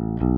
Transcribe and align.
Mm-hmm. 0.00 0.29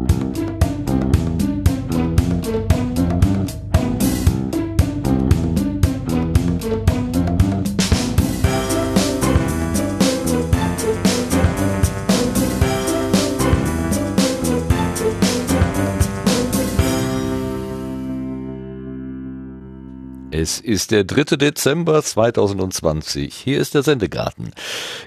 Ist 20.63 20.91
der 20.91 21.05
3. 21.05 21.37
Dezember 21.37 22.03
2020. 22.03 23.35
Hier 23.35 23.61
ist 23.61 23.75
der 23.75 23.83
Sendegarten. 23.83 24.53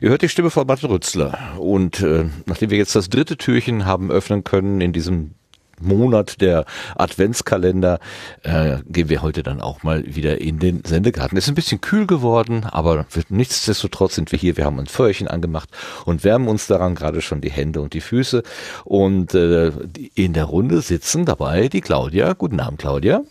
Ihr 0.01 0.09
hört 0.09 0.21
die 0.21 0.29
Stimme 0.29 0.49
von 0.49 0.67
Martin 0.67 0.89
Rützler. 0.89 1.37
Und 1.57 2.01
äh, 2.01 2.25
nachdem 2.45 2.69
wir 2.69 2.77
jetzt 2.77 2.95
das 2.95 3.09
dritte 3.09 3.37
Türchen 3.37 3.85
haben 3.85 4.11
öffnen 4.11 4.43
können 4.43 4.81
in 4.81 4.93
diesem 4.93 5.31
Monat 5.81 6.39
der 6.41 6.65
Adventskalender, 6.95 7.99
äh, 8.43 8.77
gehen 8.87 9.09
wir 9.09 9.21
heute 9.21 9.43
dann 9.43 9.61
auch 9.61 9.83
mal 9.83 10.03
wieder 10.05 10.39
in 10.39 10.59
den 10.59 10.83
Sendegarten. 10.85 11.37
Es 11.37 11.45
ist 11.45 11.51
ein 11.51 11.55
bisschen 11.55 11.81
kühl 11.81 12.07
geworden, 12.07 12.65
aber 12.65 13.05
nichtsdestotrotz 13.29 14.15
sind 14.15 14.31
wir 14.31 14.39
hier. 14.39 14.57
Wir 14.57 14.65
haben 14.65 14.79
ein 14.79 14.87
Feuerchen 14.87 15.27
angemacht 15.27 15.69
und 16.05 16.23
wärmen 16.23 16.47
uns 16.47 16.67
daran 16.67 16.95
gerade 16.95 17.21
schon 17.21 17.41
die 17.41 17.51
Hände 17.51 17.81
und 17.81 17.93
die 17.93 18.01
Füße. 18.01 18.43
Und 18.83 19.33
äh, 19.33 19.71
in 20.13 20.33
der 20.33 20.45
Runde 20.45 20.81
sitzen 20.81 21.25
dabei 21.25 21.67
die 21.67 21.81
Claudia. 21.81 22.33
Guten 22.33 22.59
Abend, 22.59 22.79
Claudia. 22.79 23.23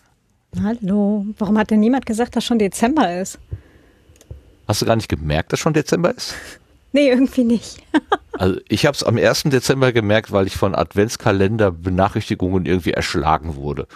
Hallo. 0.62 1.26
Warum 1.38 1.58
hat 1.58 1.70
denn 1.70 1.80
niemand 1.80 2.06
gesagt, 2.06 2.36
dass 2.36 2.44
schon 2.44 2.58
Dezember 2.58 3.20
ist? 3.20 3.38
Hast 4.66 4.82
du 4.82 4.86
gar 4.86 4.96
nicht 4.96 5.08
gemerkt, 5.08 5.52
dass 5.52 5.60
schon 5.60 5.74
Dezember 5.74 6.14
ist? 6.14 6.34
Nee, 6.92 7.08
irgendwie 7.08 7.44
nicht. 7.44 7.82
also 8.32 8.60
ich 8.68 8.86
habe 8.86 8.94
es 8.94 9.02
am 9.02 9.16
1. 9.16 9.44
Dezember 9.44 9.92
gemerkt, 9.92 10.32
weil 10.32 10.46
ich 10.46 10.56
von 10.56 10.74
Adventskalender 10.74 11.72
Benachrichtigungen 11.72 12.66
irgendwie 12.66 12.92
erschlagen 12.92 13.56
wurde. 13.56 13.86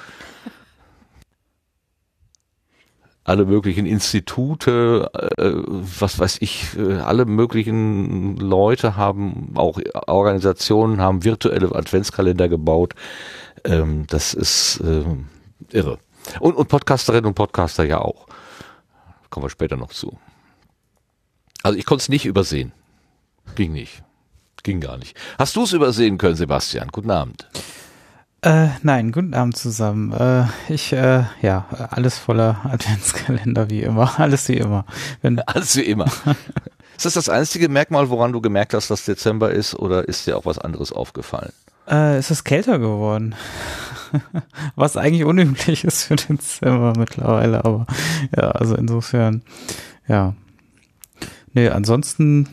alle 3.28 3.44
möglichen 3.44 3.84
Institute, 3.84 5.10
äh, 5.36 5.52
was 5.54 6.18
weiß 6.18 6.38
ich, 6.40 6.78
äh, 6.78 6.94
alle 6.94 7.26
möglichen 7.26 8.36
Leute 8.38 8.96
haben, 8.96 9.52
auch 9.54 9.78
Organisationen 10.06 11.00
haben 11.00 11.24
virtuelle 11.24 11.74
Adventskalender 11.74 12.48
gebaut. 12.48 12.94
Ähm, 13.64 14.06
das 14.08 14.32
ist 14.32 14.80
äh, 14.80 15.04
irre. 15.76 15.98
Und, 16.40 16.54
und 16.54 16.68
Podcasterinnen 16.68 17.26
und 17.26 17.34
Podcaster 17.34 17.84
ja 17.84 17.98
auch. 17.98 18.26
Kommen 19.30 19.44
wir 19.44 19.50
später 19.50 19.76
noch 19.76 19.92
zu. 19.92 20.18
Also 21.62 21.78
ich 21.78 21.86
konnte 21.86 22.02
es 22.02 22.08
nicht 22.08 22.26
übersehen. 22.26 22.72
Ging 23.54 23.72
nicht. 23.72 24.02
Ging 24.62 24.80
gar 24.80 24.96
nicht. 24.96 25.16
Hast 25.38 25.56
du 25.56 25.64
es 25.64 25.72
übersehen 25.72 26.18
können, 26.18 26.36
Sebastian? 26.36 26.88
Guten 26.88 27.10
Abend. 27.10 27.46
Äh, 28.40 28.68
nein, 28.82 29.10
guten 29.10 29.34
Abend 29.34 29.56
zusammen. 29.56 30.12
Äh, 30.12 30.44
ich, 30.68 30.92
äh, 30.92 31.24
ja, 31.42 31.66
alles 31.90 32.18
voller 32.18 32.60
Adventskalender 32.64 33.68
wie 33.68 33.82
immer. 33.82 34.18
Alles 34.20 34.48
wie 34.48 34.56
immer. 34.56 34.84
Wenn 35.22 35.40
alles 35.46 35.74
wie 35.76 35.82
immer. 35.82 36.06
ist 36.96 37.04
das 37.04 37.14
das 37.14 37.28
einzige 37.28 37.68
Merkmal, 37.68 38.10
woran 38.10 38.32
du 38.32 38.40
gemerkt 38.40 38.74
hast, 38.74 38.90
dass 38.90 39.04
Dezember 39.04 39.50
ist, 39.50 39.74
oder 39.74 40.06
ist 40.06 40.26
dir 40.26 40.36
auch 40.36 40.44
was 40.46 40.58
anderes 40.58 40.92
aufgefallen? 40.92 41.52
Äh, 41.88 42.16
es 42.16 42.30
ist 42.30 42.44
kälter 42.44 42.78
geworden. 42.78 43.34
Was 44.76 44.96
eigentlich 44.96 45.24
unüblich 45.24 45.84
ist 45.84 46.04
für 46.04 46.16
den 46.16 46.36
Dezember 46.36 46.94
mittlerweile, 46.96 47.64
aber 47.64 47.86
ja, 48.36 48.50
also 48.50 48.74
insofern, 48.74 49.42
ja. 50.06 50.34
Nee, 51.52 51.68
ansonsten, 51.68 52.48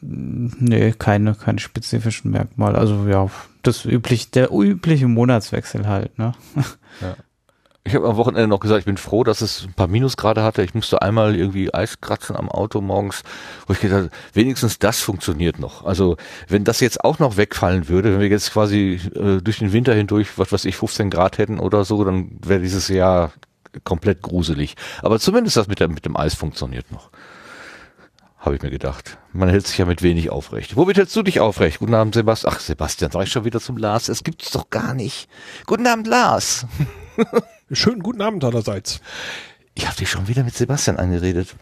nee, 0.00 0.92
keine, 0.92 1.34
keine 1.34 1.58
spezifischen 1.58 2.30
Merkmale. 2.30 2.78
Also 2.78 3.06
ja, 3.08 3.28
das 3.62 3.84
üblich, 3.84 4.30
der 4.30 4.50
übliche 4.52 5.08
Monatswechsel 5.08 5.86
halt, 5.86 6.18
ne? 6.18 6.32
Ja. 7.00 7.16
Ich 7.84 7.94
habe 7.94 8.06
am 8.06 8.16
Wochenende 8.16 8.48
noch 8.48 8.60
gesagt, 8.60 8.80
ich 8.80 8.84
bin 8.84 8.98
froh, 8.98 9.24
dass 9.24 9.40
es 9.40 9.64
ein 9.64 9.72
paar 9.72 9.86
Minusgrade 9.86 10.42
hatte. 10.42 10.62
Ich 10.62 10.74
musste 10.74 11.00
einmal 11.00 11.34
irgendwie 11.34 11.72
Eis 11.72 12.02
kratzen 12.02 12.36
am 12.36 12.50
Auto 12.50 12.82
morgens, 12.82 13.22
wo 13.66 13.72
ich 13.72 13.80
gedacht 13.80 14.10
wenigstens 14.34 14.78
das 14.78 15.00
funktioniert 15.00 15.58
noch. 15.58 15.86
Also 15.86 16.16
wenn 16.48 16.64
das 16.64 16.80
jetzt 16.80 17.02
auch 17.02 17.18
noch 17.18 17.38
wegfallen 17.38 17.88
würde, 17.88 18.12
wenn 18.12 18.20
wir 18.20 18.28
jetzt 18.28 18.52
quasi 18.52 19.00
äh, 19.14 19.40
durch 19.40 19.60
den 19.60 19.72
Winter 19.72 19.94
hindurch, 19.94 20.36
was 20.36 20.52
weiß 20.52 20.66
ich, 20.66 20.76
15 20.76 21.08
Grad 21.08 21.38
hätten 21.38 21.58
oder 21.58 21.84
so, 21.84 22.04
dann 22.04 22.38
wäre 22.44 22.60
dieses 22.60 22.88
Jahr 22.88 23.32
komplett 23.84 24.20
gruselig. 24.20 24.74
Aber 25.02 25.18
zumindest 25.18 25.56
das 25.56 25.68
mit, 25.68 25.80
der, 25.80 25.88
mit 25.88 26.04
dem 26.04 26.16
Eis 26.16 26.34
funktioniert 26.34 26.90
noch. 26.92 27.10
Habe 28.38 28.54
ich 28.56 28.62
mir 28.62 28.70
gedacht. 28.70 29.18
Man 29.32 29.48
hält 29.48 29.66
sich 29.66 29.78
ja 29.78 29.84
mit 29.84 30.02
wenig 30.02 30.30
aufrecht. 30.30 30.76
Womit 30.76 30.96
hältst 30.96 31.16
du 31.16 31.22
dich 31.22 31.40
aufrecht? 31.40 31.80
Guten 31.80 31.94
Abend, 31.94 32.14
Sebastian. 32.14 32.52
Ach, 32.54 32.60
Sebastian, 32.60 33.10
sag 33.10 33.24
ich 33.24 33.32
schon 33.32 33.44
wieder 33.44 33.60
zum 33.60 33.76
Lars. 33.76 34.08
Es 34.08 34.22
gibt's 34.22 34.50
doch 34.52 34.70
gar 34.70 34.94
nicht. 34.94 35.28
Guten 35.66 35.86
Abend, 35.86 36.06
Lars. 36.06 36.66
Schönen 37.72 38.02
guten 38.02 38.22
Abend 38.22 38.44
allerseits. 38.44 39.00
Ich 39.74 39.86
habe 39.86 39.96
dich 39.96 40.10
schon 40.10 40.26
wieder 40.26 40.42
mit 40.42 40.54
Sebastian 40.54 40.96
angeredet. 40.96 41.54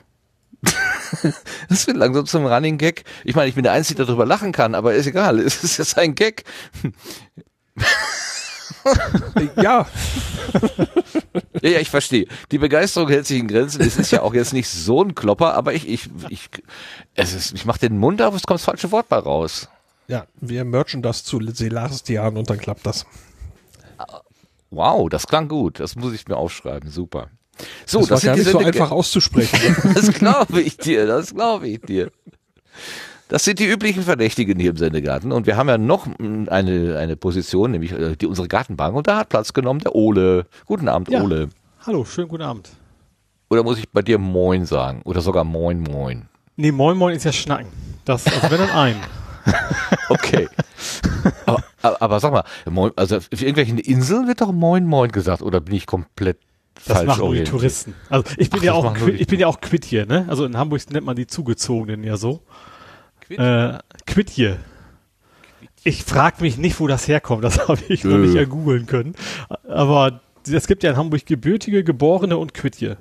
das 1.68 1.86
wird 1.86 1.96
langsam 1.96 2.26
zum 2.26 2.46
Running 2.46 2.78
Gag. 2.78 3.04
Ich 3.24 3.34
meine, 3.34 3.48
ich 3.48 3.54
bin 3.54 3.64
der 3.64 3.72
Einzige, 3.72 3.98
der 3.98 4.06
darüber 4.06 4.26
lachen 4.26 4.52
kann, 4.52 4.74
aber 4.74 4.94
ist 4.94 5.06
egal. 5.06 5.38
Es 5.46 5.64
ist 5.64 5.78
jetzt 5.78 5.98
ein 5.98 6.14
Gag. 6.14 6.44
ja. 9.56 9.62
ja. 9.62 9.86
Ja, 11.60 11.80
ich 11.80 11.90
verstehe. 11.90 12.26
Die 12.52 12.58
Begeisterung 12.58 13.08
hält 13.08 13.26
sich 13.26 13.38
in 13.38 13.48
Grenzen. 13.48 13.82
Es 13.82 13.96
ist 13.96 14.12
ja 14.12 14.22
auch 14.22 14.34
jetzt 14.34 14.52
nicht 14.52 14.68
so 14.68 15.02
ein 15.02 15.14
Klopper, 15.14 15.54
aber 15.54 15.74
ich, 15.74 15.88
ich, 15.88 16.08
ich, 16.28 16.48
es 17.14 17.32
ist, 17.32 17.54
ich 17.54 17.64
mache 17.64 17.80
den 17.80 17.98
Mund 17.98 18.22
auf, 18.22 18.34
es 18.34 18.42
kommt 18.42 18.60
das 18.60 18.64
falsche 18.64 18.92
Wort 18.92 19.08
bei 19.08 19.18
raus. 19.18 19.68
Ja, 20.08 20.26
wir 20.40 20.64
merchen 20.64 21.02
das 21.02 21.24
zu 21.24 21.40
Selastian 21.40 22.36
und 22.36 22.48
dann 22.48 22.58
klappt 22.58 22.86
das. 22.86 23.06
Wow, 24.70 25.08
das 25.08 25.26
klang 25.26 25.48
gut. 25.48 25.80
Das 25.80 25.96
muss 25.96 26.12
ich 26.12 26.26
mir 26.28 26.36
aufschreiben. 26.36 26.90
Super. 26.90 27.28
So, 27.86 28.00
das, 28.00 28.08
das 28.08 28.24
war 28.24 28.30
gar 28.30 28.36
nicht 28.36 28.50
so 28.50 28.58
einfach 28.58 28.90
auszusprechen. 28.90 29.76
das 29.94 30.12
glaube 30.12 30.60
ich 30.60 30.76
dir. 30.76 31.06
Das 31.06 31.34
glaube 31.34 31.68
ich 31.68 31.80
dir. 31.80 32.10
Das 33.28 33.44
sind 33.44 33.58
die 33.58 33.66
üblichen 33.66 34.02
Verdächtigen 34.02 34.60
hier 34.60 34.70
im 34.70 34.76
Sendegarten. 34.76 35.32
Und 35.32 35.46
wir 35.46 35.56
haben 35.56 35.68
ja 35.68 35.78
noch 35.78 36.06
eine, 36.18 36.96
eine 36.98 37.16
Position, 37.16 37.72
nämlich 37.72 37.92
äh, 37.92 38.16
die, 38.16 38.26
unsere 38.26 38.46
Gartenbank. 38.46 38.94
Und 38.94 39.08
da 39.08 39.18
hat 39.18 39.30
Platz 39.30 39.52
genommen 39.52 39.80
der 39.80 39.94
Ole. 39.94 40.46
Guten 40.66 40.88
Abend, 40.88 41.10
ja. 41.10 41.22
Ole. 41.22 41.48
Hallo, 41.86 42.04
schönen 42.04 42.28
guten 42.28 42.42
Abend. 42.42 42.70
Oder 43.48 43.62
muss 43.62 43.78
ich 43.78 43.88
bei 43.90 44.02
dir 44.02 44.18
Moin 44.18 44.66
sagen? 44.66 45.02
Oder 45.04 45.20
sogar 45.20 45.44
Moin 45.44 45.80
Moin? 45.80 46.26
Nee, 46.56 46.72
Moin 46.72 46.96
Moin 46.96 47.14
ist 47.14 47.24
ja 47.24 47.32
Schnacken. 47.32 47.68
Das, 48.04 48.26
also 48.26 48.50
wenn 48.50 48.58
dann 48.58 48.70
ein. 48.70 48.96
okay. 50.08 50.48
aber, 51.46 52.02
aber, 52.02 52.20
sag 52.20 52.32
mal, 52.32 52.92
also 52.96 53.16
auf 53.16 53.30
irgendwelchen 53.32 53.78
Inseln 53.78 54.26
wird 54.28 54.40
doch 54.40 54.52
Moin 54.52 54.84
Moin 54.86 55.10
gesagt, 55.10 55.42
oder 55.42 55.60
bin 55.60 55.74
ich 55.74 55.86
komplett 55.86 56.38
das 56.84 56.98
falsch 56.98 57.06
machen 57.06 57.24
nur 57.24 57.34
die 57.34 57.44
Touristen. 57.44 57.94
Also 58.10 58.24
ich 58.36 58.50
bin 58.50 58.60
Ach, 58.60 58.64
ja 58.64 58.72
auch 58.74 58.96
ich 59.06 59.26
bin 59.26 59.40
ja 59.40 59.46
auch 59.46 59.60
Quit 59.60 59.84
hier, 59.84 60.06
ne? 60.06 60.26
Also 60.28 60.44
in 60.44 60.56
Hamburg 60.56 60.82
nennt 60.90 61.06
man 61.06 61.16
die 61.16 61.26
Zugezogenen 61.26 62.04
ja 62.04 62.16
so. 62.16 62.42
Quit? 63.20 63.38
Äh, 63.38 63.78
Quit 64.06 64.30
hier. 64.30 64.58
Ich 65.84 66.04
frage 66.04 66.42
mich 66.42 66.58
nicht, 66.58 66.80
wo 66.80 66.86
das 66.86 67.08
herkommt. 67.08 67.44
Das 67.44 67.68
habe 67.68 67.80
ich 67.88 68.02
Dö. 68.02 68.08
noch 68.08 68.18
nicht 68.18 68.34
ergoogeln 68.34 68.86
können. 68.86 69.14
Aber 69.68 70.20
es 70.48 70.66
gibt 70.66 70.82
ja 70.82 70.90
in 70.90 70.96
Hamburg 70.96 71.26
gebürtige, 71.26 71.82
geborene 71.82 72.36
und 72.36 72.54
Quitje. 72.54 72.96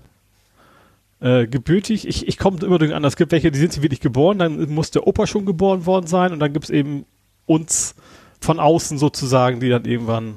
Äh, 1.22 1.48
gebürtig, 1.48 2.08
ich, 2.08 2.28
ich 2.28 2.38
komme 2.38 2.60
immer 2.62 2.78
durch 2.78 2.94
an, 2.94 3.04
es 3.06 3.16
gibt 3.16 3.32
welche, 3.32 3.50
die 3.50 3.60
sind 3.60 3.82
wirklich 3.82 4.02
geboren, 4.02 4.38
dann 4.38 4.70
muss 4.70 4.92
der 4.92 5.08
Opa 5.08 5.28
schon 5.28 5.46
geboren 5.46 5.86
worden 5.86 6.08
sein 6.08 6.34
und 6.34 6.40
dann 6.40 6.52
gibt 6.52 6.66
es 6.66 6.70
eben 6.70 7.06
uns 7.46 7.96
von 8.42 8.60
außen 8.60 8.98
sozusagen, 8.98 9.62
die 9.62 9.70
dann 9.70 9.86
irgendwann 9.86 10.36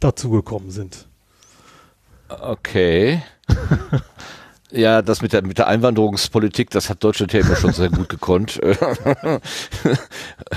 dazugekommen 0.00 0.70
sind. 0.70 1.06
Okay. 2.28 3.22
ja, 4.72 5.02
das 5.02 5.22
mit 5.22 5.32
der, 5.32 5.42
mit 5.42 5.58
der 5.58 5.68
Einwanderungspolitik, 5.68 6.70
das 6.70 6.90
hat 6.90 7.04
Deutschland 7.04 7.32
ja 7.32 7.40
immer 7.40 7.54
schon 7.54 7.72
sehr 7.72 7.88
gut 7.88 8.08
gekonnt. 8.08 8.60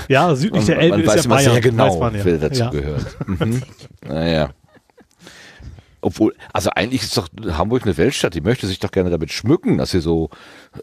ja, 0.08 0.34
südlich 0.34 0.66
der 0.66 0.78
Elbe 0.80 0.96
man 0.96 1.04
ist 1.04 1.08
weiß 1.08 1.24
ja 1.24 1.30
Bayern, 1.30 1.52
sehr 1.52 1.60
genau, 1.60 2.02
ja. 2.02 2.24
wer 2.24 2.38
dazu 2.38 2.60
ja. 2.62 2.70
gehört. 2.70 3.16
Mhm. 3.26 3.62
Naja. 4.06 4.50
Obwohl, 6.02 6.34
also 6.52 6.70
eigentlich 6.70 7.02
ist 7.02 7.16
doch 7.16 7.28
Hamburg 7.50 7.82
eine 7.82 7.96
Weltstadt, 7.96 8.34
die 8.34 8.40
möchte 8.40 8.66
sich 8.66 8.78
doch 8.78 8.90
gerne 8.90 9.10
damit 9.10 9.32
schmücken, 9.32 9.78
dass 9.78 9.90
sie 9.90 10.00
so. 10.00 10.30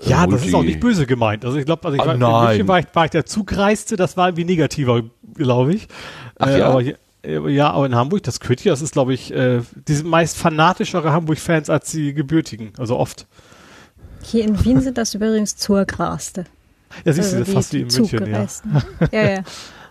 Äh, 0.05 0.09
ja, 0.09 0.27
das 0.27 0.45
ist 0.45 0.53
auch 0.53 0.63
nicht 0.63 0.79
böse 0.79 1.07
gemeint. 1.07 1.43
Also 1.43 1.57
ich 1.57 1.65
glaube, 1.65 1.85
also 1.85 1.95
ich 1.95 2.01
ah, 2.01 2.07
war, 2.07 2.17
nein. 2.17 2.41
in 2.41 2.47
München 2.49 2.67
war 2.67 2.79
ich, 2.79 2.85
war 2.93 3.05
ich 3.05 3.11
der 3.11 3.25
Zugreiste, 3.25 3.95
das 3.95 4.15
war 4.15 4.27
irgendwie 4.27 4.45
negativer, 4.45 5.03
glaube 5.33 5.73
ich. 5.73 5.87
Ach, 6.37 6.47
äh, 6.47 6.59
ja? 6.59 6.67
Aber, 6.69 6.83
ja, 7.49 7.71
aber 7.71 7.85
in 7.87 7.95
Hamburg, 7.95 8.23
das 8.23 8.39
Quittier, 8.39 8.71
das 8.71 8.81
ist, 8.81 8.93
glaube 8.93 9.13
ich, 9.13 9.33
äh, 9.33 9.61
die 9.87 9.93
sind 9.93 10.07
meist 10.07 10.37
fanatischere 10.37 11.11
Hamburg-Fans 11.11 11.69
als 11.69 11.91
die 11.91 12.13
Gebürtigen, 12.13 12.73
also 12.77 12.97
oft. 12.97 13.25
Hier 14.23 14.43
in 14.43 14.63
Wien 14.63 14.81
sind 14.81 14.97
das 14.97 15.13
übrigens 15.13 15.55
Zurgraste. 15.57 16.45
Ja, 17.05 17.13
siehst 17.13 17.33
du, 17.33 17.37
also 17.37 17.51
fast 17.51 17.73
wie 17.73 17.81
in 17.81 17.87
München, 17.87 18.27
ja. 18.31 18.47
ja, 19.11 19.29
ja. 19.29 19.43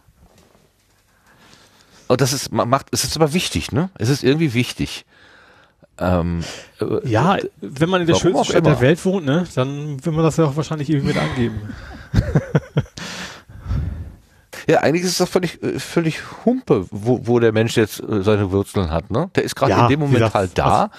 Oh, 2.17 2.19
das 2.19 2.33
ist, 2.33 2.51
macht, 2.51 2.87
es 2.93 3.05
ist 3.05 3.15
aber 3.17 3.35
wichtig, 3.35 3.73
ne? 3.73 3.91
Es 3.99 4.09
ist 4.09 4.25
irgendwie 4.25 4.55
wichtig. 4.55 5.05
Ähm, 5.99 6.43
äh, 6.81 7.07
ja, 7.07 7.37
wenn 7.61 7.91
man 7.91 8.01
in 8.01 8.07
der 8.07 8.15
schönsten 8.15 8.45
Stadt 8.45 8.57
immer. 8.65 8.71
der 8.71 8.81
Welt 8.81 9.05
wohnt, 9.05 9.27
ne, 9.27 9.45
dann 9.55 10.03
will 10.03 10.13
man 10.15 10.25
das 10.25 10.39
ja 10.39 10.47
auch 10.47 10.57
wahrscheinlich 10.57 10.89
irgendwie 10.89 11.09
mit 11.09 11.19
angeben. 11.19 11.75
Ja, 14.69 14.81
eigentlich 14.81 15.05
ist 15.05 15.13
es 15.13 15.19
doch 15.19 15.29
völlig, 15.29 15.63
äh, 15.63 15.79
völlig 15.79 16.23
Humpe, 16.45 16.87
wo, 16.91 17.21
wo 17.29 17.39
der 17.39 17.53
Mensch 17.53 17.77
jetzt 17.77 18.01
äh, 18.01 18.23
seine 18.23 18.51
Wurzeln 18.51 18.91
hat, 18.91 19.13
ne? 19.13 19.31
Der 19.37 19.45
ist 19.45 19.55
gerade 19.55 19.71
ja, 19.71 19.83
in 19.85 19.91
dem 19.91 20.01
Moment 20.01 20.35
halt 20.35 20.59
da. 20.59 20.91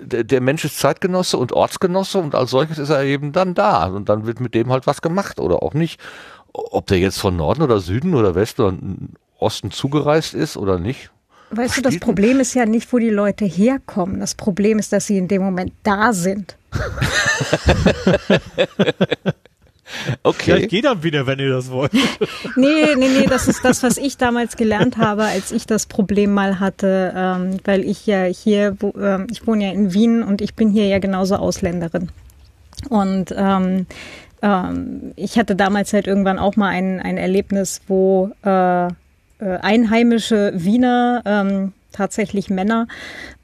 Der, 0.00 0.24
der, 0.24 0.40
Mensch 0.40 0.64
ist 0.64 0.78
Zeitgenosse 0.78 1.36
und 1.36 1.52
Ortsgenosse 1.52 2.16
und 2.16 2.34
als 2.34 2.50
solches 2.50 2.78
ist 2.78 2.88
er 2.88 3.02
eben 3.02 3.32
dann 3.32 3.52
da. 3.52 3.88
Und 3.88 4.08
dann 4.08 4.24
wird 4.24 4.40
mit 4.40 4.54
dem 4.54 4.72
halt 4.72 4.86
was 4.86 5.02
gemacht 5.02 5.38
oder 5.38 5.62
auch 5.62 5.74
nicht. 5.74 6.00
Ob 6.54 6.86
der 6.86 6.98
jetzt 6.98 7.18
von 7.18 7.36
Norden 7.36 7.60
oder 7.60 7.80
Süden 7.80 8.14
oder 8.14 8.34
Westen 8.34 8.62
oder 8.62 8.78
Osten 9.40 9.70
zugereist 9.70 10.34
ist 10.34 10.56
oder 10.56 10.78
nicht. 10.78 11.10
Weißt 11.50 11.78
du, 11.78 11.82
das 11.82 11.98
Problem 11.98 12.38
ist 12.38 12.54
ja 12.54 12.64
nicht, 12.64 12.92
wo 12.92 12.98
die 12.98 13.10
Leute 13.10 13.44
herkommen. 13.44 14.20
Das 14.20 14.34
Problem 14.36 14.78
ist, 14.78 14.92
dass 14.92 15.06
sie 15.06 15.18
in 15.18 15.26
dem 15.26 15.42
Moment 15.42 15.72
da 15.82 16.12
sind. 16.12 16.56
Okay. 20.22 20.42
Vielleicht 20.44 20.70
geht 20.70 20.84
dann 20.84 21.02
wieder, 21.02 21.26
wenn 21.26 21.38
ihr 21.38 21.50
das 21.50 21.70
wollt. 21.70 21.92
nee, 22.56 22.94
nee, 22.96 23.08
nee, 23.08 23.26
das 23.26 23.48
ist 23.48 23.64
das, 23.64 23.82
was 23.82 23.96
ich 23.98 24.16
damals 24.16 24.56
gelernt 24.56 24.96
habe, 24.96 25.24
als 25.24 25.52
ich 25.52 25.66
das 25.66 25.86
Problem 25.86 26.32
mal 26.32 26.60
hatte, 26.60 27.12
ähm, 27.16 27.56
weil 27.64 27.84
ich 27.84 28.06
ja 28.06 28.24
hier, 28.24 28.76
wo, 28.78 28.94
ähm, 29.00 29.26
ich 29.30 29.46
wohne 29.46 29.66
ja 29.66 29.72
in 29.72 29.92
Wien 29.92 30.22
und 30.22 30.40
ich 30.40 30.54
bin 30.54 30.70
hier 30.70 30.86
ja 30.86 30.98
genauso 30.98 31.36
Ausländerin. 31.36 32.08
Und 32.88 33.34
ähm, 33.36 33.86
ähm, 34.42 35.12
ich 35.16 35.38
hatte 35.38 35.56
damals 35.56 35.92
halt 35.92 36.06
irgendwann 36.06 36.38
auch 36.38 36.56
mal 36.56 36.68
ein, 36.68 37.00
ein 37.00 37.16
Erlebnis, 37.16 37.80
wo 37.86 38.30
äh, 38.42 38.88
äh, 39.40 39.58
einheimische 39.58 40.52
Wiener 40.54 41.22
ähm, 41.24 41.72
tatsächlich 41.92 42.50
Männer, 42.50 42.86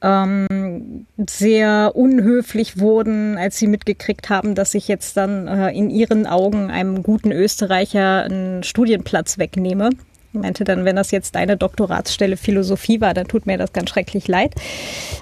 ähm, 0.02 1.06
sehr 1.26 1.92
unhöflich 1.94 2.78
wurden, 2.78 3.38
als 3.38 3.58
sie 3.58 3.66
mitgekriegt 3.66 4.30
haben, 4.30 4.54
dass 4.54 4.74
ich 4.74 4.88
jetzt 4.88 5.16
dann 5.16 5.48
äh, 5.48 5.70
in 5.70 5.90
ihren 5.90 6.26
Augen 6.26 6.70
einem 6.70 7.02
guten 7.02 7.32
Österreicher 7.32 8.24
einen 8.24 8.62
Studienplatz 8.62 9.38
wegnehme. 9.38 9.90
Ich 10.32 10.40
meinte 10.40 10.64
dann, 10.64 10.84
wenn 10.84 10.96
das 10.96 11.10
jetzt 11.10 11.34
deine 11.34 11.56
Doktoratsstelle 11.56 12.36
Philosophie 12.36 13.00
war, 13.00 13.14
dann 13.14 13.26
tut 13.26 13.46
mir 13.46 13.58
das 13.58 13.72
ganz 13.72 13.90
schrecklich 13.90 14.28
leid. 14.28 14.54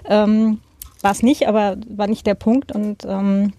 Ähm, 0.08 0.58
war 1.00 1.12
es 1.12 1.22
nicht, 1.22 1.48
aber 1.48 1.76
war 1.88 2.06
nicht 2.06 2.26
der 2.26 2.34
Punkt 2.34 2.72
und 2.72 3.04
ähm, 3.06 3.52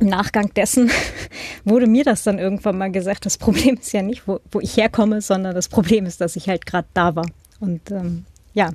im 0.00 0.08
Nachgang 0.08 0.52
dessen 0.54 0.90
wurde 1.64 1.86
mir 1.86 2.04
das 2.04 2.22
dann 2.24 2.38
irgendwann 2.38 2.78
mal 2.78 2.90
gesagt, 2.90 3.26
das 3.26 3.38
Problem 3.38 3.76
ist 3.76 3.92
ja 3.92 4.02
nicht, 4.02 4.26
wo, 4.26 4.40
wo 4.50 4.60
ich 4.60 4.76
herkomme, 4.76 5.20
sondern 5.20 5.54
das 5.54 5.68
Problem 5.68 6.06
ist, 6.06 6.20
dass 6.20 6.36
ich 6.36 6.48
halt 6.48 6.66
gerade 6.66 6.88
da 6.94 7.14
war. 7.14 7.26
Und 7.60 7.90
ähm, 7.90 8.24
ja, 8.54 8.70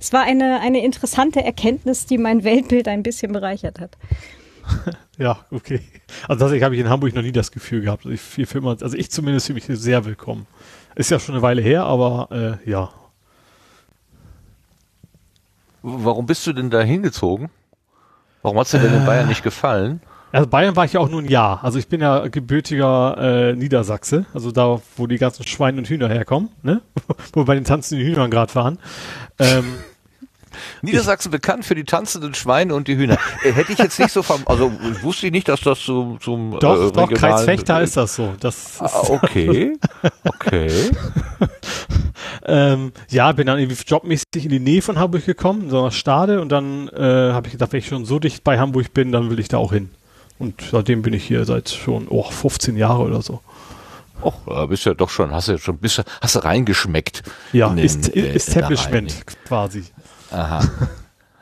es 0.00 0.12
war 0.12 0.22
eine, 0.22 0.60
eine 0.60 0.84
interessante 0.84 1.42
Erkenntnis, 1.42 2.06
die 2.06 2.18
mein 2.18 2.44
Weltbild 2.44 2.88
ein 2.88 3.02
bisschen 3.02 3.32
bereichert 3.32 3.80
hat. 3.80 3.96
Ja, 5.18 5.44
okay. 5.50 5.82
Also 6.28 6.40
tatsächlich 6.40 6.62
habe 6.62 6.74
ich 6.74 6.80
in 6.80 6.88
Hamburg 6.88 7.14
noch 7.14 7.20
nie 7.20 7.30
das 7.30 7.52
Gefühl 7.52 7.82
gehabt. 7.82 8.06
Ich, 8.06 8.22
für 8.22 8.62
also 8.64 8.96
ich 8.96 9.10
zumindest 9.10 9.48
fühle 9.48 9.56
mich 9.56 9.66
sehr 9.78 10.06
willkommen. 10.06 10.46
Ist 10.94 11.10
ja 11.10 11.18
schon 11.20 11.34
eine 11.34 11.42
Weile 11.42 11.60
her, 11.60 11.84
aber 11.84 12.58
äh, 12.64 12.70
ja. 12.70 12.88
Warum 15.82 16.24
bist 16.24 16.46
du 16.46 16.54
denn 16.54 16.70
da 16.70 16.80
hingezogen? 16.80 17.50
Warum 18.40 18.58
hat 18.58 18.66
es 18.66 18.72
dir 18.72 18.78
denn 18.78 18.94
in 18.94 19.04
Bayern 19.04 19.28
nicht 19.28 19.42
gefallen? 19.42 20.00
Also 20.32 20.46
Bayern 20.48 20.76
war 20.76 20.84
ich 20.84 20.92
ja 20.92 21.00
auch 21.00 21.08
nur 21.08 21.22
ein 21.22 21.28
Jahr. 21.28 21.64
Also 21.64 21.78
ich 21.78 21.88
bin 21.88 22.00
ja 22.00 22.28
gebürtiger 22.28 23.16
äh, 23.50 23.56
Niedersachse, 23.56 24.26
also 24.32 24.52
da, 24.52 24.80
wo 24.96 25.06
die 25.06 25.18
ganzen 25.18 25.46
Schweine 25.46 25.78
und 25.78 25.88
Hühner 25.88 26.08
herkommen, 26.08 26.50
ne? 26.62 26.80
wo 27.32 27.40
wir 27.40 27.44
bei 27.46 27.54
den 27.54 27.64
tanzenden 27.64 28.06
Hühnern 28.06 28.30
gerade 28.30 28.54
waren. 28.54 28.78
Ähm, 29.38 29.64
Niedersachsen 30.82 31.30
bekannt 31.30 31.64
für 31.64 31.74
die 31.74 31.84
tanzenden 31.84 32.34
Schweine 32.34 32.74
und 32.74 32.88
die 32.88 32.96
Hühner. 32.96 33.18
Äh, 33.42 33.52
hätte 33.52 33.72
ich 33.72 33.78
jetzt 33.78 33.98
nicht 33.98 34.12
so 34.12 34.22
vom, 34.22 34.42
also 34.46 34.72
wusste 35.02 35.26
ich 35.26 35.32
nicht, 35.32 35.48
dass 35.48 35.60
das 35.60 35.80
so, 35.80 36.16
zum 36.20 36.58
Doch, 36.60 36.88
äh, 36.88 36.92
doch, 36.92 37.10
Kreisfechter 37.10 37.80
ist 37.80 37.96
das 37.96 38.14
so. 38.14 38.34
Das 38.40 38.80
ah, 38.80 38.90
okay, 39.08 39.76
okay. 40.24 40.70
ähm, 42.46 42.92
ja, 43.10 43.32
bin 43.32 43.46
dann 43.46 43.58
irgendwie 43.58 43.82
jobmäßig 43.84 44.44
in 44.44 44.50
die 44.50 44.60
Nähe 44.60 44.82
von 44.82 44.98
Hamburg 44.98 45.24
gekommen, 45.24 45.64
in 45.64 45.70
so 45.70 45.80
einer 45.80 45.90
Stade 45.90 46.40
und 46.40 46.50
dann 46.50 46.88
äh, 46.88 47.32
habe 47.32 47.48
ich 47.48 47.52
gedacht, 47.52 47.72
wenn 47.72 47.80
ich 47.80 47.88
schon 47.88 48.04
so 48.04 48.18
dicht 48.18 48.44
bei 48.44 48.58
Hamburg 48.58 48.94
bin, 48.94 49.12
dann 49.12 49.30
will 49.30 49.40
ich 49.40 49.48
da 49.48 49.58
auch 49.58 49.72
hin. 49.72 49.90
Und 50.40 50.62
seitdem 50.72 51.02
bin 51.02 51.12
ich 51.12 51.22
hier 51.22 51.44
seit 51.44 51.68
schon 51.68 52.08
oh, 52.08 52.22
15 52.22 52.76
Jahre 52.76 53.02
oder 53.02 53.20
so. 53.20 53.40
Och, 54.22 54.68
bist 54.68 54.86
ja 54.86 54.94
doch 54.94 55.10
schon, 55.10 55.32
hast 55.32 55.48
du 55.48 55.58
schon, 55.58 55.76
bist, 55.76 56.02
hast 56.20 56.34
du 56.34 56.38
reingeschmeckt. 56.40 57.22
Ja, 57.52 57.68
den, 57.68 57.78
ist, 57.78 58.14
äh, 58.16 58.34
Establishment 58.34 59.26
quasi. 59.46 59.84
Aha. 60.30 60.66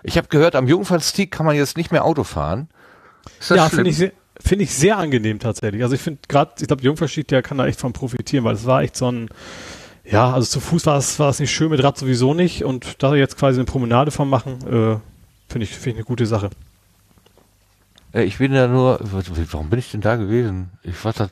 Ich 0.02 0.16
habe 0.16 0.28
gehört, 0.28 0.56
am 0.56 0.66
Jungfernstieg 0.66 1.30
kann 1.30 1.46
man 1.46 1.54
jetzt 1.56 1.76
nicht 1.76 1.92
mehr 1.92 2.04
Auto 2.04 2.24
fahren. 2.24 2.68
ja, 3.50 3.68
finde 3.68 3.90
ich, 3.90 3.98
finde 4.40 4.64
ich 4.64 4.74
sehr 4.74 4.98
angenehm 4.98 5.38
tatsächlich. 5.38 5.82
Also 5.82 5.94
ich 5.94 6.00
finde 6.00 6.20
gerade, 6.28 6.52
ich 6.60 6.66
glaube, 6.66 6.82
Jungfernstieg, 6.82 7.28
der 7.28 7.42
kann 7.42 7.58
da 7.58 7.66
echt 7.66 7.80
von 7.80 7.92
profitieren, 7.92 8.44
weil 8.44 8.54
es 8.54 8.66
war 8.66 8.82
echt 8.82 8.96
so 8.96 9.10
ein, 9.10 9.28
ja, 10.04 10.32
also 10.32 10.46
zu 10.46 10.60
Fuß 10.60 10.86
war 10.86 10.98
es, 10.98 11.18
war 11.18 11.30
es 11.30 11.38
nicht 11.38 11.52
schön, 11.52 11.70
mit 11.70 11.82
Rad 11.82 11.98
sowieso 11.98 12.34
nicht 12.34 12.64
und 12.64 13.02
da 13.02 13.14
jetzt 13.14 13.36
quasi 13.36 13.58
eine 13.58 13.66
Promenade 13.66 14.10
von 14.10 14.28
machen, 14.28 14.58
äh, 14.62 14.98
finde 15.48 15.64
ich, 15.64 15.70
finde 15.70 15.90
ich 15.90 15.96
eine 15.96 16.04
gute 16.04 16.26
Sache. 16.26 16.50
Äh, 18.12 18.22
ich 18.22 18.38
bin 18.38 18.52
ja 18.52 18.66
nur, 18.66 18.98
warum 19.00 19.70
bin 19.70 19.78
ich 19.78 19.90
denn 19.90 20.00
da 20.00 20.16
gewesen? 20.16 20.70
Ich 20.82 21.04
war 21.04 21.12
da 21.12 21.28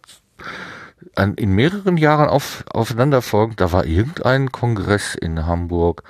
an, 1.14 1.34
in 1.34 1.50
mehreren 1.50 1.96
Jahren 1.96 2.28
auf, 2.28 2.64
aufeinanderfolgend, 2.72 3.60
da 3.60 3.72
war 3.72 3.84
irgendein 3.86 4.52
Kongress 4.52 5.14
in 5.14 5.46
Hamburg. 5.46 6.02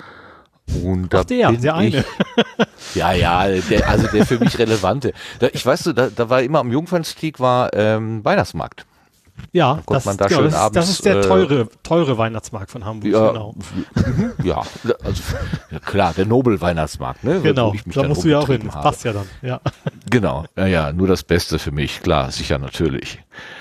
Und 0.82 1.12
da 1.12 1.20
Ach 1.20 1.24
der, 1.24 1.50
bin 1.52 1.62
der 1.62 1.74
eine. 1.76 2.04
ja, 2.94 3.12
ja, 3.12 3.46
der, 3.48 3.88
also 3.88 4.08
der 4.08 4.26
für 4.26 4.38
mich 4.38 4.58
relevante. 4.58 5.12
Da, 5.38 5.48
ich 5.52 5.64
weiß, 5.64 5.92
da, 5.94 6.08
da 6.08 6.28
war 6.28 6.42
immer 6.42 6.58
am 6.58 6.72
Jungfernstieg 6.72 7.38
war 7.38 7.72
ähm, 7.72 8.24
Weihnachtsmarkt. 8.24 8.84
Ja, 9.52 9.80
das, 9.86 10.04
da 10.04 10.26
genau, 10.26 10.42
das, 10.42 10.54
abends, 10.54 10.74
das, 10.74 10.90
ist 10.90 11.04
der 11.04 11.16
äh, 11.16 11.20
teure, 11.22 11.68
teure 11.82 12.18
Weihnachtsmarkt 12.18 12.70
von 12.70 12.84
Hamburg. 12.84 13.12
Ja, 13.12 13.28
genau. 13.28 13.54
ja, 14.42 14.62
also, 15.02 15.22
klar, 15.84 16.12
der 16.14 16.26
Nobel-Weihnachtsmarkt. 16.26 17.24
Ne, 17.24 17.40
genau, 17.40 17.72
da 17.86 18.02
musst 18.02 18.24
du 18.24 18.28
ja 18.28 18.40
auch 18.40 18.46
hin. 18.46 18.62
Das 18.64 18.74
passt 18.74 19.04
ja 19.04 19.12
dann. 19.12 19.26
Ja. 19.42 19.60
Genau, 20.08 20.44
ja, 20.56 20.66
ja, 20.66 20.92
nur 20.92 21.08
das 21.08 21.24
Beste 21.24 21.58
für 21.58 21.72
mich, 21.72 22.00
klar, 22.00 22.30
sicher 22.30 22.58
natürlich. 22.58 23.20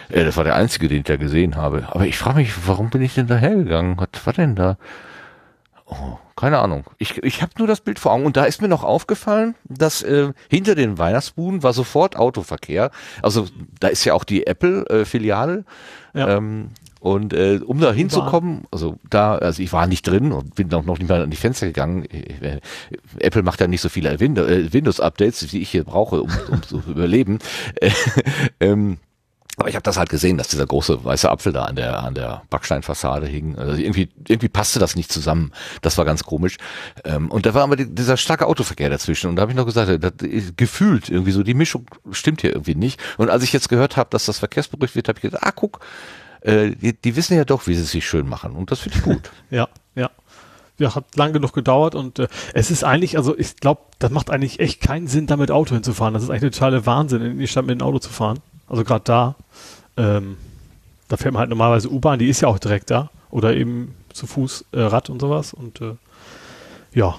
Äh, 0.10 0.26
das 0.26 0.38
war 0.38 0.44
der 0.44 0.56
einzige, 0.56 0.88
den 0.88 1.00
ich 1.00 1.04
da 1.06 1.16
gesehen 1.16 1.56
habe. 1.56 1.88
Aber 1.90 2.06
ich 2.06 2.18
frage 2.18 2.38
mich, 2.38 2.68
warum 2.68 2.92
bin 2.92 3.02
ich 3.02 3.16
denn 3.16 3.26
da 3.26 3.36
hergegangen? 3.36 3.98
Was 3.98 4.26
war 4.26 4.34
denn 4.34 4.56
da? 4.56 4.78
Oh, 5.88 6.18
keine 6.36 6.60
Ahnung. 6.60 6.84
Ich, 6.98 7.18
ich 7.24 7.42
habe 7.42 7.54
nur 7.60 7.68
das 7.68 7.82
Bild 7.82 8.00
vor 8.00 8.12
Augen. 8.12 8.26
Und 8.26 8.38
da 8.38 8.46
ist 8.46 8.62
mir 8.62 8.68
noch 8.68 8.84
aufgefallen, 8.84 9.56
dass 9.66 10.02
äh, 10.02 10.34
hinter 10.50 10.74
den 10.74 10.98
Weihnachtsbuden 10.98 11.62
war 11.62 11.74
sofort 11.74 12.16
Autoverkehr. 12.16 12.90
Also 13.22 13.48
da 13.80 13.90
ist 13.90 14.04
ja 14.04 14.14
auch 14.14 14.24
die 14.24 14.48
Apple-Filiale. 14.48 15.64
Äh, 16.14 16.20
ja. 16.20 16.38
Ähm, 16.38 16.72
und 17.06 17.34
äh, 17.34 17.60
um 17.64 17.80
da 17.80 17.94
hinzukommen, 17.94 18.66
also 18.72 18.98
da, 19.08 19.36
also 19.36 19.62
ich 19.62 19.72
war 19.72 19.86
nicht 19.86 20.08
drin 20.08 20.32
und 20.32 20.56
bin 20.56 20.74
auch 20.74 20.86
noch 20.86 20.98
nicht 20.98 21.08
mal 21.08 21.22
an 21.22 21.30
die 21.30 21.38
Fenster 21.38 21.68
gegangen. 21.68 22.06
Äh, 22.06 22.62
Apple 23.20 23.44
macht 23.44 23.62
ja 23.62 23.68
nicht 23.68 23.82
so 23.82 23.90
viele 23.90 24.20
Windows-Updates, 24.20 25.54
wie 25.54 25.60
ich 25.60 25.70
hier 25.70 25.84
brauche, 25.84 26.24
um, 26.24 26.32
um 26.50 26.64
zu 26.64 26.82
überleben. 26.88 27.38
ähm, 28.60 28.98
aber 29.58 29.70
ich 29.70 29.76
habe 29.76 29.84
das 29.84 29.98
halt 29.98 30.10
gesehen, 30.10 30.38
dass 30.38 30.48
dieser 30.48 30.66
große 30.66 31.04
weiße 31.04 31.30
Apfel 31.30 31.54
da 31.54 31.66
an 31.66 31.76
der 31.76 32.04
an 32.04 32.14
der 32.14 32.44
Backsteinfassade 32.50 33.26
hing. 33.26 33.58
Also 33.58 33.82
irgendwie 33.82 34.10
irgendwie 34.28 34.50
passte 34.50 34.80
das 34.80 34.96
nicht 34.96 35.12
zusammen. 35.12 35.52
Das 35.82 35.98
war 35.98 36.06
ganz 36.06 36.24
komisch. 36.24 36.58
Ähm, 37.04 37.32
und 37.32 37.46
da 37.46 37.54
war 37.54 37.64
aber 37.64 37.76
die, 37.76 37.94
dieser 37.94 38.18
starke 38.18 38.48
Autoverkehr 38.48 38.90
dazwischen. 38.90 39.30
Und 39.30 39.38
da 39.38 39.44
habe 39.44 39.52
ich 39.52 39.58
noch 39.58 39.66
gesagt, 39.66 40.04
das, 40.04 40.14
gefühlt 40.58 41.10
irgendwie 41.10 41.32
so 41.32 41.44
die 41.44 41.54
Mischung 41.54 41.86
stimmt 42.12 42.42
hier 42.42 42.52
irgendwie 42.52 42.76
nicht. 42.76 43.00
Und 43.18 43.30
als 43.30 43.44
ich 43.44 43.54
jetzt 43.54 43.70
gehört 43.70 43.98
habe, 43.98 44.10
dass 44.10 44.26
das 44.26 44.40
Verkehrsberuhigt 44.40 44.96
wird, 44.96 45.08
habe 45.08 45.18
ich 45.18 45.24
gedacht, 45.24 45.44
ah 45.44 45.52
guck, 45.52 45.80
äh, 46.42 46.72
die, 46.72 46.94
die 46.94 47.16
wissen 47.16 47.36
ja 47.36 47.46
doch, 47.46 47.68
wie 47.68 47.76
sie 47.76 47.84
sich 47.84 48.06
schön 48.06 48.28
machen. 48.28 48.54
Und 48.54 48.72
das 48.72 48.80
finde 48.80 48.98
ich 48.98 49.04
gut. 49.04 49.32
ja, 49.50 49.68
ja 49.96 50.10
ja, 50.78 50.96
hat 50.96 51.16
lang 51.16 51.34
genug 51.34 51.54
gedauert 51.54 51.96
und 51.96 52.20
äh, 52.20 52.28
es 52.54 52.72
ist 52.72 52.84
eigentlich, 52.84 53.18
also 53.18 53.38
ich 53.38 53.58
glaube, 53.58 53.82
das 54.00 54.12
macht 54.12 54.30
eigentlich 54.30 54.60
echt 54.60 54.82
keinen 54.82 55.08
Sinn, 55.08 55.28
da 55.28 55.38
mit 55.38 55.52
Auto 55.52 55.74
hinzufahren. 55.74 56.14
Das 56.14 56.24
ist 56.24 56.30
eigentlich 56.30 56.44
eine 56.44 56.52
totale 56.52 56.86
Wahnsinn, 56.86 57.22
in 57.22 57.40
die 57.40 57.48
Stadt 57.48 57.66
mit 57.66 57.80
dem 57.80 57.86
Auto 57.86 58.00
zu 58.00 58.10
fahren. 58.10 58.40
Also 58.68 58.84
gerade 58.84 59.04
da, 59.04 59.36
ähm, 59.98 60.38
da 61.08 61.18
fährt 61.18 61.34
man 61.34 61.42
halt 61.42 61.50
normalerweise 61.50 61.92
U-Bahn, 61.92 62.20
die 62.20 62.30
ist 62.30 62.42
ja 62.42 62.48
auch 62.48 62.60
direkt 62.60 62.92
da. 62.92 63.10
Oder 63.30 63.56
eben 63.56 63.96
zu 64.14 64.28
Fuß 64.28 64.66
äh, 64.72 64.82
Rad 64.82 65.10
und 65.10 65.20
sowas. 65.20 65.54
Und 65.54 65.82
äh, 65.82 65.96
ja. 66.94 67.16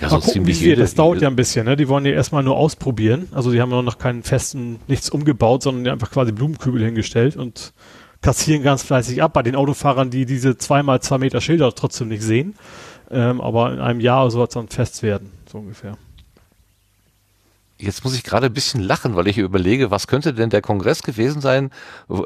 Ja, 0.00 0.08
Mal 0.08 0.20
gucken, 0.20 0.46
wie 0.46 0.60
wird. 0.60 0.80
Das 0.80 0.94
dauert 0.94 1.20
ja 1.20 1.28
ein 1.28 1.36
bisschen. 1.36 1.66
Ne? 1.66 1.76
Die 1.76 1.86
wollen 1.88 2.06
ja 2.06 2.12
erstmal 2.12 2.42
nur 2.42 2.56
ausprobieren. 2.56 3.28
Also 3.32 3.52
die 3.52 3.60
haben 3.60 3.70
ja 3.70 3.82
noch 3.82 3.98
keinen 3.98 4.22
festen, 4.22 4.80
nichts 4.88 5.10
umgebaut, 5.10 5.62
sondern 5.62 5.92
einfach 5.92 6.10
quasi 6.10 6.32
Blumenkübel 6.32 6.82
hingestellt 6.82 7.36
und 7.36 7.72
kassieren 8.22 8.62
ganz 8.62 8.82
fleißig 8.82 9.22
ab 9.22 9.34
bei 9.34 9.42
den 9.42 9.56
Autofahrern, 9.56 10.10
die 10.10 10.24
diese 10.26 10.56
zweimal 10.56 11.00
zwei 11.00 11.18
Meter 11.18 11.40
Schilder 11.40 11.74
trotzdem 11.74 12.08
nicht 12.08 12.22
sehen. 12.22 12.54
Ähm, 13.10 13.40
aber 13.40 13.72
in 13.72 13.80
einem 13.80 14.00
Jahr 14.00 14.30
soll 14.30 14.44
es 14.44 14.54
dann 14.54 14.68
fest 14.68 15.02
werden, 15.02 15.32
so 15.50 15.58
ungefähr. 15.58 15.96
Jetzt 17.80 18.04
muss 18.04 18.14
ich 18.14 18.22
gerade 18.22 18.46
ein 18.46 18.52
bisschen 18.52 18.82
lachen, 18.82 19.16
weil 19.16 19.26
ich 19.26 19.38
überlege, 19.38 19.90
was 19.90 20.06
könnte 20.06 20.34
denn 20.34 20.50
der 20.50 20.60
Kongress 20.60 21.02
gewesen 21.02 21.40
sein, 21.40 21.70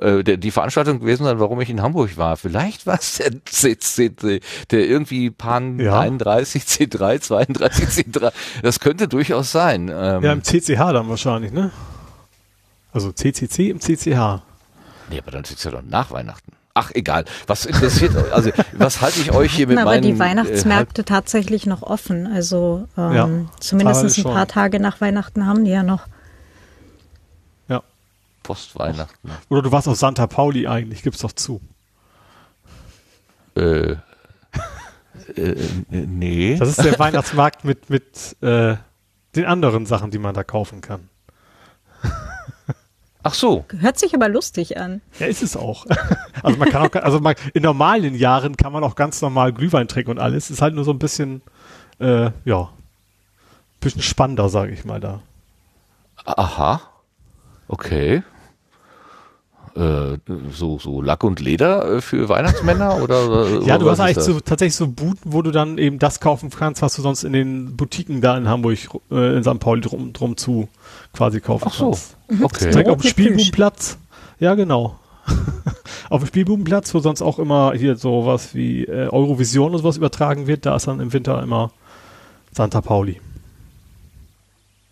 äh, 0.01 0.23
der, 0.23 0.37
die 0.37 0.51
Veranstaltung 0.51 1.01
gewesen 1.01 1.25
sein, 1.25 1.39
warum 1.39 1.61
ich 1.61 1.71
in 1.71 1.81
Hamburg 1.81 2.17
war. 2.17 2.37
Vielleicht 2.37 2.87
war 2.87 2.99
es 2.99 3.17
der 3.19 3.45
CCC, 3.45 4.41
der 4.71 4.89
irgendwie 4.89 5.31
Pan 5.31 5.79
ja. 5.79 6.01
31, 6.01 6.65
C3, 6.65 7.21
32, 7.21 7.85
C3. 7.89 8.33
Das 8.63 8.81
könnte 8.81 9.09
durchaus 9.09 9.53
sein. 9.53 9.89
Ähm, 9.95 10.23
ja, 10.23 10.33
im 10.33 10.43
CCH 10.43 10.93
dann 10.93 11.09
wahrscheinlich, 11.09 11.53
ne? 11.53 11.71
Also 12.93 13.13
CCC 13.13 13.71
im 13.71 13.81
CCH. 13.81 14.43
Nee, 15.11 15.19
aber 15.19 15.31
dann 15.31 15.43
es 15.43 15.63
ja 15.63 15.71
doch 15.71 15.83
nach 15.83 16.11
Weihnachten. 16.11 16.53
Ach 16.75 16.91
egal. 16.95 17.25
Was 17.47 17.65
interessiert, 17.65 18.15
also 18.33 18.51
was 18.73 19.01
halte 19.01 19.21
ich 19.21 19.33
euch 19.33 19.53
hier 19.55 19.67
mit 19.67 19.77
Na, 19.77 19.85
meinen... 19.85 20.05
Aber 20.05 20.13
die 20.13 20.19
Weihnachtsmärkte 20.19 21.03
äh, 21.03 21.05
tatsächlich 21.05 21.67
noch 21.67 21.83
offen. 21.83 22.27
Also 22.27 22.89
ähm, 22.99 23.15
ja, 23.15 23.29
zumindest 23.61 24.19
ein 24.19 24.25
paar 24.25 24.49
Tage 24.49 24.81
nach 24.81 25.01
Weihnachten 25.01 25.47
haben 25.47 25.65
die 25.65 25.71
ja 25.71 25.83
noch. 25.83 26.07
Ja. 27.69 27.83
Postweihnachten. 28.43 29.31
Oder 29.49 29.63
du 29.63 29.73
warst 29.73 29.89
auf 29.89 29.97
Santa 29.97 30.27
Pauli 30.27 30.67
eigentlich, 30.67 31.03
gib's 31.03 31.19
doch 31.19 31.33
zu. 31.33 31.61
Äh, 33.57 33.93
äh, 35.37 35.55
nee. 35.89 36.57
Das 36.59 36.69
ist 36.69 36.85
der 36.85 36.99
Weihnachtsmarkt 36.99 37.65
mit, 37.65 37.89
mit 37.89 38.37
äh, 38.43 38.77
den 39.37 39.45
anderen 39.45 39.87
Sachen, 39.87 40.11
die 40.11 40.19
man 40.19 40.35
da 40.35 40.43
kaufen 40.43 40.81
kann. 40.81 41.09
Ach 43.25 43.35
so. 43.35 43.65
Hört 43.79 43.99
sich 43.99 44.15
aber 44.15 44.29
lustig 44.29 44.79
an. 44.79 45.01
Ja, 45.19 45.27
ist 45.27 45.43
es 45.43 45.57
auch. 45.57 45.87
Also 46.43 46.59
man 46.59 46.69
kann 46.69 46.83
auch, 46.87 46.95
also 47.03 47.21
man, 47.21 47.37
in 47.55 47.63
normalen 47.63 48.15
Jahren 48.15 48.59
kann 48.59 48.71
man 48.71 48.85
auch 48.85 48.97
ganz 48.97 49.23
normal 49.23 49.55
Glühwein 49.55 49.89
trinken 49.89 50.11
und 50.11 50.19
alles. 50.19 50.51
Ist 50.51 50.61
halt 50.61 50.75
nur 50.75 50.85
so 50.85 50.91
ein 50.91 50.99
bisschen, 50.99 51.41
äh, 52.01 52.33
ja, 52.45 52.69
bisschen 53.81 54.03
spannender, 54.03 54.51
sage 54.51 54.73
ich 54.73 54.85
mal 54.85 55.01
da. 55.01 55.23
Aha. 56.27 56.83
Okay 57.67 58.23
äh, 59.77 60.19
so, 60.53 60.79
so 60.79 61.03
Lack 61.03 61.25
und 61.25 61.41
Leder 61.41 61.97
äh, 61.97 62.01
für 62.01 62.29
Weihnachtsmänner 62.29 62.97
oder? 63.03 63.61
ja, 63.65 63.79
du 63.79 63.91
hast 63.91 64.01
eigentlich 64.01 64.25
so, 64.25 64.41
tatsächlich 64.41 64.77
so 64.77 64.87
Buden, 64.89 65.19
wo 65.25 65.43
du 65.43 65.51
dann 65.51 65.79
eben 65.79 65.99
das 65.99 66.21
kaufen 66.21 66.51
kannst, 66.51 66.83
was 66.83 66.95
du 66.95 67.03
sonst 67.03 67.25
in 67.25 67.33
den 67.33 67.77
Boutiquen 67.77 68.21
da 68.21 68.37
in 68.37 68.49
Hamburg, 68.49 68.79
äh, 69.11 69.37
in 69.37 69.43
St. 69.43 69.59
Pauli 69.59 69.81
drum, 69.81 70.13
drum 70.13 70.37
zu 70.37 70.69
quasi 71.13 71.41
kaufen 71.41 71.69
Ach 71.69 71.75
so. 71.75 71.85
kannst. 71.91 72.17
Okay. 72.43 72.71
Direkt 72.71 72.89
auf 72.89 73.01
dem 73.01 73.11
Spielbudenplatz. 73.11 73.99
Ja, 74.39 74.55
genau. 74.55 74.99
auf 76.11 76.23
dem 76.23 76.29
Spielbudenplatz, 76.29 76.95
wo 76.95 77.01
sonst 77.01 77.23
auch 77.23 77.39
immer 77.39 77.73
hier 77.75 77.97
so 77.97 78.27
was 78.27 78.55
wie 78.55 78.85
äh, 78.85 79.09
Eurovision 79.09 79.73
und 79.73 79.79
sowas 79.79 79.97
übertragen 79.97 80.47
wird, 80.47 80.67
da 80.67 80.77
ist 80.77 80.87
dann 80.87 81.01
im 81.01 81.13
Winter 81.13 81.43
immer 81.43 81.73
Santa 82.53 82.81
Pauli. 82.81 83.21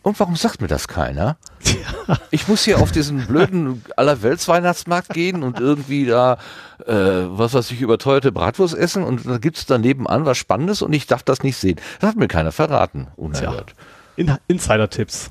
Und 0.02 0.18
warum 0.18 0.35
sagt 0.35 0.61
mir 0.61 0.66
das 0.66 0.88
keiner? 0.88 1.37
Ja. 1.64 2.18
Ich 2.32 2.49
muss 2.49 2.64
hier 2.64 2.80
auf 2.80 2.90
diesen 2.90 3.26
blöden 3.26 3.85
Allerwelts-Weihnachtsmarkt 3.97 5.11
gehen 5.11 5.44
und 5.44 5.61
irgendwie 5.61 6.06
da, 6.06 6.38
äh, 6.87 6.92
was 6.94 7.54
weiß 7.54 7.71
ich, 7.71 7.80
überteuerte 7.80 8.32
Bratwurst 8.32 8.75
essen 8.75 9.04
und 9.04 9.25
da 9.25 9.38
gibt's 9.38 9.64
da 9.64 9.78
nebenan 9.78 10.25
was 10.25 10.38
Spannendes 10.38 10.82
und 10.82 10.92
ich 10.92 11.06
darf 11.06 11.23
das 11.23 11.44
nicht 11.44 11.56
sehen. 11.56 11.76
Das 12.00 12.11
hat 12.11 12.16
mir 12.16 12.26
keiner 12.26 12.50
verraten, 12.50 13.06
unerhört. 13.16 13.75
In 14.16 14.37
Insider-Tipps. 14.49 15.30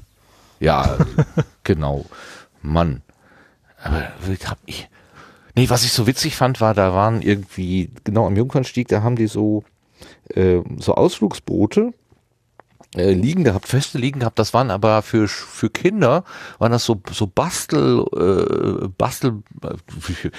Ja, 0.62 0.98
genau. 1.63 2.06
Mann. 2.62 3.01
Aber 3.84 4.04
hab 4.46 4.60
ich. 4.66 4.88
Nee, 5.56 5.70
was 5.70 5.84
ich 5.84 5.92
so 5.92 6.08
witzig 6.08 6.38
fand, 6.38 6.62
war, 6.62 6.74
da 6.74 6.94
waren 6.94 7.22
irgendwie, 7.22 7.92
genau 8.06 8.25
am 8.25 8.38
Jungfernstieg, 8.38 8.88
da 8.88 9.04
haben 9.04 9.18
die 9.18 9.28
so, 9.28 9.66
äh, 10.34 10.62
so 10.78 10.96
Ausflugsboote 10.96 11.94
äh, 12.95 13.13
liegen 13.13 13.45
gehabt, 13.45 13.67
feste 13.67 13.98
liegen 13.98 14.19
gehabt. 14.19 14.38
Das 14.38 14.53
waren 14.53 14.69
aber 14.69 15.01
für 15.01 15.27
für 15.27 15.69
Kinder 15.69 16.25
waren 16.60 16.74
das 16.74 16.83
so 16.83 17.01
so 17.12 17.25
Bastel 17.25 18.05
äh, 18.13 18.88
Bastel 18.98 19.43
äh, 19.63 20.29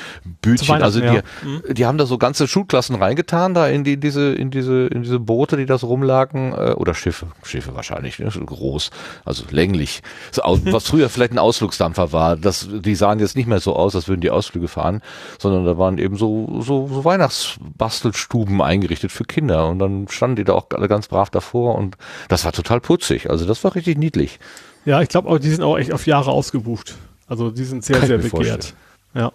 Bütchen. 0.42 0.82
Also 0.82 1.00
die 1.00 1.06
ja. 1.06 1.22
mhm. 1.42 1.62
die 1.70 1.86
haben 1.86 1.96
da 1.96 2.04
so 2.04 2.18
ganze 2.18 2.46
Schulklassen 2.46 2.96
reingetan 2.96 3.54
da 3.54 3.68
in 3.68 3.84
die 3.84 3.98
diese 3.98 4.32
in 4.34 4.50
diese 4.50 4.86
in 4.88 5.02
diese 5.02 5.18
Boote, 5.18 5.56
die 5.56 5.64
da 5.64 5.78
so 5.78 5.86
rumlagen 5.86 6.52
äh, 6.52 6.72
oder 6.72 6.94
Schiffe 6.94 7.28
Schiffe 7.42 7.74
wahrscheinlich 7.74 8.18
ne? 8.18 8.28
groß, 8.28 8.90
also 9.24 9.44
länglich. 9.50 10.02
So, 10.30 10.42
was 10.64 10.84
früher 10.84 11.08
vielleicht 11.08 11.32
ein 11.32 11.38
Ausflugsdampfer 11.38 12.12
war. 12.12 12.36
Das 12.36 12.68
die 12.70 12.94
sahen 12.94 13.18
jetzt 13.18 13.34
nicht 13.34 13.46
mehr 13.46 13.60
so 13.60 13.74
aus, 13.74 13.96
als 13.96 14.08
würden 14.08 14.20
die 14.20 14.30
Ausflüge 14.30 14.68
fahren, 14.68 15.00
sondern 15.38 15.64
da 15.64 15.78
waren 15.78 15.96
eben 15.96 16.16
so 16.16 16.60
so, 16.60 16.86
so 16.88 17.04
Weihnachtsbastelstuben 17.04 18.60
eingerichtet 18.60 19.10
für 19.10 19.24
Kinder 19.24 19.68
und 19.68 19.78
dann 19.78 20.08
standen 20.08 20.36
die 20.36 20.44
da 20.44 20.52
auch 20.52 20.66
alle 20.74 20.88
ganz 20.88 21.08
brav 21.08 21.30
davor 21.30 21.76
und 21.76 21.96
das 22.28 22.41
das 22.42 22.46
war 22.46 22.52
total 22.52 22.80
putzig. 22.80 23.30
Also 23.30 23.46
das 23.46 23.62
war 23.62 23.76
richtig 23.76 23.98
niedlich. 23.98 24.40
Ja, 24.84 25.00
ich 25.00 25.08
glaube, 25.08 25.38
die 25.38 25.48
sind 25.48 25.62
auch 25.62 25.78
echt 25.78 25.92
auf 25.92 26.06
Jahre 26.06 26.32
ausgebucht. 26.32 26.96
Also 27.28 27.52
die 27.52 27.62
sind 27.62 27.84
sehr, 27.84 28.00
Kann 28.00 28.08
sehr 28.08 28.18
begehrt. 28.18 28.74
Ja. 29.14 29.32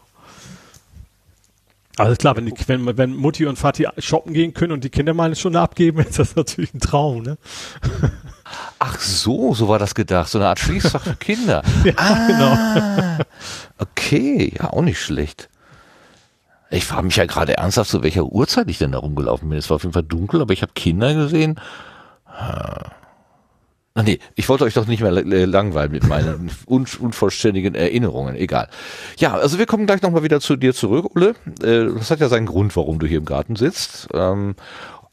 Also 1.96 2.16
klar, 2.16 2.36
wenn, 2.36 2.46
die, 2.46 2.54
wenn, 2.68 2.98
wenn 2.98 3.16
Mutti 3.16 3.46
und 3.46 3.58
Vati 3.58 3.88
shoppen 3.98 4.34
gehen 4.34 4.54
können 4.54 4.74
und 4.74 4.84
die 4.84 4.90
Kinder 4.90 5.14
mal 5.14 5.24
eine 5.24 5.38
Stunde 5.38 5.62
abgeben, 5.62 6.00
ist 6.08 6.20
das 6.20 6.36
natürlich 6.36 6.74
ein 6.74 6.82
Traum, 6.82 7.24
ne? 7.24 7.38
Ach 8.78 9.00
so, 9.00 9.54
so 9.54 9.70
war 9.70 9.80
das 9.80 9.96
gedacht. 9.96 10.30
So 10.30 10.38
eine 10.38 10.50
Art 10.50 10.60
Schließfach 10.60 11.04
für 11.04 11.16
Kinder. 11.16 11.64
ja, 11.86 11.94
ah, 11.96 12.28
genau. 12.28 13.26
Okay, 13.78 14.54
ja, 14.60 14.74
auch 14.74 14.82
nicht 14.82 15.02
schlecht. 15.02 15.50
Ich 16.70 16.84
frage 16.84 17.04
mich 17.04 17.16
ja 17.16 17.26
gerade 17.26 17.56
ernsthaft, 17.56 17.90
zu 17.90 18.04
welcher 18.04 18.26
Uhrzeit 18.26 18.70
ich 18.70 18.78
denn 18.78 18.92
da 18.92 18.98
rumgelaufen 18.98 19.48
bin. 19.48 19.58
Es 19.58 19.70
war 19.70 19.76
auf 19.76 19.84
jeden 19.84 19.94
Fall 19.94 20.04
dunkel, 20.04 20.42
aber 20.42 20.52
ich 20.52 20.62
habe 20.62 20.74
Kinder 20.76 21.14
gesehen. 21.14 21.58
Ach 23.98 24.04
nee, 24.04 24.20
ich 24.36 24.48
wollte 24.48 24.64
euch 24.64 24.76
doch 24.76 24.86
nicht 24.86 25.02
mehr 25.02 25.12
langweilen 25.12 25.92
mit 25.92 26.08
meinen 26.08 26.52
un 26.68 26.86
unvollständigen 27.00 27.74
Erinnerungen. 27.74 28.36
Egal. 28.36 28.70
Ja, 29.18 29.34
also 29.34 29.58
wir 29.58 29.66
kommen 29.66 29.88
gleich 29.88 30.04
nochmal 30.04 30.22
wieder 30.22 30.40
zu 30.40 30.56
dir 30.56 30.76
zurück, 30.76 31.16
Ulle. 31.16 31.34
Äh, 31.64 31.92
das 31.98 32.12
hat 32.12 32.20
ja 32.20 32.30
seinen 32.30 32.46
Grund, 32.46 32.76
warum 32.76 33.00
du 33.00 33.08
hier 33.08 33.18
im 33.18 33.26
Garten 33.26 33.56
sitzt. 33.56 34.08
Ähm, 34.14 34.54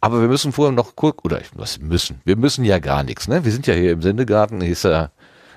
aber 0.03 0.21
wir 0.21 0.29
müssen 0.29 0.53
vorher 0.53 0.73
noch 0.73 0.97
kurz, 0.97 1.17
oder 1.25 1.41
was 1.55 1.81
müssen? 1.81 2.21
Wir 2.27 2.37
müssen 2.37 2.63
ja 2.63 2.79
gar 2.79 3.05
nichts, 3.05 3.27
ne? 3.27 3.43
Wir 3.47 3.53
sind 3.53 3.67
ja 3.67 3.73
hier 3.73 3.93
im 3.93 4.03
Sendegarten, 4.03 4.61
ist 4.61 4.85
ja, 4.85 5.13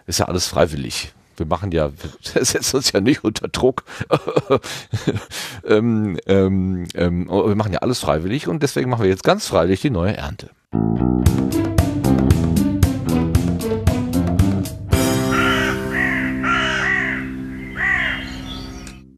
ist 0.05 0.19
ja 0.19 0.27
alles 0.29 0.47
freiwillig. 0.47 1.11
Wir 1.35 1.45
machen 1.45 1.73
ja, 1.73 1.91
wir 2.33 2.45
setzen 2.45 2.77
uns 2.77 2.93
ja 2.93 3.01
nicht 3.01 3.25
unter 3.25 3.49
Druck. 3.49 3.83
ähm, 5.67 6.17
ähm, 6.27 6.87
ähm, 6.95 7.27
wir 7.27 7.55
machen 7.55 7.73
ja 7.73 7.79
alles 7.79 7.99
freiwillig 7.99 8.47
und 8.47 8.63
deswegen 8.63 8.89
machen 8.89 9.03
wir 9.03 9.09
jetzt 9.09 9.25
ganz 9.25 9.47
freiwillig 9.47 9.81
die 9.81 9.89
neue 9.89 10.15
Ernte. 10.15 10.49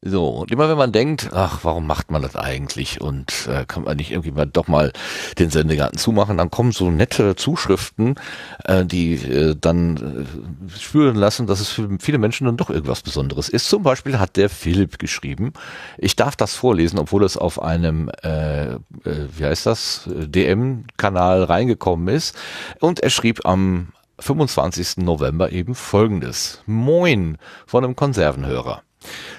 So, 0.09 0.27
und 0.29 0.51
immer 0.51 0.69
wenn 0.69 0.77
man 0.77 0.91
denkt, 0.91 1.29
ach, 1.33 1.59
warum 1.63 1.85
macht 1.87 2.11
man 2.11 2.21
das 2.21 2.35
eigentlich 2.35 3.01
und 3.01 3.47
äh, 3.47 3.65
kann 3.65 3.83
man 3.83 3.97
nicht 3.97 4.11
irgendwie 4.11 4.31
mal 4.31 4.45
doch 4.45 4.67
mal 4.67 4.91
den 5.37 5.49
Sendegarten 5.49 5.97
zumachen, 5.97 6.37
dann 6.37 6.49
kommen 6.49 6.71
so 6.71 6.89
nette 6.89 7.35
Zuschriften, 7.35 8.15
äh, 8.65 8.85
die 8.85 9.15
äh, 9.15 9.55
dann 9.59 10.27
äh, 10.67 10.79
spüren 10.79 11.15
lassen, 11.15 11.47
dass 11.47 11.59
es 11.59 11.69
für 11.69 11.89
viele 11.99 12.17
Menschen 12.17 12.45
dann 12.45 12.57
doch 12.57 12.69
irgendwas 12.69 13.01
Besonderes 13.01 13.49
ist. 13.49 13.69
Zum 13.69 13.83
Beispiel 13.83 14.19
hat 14.19 14.37
der 14.37 14.49
Philipp 14.49 14.99
geschrieben, 14.99 15.53
ich 15.97 16.15
darf 16.15 16.35
das 16.35 16.55
vorlesen, 16.55 16.99
obwohl 16.99 17.23
es 17.23 17.37
auf 17.37 17.61
einem, 17.61 18.09
äh, 18.23 18.73
äh, 18.73 18.77
wie 19.03 19.45
heißt 19.45 19.65
das, 19.65 20.03
DM-Kanal 20.07 21.43
reingekommen 21.43 22.07
ist. 22.13 22.35
Und 22.79 22.99
er 22.99 23.09
schrieb 23.09 23.45
am 23.45 23.89
25. 24.19 24.97
November 24.97 25.51
eben 25.51 25.75
folgendes. 25.75 26.61
Moin 26.65 27.37
von 27.65 27.83
einem 27.83 27.95
Konservenhörer. 27.95 28.83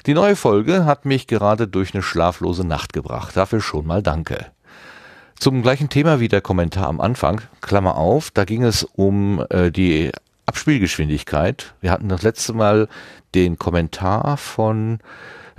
Die 0.07 0.14
neue 0.14 0.37
Folge 0.37 0.85
hat 0.85 1.05
mich 1.05 1.26
gerade 1.26 1.69
durch 1.69 1.95
eine 1.95 2.02
schlaflose 2.02 2.67
Nacht 2.67 2.93
gebracht. 2.93 3.37
Dafür 3.37 3.61
schon 3.61 3.87
mal 3.87 4.02
danke. 4.02 4.47
Zum 5.38 5.62
gleichen 5.62 5.88
Thema 5.88 6.21
wie 6.21 6.29
der 6.29 6.40
Kommentar 6.43 6.87
am 6.87 7.00
Anfang, 7.00 7.40
Klammer 7.61 7.97
auf, 7.97 8.31
da 8.31 8.45
ging 8.45 8.62
es 8.62 8.85
um 8.85 9.45
äh, 9.49 9.71
die 9.71 10.12
Abspielgeschwindigkeit. 10.45 11.75
Wir 11.81 11.90
hatten 11.90 12.09
das 12.09 12.23
letzte 12.23 12.52
Mal 12.52 12.88
den 13.35 13.59
Kommentar 13.59 14.37
von 14.37 14.99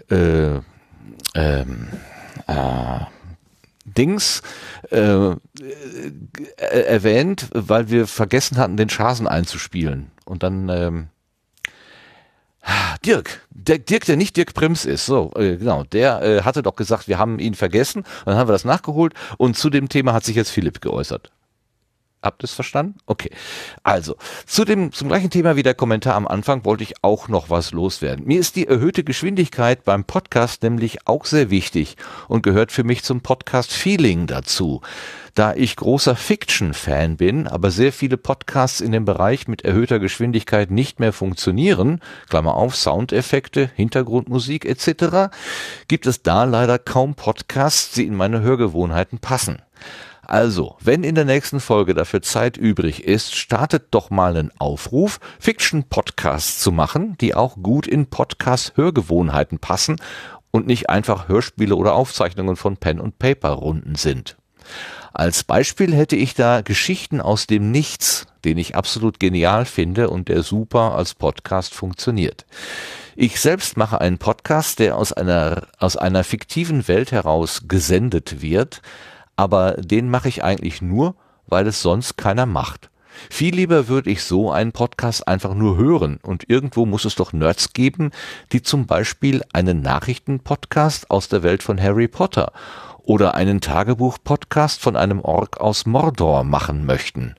äh, 0.09 0.59
ähm, 1.33 1.87
äh, 2.47 2.99
Dings 3.85 4.41
äh, 4.91 5.31
äh, 5.31 5.37
erwähnt, 6.57 7.47
weil 7.53 7.89
wir 7.89 8.07
vergessen 8.07 8.57
hatten, 8.57 8.77
den 8.77 8.89
Schasen 8.89 9.27
einzuspielen. 9.27 10.11
Und 10.25 10.43
dann 10.43 10.69
ähm, 10.69 11.07
Dirk, 13.05 13.41
der 13.49 13.79
Dirk, 13.79 14.05
der 14.05 14.15
nicht 14.15 14.37
Dirk 14.37 14.53
Prims 14.53 14.85
ist, 14.85 15.07
so, 15.07 15.31
äh, 15.35 15.57
genau, 15.57 15.83
der 15.85 16.21
äh, 16.21 16.41
hatte 16.43 16.61
doch 16.61 16.75
gesagt, 16.75 17.07
wir 17.07 17.17
haben 17.17 17.39
ihn 17.39 17.55
vergessen, 17.55 18.03
dann 18.25 18.35
haben 18.35 18.47
wir 18.47 18.53
das 18.53 18.65
nachgeholt. 18.65 19.13
Und 19.37 19.57
zu 19.57 19.71
dem 19.71 19.89
Thema 19.89 20.13
hat 20.13 20.23
sich 20.23 20.35
jetzt 20.35 20.51
Philipp 20.51 20.81
geäußert. 20.81 21.31
Habt 22.23 22.43
ihr 22.43 22.45
es 22.45 22.53
verstanden? 22.53 22.97
Okay. 23.07 23.31
Also, 23.81 24.15
zu 24.45 24.63
dem, 24.63 24.91
zum 24.91 25.07
gleichen 25.07 25.31
Thema 25.31 25.55
wie 25.55 25.63
der 25.63 25.73
Kommentar 25.73 26.13
am 26.13 26.27
Anfang 26.27 26.65
wollte 26.65 26.83
ich 26.83 27.03
auch 27.03 27.27
noch 27.27 27.49
was 27.49 27.71
loswerden. 27.71 28.27
Mir 28.27 28.39
ist 28.39 28.55
die 28.55 28.67
erhöhte 28.67 29.03
Geschwindigkeit 29.03 29.83
beim 29.83 30.03
Podcast 30.03 30.61
nämlich 30.61 31.07
auch 31.07 31.25
sehr 31.25 31.49
wichtig 31.49 31.97
und 32.27 32.43
gehört 32.43 32.71
für 32.71 32.83
mich 32.83 33.03
zum 33.03 33.21
Podcast 33.21 33.73
Feeling 33.73 34.27
dazu. 34.27 34.81
Da 35.33 35.55
ich 35.55 35.77
großer 35.77 36.15
Fiction-Fan 36.15 37.17
bin, 37.17 37.47
aber 37.47 37.71
sehr 37.71 37.93
viele 37.93 38.17
Podcasts 38.17 38.81
in 38.81 38.91
dem 38.91 39.05
Bereich 39.05 39.47
mit 39.47 39.63
erhöhter 39.63 39.97
Geschwindigkeit 39.97 40.69
nicht 40.69 40.99
mehr 40.99 41.13
funktionieren, 41.13 42.01
Klammer 42.29 42.55
auf, 42.55 42.75
Soundeffekte, 42.75 43.71
Hintergrundmusik 43.73 44.65
etc., 44.65 45.33
gibt 45.87 46.05
es 46.05 46.21
da 46.21 46.43
leider 46.43 46.77
kaum 46.77 47.15
Podcasts, 47.15 47.93
die 47.93 48.05
in 48.05 48.15
meine 48.15 48.41
Hörgewohnheiten 48.41 49.19
passen. 49.19 49.61
Also, 50.25 50.77
wenn 50.79 51.03
in 51.03 51.15
der 51.15 51.25
nächsten 51.25 51.59
Folge 51.59 51.93
dafür 51.93 52.21
Zeit 52.21 52.57
übrig 52.57 53.03
ist, 53.03 53.35
startet 53.35 53.87
doch 53.91 54.09
mal 54.09 54.37
einen 54.37 54.51
Aufruf, 54.59 55.19
Fiction-Podcasts 55.39 56.59
zu 56.59 56.71
machen, 56.71 57.17
die 57.19 57.35
auch 57.35 57.57
gut 57.61 57.87
in 57.87 58.05
Podcast-Hörgewohnheiten 58.05 59.59
passen 59.59 59.99
und 60.51 60.67
nicht 60.67 60.89
einfach 60.89 61.27
Hörspiele 61.27 61.75
oder 61.75 61.95
Aufzeichnungen 61.95 62.55
von 62.55 62.77
Pen 62.77 62.99
und 62.99 63.19
Paper 63.19 63.49
Runden 63.49 63.95
sind. 63.95 64.37
Als 65.13 65.43
Beispiel 65.43 65.93
hätte 65.93 66.15
ich 66.15 66.35
da 66.35 66.61
Geschichten 66.61 67.19
aus 67.19 67.45
dem 67.45 67.71
Nichts, 67.71 68.27
den 68.45 68.57
ich 68.57 68.75
absolut 68.75 69.19
genial 69.19 69.65
finde 69.65 70.09
und 70.09 70.29
der 70.29 70.43
super 70.43 70.95
als 70.95 71.15
Podcast 71.15 71.73
funktioniert. 71.73 72.45
Ich 73.15 73.41
selbst 73.41 73.75
mache 73.75 73.99
einen 73.99 74.19
Podcast, 74.19 74.79
der 74.79 74.95
aus 74.95 75.11
einer, 75.11 75.67
aus 75.79 75.97
einer 75.97 76.23
fiktiven 76.23 76.87
Welt 76.87 77.11
heraus 77.11 77.63
gesendet 77.67 78.41
wird, 78.41 78.81
aber 79.41 79.71
den 79.71 80.07
mache 80.07 80.27
ich 80.27 80.43
eigentlich 80.43 80.83
nur, 80.83 81.15
weil 81.47 81.65
es 81.65 81.81
sonst 81.81 82.15
keiner 82.15 82.45
macht. 82.45 82.91
Viel 83.31 83.55
lieber 83.55 83.87
würde 83.87 84.11
ich 84.11 84.23
so 84.23 84.51
einen 84.51 84.71
Podcast 84.71 85.27
einfach 85.27 85.55
nur 85.55 85.77
hören 85.77 86.19
und 86.21 86.47
irgendwo 86.47 86.85
muss 86.85 87.05
es 87.05 87.15
doch 87.15 87.33
Nerds 87.33 87.73
geben, 87.73 88.11
die 88.51 88.61
zum 88.61 88.85
Beispiel 88.85 89.43
einen 89.51 89.81
Nachrichtenpodcast 89.81 91.09
aus 91.09 91.27
der 91.27 91.41
Welt 91.41 91.63
von 91.63 91.81
Harry 91.81 92.07
Potter 92.07 92.53
oder 93.01 93.33
einen 93.33 93.61
Tagebuch-Podcast 93.61 94.79
von 94.79 94.95
einem 94.95 95.19
Ork 95.19 95.59
aus 95.59 95.87
Mordor 95.87 96.43
machen 96.43 96.85
möchten. 96.85 97.33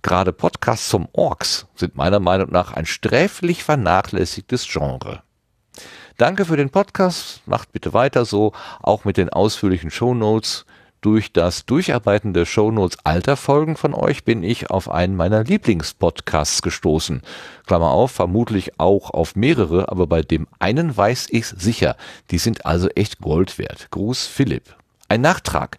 Gerade 0.00 0.32
Podcasts 0.32 0.88
zum 0.88 1.06
Orks 1.12 1.66
sind 1.74 1.96
meiner 1.96 2.18
Meinung 2.18 2.50
nach 2.50 2.72
ein 2.72 2.86
sträflich 2.86 3.62
vernachlässigtes 3.62 4.66
Genre. 4.66 5.22
Danke 6.16 6.46
für 6.46 6.56
den 6.56 6.70
Podcast, 6.70 7.42
macht 7.44 7.72
bitte 7.72 7.92
weiter 7.92 8.24
so, 8.24 8.54
auch 8.80 9.04
mit 9.04 9.18
den 9.18 9.28
ausführlichen 9.28 9.90
Shownotes. 9.90 10.64
Durch 11.06 11.32
das 11.32 11.66
Durcharbeiten 11.66 12.34
der 12.34 12.46
Shownotes 12.46 12.98
alter 13.04 13.36
Folgen 13.36 13.76
von 13.76 13.94
euch 13.94 14.24
bin 14.24 14.42
ich 14.42 14.70
auf 14.70 14.90
einen 14.90 15.14
meiner 15.14 15.44
Lieblingspodcasts 15.44 16.62
gestoßen. 16.62 17.22
Klammer 17.64 17.92
auf, 17.92 18.10
vermutlich 18.10 18.80
auch 18.80 19.10
auf 19.10 19.36
mehrere, 19.36 19.88
aber 19.88 20.08
bei 20.08 20.22
dem 20.22 20.48
einen 20.58 20.96
weiß 20.96 21.28
ich's 21.30 21.50
sicher. 21.50 21.94
Die 22.32 22.38
sind 22.38 22.66
also 22.66 22.88
echt 22.88 23.20
Gold 23.20 23.56
wert. 23.56 23.86
Gruß 23.92 24.26
Philipp. 24.26 24.74
Ein 25.08 25.20
Nachtrag. 25.20 25.78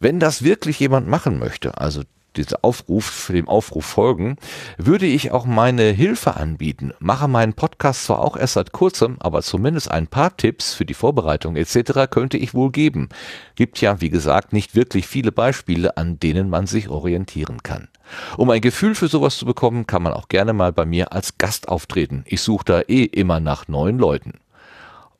Wenn 0.00 0.18
das 0.18 0.42
wirklich 0.42 0.80
jemand 0.80 1.06
machen 1.06 1.38
möchte, 1.38 1.78
also 1.78 2.02
dieser 2.36 2.58
Aufruf, 2.62 3.30
dem 3.32 3.48
Aufruf 3.48 3.84
folgen, 3.84 4.36
würde 4.78 5.06
ich 5.06 5.32
auch 5.32 5.46
meine 5.46 5.84
Hilfe 5.90 6.36
anbieten. 6.36 6.92
Mache 6.98 7.28
meinen 7.28 7.54
Podcast 7.54 8.04
zwar 8.04 8.20
auch 8.20 8.36
erst 8.36 8.54
seit 8.54 8.72
kurzem, 8.72 9.16
aber 9.20 9.42
zumindest 9.42 9.90
ein 9.90 10.06
paar 10.06 10.36
Tipps 10.36 10.74
für 10.74 10.84
die 10.84 10.94
Vorbereitung 10.94 11.56
etc. 11.56 12.08
könnte 12.10 12.36
ich 12.36 12.54
wohl 12.54 12.70
geben. 12.70 13.08
Gibt 13.54 13.80
ja, 13.80 14.00
wie 14.00 14.10
gesagt, 14.10 14.52
nicht 14.52 14.74
wirklich 14.74 15.06
viele 15.06 15.32
Beispiele, 15.32 15.96
an 15.96 16.18
denen 16.20 16.50
man 16.50 16.66
sich 16.66 16.88
orientieren 16.88 17.62
kann. 17.62 17.88
Um 18.36 18.50
ein 18.50 18.60
Gefühl 18.60 18.94
für 18.94 19.08
sowas 19.08 19.38
zu 19.38 19.46
bekommen, 19.46 19.86
kann 19.86 20.02
man 20.02 20.12
auch 20.12 20.28
gerne 20.28 20.52
mal 20.52 20.72
bei 20.72 20.84
mir 20.84 21.12
als 21.12 21.38
Gast 21.38 21.68
auftreten. 21.68 22.24
Ich 22.26 22.40
suche 22.40 22.64
da 22.64 22.80
eh 22.82 23.04
immer 23.04 23.40
nach 23.40 23.68
neuen 23.68 23.98
Leuten. 23.98 24.40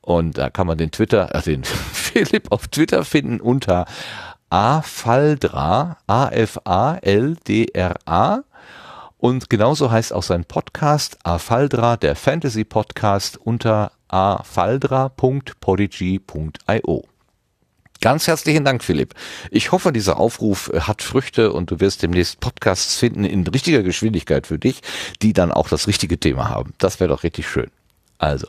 Und 0.01 0.37
da 0.37 0.49
kann 0.49 0.67
man 0.67 0.77
den 0.77 0.91
Twitter, 0.91 1.33
äh, 1.33 1.41
den 1.41 1.63
Philipp 1.63 2.51
auf 2.51 2.67
Twitter 2.67 3.05
finden 3.05 3.39
unter 3.39 3.85
afaldra, 4.51 5.97
A-F-A-L-D-R-A. 6.07 6.63
Und 9.17 9.49
genauso 9.49 9.91
heißt 9.91 10.13
auch 10.13 10.23
sein 10.23 10.45
Podcast 10.45 11.17
Afaldra, 11.23 11.97
der 11.97 12.15
Fantasy 12.15 12.63
Podcast 12.63 13.35
unter 13.37 13.91
afaldra.podigy.io. 14.09 17.05
Ganz 18.01 18.27
herzlichen 18.27 18.65
Dank, 18.65 18.83
Philipp. 18.83 19.13
Ich 19.51 19.71
hoffe, 19.71 19.93
dieser 19.93 20.17
Aufruf 20.17 20.71
äh, 20.73 20.79
hat 20.81 21.03
Früchte 21.03 21.53
und 21.53 21.69
du 21.69 21.79
wirst 21.79 22.01
demnächst 22.01 22.39
Podcasts 22.39 22.97
finden 22.97 23.25
in 23.25 23.45
richtiger 23.45 23.83
Geschwindigkeit 23.83 24.47
für 24.47 24.57
dich, 24.57 24.81
die 25.21 25.33
dann 25.33 25.51
auch 25.51 25.69
das 25.69 25.87
richtige 25.87 26.19
Thema 26.19 26.49
haben. 26.49 26.73
Das 26.79 26.99
wäre 26.99 27.09
doch 27.09 27.21
richtig 27.23 27.47
schön. 27.47 27.69
Also, 28.17 28.47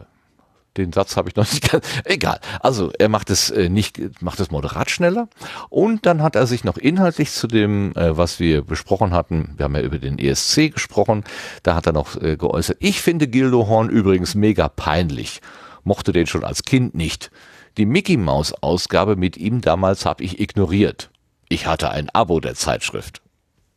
den 0.76 0.92
Satz 0.92 1.16
habe 1.16 1.30
ich 1.30 1.36
noch 1.38 1.50
nicht 1.50 1.72
ganz. 1.72 1.86
Egal. 2.04 2.42
Also 2.60 2.92
er 3.00 3.08
macht 3.08 3.30
es 3.30 3.50
äh, 3.52 3.70
nicht, 3.70 4.22
macht 4.22 4.42
es 4.42 4.52
moderat 4.52 4.92
schneller. 4.92 5.30
Und 5.70 6.06
dann 6.06 6.22
hat 6.22 6.36
er 6.36 6.46
sich 6.46 6.66
noch 6.66 6.78
inhaltlich 6.78 7.32
zu 7.32 7.48
dem, 7.48 7.96
äh, 7.96 8.18
was 8.18 8.42
wir 8.42 8.64
besprochen 8.64 9.14
hatten. 9.14 9.54
Wir 9.56 9.64
haben 9.64 9.76
ja 9.76 9.82
über 9.82 9.98
den 9.98 10.20
ESC 10.20 10.74
gesprochen. 10.74 11.24
Da 11.64 11.76
hat 11.76 11.88
er 11.88 11.94
noch 11.94 12.22
äh, 12.22 12.36
geäußert. 12.36 12.78
Ich 12.82 13.02
finde 13.02 13.30
Gildo 13.30 13.68
Horn 13.68 13.90
übrigens 13.90 14.36
mega 14.36 14.68
peinlich. 14.68 15.40
Mochte 15.86 16.12
den 16.12 16.28
schon 16.28 16.44
als 16.44 16.64
Kind 16.64 16.96
nicht. 16.96 17.32
Die 17.78 17.86
Mickey 17.86 18.18
Maus 18.18 18.54
Ausgabe 18.62 19.16
mit 19.16 19.38
ihm 19.38 19.62
damals 19.62 20.06
habe 20.06 20.26
ich 20.26 20.42
ignoriert. 20.42 21.12
Ich 21.48 21.66
hatte 21.66 21.92
ein 21.92 22.10
Abo 22.10 22.42
der 22.42 22.56
Zeitschrift. 22.56 23.23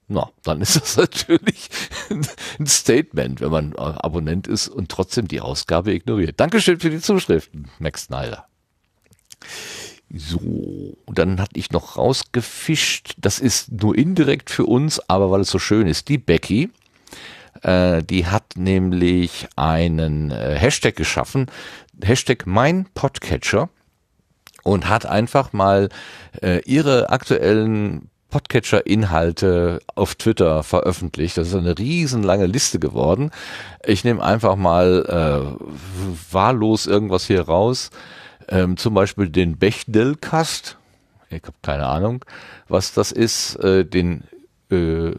Na, 0.08 0.30
dann 0.44 0.60
ist 0.60 0.76
das 0.76 0.96
natürlich 0.96 1.68
ein 2.10 2.66
Statement, 2.66 3.40
wenn 3.40 3.50
man 3.50 3.74
Abonnent 3.74 4.46
ist 4.46 4.68
und 4.68 4.88
trotzdem 4.88 5.26
die 5.28 5.40
Ausgabe 5.40 5.92
ignoriert. 5.92 6.38
Dankeschön 6.38 6.78
für 6.78 6.90
die 6.90 7.00
Zuschriften, 7.00 7.70
Max 7.78 8.04
Snyder. 8.04 8.46
So, 10.14 10.96
dann 11.12 11.40
hatte 11.40 11.58
ich 11.58 11.72
noch 11.72 11.96
rausgefischt, 11.96 13.14
das 13.18 13.40
ist 13.40 13.72
nur 13.72 13.98
indirekt 13.98 14.50
für 14.50 14.64
uns, 14.64 15.00
aber 15.10 15.32
weil 15.32 15.40
es 15.40 15.50
so 15.50 15.58
schön 15.58 15.88
ist, 15.88 16.08
die 16.08 16.18
Becky, 16.18 16.70
äh, 17.62 18.04
die 18.04 18.26
hat 18.26 18.56
nämlich 18.56 19.48
einen 19.56 20.30
äh, 20.30 20.56
Hashtag 20.56 20.94
geschaffen, 20.94 21.46
Hashtag 22.00 22.46
mein 22.46 22.86
Podcatcher 22.94 23.68
und 24.62 24.88
hat 24.88 25.06
einfach 25.06 25.52
mal 25.52 25.88
äh, 26.40 26.60
ihre 26.64 27.10
aktuellen 27.10 28.08
Podcatcher-Inhalte 28.30 29.80
auf 29.94 30.14
Twitter 30.14 30.62
veröffentlicht. 30.62 31.36
Das 31.36 31.48
ist 31.48 31.54
eine 31.54 31.78
riesenlange 31.78 32.46
Liste 32.46 32.78
geworden. 32.78 33.30
Ich 33.84 34.04
nehme 34.04 34.22
einfach 34.22 34.56
mal 34.56 35.56
äh, 35.58 36.32
wahllos 36.32 36.86
irgendwas 36.86 37.26
hier 37.26 37.42
raus. 37.42 37.90
Ähm, 38.48 38.76
zum 38.76 38.94
Beispiel 38.94 39.28
den 39.28 39.58
Bechdel-Cast. 39.58 40.76
Ich 41.30 41.42
habe 41.42 41.56
keine 41.62 41.86
Ahnung, 41.86 42.24
was 42.68 42.92
das 42.94 43.12
ist. 43.12 43.56
Äh, 43.56 43.84
den 43.84 44.24
äh, 44.70 45.12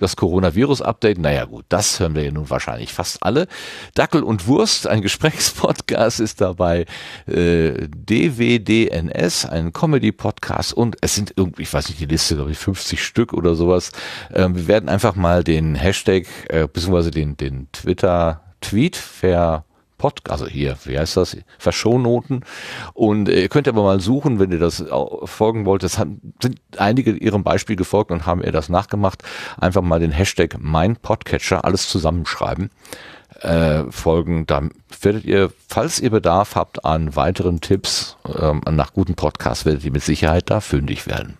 das 0.00 0.16
Coronavirus-Update, 0.16 1.18
naja 1.18 1.44
gut, 1.44 1.64
das 1.68 2.00
hören 2.00 2.14
wir 2.14 2.24
ja 2.24 2.30
nun 2.30 2.50
wahrscheinlich 2.50 2.92
fast 2.92 3.22
alle. 3.22 3.46
Dackel 3.94 4.22
und 4.22 4.46
Wurst, 4.46 4.86
ein 4.86 5.02
Gesprächspodcast 5.06 6.20
ist 6.20 6.40
dabei. 6.40 6.86
Äh, 7.26 7.88
DWDNS, 7.88 9.46
ein 9.46 9.72
Comedy-Podcast 9.72 10.72
und 10.72 10.96
es 11.00 11.14
sind 11.14 11.32
irgendwie, 11.36 11.62
ich 11.62 11.72
weiß 11.72 11.88
nicht, 11.88 12.00
die 12.00 12.06
Liste, 12.06 12.36
glaube 12.36 12.50
ich, 12.50 12.58
50 12.58 13.02
Stück 13.02 13.32
oder 13.32 13.54
sowas. 13.54 13.92
Ähm, 14.32 14.56
wir 14.56 14.68
werden 14.68 14.88
einfach 14.88 15.14
mal 15.14 15.44
den 15.44 15.74
Hashtag, 15.74 16.26
äh, 16.48 16.66
beziehungsweise 16.66 17.10
den, 17.10 17.36
den 17.36 17.68
Twitter-Tweet 17.72 18.96
ver 18.96 19.64
Podcast, 19.98 20.42
also 20.42 20.46
hier, 20.46 20.76
wie 20.84 20.98
heißt 20.98 21.16
das, 21.16 21.36
Verschonnoten. 21.58 22.44
Und 22.94 23.28
äh, 23.28 23.42
ihr 23.42 23.48
könnt 23.48 23.68
aber 23.68 23.82
mal 23.82 24.00
suchen, 24.00 24.38
wenn 24.38 24.52
ihr 24.52 24.58
das 24.58 24.84
folgen 25.24 25.64
wollt. 25.64 25.82
Es 25.82 25.94
sind 25.94 26.60
einige 26.76 27.12
ihrem 27.12 27.42
Beispiel 27.44 27.76
gefolgt 27.76 28.10
und 28.10 28.26
haben 28.26 28.42
ihr 28.42 28.52
das 28.52 28.68
nachgemacht. 28.68 29.22
Einfach 29.58 29.82
mal 29.82 30.00
den 30.00 30.10
Hashtag 30.12 30.56
mein 30.60 30.96
Podcatcher, 30.96 31.64
alles 31.64 31.88
zusammenschreiben, 31.88 32.70
äh, 33.40 33.84
folgen. 33.90 34.46
Da 34.46 34.62
werdet 35.00 35.24
ihr, 35.24 35.50
falls 35.68 36.00
ihr 36.00 36.10
Bedarf 36.10 36.54
habt 36.54 36.84
an 36.84 37.16
weiteren 37.16 37.60
Tipps 37.60 38.16
ähm, 38.38 38.62
nach 38.70 38.92
guten 38.92 39.14
Podcasts, 39.14 39.64
werdet 39.64 39.84
ihr 39.84 39.92
mit 39.92 40.02
Sicherheit 40.02 40.50
da 40.50 40.60
fündig 40.60 41.06
werden. 41.06 41.38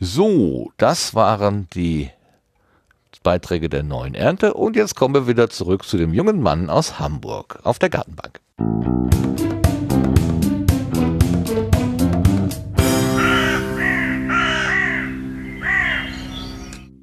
So, 0.00 0.72
das 0.76 1.14
waren 1.14 1.68
die 1.74 2.10
Beiträge 3.24 3.68
der 3.68 3.82
neuen 3.82 4.14
Ernte 4.14 4.54
und 4.54 4.76
jetzt 4.76 4.94
kommen 4.94 5.14
wir 5.14 5.26
wieder 5.26 5.50
zurück 5.50 5.84
zu 5.84 5.96
dem 5.96 6.14
jungen 6.14 6.40
Mann 6.40 6.70
aus 6.70 7.00
Hamburg 7.00 7.58
auf 7.64 7.80
der 7.80 7.90
Gartenbank. 7.90 8.38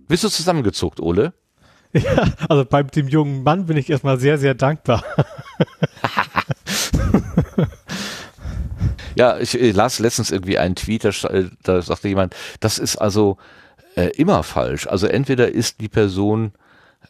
Bist 0.07 0.23
du 0.23 0.29
zusammengezuckt, 0.29 1.01
Ole? 1.01 1.33
Ja, 1.93 2.23
also 2.47 2.63
bei 2.63 2.83
dem 2.83 3.09
jungen 3.09 3.43
Mann 3.43 3.65
bin 3.65 3.75
ich 3.75 3.89
erstmal 3.89 4.17
sehr, 4.17 4.37
sehr 4.37 4.53
dankbar. 4.53 5.03
ja, 9.15 9.37
ich, 9.39 9.59
ich 9.59 9.75
las 9.75 9.99
letztens 9.99 10.31
irgendwie 10.31 10.57
einen 10.57 10.75
Tweet, 10.75 11.03
da, 11.03 11.11
da 11.63 11.81
sagte 11.81 12.07
jemand, 12.07 12.33
das 12.61 12.77
ist 12.77 12.95
also 12.95 13.35
äh, 13.95 14.07
immer 14.17 14.43
falsch. 14.43 14.87
Also 14.87 15.07
entweder 15.07 15.51
ist 15.51 15.79
die 15.81 15.89
Person 15.89 16.53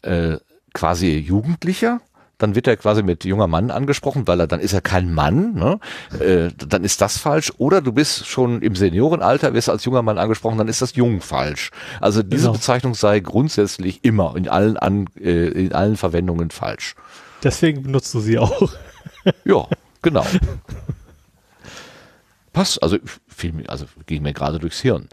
äh, 0.02 0.36
quasi 0.74 1.16
Jugendlicher, 1.16 2.00
dann 2.42 2.54
wird 2.56 2.66
er 2.66 2.76
quasi 2.76 3.02
mit 3.02 3.24
junger 3.24 3.46
Mann 3.46 3.70
angesprochen, 3.70 4.26
weil 4.26 4.40
er 4.40 4.46
dann 4.48 4.58
ist 4.58 4.72
er 4.72 4.80
kein 4.80 5.14
Mann, 5.14 5.54
ne? 5.54 5.78
äh, 6.18 6.50
dann 6.56 6.82
ist 6.82 7.00
das 7.00 7.18
falsch. 7.18 7.52
Oder 7.58 7.80
du 7.80 7.92
bist 7.92 8.26
schon 8.26 8.62
im 8.62 8.74
Seniorenalter, 8.74 9.54
wirst 9.54 9.68
als 9.68 9.84
junger 9.84 10.02
Mann 10.02 10.18
angesprochen, 10.18 10.58
dann 10.58 10.68
ist 10.68 10.82
das 10.82 10.96
jung 10.96 11.20
falsch. 11.20 11.70
Also 12.00 12.22
diese 12.22 12.46
genau. 12.46 12.54
Bezeichnung 12.54 12.94
sei 12.94 13.20
grundsätzlich 13.20 14.00
immer 14.02 14.34
in 14.36 14.48
allen 14.48 14.76
an, 14.76 15.06
äh, 15.20 15.48
in 15.48 15.72
allen 15.72 15.96
Verwendungen 15.96 16.50
falsch. 16.50 16.96
Deswegen 17.44 17.84
benutzt 17.84 18.12
du 18.12 18.20
sie 18.20 18.38
auch. 18.38 18.72
ja, 19.44 19.66
genau. 20.00 20.26
Passt, 22.52 22.82
also 22.82 22.98
viel, 23.28 23.64
also 23.68 23.86
ging 24.06 24.22
mir 24.22 24.32
gerade 24.32 24.58
durchs 24.58 24.80
Hirn. 24.80 25.08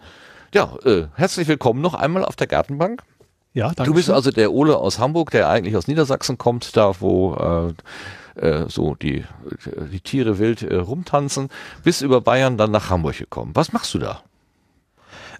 Ja, 0.53 0.75
äh, 0.83 1.07
herzlich 1.13 1.47
willkommen 1.47 1.81
noch 1.81 1.93
einmal 1.93 2.25
auf 2.25 2.35
der 2.35 2.47
Gartenbank. 2.47 3.03
Ja, 3.53 3.67
danke. 3.67 3.83
Du 3.83 3.93
bist 3.93 4.07
schön. 4.07 4.15
also 4.15 4.31
der 4.31 4.51
Ole 4.51 4.77
aus 4.77 4.97
Hamburg, 4.97 5.29
der 5.31 5.47
eigentlich 5.47 5.75
aus 5.75 5.87
Niedersachsen 5.87 6.39
kommt, 6.39 6.75
da 6.75 6.93
wo 6.99 7.73
äh, 8.35 8.45
äh, 8.47 8.65
so 8.67 8.95
die, 8.95 9.25
die 9.91 9.99
Tiere 9.99 10.39
wild 10.39 10.63
äh, 10.63 10.75
rumtanzen, 10.75 11.49
bis 11.83 12.01
über 12.01 12.21
Bayern 12.21 12.57
dann 12.57 12.71
nach 12.71 12.89
Hamburg 12.89 13.17
gekommen. 13.17 13.51
Was 13.53 13.73
machst 13.73 13.93
du 13.93 13.99
da? 13.99 14.23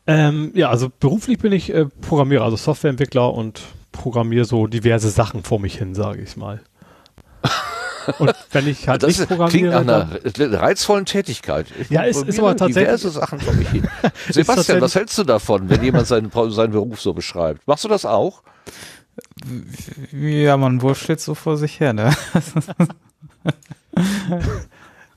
Ähm, 0.05 0.51
ja, 0.53 0.69
also 0.69 0.89
beruflich 0.99 1.39
bin 1.39 1.53
ich 1.53 1.73
äh, 1.73 1.85
Programmierer, 1.85 2.43
also 2.43 2.57
Softwareentwickler 2.57 3.33
und 3.33 3.61
programmiere 3.91 4.45
so 4.45 4.67
diverse 4.67 5.09
Sachen 5.09 5.43
vor 5.43 5.59
mich 5.59 5.77
hin, 5.77 5.95
sage 5.95 6.21
ich 6.21 6.37
mal. 6.37 6.61
Und 8.17 8.33
wenn 8.51 8.67
ich 8.67 8.87
halt 8.87 9.03
das 9.03 9.17
nicht 9.17 9.27
programmiere, 9.27 9.69
klingt 9.69 9.69
nach 9.71 9.81
einer 9.81 10.61
reizvollen 10.61 11.05
Tätigkeit. 11.05 11.67
Ich 11.79 11.89
ja, 11.89 12.03
ist, 12.03 12.23
ist 12.27 12.39
aber 12.39 12.55
tatsächlich 12.55 12.85
diverse 12.85 13.09
Sachen 13.09 13.39
vor 13.39 13.53
mich 13.53 13.69
hin. 13.69 13.87
Sebastian, 14.29 14.81
was 14.81 14.95
hältst 14.95 15.17
du 15.17 15.23
davon, 15.23 15.69
wenn 15.69 15.83
jemand 15.83 16.07
seinen, 16.07 16.31
seinen 16.51 16.71
Beruf 16.71 17.01
so 17.01 17.13
beschreibt? 17.13 17.67
Machst 17.67 17.83
du 17.83 17.87
das 17.87 18.05
auch? 18.05 18.43
Ja, 20.11 20.57
man 20.57 20.81
wurschtelt 20.81 21.19
so 21.19 21.35
vor 21.35 21.57
sich 21.57 21.79
her, 21.79 21.93
ne? 21.93 22.15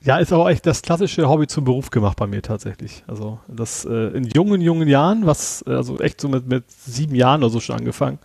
Ja, 0.05 0.17
ist 0.17 0.33
aber 0.33 0.49
echt 0.49 0.65
das 0.65 0.81
klassische 0.81 1.29
Hobby 1.29 1.47
zum 1.47 1.63
Beruf 1.63 1.89
gemacht 1.89 2.17
bei 2.17 2.27
mir 2.27 2.41
tatsächlich. 2.41 3.05
Also 3.07 3.39
das 3.47 3.85
äh, 3.85 4.09
in 4.09 4.25
jungen, 4.25 4.59
jungen 4.59 4.89
Jahren, 4.89 5.25
was 5.25 5.63
also 5.63 5.97
echt 5.99 6.19
so 6.19 6.27
mit, 6.27 6.45
mit 6.45 6.69
sieben 6.69 7.15
Jahren 7.15 7.41
oder 7.41 7.49
so 7.49 7.61
schon 7.61 7.77
angefangen, 7.77 8.19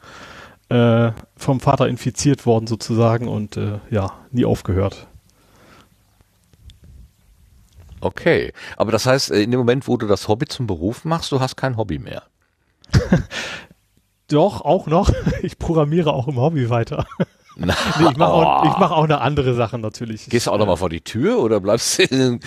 äh, 0.68 1.12
vom 1.36 1.60
Vater 1.60 1.88
infiziert 1.88 2.46
worden 2.46 2.66
sozusagen 2.66 3.28
und 3.28 3.56
äh, 3.56 3.78
ja, 3.90 4.12
nie 4.30 4.44
aufgehört. 4.44 5.06
Okay, 8.00 8.52
aber 8.76 8.92
das 8.92 9.06
heißt, 9.06 9.30
äh, 9.30 9.42
in 9.42 9.50
dem 9.50 9.58
Moment, 9.58 9.88
wo 9.88 9.96
du 9.96 10.06
das 10.06 10.28
Hobby 10.28 10.46
zum 10.46 10.66
Beruf 10.66 11.04
machst, 11.04 11.32
du 11.32 11.40
hast 11.40 11.56
kein 11.56 11.76
Hobby 11.76 11.98
mehr. 11.98 12.22
Doch, 14.28 14.60
auch 14.60 14.86
noch. 14.86 15.10
Ich 15.42 15.58
programmiere 15.58 16.12
auch 16.12 16.28
im 16.28 16.36
Hobby 16.36 16.68
weiter. 16.68 17.06
Na, 17.56 17.74
nee, 17.98 18.08
ich 18.10 18.16
mache 18.16 18.32
auch, 18.32 18.78
mach 18.78 18.90
auch 18.92 19.02
eine 19.02 19.20
andere 19.20 19.54
Sache 19.54 19.78
natürlich. 19.78 20.28
Gehst 20.28 20.46
du 20.46 20.52
auch 20.52 20.58
nochmal 20.58 20.76
vor 20.76 20.90
die 20.90 21.00
Tür 21.00 21.40
oder 21.40 21.58
bleibst 21.58 21.98
du 21.98 22.38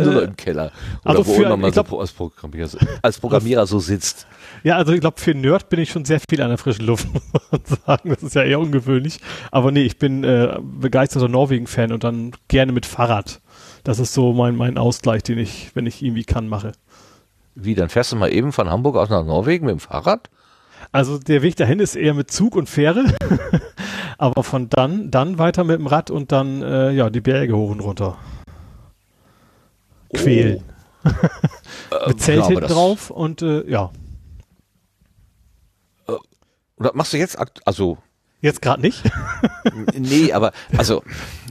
nur 0.00 0.22
äh, 0.22 0.24
im 0.24 0.36
Keller? 0.36 0.72
Oder 1.04 1.18
also 1.18 1.26
wo 1.26 1.34
für, 1.34 1.56
man 1.56 1.70
so 1.70 1.98
als 1.98 2.12
Programmierer, 2.12 2.70
als 3.02 3.18
Programmierer 3.18 3.66
so 3.66 3.78
sitzt? 3.78 4.26
Ja, 4.64 4.76
also 4.76 4.94
ich 4.94 5.00
glaube, 5.00 5.20
für 5.20 5.34
Nerd 5.34 5.68
bin 5.68 5.78
ich 5.78 5.90
schon 5.90 6.06
sehr 6.06 6.18
viel 6.18 6.40
an 6.40 6.48
der 6.48 6.56
frischen 6.56 6.86
Luft, 6.86 7.06
muss 7.12 7.22
man 7.50 7.60
sagen. 7.86 8.08
Das 8.08 8.22
ist 8.22 8.34
ja 8.34 8.42
eher 8.42 8.58
ungewöhnlich. 8.58 9.20
Aber 9.50 9.70
nee, 9.70 9.82
ich 9.82 9.98
bin 9.98 10.24
äh, 10.24 10.58
begeisterter 10.62 11.28
Norwegen-Fan 11.28 11.92
und 11.92 12.02
dann 12.02 12.32
gerne 12.48 12.72
mit 12.72 12.86
Fahrrad. 12.86 13.42
Das 13.84 13.98
ist 13.98 14.14
so 14.14 14.32
mein, 14.32 14.56
mein 14.56 14.78
Ausgleich, 14.78 15.22
den 15.22 15.38
ich, 15.38 15.70
wenn 15.74 15.84
ich 15.84 16.02
irgendwie 16.02 16.24
kann, 16.24 16.48
mache. 16.48 16.72
Wie, 17.54 17.74
dann 17.74 17.90
fährst 17.90 18.12
du 18.12 18.16
mal 18.16 18.32
eben 18.32 18.52
von 18.52 18.70
Hamburg 18.70 18.96
aus 18.96 19.10
nach 19.10 19.24
Norwegen 19.24 19.66
mit 19.66 19.74
dem 19.74 19.80
Fahrrad? 19.80 20.30
Also 20.92 21.18
der 21.18 21.42
Weg 21.42 21.56
dahin 21.56 21.78
ist 21.78 21.94
eher 21.94 22.14
mit 22.14 22.30
Zug 22.30 22.56
und 22.56 22.68
Fähre, 22.68 23.04
aber 24.18 24.42
von 24.42 24.70
dann, 24.70 25.10
dann 25.10 25.38
weiter 25.38 25.64
mit 25.64 25.78
dem 25.78 25.86
Rad 25.86 26.10
und 26.10 26.32
dann 26.32 26.62
äh, 26.62 26.90
ja 26.92 27.10
die 27.10 27.20
Berge 27.20 27.54
hoch 27.54 27.70
und 27.70 27.80
runter. 27.80 28.16
Quälen. 30.14 30.62
Oh. 31.04 31.10
mit 32.08 32.20
Zelt 32.22 32.46
hinten 32.46 32.66
drauf 32.66 33.10
und 33.10 33.42
äh, 33.42 33.68
ja. 33.70 33.90
Oder 36.76 36.92
machst 36.94 37.12
du 37.12 37.16
jetzt, 37.16 37.38
also. 37.66 37.98
Jetzt 38.40 38.60
gerade 38.60 38.82
nicht? 38.82 39.02
nee, 39.94 40.32
aber, 40.32 40.52
also, 40.76 41.02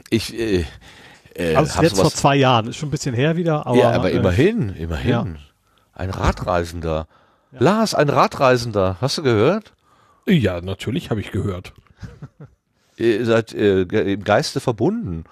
ich, 0.09 0.37
äh, 0.37 0.65
äh, 1.35 1.55
also 1.55 1.81
jetzt 1.81 1.95
vor 1.95 2.11
zwei 2.11 2.35
Jahren, 2.35 2.67
ist 2.67 2.77
schon 2.77 2.89
ein 2.89 2.91
bisschen 2.91 3.15
her 3.15 3.35
wieder, 3.35 3.65
aber. 3.65 3.77
Ja, 3.77 3.91
aber 3.91 4.11
äh, 4.11 4.15
immerhin, 4.15 4.69
immerhin. 4.69 5.09
Ja. 5.09 5.25
Ein 5.93 6.09
Radreisender. 6.09 7.07
Ja. 7.51 7.59
Lars, 7.59 7.95
ein 7.95 8.09
Radreisender. 8.09 8.97
Hast 8.99 9.17
du 9.17 9.23
gehört? 9.23 9.73
Ja, 10.27 10.61
natürlich 10.61 11.09
habe 11.09 11.21
ich 11.21 11.31
gehört. 11.31 11.73
Ihr 12.97 13.25
seid 13.25 13.53
äh, 13.53 13.81
im 13.81 14.23
Geiste 14.23 14.59
verbunden. 14.59 15.23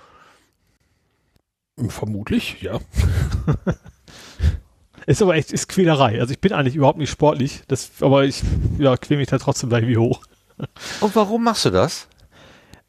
Vermutlich, 1.87 2.61
ja. 2.61 2.79
Ist 5.11 5.21
aber 5.21 5.35
echt, 5.35 5.51
ist 5.51 5.67
Quälerei. 5.67 6.21
Also 6.21 6.31
ich 6.31 6.39
bin 6.39 6.53
eigentlich 6.53 6.75
überhaupt 6.75 6.97
nicht 6.97 7.09
sportlich, 7.09 7.63
das, 7.67 7.91
aber 7.99 8.23
ich 8.23 8.41
ja, 8.79 8.95
quäl 8.95 9.17
mich 9.17 9.27
da 9.27 9.37
trotzdem 9.39 9.67
gleich 9.67 9.85
wie 9.85 9.97
hoch. 9.97 10.21
Und 11.01 11.13
warum 11.17 11.43
machst 11.43 11.65
du 11.65 11.69
das? 11.69 12.07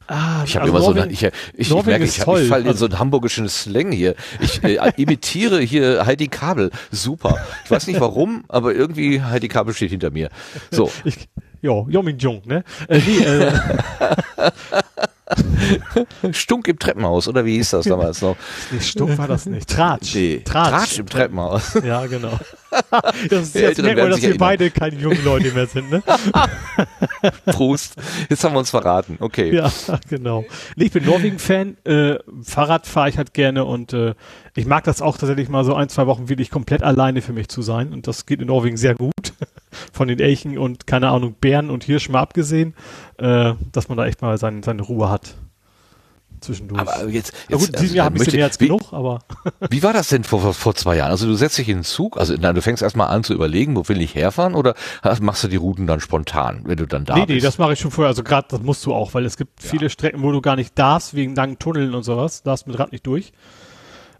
Ah, 0.07 0.45
ich 0.45 0.55
habe 0.55 0.67
also 0.67 0.77
immer 0.77 0.95
Norwegen, 0.95 1.17
so, 1.17 1.27
ich, 1.27 1.33
ich, 1.55 1.71
ich 1.73 1.85
merke, 1.85 2.05
ich, 2.05 2.19
ich 2.19 2.25
falle 2.25 2.71
in 2.71 2.77
so 2.77 2.85
einen 2.85 3.01
hamburgischen 3.01 3.49
Slang 3.49 3.91
hier. 3.91 4.15
Ich 4.39 4.63
äh, 4.63 4.93
imitiere 4.97 5.61
hier 5.63 6.07
Heidi 6.07 6.29
Kabel. 6.29 6.71
Super. 6.93 7.45
Ich 7.65 7.73
weiß 7.73 7.89
nicht 7.89 7.99
warum, 7.99 8.45
aber 8.47 8.73
irgendwie 8.73 9.21
Heidi 9.21 9.49
Kabel 9.49 9.75
steht 9.75 9.91
hinter 9.91 10.13
mir. 10.13 10.29
So. 10.71 10.93
Ich, 11.05 11.29
jo, 11.61 11.89
Jomin 11.91 12.19
Jung, 12.19 12.43
ne? 12.45 12.63
Äh, 12.87 13.01
nee, 13.05 13.19
äh, 13.19 13.53
Stunk 16.33 16.68
im 16.68 16.79
Treppenhaus, 16.79 17.29
oder 17.29 17.45
wie 17.45 17.55
hieß 17.57 17.71
das 17.71 17.87
damals 17.87 18.23
noch? 18.23 18.37
Nee, 18.71 18.81
Stunk 18.81 19.18
war 19.18 19.29
das 19.29 19.47
nicht. 19.47 19.68
Tratsch. 19.68 20.14
Nee, 20.14 20.42
Tratsch. 20.45 20.71
Tratsch 20.71 20.99
im 20.99 21.07
Treppenhaus. 21.07 21.75
Ja, 21.85 22.07
genau. 22.07 22.38
Das 23.29 23.49
ist 23.49 23.55
jetzt 23.55 23.83
man, 23.83 23.97
dass 23.97 24.23
wir 24.23 24.38
beide 24.38 24.71
keine 24.71 24.97
jungen 24.97 25.23
Leute 25.25 25.53
mehr 25.53 25.66
sind, 25.66 25.90
ne? 25.90 26.03
Prost. 27.47 27.97
Jetzt 28.31 28.42
haben 28.45 28.55
wir 28.55 28.61
uns 28.61 28.71
verraten. 28.71 29.18
Okay. 29.21 29.55
Ja, 29.55 29.71
genau. 30.09 30.45
Nee, 30.77 30.85
ich 30.85 30.92
bin 30.92 31.05
Norwegen-Fan. 31.05 31.77
Äh, 31.85 32.18
Fahrrad 32.42 32.87
fahre 32.87 33.11
ich 33.11 33.18
halt 33.18 33.35
gerne 33.35 33.66
und 33.66 33.92
äh, 33.92 34.14
ich 34.55 34.64
mag 34.64 34.85
das 34.85 35.03
auch 35.03 35.18
tatsächlich 35.18 35.51
mal 35.51 35.64
so 35.64 35.75
ein, 35.75 35.90
zwei 35.90 36.07
Wochen 36.07 36.31
wirklich 36.31 36.51
komplett 36.51 36.83
alleine 36.83 37.21
für 37.21 37.33
mich 37.33 37.49
zu 37.49 37.61
sein. 37.61 37.92
Und 37.92 38.07
das 38.07 38.25
geht 38.25 38.40
in 38.40 38.47
Norwegen 38.47 38.77
sehr 38.77 38.95
gut. 38.95 39.12
Von 39.93 40.09
den 40.09 40.21
Elchen 40.21 40.59
und, 40.59 40.87
keine 40.87 41.09
Ahnung, 41.09 41.35
Bären 41.41 41.71
und 41.71 41.85
Hirschen 41.85 42.13
mal 42.13 42.21
abgesehen, 42.21 42.75
äh, 43.19 43.55
dass 43.73 43.89
man 43.89 43.99
da 43.99 44.07
echt 44.07 44.23
mal 44.23 44.39
sein, 44.39 44.63
seine 44.63 44.83
Ruhe 44.83 45.11
hat 45.11 45.35
zwischendurch. 46.43 46.81
Aber 46.81 47.09
jetzt, 47.09 47.33
jetzt 47.49 47.59
gut, 47.59 47.69
in 47.69 47.73
diesem 47.73 47.85
also, 47.85 47.95
Jahr 47.95 48.07
ein 48.09 48.15
bisschen 48.15 48.37
mehr 48.37 48.45
als 48.45 48.61
wie, 48.61 48.67
genug, 48.67 48.93
aber. 48.93 49.21
wie 49.71 49.83
war 49.83 49.93
das 49.93 50.09
denn 50.09 50.25
vor, 50.25 50.53
vor 50.53 50.75
zwei 50.75 50.97
Jahren? 50.97 51.11
Also 51.11 51.27
du 51.27 51.35
setzt 51.35 51.59
dich 51.59 51.69
in 51.69 51.79
den 51.79 51.85
Zug, 51.85 52.19
also 52.19 52.35
na, 52.39 52.53
du 52.53 52.61
fängst 52.61 52.83
erstmal 52.83 53.09
an 53.09 53.25
zu 53.25 53.33
überlegen, 53.33 53.77
wo 53.77 53.89
will 53.89 54.01
ich 54.01 54.15
herfahren 54.15 54.55
oder 54.55 54.75
machst 55.21 55.45
du 55.45 55.49
die 55.49 55.57
Routen 55.57 55.87
dann 55.87 56.01
spontan, 56.01 56.63
wenn 56.65 56.77
du 56.77 56.87
dann 56.87 57.05
da 57.05 57.15
nee, 57.15 57.21
bist? 57.21 57.29
Nee, 57.29 57.35
nee, 57.37 57.41
das 57.41 57.59
mache 57.59 57.73
ich 57.73 57.81
schon 57.81 57.91
vorher. 57.91 58.09
Also 58.09 58.23
gerade, 58.23 58.49
das 58.51 58.61
musst 58.61 58.85
du 58.85 58.93
auch, 58.93 59.15
weil 59.15 59.25
es 59.25 59.37
gibt 59.37 59.63
ja. 59.63 59.71
viele 59.71 59.91
Strecken, 59.91 60.23
wo 60.23 60.33
du 60.33 60.41
gar 60.41 60.57
nicht 60.57 60.79
darfst, 60.79 61.15
wegen 61.15 61.35
langen 61.35 61.59
Tunneln 61.59 61.95
und 61.95 62.03
sowas, 62.03 62.43
darfst 62.43 62.67
mit 62.67 62.79
Rad 62.79 62.93
nicht 62.93 63.07
durch. 63.07 63.33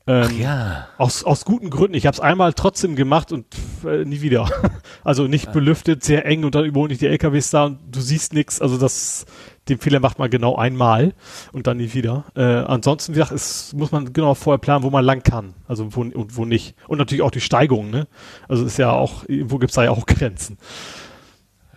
Ähm, 0.07 0.25
Ach 0.27 0.33
ja. 0.33 0.89
Aus, 0.99 1.23
aus 1.25 1.45
guten 1.45 1.71
Gründen. 1.71 1.95
Ich 1.95 2.07
habe 2.07 2.15
es 2.15 2.21
einmal 2.21 2.53
trotzdem 2.55 2.97
gemacht 2.97 3.31
und 3.31 3.47
äh, 3.87 4.05
nie 4.05 4.21
wieder. 4.21 4.51
also 5.05 5.29
nicht 5.29 5.47
ja. 5.47 5.53
belüftet, 5.53 6.03
sehr 6.03 6.27
eng 6.27 6.45
und 6.45 6.55
dann 6.55 6.65
überholen 6.65 6.89
nicht 6.89 7.01
die 7.01 7.07
LKWs 7.07 7.51
da 7.51 7.67
und 7.67 7.79
du 7.91 8.01
siehst 8.01 8.33
nichts. 8.33 8.61
Also 8.61 8.79
das, 8.79 9.27
den 9.69 9.79
Fehler 9.79 10.01
macht 10.01 10.19
man 10.19 10.29
genau 10.29 10.57
einmal 10.57 11.15
und 11.53 11.69
dann 11.69 11.77
nie 11.77 11.95
wieder. 11.95 12.25
Äh, 12.35 12.43
ansonsten, 12.43 13.13
wie 13.15 13.19
gesagt, 13.19 13.33
es 13.33 13.73
muss 13.75 13.93
man 13.93 14.13
genau 14.13 14.35
vorher 14.35 14.59
planen, 14.59 14.83
wo 14.83 14.91
man 14.91 15.05
lang 15.05 15.23
kann. 15.23 15.55
Also 15.69 15.95
wo 15.95 16.01
und 16.01 16.37
wo 16.37 16.45
nicht. 16.45 16.75
Und 16.89 16.99
natürlich 16.99 17.23
auch 17.23 17.31
die 17.31 17.41
Steigung, 17.41 17.91
ne? 17.91 18.09
Also 18.49 18.65
ist 18.65 18.79
ja 18.79 18.91
auch, 18.91 19.25
wo 19.45 19.59
gibt's 19.59 19.77
da 19.77 19.85
ja 19.85 19.91
auch 19.93 20.07
Grenzen 20.07 20.59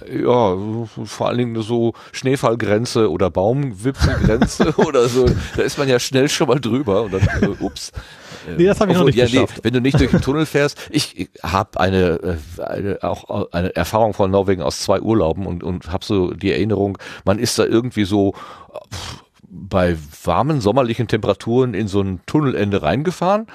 ja, 0.07 0.55
vor 1.05 1.27
allen 1.27 1.37
Dingen 1.37 1.61
so 1.61 1.93
Schneefallgrenze 2.11 3.09
oder 3.09 3.29
Baumwipfelgrenze 3.31 4.73
oder 4.77 5.07
so. 5.07 5.25
Da 5.55 5.63
ist 5.63 5.77
man 5.77 5.87
ja 5.87 5.99
schnell 5.99 6.27
schon 6.27 6.47
mal 6.47 6.59
drüber 6.59 7.03
und 7.03 7.13
dann, 7.13 7.21
äh, 7.41 7.63
ups. 7.63 7.91
Nee, 8.57 8.65
das 8.65 8.79
habe 8.79 8.91
ich 8.91 8.97
Obwohl, 8.97 9.11
noch 9.11 9.17
nicht 9.17 9.33
ja. 9.33 9.41
Nee, 9.41 9.47
wenn 9.63 9.73
du 9.73 9.81
nicht 9.81 9.99
durch 9.99 10.11
den 10.11 10.21
Tunnel 10.21 10.45
fährst, 10.45 10.77
ich, 10.91 11.19
ich 11.19 11.29
habe 11.41 11.79
eine, 11.79 12.37
äh, 12.57 12.61
eine, 12.61 13.03
auch 13.03 13.51
eine 13.51 13.75
Erfahrung 13.75 14.13
von 14.13 14.29
Norwegen 14.29 14.61
aus 14.61 14.81
zwei 14.81 14.99
Urlauben 14.99 15.45
und, 15.47 15.63
und 15.63 15.91
habe 15.91 16.05
so 16.05 16.31
die 16.31 16.51
Erinnerung, 16.51 16.97
man 17.23 17.39
ist 17.39 17.57
da 17.57 17.63
irgendwie 17.63 18.05
so 18.05 18.33
bei 19.49 19.97
warmen 20.23 20.59
sommerlichen 20.61 21.07
Temperaturen 21.07 21.73
in 21.73 21.87
so 21.87 22.01
ein 22.01 22.19
Tunnelende 22.25 22.81
reingefahren 22.81 23.47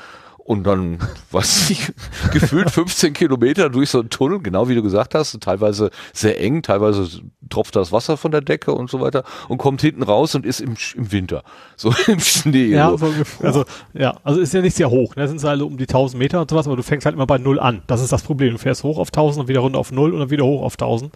und 0.44 0.64
dann, 0.64 0.98
was 1.30 1.70
ich, 1.70 1.92
gefühlt 2.32 2.70
15 2.70 3.12
Kilometer 3.12 3.70
durch 3.70 3.90
so 3.90 4.00
einen 4.00 4.10
Tunnel, 4.10 4.40
genau 4.40 4.68
wie 4.68 4.74
du 4.74 4.82
gesagt 4.82 5.14
hast, 5.14 5.38
teilweise 5.40 5.90
sehr 6.12 6.40
eng, 6.40 6.62
teilweise 6.62 7.08
tropft 7.48 7.76
das 7.76 7.92
Wasser 7.92 8.16
von 8.16 8.30
der 8.30 8.40
Decke 8.40 8.72
und 8.72 8.90
so 8.90 9.00
weiter 9.00 9.24
und 9.48 9.58
kommt 9.58 9.80
hinten 9.80 10.02
raus 10.02 10.34
und 10.34 10.46
ist 10.46 10.60
im, 10.60 10.76
im 10.94 11.12
Winter, 11.12 11.42
so 11.76 11.92
im 12.06 12.20
Schnee. 12.20 12.66
Ja, 12.66 12.96
so. 12.96 13.12
also, 13.42 13.64
ja, 13.92 14.16
also 14.24 14.40
ist 14.40 14.54
ja 14.54 14.60
nicht 14.60 14.76
sehr 14.76 14.90
hoch, 14.90 15.16
ne? 15.16 15.28
sind 15.28 15.42
halt 15.42 15.62
um 15.62 15.76
die 15.76 15.84
1000 15.84 16.18
Meter 16.18 16.40
und 16.40 16.50
sowas, 16.50 16.66
aber 16.66 16.76
du 16.76 16.82
fängst 16.82 17.04
halt 17.04 17.14
immer 17.14 17.26
bei 17.26 17.38
Null 17.38 17.58
an. 17.58 17.82
Das 17.86 18.00
ist 18.00 18.12
das 18.12 18.22
Problem. 18.22 18.52
Du 18.52 18.58
fährst 18.58 18.82
hoch 18.82 18.98
auf 18.98 19.08
1000 19.08 19.42
und 19.42 19.48
wieder 19.48 19.60
runter 19.60 19.78
auf 19.78 19.92
Null 19.92 20.12
und 20.12 20.20
dann 20.20 20.30
wieder 20.30 20.44
hoch 20.44 20.62
auf 20.62 20.74
1000. 20.74 21.12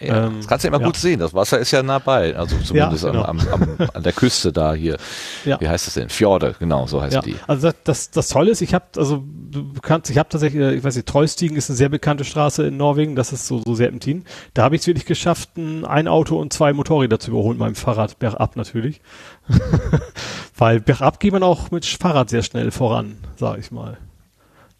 Ja, 0.00 0.26
ähm, 0.26 0.36
das 0.38 0.46
kannst 0.46 0.64
du 0.64 0.68
immer 0.68 0.80
ja. 0.80 0.86
gut 0.86 0.96
sehen. 0.96 1.20
Das 1.20 1.34
Wasser 1.34 1.58
ist 1.58 1.70
ja 1.70 1.82
nah 1.82 1.98
bei, 1.98 2.36
also 2.36 2.56
zumindest 2.58 3.04
ja, 3.04 3.10
genau. 3.10 3.24
am, 3.24 3.40
am, 3.40 3.62
am, 3.78 3.88
an 3.94 4.02
der 4.02 4.12
Küste 4.12 4.52
da 4.52 4.74
hier. 4.74 4.96
Ja. 5.44 5.60
Wie 5.60 5.68
heißt 5.68 5.86
das 5.86 5.94
denn? 5.94 6.08
Fjorde, 6.08 6.54
genau, 6.58 6.86
so 6.86 7.02
heißt 7.02 7.24
die. 7.24 7.36
Also 7.46 7.68
das, 7.68 7.76
das, 7.84 8.10
das 8.10 8.28
Tolle 8.28 8.50
ist, 8.50 8.60
ich 8.60 8.74
habe 8.74 8.84
also 8.96 9.22
du 9.24 9.72
kannst, 9.82 10.10
ich 10.10 10.18
habe 10.18 10.28
tatsächlich, 10.28 10.60
ich 10.60 10.84
weiß 10.84 10.96
nicht, 10.96 11.08
Treustigen 11.08 11.56
ist 11.56 11.68
eine 11.68 11.76
sehr 11.76 11.88
bekannte 11.88 12.24
Straße 12.24 12.66
in 12.66 12.76
Norwegen. 12.76 13.16
Das 13.16 13.32
ist 13.32 13.46
so 13.46 13.58
so 13.64 13.74
Serpentin. 13.74 14.24
Da 14.54 14.62
habe 14.62 14.74
ich 14.74 14.82
es 14.82 14.86
wirklich 14.86 15.06
geschafft, 15.06 15.56
ein, 15.56 15.84
ein 15.84 16.08
Auto 16.08 16.38
und 16.38 16.52
zwei 16.52 16.72
Motorräder 16.72 17.18
zu 17.18 17.30
überholen, 17.30 17.58
meinem 17.58 17.74
Fahrrad 17.74 18.18
bergab 18.18 18.56
natürlich, 18.56 19.00
weil 20.56 20.80
bergab 20.80 21.20
geht 21.20 21.32
man 21.32 21.42
auch 21.42 21.70
mit 21.70 21.84
Fahrrad 21.84 22.30
sehr 22.30 22.42
schnell 22.42 22.70
voran, 22.70 23.18
sage 23.36 23.60
ich 23.60 23.70
mal. 23.70 23.98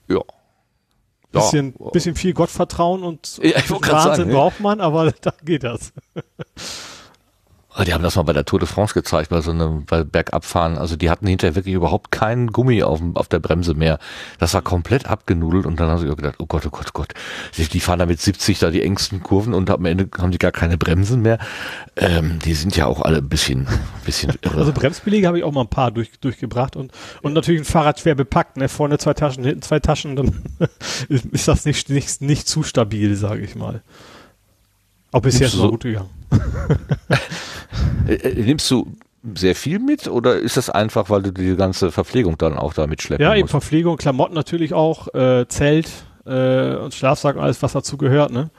Ja. 0.08 0.20
Bisschen, 1.30 1.74
ja. 1.78 1.90
bisschen 1.90 2.14
viel 2.14 2.32
Gottvertrauen 2.32 3.02
und 3.02 3.38
ja, 3.42 3.56
Wahnsinn 3.68 3.90
sagen, 3.90 4.30
braucht 4.30 4.60
man, 4.60 4.80
aber 4.80 5.12
da 5.20 5.32
geht 5.44 5.62
das. 5.62 5.92
Ah, 7.78 7.84
die 7.84 7.94
haben 7.94 8.02
das 8.02 8.16
mal 8.16 8.24
bei 8.24 8.32
der 8.32 8.44
Tour 8.44 8.58
de 8.58 8.66
France 8.66 8.92
gezeigt, 8.92 9.30
bei 9.30 9.40
so 9.40 9.52
einem 9.52 9.84
bei 9.84 10.02
Bergabfahren. 10.02 10.78
Also 10.78 10.96
die 10.96 11.10
hatten 11.10 11.28
hinterher 11.28 11.54
wirklich 11.54 11.76
überhaupt 11.76 12.10
keinen 12.10 12.48
Gummi 12.48 12.82
auf, 12.82 13.00
auf 13.14 13.28
der 13.28 13.38
Bremse 13.38 13.74
mehr. 13.74 14.00
Das 14.40 14.52
war 14.54 14.62
komplett 14.62 15.06
abgenudelt 15.06 15.64
und 15.64 15.78
dann 15.78 15.88
haben 15.88 15.98
sie 15.98 16.08
gedacht, 16.08 16.34
oh 16.40 16.46
Gott, 16.46 16.66
oh 16.66 16.70
Gott, 16.70 16.86
oh 16.88 16.92
Gott. 16.92 17.14
Die 17.56 17.78
fahren 17.78 18.00
da 18.00 18.06
mit 18.06 18.20
70 18.20 18.58
da 18.58 18.72
die 18.72 18.82
engsten 18.82 19.22
Kurven 19.22 19.54
und 19.54 19.70
am 19.70 19.84
Ende 19.84 20.08
haben 20.18 20.32
die 20.32 20.38
gar 20.38 20.50
keine 20.50 20.76
Bremsen 20.76 21.22
mehr. 21.22 21.38
Ähm, 21.94 22.40
die 22.44 22.54
sind 22.54 22.76
ja 22.76 22.86
auch 22.86 23.02
alle 23.02 23.18
ein 23.18 23.28
bisschen, 23.28 23.68
bisschen 24.04 24.32
irre. 24.42 24.58
Also 24.58 24.72
Bremsbelege 24.72 25.28
habe 25.28 25.38
ich 25.38 25.44
auch 25.44 25.52
mal 25.52 25.60
ein 25.60 25.70
paar 25.70 25.92
durch, 25.92 26.10
durchgebracht 26.18 26.74
und, 26.74 26.90
und 27.22 27.32
natürlich 27.32 27.60
ein 27.60 27.64
Fahrrad 27.64 28.00
schwer 28.00 28.16
bepackt, 28.16 28.56
ne? 28.56 28.68
Vorne 28.68 28.98
zwei 28.98 29.14
Taschen, 29.14 29.44
hinten 29.44 29.62
zwei 29.62 29.78
Taschen, 29.78 30.16
dann 30.16 30.42
ist 31.08 31.46
das 31.46 31.64
nicht, 31.64 31.90
nicht, 31.90 32.22
nicht 32.22 32.48
zu 32.48 32.64
stabil, 32.64 33.14
sage 33.14 33.42
ich 33.42 33.54
mal. 33.54 33.82
Auch 35.12 35.20
bisher 35.22 35.46
ist 35.46 35.54
es 35.54 35.60
so 35.60 35.70
gut 35.70 35.82
gegangen. 35.82 36.10
Äh, 38.06 38.14
äh, 38.14 38.42
nimmst 38.42 38.70
du 38.70 38.86
sehr 39.34 39.54
viel 39.54 39.78
mit 39.78 40.08
oder 40.08 40.36
ist 40.36 40.56
das 40.56 40.70
einfach, 40.70 41.10
weil 41.10 41.22
du 41.22 41.32
die 41.32 41.56
ganze 41.56 41.90
Verpflegung 41.92 42.38
dann 42.38 42.56
auch 42.56 42.72
da 42.72 42.86
mitschleppen 42.86 43.22
Ja, 43.22 43.30
musst? 43.30 43.38
eben 43.38 43.48
Verpflegung, 43.48 43.96
Klamotten 43.98 44.34
natürlich 44.34 44.72
auch, 44.72 45.12
äh, 45.14 45.46
Zelt 45.48 45.90
äh, 46.24 46.74
und 46.76 46.94
Schlafsack 46.94 47.36
und 47.36 47.42
alles, 47.42 47.62
was 47.62 47.72
dazu 47.72 47.98
gehört, 47.98 48.30
ne? 48.32 48.50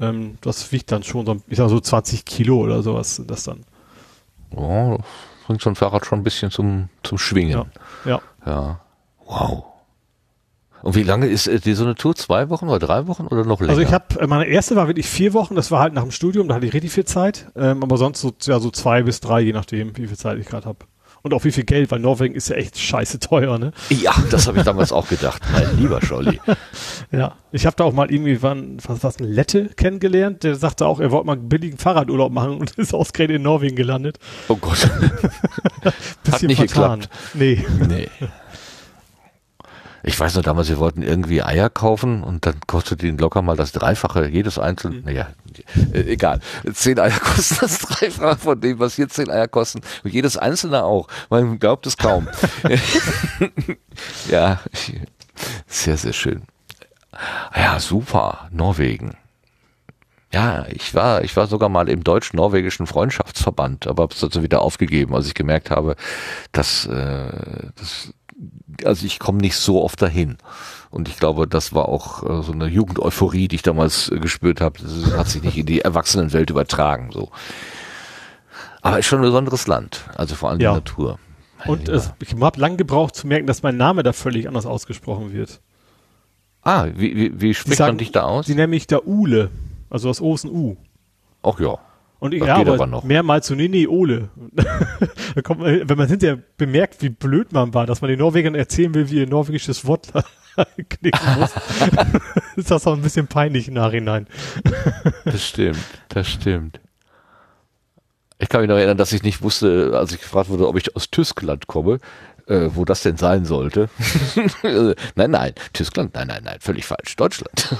Ähm, 0.00 0.36
das 0.42 0.70
wiegt 0.72 0.92
dann 0.92 1.02
schon 1.02 1.24
so, 1.24 1.36
ich 1.48 1.56
sag 1.56 1.68
so 1.70 1.80
20 1.80 2.24
Kilo 2.24 2.58
oder 2.58 2.82
sowas 2.82 3.16
sind 3.16 3.30
das 3.30 3.44
dann. 3.44 3.64
Oh, 4.54 4.98
bringt 5.46 5.62
so 5.62 5.70
ein 5.70 5.76
Fahrrad 5.76 6.04
schon 6.04 6.20
ein 6.20 6.24
bisschen 6.24 6.50
zum, 6.50 6.88
zum 7.02 7.16
Schwingen. 7.16 7.64
Ja. 8.04 8.10
ja. 8.10 8.20
Ja. 8.46 8.80
Wow. 9.24 9.64
Und 10.84 10.94
wie 10.94 11.02
lange 11.02 11.26
ist 11.26 11.46
äh, 11.46 11.58
die 11.60 11.72
so 11.72 11.84
eine 11.84 11.94
Tour? 11.94 12.14
Zwei 12.14 12.50
Wochen 12.50 12.68
oder 12.68 12.78
drei 12.78 13.06
Wochen 13.06 13.26
oder 13.26 13.44
noch 13.44 13.60
länger? 13.60 13.70
Also 13.70 13.80
ich 13.80 13.90
habe, 13.90 14.20
äh, 14.20 14.26
meine 14.26 14.44
erste 14.44 14.76
war 14.76 14.86
wirklich 14.86 15.06
vier 15.06 15.32
Wochen, 15.32 15.54
das 15.56 15.70
war 15.70 15.80
halt 15.80 15.94
nach 15.94 16.02
dem 16.02 16.10
Studium, 16.10 16.46
da 16.46 16.56
hatte 16.56 16.66
ich 16.66 16.74
richtig 16.74 16.92
viel 16.92 17.06
Zeit. 17.06 17.46
Ähm, 17.56 17.82
aber 17.82 17.96
sonst 17.96 18.20
so, 18.20 18.32
ja, 18.42 18.60
so 18.60 18.70
zwei 18.70 19.02
bis 19.02 19.20
drei, 19.20 19.40
je 19.40 19.54
nachdem, 19.54 19.96
wie 19.96 20.06
viel 20.06 20.18
Zeit 20.18 20.38
ich 20.38 20.46
gerade 20.46 20.66
habe. 20.66 20.80
Und 21.22 21.32
auch 21.32 21.42
wie 21.44 21.52
viel 21.52 21.64
Geld, 21.64 21.90
weil 21.90 22.00
Norwegen 22.00 22.34
ist 22.34 22.50
ja 22.50 22.56
echt 22.56 22.78
scheiße 22.78 23.18
teuer, 23.18 23.58
ne? 23.58 23.72
Ja, 23.88 24.12
das 24.30 24.46
habe 24.46 24.58
ich 24.58 24.64
damals 24.64 24.92
auch 24.92 25.08
gedacht, 25.08 25.40
mein 25.54 25.78
lieber 25.78 26.02
Scholli. 26.02 26.38
ja, 27.10 27.32
ich 27.50 27.64
habe 27.64 27.76
da 27.76 27.84
auch 27.84 27.94
mal 27.94 28.12
irgendwie 28.12 28.42
wann, 28.42 28.76
was, 28.86 29.02
was 29.02 29.18
ein 29.18 29.24
Lette 29.24 29.70
kennengelernt, 29.74 30.44
der 30.44 30.54
sagte 30.54 30.84
auch, 30.84 31.00
er 31.00 31.10
wollte 31.10 31.28
mal 31.28 31.32
einen 31.32 31.48
billigen 31.48 31.78
Fahrradurlaub 31.78 32.30
machen 32.30 32.58
und 32.58 32.72
ist 32.76 32.92
ausgerechnet 32.92 33.36
in 33.36 33.42
Norwegen 33.42 33.74
gelandet. 33.74 34.18
Oh 34.48 34.56
Gott. 34.56 34.86
Hat 36.30 36.42
nicht 36.42 36.58
vertan. 36.58 37.00
geklappt. 37.00 37.08
Nee. 37.32 37.64
Nee. 37.88 38.08
Ich 40.06 40.20
weiß 40.20 40.34
noch 40.36 40.42
damals, 40.42 40.68
wir 40.68 40.78
wollten 40.78 41.02
irgendwie 41.02 41.42
Eier 41.42 41.70
kaufen 41.70 42.22
und 42.22 42.44
dann 42.44 42.60
kostet 42.66 43.00
die 43.00 43.10
locker 43.10 43.40
mal 43.40 43.56
das 43.56 43.72
Dreifache, 43.72 44.28
jedes 44.28 44.58
einzelne, 44.58 44.96
mhm. 44.96 45.04
naja, 45.04 45.28
äh, 45.92 46.00
egal. 46.00 46.40
Zehn 46.74 46.98
Eier 46.98 47.18
kosten 47.20 47.56
das 47.60 47.78
Dreifache 47.78 48.36
von 48.36 48.60
dem, 48.60 48.78
was 48.78 48.96
hier 48.96 49.08
zehn 49.08 49.30
Eier 49.30 49.48
kosten. 49.48 49.80
Und 50.02 50.12
jedes 50.12 50.36
einzelne 50.36 50.84
auch. 50.84 51.08
Man 51.30 51.58
glaubt 51.58 51.86
es 51.86 51.96
kaum. 51.96 52.28
ja, 54.28 54.60
sehr, 55.66 55.96
sehr 55.96 56.12
schön. 56.12 56.42
Ja, 57.56 57.80
super. 57.80 58.48
Norwegen. 58.50 59.16
Ja, 60.34 60.66
ich 60.68 60.94
war, 60.94 61.22
ich 61.22 61.36
war 61.36 61.46
sogar 61.46 61.68
mal 61.68 61.88
im 61.88 62.02
deutsch-norwegischen 62.02 62.88
Freundschaftsverband, 62.88 63.86
aber 63.86 64.02
habe 64.02 64.14
es 64.14 64.20
dazu 64.20 64.42
wieder 64.42 64.62
aufgegeben, 64.62 65.14
als 65.14 65.28
ich 65.28 65.34
gemerkt 65.34 65.70
habe, 65.70 65.94
dass, 66.50 66.86
äh, 66.86 67.68
das 67.76 68.12
also 68.84 69.06
ich 69.06 69.18
komme 69.18 69.38
nicht 69.38 69.56
so 69.56 69.82
oft 69.82 70.00
dahin. 70.00 70.38
Und 70.90 71.08
ich 71.08 71.18
glaube, 71.18 71.48
das 71.48 71.74
war 71.74 71.88
auch 71.88 72.22
äh, 72.22 72.42
so 72.42 72.52
eine 72.52 72.66
Jugendeuphorie, 72.66 73.48
die 73.48 73.56
ich 73.56 73.62
damals 73.62 74.10
äh, 74.10 74.18
gespürt 74.18 74.60
habe. 74.60 74.78
Das 74.80 75.16
hat 75.16 75.28
sich 75.28 75.42
nicht 75.42 75.58
in 75.58 75.66
die 75.66 75.80
Erwachsenenwelt 75.80 76.50
übertragen. 76.50 77.10
So. 77.12 77.30
Aber 78.80 78.98
ist 78.98 79.06
schon 79.06 79.20
ein 79.20 79.24
besonderes 79.24 79.66
Land, 79.66 80.04
also 80.14 80.34
vor 80.34 80.50
allem 80.50 80.60
ja. 80.60 80.70
die 80.70 80.76
Natur. 80.76 81.18
Und 81.66 81.88
es, 81.88 82.12
ich 82.20 82.34
habe 82.38 82.60
lange 82.60 82.76
gebraucht 82.76 83.16
zu 83.16 83.26
merken, 83.26 83.46
dass 83.46 83.62
mein 83.62 83.76
Name 83.76 84.02
da 84.02 84.12
völlig 84.12 84.46
anders 84.46 84.66
ausgesprochen 84.66 85.32
wird. 85.32 85.60
Ah, 86.62 86.86
wie, 86.94 87.16
wie, 87.16 87.40
wie 87.40 87.54
spricht 87.54 87.78
sagen, 87.78 87.92
man 87.92 87.98
dich 87.98 88.12
da 88.12 88.22
aus? 88.22 88.46
Sie 88.46 88.54
nennen 88.54 88.70
mich 88.70 88.86
da 88.86 89.00
Ule, 89.04 89.50
also 89.90 90.08
das 90.08 90.20
O 90.20 90.34
ist 90.34 90.44
ein 90.44 90.50
U. 90.50 90.76
Ach 91.42 91.58
ja. 91.60 91.78
Und 92.24 92.32
ich, 92.32 92.42
ja, 92.42 92.56
aber, 92.56 92.80
aber 92.80 93.02
mehrmals 93.04 93.48
so, 93.48 93.54
nee, 93.54 93.68
nee, 93.68 93.86
Ole. 93.86 94.30
da 95.34 95.42
kommt, 95.42 95.60
wenn 95.60 95.98
man 95.98 96.08
hinterher 96.08 96.38
bemerkt, 96.56 97.02
wie 97.02 97.10
blöd 97.10 97.52
man 97.52 97.74
war, 97.74 97.84
dass 97.84 98.00
man 98.00 98.08
den 98.08 98.18
Norwegern 98.18 98.54
erzählen 98.54 98.94
will, 98.94 99.10
wie 99.10 99.18
ihr 99.18 99.26
norwegisches 99.26 99.84
Wort 99.84 100.10
knicken 100.88 101.38
muss, 101.38 101.50
ist 102.56 102.70
das 102.70 102.86
auch 102.86 102.94
ein 102.94 103.02
bisschen 103.02 103.26
peinlich 103.26 103.68
im 103.68 103.74
Nachhinein. 103.74 104.26
das 105.26 105.46
stimmt, 105.46 105.84
das 106.08 106.26
stimmt. 106.26 106.80
Ich 108.38 108.48
kann 108.48 108.62
mich 108.62 108.70
noch 108.70 108.76
erinnern, 108.76 108.96
dass 108.96 109.12
ich 109.12 109.22
nicht 109.22 109.42
wusste, 109.42 109.92
als 109.94 110.10
ich 110.12 110.20
gefragt 110.22 110.48
wurde, 110.48 110.66
ob 110.66 110.78
ich 110.78 110.96
aus 110.96 111.10
Tyskland 111.10 111.66
komme, 111.66 111.98
äh, 112.46 112.70
wo 112.72 112.86
das 112.86 113.02
denn 113.02 113.18
sein 113.18 113.44
sollte. 113.44 113.90
nein, 115.14 115.30
nein, 115.30 115.52
Tyskland, 115.74 116.14
nein, 116.14 116.28
nein, 116.28 116.42
nein, 116.42 116.56
völlig 116.60 116.86
falsch. 116.86 117.16
Deutschland. 117.16 117.76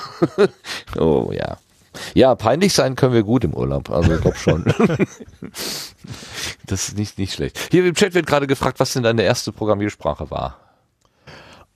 oh 0.98 1.32
ja. 1.32 1.56
Ja, 2.14 2.34
peinlich 2.34 2.72
sein 2.72 2.96
können 2.96 3.14
wir 3.14 3.22
gut 3.22 3.44
im 3.44 3.54
Urlaub. 3.54 3.90
Also 3.90 4.14
ich 4.14 4.20
glaube 4.20 4.36
schon. 4.36 4.64
das 6.66 6.88
ist 6.88 6.98
nicht, 6.98 7.18
nicht 7.18 7.34
schlecht. 7.34 7.58
Hier 7.70 7.84
im 7.84 7.94
Chat 7.94 8.14
wird 8.14 8.26
gerade 8.26 8.46
gefragt, 8.46 8.80
was 8.80 8.92
denn 8.92 9.02
deine 9.02 9.22
erste 9.22 9.52
Programmiersprache 9.52 10.30
war. 10.30 10.58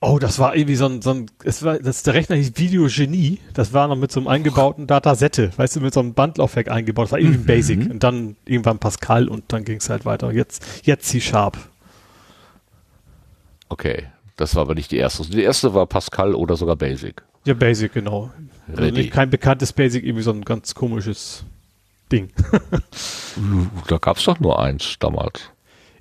Oh, 0.01 0.17
das 0.17 0.39
war 0.39 0.55
irgendwie 0.55 0.75
so 0.75 0.85
ein, 0.85 1.01
so 1.01 1.09
ein 1.11 1.25
es 1.43 1.61
war, 1.61 1.77
das 1.77 2.03
der 2.03 2.13
Rechner 2.13 2.37
hieß 2.37 2.53
Videogenie. 2.55 3.39
Das 3.53 3.73
war 3.73 3.87
noch 3.89 3.97
mit 3.97 4.11
so 4.11 4.21
einem 4.21 4.27
eingebauten 4.27 4.87
Datasette, 4.87 5.51
weißt 5.57 5.75
du, 5.75 5.81
mit 5.81 5.93
so 5.93 5.99
einem 5.99 6.13
Bandlaufwerk 6.13 6.71
eingebaut. 6.71 7.05
Das 7.05 7.11
war 7.11 7.19
irgendwie 7.19 7.39
mhm. 7.39 7.45
Basic. 7.45 7.91
Und 7.91 8.03
dann 8.03 8.37
irgendwann 8.45 8.79
Pascal 8.79 9.27
und 9.27 9.43
dann 9.49 9.65
ging 9.65 9.77
es 9.77 9.89
halt 9.89 10.05
weiter. 10.05 10.31
Jetzt, 10.31 10.65
jetzt 10.83 11.09
C-Sharp. 11.09 11.57
Okay, 13.67 14.07
das 14.37 14.55
war 14.55 14.61
aber 14.61 14.73
nicht 14.73 14.91
die 14.91 14.97
erste. 14.97 15.29
Die 15.29 15.43
erste 15.43 15.73
war 15.73 15.85
Pascal 15.85 16.33
oder 16.33 16.55
sogar 16.55 16.77
Basic. 16.77 17.21
Ja, 17.45 17.53
Basic, 17.53 17.93
genau. 17.93 18.31
Also 18.75 18.91
nicht 18.91 19.11
kein 19.11 19.29
bekanntes 19.29 19.73
Basic, 19.73 20.03
irgendwie 20.03 20.23
so 20.23 20.31
ein 20.31 20.43
ganz 20.43 20.75
komisches 20.75 21.43
Ding. 22.11 22.29
da 23.87 23.97
gab 23.97 24.17
es 24.17 24.23
doch 24.23 24.39
nur 24.39 24.61
eins 24.61 24.97
damals. 24.99 25.41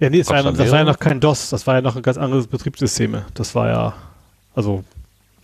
Ja, 0.00 0.11
nee, 0.11 0.18
das, 0.18 0.28
war 0.28 0.37
ja, 0.37 0.42
noch, 0.44 0.57
das 0.57 0.70
war 0.70 0.78
ja 0.78 0.85
noch 0.85 0.98
kein 0.98 1.20
DOS, 1.20 1.50
das 1.50 1.66
war 1.66 1.76
ja 1.76 1.81
noch 1.81 1.96
ein 1.96 2.02
ganz 2.02 2.18
anderes 2.18 2.46
Betriebssystem. 2.46 3.22
Das 3.35 3.54
war 3.54 3.68
ja, 3.68 3.94
also 4.54 4.85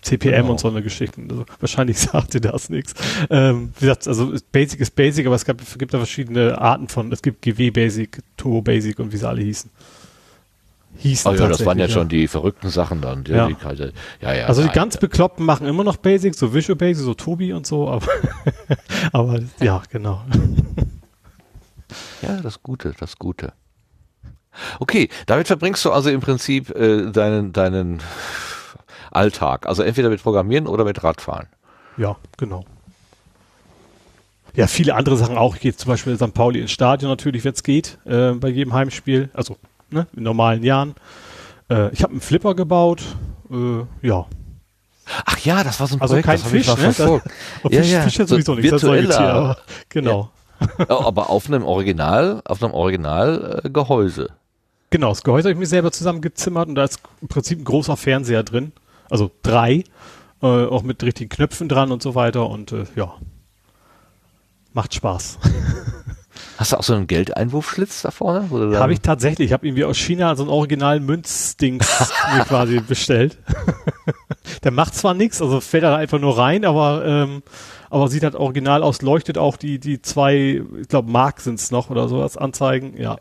CPM 0.03 0.31
genau. 0.31 0.51
und 0.53 0.61
so 0.61 0.69
eine 0.69 0.83
Geschichten. 0.83 1.29
Also 1.31 1.45
wahrscheinlich 1.61 1.99
sagte 2.01 2.41
das 2.41 2.71
nichts. 2.71 2.95
Ähm, 3.31 3.73
wie 3.79 3.87
gesagt, 3.87 4.07
also 4.07 4.33
Basic 4.53 4.81
ist 4.81 4.95
Basic, 4.95 5.27
aber 5.27 5.35
es 5.35 5.45
gab, 5.45 5.59
gibt 5.79 5.93
da 5.93 5.99
verschiedene 5.99 6.61
Arten 6.61 6.89
von, 6.89 7.11
es 7.11 7.23
gibt 7.23 7.43
GW 7.43 7.71
Basic, 7.71 8.21
Turbo 8.37 8.63
Basic 8.63 8.99
und 8.99 9.13
wie 9.13 9.17
sie 9.17 9.29
alle 9.29 9.43
hießen 9.43 9.71
hießen. 10.99 11.31
Oh 11.31 11.35
ja, 11.35 11.49
das 11.49 11.65
waren 11.65 11.79
ja, 11.79 11.87
ja, 11.87 11.91
schon 11.91 12.09
die 12.09 12.29
verrückten 12.29 12.69
Sachen 12.71 13.01
dann. 13.01 13.25
Die, 13.25 13.33
ja. 13.33 13.49
Die, 13.49 13.57
ja, 14.21 14.33
ja, 14.33 14.47
also 14.47 14.63
die 14.63 14.69
ganz 14.69 14.97
Bekloppten 14.97 15.45
machen 15.45 15.67
immer 15.67 15.85
noch 15.85 15.97
Basic, 15.97 16.35
so 16.35 16.55
Visual 16.55 16.77
Basic, 16.77 17.05
so 17.05 17.15
Tobi 17.15 17.53
und 17.53 17.67
so, 17.67 17.89
aber, 17.89 18.07
aber 19.13 19.41
ja, 19.61 19.83
genau. 19.91 20.23
Ja, 22.23 22.41
das 22.41 22.63
Gute, 22.63 22.95
das 22.99 23.19
Gute. 23.19 23.53
Okay, 24.79 25.09
damit 25.27 25.47
verbringst 25.47 25.85
du 25.85 25.91
also 25.91 26.11
im 26.11 26.21
Prinzip 26.21 26.71
äh, 26.71 27.11
deinen, 27.11 27.53
deinen 27.53 28.01
Alltag. 29.11 29.67
Also 29.67 29.83
entweder 29.83 30.11
mit 30.11 30.23
Programmieren 30.23 30.67
oder 30.67 30.85
mit 30.85 31.03
Radfahren. 31.03 31.49
Ja, 31.97 32.17
genau. 32.37 32.65
Ja, 34.55 34.69
viele 34.69 34.95
andere 34.95 35.17
Sachen 35.17 35.37
auch. 35.37 35.57
Ich 35.57 35.63
gehe 35.63 35.75
zum 35.75 35.89
Beispiel 35.89 36.13
in 36.13 36.19
St. 36.19 36.33
Pauli 36.33 36.61
ins 36.61 36.71
Stadion 36.71 37.11
natürlich, 37.11 37.45
wenn 37.45 37.55
es 37.55 37.63
geht, 37.65 37.99
äh, 38.05 38.33
bei 38.33 38.49
jedem 38.49 38.73
Heimspiel. 38.73 39.29
Also 39.33 39.57
ne, 39.95 40.07
in 40.15 40.23
normalen 40.25 40.63
Jahren. 40.63 40.95
Äh, 41.71 41.91
ich 41.93 42.03
habe 42.03 42.13
einen 42.13 42.21
Flipper 42.21 42.55
gebaut, 42.55 43.03
äh, 43.51 44.07
ja. 44.07 44.27
Ach 45.25 45.39
ja, 45.39 45.65
das 45.65 45.81
war 45.81 45.87
so 45.87 45.97
ein 45.97 46.01
also 46.01 46.15
Projekt, 46.15 46.27
kein 46.27 46.39
Fisch, 46.39 46.67
ne? 46.67 46.75
Das, 46.77 46.99
ja, 46.99 47.21
Fisch, 47.69 47.93
ja. 47.93 48.03
Fisch 48.03 48.19
ja 48.19 48.27
sowieso 48.27 48.53
so 48.53 48.55
nichts, 48.55 48.71
das 48.71 48.83
virtueller, 48.83 49.21
aber, 49.21 49.57
genau. 49.89 50.31
Ja. 50.79 51.01
aber 51.01 51.31
auf 51.31 51.47
einem 51.47 51.65
Original, 51.65 52.43
auf 52.45 52.63
einem 52.63 52.73
Original 52.73 53.63
äh, 53.65 53.71
Gehäuse. 53.71 54.29
Genau, 54.91 55.09
das 55.09 55.23
Gehäuse 55.23 55.49
habe 55.49 55.53
ich 55.55 55.59
mir 55.59 55.67
selber 55.67 55.91
zusammengezimmert 55.91 56.69
und 56.69 56.75
da 56.77 56.85
ist 56.85 57.01
im 57.21 57.29
Prinzip 57.29 57.59
ein 57.59 57.65
großer 57.65 57.97
Fernseher 57.97 58.43
drin. 58.43 58.73
Also 59.11 59.31
drei, 59.43 59.85
äh, 60.43 60.47
auch 60.47 60.83
mit 60.83 61.03
richtigen 61.03 61.29
Knöpfen 61.29 61.69
dran 61.69 61.93
und 61.93 62.03
so 62.03 62.15
weiter 62.15 62.49
und 62.49 62.73
äh, 62.73 62.85
ja. 62.97 63.15
Macht 64.73 64.95
Spaß. 64.95 65.39
Hast 66.57 66.73
du 66.73 66.77
auch 66.79 66.83
so 66.83 66.95
einen 66.95 67.07
Geldeinwurfschlitz 67.07 68.03
da 68.03 68.11
vorne? 68.11 68.49
Habe 68.79 68.93
ich 68.93 69.01
tatsächlich. 69.01 69.47
Ich 69.47 69.53
habe 69.53 69.67
irgendwie 69.67 69.85
aus 69.85 69.97
China 69.99 70.37
so 70.37 70.45
einen 70.45 70.51
originalen 70.51 71.05
Münzdings 71.05 72.13
mir 72.37 72.45
quasi 72.45 72.81
bestellt. 72.81 73.39
Der 74.63 74.71
macht 74.71 74.95
zwar 74.95 75.15
nichts, 75.15 75.43
also 75.43 75.61
fällt 75.61 75.83
da 75.83 75.97
einfach 75.97 76.21
nur 76.21 76.39
rein, 76.39 76.65
aber 76.65 77.05
ähm, 77.05 77.43
aber 77.91 78.09
sieht 78.09 78.23
halt 78.23 78.35
original 78.35 78.83
aus, 78.83 79.03
leuchtet 79.03 79.39
auch 79.39 79.57
die 79.57 79.79
die 79.79 80.01
zwei, 80.03 80.63
ich 80.81 80.89
glaube 80.89 81.11
Mark 81.11 81.41
sind 81.41 81.59
es 81.59 81.71
noch 81.71 81.91
oder 81.91 82.09
sowas 82.09 82.37
anzeigen, 82.37 82.97
ja. 82.97 83.19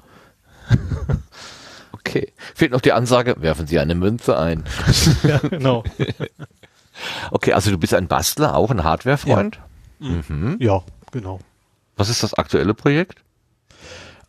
Okay. 2.05 2.33
Fehlt 2.53 2.73
noch 2.73 2.81
die 2.81 2.91
Ansage, 2.91 3.35
werfen 3.39 3.65
Sie 3.65 3.79
eine 3.79 3.95
Münze 3.95 4.37
ein. 4.37 4.65
ja, 5.23 5.37
genau. 5.37 5.85
Okay, 7.31 7.53
also 7.53 7.71
du 7.71 7.77
bist 7.77 7.93
ein 7.93 8.07
Bastler, 8.07 8.55
auch 8.55 8.71
ein 8.71 8.83
Hardware-Freund? 8.83 9.59
Ja. 9.99 10.09
Mhm. 10.09 10.57
ja, 10.59 10.83
genau. 11.11 11.39
Was 11.95 12.09
ist 12.09 12.23
das 12.23 12.33
aktuelle 12.33 12.73
Projekt? 12.73 13.23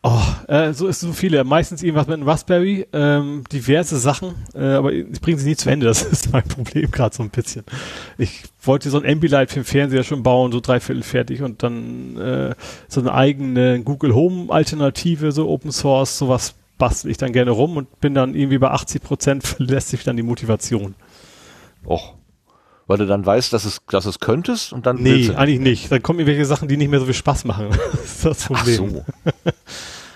Oh, 0.07 0.20
äh, 0.48 0.74
so 0.74 0.87
ist 0.87 1.00
so 1.00 1.14
viele. 1.14 1.44
Meistens 1.44 1.83
irgendwas 1.83 2.07
mit 2.07 2.18
einem 2.18 2.29
Raspberry, 2.29 2.87
ähm, 2.92 3.42
diverse 3.50 3.96
Sachen, 3.96 4.35
äh, 4.55 4.74
aber 4.74 4.92
ich 4.92 5.18
bringe 5.22 5.38
sie 5.38 5.48
nie 5.48 5.57
zu 5.57 5.70
Ende. 5.70 5.87
Das 5.87 6.03
ist 6.12 6.31
mein 6.31 6.42
Problem 6.42 6.90
gerade 6.90 7.16
so 7.16 7.22
ein 7.22 7.31
bisschen. 7.31 7.64
Ich 8.18 8.42
wollte 8.62 8.90
so 8.90 9.00
ein 9.00 9.11
Ambilight 9.11 9.50
für 9.50 9.61
den 9.61 9.64
Fernseher 9.64 10.05
schon 10.05 10.22
bauen, 10.22 10.53
so 10.53 10.61
dreiviertel 10.61 11.03
fertig 11.03 11.40
und 11.40 11.62
dann 11.62 12.18
äh, 12.18 12.55
so 12.87 13.00
eine 13.00 13.14
eigene 13.14 13.81
Google 13.83 14.14
Home 14.14 14.53
Alternative, 14.53 15.33
so 15.33 15.48
Open 15.48 15.72
Source, 15.72 16.18
sowas 16.18 16.55
bastel 16.77 17.11
ich 17.11 17.16
dann 17.16 17.33
gerne 17.33 17.53
rum 17.53 17.79
und 17.79 18.00
bin 18.03 18.12
dann 18.12 18.35
irgendwie 18.35 18.59
bei 18.59 18.70
80 18.72 19.03
Prozent 19.03 19.42
verlässt 19.46 19.88
sich 19.88 20.05
dann 20.05 20.18
die 20.18 20.22
Motivation. 20.22 20.96
Och. 21.87 22.12
Weil 22.87 22.99
du 22.99 23.07
dann 23.07 23.25
weißt, 23.25 23.53
dass 23.53 23.64
es, 23.64 23.81
dass 23.88 24.05
es 24.05 24.20
könntest 24.20 24.73
und 24.73 24.85
dann. 24.87 24.97
Nee, 24.97 25.31
eigentlich 25.35 25.61
nicht. 25.61 25.90
Dann 25.90 26.03
kommen 26.03 26.18
irgendwelche 26.18 26.44
Sachen, 26.44 26.68
die 26.68 26.77
nicht 26.77 26.90
mehr 26.90 27.01
so 27.01 27.07
viel 27.07 27.14
Spaß 27.14 27.44
machen. 27.44 27.68
das 27.92 28.05
ist 28.05 28.25
das 28.25 28.44
Problem. 28.44 29.03
Ach 29.07 29.33
so. 29.35 29.53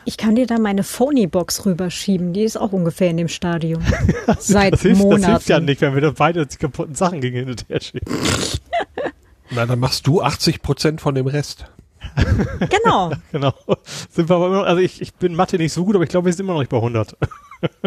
Ich 0.05 0.17
kann 0.17 0.37
dir 0.37 0.47
da 0.47 0.59
meine 0.59 0.85
Phony-Box 0.85 1.67
rüberschieben. 1.67 2.33
Die 2.33 2.43
ist 2.43 2.57
auch 2.57 2.73
ungefähr 2.73 3.11
in 3.11 3.19
dem 3.19 3.29
Stadium. 3.29 3.83
Seit 4.39 4.73
das 4.73 4.81
hilft, 4.81 5.03
Monaten. 5.03 5.21
Das 5.21 5.31
hilft 5.31 5.49
ja 5.51 5.61
nicht, 5.61 5.83
wenn 5.83 5.95
wir 5.95 6.01
dann 6.01 6.15
beide 6.15 6.47
die 6.47 6.57
kaputten 6.57 6.95
Sachen 6.95 7.21
gegen 7.21 7.37
hin 7.37 7.51
und 7.51 7.69
her 7.69 7.79
schieben. 7.81 8.11
Na, 9.51 9.67
dann 9.67 9.79
machst 9.79 10.07
du 10.07 10.23
80 10.23 10.63
Prozent 10.63 11.01
von 11.03 11.15
dem 11.15 11.27
Rest. 11.27 11.67
Genau. 12.71 13.13
genau. 13.33 13.53
Sind 14.11 14.31
wir 14.31 14.37
aber 14.37 14.47
immer 14.47 14.57
noch, 14.61 14.67
also 14.67 14.81
ich, 14.81 15.03
ich 15.03 15.13
bin 15.13 15.35
Mathe 15.35 15.59
nicht 15.59 15.75
so 15.75 15.85
gut, 15.85 15.95
aber 15.95 16.05
ich 16.05 16.11
glaube, 16.11 16.25
wir 16.25 16.33
sind 16.33 16.47
immer 16.47 16.55
noch 16.55 16.61
nicht 16.61 16.71
bei 16.71 16.79
100. 16.79 17.15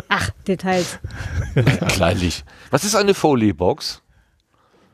Ach, 0.07 0.29
Details. 0.47 0.99
Kleinlich. 1.87 2.43
Was 2.69 2.83
ist 2.83 2.95
eine 2.95 3.15
Foley-Box? 3.15 4.03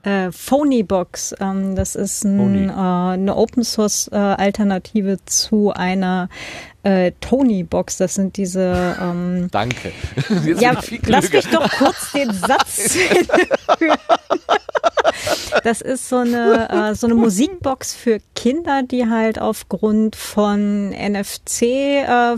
Äh, 0.07 0.31
Phonybox, 0.31 1.35
ähm, 1.41 1.75
das 1.75 1.95
ist 1.95 2.23
ein, 2.23 2.69
äh, 2.69 2.71
eine 2.71 3.35
Open 3.35 3.65
Source 3.65 4.09
äh, 4.09 4.15
Alternative 4.15 5.17
zu 5.25 5.73
einer 5.73 6.29
äh, 6.83 7.11
Tony-Box. 7.19 7.97
Das 7.97 8.15
sind 8.15 8.37
diese. 8.37 8.95
Ähm, 9.01 9.49
Danke. 9.51 9.91
Jetzt 10.45 10.61
ja, 10.61 10.79
lass 11.07 11.29
mich 11.29 11.47
doch 11.47 11.69
kurz 11.71 12.13
den 12.13 12.31
Satz. 12.31 12.97
Das 15.63 15.81
ist 15.81 16.09
so 16.09 16.17
eine, 16.17 16.91
äh, 16.91 16.95
so 16.95 17.07
eine 17.07 17.15
Musikbox 17.15 17.93
für 17.95 18.19
Kinder, 18.35 18.83
die 18.83 19.09
halt 19.09 19.39
aufgrund 19.39 20.15
von 20.15 20.91
NFC 20.91 21.61
äh, 21.63 22.35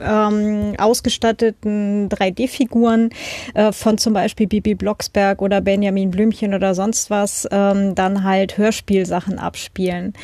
ähm, 0.00 0.74
ausgestatteten 0.78 2.08
3D-Figuren 2.08 3.10
äh, 3.54 3.72
von 3.72 3.98
zum 3.98 4.12
Beispiel 4.12 4.46
Bibi 4.46 4.74
Blocksberg 4.74 5.42
oder 5.42 5.60
Benjamin 5.60 6.10
Blümchen 6.10 6.54
oder 6.54 6.74
sonst 6.74 7.10
was 7.10 7.48
ähm, 7.50 7.94
dann 7.94 8.24
halt 8.24 8.58
Hörspielsachen 8.58 9.38
abspielen. 9.38 10.14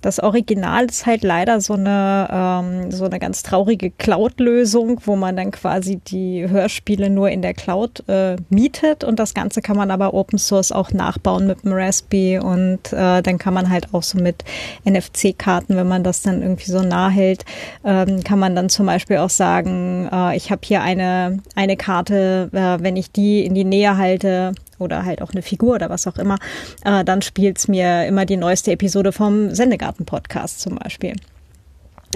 Das 0.00 0.20
Original 0.20 0.84
ist 0.84 1.06
halt 1.06 1.24
leider 1.24 1.60
so 1.60 1.74
eine, 1.74 2.28
ähm, 2.30 2.90
so 2.92 3.04
eine 3.04 3.18
ganz 3.18 3.42
traurige 3.42 3.90
Cloud-Lösung, 3.90 5.00
wo 5.04 5.16
man 5.16 5.36
dann 5.36 5.50
quasi 5.50 5.96
die 5.96 6.48
Hörspiele 6.48 7.10
nur 7.10 7.30
in 7.30 7.42
der 7.42 7.54
Cloud 7.54 8.04
äh, 8.08 8.36
mietet 8.48 9.02
und 9.02 9.18
das 9.18 9.34
Ganze 9.34 9.60
kann 9.60 9.76
man 9.76 9.90
aber 9.90 10.14
Open 10.14 10.38
Source 10.38 10.70
auch 10.70 10.92
nachbauen 10.92 11.48
mit 11.48 11.64
dem 11.64 11.72
Raspberry 11.72 12.38
und 12.38 12.92
äh, 12.92 13.22
dann 13.22 13.38
kann 13.38 13.54
man 13.54 13.70
halt 13.70 13.92
auch 13.92 14.02
so 14.02 14.18
mit 14.18 14.44
NFC-Karten, 14.84 15.76
wenn 15.76 15.88
man 15.88 16.04
das 16.04 16.22
dann 16.22 16.42
irgendwie 16.42 16.70
so 16.70 16.82
nah 16.82 17.08
hält, 17.08 17.44
ähm, 17.84 18.22
kann 18.22 18.38
man 18.38 18.54
dann 18.54 18.68
zum 18.68 18.86
Beispiel 18.86 19.07
auch 19.16 19.30
sagen, 19.30 20.08
äh, 20.12 20.36
ich 20.36 20.50
habe 20.50 20.60
hier 20.64 20.82
eine, 20.82 21.38
eine 21.54 21.76
Karte, 21.76 22.50
äh, 22.52 22.82
wenn 22.82 22.96
ich 22.96 23.10
die 23.10 23.44
in 23.44 23.54
die 23.54 23.64
Nähe 23.64 23.96
halte, 23.96 24.52
oder 24.78 25.04
halt 25.04 25.22
auch 25.22 25.30
eine 25.32 25.42
Figur 25.42 25.74
oder 25.74 25.90
was 25.90 26.06
auch 26.06 26.16
immer, 26.16 26.36
äh, 26.84 27.04
dann 27.04 27.22
spielt's 27.22 27.68
mir 27.68 28.06
immer 28.06 28.24
die 28.26 28.36
neueste 28.36 28.72
Episode 28.72 29.12
vom 29.12 29.54
Sendegarten-Podcast 29.54 30.60
zum 30.60 30.76
Beispiel. 30.76 31.14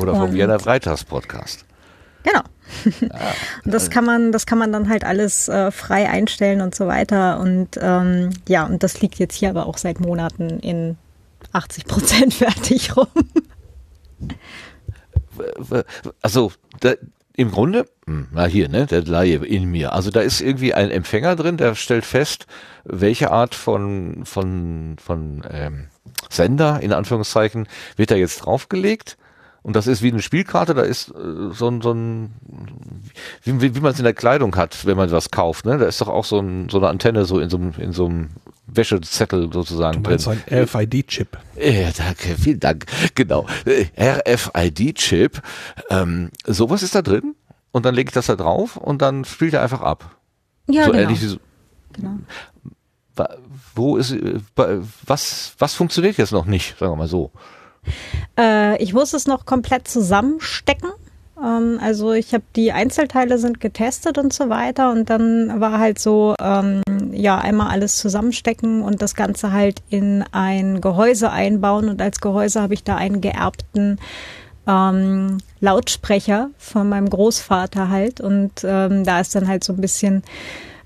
Oder 0.00 0.14
vom 0.14 0.34
Jana 0.34 0.58
Freitags-Podcast. 0.58 1.64
Genau. 2.22 2.40
Ah, 3.10 3.32
das 3.64 3.90
kann 3.90 4.06
man, 4.06 4.32
das 4.32 4.46
kann 4.46 4.56
man 4.56 4.72
dann 4.72 4.88
halt 4.88 5.04
alles 5.04 5.46
äh, 5.48 5.70
frei 5.70 6.08
einstellen 6.08 6.62
und 6.62 6.74
so 6.74 6.86
weiter. 6.86 7.38
Und 7.38 7.78
ähm, 7.78 8.30
ja, 8.48 8.64
und 8.64 8.82
das 8.82 9.02
liegt 9.02 9.18
jetzt 9.18 9.34
hier 9.34 9.50
aber 9.50 9.66
auch 9.66 9.76
seit 9.76 10.00
Monaten 10.00 10.58
in 10.60 10.96
80 11.52 11.84
Prozent 11.84 12.34
fertig 12.34 12.96
rum. 12.96 13.08
Also, 16.22 16.52
da, 16.80 16.94
im 17.34 17.50
Grunde, 17.50 17.86
hm, 18.06 18.28
na 18.32 18.44
hier, 18.44 18.68
ne, 18.68 18.86
der 18.86 19.02
Laie 19.04 19.36
in 19.36 19.70
mir. 19.70 19.92
Also 19.92 20.10
da 20.10 20.20
ist 20.20 20.40
irgendwie 20.40 20.74
ein 20.74 20.90
Empfänger 20.90 21.34
drin, 21.36 21.56
der 21.56 21.74
stellt 21.74 22.04
fest, 22.04 22.46
welche 22.84 23.30
Art 23.30 23.54
von 23.54 24.24
von 24.24 24.96
von 25.02 25.42
ähm, 25.50 25.88
Sender 26.28 26.80
in 26.80 26.92
Anführungszeichen 26.92 27.68
wird 27.96 28.10
da 28.10 28.16
jetzt 28.16 28.38
draufgelegt. 28.38 29.16
Und 29.62 29.76
das 29.76 29.86
ist 29.86 30.02
wie 30.02 30.10
eine 30.10 30.20
Spielkarte, 30.20 30.74
da 30.74 30.82
ist 30.82 31.10
äh, 31.10 31.52
so 31.52 31.68
ein, 31.68 31.80
so 31.82 31.92
ein 31.92 32.34
wie, 33.44 33.74
wie, 33.74 33.80
man 33.80 33.92
es 33.92 33.98
in 33.98 34.04
der 34.04 34.12
Kleidung 34.12 34.56
hat, 34.56 34.84
wenn 34.86 34.96
man 34.96 35.10
was 35.12 35.30
kauft, 35.30 35.66
ne? 35.66 35.78
Da 35.78 35.86
ist 35.86 36.00
doch 36.00 36.08
auch 36.08 36.24
so, 36.24 36.40
ein, 36.40 36.68
so 36.68 36.78
eine 36.78 36.88
Antenne 36.88 37.24
so 37.24 37.38
in 37.38 37.48
so 37.48 37.58
einem, 37.58 37.72
in 37.78 37.92
so 37.92 38.06
einem 38.06 38.30
Wäschezettel 38.66 39.52
sozusagen 39.52 40.02
drin. 40.02 40.18
ein 40.26 40.42
RFID-Chip. 40.50 41.38
Ja, 41.56 41.90
danke, 41.90 42.36
vielen 42.36 42.60
Dank. 42.60 42.86
Genau. 43.14 43.46
RFID-Chip. 43.98 45.42
Ähm, 45.90 46.30
sowas 46.46 46.82
ist 46.82 46.94
da 46.94 47.02
drin 47.02 47.34
und 47.72 47.84
dann 47.84 47.94
lege 47.94 48.08
ich 48.08 48.14
das 48.14 48.26
da 48.26 48.36
drauf 48.36 48.76
und 48.76 49.02
dann 49.02 49.24
spielt 49.24 49.54
er 49.54 49.62
einfach 49.62 49.82
ab. 49.82 50.16
Ja, 50.68 50.84
so 50.84 50.92
genau. 50.92 51.02
Ähnlich 51.02 51.22
wie 51.22 51.26
so, 51.26 51.36
genau. 51.92 52.18
Wo 53.74 53.96
ist, 53.96 54.16
was, 55.06 55.54
was 55.58 55.74
funktioniert 55.74 56.16
jetzt 56.16 56.32
noch 56.32 56.46
nicht, 56.46 56.78
sagen 56.78 56.92
wir 56.92 56.96
mal 56.96 57.08
so? 57.08 57.30
Äh, 58.38 58.82
ich 58.82 58.94
muss 58.94 59.12
es 59.12 59.26
noch 59.26 59.44
komplett 59.44 59.88
zusammenstecken. 59.88 60.90
Ähm, 61.42 61.78
also 61.82 62.12
ich 62.12 62.34
habe 62.34 62.44
die 62.56 62.72
Einzelteile 62.72 63.38
sind 63.38 63.60
getestet 63.60 64.18
und 64.18 64.32
so 64.32 64.48
weiter 64.48 64.90
und 64.90 65.10
dann 65.10 65.60
war 65.60 65.78
halt 65.78 65.98
so, 65.98 66.34
ähm, 66.40 66.82
ja, 67.12 67.38
einmal 67.38 67.70
alles 67.70 67.96
zusammenstecken 67.96 68.82
und 68.82 69.02
das 69.02 69.14
Ganze 69.14 69.52
halt 69.52 69.82
in 69.88 70.24
ein 70.32 70.80
Gehäuse 70.80 71.30
einbauen 71.30 71.88
und 71.88 72.00
als 72.00 72.20
Gehäuse 72.20 72.62
habe 72.62 72.74
ich 72.74 72.84
da 72.84 72.96
einen 72.96 73.20
geerbten 73.20 73.98
ähm, 74.66 75.38
Lautsprecher 75.60 76.50
von 76.58 76.88
meinem 76.88 77.10
Großvater 77.10 77.88
halt 77.88 78.20
und 78.20 78.52
ähm, 78.64 79.04
da 79.04 79.20
ist 79.20 79.34
dann 79.34 79.48
halt 79.48 79.64
so 79.64 79.72
ein 79.72 79.80
bisschen 79.80 80.22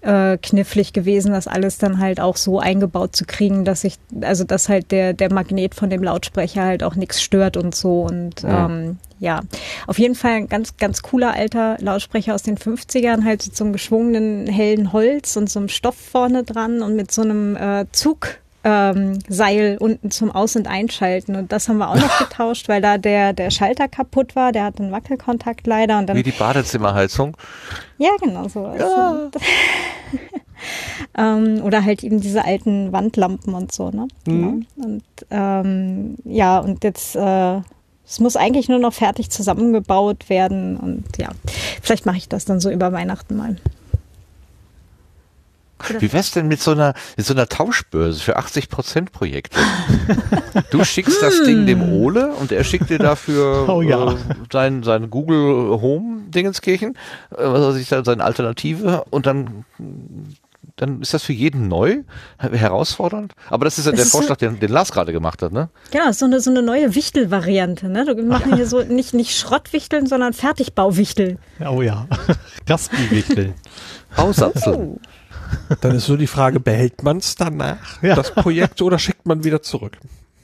äh, 0.00 0.38
knifflig 0.38 0.92
gewesen, 0.92 1.32
das 1.32 1.48
alles 1.48 1.78
dann 1.78 1.98
halt 1.98 2.20
auch 2.20 2.36
so 2.36 2.60
eingebaut 2.60 3.16
zu 3.16 3.24
kriegen, 3.24 3.64
dass 3.64 3.84
ich, 3.84 3.98
also 4.20 4.44
dass 4.44 4.68
halt 4.68 4.92
der, 4.92 5.12
der 5.12 5.32
Magnet 5.32 5.74
von 5.74 5.90
dem 5.90 6.02
Lautsprecher 6.02 6.62
halt 6.62 6.84
auch 6.84 6.94
nichts 6.94 7.20
stört 7.20 7.56
und 7.56 7.74
so. 7.74 8.02
Und 8.02 8.42
ja. 8.42 8.66
ähm, 8.66 8.98
ja, 9.18 9.40
auf 9.86 9.98
jeden 9.98 10.14
Fall 10.14 10.32
ein 10.32 10.48
ganz, 10.48 10.76
ganz 10.76 11.02
cooler 11.02 11.32
alter 11.32 11.76
Lautsprecher 11.80 12.34
aus 12.34 12.42
den 12.42 12.58
50ern, 12.58 13.24
halt 13.24 13.42
so 13.42 13.50
zum 13.50 13.72
geschwungenen 13.72 14.46
hellen 14.46 14.92
Holz 14.92 15.36
und 15.36 15.48
so 15.48 15.58
einem 15.58 15.68
Stoff 15.68 15.96
vorne 15.96 16.44
dran 16.44 16.82
und 16.82 16.96
mit 16.96 17.10
so 17.10 17.22
einem 17.22 17.56
äh, 17.56 17.86
Zug 17.92 18.38
ähm, 18.66 19.20
Seil 19.28 19.78
unten 19.78 20.10
zum 20.10 20.32
Aus- 20.32 20.56
und 20.56 20.66
Einschalten. 20.66 21.36
Und 21.36 21.52
das 21.52 21.68
haben 21.68 21.78
wir 21.78 21.88
auch 21.88 21.96
noch 21.96 22.18
getauscht, 22.28 22.68
weil 22.68 22.82
da 22.82 22.98
der, 22.98 23.32
der 23.32 23.50
Schalter 23.50 23.86
kaputt 23.86 24.34
war. 24.34 24.50
Der 24.50 24.64
hat 24.64 24.80
einen 24.80 24.90
Wackelkontakt 24.90 25.66
leider. 25.68 25.98
Und 25.98 26.08
dann, 26.08 26.16
Wie 26.16 26.24
die 26.24 26.32
Badezimmerheizung? 26.32 27.36
Ja, 27.98 28.10
genau 28.20 28.48
so. 28.48 28.66
Ja. 28.76 29.30
ähm, 31.16 31.62
oder 31.62 31.84
halt 31.84 32.02
eben 32.02 32.20
diese 32.20 32.44
alten 32.44 32.92
Wandlampen 32.92 33.54
und 33.54 33.70
so, 33.70 33.90
ne? 33.90 34.08
Mhm. 34.26 34.66
Genau. 34.74 34.88
Und 34.88 35.04
ähm, 35.30 36.16
ja, 36.24 36.58
und 36.58 36.82
jetzt 36.82 37.14
äh, 37.14 37.60
es 38.06 38.20
muss 38.20 38.36
eigentlich 38.36 38.68
nur 38.68 38.78
noch 38.78 38.94
fertig 38.94 39.30
zusammengebaut 39.30 40.28
werden 40.28 40.76
und 40.76 41.04
ja, 41.18 41.30
vielleicht 41.82 42.06
mache 42.06 42.18
ich 42.18 42.28
das 42.28 42.44
dann 42.44 42.60
so 42.60 42.70
über 42.70 42.92
Weihnachten 42.92 43.36
mal. 43.36 43.56
Wie 45.98 46.12
wär's 46.12 46.30
denn 46.30 46.48
mit 46.48 46.60
so 46.60 46.70
einer, 46.70 46.94
mit 47.16 47.26
so 47.26 47.34
einer 47.34 47.48
Tauschbörse 47.48 48.20
für 48.20 48.36
80 48.36 48.70
Prozent 48.70 49.12
Projekte? 49.12 49.58
Du 50.70 50.82
schickst 50.84 51.20
das 51.20 51.42
Ding 51.42 51.66
dem 51.66 51.92
Ole 51.92 52.32
und 52.32 52.50
er 52.50 52.64
schickt 52.64 52.88
dir 52.88 52.98
dafür 52.98 53.68
Oh 53.68 53.82
ja. 53.82 54.12
äh, 54.12 54.16
sein, 54.50 54.82
sein 54.82 55.10
Google 55.10 55.80
Home 55.82 56.22
Dingenskirchen, 56.28 56.96
äh, 57.30 57.36
was 57.36 57.60
weiß 57.60 57.76
ich, 57.76 57.88
seine 57.88 58.24
Alternative 58.24 59.04
und 59.10 59.26
dann, 59.26 59.66
dann 60.76 61.00
ist 61.00 61.14
das 61.14 61.22
für 61.22 61.32
jeden 61.32 61.68
neu, 61.68 62.02
herausfordernd. 62.38 63.32
Aber 63.48 63.64
das 63.64 63.78
ist 63.78 63.86
ja 63.86 63.92
Es 63.92 63.96
der 63.96 64.04
ist 64.04 64.12
so- 64.12 64.18
Vorschlag, 64.18 64.36
den, 64.36 64.60
den 64.60 64.70
Lars 64.70 64.92
gerade 64.92 65.12
gemacht 65.12 65.42
hat, 65.42 65.52
ne? 65.52 65.70
Genau, 65.90 66.12
so 66.12 66.26
eine, 66.26 66.40
so 66.40 66.50
eine 66.50 66.62
neue 66.62 66.94
Wichtel-Variante. 66.94 67.88
Ne? 67.88 68.04
Wir 68.06 68.22
machen 68.22 68.54
hier 68.56 68.66
so 68.66 68.82
nicht, 68.82 69.14
nicht 69.14 69.36
Schrottwichteln, 69.38 70.06
sondern 70.06 70.32
Fertigbauwichtel. 70.34 71.38
Oh 71.66 71.80
ja. 71.82 72.06
Raspi-Wichtel. 72.68 73.54
Bausatzel. 74.16 74.98
Dann 75.80 75.94
ist 75.94 76.06
so 76.06 76.16
die 76.16 76.26
Frage, 76.26 76.60
behält 76.60 77.02
man 77.02 77.18
es 77.18 77.36
danach, 77.36 78.02
Ja. 78.02 78.14
das 78.14 78.32
Projekt, 78.32 78.82
oder 78.82 78.98
schickt 78.98 79.26
man 79.26 79.44
wieder 79.44 79.62
zurück? 79.62 79.96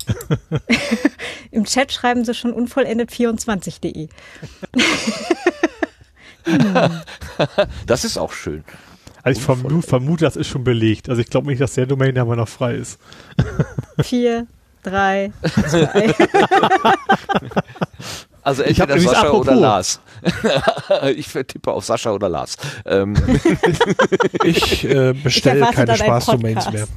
Im 1.51 1.64
Chat 1.64 1.93
schreiben 1.93 2.24
sie 2.24 2.35
schon 2.35 2.53
unvollendet24.de. 2.55 4.09
Das 7.87 8.05
ist 8.05 8.16
auch 8.18 8.33
schön. 8.33 8.64
Also 9.22 9.38
ich 9.38 9.44
vermute, 9.44 9.86
vermute, 9.86 10.24
das 10.24 10.36
ist 10.36 10.48
schon 10.48 10.64
belegt. 10.64 11.08
Also 11.08 11.20
ich 11.22 11.28
glaube 11.30 11.46
nicht, 11.46 11.60
dass 11.60 11.74
der 11.74 11.86
Domain-Name 11.86 12.36
noch 12.36 12.48
frei 12.48 12.74
ist. 12.74 13.00
Vier, 14.02 14.46
drei, 14.82 15.32
zwei. 15.68 16.14
Also 18.44 18.64
Ich 18.64 18.80
hab 18.80 18.90
entweder 18.90 19.02
übrigens 19.02 19.12
Sascha 19.12 19.26
apropos. 19.28 19.46
oder 19.46 19.56
Lars. 19.56 20.00
ich 21.16 21.28
tippe 21.28 21.72
auf 21.72 21.84
Sascha 21.84 22.10
oder 22.10 22.28
Lars. 22.28 22.56
Ähm, 22.84 23.14
Ich 24.42 24.84
äh, 24.84 25.12
bestelle 25.12 25.60
erwarte 25.60 25.76
keine 25.76 25.96
Spaß-Domains 25.96 26.72
mehr. 26.72 26.88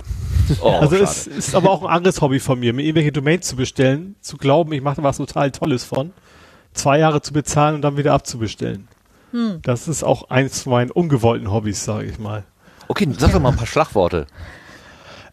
oh, 0.62 0.70
also 0.70 0.96
es 0.96 1.28
ist 1.28 1.54
aber 1.54 1.70
auch 1.70 1.84
ein 1.84 1.90
anderes 1.90 2.20
Hobby 2.22 2.40
von 2.40 2.60
mir, 2.60 2.74
mir 2.74 2.82
irgendwelche 2.82 3.12
Domains 3.12 3.48
zu 3.48 3.56
bestellen, 3.56 4.16
zu 4.22 4.38
glauben, 4.38 4.74
ich 4.74 4.82
mache 4.82 4.96
da 4.98 5.04
was 5.04 5.18
total 5.18 5.52
Tolles 5.52 5.84
von, 5.84 6.14
zwei 6.74 6.98
Jahre 6.98 7.22
zu 7.22 7.32
bezahlen 7.32 7.76
und 7.76 7.82
dann 7.84 7.98
wieder 7.98 8.14
abzubestellen. 8.14 8.88
Das 9.62 9.88
ist 9.88 10.04
auch 10.04 10.30
eins 10.30 10.62
von 10.62 10.72
meinen 10.72 10.92
ungewollten 10.92 11.52
Hobbys, 11.52 11.84
sage 11.84 12.08
ich 12.08 12.20
mal. 12.20 12.44
Okay, 12.88 13.08
sag 13.18 13.32
doch 13.32 13.40
mal 13.40 13.50
ein 13.50 13.58
paar 13.58 13.68
Schlagworte. 13.68 14.28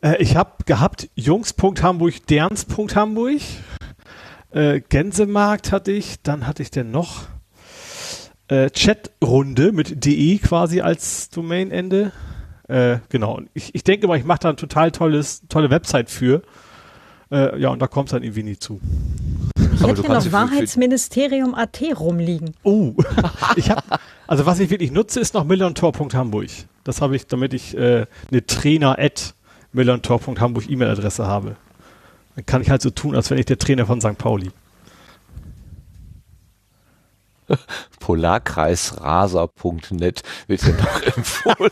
Äh, 0.02 0.22
ich 0.22 0.36
habe 0.36 0.64
gehabt 0.66 1.08
Jungs.hamburg, 1.14 2.26
Derns.hamburg, 2.26 3.40
äh, 4.50 4.80
Gänsemarkt 4.80 5.72
hatte 5.72 5.92
ich, 5.92 6.22
dann 6.22 6.46
hatte 6.46 6.62
ich 6.62 6.70
denn 6.70 6.90
noch 6.90 7.22
äh, 8.48 8.70
Chatrunde 8.70 9.72
mit 9.72 10.04
de 10.04 10.38
quasi 10.38 10.80
als 10.80 11.30
Domainende. 11.30 12.12
Äh, 12.68 12.98
genau, 13.08 13.40
ich, 13.54 13.74
ich 13.74 13.84
denke 13.84 14.08
mal, 14.08 14.18
ich 14.18 14.24
mache 14.24 14.40
da 14.40 14.50
ein 14.50 14.56
total 14.56 14.90
tolles, 14.90 15.42
tolle 15.48 15.70
Website 15.70 16.10
für. 16.10 16.42
Äh, 17.32 17.58
ja, 17.58 17.70
und 17.70 17.80
da 17.80 17.86
kommt 17.86 18.08
es 18.08 18.12
dann 18.12 18.22
irgendwie 18.22 18.42
nie 18.42 18.58
zu. 18.58 18.80
Ich 19.74 19.82
hätte 19.82 20.02
hier 20.02 20.10
noch 20.10 20.32
Wahrheitsministerium 20.32 21.54
AT 21.54 21.80
rumliegen. 21.98 22.54
Oh, 22.62 22.92
ich 23.56 23.70
habe, 23.70 23.82
also 24.26 24.44
was 24.44 24.60
ich 24.60 24.70
wirklich 24.70 24.92
nutze, 24.92 25.18
ist 25.18 25.32
noch 25.32 25.44
milliontor.hamburg. 25.44 26.48
Das 26.84 27.00
habe 27.00 27.16
ich, 27.16 27.26
damit 27.26 27.54
ich 27.54 27.76
äh, 27.76 28.06
eine 28.30 28.46
trainer 28.46 28.98
at 28.98 29.34
milliontor.hamburg 29.72 30.68
E-Mail-Adresse 30.68 31.26
habe. 31.26 31.56
Dann 32.36 32.46
kann 32.46 32.60
ich 32.60 32.70
halt 32.70 32.82
so 32.82 32.90
tun, 32.90 33.16
als 33.16 33.30
wenn 33.30 33.38
ich 33.38 33.46
der 33.46 33.58
Trainer 33.58 33.86
von 33.86 34.00
St. 34.00 34.18
Pauli. 34.18 34.50
Polarkreisraser.net 38.00 40.22
wird 40.46 40.62
dir 40.66 40.74
noch 40.74 41.02
empfohlen. 41.16 41.70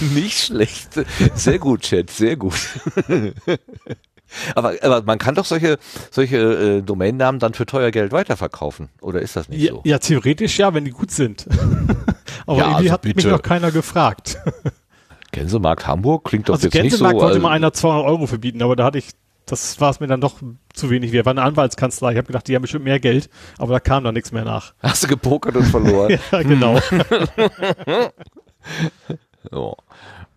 Nicht 0.14 0.38
schlecht. 0.44 0.90
Sehr 1.34 1.58
gut, 1.58 1.82
Chat, 1.82 2.10
sehr 2.10 2.36
gut. 2.36 2.54
aber, 4.54 4.74
aber 4.82 5.02
man 5.02 5.18
kann 5.18 5.34
doch 5.34 5.44
solche, 5.44 5.78
solche 6.10 6.36
äh, 6.38 6.82
Domainnamen 6.82 7.38
dann 7.38 7.54
für 7.54 7.66
teuer 7.66 7.90
Geld 7.90 8.12
weiterverkaufen. 8.12 8.88
Oder 9.00 9.20
ist 9.22 9.36
das 9.36 9.48
nicht 9.48 9.62
Ja, 9.62 9.72
so? 9.72 9.80
ja, 9.84 9.98
theoretisch 9.98 10.58
ja, 10.58 10.72
wenn 10.74 10.84
die 10.84 10.90
gut 10.92 11.10
sind. 11.10 11.46
Aber 12.46 12.58
Ja, 12.58 12.64
irgendwie 12.66 12.82
also 12.84 12.92
hat 12.92 13.04
mich 13.04 13.14
bitte. 13.16 13.28
noch 13.28 13.42
keiner 13.42 13.70
gefragt. 13.72 14.38
Gänsemarkt 15.32 15.86
Hamburg 15.86 16.24
klingt 16.24 16.48
doch 16.48 16.54
Also 16.54 16.66
jetzt 16.68 16.74
nicht 16.74 16.92
so. 16.92 16.98
Gänsemarkt 17.04 17.20
wollte 17.20 17.38
äh, 17.38 17.42
mal 17.42 17.50
einer 17.50 17.72
200 17.72 18.06
Euro 18.06 18.26
verbieten, 18.26 18.62
aber 18.62 18.76
da 18.76 18.84
hatte 18.84 18.98
ich, 18.98 19.10
das 19.46 19.80
war 19.80 19.90
es 19.90 20.00
mir 20.00 20.06
dann 20.08 20.20
doch 20.20 20.40
zu 20.74 20.90
wenig 20.90 21.12
wert. 21.12 21.24
War 21.26 21.30
eine 21.30 21.42
Anwaltskanzlei. 21.42 22.12
Ich 22.12 22.18
habe 22.18 22.26
gedacht, 22.26 22.46
die 22.48 22.54
haben 22.54 22.62
bestimmt 22.62 22.84
mehr 22.84 23.00
Geld, 23.00 23.30
aber 23.58 23.72
da 23.74 23.80
kam 23.80 24.04
dann 24.04 24.14
nichts 24.14 24.32
mehr 24.32 24.44
nach. 24.44 24.74
hast 24.82 25.04
du 25.04 25.08
gepokert 25.08 25.56
und 25.56 25.64
verloren. 25.64 26.18
Ja, 26.32 26.42
genau. 26.42 26.80
so. 29.50 29.76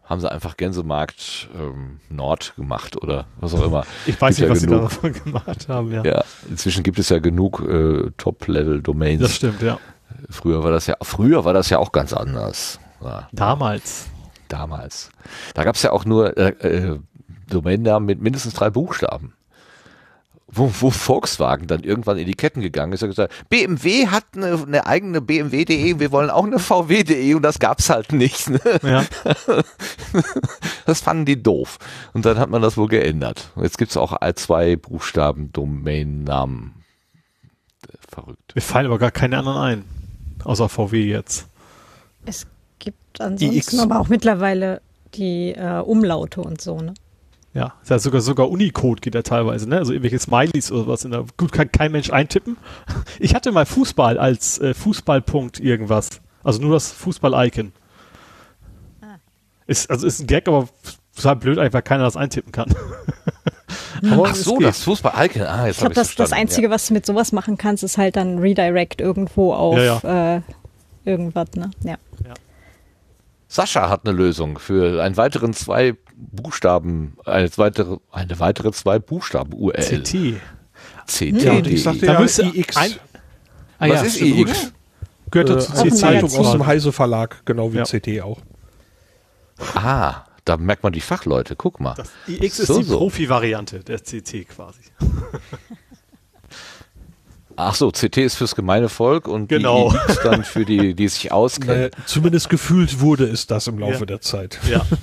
Haben 0.05 0.22
sie 0.22 0.32
einfach 0.32 0.57
Gänsemarkt 0.57 1.49
ähm, 1.55 1.99
Nord 2.10 2.53
gemacht 2.55 2.97
oder 2.99 3.28
was 3.39 3.53
auch 3.53 3.64
immer. 3.64 3.86
Ich 4.07 4.20
weiß 4.20 4.38
Gibt 4.38 4.39
nicht, 4.39 4.47
ja 4.47 4.49
was 4.49 4.60
sie 4.62 4.66
genug. 4.68 4.82
davon 4.89 5.14
gemacht 5.24 5.70
haben, 5.70 5.91
ja. 5.91 6.03
Ja, 6.03 6.24
inzwischen 6.49 6.82
gibt 6.82 6.97
es 6.97 7.10
ja 7.10 7.20
genug 7.20 7.60
äh, 7.62 8.10
Top-Level-Domains. 8.18 9.22
Das 9.22 9.36
stimmt, 9.36 9.62
ja. 9.62 9.78
Früher 10.32 10.64
war 10.64 10.72
das 10.72 10.88
ja, 10.88 10.95
früher 11.03 11.45
war 11.45 11.53
das 11.53 11.70
ja 11.70 11.78
auch 11.78 11.91
ganz 11.91 12.14
anders. 12.14 12.80
Ja, 13.01 13.30
Damals. 13.32 14.07
damals. 14.47 15.12
Da 15.53 15.64
gab 15.64 15.76
es 15.76 15.84
ja 15.84 15.91
auch 15.91 16.05
nur 16.05 16.36
äh, 16.38 16.49
äh, 16.68 16.99
Domainnamen 17.50 18.06
mit 18.06 18.22
mindestens 18.22 18.54
drei 18.54 18.70
Buchstaben. 18.70 19.34
Wo, 20.52 20.72
wo 20.80 20.89
Volkswagen 20.89 21.68
dann 21.68 21.84
irgendwann 21.84 22.18
in 22.18 22.26
die 22.26 22.34
Ketten 22.34 22.62
gegangen 22.62 22.93
ist 22.93 23.04
und 23.04 23.10
gesagt, 23.10 23.32
BMW 23.50 24.08
hat 24.08 24.24
eine, 24.36 24.64
eine 24.66 24.88
eigene 24.88 25.22
BMW.de, 25.22 26.00
wir 26.00 26.12
wollen 26.12 26.32
auch 26.32 26.45
eine 26.45 26.58
VW.de 26.58 27.36
und 27.36 27.43
das 27.43 27.60
gab's 27.60 27.91
halt 27.91 28.12
nicht. 28.14 28.50
Ne? 28.50 28.60
Ja. 28.84 29.06
Das 30.88 31.02
fanden 31.02 31.26
die 31.26 31.43
doof. 31.43 31.78
Und 32.14 32.26
dann 32.26 32.39
hat 32.39 32.50
man 32.50 32.64
das 32.64 32.76
wohl 32.76 32.88
geändert. 32.88 33.52
Jetzt 33.56 33.78
gibt's 33.78 33.95
auch 33.95 34.18
zwei 34.34 34.76
Buchstaben 34.76 35.54
Domainnamen. 35.54 36.74
Verrückt. 38.08 38.56
Mir 38.56 38.62
fallen 38.62 38.88
aber 38.88 38.97
gar 38.97 39.12
keine 39.12 39.38
anderen 39.38 39.58
ein. 39.60 39.86
Außer 40.43 40.68
VW 40.68 41.06
jetzt. 41.06 41.47
Es 42.26 42.47
gibt 42.80 43.22
ansonsten 43.22 43.80
aber 43.80 44.00
auch 44.00 44.08
mittlerweile 44.08 44.82
die 45.14 45.52
äh, 45.52 45.80
Umlaute 45.80 46.41
und 46.41 46.60
so, 46.60 46.82
ne? 46.82 46.93
Ja, 47.54 47.74
ist 47.82 47.89
ja 47.89 47.97
sogar, 47.97 48.22
sogar 48.22 48.50
Unicode 48.50 49.02
geht 49.02 49.16
ja 49.16 49.24
teilweise, 49.24 49.68
ne? 49.68 49.78
Also 49.78 49.91
irgendwelche 49.91 50.20
Smileys 50.20 50.72
oder 50.72 50.88
was 50.88 51.04
in 51.04 51.12
der, 51.12 51.26
gut, 51.36 51.52
kann 51.52 51.72
kein 51.72 51.91
Mensch 51.91 52.12
eintippen. 52.12 52.58
Ich 53.20 53.34
hatte 53.34 53.52
mal 53.52 53.66
Fußball 53.66 54.20
als 54.20 54.60
äh, 54.60 54.74
Fußballpunkt 54.74 55.60
irgendwas. 55.60 56.22
Also 56.43 56.62
nur 56.62 56.74
das 56.74 56.91
Fußball-Icon. 56.91 57.74
Ist, 59.66 59.89
also 59.89 60.08
ist 60.08 60.20
ein 60.20 60.28
Gag, 60.28 60.47
aber 60.47 60.68
total 61.16 61.36
blöd 61.36 61.58
weil 61.58 61.82
keiner 61.82 62.04
das 62.04 62.18
eintippen 62.18 62.52
kann. 62.52 62.74
aber 64.12 64.26
Ach 64.30 64.36
so, 64.36 64.58
geht. 64.58 64.68
das 64.68 64.84
Fußball-Icon. 64.84 65.41
Ah, 65.43 65.66
jetzt 65.66 65.76
Ich 65.76 65.80
glaube, 65.82 65.95
das, 65.95 66.16
das. 66.16 66.32
Einzige, 66.32 66.70
was 66.70 66.88
du 66.88 66.93
mit 66.93 67.06
sowas 67.06 67.32
machen 67.32 67.58
kannst, 67.58 67.84
ist 67.84 67.97
halt 67.97 68.16
dann 68.16 68.39
Redirect 68.39 69.02
irgendwo 69.02 69.54
auf 69.54 69.78
Ja, 69.78 70.38
Äh, 70.38 70.41
irgendwas, 71.06 71.50
ne? 71.56 71.72
Ja. 71.84 71.97
Sascha 73.52 73.89
hat 73.89 74.06
eine 74.08 74.16
Lösung 74.16 74.60
für 74.60 75.02
einen 75.04 75.18
weiteren 75.18 75.54
zwei 75.54 75.95
Buchstaben, 76.16 77.18
eine 77.26 77.50
weitere, 77.58 77.97
eine 78.12 78.39
weitere 78.39 78.72
zwei 78.72 79.00
Buchstaben 79.00 79.54
URL. 79.54 80.04
CT. 80.04 80.36
CT. 81.08 81.41
Ja, 81.41 81.54
und 81.54 81.66
ich 81.68 81.82
sagte 81.84 82.06
Da 82.06 82.14
ja, 82.14 82.20
müsste 82.20 82.43
iX. 82.43 82.78
ein- 82.78 82.93
Ah, 83.80 83.88
Was 83.89 83.95
ja, 83.95 84.02
ist 84.04 84.22
iX? 84.22 84.74
Gehört 85.32 85.50
Äh, 85.50 85.54
dazu 85.56 85.72
eine 85.74 85.89
CT. 85.89 85.97
Zeitung 85.97 86.32
aus 86.36 86.52
dem. 86.52 86.66
Heise 86.68 86.91
Verlag, 86.91 87.41
genau 87.45 87.74
wie 87.74 87.78
Ja. 87.78 87.86
CT 87.86 88.22
auch. 88.22 88.39
Ah, 89.74 90.26
da 90.45 90.58
merkt 90.58 90.84
man 90.84 90.93
die 90.93 91.02
Fachleute. 91.02 91.56
Guck 91.56 91.80
mal. 91.80 91.95
Das 91.95 92.12
iX 92.28 92.60
ist 92.60 92.68
So, 92.68 92.78
die 92.80 92.84
so. 92.86 92.97
Profi-Variante 92.97 93.80
der 93.80 94.00
CT 94.00 94.45
quasi. 94.47 94.82
Ach 97.62 97.76
so, 97.76 97.91
CT 97.91 98.18
ist 98.20 98.36
fürs 98.38 98.55
gemeine 98.55 98.88
Volk 98.88 99.28
und 99.28 99.49
Genau. 99.49 99.91
die 99.91 100.16
dann 100.24 100.45
für 100.45 100.64
die, 100.64 100.93
die 100.93 101.07
sich 101.10 101.32
auskennen. 101.34 101.76
Naja, 101.91 102.05
zumindest 102.05 102.49
gefühlt 102.49 103.01
wurde 103.01 103.26
es 103.26 103.47
das 103.47 103.68
im 103.68 103.78
Laufe 103.80 103.99
Ja. 103.99 104.05
der 104.05 104.22
Zeit. 104.22 104.60
Ja. 104.70 104.86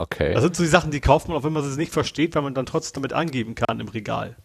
Okay. 0.00 0.32
Das 0.32 0.44
sind 0.44 0.54
so 0.54 0.62
die 0.62 0.68
Sachen, 0.68 0.92
die 0.92 1.00
kauft 1.00 1.26
man, 1.26 1.36
auch 1.36 1.42
wenn 1.42 1.52
man 1.52 1.68
sie 1.68 1.76
nicht 1.76 1.92
versteht, 1.92 2.36
weil 2.36 2.42
man 2.42 2.54
dann 2.54 2.66
trotzdem 2.66 3.02
damit 3.02 3.12
angeben 3.12 3.56
kann 3.56 3.80
im 3.80 3.88
Regal. 3.88 4.36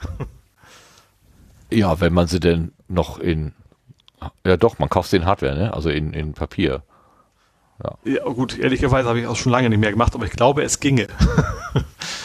ja, 1.70 1.98
wenn 1.98 2.12
man 2.12 2.26
sie 2.26 2.40
denn 2.40 2.72
noch 2.86 3.18
in, 3.18 3.54
ja 4.44 4.58
doch, 4.58 4.78
man 4.78 4.90
kauft 4.90 5.08
sie 5.08 5.16
in 5.16 5.24
Hardware, 5.24 5.54
ne? 5.54 5.72
Also 5.72 5.88
in, 5.88 6.12
in 6.12 6.34
Papier. 6.34 6.82
Ja, 8.04 8.22
gut, 8.24 8.58
ehrlicherweise 8.58 9.08
habe 9.08 9.18
ich 9.20 9.26
auch 9.26 9.36
schon 9.36 9.50
lange 9.50 9.70
nicht 9.70 9.78
mehr 9.80 9.92
gemacht, 9.92 10.14
aber 10.14 10.26
ich 10.26 10.32
glaube, 10.32 10.62
es 10.62 10.78
ginge. 10.78 11.06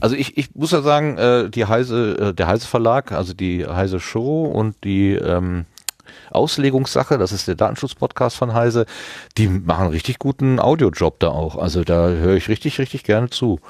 Also 0.00 0.16
ich, 0.16 0.36
ich 0.38 0.54
muss 0.54 0.70
ja 0.72 0.82
sagen, 0.82 1.18
äh, 1.18 1.50
die 1.50 1.66
Heise, 1.66 2.16
äh, 2.30 2.34
der 2.34 2.46
Heise 2.46 2.66
Verlag, 2.66 3.12
also 3.12 3.34
die 3.34 3.66
Heise 3.66 4.00
Show 4.00 4.44
und 4.46 4.76
die 4.84 5.12
ähm, 5.14 5.66
Auslegungssache, 6.30 7.18
das 7.18 7.32
ist 7.32 7.48
der 7.48 7.54
Datenschutz-Podcast 7.54 8.36
von 8.36 8.54
Heise, 8.54 8.86
die 9.36 9.48
machen 9.48 9.88
richtig 9.88 10.18
guten 10.18 10.58
Audiojob 10.58 11.18
da 11.20 11.28
auch. 11.28 11.56
Also 11.56 11.84
da 11.84 12.08
höre 12.08 12.36
ich 12.36 12.48
richtig, 12.48 12.78
richtig 12.78 13.04
gerne 13.04 13.30
zu. 13.30 13.60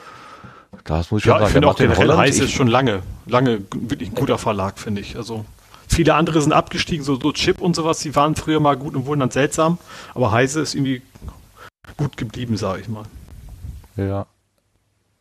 Das 0.84 1.10
muss 1.10 1.18
ich 1.20 1.24
schon 1.24 1.32
Ja, 1.32 1.36
ich 1.38 1.40
sagen. 1.40 1.52
finde 1.52 1.60
Der 1.66 1.70
auch 1.70 1.74
den 1.74 1.96
Holland, 1.96 2.28
ich- 2.28 2.40
ist 2.40 2.52
schon 2.52 2.68
lange, 2.68 3.02
lange 3.26 3.62
wirklich 3.74 4.10
ein 4.10 4.14
guter 4.14 4.38
Verlag, 4.38 4.78
finde 4.78 5.00
ich. 5.00 5.16
Also 5.16 5.44
viele 5.88 6.14
andere 6.14 6.40
sind 6.40 6.52
abgestiegen, 6.52 7.04
so, 7.04 7.18
so 7.20 7.32
Chip 7.32 7.60
und 7.60 7.74
sowas, 7.74 7.98
die 7.98 8.14
waren 8.14 8.36
früher 8.36 8.60
mal 8.60 8.76
gut 8.76 8.94
und 8.94 9.06
wurden 9.06 9.20
dann 9.20 9.30
seltsam, 9.32 9.78
aber 10.14 10.30
Heise 10.30 10.60
ist 10.60 10.74
irgendwie 10.74 11.02
gut 11.96 12.16
geblieben, 12.16 12.56
sage 12.56 12.82
ich 12.82 12.88
mal. 12.88 13.02
Ja. 13.96 14.26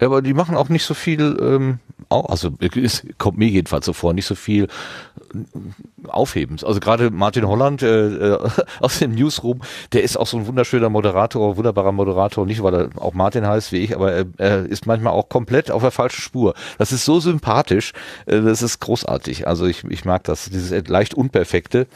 Ja, 0.01 0.07
aber 0.07 0.21
die 0.21 0.33
machen 0.33 0.55
auch 0.55 0.69
nicht 0.69 0.85
so 0.85 0.93
viel, 0.93 1.37
ähm, 1.41 1.79
also 2.09 2.51
es 2.81 3.05
kommt 3.17 3.37
mir 3.37 3.49
jedenfalls 3.49 3.85
so 3.85 3.93
vor, 3.93 4.13
nicht 4.13 4.25
so 4.25 4.35
viel 4.35 4.63
äh, 4.63 6.07
Aufhebens. 6.07 6.63
Also 6.63 6.79
gerade 6.79 7.11
Martin 7.11 7.47
Holland 7.47 7.81
äh, 7.83 8.33
äh, 8.33 8.49
aus 8.79 8.99
dem 8.99 9.13
Newsroom, 9.13 9.61
der 9.91 10.03
ist 10.03 10.17
auch 10.17 10.27
so 10.27 10.37
ein 10.37 10.47
wunderschöner 10.47 10.89
Moderator, 10.89 11.57
wunderbarer 11.57 11.91
Moderator, 11.91 12.45
nicht 12.45 12.63
weil 12.63 12.73
er 12.75 12.89
auch 12.95 13.13
Martin 13.13 13.45
heißt 13.45 13.73
wie 13.73 13.79
ich, 13.79 13.95
aber 13.95 14.13
er, 14.13 14.25
er 14.37 14.65
ist 14.65 14.85
manchmal 14.85 15.13
auch 15.13 15.27
komplett 15.27 15.69
auf 15.69 15.81
der 15.81 15.91
falschen 15.91 16.21
Spur. 16.21 16.53
Das 16.77 16.93
ist 16.93 17.03
so 17.03 17.19
sympathisch, 17.19 17.91
äh, 18.25 18.41
das 18.41 18.61
ist 18.61 18.79
großartig. 18.79 19.47
Also 19.47 19.65
ich, 19.65 19.83
ich 19.83 20.05
mag 20.05 20.23
das, 20.23 20.45
dieses 20.45 20.87
leicht 20.87 21.13
unperfekte, 21.13 21.87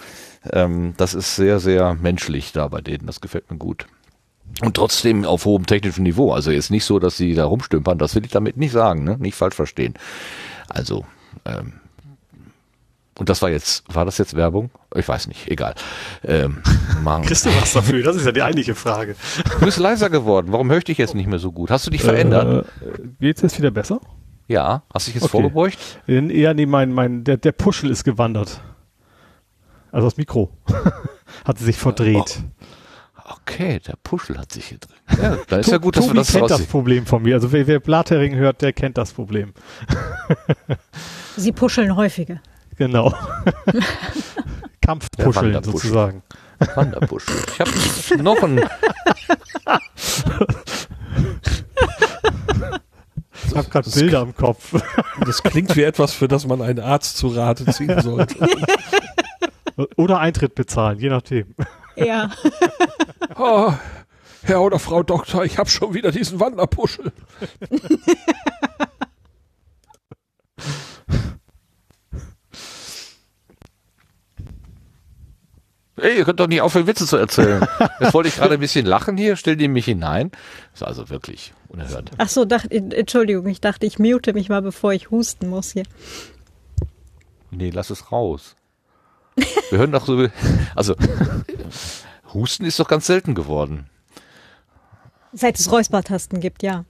ähm, 0.52 0.94
das 0.98 1.14
ist 1.14 1.38
sehr, 1.38 1.62
sehr 1.62 1.94
menschlich 1.94 2.52
da 2.52 2.68
bei 2.68 2.82
denen, 2.82 3.06
das 3.06 3.22
gefällt 3.22 3.50
mir 3.50 3.58
gut. 3.58 3.88
Und 4.62 4.76
trotzdem 4.76 5.26
auf 5.26 5.46
hohem 5.46 5.66
technischen 5.66 6.04
Niveau. 6.04 6.32
Also 6.32 6.52
jetzt 6.52 6.72
nicht 6.72 6.86
so, 6.86 7.00
dass 7.00 7.18
sie 7.18 7.34
da 7.34 7.46
rumstümpern, 7.46 7.98
das 7.98 8.16
will 8.16 8.26
ich 8.26 8.32
damit 8.32 8.58
nicht 8.58 8.72
sagen, 8.72 9.04
ne? 9.04 9.18
nicht 9.18 9.36
falsch 9.36 9.56
verstehen. 9.56 9.96
Also, 10.70 11.06
ähm, 11.46 11.74
und 13.20 13.30
das 13.30 13.42
war 13.42 13.50
jetzt, 13.50 13.84
war 13.94 14.06
das 14.06 14.18
jetzt 14.18 14.36
Werbung? 14.36 14.72
Ich 14.96 15.08
weiß 15.08 15.28
nicht, 15.28 15.50
egal. 15.50 15.76
Ähm, 16.24 16.62
Kriegst 17.26 17.46
du 17.46 17.50
was 17.62 17.74
dafür? 17.74 18.04
Das 18.04 18.16
ist 18.16 18.26
ja 18.26 18.32
die 18.32 18.42
eigentliche 18.42 18.76
Frage. 18.76 19.16
Du 19.60 19.66
bist 19.66 19.78
leiser 19.78 20.10
geworden. 20.10 20.48
Warum 20.50 20.70
höre 20.70 20.80
ich 20.80 20.84
dich 20.84 20.98
jetzt 20.98 21.14
nicht 21.14 21.28
mehr 21.28 21.40
so 21.40 21.52
gut? 21.52 21.70
Hast 21.70 21.86
du 21.86 21.92
dich 21.92 22.02
verändert? 22.02 22.68
Äh, 22.82 23.08
geht's 23.20 23.42
jetzt 23.42 23.58
wieder 23.58 23.72
besser? 23.72 24.02
Ja. 24.48 24.84
Hast 24.94 25.08
du 25.08 25.12
dich 25.12 25.16
jetzt 25.16 25.26
okay. 25.26 25.32
vorgebeugt? 25.32 25.78
Ja, 26.08 26.54
nee, 26.54 26.66
mein, 26.66 26.92
mein, 26.92 27.24
der, 27.24 27.38
der 27.38 27.52
Puschel 27.52 27.92
ist 27.92 28.04
gewandert. 28.04 28.62
Also 29.92 30.08
das 30.08 30.18
Mikro. 30.18 30.50
Hat 31.46 31.60
sich 31.60 31.78
verdreht. 31.78 32.44
Okay, 33.42 33.80
der 33.80 33.96
Puschel 34.04 34.38
hat 34.38 34.52
sich 34.52 34.66
hier 34.66 34.78
drin. 34.78 34.96
Ja, 35.22 35.38
da 35.48 35.58
ist 35.58 35.72
ja 35.72 35.78
gut, 35.78 35.96
dass 35.96 36.06
Tobi 36.06 36.16
wir 36.16 36.22
das 36.22 36.32
kennt 36.32 36.50
das 36.50 36.66
Problem 36.66 37.06
von 37.06 37.24
mir. 37.24 37.36
Also 37.36 37.52
wer, 37.52 37.68
wer 37.68 37.80
Blathering 37.80 38.36
hört, 38.36 38.62
der 38.62 38.74
kennt 38.74 38.98
das 38.98 39.14
Problem. 39.14 39.54
Sie 41.36 41.52
puscheln 41.52 41.96
häufiger. 41.96 42.42
Genau. 42.78 43.14
Kampfpuscheln 44.82 45.64
sozusagen. 45.64 46.24
Wanderpuschel. 46.76 47.36
Ich 47.54 47.60
habe 47.60 48.24
noch 48.24 48.42
ein. 48.44 48.62
Ich 53.46 53.56
habe 53.56 53.70
gerade 53.70 53.90
Bilder 53.90 54.22
im 54.22 54.36
Kopf. 54.36 54.74
Das 55.26 55.44
klingt 55.44 55.76
wie 55.76 55.84
etwas, 55.84 56.14
für 56.14 56.28
das 56.28 56.46
man 56.48 56.62
einen 56.62 56.80
Arzt 56.80 57.18
zu 57.18 57.28
Rate 57.28 57.66
ziehen 57.72 58.02
sollte. 58.02 58.36
Oder 59.98 60.20
Eintritt 60.20 60.56
bezahlen, 60.56 61.00
je 61.00 61.10
nachdem. 61.10 61.56
Ja. 61.96 62.32
oh, 63.38 63.74
Herr 64.44 64.62
oder 64.62 64.80
Frau 64.80 65.04
Doktor, 65.04 65.46
ich 65.46 65.58
habe 65.58 65.70
schon 65.70 65.94
wieder 65.94 66.12
diesen 66.12 66.40
Wanderpuschel. 66.40 67.12
Ey, 76.04 76.18
ihr 76.18 76.26
könnt 76.26 76.42
doch 76.42 76.48
nicht 76.48 76.60
aufhören, 76.60 76.86
Witze 76.86 77.06
zu 77.06 77.16
erzählen. 77.16 77.66
Jetzt 78.02 78.14
wollte 78.14 78.28
ich 78.28 78.36
gerade 78.36 78.56
ein 78.56 78.60
bisschen 78.60 78.86
lachen 78.86 79.16
hier, 79.16 79.38
stell 79.38 79.56
die 79.56 79.70
mich 79.70 79.86
hinein. 79.86 80.32
Das 80.72 80.82
ist 80.82 80.88
also 80.88 81.10
wirklich 81.10 81.54
unerhört. 81.70 82.12
Ach 82.18 82.28
so, 82.28 82.44
dachte, 82.44 82.70
Entschuldigung, 82.72 83.48
ich 83.48 83.62
dachte, 83.62 83.86
ich 83.86 84.00
mute 84.00 84.34
mich 84.34 84.50
mal, 84.50 84.62
bevor 84.62 84.92
ich 84.92 85.12
husten 85.12 85.48
muss 85.48 85.72
hier. 85.72 85.84
Nee, 87.52 87.70
lass 87.70 87.90
es 87.90 88.12
raus. 88.12 88.58
Wir 89.70 89.80
hören 89.80 89.92
doch 89.92 90.06
so, 90.06 90.28
also 90.76 90.96
Husten 92.34 92.66
ist 92.66 92.80
doch 92.80 92.88
ganz 92.88 93.08
selten 93.08 93.36
geworden. 93.36 93.90
Seit 95.34 95.60
es 95.60 95.72
Räuspertasten 95.72 96.40
gibt, 96.40 96.62
ja. 96.62 96.86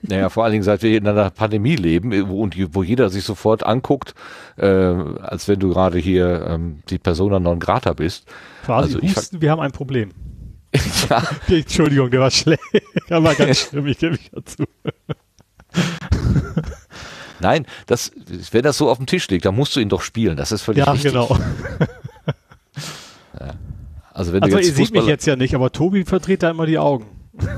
Naja, 0.00 0.30
vor 0.30 0.44
allen 0.44 0.52
Dingen, 0.52 0.64
seit 0.64 0.82
wir 0.82 0.96
in 0.96 1.06
einer 1.06 1.30
Pandemie 1.30 1.76
leben 1.76 2.28
wo, 2.28 2.42
und 2.42 2.56
wo 2.74 2.82
jeder 2.82 3.10
sich 3.10 3.24
sofort 3.24 3.64
anguckt, 3.64 4.14
äh, 4.56 4.66
als 4.66 5.46
wenn 5.46 5.60
du 5.60 5.68
gerade 5.68 5.98
hier 5.98 6.46
ähm, 6.48 6.82
die 6.88 6.98
Persona 6.98 7.38
non 7.38 7.60
grata 7.60 7.92
bist. 7.92 8.26
Quasi 8.64 8.94
also 8.96 9.06
Husten, 9.06 9.40
wir 9.40 9.50
haben 9.50 9.60
ein 9.60 9.72
Problem. 9.72 10.10
ja. 11.10 11.22
Entschuldigung, 11.48 12.10
der 12.10 12.20
war 12.20 12.30
schlecht. 12.30 12.62
Der 13.08 13.22
war 13.22 13.34
ganz 13.34 13.68
schlimm, 13.68 13.86
ich 13.86 13.98
gebe 13.98 14.12
mich 14.12 14.30
dazu. 14.30 14.64
Nein, 17.42 17.66
das, 17.86 18.12
wenn 18.52 18.62
das 18.62 18.78
so 18.78 18.88
auf 18.88 18.98
dem 18.98 19.06
Tisch 19.06 19.28
liegt, 19.28 19.44
dann 19.44 19.56
musst 19.56 19.74
du 19.74 19.80
ihn 19.80 19.88
doch 19.88 20.00
spielen. 20.00 20.36
Das 20.36 20.52
ist 20.52 20.62
völlig 20.62 20.86
ja, 20.86 20.92
richtig. 20.92 21.12
Genau. 21.12 21.36
ja. 23.38 23.54
Also, 24.12 24.32
wenn 24.32 24.42
also 24.42 24.56
du 24.56 24.62
jetzt 24.62 24.78
ihr 24.78 24.86
seht 24.86 24.94
mich 24.94 25.06
jetzt 25.06 25.26
ja 25.26 25.36
nicht, 25.36 25.54
aber 25.54 25.72
Tobi 25.72 26.04
verdreht 26.04 26.42
da 26.42 26.50
immer 26.50 26.66
die 26.66 26.78
Augen. 26.78 27.06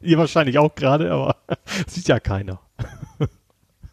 ihr 0.00 0.18
wahrscheinlich 0.18 0.58
auch 0.58 0.74
gerade, 0.74 1.12
aber 1.12 1.36
sieht 1.86 2.08
ja 2.08 2.20
keiner. 2.20 2.60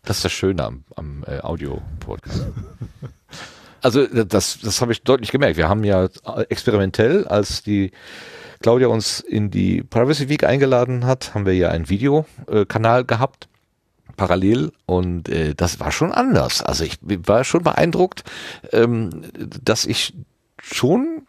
Das 0.04 0.18
ist 0.18 0.26
das 0.26 0.32
Schöne 0.32 0.64
am, 0.64 0.84
am 0.96 1.24
äh, 1.28 1.40
Audio-Podcast. 1.42 2.48
Also 3.82 4.08
das, 4.08 4.60
das 4.62 4.82
habe 4.82 4.92
ich 4.92 5.04
deutlich 5.04 5.32
gemerkt. 5.32 5.58
Wir 5.58 5.70
haben 5.70 5.84
ja 5.84 6.10
experimentell, 6.50 7.28
als 7.28 7.64
die 7.64 7.92
Claudia 8.62 8.88
uns 8.88 9.20
in 9.22 9.52
die 9.52 9.84
Privacy 9.84 10.30
Week 10.30 10.44
eingeladen 10.44 11.06
hat, 11.06 11.34
haben 11.34 11.46
wir 11.46 11.56
ja 11.56 11.70
einen 11.70 11.90
Videokanal 11.90 13.06
gehabt 13.06 13.48
parallel 14.18 14.72
und 14.86 15.30
äh, 15.30 15.56
das 15.56 15.80
war 15.80 15.92
schon 15.92 16.12
anders. 16.12 16.62
Also 16.62 16.84
ich 16.84 16.98
war 17.02 17.44
schon 17.46 17.64
beeindruckt, 17.64 18.24
ähm, 18.74 19.10
dass 19.64 19.86
ich 19.86 20.14
schon 20.62 21.24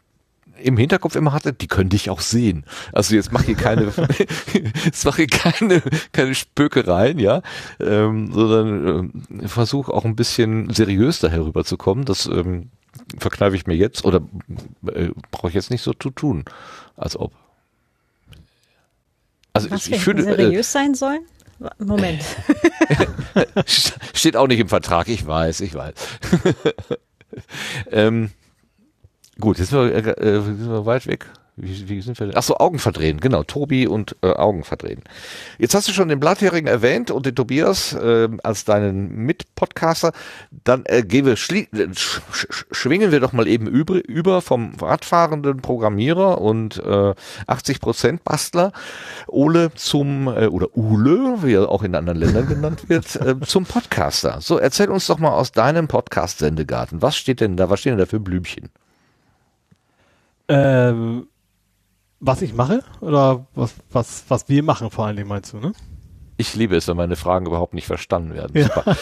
im 0.61 0.76
Hinterkopf 0.76 1.16
immer 1.16 1.33
hatte, 1.33 1.53
die 1.53 1.68
können 1.68 1.89
dich 1.89 2.11
auch 2.11 2.20
sehen. 2.20 2.64
Also 2.93 3.14
jetzt 3.14 3.33
mach 3.33 3.45
hier 3.45 3.55
keine, 3.55 3.93
jetzt 4.85 5.05
mach 5.05 5.16
hier 5.16 5.28
keine, 5.28 5.83
keine 6.12 6.35
Spökereien, 6.35 7.18
ja, 7.18 7.43
ähm, 7.78 8.33
sondern 8.33 9.12
äh, 9.41 9.49
versuch 9.49 9.89
auch 9.89 10.05
ein 10.05 10.16
bisschen 10.16 10.70
seriös 10.70 11.20
daher 11.20 11.47
rüberzukommen. 11.47 12.05
Das 12.05 12.26
ähm, 12.26 12.70
verkneife 13.18 13.57
ich 13.57 13.66
mir 13.66 13.76
jetzt 13.76 14.05
oder 14.05 14.20
äh, 14.93 15.11
brauche 15.31 15.49
ich 15.49 15.55
jetzt 15.55 15.70
nicht 15.70 15.83
so 15.83 15.93
zu 15.93 16.11
tun, 16.11 16.45
als 17.01 17.17
ob. 17.17 17.33
Also 19.53 19.71
Was 19.71 19.87
ich, 19.87 19.95
ich 19.95 20.03
finde, 20.03 20.23
seriös 20.23 20.69
äh, 20.69 20.71
sein 20.71 20.95
sollen? 20.95 21.27
Moment. 21.79 22.23
Steht 24.15 24.37
auch 24.37 24.47
nicht 24.47 24.61
im 24.61 24.69
Vertrag, 24.69 25.09
ich 25.09 25.27
weiß, 25.27 25.61
ich 25.61 25.75
weiß. 25.75 25.93
ähm, 27.91 28.31
gut, 29.39 29.59
jetzt 29.59 29.71
sind 29.71 29.81
wir, 29.81 29.95
äh, 29.95 30.37
äh, 30.37 30.43
sind 30.43 30.71
wir 30.71 30.87
weit 30.87 31.07
weg. 31.07 31.27
Wie, 31.63 31.89
wie 31.89 32.01
sind 32.01 32.19
wir 32.19 32.29
denn? 32.29 32.37
Achso, 32.37 32.57
Augen 32.57 32.79
verdrehen, 32.79 33.21
genau. 33.21 33.43
Tobi 33.43 33.87
und 33.87 34.17
äh, 34.23 34.33
Augen 34.33 34.65
verdrehen. 34.65 35.03
Jetzt 35.59 35.75
hast 35.75 35.89
du 35.89 35.93
schon 35.93 36.09
den 36.09 36.19
Blathering 36.19 36.67
erwähnt 36.67 37.11
und 37.11 37.27
den 37.27 37.35
Tobias 37.35 37.93
äh, 37.93 38.29
als 38.43 38.65
deinen 38.65 39.15
Mitpodcaster. 39.27 40.13
Dann 40.65 40.85
äh, 40.87 41.03
gehen 41.03 41.27
wir 41.27 41.37
sch 41.37 41.53
sch 41.95 42.65
schwingen 42.71 43.13
wir 43.13 43.21
doch 43.21 43.33
mal 43.33 43.47
eben 43.47 43.67
über, 43.67 44.09
über 44.09 44.41
vom 44.41 44.75
radfahrenden 44.81 45.61
Programmierer 45.61 46.41
und 46.41 46.79
äh, 46.79 47.15
80% 47.47 48.21
Bastler 48.25 48.73
Ole 49.27 49.71
zum, 49.75 50.29
äh, 50.29 50.47
oder 50.47 50.75
Ule, 50.77 51.43
wie 51.43 51.55
er 51.55 51.69
auch 51.69 51.83
in 51.83 51.95
anderen 51.95 52.19
Ländern 52.19 52.49
genannt 52.49 52.89
wird, 52.89 53.17
äh, 53.17 53.39
zum 53.41 53.65
Podcaster. 53.65 54.41
So, 54.41 54.59
erzähl 54.59 54.89
uns 54.89 55.07
doch 55.07 55.19
mal 55.19 55.33
aus 55.33 55.53
deinem 55.53 55.89
Podcast-Sendegarten. 55.89 57.03
Was 57.03 57.17
steht 57.17 57.41
denn 57.41 57.57
da, 57.57 57.69
was 57.69 57.81
stehen 57.81 57.93
denn 57.93 58.01
da 58.01 58.07
für 58.07 58.21
Blümchen? 58.21 58.71
Ähm, 60.49 61.29
was 62.21 62.43
ich 62.43 62.55
mache 62.55 62.83
oder 63.01 63.47
was, 63.55 63.75
was, 63.91 64.25
was 64.29 64.49
wir 64.49 64.62
machen 64.62 64.91
vor 64.91 65.07
allen 65.07 65.16
Dingen, 65.16 65.29
meinst 65.29 65.53
du, 65.53 65.59
ne? 65.59 65.73
Ich 66.37 66.55
liebe 66.55 66.77
es, 66.77 66.89
wenn 66.89 66.97
meine 66.97 67.16
Fragen 67.16 67.47
überhaupt 67.47 67.75
nicht 67.75 67.87
verstanden 67.87 68.35
werden. 68.35 68.57
Ja. 68.57 68.83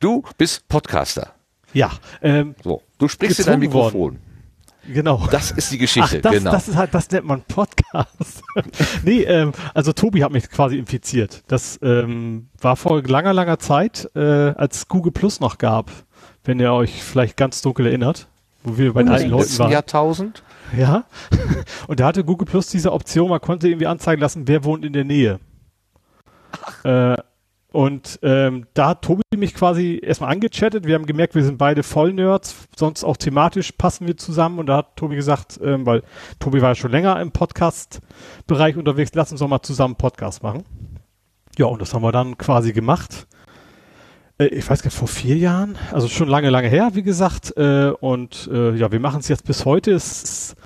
du 0.00 0.22
bist 0.38 0.68
Podcaster. 0.68 1.32
Ja. 1.72 1.90
Ähm, 2.22 2.54
so, 2.62 2.82
du 2.98 3.08
sprichst 3.08 3.40
in 3.40 3.46
dein 3.46 3.58
Mikrofon. 3.58 4.00
Worden. 4.00 4.20
Genau. 4.86 5.26
Das 5.30 5.50
ist 5.50 5.72
die 5.72 5.78
Geschichte, 5.78 6.18
Ach, 6.18 6.22
das, 6.22 6.32
genau. 6.32 6.50
Das 6.52 6.68
ist 6.68 6.76
halt, 6.76 6.94
das 6.94 7.10
nennt 7.10 7.26
man 7.26 7.42
Podcast. 7.42 8.42
nee, 9.02 9.22
ähm, 9.22 9.52
also 9.72 9.92
Tobi 9.92 10.22
hat 10.22 10.30
mich 10.30 10.50
quasi 10.50 10.76
infiziert. 10.76 11.42
Das 11.48 11.78
ähm, 11.82 12.48
war 12.60 12.76
vor 12.76 13.02
langer, 13.02 13.32
langer 13.32 13.58
Zeit, 13.58 14.10
äh, 14.14 14.20
als 14.20 14.88
Google 14.88 15.12
Plus 15.12 15.40
noch 15.40 15.58
gab, 15.58 15.90
wenn 16.44 16.60
ihr 16.60 16.72
euch 16.72 17.02
vielleicht 17.02 17.36
ganz 17.36 17.62
dunkel 17.62 17.86
erinnert, 17.86 18.28
wo 18.62 18.76
wir 18.76 18.92
bei 18.92 19.02
den 19.02 19.12
alten 19.12 19.30
Leuten 19.30 19.58
waren. 19.58 19.70
Jahrtausend? 19.70 20.42
Ja. 20.76 21.04
Und 21.86 22.00
da 22.00 22.06
hatte 22.06 22.24
Google 22.24 22.46
Plus 22.46 22.68
diese 22.68 22.92
Option, 22.92 23.30
man 23.30 23.40
konnte 23.40 23.68
irgendwie 23.68 23.86
anzeigen 23.86 24.20
lassen, 24.20 24.48
wer 24.48 24.64
wohnt 24.64 24.84
in 24.84 24.92
der 24.92 25.04
Nähe. 25.04 25.40
Äh, 26.84 27.16
und 27.74 28.20
ähm, 28.22 28.68
da 28.74 28.90
hat 28.90 29.02
Tobi 29.02 29.22
mich 29.36 29.52
quasi 29.52 30.00
erstmal 30.00 30.30
angechattet. 30.30 30.86
Wir 30.86 30.94
haben 30.94 31.06
gemerkt, 31.06 31.34
wir 31.34 31.42
sind 31.42 31.58
beide 31.58 31.82
Vollnerds, 31.82 32.54
sonst 32.76 33.02
auch 33.02 33.16
thematisch 33.16 33.72
passen 33.72 34.06
wir 34.06 34.16
zusammen. 34.16 34.60
Und 34.60 34.66
da 34.66 34.76
hat 34.76 34.94
Tobi 34.94 35.16
gesagt, 35.16 35.58
ähm, 35.60 35.84
weil 35.84 36.04
Tobi 36.38 36.62
war 36.62 36.68
ja 36.68 36.74
schon 36.76 36.92
länger 36.92 37.20
im 37.20 37.32
Podcast-Bereich 37.32 38.76
unterwegs, 38.76 39.10
lass 39.14 39.32
uns 39.32 39.40
doch 39.40 39.48
mal 39.48 39.60
zusammen 39.62 39.96
Podcast 39.96 40.44
machen. 40.44 40.62
Ja, 41.58 41.66
und 41.66 41.82
das 41.82 41.92
haben 41.94 42.02
wir 42.02 42.12
dann 42.12 42.38
quasi 42.38 42.72
gemacht. 42.72 43.26
Äh, 44.38 44.46
ich 44.46 44.68
weiß 44.68 44.82
gar 44.82 44.88
nicht, 44.88 44.96
vor 44.96 45.08
vier 45.08 45.36
Jahren, 45.36 45.76
also 45.92 46.08
schon 46.08 46.28
lange, 46.28 46.50
lange 46.50 46.68
her, 46.68 46.90
wie 46.94 47.02
gesagt. 47.02 47.56
Äh, 47.56 47.92
und 48.00 48.48
äh, 48.52 48.74
ja, 48.74 48.90
wir 48.92 49.00
machen 49.00 49.20
es 49.20 49.28
jetzt 49.28 49.44
bis 49.44 49.64
heute. 49.64 49.92
Es 49.92 50.56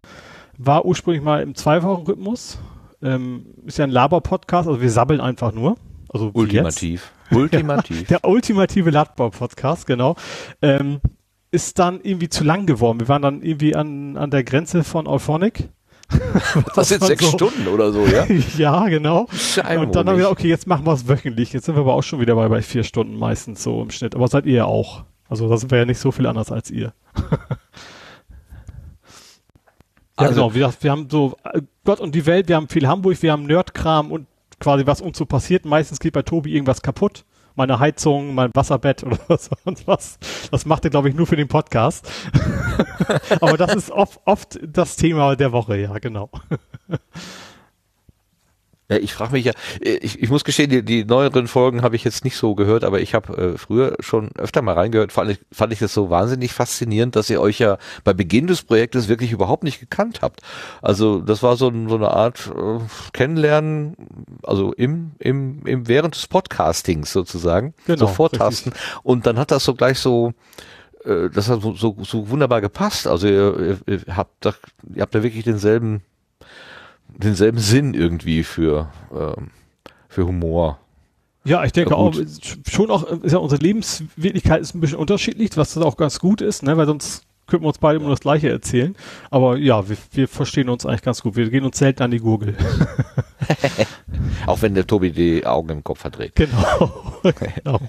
war 0.56 0.84
ursprünglich 0.84 1.22
mal 1.22 1.42
im 1.42 1.54
Zwei-Wochen-Rhythmus. 1.54 2.58
Ähm, 3.00 3.46
ist 3.64 3.78
ja 3.78 3.84
ein 3.84 3.90
Laber-Podcast, 3.90 4.68
also 4.68 4.80
wir 4.80 4.90
sabbeln 4.90 5.20
einfach 5.20 5.52
nur. 5.52 5.76
Also 6.08 6.30
Ultimativ. 6.32 7.12
Ultimativ. 7.30 8.06
der 8.08 8.24
ultimative 8.24 8.90
Laber-Podcast, 8.90 9.86
genau. 9.86 10.16
Ähm, 10.62 11.00
ist 11.50 11.78
dann 11.78 12.00
irgendwie 12.02 12.28
zu 12.28 12.44
lang 12.44 12.66
geworden. 12.66 13.00
Wir 13.00 13.08
waren 13.08 13.22
dann 13.22 13.42
irgendwie 13.42 13.74
an, 13.74 14.16
an 14.16 14.30
der 14.30 14.44
Grenze 14.44 14.84
von 14.84 15.06
Euphonic. 15.06 15.70
das 16.74 16.88
sind 16.88 17.04
sechs 17.04 17.24
so. 17.24 17.30
Stunden 17.32 17.68
oder 17.68 17.92
so, 17.92 18.06
ja? 18.06 18.26
ja, 18.58 18.88
genau. 18.88 19.28
Und 19.80 19.94
dann 19.94 20.08
haben 20.08 20.16
wir 20.16 20.16
gesagt, 20.16 20.32
okay, 20.32 20.48
jetzt 20.48 20.66
machen 20.66 20.86
wir 20.86 20.92
es 20.94 21.06
wöchentlich. 21.06 21.52
Jetzt 21.52 21.66
sind 21.66 21.74
wir 21.74 21.80
aber 21.80 21.94
auch 21.94 22.02
schon 22.02 22.20
wieder 22.20 22.34
bei, 22.34 22.48
bei 22.48 22.62
vier 22.62 22.82
Stunden 22.82 23.16
meistens 23.16 23.62
so 23.62 23.82
im 23.82 23.90
Schnitt. 23.90 24.14
Aber 24.14 24.28
seid 24.28 24.46
ihr 24.46 24.54
ja 24.54 24.64
auch. 24.64 25.04
Also 25.28 25.48
da 25.48 25.58
sind 25.58 25.70
wir 25.70 25.78
ja 25.78 25.84
nicht 25.84 25.98
so 25.98 26.10
viel 26.10 26.26
anders 26.26 26.50
als 26.50 26.70
ihr. 26.70 26.92
Ja, 30.18 30.26
also, 30.26 30.48
genau. 30.48 30.54
Wir, 30.54 30.74
wir 30.80 30.90
haben 30.90 31.08
so 31.08 31.36
äh, 31.44 31.62
Gott 31.84 32.00
und 32.00 32.14
die 32.14 32.26
Welt, 32.26 32.48
wir 32.48 32.56
haben 32.56 32.68
viel 32.68 32.88
Hamburg, 32.88 33.22
wir 33.22 33.30
haben 33.30 33.44
Nerdkram 33.44 34.10
und 34.10 34.26
quasi 34.58 34.84
was 34.86 35.00
uns 35.00 35.16
so 35.16 35.26
passiert. 35.26 35.64
Meistens 35.64 36.00
geht 36.00 36.12
bei 36.12 36.22
Tobi 36.22 36.52
irgendwas 36.54 36.82
kaputt. 36.82 37.24
Meine 37.58 37.80
Heizung, 37.80 38.36
mein 38.36 38.52
Wasserbett 38.54 39.02
oder 39.02 39.18
sonst 39.28 39.84
was. 39.88 40.16
Das 40.52 40.64
macht 40.64 40.84
er, 40.84 40.90
glaube 40.90 41.08
ich, 41.08 41.16
nur 41.16 41.26
für 41.26 41.34
den 41.34 41.48
Podcast. 41.48 42.08
Aber 43.40 43.56
das 43.56 43.74
ist 43.74 43.90
oft, 43.90 44.20
oft 44.26 44.60
das 44.62 44.94
Thema 44.94 45.34
der 45.34 45.50
Woche, 45.50 45.76
ja, 45.76 45.98
genau. 45.98 46.30
Ja, 48.90 48.96
ich 48.96 49.12
frage 49.12 49.32
mich 49.32 49.44
ja, 49.44 49.52
äh, 49.82 49.96
ich, 49.96 50.22
ich 50.22 50.30
muss 50.30 50.44
gestehen, 50.44 50.70
die, 50.70 50.82
die 50.82 51.04
neueren 51.04 51.46
Folgen 51.46 51.82
habe 51.82 51.94
ich 51.94 52.04
jetzt 52.04 52.24
nicht 52.24 52.36
so 52.36 52.54
gehört, 52.54 52.84
aber 52.84 53.00
ich 53.00 53.14
habe 53.14 53.36
äh, 53.36 53.58
früher 53.58 53.96
schon 54.00 54.30
öfter 54.36 54.62
mal 54.62 54.72
reingehört, 54.72 55.12
fand 55.12 55.30
ich, 55.30 55.40
fand 55.52 55.74
ich 55.74 55.78
das 55.78 55.92
so 55.92 56.08
wahnsinnig 56.08 56.54
faszinierend, 56.54 57.14
dass 57.14 57.28
ihr 57.28 57.40
euch 57.40 57.58
ja 57.58 57.76
bei 58.04 58.14
Beginn 58.14 58.46
des 58.46 58.62
Projektes 58.62 59.08
wirklich 59.08 59.30
überhaupt 59.30 59.62
nicht 59.62 59.78
gekannt 59.78 60.20
habt. 60.22 60.40
Also 60.80 61.20
das 61.20 61.42
war 61.42 61.56
so, 61.56 61.70
so 61.86 61.96
eine 61.96 62.10
Art 62.10 62.50
äh, 62.56 62.78
Kennenlernen, 63.12 63.94
also 64.42 64.72
im, 64.72 65.12
im, 65.18 65.66
im 65.66 65.86
während 65.86 66.14
des 66.14 66.26
Podcastings 66.26 67.12
sozusagen, 67.12 67.74
genau, 67.86 68.06
so 68.06 68.06
vortasten. 68.06 68.72
Richtig. 68.72 68.96
Und 69.02 69.26
dann 69.26 69.38
hat 69.38 69.50
das 69.50 69.64
so 69.64 69.74
gleich 69.74 69.98
so, 69.98 70.32
äh, 71.04 71.28
das 71.28 71.50
hat 71.50 71.60
so, 71.60 71.74
so, 71.74 71.94
so 72.02 72.30
wunderbar 72.30 72.62
gepasst. 72.62 73.06
Also 73.06 73.26
ihr, 73.26 73.78
ihr, 73.86 73.98
ihr 74.06 74.16
habt 74.16 74.46
da, 74.46 74.54
ihr 74.94 75.02
habt 75.02 75.14
da 75.14 75.22
wirklich 75.22 75.44
denselben 75.44 76.02
denselben 77.18 77.58
Sinn 77.58 77.94
irgendwie 77.94 78.44
für, 78.44 78.90
ähm, 79.12 79.50
für 80.08 80.26
Humor. 80.26 80.78
Ja, 81.44 81.64
ich 81.64 81.72
denke 81.72 81.96
auch, 81.96 82.14
schon 82.68 82.90
auch, 82.90 83.04
ist 83.22 83.32
ja 83.32 83.38
unsere 83.38 83.62
Lebenswirklichkeit 83.62 84.60
ist 84.60 84.74
ein 84.74 84.80
bisschen 84.80 84.98
unterschiedlich, 84.98 85.56
was 85.56 85.74
das 85.74 85.82
auch 85.82 85.96
ganz 85.96 86.18
gut 86.18 86.40
ist, 86.40 86.62
ne, 86.62 86.76
weil 86.76 86.86
sonst 86.86 87.24
könnten 87.46 87.64
wir 87.64 87.68
uns 87.68 87.78
beide 87.78 87.98
immer 87.98 88.10
das 88.10 88.20
Gleiche 88.20 88.50
erzählen. 88.50 88.94
Aber 89.30 89.56
ja, 89.56 89.88
wir, 89.88 89.96
wir 90.12 90.28
verstehen 90.28 90.68
uns 90.68 90.84
eigentlich 90.84 91.02
ganz 91.02 91.22
gut. 91.22 91.36
Wir 91.36 91.48
gehen 91.48 91.64
uns 91.64 91.78
selten 91.78 92.02
an 92.02 92.10
die 92.10 92.18
Gurgel. 92.18 92.54
auch 94.46 94.60
wenn 94.60 94.74
der 94.74 94.86
Tobi 94.86 95.10
die 95.10 95.46
Augen 95.46 95.70
im 95.70 95.84
Kopf 95.84 96.00
verdreht. 96.00 96.34
Genau. 96.34 97.14
genau. 97.22 97.80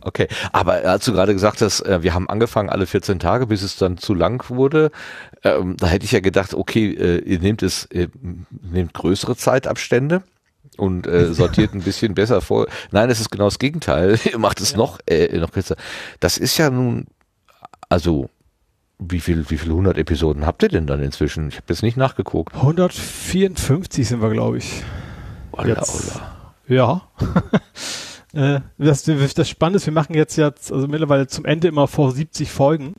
Okay, 0.00 0.28
aber 0.52 0.84
als 0.84 1.04
du 1.04 1.12
gerade 1.12 1.32
gesagt 1.32 1.60
hast, 1.60 1.80
äh, 1.80 2.02
wir 2.02 2.14
haben 2.14 2.28
angefangen 2.28 2.70
alle 2.70 2.86
14 2.86 3.18
Tage, 3.18 3.46
bis 3.46 3.62
es 3.62 3.76
dann 3.76 3.98
zu 3.98 4.14
lang 4.14 4.48
wurde, 4.48 4.90
ähm, 5.44 5.76
da 5.76 5.86
hätte 5.86 6.04
ich 6.04 6.12
ja 6.12 6.20
gedacht, 6.20 6.54
okay, 6.54 6.90
äh, 6.92 7.18
ihr 7.18 7.38
nehmt 7.38 7.62
es, 7.62 7.88
ihr 7.92 8.08
nehmt 8.50 8.94
größere 8.94 9.36
Zeitabstände 9.36 10.22
und 10.76 11.06
äh, 11.06 11.32
sortiert 11.32 11.74
ein 11.74 11.82
bisschen 11.82 12.14
besser 12.14 12.40
vor. 12.40 12.66
Nein, 12.90 13.10
es 13.10 13.20
ist 13.20 13.30
genau 13.30 13.44
das 13.44 13.58
Gegenteil. 13.58 14.18
ihr 14.32 14.38
macht 14.38 14.60
es 14.60 14.72
ja. 14.72 14.78
noch, 14.78 14.98
äh, 15.06 15.36
noch 15.38 15.52
kürzer. 15.52 15.76
Das 16.20 16.38
ist 16.38 16.58
ja 16.58 16.70
nun, 16.70 17.06
also 17.88 18.30
wie 18.98 19.20
viel, 19.20 19.48
wie 19.48 19.58
viele 19.58 19.74
hundert 19.74 19.96
Episoden 19.96 20.44
habt 20.44 20.62
ihr 20.62 20.68
denn 20.68 20.86
dann 20.86 21.02
inzwischen? 21.02 21.48
Ich 21.48 21.56
habe 21.56 21.66
jetzt 21.68 21.82
nicht 21.82 21.96
nachgeguckt. 21.96 22.54
154 22.54 24.08
sind 24.08 24.20
wir, 24.20 24.30
glaube 24.30 24.58
ich. 24.58 24.82
Ola, 25.52 25.68
jetzt. 25.68 26.12
Ola. 26.12 26.44
Ja. 26.66 27.08
Äh, 28.34 28.60
das, 28.76 29.04
das 29.04 29.48
Spannende 29.48 29.78
ist, 29.78 29.86
wir 29.86 29.92
machen 29.94 30.14
jetzt 30.14 30.36
ja 30.36 30.48
also 30.48 30.86
mittlerweile 30.86 31.28
zum 31.28 31.46
Ende 31.46 31.66
immer 31.66 31.88
vor 31.88 32.12
70 32.12 32.50
Folgen. 32.50 32.94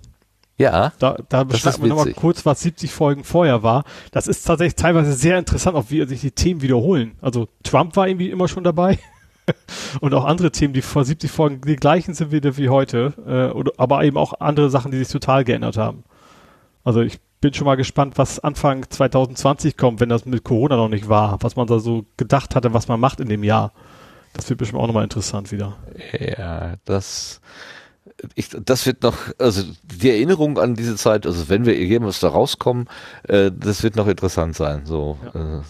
Ja. 0.60 0.92
Da, 1.00 1.18
da 1.30 1.46
beschreiben 1.46 1.84
wir 1.84 1.90
nochmal 1.90 2.14
kurz, 2.14 2.46
was 2.46 2.60
70 2.62 2.92
Folgen 2.92 3.24
vorher 3.24 3.64
war. 3.64 3.86
Das 4.12 4.28
ist 4.28 4.44
tatsächlich 4.44 4.76
teilweise 4.76 5.14
sehr 5.14 5.40
interessant, 5.40 5.76
auch 5.76 5.86
wie 5.88 6.06
sich 6.06 6.20
die 6.20 6.32
Themen 6.32 6.62
wiederholen. 6.62 7.14
Also 7.22 7.48
Trump 7.64 7.96
war 7.96 8.08
irgendwie 8.08 8.30
immer 8.30 8.50
schon 8.50 8.66
dabei. 8.66 9.00
und 10.02 10.14
auch 10.14 10.26
andere 10.26 10.52
Themen, 10.52 10.74
die 10.74 10.82
vor 10.82 11.06
70 11.06 11.32
Folgen 11.32 11.62
die 11.62 11.78
gleichen 11.78 12.14
sind 12.14 12.32
wieder 12.32 12.58
wie 12.58 12.70
heute, 12.70 13.14
äh, 13.26 13.56
oder, 13.56 13.72
aber 13.78 14.04
eben 14.04 14.18
auch 14.18 14.34
andere 14.42 14.70
Sachen, 14.70 14.92
die 14.92 14.98
sich 14.98 15.08
total 15.08 15.46
geändert 15.46 15.78
haben. 15.78 16.04
Also 16.84 17.02
ich 17.02 17.20
bin 17.40 17.54
schon 17.54 17.66
mal 17.66 17.76
gespannt, 17.76 18.18
was 18.18 18.40
Anfang 18.40 18.90
2020 18.90 19.78
kommt, 19.78 20.02
wenn 20.02 20.10
das 20.10 20.26
mit 20.26 20.44
Corona 20.44 20.76
noch 20.76 20.90
nicht 20.90 21.08
war, 21.08 21.42
was 21.42 21.56
man 21.56 21.68
da 21.68 21.80
so 21.80 22.06
gedacht 22.18 22.54
hatte, 22.54 22.74
was 22.74 22.90
man 22.90 23.00
macht 23.00 23.22
in 23.22 23.30
dem 23.30 23.46
Jahr. 23.46 23.72
Das 24.34 24.50
wird 24.50 24.60
bestimmt 24.60 24.82
auch 24.82 24.88
nochmal 24.88 25.06
interessant 25.06 25.52
wieder. 25.54 25.78
Ja, 26.20 26.76
das, 26.86 27.40
ich, 28.36 28.50
das 28.50 28.86
wird 28.86 29.04
noch, 29.04 29.18
also 29.38 29.64
die 29.84 30.10
Erinnerung 30.10 30.58
an 30.58 30.76
diese 30.76 30.96
Zeit, 30.96 31.26
also 31.26 31.50
wenn 31.50 31.66
wir 31.66 31.76
jemals 31.78 32.20
da 32.20 32.30
rauskommen, 32.30 32.88
äh, 33.28 33.52
das 33.56 33.84
wird 33.84 33.96
noch 33.96 34.08
interessant 34.08 34.56
sein. 34.56 34.86
So 34.86 35.18
ja. 35.34 35.60
äh, 35.60 35.62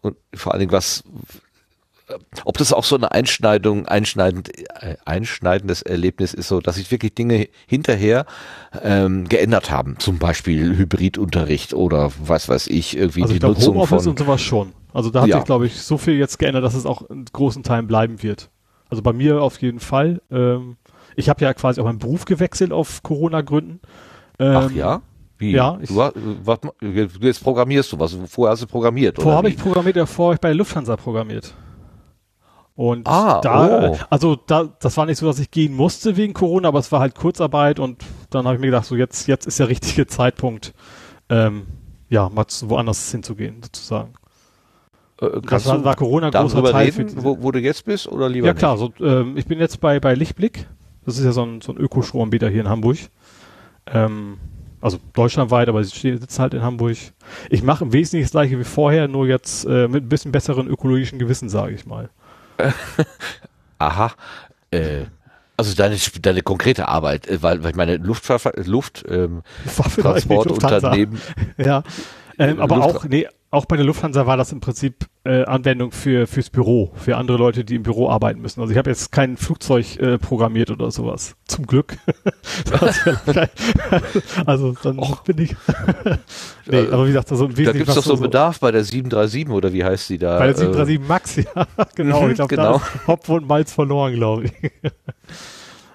und 0.00 0.16
vor 0.34 0.52
allen 0.52 0.60
Dingen 0.60 0.72
was, 0.72 1.04
ob 2.44 2.58
das 2.58 2.72
auch 2.72 2.84
so 2.84 2.96
eine 2.96 3.12
Einschneidung, 3.12 3.86
einschneidend, 3.86 4.50
äh, 4.82 4.96
einschneidendes 5.04 5.82
Erlebnis 5.82 6.34
ist, 6.34 6.48
so 6.48 6.60
dass 6.60 6.76
sich 6.76 6.90
wirklich 6.90 7.14
Dinge 7.14 7.48
hinterher 7.66 8.26
ähm, 8.82 9.28
geändert 9.28 9.70
haben. 9.70 9.96
Zum 9.98 10.18
Beispiel 10.18 10.76
Hybridunterricht 10.76 11.74
oder 11.74 12.10
was 12.18 12.48
weiß 12.48 12.68
ich, 12.68 12.96
irgendwie 12.96 13.22
also 13.22 13.32
die 13.32 13.36
ich 13.36 13.40
glaub, 13.40 13.54
Nutzung 13.54 13.74
Homeoffice 13.74 14.04
von. 14.04 14.10
und 14.10 14.18
sowas 14.18 14.40
schon. 14.40 14.72
Also 14.92 15.10
da 15.10 15.22
hat 15.22 15.28
ja. 15.28 15.36
sich, 15.36 15.44
glaube 15.44 15.66
ich, 15.66 15.80
so 15.80 15.98
viel 15.98 16.14
jetzt 16.14 16.38
geändert, 16.38 16.64
dass 16.64 16.74
es 16.74 16.86
auch 16.86 17.08
in 17.10 17.24
großen 17.24 17.62
Teilen 17.62 17.86
bleiben 17.86 18.22
wird. 18.22 18.50
Also 18.88 19.02
bei 19.02 19.12
mir 19.12 19.40
auf 19.40 19.62
jeden 19.62 19.80
Fall. 19.80 20.20
Ähm, 20.30 20.76
ich 21.16 21.28
habe 21.28 21.44
ja 21.44 21.54
quasi 21.54 21.80
auch 21.80 21.84
meinen 21.84 21.98
Beruf 21.98 22.24
gewechselt 22.24 22.72
auf 22.72 23.02
Corona-Gründen. 23.02 23.80
Ähm, 24.38 24.56
Ach 24.56 24.70
ja? 24.70 25.02
Wie? 25.38 25.52
Ja. 25.52 25.78
Ich, 25.80 25.88
du, 25.88 25.96
was, 25.96 26.58
jetzt 27.22 27.42
programmierst 27.42 27.92
du 27.92 27.98
was. 27.98 28.16
Vorher 28.28 28.52
hast 28.52 28.62
du 28.62 28.66
programmiert, 28.66 29.16
Vorher 29.16 29.38
habe 29.38 29.48
ich 29.48 29.56
programmiert, 29.56 29.96
ja, 29.96 30.06
vorher 30.06 30.28
habe 30.28 30.34
ich 30.34 30.40
bei 30.40 30.48
der 30.48 30.56
Lufthansa 30.56 30.96
programmiert. 30.96 31.54
Und 32.74 33.06
ah, 33.08 33.40
da, 33.42 33.90
oh. 33.90 33.98
also 34.08 34.36
da, 34.36 34.64
das 34.80 34.96
war 34.96 35.04
nicht 35.04 35.18
so, 35.18 35.26
dass 35.26 35.38
ich 35.38 35.50
gehen 35.50 35.74
musste 35.74 36.16
wegen 36.16 36.32
Corona, 36.32 36.68
aber 36.68 36.78
es 36.78 36.90
war 36.92 37.00
halt 37.00 37.14
Kurzarbeit 37.14 37.78
und 37.78 38.02
dann 38.30 38.46
habe 38.46 38.54
ich 38.54 38.60
mir 38.60 38.68
gedacht, 38.68 38.86
so 38.86 38.96
jetzt, 38.96 39.26
jetzt 39.28 39.46
ist 39.46 39.58
der 39.58 39.68
richtige 39.68 40.06
Zeitpunkt, 40.06 40.72
ähm, 41.28 41.66
ja, 42.08 42.28
mal 42.28 42.46
woanders 42.62 43.10
hinzugehen, 43.10 43.62
sozusagen. 43.62 44.14
Äh, 45.20 45.40
das 45.42 45.66
war, 45.66 45.84
war 45.84 45.96
Corona 45.96 46.30
großer 46.30 46.64
Teil. 46.64 46.90
Reden, 46.90 47.22
wo, 47.22 47.42
wo, 47.42 47.50
du 47.50 47.58
jetzt 47.58 47.84
bist 47.84 48.08
oder 48.08 48.28
lieber 48.28 48.46
Ja 48.46 48.54
klar, 48.54 48.78
so, 48.78 48.92
ähm, 49.00 49.36
ich 49.36 49.46
bin 49.46 49.58
jetzt 49.58 49.80
bei, 49.80 50.00
bei 50.00 50.14
Lichtblick. 50.14 50.66
Das 51.10 51.18
ist 51.18 51.24
ja 51.24 51.32
so 51.32 51.44
ein, 51.44 51.60
so 51.60 51.72
ein 51.72 51.78
Ökostromanbieter 51.78 52.48
hier 52.48 52.60
in 52.60 52.68
Hamburg. 52.68 52.98
Ähm, 53.86 54.38
also 54.80 54.98
deutschlandweit, 55.12 55.68
aber 55.68 55.82
sie 55.84 56.16
sitzen 56.16 56.40
halt 56.40 56.54
in 56.54 56.62
Hamburg. 56.62 56.96
Ich 57.50 57.62
mache 57.62 57.84
im 57.84 57.92
Wesentlichen 57.92 58.24
das 58.24 58.30
gleiche 58.30 58.58
wie 58.58 58.64
vorher, 58.64 59.08
nur 59.08 59.26
jetzt 59.26 59.64
äh, 59.64 59.88
mit 59.88 60.04
ein 60.04 60.08
bisschen 60.08 60.32
besseren 60.32 60.68
ökologischen 60.68 61.18
Gewissen, 61.18 61.48
sage 61.48 61.74
ich 61.74 61.84
mal. 61.84 62.10
Aha. 63.78 64.12
Äh, 64.70 65.06
also 65.56 65.74
deine, 65.74 65.96
deine 66.22 66.42
konkrete 66.42 66.88
Arbeit, 66.88 67.26
äh, 67.26 67.42
weil, 67.42 67.62
weil 67.62 67.70
ich 67.70 67.76
meine 67.76 67.96
Luftfahrt, 67.96 68.66
Luft, 68.66 69.04
ähm, 69.08 69.42
Transportunternehmen. 69.66 71.20
ja, 71.58 71.82
ähm, 72.38 72.60
aber 72.60 72.76
Luft 72.76 72.96
auch, 72.96 73.04
nee, 73.04 73.26
auch 73.52 73.64
bei 73.64 73.76
der 73.76 73.84
Lufthansa 73.84 74.26
war 74.26 74.36
das 74.36 74.52
im 74.52 74.60
Prinzip 74.60 75.06
äh, 75.24 75.44
Anwendung 75.44 75.90
für 75.90 76.28
fürs 76.28 76.50
Büro, 76.50 76.92
für 76.94 77.16
andere 77.16 77.36
Leute, 77.36 77.64
die 77.64 77.74
im 77.74 77.82
Büro 77.82 78.08
arbeiten 78.08 78.40
müssen. 78.40 78.60
Also 78.60 78.70
ich 78.70 78.78
habe 78.78 78.90
jetzt 78.90 79.10
kein 79.10 79.36
Flugzeug 79.36 79.98
äh, 79.98 80.18
programmiert 80.18 80.70
oder 80.70 80.90
sowas. 80.92 81.34
Zum 81.46 81.66
Glück. 81.66 81.96
also 84.46 84.76
dann 84.82 84.98
Och. 85.00 85.24
bin 85.24 85.38
ich. 85.38 85.56
nee, 86.66 86.86
aber 86.90 87.04
wie 87.04 87.08
gesagt, 87.08 87.32
also 87.32 87.48
da 87.48 87.72
gibt 87.72 87.88
es 87.88 87.94
doch 87.96 88.04
so 88.04 88.12
einen 88.12 88.22
Bedarf 88.22 88.60
bei 88.60 88.70
der 88.70 88.84
737 88.84 89.48
oder 89.50 89.72
wie 89.72 89.84
heißt 89.84 90.10
die 90.10 90.18
da? 90.18 90.38
Bei 90.38 90.46
der 90.46 90.56
737 90.56 91.04
äh, 91.04 91.08
Max, 91.08 91.36
ja, 91.36 91.86
genau. 91.96 92.28
ich 92.28 92.36
glaube, 92.36 92.54
genau. 92.54 92.72
da 92.72 92.76
ist 92.76 93.06
Hopf 93.08 93.28
und 93.30 93.48
Malz 93.48 93.72
verloren, 93.72 94.14
glaube 94.14 94.44
ich. 94.44 94.52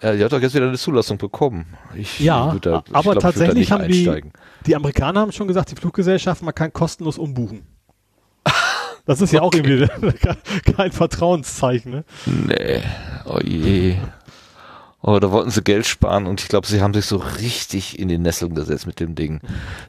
Ja, 0.05 0.13
die 0.13 0.23
hat 0.23 0.31
doch 0.31 0.39
jetzt 0.39 0.53
wieder 0.53 0.67
eine 0.67 0.77
Zulassung 0.77 1.17
bekommen. 1.17 1.65
Ich, 1.95 2.19
ja, 2.19 2.55
da, 2.61 2.83
aber 2.91 3.13
glaub, 3.13 3.19
tatsächlich 3.21 3.71
haben 3.71 3.87
die, 3.87 4.21
die 4.67 4.75
Amerikaner 4.75 5.21
haben 5.21 5.31
schon 5.31 5.47
gesagt, 5.47 5.71
die 5.71 5.75
Fluggesellschaft, 5.75 6.43
man 6.43 6.53
kann 6.53 6.71
kostenlos 6.71 7.17
umbuchen. 7.17 7.65
Das 9.07 9.21
ist 9.21 9.31
ja 9.33 9.43
okay. 9.43 9.61
auch 9.61 9.65
irgendwie 9.67 10.11
kein 10.75 10.91
Vertrauenszeichen, 10.91 11.91
ne? 11.91 12.05
Nee, 12.25 12.81
oh 13.25 13.39
je. 13.39 13.97
Oh, 15.03 15.19
da 15.19 15.29
wollten 15.29 15.51
sie 15.51 15.61
Geld 15.61 15.85
sparen 15.85 16.25
und 16.25 16.41
ich 16.41 16.47
glaube, 16.47 16.65
sie 16.65 16.81
haben 16.81 16.91
sich 16.95 17.05
so 17.05 17.17
richtig 17.17 17.99
in 17.99 18.07
die 18.07 18.17
Nesseln 18.17 18.55
gesetzt 18.55 18.87
mit 18.87 18.99
dem 18.99 19.13
Ding. 19.13 19.41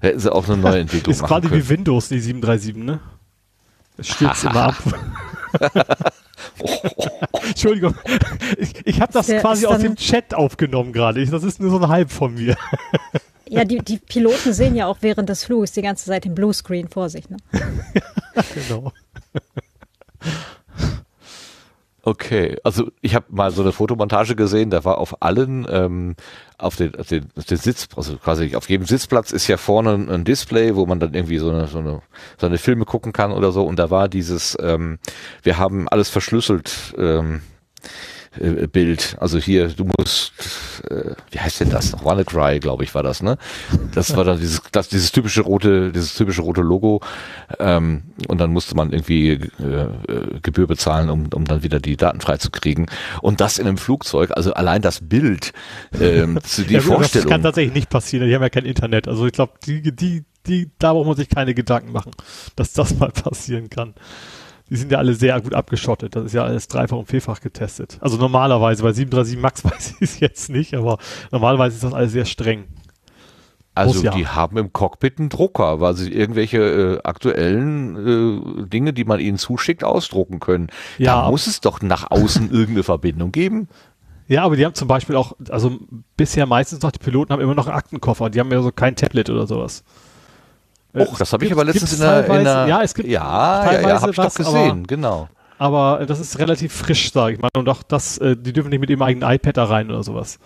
Da 0.02 0.08
hätten 0.08 0.20
sie 0.20 0.30
auch 0.30 0.46
eine 0.46 0.58
neue 0.58 0.80
Entwicklung 0.80 1.14
ist 1.14 1.22
machen 1.22 1.30
können. 1.30 1.44
Ist 1.44 1.50
quasi 1.50 1.64
wie 1.64 1.78
Windows, 1.78 2.08
die 2.08 2.20
737, 2.20 2.76
ne? 2.76 3.00
Es 3.96 4.08
stürzt 4.08 4.44
immer 4.44 4.64
ab. 4.64 4.76
Entschuldigung, 7.48 7.94
ich, 8.58 8.86
ich 8.86 9.00
habe 9.00 9.12
das 9.12 9.26
Der 9.26 9.40
quasi 9.40 9.66
aus 9.66 9.80
dem 9.80 9.96
Chat 9.96 10.34
aufgenommen 10.34 10.92
gerade. 10.92 11.24
Das 11.26 11.42
ist 11.42 11.60
nur 11.60 11.70
so 11.70 11.78
ein 11.78 11.88
Halb 11.88 12.10
von 12.10 12.34
mir. 12.34 12.56
Ja, 13.48 13.64
die, 13.64 13.78
die 13.78 13.98
Piloten 13.98 14.52
sehen 14.52 14.74
ja 14.74 14.86
auch 14.86 14.98
während 15.02 15.28
des 15.28 15.44
Fluges 15.44 15.72
die 15.72 15.82
ganze 15.82 16.06
Zeit 16.06 16.24
den 16.24 16.34
Bluescreen 16.34 16.88
vor 16.88 17.08
sich. 17.08 17.28
Ne? 17.30 17.36
genau. 18.54 18.92
Okay, 22.08 22.56
also 22.62 22.92
ich 23.00 23.16
habe 23.16 23.26
mal 23.30 23.50
so 23.50 23.62
eine 23.62 23.72
Fotomontage 23.72 24.36
gesehen, 24.36 24.70
da 24.70 24.84
war 24.84 24.98
auf 24.98 25.22
allen, 25.24 25.66
ähm, 25.68 26.14
auf 26.56 26.76
den, 26.76 26.94
auf 26.94 27.08
den, 27.08 27.26
auf 27.36 27.46
den 27.46 27.56
Sitz, 27.56 27.88
also 27.96 28.16
quasi 28.16 28.54
auf 28.54 28.70
jedem 28.70 28.86
Sitzplatz 28.86 29.32
ist 29.32 29.48
ja 29.48 29.56
vorne 29.56 29.94
ein, 29.94 30.08
ein 30.08 30.24
Display, 30.24 30.76
wo 30.76 30.86
man 30.86 31.00
dann 31.00 31.14
irgendwie 31.14 31.38
so 31.38 31.50
eine, 31.50 31.66
so 31.66 31.80
eine, 31.80 32.02
so 32.38 32.46
eine 32.46 32.58
Filme 32.58 32.84
gucken 32.84 33.12
kann 33.12 33.32
oder 33.32 33.50
so. 33.50 33.64
Und 33.64 33.80
da 33.80 33.90
war 33.90 34.08
dieses, 34.08 34.56
ähm, 34.60 35.00
wir 35.42 35.58
haben 35.58 35.88
alles 35.88 36.08
verschlüsselt, 36.08 36.94
ähm, 36.96 37.40
äh, 38.40 38.66
Bild. 38.66 39.16
Also 39.20 39.38
hier, 39.38 39.68
du 39.68 39.84
musst, 39.98 40.32
äh, 40.90 41.14
wie 41.30 41.38
heißt 41.40 41.60
denn 41.60 41.70
das 41.70 41.92
noch? 41.92 42.04
WannaCry, 42.04 42.60
glaube 42.60 42.84
ich, 42.84 42.94
war 42.94 43.02
das, 43.02 43.22
ne? 43.22 43.38
Das 43.94 44.16
war 44.16 44.24
dann 44.24 44.38
dieses, 44.40 44.62
das, 44.72 44.88
dieses 44.88 45.12
typische 45.12 45.42
rote, 45.42 45.92
dieses 45.92 46.14
typische 46.14 46.42
rote 46.42 46.60
Logo. 46.62 47.00
Ähm, 47.58 48.02
und 48.28 48.38
dann 48.38 48.52
musste 48.52 48.74
man 48.74 48.92
irgendwie 48.92 49.32
äh, 49.32 49.40
äh, 49.62 50.40
Gebühr 50.42 50.66
bezahlen, 50.66 51.10
um, 51.10 51.28
um 51.34 51.44
dann 51.44 51.62
wieder 51.62 51.80
die 51.80 51.96
Daten 51.96 52.20
freizukriegen. 52.20 52.86
Und 53.22 53.40
das 53.40 53.58
in 53.58 53.66
einem 53.66 53.78
Flugzeug, 53.78 54.30
also 54.34 54.54
allein 54.54 54.82
das 54.82 55.00
Bild, 55.02 55.52
ähm, 56.00 56.38
zu 56.44 56.62
die 56.62 56.74
Ja, 56.74 56.80
gut, 56.80 56.88
Das 56.90 56.94
Vorstellung. 56.96 57.28
kann 57.30 57.42
tatsächlich 57.42 57.74
nicht 57.74 57.90
passieren. 57.90 58.28
Die 58.28 58.34
haben 58.34 58.42
ja 58.42 58.50
kein 58.50 58.64
Internet. 58.64 59.08
Also 59.08 59.26
ich 59.26 59.32
glaube, 59.32 59.54
die, 59.66 59.82
die, 59.94 60.24
die, 60.46 60.70
da 60.78 60.92
braucht 60.92 61.06
man 61.06 61.16
sich 61.16 61.28
keine 61.28 61.54
Gedanken 61.54 61.92
machen, 61.92 62.12
dass 62.56 62.72
das 62.72 62.98
mal 62.98 63.10
passieren 63.10 63.70
kann. 63.70 63.94
Die 64.68 64.76
sind 64.76 64.90
ja 64.90 64.98
alle 64.98 65.14
sehr 65.14 65.40
gut 65.40 65.54
abgeschottet. 65.54 66.16
Das 66.16 66.24
ist 66.24 66.32
ja 66.32 66.44
alles 66.44 66.66
dreifach 66.66 66.96
und 66.96 67.06
vierfach 67.06 67.40
getestet. 67.40 67.98
Also 68.00 68.16
normalerweise, 68.16 68.82
bei 68.82 68.92
737 68.92 69.40
Max 69.40 69.64
weiß 69.76 69.94
ich 69.94 70.02
es 70.02 70.20
jetzt 70.20 70.50
nicht, 70.50 70.74
aber 70.74 70.98
normalerweise 71.30 71.76
ist 71.76 71.84
das 71.84 71.94
alles 71.94 72.12
sehr 72.12 72.24
streng. 72.24 72.64
Also 73.76 74.02
ja. 74.02 74.10
die 74.10 74.26
haben 74.26 74.56
im 74.56 74.72
Cockpit 74.72 75.18
einen 75.18 75.28
Drucker, 75.28 75.80
weil 75.80 75.94
sie 75.94 76.10
irgendwelche 76.10 76.58
äh, 76.58 77.02
aktuellen 77.04 78.62
äh, 78.64 78.66
Dinge, 78.66 78.94
die 78.94 79.04
man 79.04 79.20
ihnen 79.20 79.36
zuschickt, 79.36 79.84
ausdrucken 79.84 80.40
können. 80.40 80.68
Ja. 80.96 81.22
Da 81.22 81.30
muss 81.30 81.46
es 81.46 81.60
doch 81.60 81.82
nach 81.82 82.10
außen 82.10 82.50
irgendeine 82.50 82.84
Verbindung 82.84 83.32
geben. 83.32 83.68
Ja, 84.28 84.44
aber 84.44 84.56
die 84.56 84.64
haben 84.64 84.74
zum 84.74 84.88
Beispiel 84.88 85.14
auch, 85.14 85.34
also 85.50 85.78
bisher 86.16 86.46
meistens 86.46 86.80
noch, 86.82 86.90
die 86.90 86.98
Piloten 86.98 87.32
haben 87.32 87.42
immer 87.42 87.54
noch 87.54 87.66
einen 87.66 87.76
Aktenkoffer. 87.76 88.30
Die 88.30 88.40
haben 88.40 88.50
ja 88.50 88.62
so 88.62 88.72
kein 88.72 88.96
Tablet 88.96 89.28
oder 89.28 89.46
sowas. 89.46 89.84
Äh, 90.96 91.02
Och, 91.02 91.18
das 91.18 91.32
habe 91.32 91.44
ich 91.44 91.50
gibt- 91.50 91.60
aber 91.60 91.64
letztens 91.70 91.92
in 91.92 91.98
teilweise- 92.00 92.44
der 92.44 92.66
ja, 92.66 92.82
es 92.82 92.94
gibt 92.94 93.08
ja, 93.08 93.22
ja, 93.22 93.64
ja, 93.64 93.70
teilweise 93.70 94.00
habe 94.02 94.10
ich 94.10 94.16
doch 94.16 94.24
was, 94.24 94.34
gesehen, 94.34 94.70
aber- 94.70 94.82
genau. 94.86 95.28
Aber 95.58 96.04
das 96.06 96.20
ist 96.20 96.38
relativ 96.38 96.72
frisch, 96.74 97.12
sage 97.12 97.34
ich 97.36 97.40
mal. 97.40 97.48
Und 97.56 97.68
auch 97.68 97.82
das, 97.82 98.18
äh, 98.18 98.36
die 98.36 98.52
dürfen 98.52 98.68
nicht 98.70 98.80
mit 98.80 98.90
ihrem 98.90 99.02
eigenen 99.02 99.30
iPad 99.30 99.56
da 99.56 99.64
rein 99.64 99.88
oder 99.90 100.02
sowas. 100.02 100.38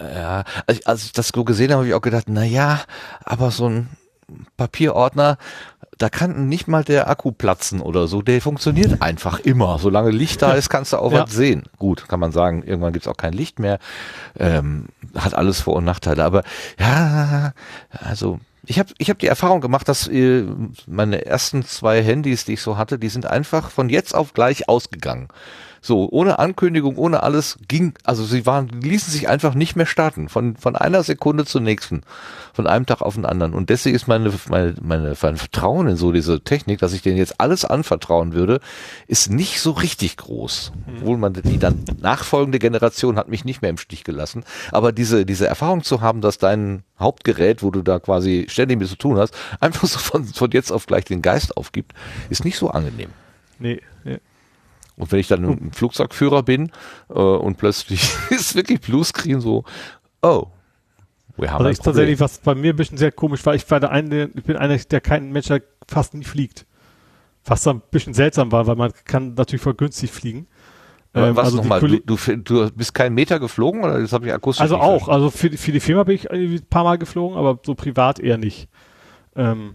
Ja, 0.00 0.44
als 0.66 0.78
ich, 0.78 0.86
als 0.86 1.04
ich 1.06 1.12
das 1.12 1.28
so 1.34 1.44
gesehen 1.44 1.70
habe, 1.70 1.78
habe 1.80 1.88
ich 1.88 1.94
auch 1.94 2.00
gedacht, 2.02 2.24
na 2.28 2.44
ja, 2.44 2.80
aber 3.24 3.50
so 3.50 3.68
ein 3.68 3.88
Papierordner, 4.56 5.38
da 5.96 6.08
kann 6.08 6.48
nicht 6.48 6.68
mal 6.68 6.84
der 6.84 7.08
Akku 7.10 7.32
platzen 7.32 7.80
oder 7.80 8.06
so. 8.06 8.22
Der 8.22 8.40
funktioniert 8.40 9.02
einfach 9.02 9.40
immer. 9.40 9.78
Solange 9.80 10.10
Licht 10.10 10.42
da 10.42 10.52
ist, 10.52 10.68
kannst 10.68 10.92
du 10.92 10.98
auch 10.98 11.10
Ja. 11.12 11.22
was 11.24 11.32
sehen. 11.32 11.64
Gut, 11.78 12.06
kann 12.08 12.20
man 12.20 12.30
sagen, 12.30 12.62
irgendwann 12.62 12.92
gibt's 12.92 13.08
auch 13.08 13.16
kein 13.16 13.32
Licht 13.32 13.58
mehr. 13.58 13.78
Ähm, 14.38 14.86
hat 15.16 15.34
alles 15.34 15.60
Vor- 15.62 15.74
und 15.74 15.84
Nachteile. 15.84 16.22
Aber 16.24 16.44
ja, 16.78 17.52
also 17.90 18.38
ich 18.68 18.78
habe 18.78 18.92
ich 18.98 19.08
hab 19.08 19.18
die 19.18 19.26
Erfahrung 19.26 19.62
gemacht, 19.62 19.88
dass 19.88 20.06
äh, 20.08 20.44
meine 20.86 21.24
ersten 21.24 21.64
zwei 21.64 22.02
Handys, 22.02 22.44
die 22.44 22.52
ich 22.52 22.60
so 22.60 22.76
hatte, 22.76 22.98
die 22.98 23.08
sind 23.08 23.24
einfach 23.24 23.70
von 23.70 23.88
jetzt 23.88 24.14
auf 24.14 24.34
gleich 24.34 24.68
ausgegangen. 24.68 25.28
So, 25.80 26.08
ohne 26.10 26.38
Ankündigung, 26.38 26.96
ohne 26.96 27.22
alles 27.22 27.58
ging, 27.68 27.94
also 28.04 28.24
sie 28.24 28.46
waren, 28.46 28.68
ließen 28.68 29.12
sich 29.12 29.28
einfach 29.28 29.54
nicht 29.54 29.76
mehr 29.76 29.86
starten, 29.86 30.28
von, 30.28 30.56
von 30.56 30.76
einer 30.76 31.02
Sekunde 31.02 31.44
zur 31.44 31.60
nächsten, 31.60 32.02
von 32.52 32.66
einem 32.66 32.86
Tag 32.86 33.02
auf 33.02 33.14
den 33.14 33.24
anderen. 33.24 33.54
Und 33.54 33.70
deswegen 33.70 33.94
ist 33.94 34.08
meine, 34.08 34.32
meine, 34.48 34.74
meine, 34.80 35.14
mein 35.20 35.36
Vertrauen 35.36 35.88
in 35.88 35.96
so 35.96 36.12
diese 36.12 36.40
Technik, 36.40 36.78
dass 36.80 36.92
ich 36.92 37.02
denen 37.02 37.16
jetzt 37.16 37.40
alles 37.40 37.64
anvertrauen 37.64 38.32
würde, 38.32 38.60
ist 39.06 39.30
nicht 39.30 39.60
so 39.60 39.72
richtig 39.72 40.16
groß. 40.16 40.72
Obwohl 40.96 41.16
man 41.16 41.34
die 41.34 41.58
dann 41.58 41.84
nachfolgende 42.00 42.58
Generation 42.58 43.16
hat 43.16 43.28
mich 43.28 43.44
nicht 43.44 43.62
mehr 43.62 43.70
im 43.70 43.78
Stich 43.78 44.04
gelassen. 44.04 44.44
Aber 44.72 44.92
diese, 44.92 45.24
diese 45.24 45.46
Erfahrung 45.46 45.84
zu 45.84 46.00
haben, 46.00 46.20
dass 46.20 46.38
dein 46.38 46.82
Hauptgerät, 46.98 47.62
wo 47.62 47.70
du 47.70 47.82
da 47.82 47.98
quasi 47.98 48.46
ständig 48.48 48.78
mit 48.78 48.88
zu 48.88 48.96
tun 48.96 49.18
hast, 49.18 49.34
einfach 49.60 49.86
so 49.86 49.98
von, 49.98 50.24
von 50.24 50.50
jetzt 50.50 50.72
auf 50.72 50.86
gleich 50.86 51.04
den 51.04 51.22
Geist 51.22 51.56
aufgibt, 51.56 51.92
ist 52.30 52.44
nicht 52.44 52.58
so 52.58 52.70
angenehm. 52.70 53.10
Nee, 53.58 53.74
nee. 53.74 53.82
Und 54.98 55.10
wenn 55.12 55.20
ich 55.20 55.28
dann 55.28 55.44
ein 55.44 55.72
Flugzeugführer 55.72 56.42
bin 56.42 56.70
äh, 57.08 57.12
und 57.14 57.56
plötzlich 57.56 58.02
ist 58.30 58.54
wirklich 58.54 58.80
Bluescreen 58.80 59.40
so, 59.40 59.64
oh, 60.22 60.46
wir 61.36 61.52
haben 61.52 61.58
Also 61.60 61.70
ich 61.70 61.78
tatsächlich, 61.78 62.18
was 62.20 62.38
bei 62.38 62.54
mir 62.56 62.72
ein 62.72 62.76
bisschen 62.76 62.98
sehr 62.98 63.12
komisch 63.12 63.46
war, 63.46 63.54
ich 63.54 63.70
war 63.70 63.78
der 63.80 63.90
eine, 63.92 64.30
ich 64.34 64.42
bin 64.42 64.56
einer, 64.56 64.76
der 64.76 65.00
kein 65.00 65.30
Mensch, 65.30 65.46
der 65.46 65.62
fast 65.86 66.14
nie 66.14 66.24
fliegt. 66.24 66.66
Was 67.44 67.62
dann 67.62 67.76
ein 67.76 67.82
bisschen 67.92 68.12
seltsam 68.12 68.50
war, 68.52 68.66
weil 68.66 68.74
man 68.76 68.92
kann 69.04 69.34
natürlich 69.34 69.62
voll 69.62 69.74
günstig 69.74 70.10
fliegen. 70.10 70.48
Ähm, 71.14 71.36
Was 71.36 71.46
also 71.46 71.58
nochmal, 71.58 71.80
du, 71.80 72.00
du, 72.00 72.16
du 72.36 72.70
bist 72.72 72.92
keinen 72.92 73.14
Meter 73.14 73.38
geflogen 73.40 73.82
oder 73.84 74.00
das 74.00 74.12
habe 74.12 74.26
ich 74.26 74.32
akustisch 74.32 74.60
Also 74.60 74.76
auch, 74.76 75.04
verstanden? 75.06 75.10
also 75.12 75.30
für, 75.30 75.48
die- 75.50 75.56
für 75.56 75.72
die 75.72 75.80
Firma 75.80 76.02
bin 76.02 76.16
ich 76.16 76.30
ein 76.30 76.60
paar 76.68 76.84
Mal 76.84 76.98
geflogen, 76.98 77.38
aber 77.38 77.58
so 77.64 77.74
privat 77.74 78.18
eher 78.18 78.36
nicht. 78.36 78.68
Ähm, 79.36 79.74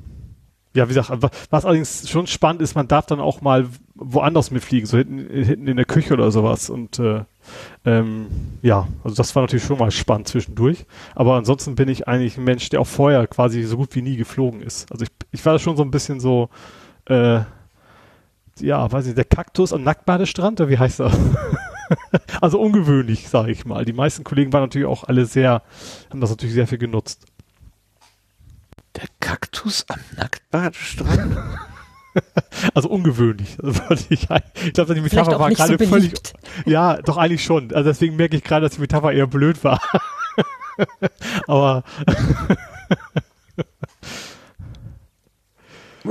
ja, 0.75 0.85
wie 0.89 0.93
gesagt, 0.93 1.09
wa- 1.21 1.31
was 1.49 1.65
allerdings 1.65 2.09
schon 2.09 2.27
spannend 2.27 2.61
ist, 2.61 2.75
man 2.75 2.87
darf 2.87 3.05
dann 3.07 3.19
auch 3.19 3.41
mal 3.41 3.67
woanders 3.95 4.51
mitfliegen, 4.51 4.87
so 4.87 4.97
hinten, 4.97 5.29
hinten 5.43 5.67
in 5.67 5.77
der 5.77 5.85
Küche 5.85 6.13
oder 6.13 6.31
sowas. 6.31 6.69
Und 6.69 6.99
äh, 6.99 7.23
ähm, 7.85 8.27
ja, 8.61 8.87
also 9.03 9.15
das 9.15 9.35
war 9.35 9.43
natürlich 9.43 9.65
schon 9.65 9.77
mal 9.77 9.91
spannend 9.91 10.27
zwischendurch. 10.27 10.85
Aber 11.15 11.35
ansonsten 11.35 11.75
bin 11.75 11.89
ich 11.89 12.07
eigentlich 12.07 12.37
ein 12.37 12.43
Mensch, 12.43 12.69
der 12.69 12.81
auch 12.81 12.87
vorher 12.87 13.27
quasi 13.27 13.63
so 13.63 13.77
gut 13.77 13.95
wie 13.95 14.01
nie 14.01 14.17
geflogen 14.17 14.61
ist. 14.61 14.91
Also 14.91 15.05
ich, 15.05 15.11
ich 15.31 15.45
war 15.45 15.57
schon 15.59 15.77
so 15.77 15.83
ein 15.83 15.91
bisschen 15.91 16.19
so, 16.19 16.49
äh, 17.05 17.41
ja, 18.59 18.91
weiß 18.91 19.07
ich, 19.07 19.15
der 19.15 19.25
Kaktus 19.25 19.73
am 19.73 19.83
Nacktbadestrand, 19.83 20.61
oder 20.61 20.69
wie 20.69 20.77
heißt 20.77 20.99
das? 20.99 21.17
also 22.41 22.59
ungewöhnlich, 22.59 23.29
sage 23.29 23.51
ich 23.51 23.65
mal. 23.65 23.85
Die 23.85 23.93
meisten 23.93 24.23
Kollegen 24.23 24.53
waren 24.53 24.63
natürlich 24.63 24.87
auch 24.87 25.03
alle 25.03 25.25
sehr, 25.25 25.61
haben 26.09 26.21
das 26.21 26.29
natürlich 26.31 26.55
sehr 26.55 26.67
viel 26.67 26.77
genutzt. 26.77 27.25
Der 28.95 29.07
Kaktus 29.19 29.85
am 29.89 29.99
Nacktbadestrand? 30.17 31.37
Also 32.73 32.89
ungewöhnlich. 32.89 33.57
Also 33.89 34.05
ich 34.09 34.27
ich 34.65 34.73
glaube, 34.73 34.95
die 34.95 35.01
Metapher 35.01 35.39
war 35.39 35.49
nicht 35.49 35.57
so 35.57 35.65
gerade 35.65 35.87
völlig. 35.87 36.11
beliebt. 36.11 36.33
Ja, 36.65 37.01
doch 37.01 37.17
eigentlich 37.17 37.43
schon. 37.43 37.73
Also 37.73 37.89
deswegen 37.89 38.15
merke 38.15 38.37
ich 38.37 38.43
gerade, 38.43 38.65
dass 38.65 38.75
die 38.75 38.81
Metapher 38.81 39.11
eher 39.11 39.27
blöd 39.27 39.63
war. 39.63 39.81
Aber 41.47 41.83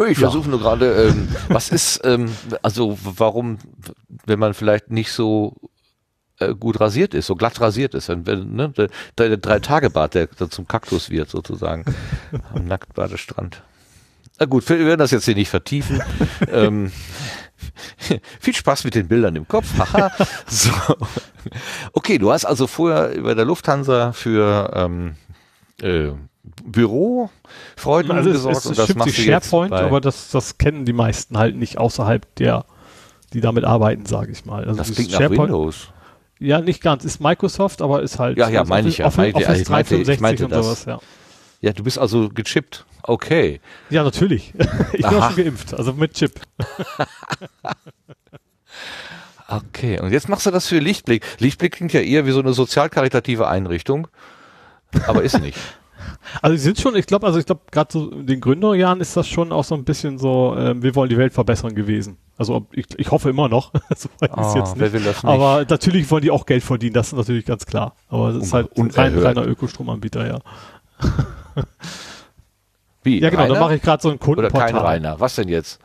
Ich 0.08 0.18
versuche 0.18 0.48
nur 0.48 0.58
gerade, 0.58 1.08
ähm, 1.08 1.28
was 1.48 1.70
ist, 1.70 2.00
ähm, 2.04 2.30
also 2.62 2.98
warum, 3.02 3.58
wenn 4.24 4.38
man 4.38 4.54
vielleicht 4.54 4.90
nicht 4.90 5.12
so 5.12 5.54
äh, 6.38 6.54
gut 6.54 6.80
rasiert 6.80 7.12
ist, 7.14 7.26
so 7.26 7.34
glatt 7.36 7.60
rasiert 7.60 7.94
ist, 7.94 8.08
wenn, 8.08 8.26
wenn 8.26 8.54
ne, 8.54 8.70
der, 8.70 8.88
der 9.18 9.36
Drei-Tage-Bart, 9.36 10.14
der, 10.14 10.26
der 10.28 10.48
zum 10.48 10.66
Kaktus 10.66 11.10
wird 11.10 11.28
sozusagen, 11.28 11.84
am 12.54 12.66
Nacktbadestrand. 12.66 13.62
Na 14.42 14.46
gut, 14.46 14.68
wir 14.68 14.84
werden 14.84 14.98
das 14.98 15.12
jetzt 15.12 15.24
hier 15.24 15.36
nicht 15.36 15.50
vertiefen. 15.50 16.02
ähm, 16.52 16.90
viel 18.40 18.54
Spaß 18.56 18.82
mit 18.82 18.96
den 18.96 19.06
Bildern 19.06 19.36
im 19.36 19.46
Kopf. 19.46 19.68
Haha. 19.78 20.10
so. 20.48 20.72
Okay, 21.92 22.18
du 22.18 22.32
hast 22.32 22.44
also 22.44 22.66
vorher 22.66 23.22
bei 23.22 23.34
der 23.34 23.44
Lufthansa 23.44 24.10
für 24.10 24.72
ähm, 24.74 25.14
äh, 25.80 26.08
Bürofreuden 26.64 28.10
also 28.10 28.30
es, 28.30 28.36
gesorgt 28.38 28.56
es 28.56 28.66
und 28.66 28.78
das 28.78 28.94
machst 28.96 29.16
die 29.16 29.26
du 29.26 29.30
jetzt 29.30 29.48
SharePoint, 29.48 29.72
aber 29.74 30.00
das, 30.00 30.32
das 30.32 30.58
kennen 30.58 30.86
die 30.86 30.92
meisten 30.92 31.38
halt 31.38 31.54
nicht 31.54 31.78
außerhalb 31.78 32.26
der, 32.34 32.64
die 33.34 33.40
damit 33.40 33.62
arbeiten, 33.62 34.06
sage 34.06 34.32
ich 34.32 34.44
mal. 34.44 34.64
Also 34.64 34.74
Das 34.76 34.90
klingt 34.92 35.12
nach 35.12 35.30
Windows. 35.30 35.90
Ja, 36.40 36.60
nicht 36.60 36.82
ganz. 36.82 37.04
Ist 37.04 37.20
Microsoft, 37.20 37.80
aber 37.80 38.02
ist 38.02 38.18
halt. 38.18 38.38
Ja, 38.38 38.48
ja, 38.48 38.64
meine 38.64 38.88
ich 38.88 38.98
ja. 38.98 39.06
Office, 39.06 39.36
Office 39.36 39.60
ich 39.60 39.68
meinte- 39.68 39.94
ich 39.94 40.08
365 40.08 40.20
meinte 40.20 40.44
und 40.46 40.50
das. 40.50 40.66
sowas, 40.66 40.84
ja. 40.86 40.98
Ja, 41.62 41.72
du 41.72 41.82
bist 41.84 41.98
also 41.98 42.28
gechippt. 42.28 42.84
Okay. 43.04 43.60
Ja, 43.88 44.02
natürlich. 44.04 44.52
ich 44.92 44.98
bin 45.00 45.04
Aha. 45.06 45.18
auch 45.28 45.32
schon 45.32 45.44
geimpft, 45.44 45.72
also 45.74 45.94
mit 45.94 46.12
Chip. 46.14 46.38
Okay. 49.48 50.00
Und 50.00 50.12
jetzt 50.12 50.28
machst 50.30 50.46
du 50.46 50.50
das 50.50 50.66
für 50.66 50.78
Lichtblick. 50.78 51.24
Lichtblick 51.38 51.72
klingt 51.72 51.92
ja 51.92 52.00
eher 52.00 52.24
wie 52.26 52.30
so 52.30 52.40
eine 52.40 52.54
sozialkaritative 52.54 53.46
Einrichtung. 53.46 54.08
Aber 55.06 55.22
ist 55.22 55.38
nicht. 55.40 55.58
Also 56.40 56.56
sie 56.56 56.62
sind 56.62 56.78
schon, 56.80 56.94
ich 56.96 57.06
glaube, 57.06 57.26
also 57.26 57.38
ich 57.38 57.46
glaube, 57.46 57.62
gerade 57.70 57.92
so 57.92 58.10
in 58.10 58.26
den 58.26 58.40
Gründerjahren 58.40 59.00
ist 59.00 59.16
das 59.16 59.26
schon 59.28 59.50
auch 59.52 59.64
so 59.64 59.74
ein 59.74 59.84
bisschen 59.84 60.18
so, 60.18 60.54
ähm, 60.56 60.82
wir 60.82 60.94
wollen 60.94 61.08
die 61.10 61.16
Welt 61.16 61.32
verbessern 61.32 61.74
gewesen. 61.74 62.16
Also 62.38 62.66
ich, 62.72 62.86
ich 62.96 63.10
hoffe 63.10 63.30
immer 63.30 63.48
noch, 63.48 63.72
so 63.96 64.08
Oh, 64.20 64.54
jetzt 64.56 64.78
wer 64.78 64.88
nicht. 64.88 64.92
will 64.94 65.02
das 65.02 65.22
nicht? 65.22 65.24
Aber 65.24 65.64
natürlich 65.68 66.08
wollen 66.10 66.22
die 66.22 66.30
auch 66.30 66.46
Geld 66.46 66.62
verdienen, 66.62 66.94
das 66.94 67.08
ist 67.08 67.14
natürlich 67.16 67.44
ganz 67.44 67.66
klar. 67.66 67.94
Aber 68.08 68.28
es 68.30 68.36
ist 68.36 68.52
Un- 68.52 68.52
halt 68.52 68.76
ein 68.78 68.90
rein, 68.90 69.12
unerhört. 69.14 69.36
reiner 69.36 69.46
Ökostromanbieter, 69.48 70.26
ja. 70.26 70.38
Wie? 73.02 73.20
Ja 73.20 73.30
genau, 73.30 73.42
Rainer? 73.42 73.54
da 73.54 73.60
mache 73.60 73.76
ich 73.76 73.82
gerade 73.82 74.02
so 74.02 74.08
ein 74.10 74.16
Oder 74.16 74.24
Kundenportal. 74.24 74.72
kein 74.72 74.76
Rainer. 74.76 75.20
Was 75.20 75.34
denn 75.34 75.48
jetzt? 75.48 75.80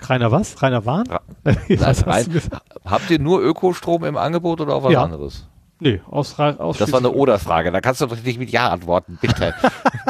Rainer 0.00 0.30
was? 0.30 0.62
Rainer 0.62 0.84
Wahn? 0.84 1.06
Ra 1.06 1.20
Nein, 1.44 1.78
rein, 1.78 2.42
habt 2.84 3.10
ihr 3.10 3.18
nur 3.18 3.40
Ökostrom 3.40 4.04
im 4.04 4.16
Angebot 4.16 4.60
oder 4.60 4.74
auch 4.74 4.84
was 4.84 4.92
ja. 4.92 5.02
anderes? 5.02 5.46
Nee, 5.78 6.00
aus, 6.10 6.38
aus 6.38 6.78
Das 6.78 6.92
war 6.92 7.00
eine 7.00 7.10
Oder-Frage. 7.10 7.70
Da 7.70 7.80
kannst 7.80 8.00
du 8.00 8.06
doch 8.06 8.16
nicht 8.22 8.38
mit 8.38 8.50
Ja 8.50 8.70
antworten, 8.70 9.18
bitte. 9.20 9.54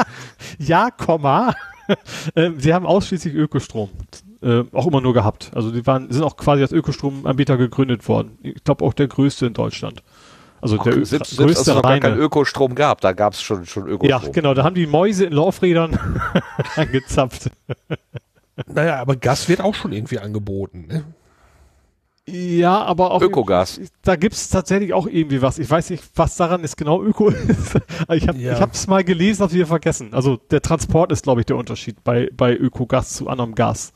ja, 0.59 0.91
Komma. 0.91 1.53
Ähm, 2.35 2.59
sie 2.59 2.73
haben 2.73 2.85
ausschließlich 2.85 3.33
Ökostrom. 3.33 3.89
Äh, 4.41 4.63
auch 4.71 4.87
immer 4.87 5.01
nur 5.01 5.13
gehabt. 5.13 5.51
Also 5.55 5.71
die 5.71 5.85
waren, 5.85 6.11
sind 6.11 6.23
auch 6.23 6.37
quasi 6.37 6.61
als 6.61 6.71
Ökostromanbieter 6.71 7.57
gegründet 7.57 8.07
worden. 8.07 8.37
Ich 8.43 8.63
glaube 8.63 8.85
auch 8.85 8.93
der 8.93 9.07
größte 9.07 9.47
in 9.47 9.53
Deutschland. 9.53 10.03
Also 10.59 10.77
Ach, 10.79 10.83
der 10.83 10.93
selbst, 11.05 11.09
größte 11.09 11.35
selbst, 11.35 11.57
als 11.59 11.67
es 11.67 11.75
noch 11.75 11.81
gar 11.83 11.99
kein 11.99 12.17
Ökostrom 12.17 12.73
gab, 12.73 13.01
da 13.01 13.13
gab 13.13 13.33
es 13.33 13.41
schon, 13.41 13.65
schon 13.65 13.87
Ökostrom. 13.87 14.09
Ja, 14.09 14.31
genau, 14.31 14.53
da 14.53 14.63
haben 14.63 14.75
die 14.75 14.87
Mäuse 14.87 15.25
in 15.25 15.33
Laufrädern 15.33 15.99
angezapft. 16.75 17.51
Naja, 18.65 18.99
aber 18.99 19.15
Gas 19.15 19.47
wird 19.49 19.61
auch 19.61 19.75
schon 19.75 19.91
irgendwie 19.91 20.17
angeboten. 20.17 20.87
Ne? 20.87 21.03
Ja, 22.29 22.83
aber 22.83 23.11
auch. 23.11 23.21
Ökogas. 23.21 23.79
Da 24.01 24.17
gibt's 24.17 24.49
tatsächlich 24.49 24.93
auch 24.93 25.07
irgendwie 25.07 25.41
was. 25.41 25.59
Ich 25.59 25.69
weiß 25.69 25.89
nicht, 25.91 26.03
was 26.15 26.35
daran 26.35 26.63
ist 26.63 26.75
genau 26.75 27.01
Öko 27.01 27.29
ist. 27.29 27.75
ich 28.11 28.27
habe 28.27 28.37
ja. 28.37 28.67
es 28.69 28.87
mal 28.87 29.03
gelesen, 29.03 29.43
hab's 29.43 29.53
wieder 29.53 29.67
vergessen. 29.67 30.13
Also 30.13 30.35
der 30.35 30.61
Transport 30.61 31.11
ist, 31.13 31.23
glaube 31.23 31.41
ich, 31.41 31.45
der 31.45 31.55
Unterschied 31.55 32.03
bei, 32.03 32.29
bei 32.35 32.53
Ökogas 32.53 33.13
zu 33.13 33.29
anderem 33.29 33.55
Gas. 33.55 33.93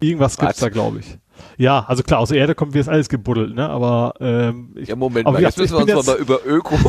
Irgendwas 0.00 0.38
gibt's 0.38 0.56
was? 0.56 0.60
da, 0.60 0.68
glaube 0.70 1.00
ich. 1.00 1.18
Ja, 1.56 1.84
also 1.86 2.02
klar, 2.02 2.20
aus 2.20 2.30
der 2.30 2.38
Erde 2.38 2.54
kommt 2.54 2.74
wie 2.74 2.78
das 2.78 2.88
alles 2.88 3.08
gebuddelt, 3.08 3.54
ne? 3.54 3.68
Aber 3.68 4.14
ähm, 4.20 4.72
ich, 4.74 4.88
ja, 4.88 4.96
Moment 4.96 5.26
mal, 5.26 5.40
jetzt 5.40 5.58
müssen 5.58 5.86
wir 5.86 5.96
uns 5.96 6.06
mal 6.06 6.16
über 6.16 6.44
Öko. 6.44 6.76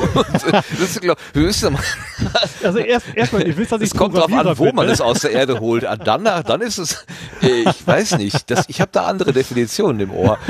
das 0.51 0.99
glaub, 0.99 1.17
mal, 1.33 1.79
also 2.63 2.79
erst 2.79 3.15
erstmal, 3.15 3.47
ich 3.47 3.57
will 3.57 3.65
dass 3.65 3.81
ich 3.81 3.91
Es 3.91 3.97
kommt 3.97 4.15
drauf 4.15 4.31
an, 4.31 4.57
wo 4.57 4.65
bin, 4.65 4.75
man 4.75 4.87
ne? 4.87 4.93
es 4.93 5.01
aus 5.01 5.21
der 5.21 5.31
Erde 5.31 5.59
holt. 5.59 5.85
Ah, 5.85 5.97
dann, 5.97 6.23
dann 6.23 6.61
ist 6.61 6.79
es, 6.79 7.05
äh, 7.41 7.69
ich 7.69 7.85
weiß 7.85 8.17
nicht, 8.17 8.49
das, 8.49 8.65
ich 8.67 8.81
habe 8.81 8.89
da 8.91 9.05
andere 9.05 9.33
Definitionen 9.33 9.99
im 9.99 10.11
Ohr. 10.11 10.37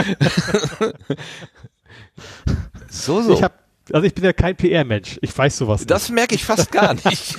so 2.90 3.22
so. 3.22 3.34
Ich 3.34 3.44
habe 3.44 3.54
also 3.92 4.06
ich 4.08 4.14
bin 4.16 4.24
ja 4.24 4.34
kein 4.34 4.56
PR-Mensch. 4.56 5.20
Ich 5.22 5.38
weiß 5.38 5.58
sowas. 5.58 5.82
Nicht. 5.82 5.92
Das 5.92 6.10
merke 6.10 6.36
ich 6.36 6.46
fast 6.46 6.72
gar 6.72 6.94
nicht. 7.06 7.36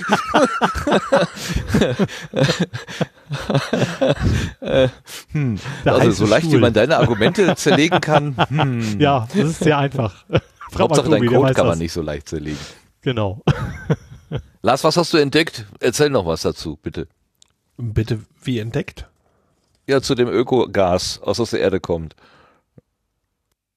äh, 4.61 4.87
hm. 5.31 5.59
Also 5.85 6.11
so 6.11 6.25
leicht 6.25 6.51
wie 6.51 6.57
man 6.57 6.73
deine 6.73 6.97
Argumente 6.97 7.55
zerlegen 7.57 8.01
kann. 8.01 8.35
Hm. 8.49 8.99
Ja, 8.99 9.27
das 9.33 9.49
ist 9.51 9.59
sehr 9.59 9.77
einfach. 9.77 10.25
Hauptsache 10.77 11.09
dein 11.09 11.25
Code 11.25 11.53
kann 11.53 11.65
man 11.65 11.73
das. 11.73 11.79
nicht 11.79 11.93
so 11.93 12.01
leicht 12.01 12.27
zerlegen. 12.29 12.59
Genau. 13.01 13.41
Lars, 14.61 14.83
was 14.83 14.97
hast 14.97 15.13
du 15.13 15.17
entdeckt? 15.17 15.65
Erzähl 15.79 16.09
noch 16.09 16.25
was 16.25 16.41
dazu, 16.41 16.77
bitte. 16.81 17.07
Bitte, 17.77 18.19
wie 18.43 18.59
entdeckt? 18.59 19.07
Ja, 19.87 20.01
zu 20.01 20.13
dem 20.15 20.27
Ökogas, 20.27 21.21
aus 21.21 21.39
aus 21.39 21.51
der 21.51 21.61
Erde 21.61 21.79
kommt. 21.79 22.15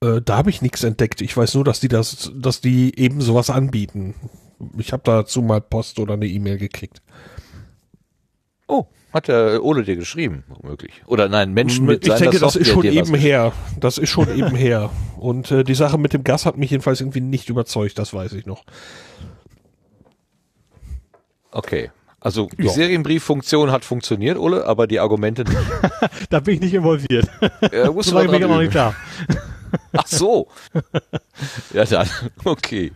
Äh, 0.02 0.22
da 0.22 0.38
habe 0.38 0.50
ich 0.50 0.62
nichts 0.62 0.82
entdeckt. 0.82 1.20
Ich 1.20 1.36
weiß 1.36 1.54
nur, 1.54 1.64
dass 1.64 1.80
die 1.80 1.88
das, 1.88 2.32
dass 2.34 2.60
die 2.60 2.98
eben 2.98 3.20
sowas 3.20 3.50
anbieten. 3.50 4.14
Ich 4.78 4.92
habe 4.92 5.02
dazu 5.04 5.42
mal 5.42 5.60
Post 5.60 5.98
oder 5.98 6.14
eine 6.14 6.26
E-Mail 6.26 6.58
gekriegt. 6.58 7.02
Oh, 8.66 8.86
hat 9.12 9.28
der 9.28 9.64
Ole 9.64 9.82
dir 9.82 9.96
geschrieben, 9.96 10.44
womöglich. 10.48 11.02
Oder 11.06 11.28
nein, 11.28 11.52
Menschen 11.52 11.84
mit 11.84 12.06
Ich 12.06 12.14
denke, 12.14 12.38
das 12.38 12.56
ist 12.56 12.68
schon 12.68 12.84
eben 12.84 13.14
her. 13.14 13.52
Das 13.78 13.98
ist 13.98 14.08
schon 14.08 14.34
eben 14.36 14.54
her. 14.54 14.90
Und 15.18 15.50
äh, 15.50 15.64
die 15.64 15.74
Sache 15.74 15.98
mit 15.98 16.12
dem 16.12 16.24
Gas 16.24 16.46
hat 16.46 16.56
mich 16.56 16.70
jedenfalls 16.70 17.00
irgendwie 17.00 17.20
nicht 17.20 17.48
überzeugt, 17.48 17.98
das 17.98 18.14
weiß 18.14 18.32
ich 18.34 18.46
noch. 18.46 18.64
Okay. 21.50 21.90
Also 22.20 22.48
die 22.58 22.64
ja. 22.64 22.70
Serienbrieffunktion 22.70 23.72
hat 23.72 23.84
funktioniert, 23.84 24.38
Ole, 24.38 24.66
aber 24.66 24.86
die 24.86 25.00
Argumente 25.00 25.42
nicht. 25.42 25.58
da 26.30 26.40
bin 26.40 26.54
ich 26.54 26.60
nicht 26.60 26.74
involviert. 26.74 27.28
Ja, 27.72 27.90
musst 27.90 28.10
so 28.10 28.14
lange 28.14 28.28
bin 28.28 28.42
ich 28.42 28.48
noch 28.48 28.58
nicht 28.58 28.74
da. 28.74 28.94
Ach 30.00 30.06
so. 30.06 30.48
Ja, 31.72 31.84
dann, 31.84 32.08
okay. 32.44 32.92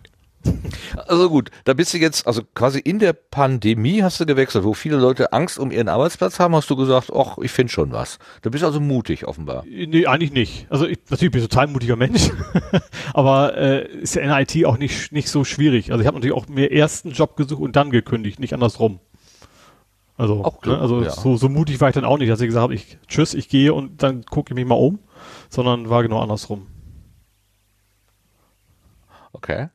Also 1.06 1.30
gut, 1.30 1.50
da 1.64 1.72
bist 1.72 1.94
du 1.94 1.98
jetzt, 1.98 2.26
also 2.26 2.42
quasi 2.54 2.78
in 2.78 2.98
der 2.98 3.14
Pandemie 3.14 4.02
hast 4.02 4.20
du 4.20 4.26
gewechselt, 4.26 4.64
wo 4.64 4.74
viele 4.74 4.98
Leute 4.98 5.32
Angst 5.32 5.58
um 5.58 5.70
ihren 5.70 5.88
Arbeitsplatz 5.88 6.38
haben, 6.38 6.54
hast 6.54 6.68
du 6.68 6.76
gesagt, 6.76 7.10
ach, 7.14 7.38
ich 7.38 7.50
finde 7.50 7.72
schon 7.72 7.92
was. 7.92 8.18
Du 8.42 8.50
bist 8.50 8.62
also 8.62 8.80
mutig 8.80 9.26
offenbar. 9.26 9.64
Nee, 9.66 10.04
eigentlich 10.06 10.32
nicht. 10.32 10.66
Also 10.68 10.86
ich, 10.86 10.98
natürlich 11.08 11.32
bin 11.32 11.42
ich 11.42 11.48
total 11.48 11.68
mutiger 11.68 11.96
Mensch, 11.96 12.28
aber 13.14 13.56
äh, 13.56 13.88
ist 13.88 14.16
ja 14.16 14.22
in 14.22 14.28
der 14.28 14.40
IT 14.40 14.66
auch 14.66 14.76
nicht, 14.76 15.12
nicht 15.12 15.30
so 15.30 15.44
schwierig. 15.44 15.90
Also 15.90 16.02
ich 16.02 16.06
habe 16.06 16.18
natürlich 16.18 16.36
auch 16.36 16.46
mir 16.48 16.70
erst 16.70 17.06
einen 17.06 17.14
Job 17.14 17.36
gesucht 17.36 17.62
und 17.62 17.74
dann 17.76 17.90
gekündigt, 17.90 18.38
nicht 18.38 18.52
andersrum. 18.52 19.00
Also, 20.18 20.44
auch 20.44 20.62
ne, 20.64 20.78
also 20.78 21.02
ja. 21.02 21.10
so, 21.10 21.38
so 21.38 21.48
mutig 21.48 21.80
war 21.80 21.88
ich 21.88 21.94
dann 21.94 22.04
auch 22.04 22.18
nicht, 22.18 22.30
dass 22.30 22.40
ich 22.42 22.48
gesagt 22.48 22.64
habe, 22.64 22.74
ich 22.74 22.98
tschüss, 23.08 23.32
ich 23.32 23.48
gehe 23.48 23.72
und 23.72 24.02
dann 24.02 24.26
gucke 24.26 24.52
ich 24.52 24.54
mich 24.54 24.66
mal 24.66 24.74
um 24.74 24.98
sondern 25.54 25.88
war 25.88 26.02
genau 26.02 26.20
andersrum. 26.20 26.66
Okay. 29.34 29.68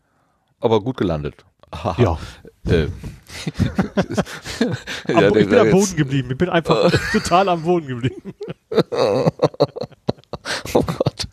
Aber 0.60 0.82
gut 0.82 0.98
gelandet. 0.98 1.46
Aha. 1.72 1.96
Ja. 2.02 2.18
Äh. 2.66 2.88
ja 5.08 5.28
ich 5.28 5.48
bin 5.48 5.60
am 5.60 5.72
Boden 5.72 5.96
geblieben. 5.96 6.32
Ich 6.32 6.38
bin 6.38 6.50
einfach 6.50 6.92
total 7.12 7.50
am 7.50 7.64
Boden 7.64 7.88
geblieben. 7.88 8.34
oh 8.92 9.30
Gott. 10.74 11.28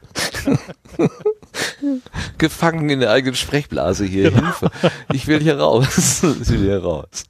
Gefangen 2.39 2.91
in 2.91 3.01
der 3.01 3.11
eigenen 3.11 3.35
Sprechblase 3.35 4.05
hier. 4.05 4.31
Genau. 4.31 4.45
Hilfe. 4.45 4.70
Ich 5.12 5.27
will 5.27 5.41
hier 5.41 5.59
raus. 5.59 6.22
ich 6.22 6.51
will 6.51 6.61
hier 6.61 6.83
raus. 6.83 7.24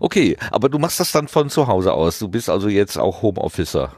Okay, 0.00 0.36
aber 0.50 0.68
du 0.68 0.78
machst 0.78 1.00
das 1.00 1.12
dann 1.12 1.28
von 1.28 1.50
zu 1.50 1.66
Hause 1.66 1.92
aus. 1.92 2.18
Du 2.18 2.28
bist 2.28 2.48
also 2.48 2.68
jetzt 2.68 2.96
auch 2.96 3.22
Homeofficer. 3.22 3.92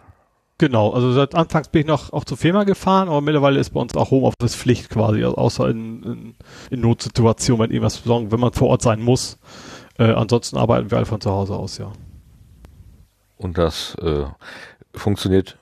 Genau, 0.61 0.91
also 0.91 1.11
seit 1.13 1.35
Anfangs 1.35 1.71
bin 1.71 1.81
ich 1.81 1.87
noch 1.87 2.13
auch 2.13 2.25
zur 2.25 2.37
Firma 2.37 2.65
gefahren, 2.65 3.09
aber 3.09 3.23
mittlerweile 3.23 3.59
ist 3.59 3.71
bei 3.71 3.81
uns 3.81 3.97
auch 3.97 4.11
Homeoffice 4.11 4.55
Pflicht 4.55 4.91
quasi, 4.91 5.25
also 5.25 5.39
außer 5.39 5.71
in, 5.71 6.03
in, 6.03 6.35
in 6.71 6.81
Notsituationen, 6.83 7.65
wenn 7.65 7.71
irgendwas 7.71 7.97
besorgen, 7.97 8.31
wenn 8.31 8.41
man 8.41 8.53
vor 8.53 8.69
Ort 8.69 8.83
sein 8.83 9.01
muss. 9.01 9.39
Äh, 9.99 10.13
ansonsten 10.13 10.59
arbeiten 10.59 10.91
wir 10.91 10.99
alle 10.99 11.07
von 11.07 11.19
zu 11.19 11.31
Hause 11.31 11.57
aus, 11.57 11.79
ja. 11.79 11.91
Und 13.39 13.57
das 13.57 13.95
äh, 14.03 14.25
funktioniert 14.93 15.57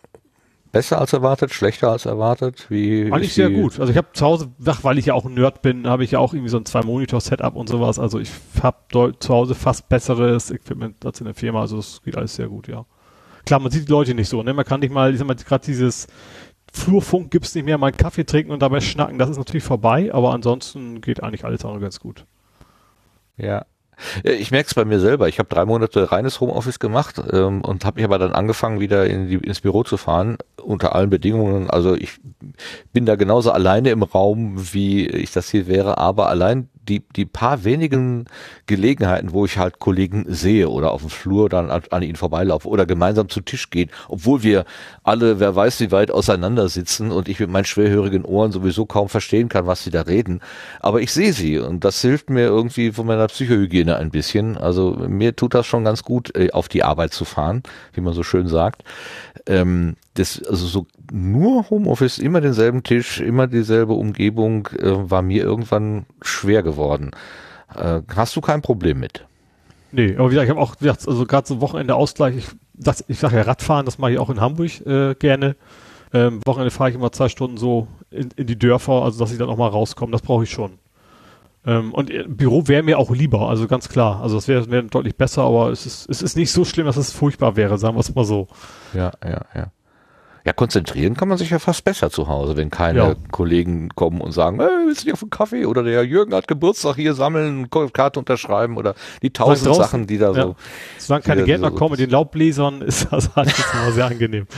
besser 0.73 1.01
als 1.01 1.13
erwartet, 1.13 1.53
schlechter 1.53 1.93
als 1.93 2.05
erwartet? 2.05 2.67
Wie 2.69 3.13
Eigentlich 3.13 3.35
sehr 3.35 3.51
gut. 3.51 3.79
Also 3.79 3.93
ich 3.93 3.97
habe 3.97 4.09
zu 4.15 4.27
Hause, 4.27 4.51
weil 4.59 4.99
ich 4.99 5.07
ja 5.07 5.15
auch 5.15 5.27
ein 5.27 5.35
Nerd 5.35 5.63
bin, 5.63 5.87
habe 5.87 6.03
ich 6.03 6.11
ja 6.11 6.19
auch 6.19 6.35
irgendwie 6.35 6.51
so 6.51 6.59
ein 6.59 6.65
zwei 6.65 6.83
Monitor 6.83 7.21
Setup 7.21 7.55
und 7.55 7.69
sowas. 7.69 8.01
Also 8.01 8.19
ich 8.19 8.33
habe 8.65 9.13
zu 9.21 9.33
Hause 9.33 9.55
fast 9.55 9.89
besseres 9.89 10.51
Equipment 10.51 11.07
als 11.07 11.21
in 11.21 11.27
der 11.27 11.35
Firma. 11.35 11.61
Also 11.61 11.79
es 11.79 12.03
geht 12.03 12.17
alles 12.17 12.35
sehr 12.35 12.49
gut, 12.49 12.67
ja 12.67 12.85
klar, 13.49 13.61
man 13.61 13.73
sieht 13.73 13.89
die 13.89 13.93
Leute 13.93 14.15
nicht 14.15 14.29
so, 14.29 14.43
ne? 14.43 14.53
Man 14.55 14.65
kann 14.65 14.81
nicht 14.81 14.93
mal, 14.93 15.13
ich 15.13 15.19
sag 15.19 15.27
mal, 15.27 15.35
gerade 15.35 15.65
dieses 15.65 16.07
Flurfunk 16.73 17.31
gibt's 17.31 17.55
nicht 17.55 17.65
mehr, 17.65 17.79
mal 17.79 17.89
einen 17.89 17.97
Kaffee 17.97 18.25
trinken 18.25 18.53
und 18.53 18.61
dabei 18.61 18.81
schnacken, 18.81 19.19
das 19.19 19.31
ist 19.31 19.39
natürlich 19.39 19.65
vorbei, 19.65 20.13
aber 20.13 20.33
ansonsten 20.33 21.01
geht 21.01 21.23
eigentlich 21.23 21.45
alles 21.45 21.65
andere 21.65 21.81
ganz 21.81 21.99
gut. 21.99 22.25
Ja. 23.37 23.65
Ich 24.23 24.53
merke 24.53 24.69
es 24.69 24.75
bei 24.75 24.85
mir 24.85 25.01
selber. 25.01 25.27
Ich 25.27 25.41
habe 25.41 25.49
drei 25.49 25.65
Monate 25.65 26.13
reines 26.13 26.41
Homeoffice 26.41 26.79
gemacht 26.79 27.21
ähm, 27.33 27.63
und 27.63 27.85
habe 27.85 27.97
mich 27.97 28.05
aber 28.05 28.19
dann 28.19 28.33
angefangen, 28.33 28.79
wieder 28.79 29.07
in 29.07 29.27
die, 29.27 29.37
ins 29.37 29.61
Büro 29.61 29.83
zu 29.83 29.97
fahren, 29.97 30.39
unter 30.63 30.95
allen 30.95 31.11
Bedingungen. 31.11 31.69
Also 31.69 31.97
ich 31.97 32.21
bin 32.93 33.07
da 33.07 33.17
genauso 33.17 33.51
alleine 33.51 33.91
im 33.91 34.05
Raum, 34.05 34.73
wie 34.73 35.09
ich 35.09 35.33
das 35.33 35.51
hier 35.51 35.67
wäre, 35.67 35.99
aber 35.99 36.29
allein 36.29 36.69
die, 36.89 37.03
die 37.15 37.27
paar 37.27 37.65
wenigen 37.65 38.27
Gelegenheiten, 38.67 39.33
wo 39.33 39.45
ich 39.45 39.59
halt 39.59 39.79
Kollegen 39.79 40.25
sehe 40.29 40.69
oder 40.69 40.93
auf 40.93 41.03
dem 41.03 41.11
Flur 41.11 41.49
dann 41.49 41.71
an, 41.71 41.83
an 41.91 42.03
ihnen 42.03 42.17
vorbeilaufe 42.17 42.69
oder 42.69 42.87
gemeinsam 42.87 43.29
zu 43.29 43.41
Tisch 43.41 43.71
gehen, 43.71 43.91
obwohl 44.09 44.43
wir 44.43 44.65
alle, 45.03 45.41
wer 45.41 45.55
weiß 45.55 45.81
wie 45.81 45.91
weit 45.91 46.11
auseinander 46.11 46.69
sitzen 46.69 47.11
und 47.11 47.29
ich 47.29 47.41
mit 47.41 47.51
meinen 47.51 47.65
schwerhörigen 47.65 48.25
Ohren 48.25 48.53
sowieso 48.53 48.87
kaum 48.87 49.09
verstehen 49.09 49.49
kann, 49.49 49.67
was 49.67 49.85
sie 49.85 49.91
da 49.91 50.03
reden. 50.03 50.41
Aber 50.81 51.01
ich 51.01 51.13
sehe 51.13 51.33
sie 51.33 51.59
und 51.59 51.85
das 51.85 52.01
hilft 52.01 52.31
mir 52.31 52.45
irgendwie 52.45 52.93
von 52.93 53.07
meiner 53.07 53.27
Psychohygiene 53.27 53.97
ein 53.97 54.11
bisschen. 54.11 54.57
Also 54.57 54.97
mir 55.09 55.37
tut 55.37 55.55
das 55.55 55.67
schon 55.67 55.85
ganz 55.85 56.03
gut, 56.03 56.35
äh, 56.37 56.51
auf 56.53 56.69
die 56.69 56.83
Arbeit 56.83 57.13
zu 57.13 57.25
fahren, 57.25 57.63
wie 57.93 58.01
man 58.01 58.15
so 58.15 58.23
schön 58.23 58.49
sagt. 58.49 58.83
Ähm, 59.47 59.97
das, 60.19 60.43
also 60.43 60.67
so 60.67 60.87
nur 61.13 61.71
Homeoffice, 61.71 62.19
immer 62.19 62.41
denselben 62.41 62.83
Tisch, 62.83 63.21
immer 63.21 63.47
dieselbe 63.47 63.93
Umgebung, 63.95 64.69
äh, 64.79 65.11
war 65.11 65.23
mir 65.23 65.43
irgendwann 65.43 66.07
schwer 66.23 66.63
geworden. 66.63 67.11
Äh, 67.75 68.03
hast 68.15 68.37
du 68.37 68.41
kein 68.41 68.63
Problem 68.63 69.01
mit? 69.01 69.27
Nee, 69.93 70.17
aber 70.17 70.27
wie 70.27 70.35
gesagt, 70.35 70.45
ich 70.45 70.51
habe 70.51 70.61
auch 70.61 70.77
gesagt, 70.77 71.09
also 71.09 71.25
gerade 71.25 71.47
so 71.47 71.61
Wochenende 71.61 71.95
Ausgleich, 71.95 72.37
ich, 72.37 72.47
das, 72.75 73.05
ich 73.09 73.19
sage 73.19 73.37
ja 73.37 73.43
Radfahren, 73.43 73.87
das 73.87 73.99
mache 73.99 74.13
ich 74.13 74.19
auch 74.19 74.31
in 74.31 74.41
Hamburg 74.41 74.87
äh, 74.87 75.15
gerne. 75.15 75.57
Ähm, 76.13 76.41
Wochenende 76.45 76.71
fahre 76.71 76.91
ich 76.91 76.97
immer 76.97 77.13
zwei 77.13 77.29
Stunden 77.29 77.57
so 77.57 77.89
in, 78.11 78.31
in 78.37 78.47
die 78.47 78.59
Dörfer, 78.59 79.03
also 79.03 79.19
dass 79.19 79.33
ich 79.33 79.39
dann 79.39 79.49
auch 79.49 79.57
mal 79.57 79.69
rauskomme, 79.69 80.13
das 80.13 80.23
brauche 80.23 80.45
ich 80.45 80.51
schon. 80.51 80.79
Ähm, 81.67 81.93
und 81.93 82.11
äh, 82.11 82.25
Büro 82.27 82.67
wäre 82.67 82.83
mir 82.83 82.99
auch 82.99 83.11
lieber, 83.11 83.49
also 83.49 83.67
ganz 83.67 83.89
klar. 83.89 84.23
Also 84.23 84.37
das 84.37 84.49
wäre 84.49 84.71
wär 84.71 84.83
deutlich 84.83 85.17
besser, 85.17 85.43
aber 85.43 85.71
es 85.71 85.87
ist, 85.87 86.09
es 86.09 86.23
ist 86.23 86.37
nicht 86.37 86.51
so 86.53 86.65
schlimm, 86.65 86.87
dass 86.87 86.97
es 86.97 87.13
furchtbar 87.13 87.57
wäre, 87.57 87.79
sagen 87.79 87.97
wir 87.97 88.01
es 88.01 88.15
mal 88.15 88.25
so. 88.25 88.49
Ja, 88.95 89.13
ja, 89.23 89.45
ja. 89.55 89.73
Ja, 90.49 90.55
konzentrieren 90.55 91.15
kann 91.15 91.29
man 91.29 91.37
sich 91.37 91.51
ja 91.51 91.59
fast 91.59 91.85
besser 91.85 92.09
zu 92.09 92.27
Hause, 92.27 92.57
wenn 92.57 92.71
keine 92.71 92.99
ja. 93.01 93.15
Kollegen 93.31 93.91
kommen 93.91 94.23
und 94.23 94.33
sagen, 94.33 94.59
hey, 94.59 94.87
willst 94.87 95.03
du 95.03 95.09
nicht 95.09 95.13
auf 95.13 95.23
einen 95.23 95.29
Kaffee? 95.29 95.67
Oder 95.67 95.83
der 95.83 96.03
Jürgen 96.05 96.33
hat 96.33 96.49
Geburtstag 96.49 96.97
hier 96.97 97.13
sammeln, 97.13 97.69
Karte 97.69 98.19
unterschreiben 98.19 98.79
oder 98.79 98.95
die 99.21 99.31
tausend 99.31 99.75
Sachen, 99.75 100.07
die 100.07 100.17
da 100.17 100.33
ja. 100.33 100.43
so. 100.45 100.57
Solange 100.97 101.23
keine 101.23 101.45
Gärtner 101.45 101.69
so 101.69 101.75
kommen 101.75 101.91
mit 101.91 102.01
den 102.01 102.09
Laubbläsern, 102.09 102.81
ist 102.87 103.13
das 103.13 103.37
halt 103.37 103.49
jetzt 103.49 103.75
immer 103.75 103.93
sehr 103.93 104.07
angenehm. 104.07 104.47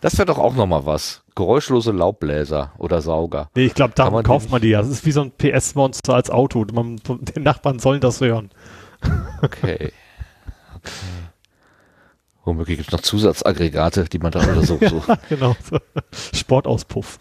Das 0.00 0.16
wäre 0.16 0.26
doch 0.26 0.38
auch 0.38 0.54
nochmal 0.54 0.86
was. 0.86 1.22
Geräuschlose 1.34 1.90
Laubbläser 1.90 2.72
oder 2.78 3.00
Sauger. 3.00 3.48
Nee, 3.56 3.66
ich 3.66 3.74
glaube, 3.74 3.94
da 3.96 4.10
kauft 4.22 4.50
man 4.50 4.60
die 4.60 4.68
ja. 4.68 4.80
Das 4.80 4.88
ist 4.90 5.04
wie 5.06 5.12
so 5.12 5.22
ein 5.22 5.32
PS-Monster 5.32 6.14
als 6.14 6.30
Auto. 6.30 6.64
Man, 6.72 7.00
die 7.06 7.40
Nachbarn 7.40 7.80
sollen 7.80 8.00
das 8.00 8.20
hören. 8.20 8.50
Okay. 9.42 9.74
okay. 9.82 9.92
Womöglich 12.48 12.78
gibt 12.78 12.88
es 12.88 12.92
noch 12.92 13.02
Zusatzaggregate, 13.02 14.04
die 14.04 14.18
man 14.18 14.32
da 14.32 14.40
oder 14.40 14.62
so. 14.62 14.78
so. 14.88 15.02
ja, 15.06 15.18
genau. 15.28 15.54
Sportauspuff. 16.32 17.18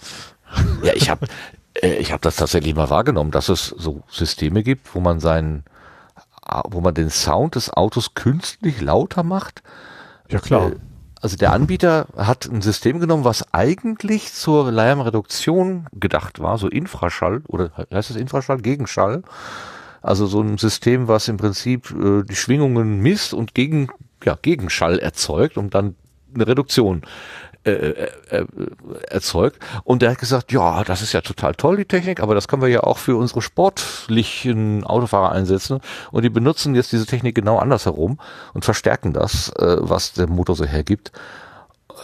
Ja, 0.81 0.93
ich 0.93 1.09
habe 1.09 1.27
äh, 1.81 1.95
ich 1.95 2.13
hab 2.13 2.21
das 2.21 2.37
tatsächlich 2.37 2.73
mal 2.73 2.89
wahrgenommen, 2.89 3.31
dass 3.31 3.49
es 3.49 3.67
so 3.67 4.03
Systeme 4.09 4.63
gibt, 4.63 4.95
wo 4.95 5.01
man 5.01 5.19
seinen, 5.19 5.65
wo 6.69 6.79
man 6.79 6.93
den 6.93 7.09
Sound 7.09 7.55
des 7.55 7.73
Autos 7.73 8.13
künstlich 8.13 8.79
lauter 8.79 9.23
macht. 9.23 9.63
Ja, 10.29 10.39
klar. 10.39 10.71
Äh, 10.71 10.75
also 11.19 11.35
der 11.35 11.51
Anbieter 11.51 12.07
hat 12.15 12.45
ein 12.45 12.61
System 12.61 13.01
genommen, 13.01 13.25
was 13.25 13.53
eigentlich 13.53 14.31
zur 14.31 14.71
Lärmreduktion 14.71 15.87
gedacht 15.91 16.39
war, 16.39 16.57
so 16.57 16.69
Infraschall 16.69 17.41
oder 17.47 17.71
heißt 17.91 18.11
es 18.11 18.15
Infraschall, 18.15 18.59
Gegenschall. 18.59 19.23
Also 20.01 20.25
so 20.25 20.39
ein 20.39 20.57
System, 20.57 21.09
was 21.09 21.27
im 21.27 21.35
Prinzip 21.35 21.91
äh, 21.91 22.23
die 22.23 22.35
Schwingungen 22.37 23.01
misst 23.01 23.33
und 23.33 23.55
gegen 23.55 23.89
ja, 24.27 24.37
Gegenschall 24.41 24.99
erzeugt 24.99 25.57
und 25.57 25.73
dann 25.73 25.95
eine 26.33 26.47
Reduktion 26.47 27.03
äh, 27.63 27.71
äh, 27.71 28.09
äh, 28.29 28.45
erzeugt. 29.09 29.59
Und 29.83 30.03
er 30.03 30.11
hat 30.11 30.19
gesagt, 30.19 30.51
ja, 30.51 30.83
das 30.83 31.01
ist 31.01 31.13
ja 31.13 31.21
total 31.21 31.55
toll, 31.55 31.77
die 31.77 31.85
Technik, 31.85 32.21
aber 32.21 32.35
das 32.35 32.47
können 32.47 32.61
wir 32.61 32.69
ja 32.69 32.81
auch 32.81 32.97
für 32.97 33.17
unsere 33.17 33.41
sportlichen 33.41 34.85
Autofahrer 34.85 35.31
einsetzen. 35.31 35.79
Und 36.11 36.23
die 36.23 36.29
benutzen 36.29 36.75
jetzt 36.75 36.91
diese 36.91 37.05
Technik 37.05 37.35
genau 37.35 37.57
andersherum 37.57 38.19
und 38.53 38.63
verstärken 38.63 39.11
das, 39.11 39.49
äh, 39.57 39.77
was 39.79 40.13
der 40.13 40.27
Motor 40.27 40.55
so 40.55 40.65
hergibt. 40.65 41.11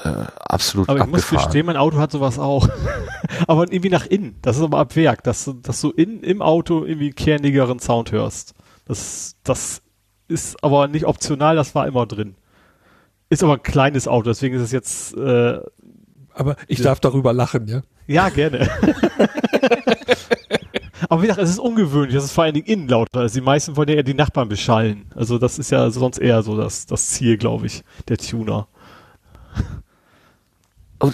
Absolut 0.04 0.90
Aber 0.90 0.98
ich 0.98 1.04
abgefahren. 1.04 1.36
muss 1.36 1.46
gestehen, 1.46 1.66
mein 1.68 1.78
Auto 1.78 1.98
hat 1.98 2.12
sowas 2.12 2.40
auch. 2.40 2.68
aber 3.48 3.72
irgendwie 3.72 3.92
nach 3.92 4.08
innen. 4.08 4.40
Das 4.42 4.58
ist 4.58 4.64
aber 4.64 4.80
ab 4.80 4.96
Werk, 4.96 5.24
dass, 5.24 5.50
dass 5.62 5.80
du 5.82 5.92
in, 5.92 6.24
im 6.24 6.42
Auto 6.42 6.84
irgendwie 6.84 7.12
kernigeren 7.12 7.80
Sound 7.80 8.12
hörst. 8.12 8.56
Das, 8.86 9.36
das 9.44 9.83
ist 10.28 10.64
aber 10.64 10.88
nicht 10.88 11.06
optional, 11.06 11.56
das 11.56 11.76
war 11.76 11.88
immer 11.88 12.06
drin. 12.06 12.36
Ist 13.30 13.44
aber 13.44 13.54
ein 13.54 13.64
kleines 13.64 14.08
Auto, 14.08 14.30
deswegen 14.30 14.56
ist 14.56 14.62
es 14.62 14.72
jetzt. 14.72 15.16
Äh, 15.18 15.60
aber 16.34 16.56
ich 16.68 16.82
darf 16.82 17.00
darüber 17.00 17.34
lachen, 17.34 17.68
ja? 17.68 17.82
Ja, 18.08 18.30
gerne. 18.30 18.70
aber 21.10 21.22
wie 21.22 21.28
gesagt, 21.28 21.42
es 21.42 21.52
ist 21.52 21.60
ungewöhnlich, 21.60 22.16
dass 22.16 22.24
es 22.26 22.32
vor 22.32 22.44
allen 22.44 22.56
Dingen 22.56 22.66
innen 22.66 22.88
lauter 22.88 23.24
ist. 23.24 23.36
Die 23.36 23.42
meisten 23.42 23.78
wollen 23.78 23.90
ja 23.90 23.96
eher 23.96 24.04
die 24.04 24.14
Nachbarn 24.14 24.50
beschallen. 24.50 25.06
Also 25.16 25.38
das 25.38 25.60
ist 25.60 25.72
ja 25.72 25.90
sonst 25.90 26.18
eher 26.18 26.42
so 26.44 26.58
das, 26.58 26.86
das 26.86 27.10
Ziel, 27.10 27.38
glaube 27.38 27.68
ich, 27.68 27.84
der 28.08 28.18
Tuner. 28.18 28.68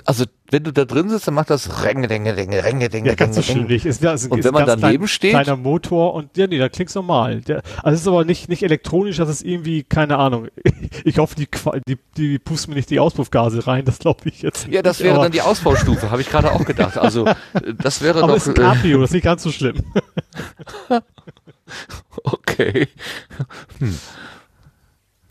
Also 0.05 0.25
wenn 0.51 0.63
du 0.63 0.71
da 0.71 0.85
drin 0.85 1.09
sitzt, 1.09 1.27
dann 1.27 1.33
macht 1.33 1.49
das 1.49 1.83
Renge, 1.83 2.09
Renge, 2.09 2.35
Renge, 2.35 2.63
Renge, 2.63 2.93
Renge. 2.93 3.09
Ja, 3.09 3.15
ganz 3.15 3.35
so 3.35 3.53
nicht. 3.55 3.85
Ist, 3.85 4.03
ist, 4.03 4.27
und 4.31 4.43
wenn 4.43 4.53
man 4.53 4.65
daneben 4.65 4.81
klein, 4.81 5.07
steht? 5.07 5.31
Kleiner 5.31 5.55
Motor 5.55 6.13
und, 6.13 6.37
ja, 6.37 6.45
nee, 6.45 6.59
da 6.59 6.69
klingt's 6.69 6.93
normal. 6.93 7.41
Der, 7.41 7.63
also 7.81 7.95
es 7.95 8.01
ist 8.01 8.07
aber 8.07 8.23
nicht, 8.23 8.49
nicht 8.49 8.61
elektronisch, 8.61 9.17
das 9.17 9.29
ist 9.29 9.43
irgendwie, 9.43 9.83
keine 9.83 10.17
Ahnung. 10.17 10.47
Ich 11.05 11.17
hoffe, 11.17 11.35
die, 11.35 11.47
die, 11.87 11.97
die 12.17 12.39
pusten 12.39 12.71
mir 12.71 12.75
nicht 12.75 12.89
die 12.89 12.99
Auspuffgase 12.99 13.65
rein, 13.65 13.85
das 13.85 13.99
glaube 13.99 14.21
ich 14.25 14.41
jetzt 14.41 14.65
nicht. 14.65 14.75
Ja, 14.75 14.81
das 14.81 14.99
wäre 14.99 15.19
dann 15.19 15.31
die 15.31 15.41
Ausbaustufe, 15.41 16.11
habe 16.11 16.21
ich 16.21 16.29
gerade 16.29 16.51
auch 16.51 16.65
gedacht. 16.65 16.97
Also, 16.97 17.25
das 17.77 18.01
wäre 18.01 18.19
aber 18.21 18.33
doch. 18.33 18.37
Ist 18.37 18.47
ein 18.49 18.53
Cabrio, 18.53 18.97
äh, 18.97 19.01
das 19.01 19.09
ist 19.11 19.13
nicht 19.13 19.23
ganz 19.23 19.43
so 19.43 19.51
schlimm. 19.51 19.77
okay. 22.23 22.87
Hm. 23.79 23.97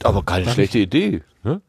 Aber 0.02 0.22
keine 0.22 0.48
schlechte 0.48 0.78
Idee. 0.78 1.22
Ne? 1.42 1.60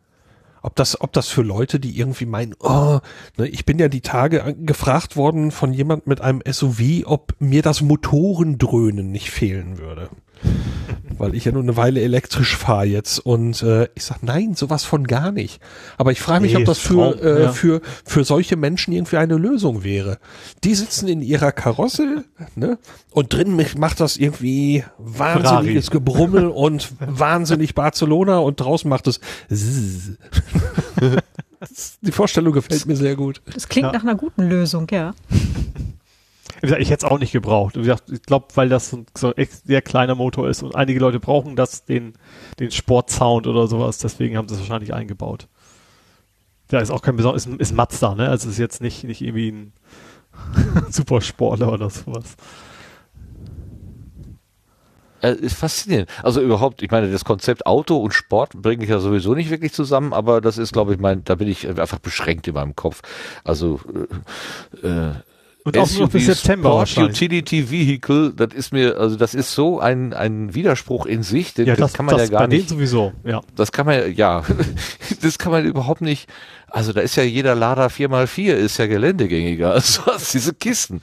Ob 0.61 0.75
das, 0.75 0.99
ob 1.01 1.13
das 1.13 1.27
für 1.27 1.41
Leute, 1.41 1.79
die 1.79 1.97
irgendwie 1.97 2.25
meinen, 2.25 2.55
oh, 2.59 2.99
ne, 3.37 3.47
ich 3.47 3.65
bin 3.65 3.79
ja 3.79 3.87
die 3.87 4.01
Tage 4.01 4.55
gefragt 4.59 5.15
worden 5.15 5.51
von 5.51 5.73
jemand 5.73 6.07
mit 6.07 6.21
einem 6.21 6.41
SUV, 6.49 7.05
ob 7.05 7.35
mir 7.39 7.61
das 7.61 7.81
Motorendröhnen 7.81 9.11
nicht 9.11 9.31
fehlen 9.31 9.77
würde 9.77 10.09
weil 11.17 11.35
ich 11.35 11.45
ja 11.45 11.51
nur 11.51 11.63
eine 11.63 11.75
Weile 11.75 12.01
elektrisch 12.01 12.55
fahre 12.55 12.85
jetzt 12.85 13.19
und 13.19 13.61
äh, 13.61 13.89
ich 13.95 14.05
sag 14.05 14.23
nein, 14.23 14.55
sowas 14.55 14.85
von 14.85 15.05
gar 15.05 15.31
nicht. 15.31 15.61
Aber 15.97 16.11
ich 16.11 16.21
frage 16.21 16.41
mich, 16.41 16.53
nee, 16.53 16.59
ob 16.59 16.65
das 16.65 16.79
für 16.79 17.13
Traum, 17.13 17.19
äh, 17.21 17.43
ja. 17.43 17.51
für 17.51 17.81
für 18.05 18.23
solche 18.23 18.55
Menschen 18.55 18.93
irgendwie 18.93 19.17
eine 19.17 19.35
Lösung 19.35 19.83
wäre. 19.83 20.19
Die 20.63 20.75
sitzen 20.75 21.07
in 21.07 21.21
ihrer 21.21 21.51
Karosse, 21.51 22.23
ne? 22.55 22.77
Und 23.11 23.33
drin 23.33 23.61
macht 23.77 23.99
das 23.99 24.17
irgendwie 24.17 24.83
wahnsinniges 24.97 25.87
Ferrari. 25.87 26.05
Gebrummel 26.05 26.47
und 26.53 26.91
wahnsinnig 26.99 27.75
Barcelona 27.75 28.37
und 28.39 28.59
draußen 28.59 28.89
macht 28.89 29.07
es 29.07 29.19
Die 32.01 32.11
Vorstellung 32.11 32.53
gefällt 32.53 32.85
mir 32.85 32.95
sehr 32.95 33.15
gut. 33.15 33.41
Das 33.53 33.67
klingt 33.67 33.87
ja. 33.87 33.93
nach 33.93 34.03
einer 34.03 34.15
guten 34.15 34.43
Lösung, 34.43 34.87
ja. 34.91 35.13
Wie 36.61 36.67
gesagt, 36.67 36.81
ich 36.81 36.89
hätte 36.89 37.05
es 37.05 37.11
auch 37.11 37.19
nicht 37.19 37.31
gebraucht. 37.31 37.75
Wie 37.75 37.81
gesagt, 37.81 38.11
ich 38.11 38.21
glaube, 38.23 38.47
weil 38.55 38.69
das 38.69 38.89
so 38.89 38.97
ein 38.97 39.47
sehr 39.63 39.81
kleiner 39.81 40.15
Motor 40.15 40.49
ist 40.49 40.61
und 40.61 40.75
einige 40.75 40.99
Leute 40.99 41.19
brauchen 41.19 41.55
das, 41.55 41.85
den, 41.85 42.13
den 42.59 42.71
Sportsound 42.71 43.47
oder 43.47 43.67
sowas, 43.67 43.97
deswegen 43.99 44.37
haben 44.37 44.47
sie 44.49 44.55
es 44.55 44.61
wahrscheinlich 44.61 44.93
eingebaut. 44.93 45.47
Ja, 46.71 46.79
ist 46.79 46.91
auch 46.91 47.01
kein 47.01 47.15
besonderes, 47.15 47.45
ist, 47.45 47.59
ist 47.59 47.73
Mazda, 47.73 48.13
ne? 48.13 48.29
Also 48.29 48.49
ist 48.49 48.57
jetzt 48.57 48.81
nicht, 48.81 49.03
nicht 49.03 49.21
irgendwie 49.21 49.51
ein 49.51 49.73
Supersportler 50.89 51.71
oder 51.71 51.89
sowas. 51.89 52.35
Äh, 55.21 55.33
ist 55.33 55.57
faszinierend. 55.57 56.09
Also 56.23 56.41
überhaupt, 56.41 56.81
ich 56.81 56.91
meine, 56.91 57.11
das 57.11 57.25
Konzept 57.25 57.65
Auto 57.65 57.97
und 57.97 58.13
Sport 58.13 58.61
bringe 58.61 58.83
ich 58.83 58.89
ja 58.89 58.99
sowieso 58.99 59.33
nicht 59.33 59.49
wirklich 59.49 59.73
zusammen, 59.73 60.13
aber 60.13 60.41
das 60.41 60.57
ist, 60.57 60.71
glaube 60.71 60.93
ich, 60.93 60.99
mein, 60.99 61.23
da 61.23 61.35
bin 61.35 61.47
ich 61.47 61.67
einfach 61.67 61.99
beschränkt 61.99 62.47
in 62.47 62.53
meinem 62.53 62.75
Kopf. 62.75 63.01
Also 63.43 63.79
äh, 64.83 64.87
äh 64.87 65.13
und 65.75 65.77
auch 65.83 65.91
nur 65.91 66.09
bis 66.09 66.25
September 66.25 66.85
Sport 66.85 67.09
Utility 67.09 67.69
Vehicle, 67.69 68.33
das 68.35 68.53
ist 68.53 68.73
mir, 68.73 68.97
also 68.97 69.15
das 69.15 69.33
ist 69.33 69.51
so 69.53 69.79
ein, 69.79 70.13
ein 70.13 70.53
Widerspruch 70.53 71.05
in 71.05 71.23
sich, 71.23 71.53
den, 71.53 71.67
ja, 71.67 71.75
das, 71.75 71.91
das 71.91 71.93
kann 71.93 72.05
man 72.05 72.17
das 72.17 72.29
ja 72.29 72.31
gar 72.31 72.47
bei 72.47 72.55
nicht. 72.55 72.69
sowieso, 72.69 73.13
ja. 73.23 73.41
Das 73.55 73.71
kann 73.71 73.85
man, 73.85 74.13
ja, 74.13 74.43
das 75.21 75.37
kann 75.37 75.51
man 75.51 75.65
überhaupt 75.65 76.01
nicht, 76.01 76.29
also 76.67 76.93
da 76.93 77.01
ist 77.01 77.15
ja 77.15 77.23
jeder 77.23 77.55
Lada 77.55 77.87
4x4 77.87 78.53
ist 78.53 78.77
ja 78.77 78.87
geländegängiger 78.87 79.73
als 79.73 80.05
was, 80.05 80.31
diese 80.31 80.53
Kisten. 80.53 81.01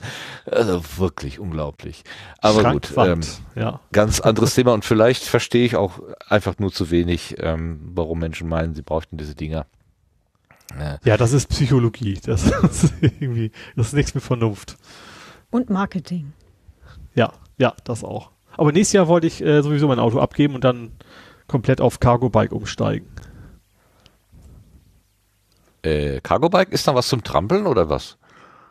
Also 0.49 0.81
wirklich 0.97 1.39
unglaublich. 1.39 2.03
Aber 2.39 2.71
gut, 2.71 2.93
ähm, 2.97 3.21
ja. 3.55 3.79
ganz 3.91 4.19
anderes 4.19 4.55
Thema 4.55 4.73
und 4.73 4.85
vielleicht 4.85 5.23
verstehe 5.23 5.65
ich 5.65 5.75
auch 5.75 5.99
einfach 6.27 6.59
nur 6.59 6.71
zu 6.71 6.91
wenig, 6.91 7.35
ähm, 7.39 7.79
warum 7.93 8.19
Menschen 8.19 8.47
meinen, 8.47 8.75
sie 8.75 8.81
bräuchten 8.81 9.17
diese 9.17 9.35
Dinger. 9.35 9.65
Ja, 11.03 11.17
das 11.17 11.33
ist 11.33 11.47
Psychologie. 11.47 12.19
Das 12.25 12.45
ist 12.63 12.93
irgendwie, 13.01 13.51
das 13.75 13.87
ist 13.87 13.93
nichts 13.93 14.13
mit 14.13 14.23
Vernunft. 14.23 14.77
Und 15.49 15.69
Marketing. 15.69 16.33
Ja, 17.15 17.33
ja, 17.57 17.73
das 17.83 18.03
auch. 18.03 18.31
Aber 18.57 18.71
nächstes 18.71 18.93
Jahr 18.93 19.07
wollte 19.07 19.27
ich 19.27 19.41
äh, 19.41 19.61
sowieso 19.61 19.87
mein 19.87 19.99
Auto 19.99 20.19
abgeben 20.19 20.55
und 20.55 20.63
dann 20.63 20.91
komplett 21.47 21.79
auf 21.79 21.99
Cargo 21.99 22.29
Bike 22.29 22.51
umsteigen. 22.51 23.07
Äh, 25.83 26.19
Cargo 26.21 26.49
Bike 26.49 26.71
ist 26.71 26.87
dann 26.87 26.95
was 26.95 27.07
zum 27.07 27.23
Trampeln 27.23 27.65
oder 27.65 27.89
was? 27.89 28.17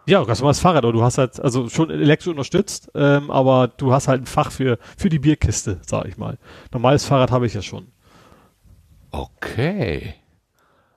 Ja, 0.08 0.22
ganz 0.22 0.38
normales 0.38 0.60
Fahrrad, 0.60 0.84
aber 0.84 0.92
du 0.92 1.02
hast 1.02 1.18
halt, 1.18 1.40
also 1.40 1.68
schon 1.68 1.90
elektrisch 1.90 2.28
unterstützt, 2.28 2.90
ähm, 2.94 3.30
aber 3.30 3.68
du 3.68 3.92
hast 3.92 4.06
halt 4.06 4.22
ein 4.22 4.26
Fach 4.26 4.52
für, 4.52 4.78
für 4.96 5.08
die 5.08 5.18
Bierkiste, 5.18 5.80
sag 5.84 6.06
ich 6.06 6.16
mal. 6.16 6.38
Normales 6.72 7.04
Fahrrad 7.04 7.32
habe 7.32 7.46
ich 7.46 7.54
ja 7.54 7.62
schon. 7.62 7.88
Okay. 9.10 10.14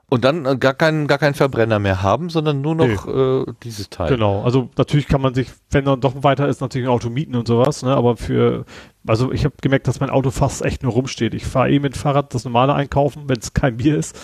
Und 0.10 0.24
dann 0.24 0.46
äh, 0.46 0.58
gar 0.58 0.74
keinen 0.74 1.08
gar 1.08 1.20
keinen 1.20 1.36
Verbrenner 1.36 1.78
mehr 1.78 2.02
haben, 2.02 2.30
sondern 2.30 2.62
nur 2.62 2.76
noch 2.76 3.06
nee. 3.06 3.12
äh, 3.12 3.46
dieses 3.64 3.90
Teil. 3.90 4.10
Genau, 4.10 4.42
also 4.44 4.70
natürlich 4.76 5.08
kann 5.08 5.22
man 5.22 5.36
sich, 5.36 5.52
wenn 5.70 5.86
dann 5.86 6.02
doch 6.02 6.24
weiter 6.24 6.48
ist, 6.48 6.62
natürlich 6.62 6.88
ein 6.88 6.92
Auto 6.92 7.10
mieten 7.10 7.36
und 7.36 7.48
sowas, 7.48 7.84
ne? 7.84 7.96
Aber 7.96 8.18
für, 8.18 8.66
also 9.06 9.32
ich 9.32 9.46
habe 9.46 9.56
gemerkt, 9.62 9.88
dass 9.88 10.00
mein 10.00 10.10
Auto 10.10 10.32
fast 10.32 10.66
echt 10.66 10.82
nur 10.82 10.94
rumsteht. 10.94 11.36
Ich 11.36 11.46
fahre 11.46 11.70
eh 11.70 11.80
mit 11.80 11.96
Fahrrad 11.96 12.34
das 12.34 12.44
normale 12.44 12.74
einkaufen, 12.74 13.24
wenn 13.28 13.38
es 13.38 13.54
kein 13.54 13.78
Bier 13.78 13.98
ist. 13.98 14.20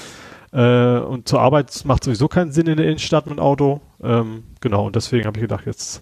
Äh, 0.52 1.00
und 1.00 1.28
zur 1.28 1.42
Arbeit 1.42 1.84
macht 1.86 2.04
sowieso 2.04 2.28
keinen 2.28 2.52
Sinn 2.52 2.68
in 2.68 2.78
der 2.78 2.88
Innenstadt 2.88 3.28
mit 3.28 3.40
Auto. 3.40 3.82
Ähm, 4.02 4.44
genau, 4.62 4.88
und 4.88 4.96
deswegen 4.96 5.26
habe 5.26 5.38
ich 5.38 5.42
gedacht, 5.42 5.66
jetzt 5.68 6.02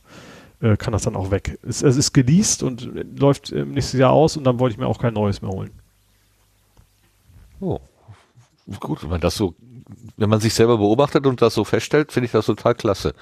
äh, 0.61 0.77
kann 0.77 0.93
das 0.93 1.03
dann 1.03 1.17
auch 1.17 1.29
weg. 1.29 1.59
Es, 1.67 1.81
es 1.81 1.97
ist 1.97 2.13
geleast 2.13 2.63
und 2.63 2.89
läuft 3.19 3.51
im 3.51 3.71
nächsten 3.71 3.97
Jahr 3.97 4.11
aus 4.11 4.38
und 4.38 4.45
dann 4.45 4.59
wollte 4.59 4.73
ich 4.73 4.79
mir 4.79 4.88
auch 4.88 4.99
kein 4.99 5.13
neues 5.13 5.41
mehr 5.41 5.51
holen. 5.51 5.71
Oh. 7.59 7.79
Gut, 8.79 9.03
wenn 9.03 9.09
man 9.09 9.19
das 9.19 9.36
so 9.36 9.55
wenn 10.17 10.29
man 10.29 10.39
sich 10.39 10.53
selber 10.53 10.77
beobachtet 10.77 11.25
und 11.25 11.41
das 11.41 11.53
so 11.53 11.63
feststellt, 11.63 12.11
finde 12.11 12.25
ich 12.25 12.31
das 12.31 12.45
total 12.45 12.75
klasse. 12.75 13.13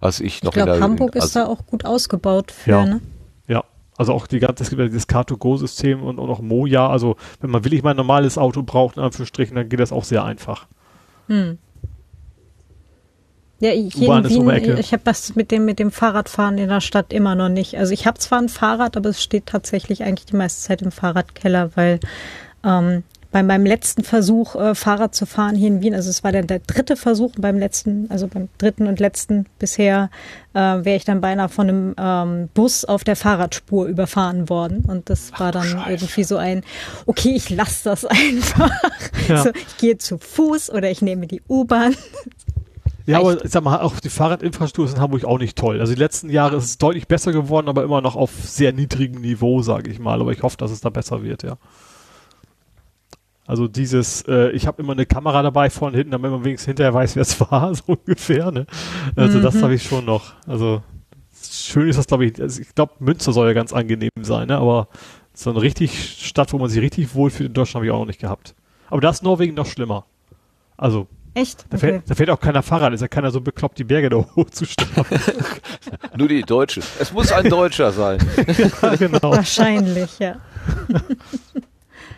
Als 0.00 0.20
ich 0.20 0.42
noch 0.42 0.50
ich 0.50 0.62
glaube, 0.62 0.80
Hamburg 0.80 1.14
ist 1.14 1.36
also, 1.36 1.40
da 1.40 1.46
auch 1.46 1.66
gut 1.66 1.84
ausgebaut 1.84 2.50
für, 2.50 2.70
ja. 2.70 2.84
ne? 2.84 3.00
Ja, 3.46 3.64
Also 3.96 4.12
auch 4.12 4.26
die 4.26 4.40
ganze, 4.40 4.64
es 4.64 4.70
gibt 4.70 4.80
ja 4.80 4.86
dieses 4.86 5.08
Car2Go-System 5.08 6.02
und, 6.02 6.18
und 6.18 6.28
auch 6.28 6.40
Moja. 6.40 6.88
Also 6.88 7.16
wenn 7.40 7.50
man 7.50 7.64
wirklich 7.64 7.82
mal 7.82 7.90
ein 7.90 7.96
normales 7.96 8.36
Auto 8.36 8.62
braucht, 8.62 8.96
in 8.96 9.02
Anführungsstrichen, 9.02 9.54
dann 9.54 9.68
geht 9.68 9.80
das 9.80 9.92
auch 9.92 10.04
sehr 10.04 10.24
einfach. 10.24 10.66
Hm. 11.28 11.58
Ja, 13.62 13.70
ich, 13.70 13.94
hier 13.94 14.12
in 14.12 14.28
Wien, 14.28 14.76
ich 14.76 14.92
habe 14.92 15.04
das 15.04 15.36
mit 15.36 15.52
dem, 15.52 15.64
mit 15.64 15.78
dem 15.78 15.92
Fahrradfahren 15.92 16.58
in 16.58 16.68
der 16.68 16.80
Stadt 16.80 17.12
immer 17.12 17.36
noch 17.36 17.48
nicht. 17.48 17.78
Also 17.78 17.92
ich 17.92 18.08
habe 18.08 18.18
zwar 18.18 18.40
ein 18.40 18.48
Fahrrad, 18.48 18.96
aber 18.96 19.10
es 19.10 19.22
steht 19.22 19.46
tatsächlich 19.46 20.02
eigentlich 20.02 20.26
die 20.26 20.34
meiste 20.34 20.62
Zeit 20.62 20.82
im 20.82 20.90
Fahrradkeller, 20.90 21.70
weil 21.76 22.00
ähm, 22.64 23.04
bei 23.32 23.42
meinem 23.42 23.64
letzten 23.64 24.04
Versuch, 24.04 24.54
äh, 24.54 24.74
Fahrrad 24.74 25.14
zu 25.14 25.24
fahren 25.24 25.56
hier 25.56 25.68
in 25.68 25.82
Wien, 25.82 25.94
also 25.94 26.10
es 26.10 26.22
war 26.22 26.32
der, 26.32 26.42
der 26.42 26.60
dritte 26.60 26.96
Versuch 26.96 27.32
beim 27.38 27.58
letzten, 27.58 28.10
also 28.10 28.28
beim 28.28 28.48
dritten 28.58 28.86
und 28.86 29.00
letzten 29.00 29.46
bisher, 29.58 30.10
äh, 30.52 30.58
wäre 30.58 30.96
ich 30.96 31.06
dann 31.06 31.22
beinahe 31.22 31.48
von 31.48 31.68
einem 31.68 31.94
ähm, 31.98 32.48
Bus 32.52 32.84
auf 32.84 33.04
der 33.04 33.16
Fahrradspur 33.16 33.86
überfahren 33.86 34.50
worden. 34.50 34.84
Und 34.86 35.08
das 35.08 35.30
Ach, 35.32 35.40
war 35.40 35.52
dann 35.52 35.66
Scheiße. 35.66 35.90
irgendwie 35.90 36.24
so 36.24 36.36
ein, 36.36 36.62
okay, 37.06 37.32
ich 37.34 37.48
lasse 37.48 37.84
das 37.84 38.04
einfach. 38.04 38.70
Ja. 39.28 39.42
So, 39.44 39.50
ich 39.50 39.78
gehe 39.78 39.96
zu 39.96 40.18
Fuß 40.18 40.70
oder 40.70 40.90
ich 40.90 41.00
nehme 41.00 41.26
die 41.26 41.40
U-Bahn. 41.48 41.96
Ja, 43.06 43.18
aber 43.18 43.44
ich 43.44 43.50
sag 43.50 43.64
mal, 43.64 43.80
auch 43.80 43.98
die 43.98 44.10
Fahrradinfrastruktur 44.10 44.84
ist 44.84 44.94
in 44.94 45.00
Hamburg 45.00 45.24
auch 45.24 45.38
nicht 45.38 45.56
toll. 45.56 45.80
Also 45.80 45.94
die 45.94 45.98
letzten 45.98 46.30
Jahre 46.30 46.56
ist 46.56 46.64
es 46.64 46.78
deutlich 46.78 47.08
besser 47.08 47.32
geworden, 47.32 47.68
aber 47.68 47.82
immer 47.82 48.00
noch 48.00 48.14
auf 48.14 48.30
sehr 48.44 48.72
niedrigem 48.72 49.22
Niveau, 49.22 49.62
sage 49.62 49.90
ich 49.90 49.98
mal. 49.98 50.20
Aber 50.20 50.32
ich 50.32 50.42
hoffe, 50.42 50.56
dass 50.58 50.70
es 50.70 50.82
da 50.82 50.90
besser 50.90 51.22
wird, 51.22 51.42
ja. 51.42 51.56
Also 53.46 53.66
dieses, 53.66 54.22
äh, 54.22 54.50
ich 54.50 54.66
habe 54.66 54.82
immer 54.82 54.92
eine 54.92 55.04
Kamera 55.04 55.42
dabei 55.42 55.68
vorne 55.68 55.96
hinten, 55.96 56.12
damit 56.12 56.30
man 56.30 56.44
wenigstens 56.44 56.66
hinterher 56.66 56.94
weiß, 56.94 57.16
wer 57.16 57.22
es 57.22 57.40
war, 57.50 57.74
so 57.74 57.84
ungefähr. 57.86 58.50
Ne? 58.52 58.66
Also 59.16 59.38
mhm. 59.38 59.42
das 59.42 59.62
habe 59.62 59.74
ich 59.74 59.82
schon 59.82 60.04
noch. 60.04 60.34
Also 60.46 60.82
schön 61.50 61.88
ist 61.88 61.98
das, 61.98 62.06
glaube 62.06 62.26
ich. 62.26 62.40
Also 62.40 62.60
ich 62.60 62.74
glaube, 62.74 62.92
Münster 63.00 63.32
soll 63.32 63.48
ja 63.48 63.52
ganz 63.52 63.72
angenehm 63.72 64.10
sein, 64.20 64.48
ne? 64.48 64.58
aber 64.58 64.88
so 65.34 65.50
eine 65.50 65.60
richtig 65.60 66.26
Stadt, 66.26 66.52
wo 66.52 66.58
man 66.58 66.68
sich 66.68 66.80
richtig 66.80 67.14
wohlfühlt 67.14 67.48
in 67.48 67.54
Deutschland, 67.54 67.76
habe 67.76 67.86
ich 67.86 67.92
auch 67.92 68.00
noch 68.00 68.06
nicht 68.06 68.20
gehabt. 68.20 68.54
Aber 68.90 69.00
da 69.00 69.10
ist 69.10 69.22
Norwegen 69.22 69.54
noch 69.54 69.66
schlimmer. 69.66 70.06
Also 70.76 71.08
Echt? 71.34 71.64
Da, 71.70 71.78
okay. 71.78 71.86
fährt, 71.86 72.10
da 72.10 72.14
fährt 72.14 72.30
auch 72.30 72.40
keiner 72.40 72.62
Fahrrad, 72.62 72.92
ist 72.92 73.00
ja 73.00 73.08
keiner 73.08 73.30
so 73.30 73.40
bekloppt, 73.40 73.78
die 73.78 73.84
Berge 73.84 74.10
da 74.10 74.16
hochzustapfen. 74.36 75.18
Nur 76.16 76.28
die 76.28 76.42
Deutsche. 76.42 76.82
Es 76.98 77.12
muss 77.12 77.32
ein 77.32 77.48
Deutscher 77.48 77.90
sein. 77.90 78.18
ja, 78.82 78.94
genau. 78.96 79.32
Wahrscheinlich, 79.32 80.18
ja. 80.18 80.36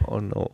oh 0.07 0.20
no. 0.20 0.51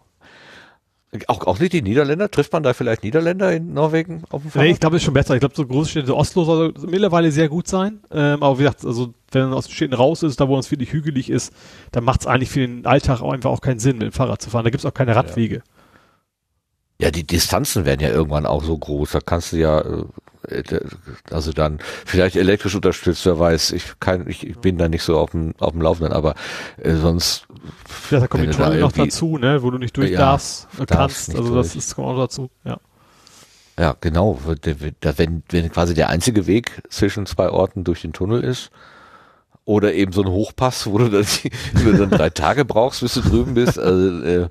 Auch, 1.26 1.44
auch 1.46 1.58
nicht 1.58 1.72
die 1.72 1.82
Niederländer? 1.82 2.30
Trifft 2.30 2.52
man 2.52 2.62
da 2.62 2.72
vielleicht 2.72 3.02
Niederländer 3.02 3.52
in 3.52 3.74
Norwegen 3.74 4.22
auf 4.30 4.42
dem 4.42 4.50
Fahrrad? 4.52 4.66
Nee, 4.66 4.72
ich 4.72 4.80
glaube, 4.80 4.96
es 4.96 5.02
ist 5.02 5.06
schon 5.06 5.14
besser. 5.14 5.34
Ich 5.34 5.40
glaube, 5.40 5.56
so 5.56 5.66
große 5.66 5.90
Städte, 5.90 6.16
Oslo 6.16 6.44
soll 6.44 6.74
mittlerweile 6.86 7.32
sehr 7.32 7.48
gut 7.48 7.66
sein. 7.66 8.00
Ähm, 8.12 8.42
aber 8.42 8.58
wie 8.58 8.62
gesagt, 8.62 8.84
also 8.84 9.12
wenn 9.32 9.42
man 9.42 9.54
aus 9.54 9.66
den 9.66 9.74
Städten 9.74 9.94
raus 9.94 10.22
ist, 10.22 10.40
da 10.40 10.48
wo 10.48 10.56
es 10.56 10.70
wirklich 10.70 10.92
hügelig 10.92 11.28
ist, 11.28 11.52
dann 11.90 12.04
macht 12.04 12.20
es 12.20 12.26
eigentlich 12.28 12.50
für 12.50 12.60
den 12.60 12.86
Alltag 12.86 13.22
auch 13.22 13.32
einfach 13.32 13.50
auch 13.50 13.60
keinen 13.60 13.80
Sinn, 13.80 13.98
mit 13.98 14.06
dem 14.06 14.12
Fahrrad 14.12 14.40
zu 14.40 14.50
fahren. 14.50 14.64
Da 14.64 14.70
gibt 14.70 14.84
es 14.84 14.86
auch 14.86 14.94
keine 14.94 15.16
Radwege. 15.16 15.56
Ja. 15.56 15.62
Ja, 17.00 17.10
die 17.10 17.26
Distanzen 17.26 17.86
werden 17.86 18.00
ja 18.00 18.10
irgendwann 18.10 18.44
auch 18.44 18.62
so 18.62 18.76
groß. 18.76 19.12
Da 19.12 19.20
kannst 19.20 19.52
du 19.52 19.56
ja, 19.56 19.80
äh, 19.80 20.04
also 21.30 21.52
dann 21.52 21.78
vielleicht 22.06 22.36
elektrisch 22.36 22.74
unterstützt, 22.74 23.26
wer 23.26 23.38
weiß. 23.38 23.72
Ich, 23.72 24.00
kann, 24.00 24.28
ich 24.28 24.58
bin 24.58 24.78
da 24.78 24.88
nicht 24.88 25.02
so 25.02 25.18
auf 25.18 25.30
dem, 25.30 25.54
auf 25.58 25.72
dem 25.72 25.82
Laufenden, 25.82 26.12
aber 26.12 26.34
äh, 26.78 26.94
sonst. 26.94 27.46
Ja, 28.10 28.20
da 28.20 28.26
kommt 28.26 28.44
die 28.44 28.50
Tunnel 28.50 28.80
noch 28.80 28.92
dazu, 28.92 29.38
ne, 29.38 29.62
wo 29.62 29.70
du 29.70 29.78
nicht 29.78 29.96
durch 29.96 30.10
ja, 30.10 30.18
darfst, 30.18 30.68
kannst. 30.86 31.34
Also 31.36 31.54
das 31.54 31.76
ist 31.76 31.94
kommt 31.94 32.08
auch 32.08 32.18
dazu, 32.18 32.50
ja. 32.64 32.78
Ja, 33.78 33.96
genau. 34.00 34.38
Wenn, 34.44 35.42
wenn 35.48 35.72
quasi 35.72 35.94
der 35.94 36.10
einzige 36.10 36.46
Weg 36.46 36.82
zwischen 36.90 37.24
zwei 37.24 37.48
Orten 37.48 37.84
durch 37.84 38.02
den 38.02 38.12
Tunnel 38.12 38.44
ist, 38.44 38.70
oder 39.64 39.94
eben 39.94 40.12
so 40.12 40.22
ein 40.22 40.28
Hochpass, 40.28 40.86
wo 40.86 40.98
du 40.98 41.08
dann, 41.08 41.24
wo 41.74 41.92
du 41.92 41.96
dann 41.96 42.10
drei 42.10 42.30
Tage 42.30 42.64
brauchst, 42.64 43.00
bis 43.00 43.14
du 43.14 43.20
drüben 43.20 43.54
bist. 43.54 43.78
Also, 43.78 44.22
äh, 44.22 44.48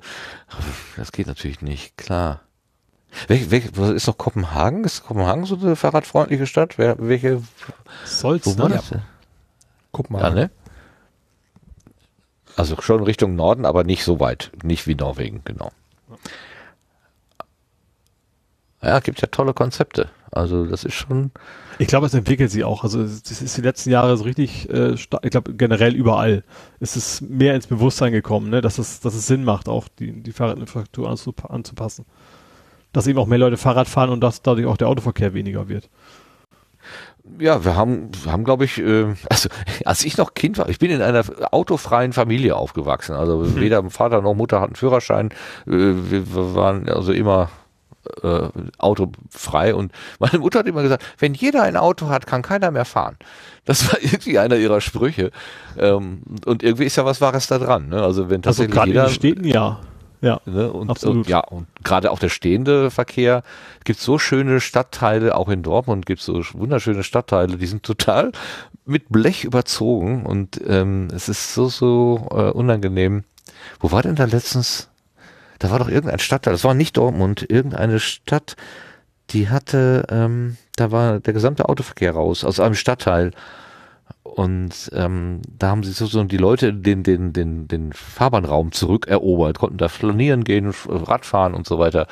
das 0.96 1.12
geht 1.12 1.26
natürlich 1.26 1.60
nicht, 1.60 1.96
klar. 1.96 2.40
Welche, 3.28 3.76
was 3.76 3.90
ist 3.90 4.06
noch 4.06 4.18
Kopenhagen? 4.18 4.84
Ist 4.84 5.04
Kopenhagen 5.04 5.44
so 5.44 5.56
eine 5.56 5.76
fahrradfreundliche 5.76 6.46
Stadt? 6.46 6.78
Wer, 6.78 6.96
welche? 6.98 7.42
Wo 8.22 8.32
ne? 8.32 8.74
Ja. 8.74 9.02
Kopenhagen. 9.92 10.36
Ja, 10.36 10.44
ne? 10.44 10.50
Also 12.56 12.80
schon 12.80 13.02
Richtung 13.02 13.36
Norden, 13.36 13.64
aber 13.64 13.84
nicht 13.84 14.04
so 14.04 14.20
weit. 14.20 14.52
Nicht 14.62 14.86
wie 14.86 14.94
Norwegen, 14.94 15.42
genau. 15.44 15.72
Ja, 18.82 19.00
gibt 19.00 19.20
ja 19.20 19.28
tolle 19.28 19.54
Konzepte. 19.54 20.08
Also 20.30 20.64
das 20.64 20.84
ist 20.84 20.94
schon. 20.94 21.32
Ich 21.78 21.88
glaube, 21.88 22.06
es 22.06 22.14
entwickelt 22.14 22.50
sich 22.50 22.64
auch. 22.64 22.84
Also 22.84 23.02
das 23.02 23.42
ist 23.42 23.56
die 23.56 23.62
letzten 23.62 23.90
Jahre 23.90 24.16
so 24.16 24.24
richtig, 24.24 24.68
äh, 24.70 24.94
ich 24.94 25.08
glaube 25.08 25.54
generell 25.54 25.94
überall 25.94 26.44
ist 26.78 26.96
es 26.96 27.20
mehr 27.20 27.54
ins 27.54 27.66
Bewusstsein 27.66 28.12
gekommen, 28.12 28.50
ne? 28.50 28.60
dass 28.60 28.78
es, 28.78 29.00
dass 29.00 29.14
es 29.14 29.26
Sinn 29.26 29.44
macht, 29.44 29.68
auch 29.68 29.88
die, 29.88 30.22
die 30.22 30.32
Fahrradinfrastruktur 30.32 31.08
anzupassen. 31.08 32.04
Dass 32.92 33.06
eben 33.06 33.18
auch 33.18 33.26
mehr 33.26 33.38
Leute 33.38 33.56
Fahrrad 33.56 33.88
fahren 33.88 34.10
und 34.10 34.20
dass 34.20 34.42
dadurch 34.42 34.66
auch 34.66 34.76
der 34.76 34.88
Autoverkehr 34.88 35.34
weniger 35.34 35.68
wird. 35.68 35.88
Ja, 37.38 37.64
wir 37.64 37.76
haben, 37.76 38.10
wir 38.24 38.32
haben, 38.32 38.44
glaube 38.44 38.64
ich, 38.64 38.78
äh, 38.78 39.14
also 39.28 39.48
als 39.84 40.04
ich 40.04 40.16
noch 40.16 40.34
Kind 40.34 40.58
war, 40.58 40.68
ich 40.68 40.78
bin 40.78 40.90
in 40.90 41.02
einer 41.02 41.24
autofreien 41.52 42.12
Familie 42.12 42.56
aufgewachsen. 42.56 43.14
Also 43.14 43.44
hm. 43.44 43.56
weder 43.56 43.90
Vater 43.90 44.22
noch 44.22 44.34
Mutter 44.34 44.60
hatten 44.60 44.74
Führerschein. 44.74 45.28
Äh, 45.66 45.70
wir 45.70 46.54
waren 46.54 46.88
also 46.88 47.12
immer 47.12 47.50
äh, 48.22 48.48
Auto 48.78 49.12
frei. 49.28 49.74
Und 49.74 49.92
meine 50.18 50.38
Mutter 50.38 50.60
hat 50.60 50.66
immer 50.66 50.82
gesagt, 50.82 51.04
wenn 51.18 51.34
jeder 51.34 51.62
ein 51.62 51.76
Auto 51.76 52.08
hat, 52.08 52.26
kann 52.26 52.42
keiner 52.42 52.70
mehr 52.70 52.84
fahren. 52.84 53.16
Das 53.64 53.90
war 53.90 54.00
irgendwie 54.02 54.38
einer 54.38 54.56
ihrer 54.56 54.80
Sprüche. 54.80 55.30
Ähm, 55.78 56.22
und 56.46 56.62
irgendwie 56.62 56.84
ist 56.84 56.96
ja 56.96 57.04
was 57.04 57.20
Wahres 57.20 57.46
da 57.46 57.58
dran. 57.58 57.88
Ne? 57.88 58.02
Also 58.02 58.30
wenn 58.30 58.44
also 58.44 58.64
tatsächlich 58.64 58.78
also 58.78 58.88
jeder, 58.88 59.02
in 59.02 59.08
den 59.08 59.14
Städten 59.14 59.44
ja. 59.44 59.80
Ja, 60.20 60.40
ne? 60.44 60.72
und, 60.72 60.90
absolut. 60.90 61.16
Und, 61.16 61.28
ja, 61.28 61.40
und 61.40 61.66
gerade 61.82 62.10
auch 62.10 62.18
der 62.18 62.28
stehende 62.28 62.90
Verkehr, 62.90 63.42
gibt 63.84 64.00
so 64.00 64.18
schöne 64.18 64.60
Stadtteile, 64.60 65.34
auch 65.34 65.48
in 65.48 65.62
Dortmund 65.62 66.04
gibt 66.04 66.20
es 66.20 66.26
so 66.26 66.42
wunderschöne 66.52 67.02
Stadtteile, 67.02 67.56
die 67.56 67.66
sind 67.66 67.82
total 67.82 68.32
mit 68.84 69.08
Blech 69.08 69.44
überzogen 69.44 70.26
und 70.26 70.60
ähm, 70.66 71.08
es 71.14 71.28
ist 71.28 71.54
so, 71.54 71.68
so 71.68 72.28
äh, 72.32 72.50
unangenehm. 72.50 73.24
Wo 73.78 73.92
war 73.92 74.02
denn 74.02 74.16
da 74.16 74.24
letztens? 74.24 74.90
da 75.60 75.70
war 75.70 75.78
doch 75.78 75.88
irgendein 75.88 76.18
Stadtteil, 76.18 76.54
das 76.54 76.64
war 76.64 76.74
nicht 76.74 76.96
Dortmund, 76.96 77.46
irgendeine 77.48 78.00
Stadt, 78.00 78.56
die 79.28 79.48
hatte, 79.48 80.06
ähm, 80.10 80.56
da 80.74 80.90
war 80.90 81.20
der 81.20 81.34
gesamte 81.34 81.68
Autoverkehr 81.68 82.12
raus, 82.12 82.44
aus 82.44 82.58
einem 82.58 82.74
Stadtteil. 82.74 83.30
Und 84.40 84.90
ähm, 84.94 85.42
da 85.58 85.68
haben 85.68 85.82
sie 85.82 85.92
so 85.92 86.24
die 86.24 86.38
Leute 86.38 86.72
den, 86.72 87.02
den, 87.02 87.34
den, 87.34 87.68
den 87.68 87.92
Fahrbahnraum 87.92 88.72
zurückerobert, 88.72 89.58
konnten 89.58 89.76
da 89.76 89.88
flanieren 89.88 90.44
gehen, 90.44 90.72
Radfahren 90.88 91.52
und 91.52 91.66
so 91.66 91.78
weiter. 91.78 92.06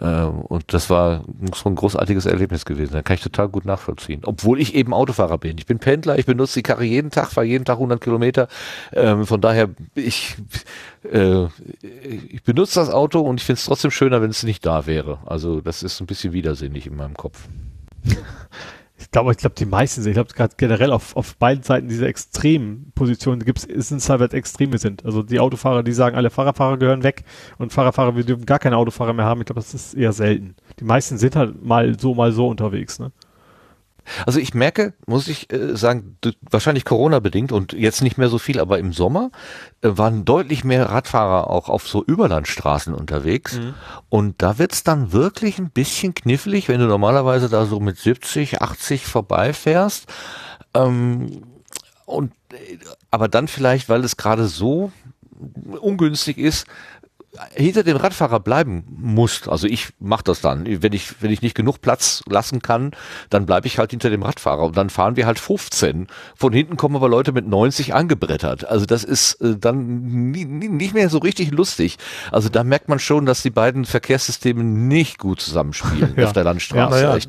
Äh, 0.00 0.24
und 0.24 0.64
das 0.74 0.90
war 0.90 1.22
so 1.54 1.68
ein 1.68 1.76
großartiges 1.76 2.26
Erlebnis 2.26 2.64
gewesen. 2.64 2.94
Da 2.94 3.02
kann 3.02 3.14
ich 3.14 3.22
total 3.22 3.48
gut 3.48 3.66
nachvollziehen. 3.66 4.22
Obwohl 4.24 4.60
ich 4.60 4.74
eben 4.74 4.92
Autofahrer 4.92 5.38
bin. 5.38 5.58
Ich 5.58 5.66
bin 5.66 5.78
Pendler, 5.78 6.18
ich 6.18 6.26
benutze 6.26 6.54
die 6.54 6.64
Karre 6.64 6.82
jeden 6.82 7.12
Tag, 7.12 7.30
fahre 7.30 7.46
jeden 7.46 7.64
Tag 7.64 7.76
100 7.76 8.00
Kilometer. 8.00 8.48
Ähm, 8.92 9.24
von 9.24 9.40
daher, 9.40 9.68
ich, 9.94 10.38
äh, 11.04 11.44
ich 11.82 12.42
benutze 12.42 12.80
das 12.80 12.90
Auto 12.90 13.20
und 13.20 13.38
ich 13.38 13.46
finde 13.46 13.60
es 13.60 13.66
trotzdem 13.66 13.92
schöner, 13.92 14.20
wenn 14.20 14.30
es 14.30 14.42
nicht 14.42 14.66
da 14.66 14.86
wäre. 14.86 15.20
Also 15.24 15.60
das 15.60 15.84
ist 15.84 16.00
ein 16.00 16.06
bisschen 16.06 16.32
widersinnig 16.32 16.88
in 16.88 16.96
meinem 16.96 17.14
Kopf. 17.14 17.46
ich 19.00 19.10
glaube, 19.10 19.32
ich 19.32 19.38
glaube, 19.38 19.54
die 19.56 19.66
meisten 19.66 20.02
sind, 20.02 20.10
ich 20.10 20.16
glaube, 20.16 20.32
gerade 20.34 20.54
generell 20.56 20.92
auf, 20.92 21.16
auf 21.16 21.36
beiden 21.36 21.64
Seiten 21.64 21.88
diese 21.88 22.06
extremen 22.06 22.92
Positionen 22.94 23.44
gibt 23.44 23.58
es, 23.58 23.88
sind 23.88 23.98
es 23.98 24.10
halt 24.10 24.34
Extreme 24.34 24.78
sind. 24.78 25.04
Also 25.06 25.22
die 25.22 25.40
Autofahrer, 25.40 25.82
die 25.82 25.92
sagen, 25.92 26.16
alle 26.16 26.30
Fahrradfahrer 26.30 26.76
gehören 26.76 27.02
weg 27.02 27.24
und 27.58 27.72
Fahrradfahrer, 27.72 28.14
wir 28.14 28.24
dürfen 28.24 28.44
gar 28.44 28.58
keine 28.58 28.76
Autofahrer 28.76 29.14
mehr 29.14 29.24
haben. 29.24 29.40
Ich 29.40 29.46
glaube, 29.46 29.60
das 29.60 29.72
ist 29.72 29.94
eher 29.94 30.12
selten. 30.12 30.54
Die 30.78 30.84
meisten 30.84 31.16
sind 31.16 31.34
halt 31.34 31.64
mal 31.64 31.98
so, 31.98 32.14
mal 32.14 32.32
so 32.32 32.46
unterwegs, 32.46 32.98
ne? 32.98 33.10
Also 34.26 34.38
ich 34.38 34.54
merke, 34.54 34.94
muss 35.06 35.28
ich 35.28 35.52
äh, 35.52 35.76
sagen, 35.76 36.16
wahrscheinlich 36.50 36.84
Corona 36.84 37.20
bedingt 37.20 37.52
und 37.52 37.72
jetzt 37.72 38.02
nicht 38.02 38.18
mehr 38.18 38.28
so 38.28 38.38
viel, 38.38 38.60
aber 38.60 38.78
im 38.78 38.92
Sommer 38.92 39.30
äh, 39.82 39.90
waren 39.92 40.24
deutlich 40.24 40.64
mehr 40.64 40.88
Radfahrer 40.88 41.50
auch 41.50 41.68
auf 41.68 41.88
so 41.88 42.04
Überlandstraßen 42.04 42.94
unterwegs. 42.94 43.58
Mhm. 43.58 43.74
Und 44.08 44.42
da 44.42 44.58
wird's 44.58 44.82
dann 44.82 45.12
wirklich 45.12 45.58
ein 45.58 45.70
bisschen 45.70 46.14
knifflig, 46.14 46.68
wenn 46.68 46.80
du 46.80 46.86
normalerweise 46.86 47.48
da 47.48 47.66
so 47.66 47.80
mit 47.80 47.98
70, 47.98 48.60
80 48.62 49.06
vorbeifährst. 49.06 50.06
Ähm, 50.74 51.42
und 52.06 52.32
äh, 52.52 52.78
aber 53.10 53.28
dann 53.28 53.48
vielleicht, 53.48 53.88
weil 53.88 54.04
es 54.04 54.16
gerade 54.16 54.46
so 54.46 54.92
ungünstig 55.80 56.38
ist, 56.38 56.66
hinter 57.54 57.84
dem 57.84 57.96
Radfahrer 57.96 58.40
bleiben 58.40 58.84
musst, 58.88 59.48
also 59.48 59.68
ich 59.68 59.90
mache 60.00 60.24
das 60.24 60.40
dann, 60.40 60.66
wenn 60.82 60.92
ich 60.92 61.22
wenn 61.22 61.30
ich 61.30 61.42
nicht 61.42 61.54
genug 61.54 61.80
Platz 61.80 62.22
lassen 62.28 62.60
kann, 62.60 62.90
dann 63.30 63.46
bleibe 63.46 63.68
ich 63.68 63.78
halt 63.78 63.92
hinter 63.92 64.10
dem 64.10 64.22
Radfahrer 64.22 64.64
und 64.64 64.76
dann 64.76 64.90
fahren 64.90 65.16
wir 65.16 65.26
halt 65.26 65.38
15. 65.38 66.08
Von 66.34 66.52
hinten 66.52 66.76
kommen 66.76 66.96
aber 66.96 67.08
Leute 67.08 67.30
mit 67.30 67.46
90 67.46 67.94
angebrettert. 67.94 68.64
Also 68.64 68.84
das 68.84 69.04
ist 69.04 69.34
äh, 69.34 69.56
dann 69.56 70.30
nie, 70.32 70.44
nie, 70.44 70.68
nicht 70.68 70.92
mehr 70.92 71.08
so 71.08 71.18
richtig 71.18 71.52
lustig. 71.52 71.98
Also 72.32 72.48
da 72.48 72.64
merkt 72.64 72.88
man 72.88 72.98
schon, 72.98 73.26
dass 73.26 73.42
die 73.42 73.50
beiden 73.50 73.84
Verkehrssysteme 73.84 74.64
nicht 74.64 75.18
gut 75.18 75.40
zusammenspielen 75.40 76.14
ja. 76.16 76.26
auf 76.26 76.32
der 76.32 76.44
Landstraße. 76.44 77.02
Ja, 77.02 77.16
ja. 77.16 77.20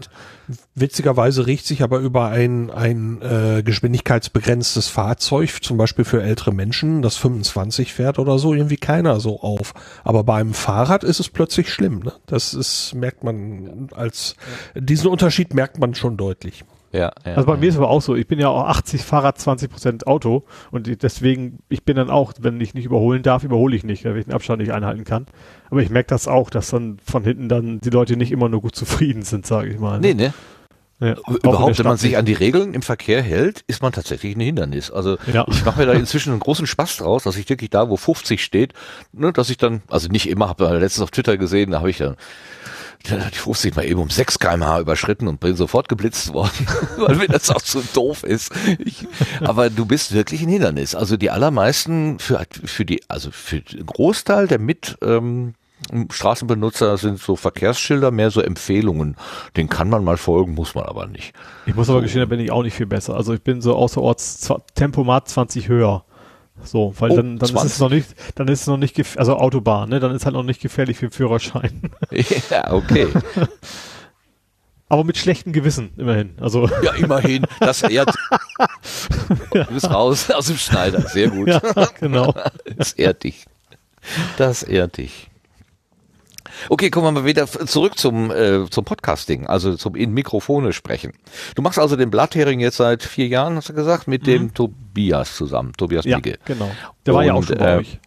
Witzigerweise 0.75 1.47
riecht 1.47 1.65
sich 1.65 1.83
aber 1.83 1.99
über 1.99 2.27
ein, 2.27 2.69
ein 2.69 3.21
äh, 3.21 3.63
geschwindigkeitsbegrenztes 3.63 4.87
Fahrzeug, 4.87 5.63
zum 5.63 5.77
Beispiel 5.77 6.05
für 6.05 6.21
ältere 6.21 6.53
Menschen, 6.53 7.01
das 7.01 7.17
25 7.17 7.93
fährt 7.93 8.19
oder 8.19 8.39
so, 8.39 8.53
irgendwie 8.53 8.77
keiner 8.77 9.19
so 9.19 9.41
auf. 9.41 9.73
Aber 10.03 10.23
bei 10.23 10.39
einem 10.39 10.53
Fahrrad 10.53 11.03
ist 11.03 11.19
es 11.19 11.29
plötzlich 11.29 11.69
schlimm. 11.69 11.99
Ne? 11.99 12.13
Das 12.25 12.53
ist, 12.53 12.93
merkt 12.93 13.23
man 13.23 13.89
als, 13.93 14.35
diesen 14.75 15.09
Unterschied 15.09 15.53
merkt 15.53 15.79
man 15.79 15.95
schon 15.95 16.17
deutlich. 16.17 16.63
Ja, 16.91 17.11
ja, 17.25 17.35
also 17.35 17.45
bei 17.45 17.55
mir 17.55 17.69
ist 17.69 17.75
es 17.75 17.79
aber 17.79 17.89
auch 17.89 18.01
so, 18.01 18.15
ich 18.15 18.27
bin 18.27 18.37
ja 18.37 18.49
auch 18.49 18.65
80 18.65 19.01
Fahrrad, 19.01 19.37
20 19.37 19.71
Prozent 19.71 20.07
Auto 20.07 20.43
und 20.71 21.01
deswegen, 21.03 21.59
ich 21.69 21.83
bin 21.83 21.95
dann 21.95 22.09
auch, 22.09 22.33
wenn 22.41 22.59
ich 22.59 22.73
nicht 22.73 22.85
überholen 22.85 23.23
darf, 23.23 23.43
überhole 23.43 23.75
ich 23.75 23.83
nicht, 23.83 24.03
weil 24.03 24.17
ich 24.17 24.25
den 24.25 24.33
Abstand 24.33 24.61
nicht 24.61 24.73
einhalten 24.73 25.05
kann. 25.05 25.25
Aber 25.69 25.81
ich 25.81 25.89
merke 25.89 26.07
das 26.07 26.27
auch, 26.27 26.49
dass 26.49 26.69
dann 26.69 26.97
von 27.03 27.23
hinten 27.23 27.47
dann 27.47 27.79
die 27.79 27.89
Leute 27.89 28.17
nicht 28.17 28.31
immer 28.31 28.49
nur 28.49 28.61
gut 28.61 28.75
zufrieden 28.75 29.23
sind, 29.23 29.45
sage 29.45 29.69
ich 29.69 29.79
mal. 29.79 29.99
Ne? 30.01 30.13
Nee, 30.13 30.13
ne? 30.13 30.33
Ja, 31.01 31.15
Überhaupt, 31.43 31.79
wenn 31.79 31.87
man 31.87 31.97
sich 31.97 32.15
an 32.15 32.25
die 32.25 32.33
Regeln 32.33 32.75
im 32.75 32.83
Verkehr 32.83 33.23
hält, 33.23 33.63
ist 33.65 33.81
man 33.81 33.91
tatsächlich 33.91 34.35
ein 34.35 34.39
Hindernis. 34.39 34.91
Also 34.91 35.17
ja. 35.33 35.45
ich 35.49 35.65
mache 35.65 35.79
mir 35.79 35.87
da 35.87 35.93
inzwischen 35.99 36.29
einen 36.29 36.39
großen 36.39 36.67
Spaß 36.67 36.97
draus, 36.97 37.23
dass 37.23 37.37
ich 37.37 37.49
wirklich 37.49 37.71
da, 37.71 37.89
wo 37.89 37.97
50 37.97 38.43
steht, 38.43 38.73
ne, 39.11 39.33
dass 39.33 39.49
ich 39.49 39.57
dann, 39.57 39.81
also 39.87 40.09
nicht 40.09 40.29
immer, 40.29 40.47
habe 40.47 40.77
letztens 40.77 41.01
auf 41.01 41.09
Twitter 41.09 41.37
gesehen, 41.37 41.71
da 41.71 41.79
habe 41.79 41.89
ich 41.89 41.97
dann 41.97 42.17
die 43.03 43.37
50 43.37 43.75
mal 43.75 43.85
eben 43.85 43.99
um 43.99 44.09
6 44.09 44.39
kmh 44.39 44.79
überschritten 44.79 45.27
und 45.27 45.39
bin 45.39 45.55
sofort 45.55 45.89
geblitzt 45.89 46.33
worden, 46.33 46.67
weil 46.97 47.15
mir 47.15 47.27
das 47.27 47.49
auch 47.49 47.61
so 47.61 47.81
doof 47.93 48.23
ist. 48.23 48.51
Ich, 48.79 49.07
aber 49.41 49.69
du 49.69 49.85
bist 49.85 50.13
wirklich 50.13 50.41
ein 50.41 50.49
Hindernis. 50.49 50.95
Also 50.95 51.17
die 51.17 51.29
allermeisten 51.29 52.19
für, 52.19 52.45
für 52.65 52.85
die, 52.85 53.01
also 53.07 53.31
für 53.31 53.61
den 53.61 53.85
Großteil 53.85 54.47
der 54.47 54.59
mit 54.59 54.97
ähm, 55.01 55.53
Straßenbenutzer 56.11 56.97
sind 56.97 57.19
so 57.19 57.35
Verkehrsschilder 57.35 58.11
mehr 58.11 58.29
so 58.29 58.41
Empfehlungen. 58.41 59.15
Den 59.57 59.67
kann 59.67 59.89
man 59.89 60.03
mal 60.03 60.17
folgen, 60.17 60.53
muss 60.53 60.75
man 60.75 60.85
aber 60.85 61.07
nicht. 61.07 61.33
Ich 61.65 61.75
muss 61.75 61.89
aber 61.89 62.01
gestehen, 62.01 62.21
da 62.21 62.25
bin 62.25 62.39
ich 62.39 62.51
auch 62.51 62.63
nicht 62.63 62.75
viel 62.75 62.85
besser. 62.85 63.15
Also 63.15 63.33
ich 63.33 63.41
bin 63.41 63.61
so 63.61 63.75
außerorts 63.75 64.53
Tempomat 64.75 65.27
20 65.27 65.67
höher. 65.67 66.05
So, 66.63 66.93
weil 66.99 67.11
oh, 67.11 67.15
dann, 67.15 67.39
dann 67.39 67.55
ist 67.55 67.63
es 67.63 67.79
noch 67.79 67.89
nicht, 67.89 68.15
dann 68.35 68.47
ist 68.47 68.61
es 68.61 68.67
noch 68.67 68.77
nicht, 68.77 69.17
also 69.17 69.35
Autobahn, 69.35 69.89
ne, 69.89 69.99
dann 69.99 70.13
ist 70.13 70.25
halt 70.25 70.35
noch 70.35 70.43
nicht 70.43 70.61
gefährlich 70.61 70.97
für 70.97 71.07
den 71.07 71.11
Führerschein. 71.11 71.91
Ja, 72.49 72.71
okay. 72.71 73.07
Aber 74.91 75.05
mit 75.05 75.17
schlechtem 75.17 75.53
Gewissen, 75.53 75.91
immerhin. 75.95 76.35
Also. 76.41 76.67
Ja, 76.83 76.91
immerhin. 76.95 77.47
Das 77.61 77.81
ehrt. 77.89 78.13
Du 79.53 79.65
bist 79.67 79.89
raus 79.89 80.29
aus 80.29 80.47
dem 80.47 80.57
Schneider. 80.57 81.07
Sehr 81.07 81.29
gut. 81.29 81.47
Ja, 81.47 81.61
genau. 81.97 82.35
Das 82.75 82.91
ehrt 82.91 83.23
dich. 83.23 83.45
Das 84.37 84.63
ehrt 84.63 84.97
dich. 84.97 85.30
Okay, 86.69 86.89
kommen 86.89 87.07
wir 87.07 87.21
mal 87.21 87.25
wieder 87.25 87.47
zurück 87.47 87.97
zum, 87.97 88.31
äh, 88.31 88.69
zum 88.69 88.85
Podcasting, 88.85 89.47
also 89.47 89.75
zum 89.75 89.95
in 89.95 90.13
Mikrofone 90.13 90.73
sprechen. 90.73 91.13
Du 91.55 91.61
machst 91.61 91.79
also 91.79 91.95
den 91.95 92.11
Blathering 92.11 92.59
jetzt 92.59 92.77
seit 92.77 93.03
vier 93.03 93.27
Jahren, 93.27 93.55
hast 93.55 93.69
du 93.69 93.73
gesagt, 93.73 94.07
mit 94.07 94.23
mhm. 94.23 94.25
dem 94.25 94.53
Tobias 94.53 95.35
zusammen, 95.35 95.73
Tobias 95.73 96.05
ja, 96.05 96.17
Bigge. 96.17 96.37
genau. 96.45 96.71
Der 97.05 97.13
war 97.13 97.23
ja 97.23 97.33
auch 97.33 97.43
schon 97.43 97.57
bei 97.57 97.73
äh, 97.73 97.77
euch. 97.77 97.99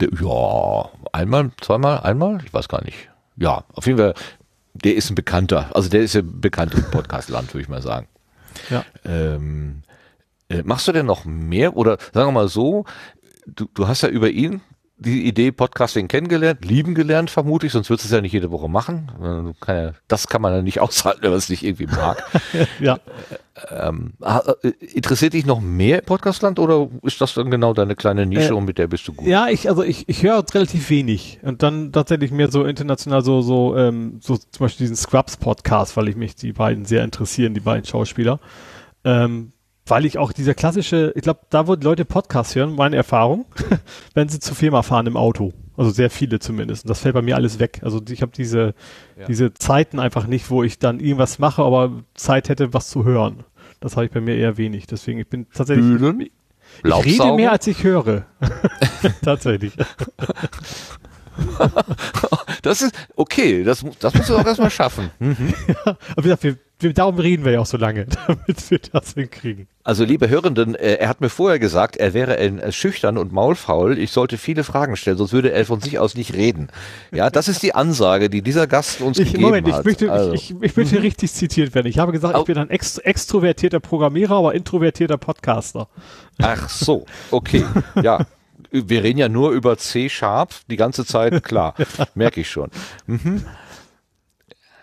Ja, 0.00 0.90
einmal, 1.12 1.50
zweimal, 1.60 2.00
einmal, 2.00 2.40
ich 2.44 2.52
weiß 2.52 2.68
gar 2.68 2.84
nicht. 2.84 3.08
Ja, 3.36 3.64
auf 3.74 3.86
jeden 3.86 3.98
Fall, 3.98 4.14
der 4.74 4.94
ist 4.94 5.10
ein 5.10 5.14
Bekannter, 5.14 5.70
also 5.74 5.88
der 5.88 6.00
ist 6.02 6.14
ja 6.14 6.22
bekannt 6.24 6.74
im 6.74 6.84
Podcastland, 6.90 7.52
würde 7.54 7.62
ich 7.62 7.68
mal 7.68 7.82
sagen. 7.82 8.08
Ja. 8.70 8.84
Ähm, 9.04 9.82
äh, 10.48 10.62
machst 10.62 10.88
du 10.88 10.92
denn 10.92 11.06
noch 11.06 11.24
mehr 11.24 11.76
oder 11.76 11.98
sagen 12.12 12.28
wir 12.28 12.32
mal 12.32 12.48
so, 12.48 12.84
du, 13.46 13.66
du 13.74 13.88
hast 13.88 14.02
ja 14.02 14.08
über 14.08 14.30
ihn 14.30 14.60
die 14.98 15.26
Idee 15.26 15.52
Podcasting 15.52 16.08
kennengelernt, 16.08 16.64
lieben 16.64 16.94
gelernt, 16.94 17.28
vermute 17.28 17.66
ich, 17.66 17.72
sonst 17.72 17.90
würdest 17.90 18.06
du 18.06 18.08
es 18.08 18.12
ja 18.12 18.22
nicht 18.22 18.32
jede 18.32 18.50
Woche 18.50 18.68
machen. 18.68 19.54
Das 20.08 20.26
kann 20.26 20.40
man 20.40 20.54
ja 20.54 20.62
nicht 20.62 20.80
aushalten, 20.80 21.22
wenn 21.22 21.30
man 21.30 21.38
es 21.38 21.50
nicht 21.50 21.62
irgendwie 21.62 21.86
mag. 21.86 22.24
ja. 22.80 22.98
Ähm, 23.70 24.14
äh, 24.22 24.68
interessiert 24.94 25.34
dich 25.34 25.44
noch 25.44 25.60
mehr 25.60 26.00
Podcastland 26.00 26.58
oder 26.58 26.88
ist 27.02 27.20
das 27.20 27.34
dann 27.34 27.50
genau 27.50 27.74
deine 27.74 27.94
kleine 27.94 28.26
Nische 28.26 28.50
äh, 28.50 28.52
und 28.52 28.64
mit 28.64 28.78
der 28.78 28.86
bist 28.86 29.06
du 29.08 29.12
gut? 29.12 29.26
Ja, 29.26 29.48
ich, 29.48 29.68
also 29.68 29.82
ich, 29.82 30.08
ich 30.08 30.22
höre 30.22 30.44
relativ 30.52 30.88
wenig 30.90 31.40
und 31.42 31.62
dann 31.62 31.92
tatsächlich 31.92 32.30
mehr 32.30 32.50
so 32.50 32.64
international 32.64 33.22
so, 33.22 33.42
so, 33.42 33.76
ähm, 33.76 34.18
so 34.20 34.36
zum 34.36 34.64
Beispiel 34.64 34.84
diesen 34.84 34.96
Scrubs 34.96 35.36
Podcast, 35.36 35.96
weil 35.96 36.08
ich 36.08 36.16
mich 36.16 36.36
die 36.36 36.52
beiden 36.52 36.84
sehr 36.84 37.04
interessieren, 37.04 37.54
die 37.54 37.60
beiden 37.60 37.84
Schauspieler. 37.84 38.40
Ähm, 39.04 39.52
weil 39.86 40.04
ich 40.04 40.18
auch 40.18 40.32
dieser 40.32 40.54
klassische, 40.54 41.12
ich 41.14 41.22
glaube, 41.22 41.40
da 41.50 41.66
wo 41.66 41.74
Leute 41.74 42.04
Podcasts 42.04 42.54
hören, 42.54 42.74
meine 42.74 42.96
Erfahrung, 42.96 43.46
wenn 44.14 44.28
sie 44.28 44.40
zur 44.40 44.56
Firma 44.56 44.82
fahren 44.82 45.06
im 45.06 45.16
Auto. 45.16 45.52
Also 45.76 45.90
sehr 45.90 46.10
viele 46.10 46.38
zumindest. 46.38 46.84
Und 46.84 46.90
das 46.90 47.00
fällt 47.00 47.14
bei 47.14 47.22
mir 47.22 47.36
alles 47.36 47.58
weg. 47.58 47.80
Also 47.82 48.00
ich 48.08 48.22
habe 48.22 48.32
diese, 48.34 48.74
ja. 49.18 49.26
diese 49.26 49.52
Zeiten 49.54 50.00
einfach 50.00 50.26
nicht, 50.26 50.50
wo 50.50 50.62
ich 50.62 50.78
dann 50.78 51.00
irgendwas 51.00 51.38
mache, 51.38 51.62
aber 51.62 52.02
Zeit 52.14 52.48
hätte, 52.48 52.72
was 52.72 52.88
zu 52.88 53.04
hören. 53.04 53.44
Das 53.80 53.96
habe 53.96 54.06
ich 54.06 54.12
bei 54.12 54.20
mir 54.20 54.36
eher 54.36 54.56
wenig. 54.56 54.86
Deswegen, 54.86 55.20
ich 55.20 55.28
bin 55.28 55.46
tatsächlich. 55.52 55.86
Bühnen? 55.86 56.20
Ich, 56.22 56.30
ich 56.82 57.04
rede 57.04 57.34
mehr, 57.34 57.52
als 57.52 57.66
ich 57.66 57.84
höre. 57.84 58.24
tatsächlich. 59.22 59.74
das 62.62 62.82
ist 62.82 62.94
okay, 63.16 63.64
das, 63.64 63.84
das 64.00 64.14
musst 64.14 64.28
du 64.28 64.36
auch 64.36 64.46
erstmal 64.46 64.70
schaffen. 64.70 65.10
Mhm. 65.18 65.54
Ja, 65.68 65.96
aber 66.12 66.18
wie 66.18 66.22
gesagt, 66.22 66.42
wir, 66.44 66.56
wir, 66.78 66.92
darum 66.92 67.18
reden 67.18 67.44
wir 67.44 67.52
ja 67.52 67.60
auch 67.60 67.66
so 67.66 67.76
lange, 67.76 68.06
damit 68.26 68.70
wir 68.70 68.78
das 68.92 69.14
hinkriegen. 69.14 69.66
Also 69.82 70.04
liebe 70.04 70.28
Hörenden, 70.28 70.74
äh, 70.74 70.94
er 70.94 71.08
hat 71.08 71.20
mir 71.20 71.28
vorher 71.28 71.58
gesagt, 71.58 71.96
er 71.96 72.14
wäre 72.14 72.36
ein, 72.36 72.60
ein 72.60 72.72
schüchtern 72.72 73.18
und 73.18 73.32
maulfaul. 73.32 73.98
Ich 73.98 74.10
sollte 74.10 74.36
viele 74.38 74.64
Fragen 74.64 74.96
stellen, 74.96 75.16
sonst 75.16 75.32
würde 75.32 75.52
er 75.52 75.64
von 75.64 75.80
sich 75.80 75.98
aus 75.98 76.14
nicht 76.14 76.34
reden. 76.34 76.68
Ja, 77.12 77.30
das 77.30 77.48
ist 77.48 77.62
die 77.62 77.74
Ansage, 77.74 78.28
die 78.30 78.42
dieser 78.42 78.66
Gast 78.66 79.00
uns 79.00 79.18
ich, 79.18 79.28
gegeben 79.28 79.44
Moment, 79.44 79.72
hat. 79.72 79.80
Ich 79.80 79.84
möchte, 79.84 80.10
also. 80.10 80.32
ich, 80.32 80.50
ich, 80.50 80.62
ich 80.62 80.76
möchte 80.76 80.96
mhm. 80.96 81.02
richtig 81.02 81.32
zitiert 81.32 81.74
werden. 81.74 81.86
Ich 81.86 81.98
habe 81.98 82.12
gesagt, 82.12 82.38
ich 82.38 82.44
bin 82.44 82.58
ein 82.58 82.70
ext 82.70 83.04
extrovertierter 83.04 83.80
Programmierer, 83.80 84.36
aber 84.36 84.54
introvertierter 84.54 85.18
Podcaster. 85.18 85.88
Ach 86.38 86.68
so, 86.68 87.06
okay, 87.30 87.64
ja. 88.02 88.26
Wir 88.86 89.02
reden 89.02 89.18
ja 89.18 89.28
nur 89.28 89.52
über 89.52 89.78
C-Sharp 89.78 90.54
die 90.68 90.76
ganze 90.76 91.04
Zeit, 91.04 91.42
klar, 91.42 91.74
merke 92.14 92.40
ich 92.40 92.50
schon. 92.50 92.70
Mhm. 93.06 93.44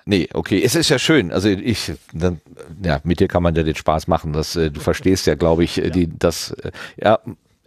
Nee, 0.06 0.28
okay, 0.34 0.62
es 0.62 0.76
ist 0.76 0.90
ja 0.90 1.00
schön. 1.00 1.32
Also 1.32 1.48
ich, 1.50 1.94
dann, 2.12 2.42
ja, 2.84 3.00
mit 3.04 3.20
dir 3.20 3.28
kann 3.28 3.44
man 3.44 3.56
ja 3.56 3.64
den 3.64 3.76
Spaß 3.76 4.08
machen. 4.08 4.34
Das, 4.34 4.56
äh, 4.56 4.70
du 4.70 4.82
verstehst 4.82 5.28
ja, 5.28 5.36
glaube 5.36 5.64
ich, 5.64 5.78
äh, 5.78 5.90
die, 5.90 6.10
das, 6.18 6.52
äh, 6.52 6.72
ja, 6.98 7.20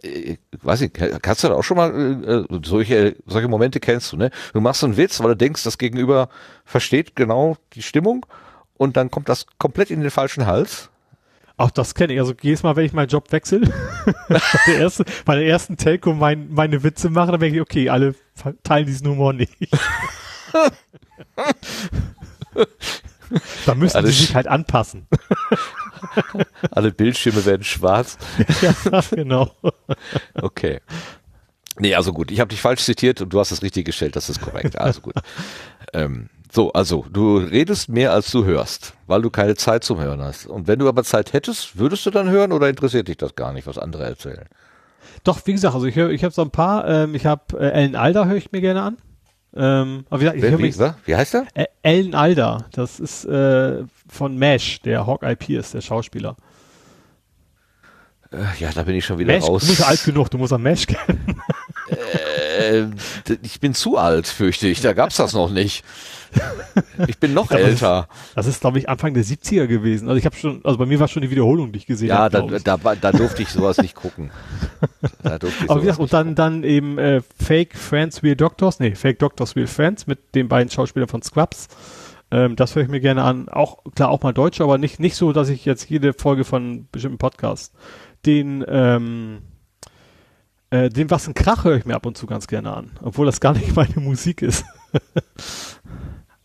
äh, 0.03 0.37
weiß 0.61 0.81
ich, 0.81 0.93
kannst 0.93 1.43
du 1.43 1.47
da 1.47 1.55
auch 1.55 1.63
schon 1.63 1.77
mal 1.77 2.45
äh, 2.51 2.59
solche 2.63 3.15
solche 3.25 3.47
Momente 3.47 3.79
kennst 3.79 4.11
du, 4.11 4.17
ne? 4.17 4.29
Du 4.53 4.61
machst 4.61 4.83
einen 4.83 4.97
Witz, 4.97 5.19
weil 5.19 5.29
du 5.29 5.37
denkst, 5.37 5.63
das 5.63 5.79
Gegenüber 5.79 6.29
versteht 6.65 7.15
genau 7.15 7.57
die 7.73 7.81
Stimmung 7.81 8.25
und 8.75 8.97
dann 8.97 9.09
kommt 9.09 9.29
das 9.29 9.47
komplett 9.57 9.89
in 9.89 10.01
den 10.01 10.11
falschen 10.11 10.45
Hals. 10.45 10.89
Auch 11.57 11.71
das 11.71 11.95
kenne 11.95 12.13
ich. 12.13 12.19
Also 12.19 12.33
jedes 12.39 12.61
Mal, 12.61 12.75
wenn 12.75 12.85
ich 12.85 12.93
meinen 12.93 13.09
Job 13.09 13.31
wechsle, 13.31 13.61
bei, 14.29 14.39
der 14.67 14.79
ersten, 14.79 15.05
bei 15.25 15.35
der 15.35 15.47
ersten 15.47 15.75
Telco 15.75 16.13
mein, 16.13 16.49
meine 16.53 16.83
Witze 16.83 17.09
mache, 17.09 17.31
dann 17.31 17.39
denke 17.39 17.55
ich, 17.57 17.61
okay, 17.61 17.89
alle 17.89 18.13
teilen 18.63 18.85
diesen 18.85 19.07
Humor 19.07 19.33
nicht. 19.33 19.57
da 23.65 23.73
müssen 23.75 24.05
sie 24.05 24.11
sich 24.11 24.35
halt 24.35 24.47
anpassen. 24.47 25.07
Alle 26.71 26.91
Bildschirme 26.91 27.43
werden 27.45 27.63
schwarz. 27.63 28.19
ja, 28.61 29.01
genau. 29.09 29.51
Okay. 30.35 30.79
Nee, 31.79 31.95
also 31.95 32.13
gut, 32.13 32.31
ich 32.31 32.39
habe 32.39 32.49
dich 32.49 32.61
falsch 32.61 32.83
zitiert 32.83 33.19
und 33.21 33.33
du 33.33 33.39
hast 33.39 33.51
es 33.51 33.63
richtig 33.63 33.85
gestellt, 33.85 34.15
das 34.15 34.29
ist 34.29 34.39
korrekt. 34.41 34.77
Also 34.79 35.01
gut. 35.01 35.15
Ähm, 35.93 36.29
so, 36.51 36.71
also 36.73 37.05
du 37.11 37.37
redest 37.37 37.89
mehr 37.89 38.13
als 38.13 38.31
du 38.31 38.45
hörst, 38.45 38.93
weil 39.05 39.21
du 39.21 39.29
keine 39.29 39.55
Zeit 39.55 39.83
zum 39.83 39.99
Hören 39.99 40.21
hast. 40.21 40.45
Und 40.45 40.67
wenn 40.67 40.79
du 40.79 40.87
aber 40.87 41.03
Zeit 41.03 41.33
hättest, 41.33 41.77
würdest 41.77 42.05
du 42.05 42.11
dann 42.11 42.29
hören 42.29 42.51
oder 42.51 42.69
interessiert 42.69 43.07
dich 43.07 43.17
das 43.17 43.35
gar 43.35 43.53
nicht, 43.53 43.67
was 43.67 43.77
andere 43.77 44.05
erzählen? 44.05 44.45
Doch, 45.23 45.39
wie 45.45 45.53
gesagt, 45.53 45.75
also 45.75 45.87
ich 45.87 45.97
ich 45.97 46.23
habe 46.23 46.33
so 46.33 46.41
ein 46.41 46.51
paar. 46.51 46.87
Ähm, 46.87 47.15
ich 47.15 47.25
habe 47.25 47.59
äh, 47.59 47.71
Ellen 47.71 47.95
Alder 47.95 48.27
höre 48.27 48.37
ich 48.37 48.51
mir 48.51 48.61
gerne 48.61 48.81
an. 48.81 48.97
Ähm, 49.55 50.05
aber 50.09 50.21
wie, 50.21 50.25
gesagt, 50.25 50.37
ich 50.37 50.43
Wer, 50.43 50.57
mich, 50.57 50.79
wie, 50.79 50.91
wie 51.05 51.15
heißt 51.15 51.35
er? 51.35 51.47
Ellen 51.81 52.15
Alder. 52.15 52.65
Das 52.71 52.99
ist 52.99 53.25
äh, 53.25 53.83
von 54.07 54.37
Mesh, 54.37 54.81
der 54.81 55.07
Hawkeye 55.07 55.35
Pierce, 55.35 55.71
der 55.71 55.81
Schauspieler. 55.81 56.35
Äh, 58.31 58.37
ja, 58.59 58.71
da 58.71 58.83
bin 58.83 58.95
ich 58.95 59.05
schon 59.05 59.17
wieder 59.17 59.33
Mesh, 59.33 59.43
raus. 59.43 59.63
Du 59.63 59.69
bist 59.69 59.87
alt 59.87 60.03
genug, 60.03 60.29
du 60.29 60.37
musst 60.37 60.53
an 60.53 60.61
Mesh 60.61 60.85
kennen. 60.87 61.41
äh, 61.89 62.83
ich 63.41 63.59
bin 63.59 63.73
zu 63.73 63.97
alt, 63.97 64.27
fürchte 64.27 64.67
ich. 64.67 64.81
Da 64.81 64.93
gab's 64.93 65.17
das 65.17 65.33
noch 65.33 65.49
nicht. 65.49 65.83
Ich 67.07 67.17
bin 67.19 67.33
noch 67.33 67.51
älter. 67.51 68.07
das 68.35 68.47
ist, 68.47 68.61
glaube 68.61 68.79
ich, 68.79 68.89
Anfang 68.89 69.13
der 69.13 69.23
70er 69.23 69.67
gewesen. 69.67 70.07
Also 70.07 70.17
ich 70.17 70.25
habe 70.25 70.35
schon, 70.35 70.61
also 70.63 70.77
bei 70.77 70.85
mir 70.85 70.99
war 70.99 71.07
schon 71.07 71.21
die 71.21 71.29
Wiederholung, 71.29 71.71
die 71.71 71.79
ich 71.79 71.85
gesehen 71.85 72.09
ja, 72.09 72.17
habe. 72.19 72.37
Ja, 72.37 72.59
da, 72.59 72.77
da, 72.77 72.95
da 72.95 73.11
durfte 73.11 73.41
ich 73.41 73.49
sowas 73.49 73.77
nicht 73.77 73.95
gucken. 73.95 74.31
Da 75.23 75.39
durfte 75.39 75.65
ich 75.65 75.69
Aber 75.69 75.81
wie 75.81 75.85
gesagt, 75.85 75.99
und 75.99 76.13
dann, 76.13 76.35
dann 76.35 76.63
eben 76.63 76.97
äh, 76.97 77.21
Fake 77.43 77.75
Friends 77.75 78.23
Real 78.23 78.35
Doctors, 78.35 78.79
nee, 78.79 78.95
Fake 78.95 79.19
Doctors 79.19 79.55
Real 79.55 79.67
Friends 79.67 80.07
mit 80.07 80.35
den 80.35 80.47
beiden 80.47 80.69
Schauspielern 80.69 81.09
von 81.09 81.21
Scrubs. 81.21 81.67
Ähm, 82.29 82.55
das 82.55 82.75
höre 82.75 82.83
ich 82.83 82.89
mir 82.89 82.99
gerne 82.99 83.23
an. 83.23 83.49
Auch, 83.49 83.83
klar, 83.95 84.09
auch 84.09 84.21
mal 84.21 84.33
Deutsch, 84.33 84.61
aber 84.61 84.77
nicht, 84.77 84.99
nicht 84.99 85.15
so, 85.15 85.33
dass 85.33 85.49
ich 85.49 85.65
jetzt 85.65 85.89
jede 85.89 86.13
Folge 86.13 86.43
von 86.43 86.87
bestimmten 86.91 87.17
Podcasts 87.17 87.73
den, 88.25 88.63
ähm, 88.67 89.39
äh, 90.69 90.89
den 90.89 91.09
Was 91.09 91.27
ein 91.27 91.33
Krach 91.33 91.63
höre 91.63 91.77
ich 91.77 91.85
mir 91.85 91.95
ab 91.95 92.05
und 92.05 92.17
zu 92.17 92.27
ganz 92.27 92.47
gerne 92.47 92.73
an, 92.73 92.91
obwohl 93.01 93.25
das 93.25 93.39
gar 93.39 93.53
nicht 93.53 93.75
meine 93.75 93.99
Musik 93.99 94.41
ist. 94.41 94.65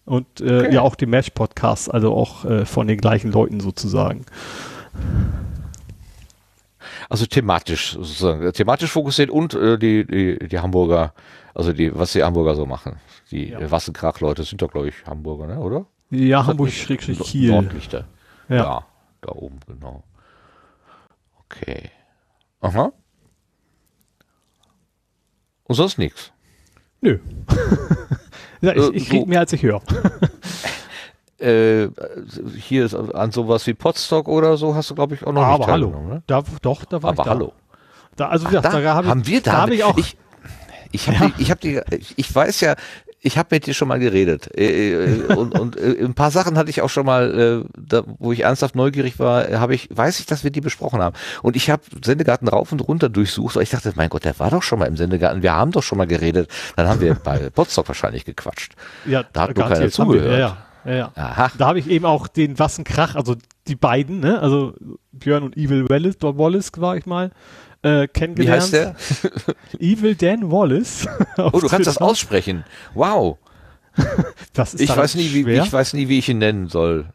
Und 0.05 0.41
äh, 0.41 0.61
okay. 0.61 0.75
ja 0.75 0.81
auch 0.83 0.95
die 0.95 1.07
Match-Podcasts, 1.07 1.89
also 1.89 2.15
auch 2.15 2.45
äh, 2.45 2.65
von 2.65 2.87
den 2.89 2.99
gleichen 2.99 3.31
Leuten 3.31 3.61
sozusagen. 3.61 4.27
Also 7.09 7.27
thematisch 7.27 7.93
sozusagen, 7.93 8.53
thematisch 8.53 8.91
fokussiert 8.91 9.31
und 9.31 9.55
äh, 9.55 9.79
die, 9.79 10.05
die, 10.05 10.49
die 10.49 10.59
Hamburger, 10.59 11.15
also 11.55 11.73
die, 11.73 11.97
was 11.97 12.13
die 12.13 12.23
Hamburger 12.23 12.55
so 12.55 12.67
machen. 12.67 12.97
Die 13.31 13.51
ja. 13.51 13.71
Wassenkrach-Leute 13.71 14.45
sind 14.45 14.61
doch, 14.61 14.71
glaube 14.71 14.89
ich, 14.89 15.07
Hamburger, 15.07 15.47
ne? 15.47 15.59
oder? 15.59 15.87
Ja, 16.11 16.47
Hamburg-Kiel. 16.47 17.51
Nordlichter. 17.51 18.07
Ja. 18.49 18.57
ja, 18.57 18.87
da 19.21 19.33
oben, 19.33 19.61
genau. 19.67 20.03
Okay. 21.47 21.91
Aha. 22.61 22.93
Und 25.65 25.75
sonst 25.75 25.97
nichts? 25.99 26.33
Nö. 27.01 27.19
ja, 28.63 28.75
ich, 28.75 28.95
ich 28.95 29.09
krieg 29.09 29.27
mehr, 29.27 29.41
als 29.41 29.53
ich 29.53 29.63
höre. 29.63 29.83
äh, 31.39 31.89
hier 32.57 32.85
ist 32.85 32.95
an 32.95 33.33
sowas 33.33 33.67
wie 33.67 33.75
Podstock 33.75 34.29
oder 34.29 34.57
so 34.57 34.75
hast 34.75 34.91
du, 34.91 34.95
glaube 34.95 35.15
ich, 35.15 35.27
auch 35.27 35.33
noch 35.33 35.43
aber 35.43 35.59
nicht 35.59 35.69
hallo. 35.69 35.91
Ne? 35.91 36.23
Da, 36.27 36.43
doch, 36.63 36.85
da 36.85 37.03
war 37.03 37.11
aber 37.11 37.23
ich 37.23 37.25
da. 37.25 37.31
hallo. 37.31 37.53
Da, 38.17 38.29
also, 38.29 38.47
Ach, 38.47 38.53
da, 38.53 38.61
da 38.61 38.95
hab 38.95 39.05
haben 39.05 39.21
ich, 39.23 39.27
wir 39.27 39.41
da, 39.43 39.53
da 39.53 39.59
habe 39.63 39.75
ich 39.75 39.85
auch. 39.85 39.99
Ich, 39.99 40.17
ich 40.93 41.09
habe 41.09 41.25
ja. 41.27 41.33
ich 41.39 41.51
hab 41.51 41.61
die, 41.61 41.81
ich 42.17 42.35
weiß 42.35 42.61
ja, 42.61 42.77
ich 43.25 43.39
habe 43.39 43.49
mit 43.53 43.67
dir 43.67 43.73
schon 43.73 43.89
mal 43.89 44.01
geredet 44.01 44.51
äh, 44.59 44.93
äh, 44.93 45.35
und, 45.35 45.59
und 45.59 45.77
äh, 45.77 46.05
ein 46.05 46.15
paar 46.15 46.33
Sachen 46.33 46.59
hatte 46.59 46.71
ich 46.71 46.83
auch 46.83 46.91
schon 46.91 47.07
mal, 47.07 47.65
äh, 47.65 47.69
da, 47.79 48.03
wo 48.19 48.33
ich 48.33 48.41
ernsthaft 48.41 48.75
neugierig 48.75 49.19
war, 49.21 49.49
habe 49.61 49.75
ich, 49.75 49.89
weiß 49.95 50.19
ich, 50.19 50.27
dass 50.27 50.43
wir 50.43 50.51
die 50.51 50.61
besprochen 50.61 51.01
haben. 51.01 51.15
Und 51.41 51.55
ich 51.55 51.71
habe 51.71 51.83
Sendegarten 52.05 52.49
rauf 52.49 52.73
und 52.73 52.81
runter 52.81 53.09
durchsucht, 53.09 53.55
weil 53.57 53.63
ich 53.63 53.71
dachte, 53.71 53.93
mein 53.95 54.09
Gott, 54.09 54.25
der 54.25 54.39
war 54.41 54.51
doch 54.51 54.63
schon 54.63 54.81
mal 54.81 54.87
im 54.87 54.97
Sendegarten. 54.97 55.43
Wir 55.43 55.53
haben 55.53 55.71
doch 55.71 55.85
schon 55.85 55.99
mal 55.99 56.07
geredet. 56.07 56.51
Dann 56.75 56.89
haben 56.89 57.01
wir 57.01 57.15
bei 57.15 57.49
Potsdok 57.55 57.89
wahrscheinlich 57.89 58.25
gequatscht. 58.25 58.75
Ja, 59.07 59.25
da 59.33 59.43
hat 59.43 59.57
nur 59.57 59.69
keiner 59.69 59.91
zugehört. 59.91 60.31
Wir, 60.31 60.39
ja, 60.39 60.57
ja, 60.85 60.95
ja. 60.95 61.13
Aha. 61.15 61.53
Da 61.57 61.67
habe 61.69 61.79
ich 61.79 61.89
eben 61.89 62.05
auch 62.05 62.27
den 62.27 62.59
Wassenkrach, 62.59 63.15
also 63.15 63.37
die 63.69 63.77
beiden, 63.77 64.19
ne, 64.19 64.41
also 64.41 64.75
Björn 65.13 65.45
und 65.45 65.57
Evil 65.57 65.89
Wallace, 65.89 66.17
Wallace 66.21 66.73
war 66.77 66.97
ich 66.97 67.07
mal 67.07 67.31
äh, 67.83 68.07
kennengelernt. 68.09 68.73
Wie 68.73 68.79
heißt 68.79 69.25
der? 69.25 69.55
Evil 69.81 70.15
Dan 70.15 70.51
Wallace. 70.51 71.07
oh, 71.37 71.51
du 71.51 71.69
kannst 71.69 71.87
das 71.87 71.99
aussprechen. 71.99 72.65
Wow. 72.95 73.39
das 74.53 74.75
ist 74.75 74.81
ich 74.81 74.97
weiß 74.97 75.17
nie, 75.17 75.33
wie, 75.33 75.53
ich 75.53 75.73
weiß 75.73 75.95
nie, 75.95 76.09
wie 76.09 76.19
ich 76.19 76.29
ihn 76.29 76.39
nennen 76.39 76.69
soll. 76.69 77.07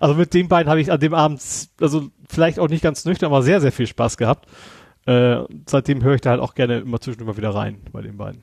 also 0.00 0.14
mit 0.14 0.32
den 0.32 0.48
beiden 0.48 0.70
habe 0.70 0.80
ich 0.80 0.90
an 0.90 1.00
dem 1.00 1.12
Abend, 1.12 1.42
also 1.80 2.08
vielleicht 2.28 2.58
auch 2.58 2.68
nicht 2.68 2.82
ganz 2.82 3.04
nüchtern, 3.04 3.26
aber 3.26 3.42
sehr, 3.42 3.60
sehr 3.60 3.72
viel 3.72 3.86
Spaß 3.86 4.16
gehabt. 4.16 4.48
Äh, 5.06 5.42
seitdem 5.66 6.02
höre 6.02 6.14
ich 6.14 6.20
da 6.20 6.30
halt 6.30 6.40
auch 6.40 6.54
gerne 6.54 6.78
immer 6.78 7.00
zwischendurch 7.00 7.28
mal 7.28 7.36
wieder 7.36 7.54
rein 7.54 7.80
bei 7.92 8.00
den 8.00 8.16
beiden. 8.16 8.42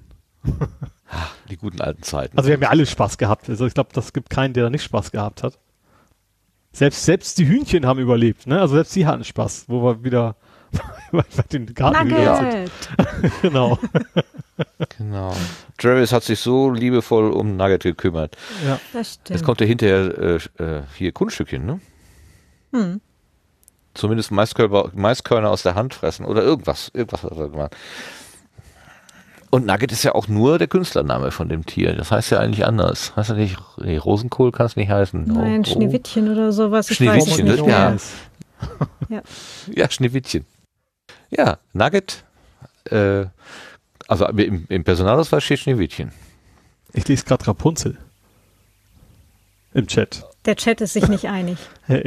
Die 1.49 1.57
guten 1.57 1.81
alten 1.81 2.03
Zeiten. 2.03 2.38
Also 2.38 2.49
wir 2.49 2.56
haben 2.56 2.61
ja 2.61 2.69
alle 2.69 2.85
Spaß 2.85 3.18
gehabt. 3.18 3.49
Also 3.49 3.65
ich 3.65 3.73
glaube, 3.73 3.89
das 3.94 4.14
gibt 4.14 4.30
keinen, 4.30 4.53
der 4.53 4.65
da 4.65 4.69
nicht 4.69 4.84
Spaß 4.84 5.11
gehabt 5.11 5.44
hat. 5.44 5.60
Selbst, 6.73 7.06
selbst 7.06 7.39
die 7.39 7.48
Hühnchen 7.48 7.85
haben 7.85 7.99
überlebt, 7.99 8.45
ne? 8.45 8.60
Also 8.60 8.76
selbst 8.76 8.94
sie 8.94 9.07
hatten 9.07 9.23
Spaß, 9.23 9.65
wo 9.68 9.84
wir 9.84 10.03
wieder 10.03 10.35
den 11.52 11.73
Garten 11.73 12.10
Nugget. 12.10 12.72
genau. 13.41 13.80
genau. 14.98 15.35
Travis 15.77 16.11
hat 16.11 16.23
sich 16.23 16.39
so 16.39 16.72
liebevoll 16.72 17.31
um 17.31 17.56
Nugget 17.57 17.84
gekümmert. 17.84 18.35
Ja, 18.65 18.80
das 18.94 19.14
stimmt. 19.14 19.30
Jetzt 19.30 19.45
kommt 19.45 19.61
er 19.61 19.68
hinterher 19.68 20.18
äh, 20.18 20.64
äh, 20.64 20.81
hier 20.95 21.11
Kunststückchen, 21.11 21.65
ne? 21.65 21.80
Hm. 22.73 23.02
Zumindest 23.94 24.31
Maiskörner, 24.31 24.91
Maiskörner 24.94 25.49
aus 25.49 25.64
der 25.64 25.76
Hand 25.76 25.94
fressen 25.94 26.26
oder 26.26 26.44
irgendwas. 26.44 26.91
Irgendwas 26.94 27.23
hat 27.23 27.31
er 27.31 27.49
gemacht. 27.49 27.76
Und 29.49 29.65
Nugget 29.65 29.91
ist 29.91 30.03
ja 30.03 30.14
auch 30.14 30.27
nur 30.27 30.60
der 30.60 30.68
Künstlername 30.68 31.31
von 31.31 31.48
dem 31.48 31.65
Tier. 31.65 31.95
Das 31.95 32.11
heißt 32.11 32.31
ja 32.31 32.39
eigentlich 32.39 32.65
anders. 32.65 33.15
Heißt 33.15 33.30
ja 33.30 33.35
nicht, 33.35 33.57
nee, 33.77 33.98
Rosenkohl 33.98 34.52
kann 34.52 34.65
es 34.65 34.76
nicht 34.76 34.89
heißen. 34.89 35.23
Nein, 35.23 35.61
oh, 35.61 35.69
Schneewittchen 35.72 36.30
oder 36.30 36.52
sowas. 36.52 36.91
Ich 36.91 36.98
Schneewittchen, 36.98 37.48
weiß 37.48 37.57
nicht, 37.57 37.68
ja. 37.68 37.95
ja. 39.10 39.22
Ja, 39.73 39.89
Schneewittchen. 39.89 40.45
Ja, 41.29 41.57
Nugget, 41.73 42.23
äh, 42.85 43.25
also 44.07 44.27
im, 44.27 44.65
im 44.69 44.83
Personalausweis 44.83 45.43
steht 45.43 45.59
Schneewittchen. 45.59 46.11
Ich 46.93 47.07
lese 47.07 47.25
gerade 47.25 47.47
Rapunzel. 47.47 47.97
Im 49.73 49.87
Chat. 49.87 50.25
Der 50.45 50.55
Chat 50.55 50.81
ist 50.81 50.93
sich 50.93 51.07
nicht 51.07 51.25
einig. 51.25 51.57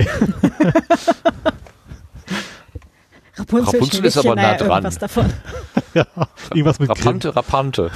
Rapunzel, 3.40 3.80
Rapunzel 3.80 4.04
ist 4.04 4.18
aber 4.18 4.34
nah 4.34 4.54
dran. 4.54 4.84
Irgendwas 4.84 4.98
davon. 4.98 5.32
ja, 5.94 6.06
irgendwas 6.50 6.78
mit 6.78 6.90
Rapante, 6.90 7.32
Grimm. 7.32 7.36
Rapante. 7.36 7.90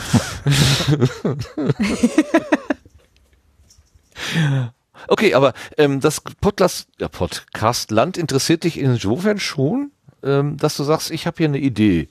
okay, 5.08 5.34
aber 5.34 5.52
ähm, 5.76 6.00
das 6.00 6.20
Podcast, 6.20 6.88
ja, 6.98 7.08
Podcast 7.08 7.90
Land 7.90 8.16
interessiert 8.16 8.64
dich 8.64 8.78
insofern 8.78 9.38
schon, 9.38 9.90
ähm, 10.24 10.56
dass 10.56 10.76
du 10.76 10.84
sagst, 10.84 11.10
ich 11.10 11.26
habe 11.26 11.36
hier 11.38 11.48
eine 11.48 11.58
Idee. 11.58 12.08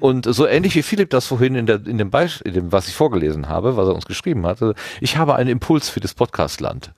Und 0.00 0.26
so 0.32 0.46
ähnlich 0.46 0.74
wie 0.76 0.82
Philipp 0.82 1.10
das 1.10 1.26
vorhin 1.26 1.56
in, 1.56 1.66
der, 1.66 1.84
in, 1.84 1.98
dem 1.98 2.10
Beispiel, 2.10 2.48
in 2.48 2.54
dem, 2.54 2.72
was 2.72 2.86
ich 2.86 2.94
vorgelesen 2.94 3.48
habe, 3.48 3.76
was 3.76 3.88
er 3.88 3.94
uns 3.94 4.06
geschrieben 4.06 4.46
hatte, 4.46 4.74
ich 5.00 5.16
habe 5.16 5.34
einen 5.34 5.50
Impuls 5.50 5.88
für 5.88 6.00
das 6.00 6.14
Podcastland. 6.14 6.92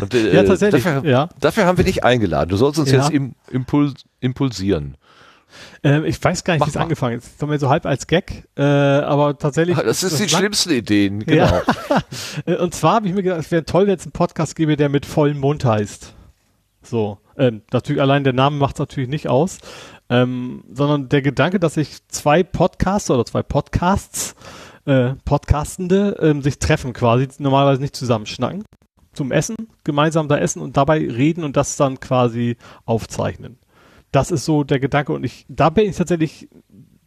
Und, 0.00 0.12
äh, 0.14 0.34
ja, 0.34 0.44
tatsächlich. 0.44 0.84
Dafür, 0.84 1.10
ja. 1.10 1.28
dafür 1.40 1.64
haben 1.64 1.78
wir 1.78 1.84
dich 1.84 2.04
eingeladen. 2.04 2.50
Du 2.50 2.56
sollst 2.56 2.78
uns 2.78 2.90
ja. 2.90 2.98
jetzt 2.98 3.10
im, 3.10 3.34
impuls, 3.50 4.04
impulsieren. 4.20 4.96
Ähm, 5.82 6.04
ich 6.04 6.22
weiß 6.22 6.44
gar 6.44 6.54
nicht, 6.54 6.66
wie 6.66 6.70
es 6.70 6.76
angefangen 6.76 7.18
ist. 7.18 7.40
Das 7.40 7.60
so 7.60 7.68
halb 7.68 7.86
als 7.86 8.06
Gag, 8.06 8.44
äh, 8.56 8.62
aber 8.62 9.38
tatsächlich. 9.38 9.76
Das 9.76 10.02
ist 10.02 10.12
das 10.12 10.20
die 10.20 10.28
schlimmsten 10.28 10.70
Ideen, 10.70 11.20
genau. 11.20 11.44
Ja. 11.44 11.62
Äh, 12.46 12.56
und 12.56 12.74
zwar 12.74 12.94
habe 12.94 13.06
ich 13.06 13.14
mir 13.14 13.22
gedacht, 13.22 13.40
es 13.40 13.50
wäre 13.50 13.64
toll, 13.64 13.86
wenn 13.86 13.94
es 13.94 14.04
einen 14.04 14.12
Podcast 14.12 14.56
gäbe, 14.56 14.76
der 14.76 14.88
mit 14.88 15.06
vollem 15.06 15.38
Mund 15.38 15.64
heißt. 15.64 16.13
So. 16.84 17.18
Ähm, 17.36 17.62
natürlich, 17.72 18.00
allein 18.00 18.24
der 18.24 18.32
Name 18.32 18.56
macht 18.56 18.76
es 18.76 18.80
natürlich 18.80 19.08
nicht 19.08 19.28
aus. 19.28 19.58
Ähm, 20.10 20.64
sondern 20.72 21.08
der 21.08 21.22
Gedanke, 21.22 21.58
dass 21.58 21.74
sich 21.74 22.06
zwei 22.08 22.42
Podcasts 22.42 23.10
oder 23.10 23.24
zwei 23.24 23.42
Podcasts, 23.42 24.34
äh, 24.84 25.14
Podcastende, 25.24 26.18
ähm, 26.20 26.42
sich 26.42 26.58
treffen 26.58 26.92
quasi, 26.92 27.26
normalerweise 27.38 27.80
nicht 27.80 27.96
zusammenschnacken, 27.96 28.64
zum 29.14 29.32
Essen, 29.32 29.56
gemeinsam 29.82 30.28
da 30.28 30.36
essen 30.36 30.60
und 30.60 30.76
dabei 30.76 30.98
reden 30.98 31.42
und 31.42 31.56
das 31.56 31.76
dann 31.76 32.00
quasi 32.00 32.56
aufzeichnen. 32.84 33.58
Das 34.12 34.30
ist 34.30 34.44
so 34.44 34.62
der 34.62 34.78
Gedanke 34.78 35.12
und 35.12 35.24
ich, 35.24 35.46
da 35.48 35.70
bin 35.70 35.88
ich 35.88 35.96
tatsächlich, 35.96 36.48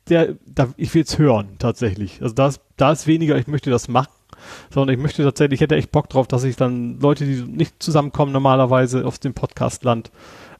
der, 0.09 0.35
da, 0.45 0.69
ich 0.75 0.93
will 0.93 1.03
es 1.03 1.19
hören, 1.19 1.55
tatsächlich. 1.59 2.21
Also 2.21 2.33
da 2.33 2.47
ist, 2.47 2.61
da 2.77 2.91
ist 2.91 3.07
weniger, 3.07 3.37
ich 3.37 3.47
möchte 3.47 3.69
das 3.69 3.87
machen, 3.87 4.11
sondern 4.69 4.95
ich 4.95 5.01
möchte 5.01 5.23
tatsächlich, 5.23 5.57
ich 5.57 5.61
hätte 5.61 5.75
echt 5.75 5.91
Bock 5.91 6.09
drauf, 6.09 6.27
dass 6.27 6.43
ich 6.43 6.55
dann 6.55 6.99
Leute, 6.99 7.25
die 7.25 7.43
nicht 7.43 7.81
zusammenkommen 7.81 8.31
normalerweise 8.31 9.05
auf 9.05 9.19
dem 9.19 9.33
Podcastland, 9.33 10.11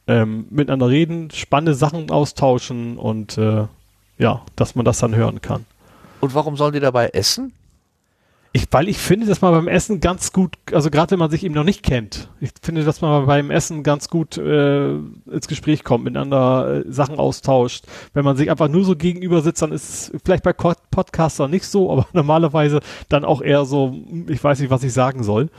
ähm, 0.06 0.46
miteinander 0.50 0.88
reden, 0.88 1.30
spannende 1.30 1.74
Sachen 1.74 2.10
austauschen 2.10 2.96
und 2.96 3.36
äh, 3.36 3.66
ja, 4.18 4.42
dass 4.56 4.74
man 4.74 4.84
das 4.84 4.98
dann 4.98 5.14
hören 5.14 5.40
kann. 5.42 5.66
Und 6.20 6.34
warum 6.34 6.56
sollen 6.56 6.72
die 6.72 6.80
dabei 6.80 7.08
essen? 7.08 7.52
Ich, 8.52 8.66
weil 8.70 8.88
ich 8.88 8.96
finde, 8.96 9.26
dass 9.26 9.42
man 9.42 9.52
beim 9.52 9.68
Essen 9.68 10.00
ganz 10.00 10.32
gut, 10.32 10.56
also 10.72 10.90
gerade 10.90 11.10
wenn 11.10 11.18
man 11.18 11.30
sich 11.30 11.44
eben 11.44 11.54
noch 11.54 11.64
nicht 11.64 11.82
kennt, 11.82 12.30
ich 12.40 12.50
finde, 12.62 12.82
dass 12.82 13.02
man 13.02 13.26
beim 13.26 13.50
Essen 13.50 13.82
ganz 13.82 14.08
gut 14.08 14.38
äh, 14.38 14.94
ins 14.94 15.48
Gespräch 15.48 15.84
kommt, 15.84 16.04
miteinander 16.04 16.82
äh, 16.86 16.92
Sachen 16.92 17.18
austauscht. 17.18 17.84
Wenn 18.14 18.24
man 18.24 18.36
sich 18.36 18.50
einfach 18.50 18.68
nur 18.68 18.84
so 18.84 18.96
gegenüber 18.96 19.42
sitzt, 19.42 19.60
dann 19.60 19.72
ist 19.72 19.88
es 19.88 20.20
vielleicht 20.24 20.44
bei 20.44 20.54
Podcastern 20.54 21.50
nicht 21.50 21.66
so, 21.66 21.92
aber 21.92 22.06
normalerweise 22.14 22.80
dann 23.10 23.24
auch 23.24 23.42
eher 23.42 23.66
so, 23.66 23.94
ich 24.28 24.42
weiß 24.42 24.60
nicht, 24.60 24.70
was 24.70 24.82
ich 24.82 24.94
sagen 24.94 25.22
soll. 25.22 25.50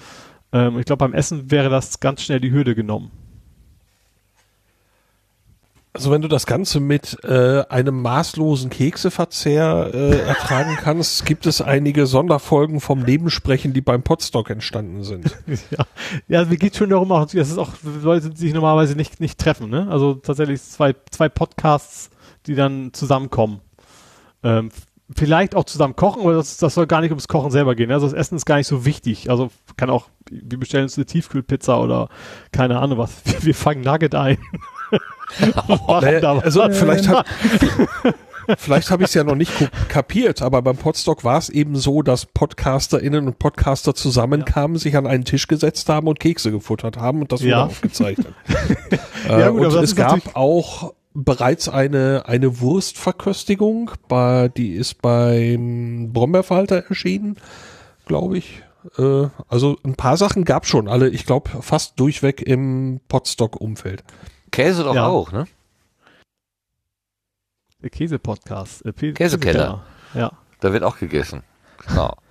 Ähm, 0.52 0.80
ich 0.80 0.86
glaube, 0.86 1.06
beim 1.06 1.14
Essen 1.14 1.52
wäre 1.52 1.70
das 1.70 1.99
ganz 1.99 2.24
schnell 2.24 2.40
die 2.40 2.52
Hürde 2.52 2.74
genommen. 2.74 3.11
Also 6.00 6.12
wenn 6.12 6.22
du 6.22 6.30
das 6.30 6.46
Ganze 6.46 6.80
mit 6.80 7.18
äh, 7.26 7.62
einem 7.68 8.02
maßlosen 8.02 8.70
Kekseverzehr 8.70 9.92
äh, 9.94 10.20
ertragen 10.20 10.78
kannst, 10.80 11.26
gibt 11.26 11.46
es 11.46 11.62
einige 11.62 12.06
Sonderfolgen 12.06 12.80
vom 12.80 13.02
Nebensprechen, 13.02 13.74
die 13.74 13.82
beim 13.82 14.02
Podstock 14.02 14.50
entstanden 14.50 15.04
sind. 15.04 15.38
ja, 15.72 15.86
ja 16.30 16.46
mir 16.46 16.56
geht 16.56 16.78
schon 16.78 16.90
darum, 16.90 17.10
dass 17.10 17.34
es 17.34 17.58
auch 17.58 17.74
Leute, 18.02 18.30
die 18.30 18.38
sich 18.38 18.54
normalerweise 18.54 18.96
nicht, 18.96 19.20
nicht 19.20 19.38
treffen. 19.38 19.70
Ne? 19.70 19.90
Also 19.92 20.14
tatsächlich 20.14 20.62
zwei, 20.62 20.96
zwei 21.12 21.28
Podcasts, 21.28 22.12
die 22.48 22.56
dann 22.56 22.94
zusammenkommen. 22.94 23.60
Ähm, 24.42 24.70
vielleicht 25.14 25.54
auch 25.54 25.66
zusammen 25.66 25.98
kochen, 25.98 26.22
aber 26.22 26.32
das, 26.32 26.56
das 26.56 26.76
soll 26.76 26.88
gar 26.88 27.02
nicht 27.02 27.12
ums 27.12 27.28
Kochen 27.28 27.52
selber 27.52 27.76
gehen. 27.76 27.92
Also 27.92 28.08
das 28.08 28.14
Essen 28.14 28.38
ist 28.38 28.46
gar 28.46 28.56
nicht 28.56 28.68
so 28.68 28.86
wichtig. 28.86 29.30
Also 29.30 29.52
kann 29.76 29.90
auch, 29.90 30.08
wir 30.30 30.58
bestellen 30.58 30.84
uns 30.84 30.96
eine 30.96 31.08
Tiefkühlpizza 31.08 31.78
oder 31.78 32.08
keine 32.54 32.80
Ahnung 32.80 33.00
was. 33.00 33.12
Wir, 33.26 33.44
wir 33.48 33.56
fangen 33.56 33.82
Nugget 33.82 34.16
ein. 34.16 34.38
Naja, 35.88 36.39
also 36.39 36.69
vielleicht 36.72 37.07
hat, 37.07 37.26
vielleicht 38.57 38.91
habe 38.91 39.03
ich 39.03 39.10
es 39.10 39.14
ja 39.14 39.23
noch 39.23 39.35
nicht 39.35 39.51
kapiert, 39.89 40.41
aber 40.41 40.61
beim 40.61 40.77
Podstock 40.77 41.23
war 41.23 41.38
es 41.38 41.49
eben 41.49 41.76
so, 41.76 42.01
dass 42.01 42.26
PodcasterInnen 42.26 43.27
und 43.27 43.39
Podcaster 43.39 43.93
zusammenkamen, 43.93 44.76
ja. 44.76 44.81
sich 44.81 44.97
an 44.97 45.07
einen 45.07 45.26
Tisch 45.26 45.47
gesetzt 45.47 45.89
haben 45.89 46.07
und 46.07 46.19
Kekse 46.19 46.51
gefuttert 46.51 46.97
haben 46.97 47.22
und 47.22 47.31
das 47.31 47.41
wurde 47.41 47.49
ja. 47.49 47.65
aufgezeichnet. 47.65 48.34
äh, 49.30 49.39
ja, 49.39 49.49
gut, 49.49 49.68
und 49.68 49.84
es 49.84 49.95
gab 49.95 50.35
auch 50.35 50.93
bereits 51.14 51.69
eine, 51.69 52.23
eine 52.26 52.60
Wurstverköstigung, 52.60 53.91
bei, 54.07 54.49
die 54.49 54.73
ist 54.73 55.01
beim 55.01 56.11
Brombeerfalter 56.14 56.85
erschienen, 56.88 57.38
glaube 58.06 58.38
ich. 58.38 58.64
Äh, 58.97 59.27
also 59.47 59.77
ein 59.84 59.95
paar 59.95 60.18
Sachen 60.18 60.45
gab 60.45 60.65
schon 60.65 60.88
alle, 60.88 61.10
ich 61.10 61.26
glaube, 61.26 61.49
fast 61.61 61.99
durchweg 61.99 62.41
im 62.41 62.99
Podstock-Umfeld. 63.07 64.03
Käse 64.52 64.84
doch 64.84 64.96
Ja. 64.96 65.08
auch, 65.08 65.32
ne? 65.32 65.46
Käse-Podcast. 67.92 68.86
Äh, 68.86 68.94
P- 68.94 69.14
Käsekeller. 69.14 69.84
Ja. 70.14 70.32
Da 70.60 70.74
wird 70.74 70.84
auch 70.84 70.98
gegessen. 70.98 71.44
Genau. 71.88 72.16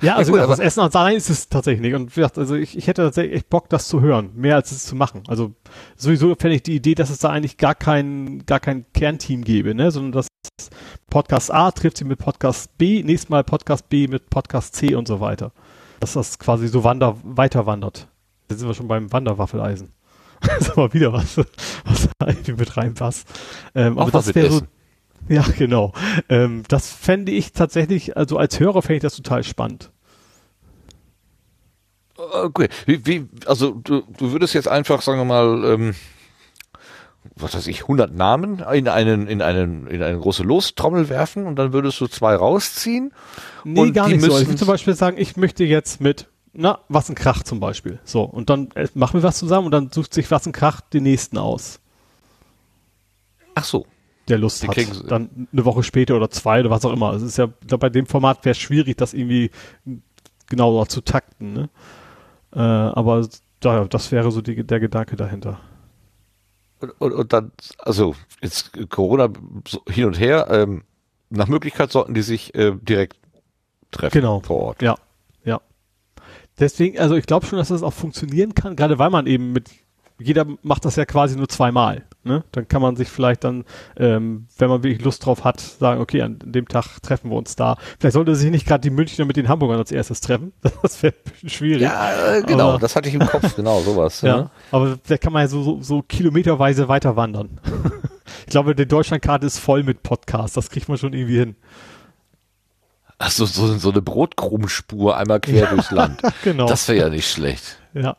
Ja, 0.00 0.14
also 0.14 0.30
gut, 0.30 0.38
ja, 0.38 0.44
aber- 0.44 0.52
das 0.54 0.60
Essen 0.64 0.78
allein 0.80 1.16
ist 1.16 1.28
es 1.28 1.48
tatsächlich 1.48 1.80
nicht. 1.80 1.94
Und 1.94 2.12
wie 2.16 2.20
gesagt, 2.20 2.38
also 2.38 2.54
ich, 2.54 2.78
ich 2.78 2.86
hätte 2.86 3.02
tatsächlich 3.02 3.34
echt 3.34 3.48
Bock, 3.50 3.68
das 3.68 3.88
zu 3.88 4.00
hören, 4.00 4.30
mehr 4.36 4.54
als 4.54 4.70
es 4.70 4.84
zu 4.86 4.94
machen. 4.94 5.24
Also 5.26 5.54
sowieso 5.96 6.36
fände 6.36 6.54
ich 6.54 6.62
die 6.62 6.76
Idee, 6.76 6.94
dass 6.94 7.10
es 7.10 7.18
da 7.18 7.30
eigentlich 7.30 7.56
gar 7.56 7.74
kein, 7.74 8.46
gar 8.46 8.60
kein 8.60 8.86
Kernteam 8.92 9.42
gäbe, 9.42 9.74
ne? 9.74 9.90
Sondern 9.90 10.12
dass 10.12 10.28
Podcast 11.10 11.52
A 11.52 11.72
trifft 11.72 11.96
sich 11.96 12.06
mit 12.06 12.20
Podcast 12.20 12.78
B, 12.78 13.02
nächstes 13.02 13.28
Mal 13.28 13.42
Podcast 13.42 13.88
B 13.88 14.06
mit 14.06 14.30
Podcast 14.30 14.76
C 14.76 14.94
und 14.94 15.08
so 15.08 15.18
weiter. 15.18 15.50
Dass 15.98 16.12
das 16.12 16.38
quasi 16.38 16.68
so 16.68 16.84
wander, 16.84 17.16
weiter 17.24 17.66
wandert. 17.66 18.06
Jetzt 18.48 18.60
sind 18.60 18.68
wir 18.68 18.74
schon 18.74 18.86
beim 18.86 19.10
Wanderwaffeleisen. 19.12 19.90
Das 20.40 20.60
ist 20.60 20.70
aber 20.70 20.92
wieder 20.94 21.12
was, 21.12 21.36
was 21.36 22.08
da 22.18 22.28
irgendwie 22.28 22.52
mit 22.52 22.76
reinpasst. 22.76 23.28
Ähm, 23.74 23.98
Auch 23.98 24.02
aber 24.02 24.12
was 24.14 24.26
das 24.26 24.34
wäre 24.34 24.50
so, 24.50 24.60
ja, 25.28 25.44
genau. 25.56 25.92
Ähm, 26.28 26.62
das 26.68 26.90
fände 26.90 27.32
ich 27.32 27.52
tatsächlich, 27.52 28.16
also 28.16 28.38
als 28.38 28.58
Hörer 28.58 28.82
fände 28.82 28.96
ich 28.96 29.02
das 29.02 29.16
total 29.16 29.44
spannend. 29.44 29.90
Okay. 32.16 32.68
Wie, 32.86 33.06
wie, 33.06 33.26
also 33.46 33.72
du, 33.72 34.02
du 34.16 34.32
würdest 34.32 34.54
jetzt 34.54 34.68
einfach, 34.68 35.02
sagen 35.02 35.18
wir 35.20 35.24
mal, 35.24 35.64
ähm, 35.64 35.94
was 37.36 37.54
weiß 37.54 37.66
ich, 37.68 37.82
100 37.82 38.12
Namen 38.12 38.60
in 38.72 38.88
einen, 38.88 39.26
in 39.26 39.42
einen, 39.42 39.86
in 39.86 40.02
eine 40.02 40.18
große 40.18 40.42
Lostrommel 40.42 41.08
werfen 41.08 41.46
und 41.46 41.56
dann 41.56 41.72
würdest 41.72 42.00
du 42.00 42.06
zwei 42.06 42.34
rausziehen. 42.34 43.12
Nee, 43.64 43.80
Und 43.80 43.92
gar 43.92 44.08
die 44.08 44.14
nicht 44.14 44.24
so. 44.24 44.38
Ich 44.38 44.46
würde 44.46 44.56
zum 44.56 44.68
Beispiel 44.68 44.94
sagen, 44.94 45.16
ich 45.18 45.36
möchte 45.36 45.64
jetzt 45.64 46.00
mit, 46.00 46.28
na, 46.60 46.80
was 46.88 47.08
ein 47.08 47.14
Krach 47.14 47.44
zum 47.44 47.60
Beispiel. 47.60 48.00
So, 48.04 48.22
und 48.22 48.50
dann 48.50 48.70
äh, 48.74 48.88
machen 48.94 49.14
wir 49.14 49.22
was 49.22 49.38
zusammen 49.38 49.66
und 49.66 49.70
dann 49.72 49.90
sucht 49.92 50.12
sich 50.12 50.28
was 50.30 50.44
ein 50.46 50.52
Krach 50.52 50.80
den 50.80 51.04
nächsten 51.04 51.38
aus, 51.38 51.78
Ach 53.54 53.64
so. 53.64 53.86
der 54.28 54.38
Lust 54.38 54.62
Den 54.62 54.68
hat. 54.68 54.74
kriegen 54.76 54.92
sie- 54.92 55.06
Dann 55.06 55.48
eine 55.52 55.64
Woche 55.64 55.82
später 55.82 56.16
oder 56.16 56.30
zwei 56.30 56.60
oder 56.60 56.70
was 56.70 56.84
auch 56.84 56.92
immer. 56.92 57.12
Es 57.14 57.22
ist 57.22 57.38
ja, 57.38 57.44
ich 57.46 57.66
glaube, 57.68 57.78
bei 57.82 57.90
dem 57.90 58.06
Format 58.06 58.44
wäre 58.44 58.52
es 58.52 58.58
schwierig, 58.58 58.96
das 58.96 59.14
irgendwie 59.14 59.50
genau 60.48 60.84
zu 60.84 61.00
takten, 61.00 61.52
ne? 61.52 61.68
Äh, 62.54 62.58
aber 62.60 63.26
da, 63.60 63.84
das 63.84 64.10
wäre 64.12 64.30
so 64.32 64.40
die, 64.40 64.64
der 64.64 64.80
Gedanke 64.80 65.16
dahinter. 65.16 65.60
Und, 66.80 66.90
und, 67.00 67.12
und 67.12 67.32
dann, 67.32 67.52
also 67.78 68.14
jetzt 68.40 68.72
Corona 68.90 69.28
hin 69.88 70.06
und 70.06 70.18
her, 70.18 70.46
ähm, 70.50 70.82
nach 71.30 71.48
Möglichkeit 71.48 71.90
sollten 71.92 72.14
die 72.14 72.22
sich 72.22 72.54
äh, 72.54 72.72
direkt 72.80 73.16
treffen 73.90 74.12
Genau. 74.20 74.40
vor 74.40 74.56
Ort. 74.60 74.82
Ja. 74.82 74.96
Deswegen, 76.58 76.98
also 76.98 77.14
ich 77.16 77.26
glaube 77.26 77.46
schon, 77.46 77.58
dass 77.58 77.68
das 77.68 77.82
auch 77.82 77.92
funktionieren 77.92 78.54
kann, 78.54 78.76
gerade 78.76 78.98
weil 78.98 79.10
man 79.10 79.26
eben 79.26 79.52
mit, 79.52 79.70
jeder 80.18 80.44
macht 80.62 80.84
das 80.84 80.96
ja 80.96 81.04
quasi 81.04 81.36
nur 81.36 81.48
zweimal. 81.48 82.02
Ne? 82.24 82.42
Dann 82.50 82.66
kann 82.66 82.82
man 82.82 82.96
sich 82.96 83.08
vielleicht 83.08 83.44
dann, 83.44 83.64
ähm, 83.96 84.48
wenn 84.58 84.68
man 84.68 84.82
wirklich 84.82 85.02
Lust 85.02 85.24
drauf 85.24 85.44
hat, 85.44 85.60
sagen, 85.60 86.00
okay, 86.00 86.22
an 86.22 86.38
dem 86.44 86.66
Tag 86.66 87.00
treffen 87.00 87.30
wir 87.30 87.36
uns 87.36 87.54
da. 87.54 87.76
Vielleicht 88.00 88.14
sollte 88.14 88.34
sich 88.34 88.50
nicht 88.50 88.66
gerade 88.66 88.80
die 88.80 88.90
Münchner 88.90 89.24
mit 89.24 89.36
den 89.36 89.48
Hamburgern 89.48 89.78
als 89.78 89.92
erstes 89.92 90.20
treffen. 90.20 90.52
Das 90.82 91.02
wäre 91.02 91.14
ein 91.14 91.32
bisschen 91.32 91.48
schwierig. 91.48 91.82
Ja, 91.82 92.34
äh, 92.36 92.42
genau, 92.42 92.70
Aber- 92.70 92.78
das 92.78 92.96
hatte 92.96 93.08
ich 93.08 93.14
im 93.14 93.20
Kopf, 93.26 93.54
genau, 93.54 93.80
sowas. 93.80 94.20
Ja, 94.22 94.36
ne? 94.36 94.50
aber 94.72 94.98
da 95.06 95.16
kann 95.16 95.32
man 95.32 95.42
ja 95.42 95.48
so, 95.48 95.62
so, 95.62 95.80
so 95.80 96.02
kilometerweise 96.02 96.88
weiter 96.88 97.14
wandern. 97.16 97.60
ich 98.46 98.50
glaube, 98.50 98.74
die 98.74 98.86
Deutschlandkarte 98.86 99.46
ist 99.46 99.58
voll 99.58 99.84
mit 99.84 100.02
Podcasts. 100.02 100.54
Das 100.54 100.70
kriegt 100.70 100.88
man 100.88 100.98
schon 100.98 101.12
irgendwie 101.12 101.38
hin. 101.38 101.56
Ach 103.18 103.30
so, 103.30 103.46
so, 103.46 103.76
so 103.78 103.90
eine 103.90 104.02
Brotkrummspur 104.02 105.16
einmal 105.16 105.40
quer 105.40 105.66
durchs 105.70 105.90
Land. 105.90 106.20
Genau. 106.44 106.66
Das 106.66 106.88
wäre 106.88 106.98
ja 106.98 107.08
nicht 107.08 107.28
schlecht. 107.30 107.78
Ja. 107.94 108.16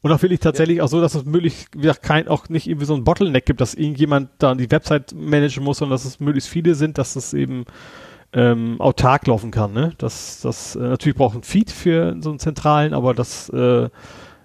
Und 0.00 0.12
auch 0.12 0.22
will 0.22 0.32
ich 0.32 0.40
tatsächlich 0.40 0.82
auch 0.82 0.88
so, 0.88 1.00
dass 1.00 1.14
es 1.14 1.24
möglich, 1.24 1.66
wie 1.74 1.82
gesagt, 1.82 2.02
kein, 2.02 2.28
auch 2.28 2.48
nicht 2.50 2.68
irgendwie 2.68 2.86
so 2.86 2.94
ein 2.94 3.04
Bottleneck 3.04 3.46
gibt, 3.46 3.60
dass 3.60 3.74
irgendjemand 3.74 4.30
da 4.38 4.54
die 4.54 4.70
Website 4.70 5.14
managen 5.14 5.64
muss, 5.64 5.78
sondern 5.78 5.94
dass 5.94 6.04
es 6.04 6.20
möglichst 6.20 6.50
viele 6.50 6.74
sind, 6.74 6.98
dass 6.98 7.16
es 7.16 7.32
eben 7.32 7.64
ähm, 8.34 8.80
autark 8.80 9.26
laufen 9.26 9.50
kann. 9.50 9.72
Ne? 9.72 9.94
Das, 9.96 10.40
das 10.42 10.76
äh, 10.76 10.80
natürlich 10.80 11.16
braucht 11.16 11.36
ein 11.36 11.42
Feed 11.42 11.70
für 11.70 12.16
so 12.20 12.30
einen 12.30 12.38
zentralen, 12.38 12.92
aber 12.92 13.14
das 13.14 13.48
äh, 13.48 13.88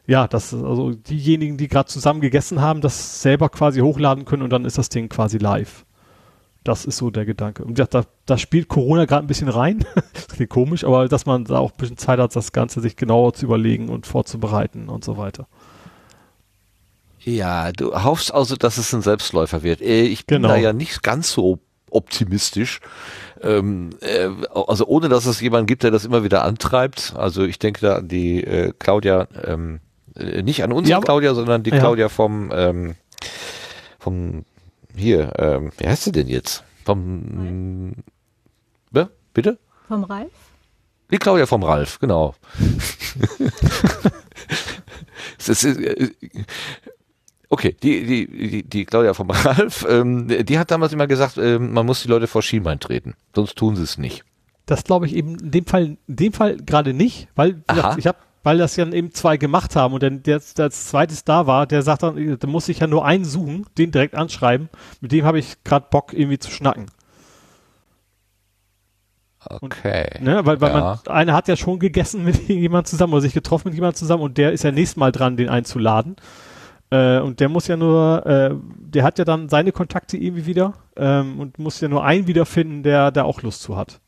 ja, 0.10 0.28
dass 0.28 0.56
also 0.56 0.92
diejenigen, 0.92 1.58
die 1.58 1.68
gerade 1.68 1.88
zusammen 1.88 2.20
gegessen 2.20 2.62
haben, 2.62 2.82
das 2.82 3.22
selber 3.22 3.48
quasi 3.50 3.82
hochladen 3.82 4.26
können 4.26 4.42
und 4.42 4.50
dann 4.50 4.66
ist 4.66 4.80
das 4.80 4.90
Ding 4.90 5.08
quasi 5.08 5.38
live. 5.38 5.86
Das 6.64 6.86
ist 6.86 6.98
so 6.98 7.10
der 7.10 7.26
Gedanke. 7.26 7.64
Und 7.64 7.80
ja, 7.80 7.86
da, 7.86 8.04
da 8.26 8.38
spielt 8.38 8.68
Corona 8.68 9.06
gerade 9.06 9.24
ein 9.26 9.28
bisschen 9.28 9.48
rein. 9.50 9.86
das 10.14 10.28
klingt 10.28 10.50
komisch, 10.50 10.84
aber 10.84 11.08
dass 11.08 11.26
man 11.26 11.46
da 11.46 11.58
auch 11.60 11.72
ein 11.72 11.78
bisschen 11.78 11.98
Zeit 11.98 12.20
hat, 12.20 12.36
das 12.36 12.52
Ganze 12.52 12.82
sich 12.82 12.96
genauer 12.96 13.34
zu 13.34 13.46
überlegen 13.46 13.90
und 13.90 14.06
vorzubereiten 14.06 14.90
und 14.90 15.04
so 15.06 15.18
weiter. 15.18 15.48
Ja, 17.22 17.72
du 17.72 17.94
hoffst 18.04 18.34
also, 18.34 18.56
dass 18.56 18.78
es 18.78 18.94
ein 18.94 19.02
Selbstläufer 19.02 19.64
wird. 19.64 19.82
Äh, 19.82 20.04
Ich 20.04 20.26
bin 20.26 20.42
Genau. 20.42 20.50
da 20.54 20.56
ja 20.60 20.74
nicht 20.74 21.04
ganz 21.04 21.32
so 21.32 21.60
optimistisch. 21.92 22.80
Ähm, 23.42 23.92
äh, 24.02 24.30
also 24.54 24.86
ohne, 24.86 25.10
dass 25.10 25.26
es 25.26 25.42
jemanden 25.42 25.66
gibt, 25.68 25.84
der 25.84 25.92
das 25.92 26.06
immer 26.06 26.24
wieder 26.24 26.44
antreibt. 26.44 27.14
Also 27.18 27.44
ich 27.44 27.58
denke 27.60 27.82
da 27.82 27.96
an 27.98 28.08
die 28.08 28.44
äh, 28.44 28.74
Claudia, 28.78 29.28
ähm, 29.46 29.80
äh, 30.16 30.42
nicht 30.44 30.64
an 30.64 30.72
unsere 30.72 31.00
Ja, 31.00 31.02
Claudia, 31.02 31.34
sondern 31.34 31.64
die 31.64 31.72
Ja. 31.72 31.80
Claudia 31.80 32.10
vom, 32.10 32.52
ähm, 32.54 32.96
vom 33.98 34.46
hier, 34.96 35.34
ähm, 35.38 35.72
wie 35.78 35.88
heißt 35.88 36.04
sie 36.04 36.12
denn 36.12 36.28
jetzt? 36.28 36.64
Vom, 36.86 37.94
ja, 38.94 39.10
bitte? 39.34 39.58
Vom 39.88 40.04
Ralf? 40.04 40.32
Die 41.12 41.18
Claudia 41.18 41.46
vom 41.46 41.64
Ralf, 41.64 42.00
genau. 42.00 42.36
es 45.40 45.50
ist, 45.50 45.66
äh, 45.66 46.12
okay, 47.50 47.76
die, 47.82 48.06
die, 48.06 48.28
die, 48.28 48.64
die 48.64 48.86
Claudia 48.86 49.14
vom 49.14 49.30
Ralf, 49.32 49.86
ähm, 49.90 50.28
die 50.28 50.60
hat 50.60 50.70
damals 50.72 50.94
immer 50.94 51.08
gesagt, 51.08 51.38
ähm, 51.38 51.74
man 51.74 51.86
muss 51.86 52.04
die 52.04 52.08
Leute 52.08 52.28
vor 52.28 52.42
Schienbein 52.44 52.80
treten, 52.80 53.16
sonst 53.36 53.58
tun 53.58 53.76
sie 53.76 53.84
es 53.84 53.98
nicht. 53.98 54.24
Das 54.68 54.84
glaube 54.84 55.08
ich 55.08 55.16
eben 55.16 55.40
in 55.40 55.52
dem 55.52 55.66
Fall, 55.66 55.98
in 56.08 56.16
dem 56.16 56.34
Fall 56.34 56.58
gerade 56.58 56.94
nicht, 56.94 57.28
weil 57.36 57.64
gesagt, 57.68 57.98
ich 57.98 58.06
habe, 58.06 58.20
weil 58.44 58.58
das 58.58 58.76
ja 58.76 58.88
eben 58.88 59.12
zwei 59.12 59.38
gemacht 59.38 59.76
haben 59.76 59.94
und 59.94 60.04
dann 60.04 60.24
der, 60.24 60.42
der 60.58 60.66
als 60.66 60.86
zweites 60.88 61.24
da 61.24 61.48
war, 61.48 61.68
der 61.68 61.82
sagt 61.82 62.04
dann, 62.04 62.38
da 62.40 62.48
muss 62.48 62.70
ich 62.70 62.80
ja 62.80 62.88
nur 62.88 63.06
einen 63.06 63.26
suchen, 63.26 63.66
den 63.78 63.92
direkt 63.92 64.16
anschreiben, 64.16 64.70
mit 65.02 65.12
dem 65.12 65.26
habe 65.26 65.40
ich 65.40 65.64
gerade 65.64 65.88
Bock 65.90 66.14
irgendwie 66.14 66.40
zu 66.40 66.52
schnacken. 66.52 66.88
Okay. 69.62 70.06
Ne? 70.22 70.46
Weil, 70.46 70.60
weil 70.62 70.72
Ja. 70.72 71.00
man, 71.06 71.16
einer 71.16 71.34
hat 71.34 71.48
ja 71.48 71.56
schon 71.56 71.80
gegessen 71.80 72.24
mit 72.26 72.48
jemand 72.50 72.88
zusammen 72.88 73.14
oder 73.14 73.22
sich 73.22 73.34
getroffen 73.34 73.70
mit 73.70 73.76
jemand 73.76 73.98
zusammen 73.98 74.24
und 74.24 74.38
der 74.38 74.52
ist 74.52 74.64
ja 74.64 74.72
nächstes 74.72 74.98
Mal 74.98 75.12
dran, 75.12 75.38
den 75.38 75.50
einzuladen. 75.50 76.16
Äh, 76.92 77.20
und 77.20 77.40
der 77.40 77.50
muss 77.50 77.68
ja 77.68 77.78
nur, 77.78 78.26
äh, 78.26 78.52
der 78.80 79.04
hat 79.04 79.20
ja 79.20 79.26
dann 79.26 79.50
seine 79.50 79.72
Kontakte 79.72 80.18
irgendwie 80.18 80.46
wieder 80.46 80.74
ähm, 80.98 81.40
und 81.40 81.60
muss 81.60 81.80
ja 81.82 81.88
nur 81.88 82.04
einen 82.04 82.28
wiederfinden, 82.28 82.84
der 82.84 83.12
da 83.12 83.24
auch 83.24 83.42
Lust 83.42 83.62
zu 83.62 83.78
hat. 83.78 84.02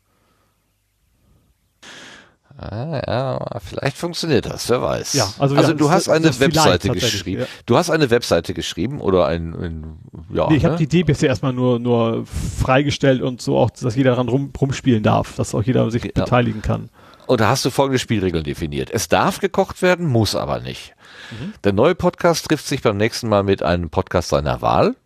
Ah, 2.58 3.02
ja, 3.06 3.60
vielleicht 3.60 3.96
funktioniert 3.96 4.46
das, 4.46 4.68
wer 4.68 4.82
weiß. 4.82 5.14
Ja, 5.14 5.32
also 5.38 5.56
also 5.56 5.72
du 5.72 5.90
hast 5.90 6.08
eine 6.08 6.38
Webseite 6.38 6.90
geschrieben. 6.90 7.40
ja. 7.42 7.46
Du 7.66 7.76
hast 7.76 7.90
eine 7.90 8.10
Webseite 8.10 8.54
geschrieben 8.54 9.00
oder 9.00 9.26
ein, 9.26 9.54
ein 9.54 9.98
ja, 10.32 10.48
nee, 10.48 10.56
ich 10.56 10.64
habe 10.64 10.74
ne? 10.74 10.78
die 10.78 10.84
Idee 10.84 11.02
bisher 11.02 11.28
erstmal 11.30 11.52
nur, 11.52 11.78
nur 11.78 12.24
freigestellt 12.26 13.22
und 13.22 13.40
so 13.42 13.58
auch, 13.58 13.70
dass 13.70 13.96
jeder 13.96 14.10
daran 14.10 14.28
rum, 14.28 14.52
rumspielen 14.60 15.02
darf, 15.02 15.34
dass 15.36 15.54
auch 15.54 15.62
jeder 15.62 15.90
sich 15.90 16.04
Ja. 16.04 16.10
beteiligen 16.14 16.62
kann. 16.62 16.88
Und 17.26 17.40
da 17.40 17.48
hast 17.48 17.64
du 17.64 17.70
folgende 17.70 17.98
Spielregeln 17.98 18.44
definiert. 18.44 18.90
Es 18.90 19.08
darf 19.08 19.40
gekocht 19.40 19.80
werden, 19.80 20.06
muss 20.06 20.34
aber 20.34 20.60
nicht. 20.60 20.94
Mhm. 21.30 21.54
Der 21.64 21.72
neue 21.72 21.94
Podcast 21.94 22.46
trifft 22.48 22.66
sich 22.66 22.82
beim 22.82 22.96
nächsten 22.96 23.28
Mal 23.28 23.42
mit 23.44 23.62
einem 23.62 23.90
Podcast 23.90 24.28
seiner 24.28 24.60
Wahl. 24.60 24.96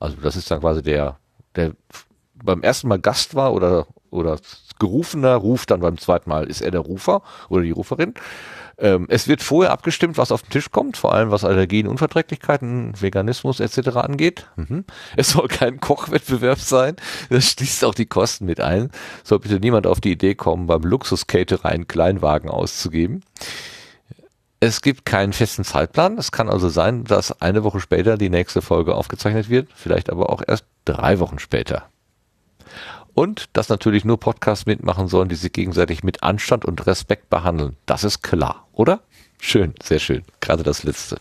Also 0.00 0.16
das 0.22 0.36
ist 0.36 0.50
dann 0.50 0.60
quasi 0.60 0.82
der, 0.82 1.18
der 1.54 1.72
beim 2.34 2.62
ersten 2.62 2.88
Mal 2.88 2.98
Gast 2.98 3.34
war 3.34 3.52
oder, 3.54 3.86
oder 4.10 4.38
Gerufener, 4.78 5.34
ruft 5.34 5.70
dann 5.70 5.80
beim 5.80 5.98
zweiten 5.98 6.30
Mal, 6.30 6.46
ist 6.46 6.60
er 6.60 6.70
der 6.70 6.80
Rufer 6.80 7.22
oder 7.48 7.62
die 7.62 7.70
Ruferin. 7.70 8.14
Ähm, 8.78 9.06
es 9.08 9.26
wird 9.26 9.42
vorher 9.42 9.72
abgestimmt, 9.72 10.18
was 10.18 10.32
auf 10.32 10.42
den 10.42 10.50
Tisch 10.50 10.70
kommt, 10.70 10.96
vor 10.96 11.14
allem 11.14 11.30
was 11.30 11.44
Allergien, 11.44 11.86
Unverträglichkeiten, 11.86 13.00
Veganismus 13.00 13.60
etc. 13.60 13.96
angeht. 13.96 14.46
Mhm. 14.56 14.84
Es 15.16 15.30
soll 15.30 15.48
kein 15.48 15.80
Kochwettbewerb 15.80 16.58
sein. 16.58 16.96
Das 17.30 17.50
schließt 17.50 17.84
auch 17.84 17.94
die 17.94 18.06
Kosten 18.06 18.44
mit 18.44 18.60
ein. 18.60 18.90
Soll 19.24 19.38
bitte 19.38 19.60
niemand 19.60 19.86
auf 19.86 20.00
die 20.00 20.12
Idee 20.12 20.34
kommen, 20.34 20.66
beim 20.66 20.82
Luxuscaterer 20.82 21.64
einen 21.66 21.88
Kleinwagen 21.88 22.50
auszugeben. 22.50 23.22
Es 24.60 24.82
gibt 24.82 25.04
keinen 25.04 25.32
festen 25.32 25.64
Zeitplan. 25.64 26.18
Es 26.18 26.32
kann 26.32 26.48
also 26.48 26.68
sein, 26.68 27.04
dass 27.04 27.40
eine 27.40 27.64
Woche 27.64 27.80
später 27.80 28.16
die 28.16 28.30
nächste 28.30 28.62
Folge 28.62 28.94
aufgezeichnet 28.94 29.48
wird, 29.48 29.68
vielleicht 29.74 30.10
aber 30.10 30.30
auch 30.30 30.42
erst 30.46 30.64
drei 30.84 31.18
Wochen 31.18 31.38
später. 31.38 31.88
Und 33.16 33.48
dass 33.54 33.70
natürlich 33.70 34.04
nur 34.04 34.20
Podcasts 34.20 34.66
mitmachen 34.66 35.08
sollen, 35.08 35.30
die 35.30 35.36
sich 35.36 35.50
gegenseitig 35.50 36.04
mit 36.04 36.22
Anstand 36.22 36.66
und 36.66 36.86
Respekt 36.86 37.30
behandeln. 37.30 37.74
Das 37.86 38.04
ist 38.04 38.20
klar, 38.20 38.68
oder? 38.74 39.00
Schön, 39.40 39.72
sehr 39.82 40.00
schön. 40.00 40.22
Gerade 40.42 40.62
das 40.62 40.82
letzte. 40.82 41.16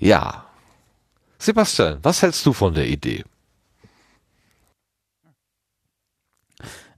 Ja. 0.00 0.46
Sebastian, 1.38 2.00
was 2.02 2.22
hältst 2.22 2.44
du 2.44 2.52
von 2.52 2.74
der 2.74 2.88
Idee? 2.88 3.22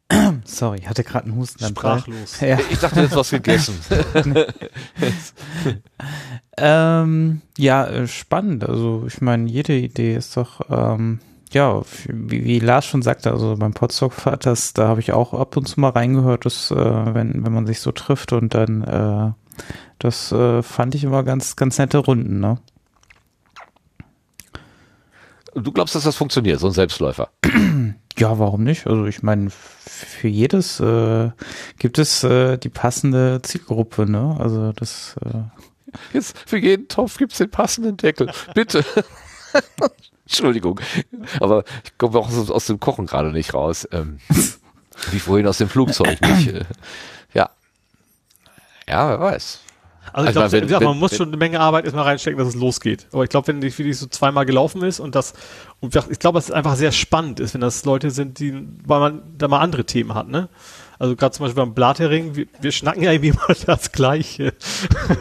Sorry, 0.47 0.79
ich 0.79 0.89
hatte 0.89 1.05
gerade 1.05 1.27
einen 1.27 1.37
Husten. 1.37 1.66
Sprachlos. 1.66 2.41
Ja. 2.41 2.59
Ich 2.71 2.79
dachte, 2.79 3.03
jetzt 3.03 3.15
was 3.15 3.29
gegessen. 3.29 3.79
ähm, 6.57 7.43
ja, 7.59 7.87
äh, 7.89 8.09
spannend. 8.09 8.65
Also 8.66 9.05
ich 9.07 9.21
meine, 9.21 9.51
jede 9.51 9.77
Idee 9.77 10.16
ist 10.16 10.35
doch, 10.35 10.62
ähm, 10.71 11.21
ja, 11.55 11.83
wie, 12.07 12.45
wie, 12.45 12.59
Lars 12.59 12.85
schon 12.85 13.03
sagte, 13.03 13.31
also 13.31 13.57
beim 13.57 13.73
Podstock 13.73 14.13
das, 14.41 14.75
da 14.75 14.89
habe 14.89 15.01
ich 15.01 15.13
auch 15.13 15.33
ab 15.33 15.57
und 15.57 15.67
zu 15.67 15.81
mal 15.81 15.91
reingehört, 15.91 16.45
dass, 16.45 16.71
äh, 16.71 16.75
wenn, 16.77 17.45
wenn 17.45 17.53
man 17.53 17.67
sich 17.67 17.81
so 17.81 17.93
trifft 17.93 18.33
und 18.33 18.55
dann, 18.55 18.83
äh, 18.83 19.33
das 19.99 20.33
äh, 20.33 20.63
fand 20.63 20.95
ich 20.95 21.05
immer 21.05 21.23
ganz, 21.23 21.57
ganz 21.57 21.79
nette 21.79 21.99
Runden, 21.99 22.41
ne? 22.41 22.59
Du 25.55 25.71
glaubst, 25.71 25.95
dass 25.95 26.03
das 26.03 26.17
funktioniert, 26.17 26.59
so 26.59 26.67
ein 26.67 26.73
Selbstläufer? 26.73 27.31
Ja, 28.17 28.39
warum 28.39 28.63
nicht? 28.63 28.87
Also 28.87 29.07
ich 29.07 29.25
meine, 29.25 29.51
für 29.51 30.29
jedes 30.29 30.79
äh, 30.79 31.33
gibt 31.81 31.99
es 31.99 32.23
äh, 32.23 32.59
die 32.59 32.69
passende 32.69 33.41
Zielgruppe, 33.43 34.09
ne? 34.09 34.37
Also 34.39 34.71
das 34.71 35.17
äh 35.25 35.41
Jetzt 36.13 36.37
für 36.47 36.59
jeden 36.59 36.89
Topf 36.89 37.19
gibt 37.19 37.33
es 37.33 37.39
den 37.39 37.51
passenden 37.51 37.97
Deckel. 37.97 38.31
Bitte. 38.55 38.85
Entschuldigung. 40.35 40.81
Aber 41.40 41.65
ich 41.85 41.97
komme 41.97 42.19
auch 42.19 42.28
aus 42.31 42.66
dem 42.66 42.81
Kochen 42.81 43.06
gerade 43.06 43.31
nicht 43.31 43.55
raus. 43.55 43.89
Ähm, 43.93 44.19
wie 45.12 45.20
vorhin 45.20 45.47
aus 45.47 45.59
dem 45.59 45.69
Flugzeug 45.69 46.20
nicht. 46.20 46.48
Äh, 46.48 46.65
ja. 47.35 47.51
Ja, 48.89 49.09
wer 49.09 49.20
weiß. 49.20 49.61
Also 50.12 50.31
ich 50.31 50.36
also 50.36 50.61
glaube, 50.66 50.85
man 50.85 50.98
muss 50.98 51.12
wenn, 51.12 51.19
schon 51.19 51.28
eine 51.28 51.36
Menge 51.36 51.61
Arbeit 51.61 51.85
erstmal 51.85 52.05
reinstecken, 52.05 52.39
dass 52.39 52.48
es 52.48 52.55
losgeht. 52.55 53.06
Aber 53.12 53.24
ich 53.24 53.31
glaube, 53.31 53.48
wenn 53.48 53.61
die 53.61 53.77
wirklich 53.77 53.98
so 53.98 54.06
zweimal 54.06 54.44
gelaufen 54.44 54.82
ist 54.82 55.01
und 55.01 55.15
das, 55.15 55.32
und 55.81 55.97
ich 56.11 56.19
glaube, 56.19 56.39
es 56.39 56.51
einfach 56.51 56.77
sehr 56.77 56.93
spannend 56.93 57.40
ist, 57.40 57.55
wenn 57.55 57.61
das 57.61 57.85
Leute 57.85 58.11
sind, 58.11 58.39
die, 58.39 58.52
weil 58.85 59.01
man 59.01 59.23
da 59.36 59.48
mal 59.48 59.61
andere 59.61 59.85
Themen 59.85 60.15
hat, 60.15 60.28
ne? 60.28 60.48
Also 60.99 61.16
gerade 61.16 61.33
zum 61.33 61.47
Beispiel 61.47 61.62
beim 61.62 61.75
Blathering, 61.75 62.37
wir, 62.37 62.47
wir 62.61 62.73
schnacken 62.73 63.03
ja 63.03 63.12
irgendwie 63.12 63.33
mal 63.49 63.57
das 63.66 63.93
Gleiche. 63.93 64.55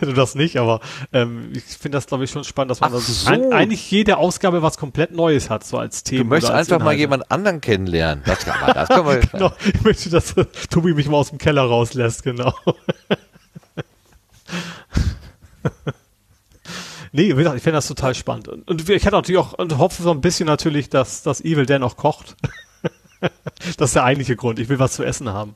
du 0.01 0.13
das 0.13 0.35
nicht, 0.35 0.57
aber 0.57 0.79
ähm, 1.11 1.51
ich 1.53 1.63
finde 1.63 1.97
das, 1.97 2.07
glaube 2.07 2.23
ich, 2.23 2.31
schon 2.31 2.43
spannend, 2.43 2.71
dass 2.71 2.81
man 2.81 2.91
so. 2.97 3.29
ein, 3.29 3.51
eigentlich 3.53 3.89
jede 3.89 4.17
Ausgabe 4.17 4.61
was 4.61 4.77
komplett 4.77 5.11
Neues 5.11 5.49
hat, 5.49 5.63
so 5.63 5.77
als 5.77 6.03
Thema. 6.03 6.23
Du 6.23 6.29
möchtest 6.29 6.51
einfach 6.51 6.75
Inhalte. 6.75 6.85
mal 6.85 6.95
jemand 6.95 7.31
anderen 7.31 7.61
kennenlernen. 7.61 8.23
Das 8.25 8.39
kann 8.45 8.59
man, 8.59 8.73
das 8.73 8.89
kann 8.93 9.05
man 9.05 9.21
genau. 9.31 9.51
Ich 9.65 9.81
möchte, 9.83 10.09
dass 10.09 10.35
Tobi 10.69 10.93
mich 10.93 11.07
mal 11.07 11.17
aus 11.17 11.29
dem 11.29 11.37
Keller 11.37 11.63
rauslässt, 11.63 12.23
genau. 12.23 12.53
nee, 17.11 17.29
wie 17.29 17.35
gesagt, 17.35 17.57
ich 17.57 17.63
finde 17.63 17.77
das 17.77 17.87
total 17.87 18.13
spannend. 18.15 18.47
Und, 18.47 18.89
ich 18.89 19.05
hatte 19.05 19.15
natürlich 19.15 19.39
auch 19.39 19.53
und 19.53 19.77
hoffe 19.77 20.03
so 20.03 20.11
ein 20.11 20.21
bisschen 20.21 20.45
natürlich, 20.47 20.89
dass 20.89 21.23
das 21.23 21.41
Evil 21.41 21.65
Dan 21.65 21.83
auch 21.83 21.97
kocht. 21.97 22.35
das 23.77 23.89
ist 23.89 23.95
der 23.95 24.03
eigentliche 24.03 24.35
Grund. 24.35 24.59
Ich 24.59 24.69
will 24.69 24.79
was 24.79 24.93
zu 24.93 25.03
essen 25.03 25.29
haben. 25.29 25.55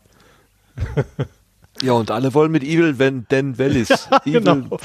ja, 1.82 1.94
und 1.94 2.12
alle 2.12 2.34
wollen 2.34 2.52
mit 2.52 2.64
Evil 2.64 3.00
wenn 3.00 3.26
Dan 3.30 3.58
Wellis. 3.58 3.90
Ja, 4.12 4.22
Evil 4.26 4.42
genau. 4.42 4.78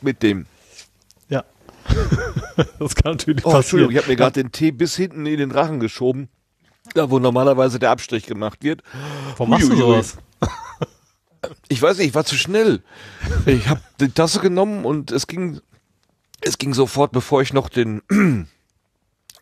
mit 0.00 0.22
dem. 0.22 0.46
Ja. 1.28 1.44
das 2.78 2.94
kann 2.94 3.12
natürlich 3.12 3.44
oh, 3.44 3.50
passieren. 3.50 3.84
Entschuldigung, 3.84 3.92
ich 3.92 3.98
habe 3.98 4.08
mir 4.08 4.16
gerade 4.16 4.42
den 4.42 4.52
Tee 4.52 4.70
bis 4.70 4.96
hinten 4.96 5.26
in 5.26 5.38
den 5.38 5.50
Rachen 5.50 5.80
geschoben. 5.80 6.28
Da, 6.94 7.10
wo 7.10 7.18
normalerweise 7.18 7.78
der 7.78 7.90
Abstrich 7.90 8.26
gemacht 8.26 8.64
wird. 8.64 8.82
Warum 9.36 9.50
machst 9.50 9.68
du 9.68 9.76
sowas? 9.76 10.16
Ich 11.68 11.80
weiß 11.80 11.98
nicht, 11.98 12.08
ich 12.08 12.14
war 12.14 12.24
zu 12.24 12.36
schnell. 12.36 12.82
Ich 13.46 13.68
habe 13.68 13.80
die 14.00 14.10
Tasse 14.10 14.40
genommen 14.40 14.84
und 14.84 15.10
es 15.10 15.26
ging, 15.26 15.60
es 16.40 16.58
ging 16.58 16.74
sofort, 16.74 17.12
bevor 17.12 17.42
ich 17.42 17.52
noch 17.52 17.68
den, 17.68 18.02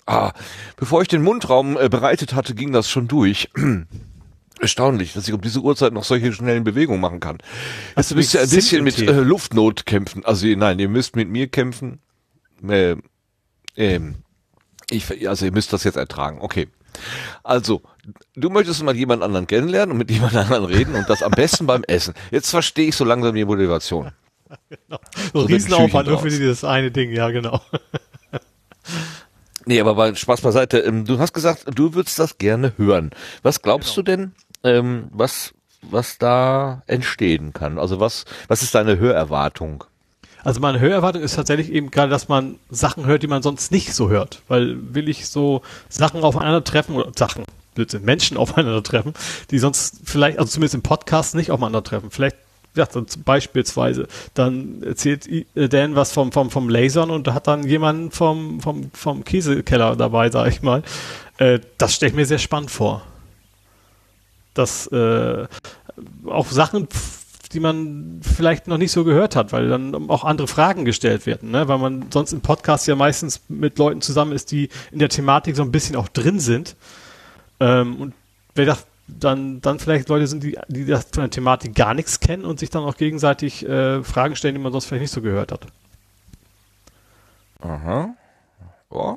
ah, 0.08 0.32
bevor 0.76 1.02
ich 1.02 1.08
den 1.08 1.22
Mundraum 1.22 1.76
äh, 1.76 1.88
bereitet 1.88 2.34
hatte, 2.34 2.54
ging 2.54 2.72
das 2.72 2.88
schon 2.88 3.08
durch. 3.08 3.50
Erstaunlich, 4.60 5.12
dass 5.12 5.28
ich 5.28 5.34
um 5.34 5.40
diese 5.40 5.60
Uhrzeit 5.60 5.92
noch 5.92 6.02
solche 6.02 6.32
schnellen 6.32 6.64
Bewegungen 6.64 7.00
machen 7.00 7.20
kann. 7.20 7.38
Jetzt 7.96 8.14
müsst 8.14 8.34
ihr 8.34 8.40
ein 8.40 8.50
bisschen 8.50 8.82
mit 8.82 8.98
äh, 8.98 9.12
Luftnot 9.12 9.86
kämpfen. 9.86 10.24
Also 10.24 10.46
nein, 10.48 10.80
ihr 10.80 10.88
müsst 10.88 11.14
mit 11.14 11.28
mir 11.28 11.46
kämpfen. 11.46 12.00
Äh, 12.66 12.96
ähm, 13.76 14.16
ich, 14.90 15.28
also 15.28 15.44
ihr 15.44 15.52
müsst 15.52 15.72
das 15.72 15.84
jetzt 15.84 15.96
ertragen. 15.96 16.38
Okay. 16.40 16.68
Also, 17.44 17.82
du 18.34 18.50
möchtest 18.50 18.82
mal 18.82 18.96
jemand 18.96 19.22
anderen 19.22 19.46
kennenlernen 19.46 19.92
und 19.92 19.98
mit 19.98 20.10
jemand 20.10 20.34
anderen 20.34 20.64
reden 20.64 20.94
und 20.94 21.08
das 21.08 21.22
am 21.22 21.30
besten 21.30 21.66
beim 21.66 21.84
Essen. 21.84 22.14
Jetzt 22.30 22.50
verstehe 22.50 22.88
ich 22.88 22.96
so 22.96 23.04
langsam 23.04 23.34
die 23.34 23.44
Motivation. 23.44 24.12
Genau. 24.70 24.98
So, 25.34 25.40
so 25.40 25.46
Riesenaufwand 25.46 26.08
nur 26.08 26.20
für 26.20 26.30
dieses 26.30 26.64
eine 26.64 26.90
Ding, 26.90 27.12
ja, 27.12 27.28
genau. 27.28 27.60
nee, 29.68 29.80
aber 29.80 30.14
Spaß 30.14 30.40
beiseite. 30.40 30.78
Ähm, 30.78 31.04
du 31.04 31.18
hast 31.18 31.32
gesagt, 31.32 31.66
du 31.72 31.94
würdest 31.94 32.18
das 32.18 32.38
gerne 32.38 32.72
hören. 32.76 33.10
Was 33.42 33.62
glaubst 33.62 33.94
genau. 33.94 33.96
du 33.96 34.02
denn, 34.02 34.32
ähm, 34.64 35.08
was, 35.12 35.54
was 35.82 36.18
da 36.18 36.82
entstehen 36.86 37.52
kann? 37.52 37.78
Also 37.78 38.00
was, 38.00 38.24
was 38.48 38.62
ist 38.62 38.74
deine 38.74 38.98
Hörerwartung? 38.98 39.84
Also 40.42 40.60
meine 40.60 40.80
Hörerwartung 40.80 41.22
ist 41.22 41.36
tatsächlich 41.36 41.70
eben 41.70 41.90
gerade, 41.90 42.10
dass 42.10 42.28
man 42.28 42.56
Sachen 42.70 43.06
hört, 43.06 43.22
die 43.22 43.26
man 43.26 43.42
sonst 43.42 43.70
nicht 43.70 43.92
so 43.92 44.08
hört. 44.08 44.42
Weil 44.48 44.94
will 44.94 45.08
ich 45.08 45.28
so 45.28 45.62
Sachen 45.88 46.22
aufeinandertreffen 46.22 46.96
oder 46.96 47.12
Sachen, 47.16 47.44
Blödsinn, 47.74 48.04
Menschen 48.04 48.36
aufeinandertreffen, 48.38 49.12
die 49.50 49.58
sonst 49.58 50.00
vielleicht, 50.04 50.38
also 50.38 50.50
zumindest 50.50 50.76
im 50.76 50.82
Podcast 50.82 51.34
nicht 51.34 51.50
aufeinandertreffen. 51.50 52.10
Vielleicht 52.10 52.36
ja, 52.78 53.02
beispielsweise, 53.24 54.08
dann 54.34 54.82
erzählt 54.82 55.26
äh, 55.26 55.68
Dan 55.68 55.94
was 55.94 56.12
vom, 56.12 56.32
vom, 56.32 56.50
vom 56.50 56.68
Lasern 56.68 57.10
und 57.10 57.28
hat 57.28 57.46
dann 57.46 57.66
jemand 57.66 58.14
vom, 58.14 58.60
vom, 58.60 58.90
vom 58.92 59.24
Käsekeller 59.24 59.96
dabei, 59.96 60.30
sag 60.30 60.48
ich 60.48 60.62
mal. 60.62 60.82
Äh, 61.38 61.60
das 61.76 61.94
stelle 61.94 62.10
ich 62.10 62.16
mir 62.16 62.26
sehr 62.26 62.38
spannend 62.38 62.70
vor. 62.70 63.02
Dass 64.54 64.86
äh, 64.88 65.46
auch 66.26 66.46
Sachen 66.46 66.88
die 67.52 67.60
man 67.60 68.20
vielleicht 68.22 68.68
noch 68.68 68.78
nicht 68.78 68.92
so 68.92 69.04
gehört 69.04 69.34
hat, 69.34 69.52
weil 69.52 69.68
dann 69.68 70.10
auch 70.10 70.24
andere 70.24 70.48
Fragen 70.48 70.84
gestellt 70.84 71.26
werden, 71.26 71.50
ne? 71.50 71.66
weil 71.68 71.78
man 71.78 72.06
sonst 72.10 72.32
im 72.32 72.40
Podcast 72.40 72.86
ja 72.86 72.94
meistens 72.94 73.40
mit 73.48 73.78
Leuten 73.78 74.02
zusammen 74.02 74.32
ist, 74.32 74.50
die 74.50 74.68
in 74.92 74.98
der 74.98 75.08
Thematik 75.08 75.56
so 75.56 75.62
ein 75.62 75.72
bisschen 75.72 75.96
auch 75.96 76.08
drin 76.08 76.40
sind. 76.40 76.76
Ähm, 77.60 77.96
und 77.96 78.14
wer 78.54 78.66
dachte, 78.66 78.84
dann, 79.08 79.60
dann 79.60 79.78
vielleicht 79.78 80.08
Leute 80.08 80.26
sind, 80.26 80.42
die, 80.42 80.58
die 80.68 80.84
das 80.84 81.06
von 81.12 81.22
der 81.22 81.30
Thematik 81.30 81.74
gar 81.74 81.94
nichts 81.94 82.20
kennen 82.20 82.44
und 82.44 82.60
sich 82.60 82.70
dann 82.70 82.84
auch 82.84 82.96
gegenseitig 82.96 83.66
äh, 83.66 84.02
Fragen 84.04 84.36
stellen, 84.36 84.54
die 84.54 84.60
man 84.60 84.72
sonst 84.72 84.86
vielleicht 84.86 85.02
nicht 85.02 85.12
so 85.12 85.22
gehört 85.22 85.52
hat. 85.52 85.66
Aha. 87.60 88.14
Ja. 88.92 89.16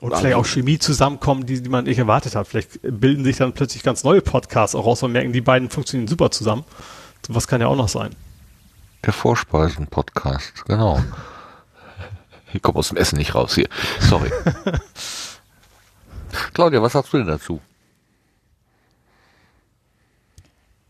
Und 0.00 0.14
vielleicht 0.14 0.36
auch 0.36 0.44
Chemie 0.44 0.78
zusammenkommen, 0.78 1.46
die, 1.46 1.62
die 1.62 1.70
man 1.70 1.84
nicht 1.84 1.98
erwartet 1.98 2.36
hat. 2.36 2.46
Vielleicht 2.46 2.80
bilden 2.82 3.24
sich 3.24 3.38
dann 3.38 3.54
plötzlich 3.54 3.82
ganz 3.82 4.04
neue 4.04 4.20
Podcasts 4.20 4.74
auch 4.74 4.84
raus 4.84 5.02
und 5.02 5.12
merken, 5.12 5.32
die 5.32 5.40
beiden 5.40 5.70
funktionieren 5.70 6.06
super 6.06 6.30
zusammen. 6.30 6.64
Was 7.28 7.48
kann 7.48 7.60
ja 7.60 7.66
auch 7.68 7.76
noch 7.76 7.88
sein? 7.88 8.14
Der 9.04 9.12
Vorspeisen-Podcast, 9.12 10.64
genau. 10.66 11.02
Ich 12.52 12.62
komme 12.62 12.78
aus 12.78 12.88
dem 12.88 12.98
Essen 12.98 13.16
nicht 13.16 13.34
raus 13.34 13.54
hier. 13.54 13.68
Sorry. 14.00 14.30
Claudia, 16.54 16.82
was 16.82 16.92
sagst 16.92 17.12
du 17.12 17.18
denn 17.18 17.26
dazu? 17.26 17.60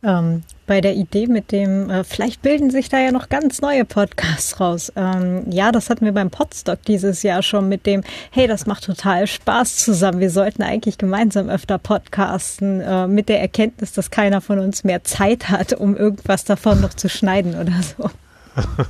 ähm, 0.06 0.42
bei 0.66 0.80
der 0.80 0.94
Idee 0.94 1.26
mit 1.26 1.52
dem, 1.52 1.90
äh, 1.90 2.04
vielleicht 2.04 2.42
bilden 2.42 2.70
sich 2.70 2.88
da 2.88 2.98
ja 2.98 3.10
noch 3.10 3.28
ganz 3.28 3.60
neue 3.60 3.84
Podcasts 3.84 4.60
raus. 4.60 4.92
Ähm, 4.94 5.44
ja, 5.50 5.72
das 5.72 5.90
hatten 5.90 6.04
wir 6.04 6.12
beim 6.12 6.30
Podstock 6.30 6.82
dieses 6.82 7.22
Jahr 7.22 7.42
schon 7.42 7.68
mit 7.68 7.86
dem, 7.86 8.02
hey, 8.30 8.46
das 8.46 8.66
macht 8.66 8.84
total 8.84 9.26
Spaß 9.26 9.78
zusammen. 9.78 10.20
Wir 10.20 10.30
sollten 10.30 10.62
eigentlich 10.62 10.96
gemeinsam 10.96 11.48
öfter 11.48 11.78
podcasten, 11.78 12.80
äh, 12.80 13.08
mit 13.08 13.28
der 13.28 13.40
Erkenntnis, 13.40 13.92
dass 13.92 14.10
keiner 14.10 14.40
von 14.40 14.60
uns 14.60 14.84
mehr 14.84 15.02
Zeit 15.02 15.48
hat, 15.48 15.72
um 15.72 15.96
irgendwas 15.96 16.44
davon 16.44 16.80
noch 16.80 16.94
zu 16.94 17.08
schneiden 17.08 17.54
oder 17.58 17.74
so. 17.82 18.10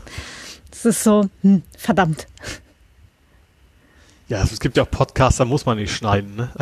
Das 0.71 0.85
ist 0.85 1.05
so, 1.05 1.25
hm, 1.41 1.63
verdammt. 1.79 2.27
Ja, 4.29 4.43
es 4.43 4.59
gibt 4.59 4.77
ja 4.77 4.83
auch 4.83 4.91
Podcasts, 4.91 5.39
da 5.39 5.45
muss 5.45 5.67
man 5.67 5.79
nicht 5.79 5.95
schneiden, 5.95 6.37
ne? 6.37 6.51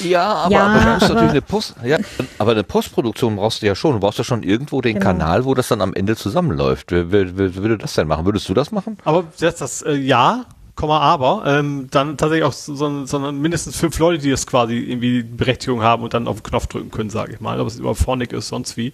Ja, 0.00 0.34
aber, 0.34 0.52
ja, 0.52 0.66
aber 0.66 0.80
du 0.80 0.90
musst 0.90 1.08
natürlich 1.08 1.30
eine 1.30 1.42
Post, 1.42 1.74
ja, 1.84 1.98
aber 2.38 2.50
eine 2.50 2.64
Postproduktion 2.64 3.36
brauchst 3.36 3.62
du 3.62 3.66
ja 3.66 3.74
schon. 3.74 3.92
Du 3.94 4.00
brauchst 4.00 4.18
ja 4.18 4.24
schon 4.24 4.42
irgendwo 4.42 4.80
den 4.80 4.94
genau. 4.94 5.06
Kanal, 5.06 5.44
wo 5.44 5.54
das 5.54 5.68
dann 5.68 5.80
am 5.80 5.94
Ende 5.94 6.16
zusammenläuft. 6.16 6.90
Wer, 6.90 7.10
wer, 7.12 7.36
wer 7.36 7.54
würde 7.54 7.78
das 7.78 7.94
denn 7.94 8.06
machen? 8.06 8.26
Würdest 8.26 8.48
du 8.48 8.54
das 8.54 8.72
machen? 8.72 8.98
Aber 9.04 9.24
das, 9.38 9.56
das 9.56 9.82
äh, 9.82 9.94
ja, 9.94 10.44
Komma, 10.74 10.98
aber 11.00 11.44
ähm, 11.46 11.88
dann 11.90 12.18
tatsächlich 12.18 12.44
auch 12.44 12.52
so, 12.52 13.06
so 13.06 13.18
mindestens 13.18 13.76
fünf 13.76 13.98
Leute, 13.98 14.22
die 14.22 14.30
das 14.30 14.46
quasi 14.46 14.74
irgendwie 14.76 15.22
Berechtigung 15.22 15.82
haben 15.82 16.02
und 16.02 16.12
dann 16.12 16.28
auf 16.28 16.42
den 16.42 16.50
Knopf 16.50 16.66
drücken 16.66 16.90
können, 16.90 17.08
sage 17.08 17.32
ich 17.32 17.40
mal. 17.40 17.58
Ob 17.60 17.68
es 17.68 17.78
über 17.78 17.94
Phonic 17.94 18.32
ist, 18.32 18.48
sonst 18.48 18.76
wie. 18.76 18.92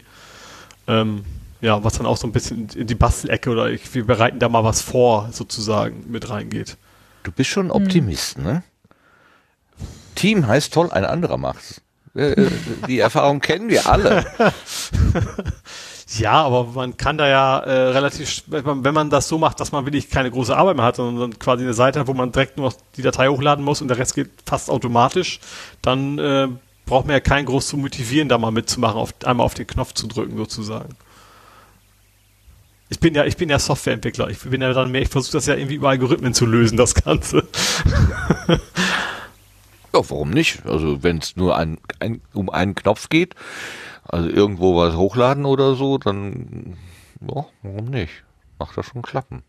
Ähm, 0.87 1.25
ja, 1.61 1.83
was 1.83 1.95
dann 1.95 2.07
auch 2.07 2.17
so 2.17 2.29
ein 2.29 2.33
bisschen 2.33 2.69
in 2.75 2.87
die 2.87 2.95
Bastelecke 2.95 3.51
oder 3.51 3.71
ich, 3.71 3.93
wir 3.95 4.07
bereiten 4.07 4.39
da 4.39 4.49
mal 4.49 4.63
was 4.63 4.81
vor, 4.83 5.29
sozusagen, 5.33 6.05
mit 6.09 6.31
reingeht. 6.31 6.77
Du 7.23 7.33
bist 7.33 7.51
schon 7.51 7.71
Optimist, 7.71 8.37
hm. 8.37 8.45
ne? 8.45 8.63
Team 10.15 10.47
heißt 10.47 10.75
toll, 10.75 10.91
ein 10.91 11.05
anderer 11.05 11.39
macht's. 11.39 11.81
Äh, 12.15 12.33
äh, 12.33 12.51
die 12.87 12.99
Erfahrung 12.99 13.41
kennen 13.41 13.69
wir 13.71 13.89
alle. 13.89 14.27
Ja, 16.19 16.43
aber 16.43 16.65
man 16.65 16.97
kann 16.97 17.17
da 17.17 17.27
ja 17.27 17.59
äh, 17.61 17.89
relativ, 17.91 18.43
wenn 18.47 18.65
man, 18.65 18.85
wenn 18.85 18.95
man 18.95 19.09
das 19.09 19.29
so 19.29 19.39
macht, 19.39 19.61
dass 19.61 19.73
man 19.73 19.87
wirklich 19.87 20.11
keine 20.11 20.31
große 20.31 20.55
Arbeit 20.55 20.77
mehr 20.77 20.85
hat, 20.85 20.97
sondern 20.97 21.39
quasi 21.39 21.65
eine 21.65 21.73
Seite 21.75 22.01
hat, 22.01 22.07
wo 22.07 22.13
man 22.13 22.33
direkt 22.33 22.59
nur 22.59 22.73
die 22.97 23.03
Datei 23.03 23.29
hochladen 23.29 23.65
muss 23.65 23.81
und 23.81 23.89
der 23.89 23.99
Rest 23.99 24.15
geht 24.15 24.31
fast 24.45 24.69
automatisch, 24.69 25.41
dann 25.81 26.19
äh, 26.19 26.49
braucht 26.85 27.07
man 27.07 27.15
ja 27.15 27.21
keinen 27.21 27.47
groß 27.47 27.69
zu 27.69 27.77
motivieren, 27.79 28.29
da 28.29 28.37
mal 28.37 28.51
mitzumachen, 28.51 28.99
auf, 28.99 29.15
einmal 29.25 29.47
auf 29.47 29.55
den 29.55 29.67
Knopf 29.67 29.95
zu 29.95 30.07
drücken 30.07 30.37
sozusagen. 30.37 30.95
Ich 32.93 33.01
bin 33.01 33.15
ja, 33.15 33.25
ich 33.25 33.39
bin 33.39 33.49
ja 33.49 33.59
Softwareentwickler. 33.59 34.29
Ich 34.29 34.41
bin 34.41 34.61
ja 34.61 34.71
dann 34.75 34.91
mehr, 34.91 35.01
ich 35.01 35.09
versuche 35.09 35.33
das 35.33 35.47
ja 35.47 35.55
irgendwie 35.55 35.77
über 35.77 35.89
Algorithmen 35.89 36.35
zu 36.35 36.45
lösen, 36.45 36.77
das 36.77 36.93
Ganze. 36.93 37.49
ja, 38.49 38.59
warum 39.93 40.29
nicht? 40.29 40.67
Also 40.67 41.03
wenn 41.03 41.17
es 41.17 41.35
nur 41.35 41.57
ein, 41.57 41.79
ein, 42.01 42.21
um 42.35 42.51
einen 42.51 42.75
Knopf 42.75 43.09
geht, 43.09 43.35
also 44.05 44.29
irgendwo 44.29 44.77
was 44.77 44.95
hochladen 44.95 45.47
oder 45.47 45.75
so, 45.75 45.97
dann 45.97 46.77
ja, 47.27 47.47
warum 47.63 47.87
nicht? 47.87 48.13
Macht 48.59 48.77
das 48.77 48.85
schon 48.85 49.01
klappen. 49.01 49.43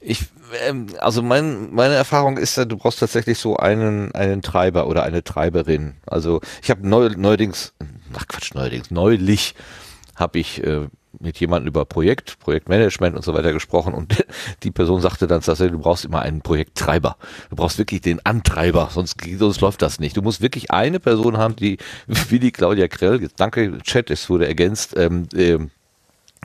Ich, 0.00 0.26
ähm, 0.66 0.86
also 0.98 1.22
mein, 1.22 1.72
meine 1.72 1.94
Erfahrung 1.94 2.38
ist 2.38 2.56
du 2.56 2.76
brauchst 2.76 3.00
tatsächlich 3.00 3.38
so 3.38 3.56
einen, 3.56 4.12
einen 4.14 4.40
Treiber 4.40 4.86
oder 4.86 5.02
eine 5.02 5.22
Treiberin. 5.22 5.96
Also 6.06 6.40
ich 6.62 6.70
habe 6.70 6.88
neu, 6.88 7.10
neuerdings, 7.16 7.74
ach 8.14 8.26
Quatsch, 8.26 8.54
neuerdings, 8.54 8.90
neulich 8.90 9.54
habe 10.16 10.38
ich 10.38 10.64
äh, 10.64 10.86
mit 11.18 11.38
jemandem 11.38 11.68
über 11.68 11.84
Projekt, 11.84 12.38
Projektmanagement 12.38 13.16
und 13.16 13.24
so 13.24 13.34
weiter 13.34 13.52
gesprochen 13.52 13.94
und 13.94 14.24
die 14.62 14.70
Person 14.70 15.00
sagte 15.00 15.26
dann 15.26 15.42
tatsächlich, 15.42 15.72
du 15.72 15.82
brauchst 15.82 16.04
immer 16.04 16.20
einen 16.20 16.40
Projekttreiber. 16.40 17.16
Du 17.50 17.56
brauchst 17.56 17.78
wirklich 17.78 18.00
den 18.00 18.24
Antreiber, 18.24 18.88
sonst, 18.92 19.16
sonst 19.38 19.60
läuft 19.60 19.82
das 19.82 20.00
nicht. 20.00 20.16
Du 20.16 20.22
musst 20.22 20.40
wirklich 20.40 20.70
eine 20.70 21.00
Person 21.00 21.36
haben, 21.36 21.56
die, 21.56 21.78
wie 22.06 22.38
die 22.38 22.52
Claudia 22.52 22.88
Krell, 22.88 23.28
danke 23.36 23.78
Chat, 23.82 24.10
es 24.10 24.30
wurde 24.30 24.46
ergänzt, 24.46 24.96
ähm, 24.96 25.26
ähm, 25.34 25.70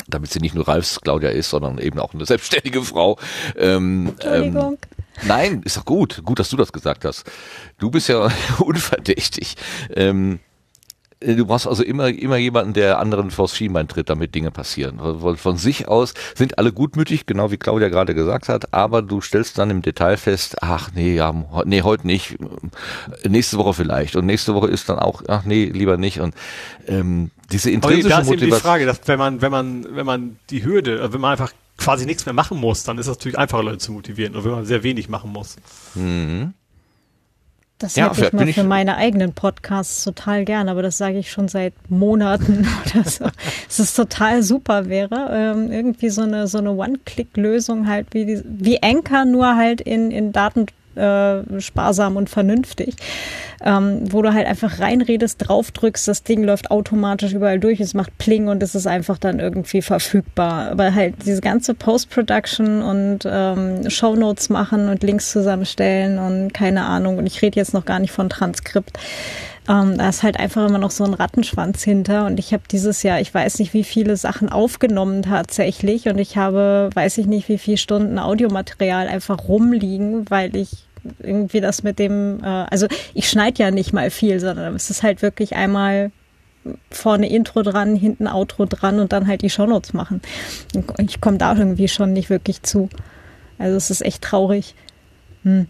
damit 0.08 0.32
sie 0.32 0.40
nicht 0.40 0.56
nur 0.56 0.68
Ralfs 0.68 1.02
Claudia 1.02 1.30
ist, 1.30 1.50
sondern 1.50 1.78
eben 1.78 2.00
auch 2.00 2.14
eine 2.14 2.26
selbstständige 2.26 2.82
Frau. 2.84 3.18
Ähm, 3.58 4.10
Entschuldigung. 4.10 4.74
Ähm, 4.74 5.28
nein, 5.28 5.62
ist 5.64 5.78
doch 5.78 5.86
gut. 5.86 6.22
Gut, 6.24 6.40
dass 6.40 6.50
du 6.50 6.58
das 6.58 6.72
gesagt 6.72 7.06
hast. 7.06 7.30
Du 7.78 7.90
bist 7.90 8.10
ja 8.10 8.30
unverdächtig. 8.60 9.56
Ähm, 9.96 10.40
Du 11.22 11.46
brauchst 11.46 11.68
also 11.68 11.84
immer, 11.84 12.10
immer 12.10 12.38
jemanden, 12.38 12.74
der 12.74 13.00
anderen 13.00 13.32
vors 13.32 13.56
Schienbein 13.56 13.88
tritt, 13.88 14.10
damit 14.10 14.36
Dinge 14.36 14.52
passieren. 14.52 15.00
Von 15.38 15.58
sich 15.58 15.88
aus 15.88 16.14
sind 16.36 16.60
alle 16.60 16.74
gutmütig, 16.74 17.26
genau 17.26 17.52
wie 17.52 17.58
Claudia 17.58 17.90
gerade 17.90 18.14
gesagt 18.14 18.50
hat, 18.50 18.74
aber 18.74 19.02
du 19.02 19.22
stellst 19.22 19.58
dann 19.58 19.70
im 19.70 19.82
Detail 19.82 20.18
fest, 20.18 20.58
ach 20.62 20.92
nee, 20.94 21.16
ja, 21.16 21.34
nee, 21.66 21.82
heute 21.84 22.06
nicht, 22.06 22.38
nächste 23.28 23.58
Woche 23.58 23.74
vielleicht. 23.74 24.16
Und 24.16 24.26
nächste 24.26 24.54
Woche 24.54 24.68
ist 24.68 24.90
dann 24.90 25.00
auch, 25.00 25.24
ach 25.28 25.46
nee, 25.46 25.66
lieber 25.66 25.98
nicht. 25.98 26.20
Und 26.20 26.36
ähm, 26.88 27.32
diese 27.52 27.72
intrinsische 27.72 28.10
Motivation. 28.10 28.26
Das 28.26 28.36
ist 28.36 28.42
eben 28.42 28.52
die 28.52 28.62
Frage, 28.62 28.86
dass 28.86 29.02
wenn 29.06 29.20
man, 29.20 29.42
wenn 29.42 29.52
man, 29.52 29.96
wenn 29.96 30.06
man 30.06 30.40
die 30.50 30.66
Hürde, 30.66 31.00
äh, 31.00 31.14
wenn 31.14 31.22
man 31.22 31.32
einfach 31.32 31.54
quasi 31.78 32.06
nichts 32.06 32.26
mehr 32.26 32.34
machen 32.34 32.60
muss, 32.60 32.84
dann 32.84 32.98
ist 32.98 33.08
es 33.08 33.18
natürlich 33.18 33.38
einfacher, 33.38 33.64
Leute 33.64 33.78
zu 33.80 33.92
motivieren, 33.92 34.36
oder 34.36 34.46
wenn 34.46 34.52
man 34.52 34.66
sehr 34.66 34.84
wenig 34.84 35.10
machen 35.10 35.32
muss. 35.32 35.56
Mhm. 35.94 36.54
Das 37.78 37.98
ja, 37.98 38.10
hätte 38.10 38.28
ich 38.28 38.34
mal 38.34 38.54
für 38.54 38.64
meine 38.64 38.96
eigenen 38.96 39.34
Podcasts 39.34 40.06
total 40.06 40.46
gern, 40.46 40.70
aber 40.70 40.82
das 40.82 40.98
sage 40.98 41.18
ich 41.18 41.30
schon 41.30 41.50
seit 41.50 41.74
Monaten 41.90 42.66
oder 42.96 43.04
so. 43.04 43.26
es 43.68 43.80
ist 43.80 43.96
total 43.96 44.44
super 44.44 44.88
wäre, 44.88 45.30
ähm, 45.32 45.72
irgendwie 45.72 46.10
so 46.10 46.22
eine 46.22 46.48
so 46.48 46.60
eine 46.60 46.72
One-Click-Lösung 46.72 47.88
halt 47.88 48.08
wie 48.12 48.26
die, 48.26 48.42
wie 48.46 48.82
Anchor 48.82 49.26
nur 49.26 49.58
halt 49.58 49.82
in 49.82 50.10
in 50.10 50.32
Daten 50.32 50.68
äh, 50.96 51.60
sparsam 51.60 52.16
und 52.16 52.30
vernünftig, 52.30 52.96
ähm, 53.64 54.12
wo 54.12 54.22
du 54.22 54.34
halt 54.34 54.48
einfach 54.48 54.80
reinredest, 54.80 55.48
draufdrückst, 55.48 56.08
das 56.08 56.24
Ding 56.24 56.44
läuft 56.44 56.72
automatisch 56.72 57.34
überall 57.34 57.60
durch, 57.60 57.80
es 57.80 57.94
macht 57.94 58.18
Pling 58.18 58.48
und 58.48 58.62
es 58.64 58.76
ist 58.76 58.88
einfach 58.88 59.18
dann 59.18 59.40
irgendwie 59.40 59.82
verfügbar. 59.82 60.72
Aber 60.72 60.94
halt 60.94 61.16
diese 61.26 61.42
ganze 61.42 61.74
Post-Production 61.74 62.82
und 62.82 63.20
ähm, 63.26 63.90
Shownotes 63.90 64.50
machen 64.50 64.90
und 64.90 65.04
Links 65.04 65.32
zusammenstellen 65.32 66.20
und 66.20 66.54
keine 66.54 66.86
Ahnung, 66.86 67.18
und 67.18 67.26
ich 67.26 67.42
rede 67.42 67.60
jetzt 67.60 67.74
noch 67.74 67.86
gar 67.86 68.00
nicht 68.00 68.12
von 68.12 68.30
Transkript. 68.30 68.98
Ähm, 69.68 69.98
da 69.98 70.10
ist 70.10 70.24
halt 70.24 70.40
einfach 70.40 70.68
immer 70.68 70.78
noch 70.78 70.92
so 70.92 71.04
ein 71.04 71.14
Rattenschwanz 71.14 71.84
hinter. 71.84 72.26
Und 72.26 72.40
ich 72.40 72.54
habe 72.54 72.64
dieses 72.70 73.04
Jahr, 73.04 73.20
ich 73.20 73.34
weiß 73.34 73.60
nicht, 73.60 73.74
wie 73.74 73.84
viele 73.84 74.16
Sachen 74.18 74.50
aufgenommen 74.50 75.24
tatsächlich. 75.24 76.08
Und 76.08 76.20
ich 76.20 76.38
habe, 76.38 76.90
weiß 76.94 77.18
ich 77.18 77.26
nicht, 77.26 77.50
wie 77.50 77.58
viele 77.58 77.78
Stunden 77.78 78.20
Audiomaterial 78.20 79.08
einfach 79.08 79.48
rumliegen, 79.48 80.30
weil 80.30 80.56
ich 80.56 80.86
irgendwie 81.22 81.62
das 81.62 81.84
mit 81.84 82.00
dem, 82.00 82.44
äh, 82.44 82.66
also 82.70 82.88
ich 83.14 83.30
schneide 83.30 83.64
ja 83.64 83.72
nicht 83.72 83.94
mal 83.94 84.10
viel, 84.10 84.40
sondern 84.40 84.76
es 84.76 84.90
ist 84.90 85.04
halt 85.04 85.22
wirklich 85.22 85.56
einmal 85.56 86.12
vorne 86.90 87.30
Intro 87.30 87.62
dran, 87.62 87.96
hinten 87.96 88.28
Outro 88.28 88.66
dran 88.66 89.00
und 89.00 89.14
dann 89.14 89.28
halt 89.28 89.42
die 89.42 89.50
Shownotes 89.50 89.94
machen. 89.94 90.22
Ich 90.98 91.22
komme 91.22 91.38
da 91.38 91.56
irgendwie 91.56 91.88
schon 91.88 92.14
nicht 92.14 92.30
wirklich 92.30 92.64
zu. 92.64 92.90
Also 93.60 93.78
es 93.78 93.92
ist 93.92 94.04
echt 94.04 94.24
traurig. 94.24 94.76
Hm. 95.44 95.68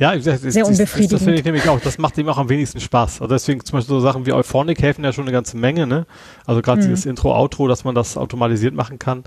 Ja, 0.00 0.16
das, 0.16 0.24
das, 0.24 0.54
Sehr 0.54 0.66
unbefriedigend. 0.66 1.12
Das, 1.12 1.18
das 1.18 1.24
finde 1.24 1.38
ich 1.38 1.44
nämlich 1.44 1.68
auch. 1.68 1.78
Das 1.78 1.98
macht 1.98 2.16
ihm 2.16 2.26
auch 2.30 2.38
am 2.38 2.48
wenigsten 2.48 2.80
Spaß. 2.80 3.20
Also 3.20 3.34
deswegen 3.34 3.62
zum 3.62 3.76
Beispiel 3.76 3.94
so 3.94 4.00
Sachen 4.00 4.24
wie 4.24 4.32
Euphonic 4.32 4.80
helfen 4.80 5.04
ja 5.04 5.12
schon 5.12 5.24
eine 5.24 5.32
ganze 5.32 5.58
Menge. 5.58 5.86
Ne? 5.86 6.06
Also 6.46 6.62
gerade 6.62 6.80
mhm. 6.80 6.86
dieses 6.86 7.04
Intro, 7.04 7.36
Outro, 7.36 7.68
dass 7.68 7.84
man 7.84 7.94
das 7.94 8.16
automatisiert 8.16 8.74
machen 8.74 8.98
kann. 8.98 9.24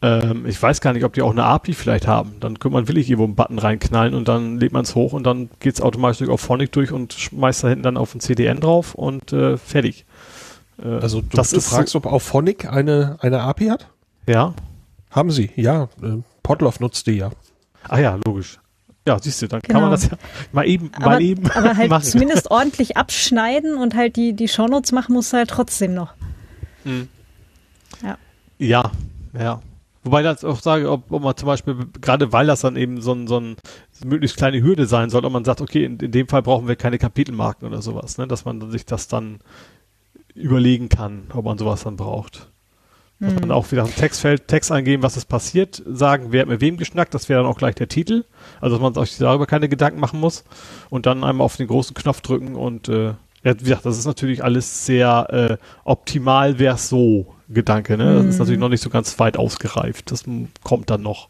Ähm, 0.00 0.46
ich 0.46 0.60
weiß 0.60 0.80
gar 0.80 0.94
nicht, 0.94 1.04
ob 1.04 1.12
die 1.12 1.20
auch 1.20 1.32
eine 1.32 1.44
API 1.44 1.74
vielleicht 1.74 2.06
haben. 2.06 2.36
Dann 2.40 2.58
könnte 2.58 2.72
man 2.72 2.88
willig 2.88 3.10
irgendwo 3.10 3.24
einen 3.24 3.34
Button 3.34 3.58
reinknallen 3.58 4.14
und 4.14 4.26
dann 4.26 4.58
lädt 4.58 4.72
man 4.72 4.84
es 4.84 4.94
hoch 4.94 5.12
und 5.12 5.24
dann 5.24 5.50
geht 5.60 5.74
es 5.74 5.82
automatisch 5.82 6.18
durch 6.18 6.30
Auphonic 6.30 6.72
durch 6.72 6.92
und 6.92 7.12
schmeißt 7.12 7.64
da 7.64 7.68
hinten 7.68 7.82
dann 7.82 7.98
auf 7.98 8.14
ein 8.14 8.20
CDN 8.20 8.60
drauf 8.60 8.94
und 8.94 9.34
äh, 9.34 9.58
fertig. 9.58 10.06
Äh, 10.82 10.88
also 10.88 11.20
du, 11.20 11.36
das 11.36 11.50
du 11.50 11.60
fragst, 11.60 11.92
so, 11.92 11.98
ob 11.98 12.06
Auphonic 12.06 12.72
eine, 12.72 13.18
eine 13.20 13.42
API 13.42 13.66
hat? 13.66 13.88
Ja. 14.26 14.54
Haben 15.10 15.30
sie, 15.30 15.50
ja. 15.56 15.90
Äh, 16.02 16.22
Podlove 16.42 16.78
nutzt 16.80 17.06
die 17.06 17.18
ja. 17.18 17.32
Ah 17.86 17.98
ja, 17.98 18.18
logisch. 18.24 18.58
Ja, 19.06 19.18
siehst 19.20 19.40
du, 19.40 19.46
dann 19.46 19.60
genau. 19.60 19.80
kann 19.80 19.90
man 19.90 19.98
genau. 19.98 20.10
das 20.10 20.20
ja 20.20 20.28
mal 20.52 20.66
eben, 20.66 20.90
aber, 20.94 21.06
mal 21.06 21.22
eben 21.22 21.50
aber 21.50 21.76
halt 21.76 21.90
machen. 21.90 22.02
zumindest 22.04 22.50
ordentlich 22.50 22.96
abschneiden 22.96 23.76
und 23.76 23.94
halt 23.94 24.16
die, 24.16 24.32
die 24.32 24.48
Shownotes 24.48 24.92
machen 24.92 25.14
muss 25.14 25.32
halt 25.32 25.50
trotzdem 25.50 25.94
noch. 25.94 26.14
Hm. 26.84 27.08
Ja. 28.02 28.18
Ja, 28.58 28.90
ja. 29.38 29.62
Wobei 30.02 30.22
ich 30.22 30.44
auch 30.44 30.60
sage, 30.60 30.90
ob, 30.90 31.10
ob 31.10 31.22
man 31.22 31.36
zum 31.36 31.46
Beispiel, 31.46 31.76
gerade 32.00 32.32
weil 32.32 32.46
das 32.46 32.60
dann 32.60 32.76
eben 32.76 33.00
so 33.00 33.12
ein, 33.12 33.26
so 33.26 33.40
ein 33.40 33.56
möglichst 34.04 34.36
kleine 34.36 34.62
Hürde 34.62 34.86
sein 34.86 35.10
soll, 35.10 35.24
ob 35.24 35.32
man 35.32 35.44
sagt, 35.44 35.60
okay, 35.60 35.84
in, 35.84 35.98
in 35.98 36.12
dem 36.12 36.28
Fall 36.28 36.42
brauchen 36.42 36.68
wir 36.68 36.76
keine 36.76 36.98
Kapitelmarken 36.98 37.66
oder 37.66 37.82
sowas, 37.82 38.16
ne? 38.16 38.28
dass 38.28 38.44
man 38.44 38.70
sich 38.70 38.86
das 38.86 39.08
dann 39.08 39.38
überlegen 40.34 40.88
kann, 40.88 41.24
ob 41.32 41.44
man 41.44 41.58
sowas 41.58 41.82
dann 41.82 41.96
braucht. 41.96 42.50
Dass 43.18 43.32
mhm. 43.32 43.40
man 43.40 43.50
auch 43.52 43.72
wieder 43.72 43.82
im 43.82 43.94
Textfeld 43.94 44.46
Text 44.46 44.70
eingeben, 44.70 45.02
was 45.02 45.16
ist 45.16 45.26
passiert, 45.26 45.82
sagen, 45.86 46.26
wer 46.30 46.42
hat 46.42 46.48
mit 46.48 46.60
wem 46.60 46.76
geschnackt, 46.76 47.14
das 47.14 47.28
wäre 47.28 47.42
dann 47.42 47.50
auch 47.50 47.56
gleich 47.56 47.74
der 47.74 47.88
Titel. 47.88 48.24
Also 48.60 48.76
dass 48.76 48.82
man 48.82 49.06
sich 49.06 49.16
darüber 49.18 49.46
keine 49.46 49.68
Gedanken 49.68 50.00
machen 50.00 50.20
muss 50.20 50.44
und 50.90 51.06
dann 51.06 51.24
einmal 51.24 51.44
auf 51.44 51.56
den 51.56 51.66
großen 51.66 51.94
Knopf 51.94 52.20
drücken 52.20 52.54
und 52.54 52.88
äh, 52.88 53.14
ja, 53.42 53.54
wie 53.60 53.64
gesagt, 53.64 53.86
das 53.86 53.96
ist 53.96 54.06
natürlich 54.06 54.42
alles 54.42 54.86
sehr 54.86 55.28
äh, 55.30 55.56
optimal 55.84 56.58
wäre 56.58 56.78
so 56.78 57.32
Gedanke, 57.48 57.96
ne? 57.96 58.16
Das 58.16 58.26
ist 58.26 58.38
natürlich 58.38 58.58
mhm. 58.58 58.62
noch 58.62 58.68
nicht 58.70 58.82
so 58.82 58.90
ganz 58.90 59.18
weit 59.20 59.36
ausgereift. 59.36 60.10
Das 60.10 60.24
kommt 60.64 60.90
dann 60.90 61.02
noch. 61.02 61.28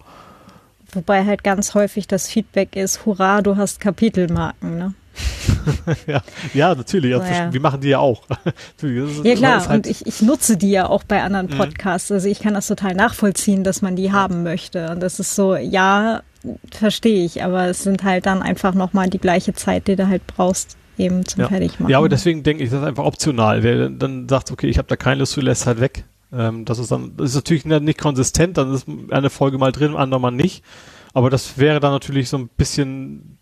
Wobei 0.93 1.27
halt 1.27 1.45
ganz 1.45 1.75
häufig 1.75 2.09
das 2.09 2.27
Feedback 2.27 2.75
ist, 2.75 3.05
hurra, 3.05 3.43
du 3.43 3.57
hast 3.57 3.81
Kapitelmarken, 3.81 4.79
ne? 4.79 4.95
ja, 6.07 6.23
ja, 6.55 6.75
natürlich. 6.75 7.15
Also, 7.15 7.27
ja. 7.27 7.53
Wir 7.53 7.61
machen 7.61 7.81
die 7.81 7.89
ja 7.89 7.99
auch. 7.99 8.23
ja 8.83 9.35
klar, 9.35 9.67
halt 9.67 9.87
und 9.87 9.87
ich, 9.87 10.07
ich 10.07 10.23
nutze 10.23 10.57
die 10.57 10.71
ja 10.71 10.89
auch 10.89 11.05
bei 11.05 11.23
anderen 11.23 11.47
mhm. 11.47 11.57
Podcasts. 11.57 12.11
Also 12.11 12.29
ich 12.29 12.41
kann 12.41 12.55
das 12.55 12.67
total 12.67 12.95
nachvollziehen, 12.95 13.65
dass 13.65 13.83
man 13.83 13.97
die 13.97 14.13
haben 14.13 14.43
möchte. 14.43 14.91
Und 14.91 15.01
das 15.01 15.21
ist 15.21 15.35
so, 15.35 15.57
ja, 15.57 16.23
verstehe 16.71 17.25
ich, 17.25 17.43
aber 17.43 17.67
es 17.67 17.83
sind 17.83 18.05
halt 18.05 18.27
dann 18.27 18.43
einfach 18.43 18.75
nochmal 18.75 19.11
die 19.11 19.19
gleiche 19.19 19.55
Zeit, 19.55 19.89
die 19.89 19.97
du 19.97 20.09
halt 20.09 20.27
brauchst 20.27 20.77
eben 20.99 21.25
zum 21.27 21.43
ja. 21.43 21.49
Fertigmachen. 21.49 21.91
Ja, 21.91 21.99
aber 21.99 22.09
deswegen 22.09 22.43
denke 22.43 22.65
ich, 22.65 22.71
das 22.71 22.81
ist 22.81 22.87
einfach 22.87 23.05
optional. 23.05 23.63
Wer 23.63 23.91
dann 23.91 24.29
sagt, 24.29 24.51
okay, 24.51 24.69
ich 24.69 24.79
habe 24.79 24.89
da 24.89 24.97
keine 24.97 25.21
Lust, 25.21 25.37
du 25.37 25.41
lässt 25.41 25.67
halt 25.67 25.81
weg. 25.81 26.05
Ähm, 26.33 26.65
das 26.65 26.79
ist 26.79 26.91
dann, 26.91 27.17
das 27.17 27.31
ist 27.31 27.37
natürlich 27.37 27.65
nicht 27.65 27.99
konsistent, 27.99 28.57
dann 28.57 28.73
ist 28.75 28.87
eine 29.11 29.31
Folge 29.31 29.59
mal 29.59 29.73
drin, 29.73 29.95
andere 29.95 30.21
mal 30.21 30.31
nicht. 30.31 30.65
Aber 31.13 31.31
das 31.31 31.59
wäre 31.59 31.81
dann 31.81 31.93
natürlich 31.93 32.29
so 32.29 32.37
ein 32.37 32.49
bisschen 32.49 33.39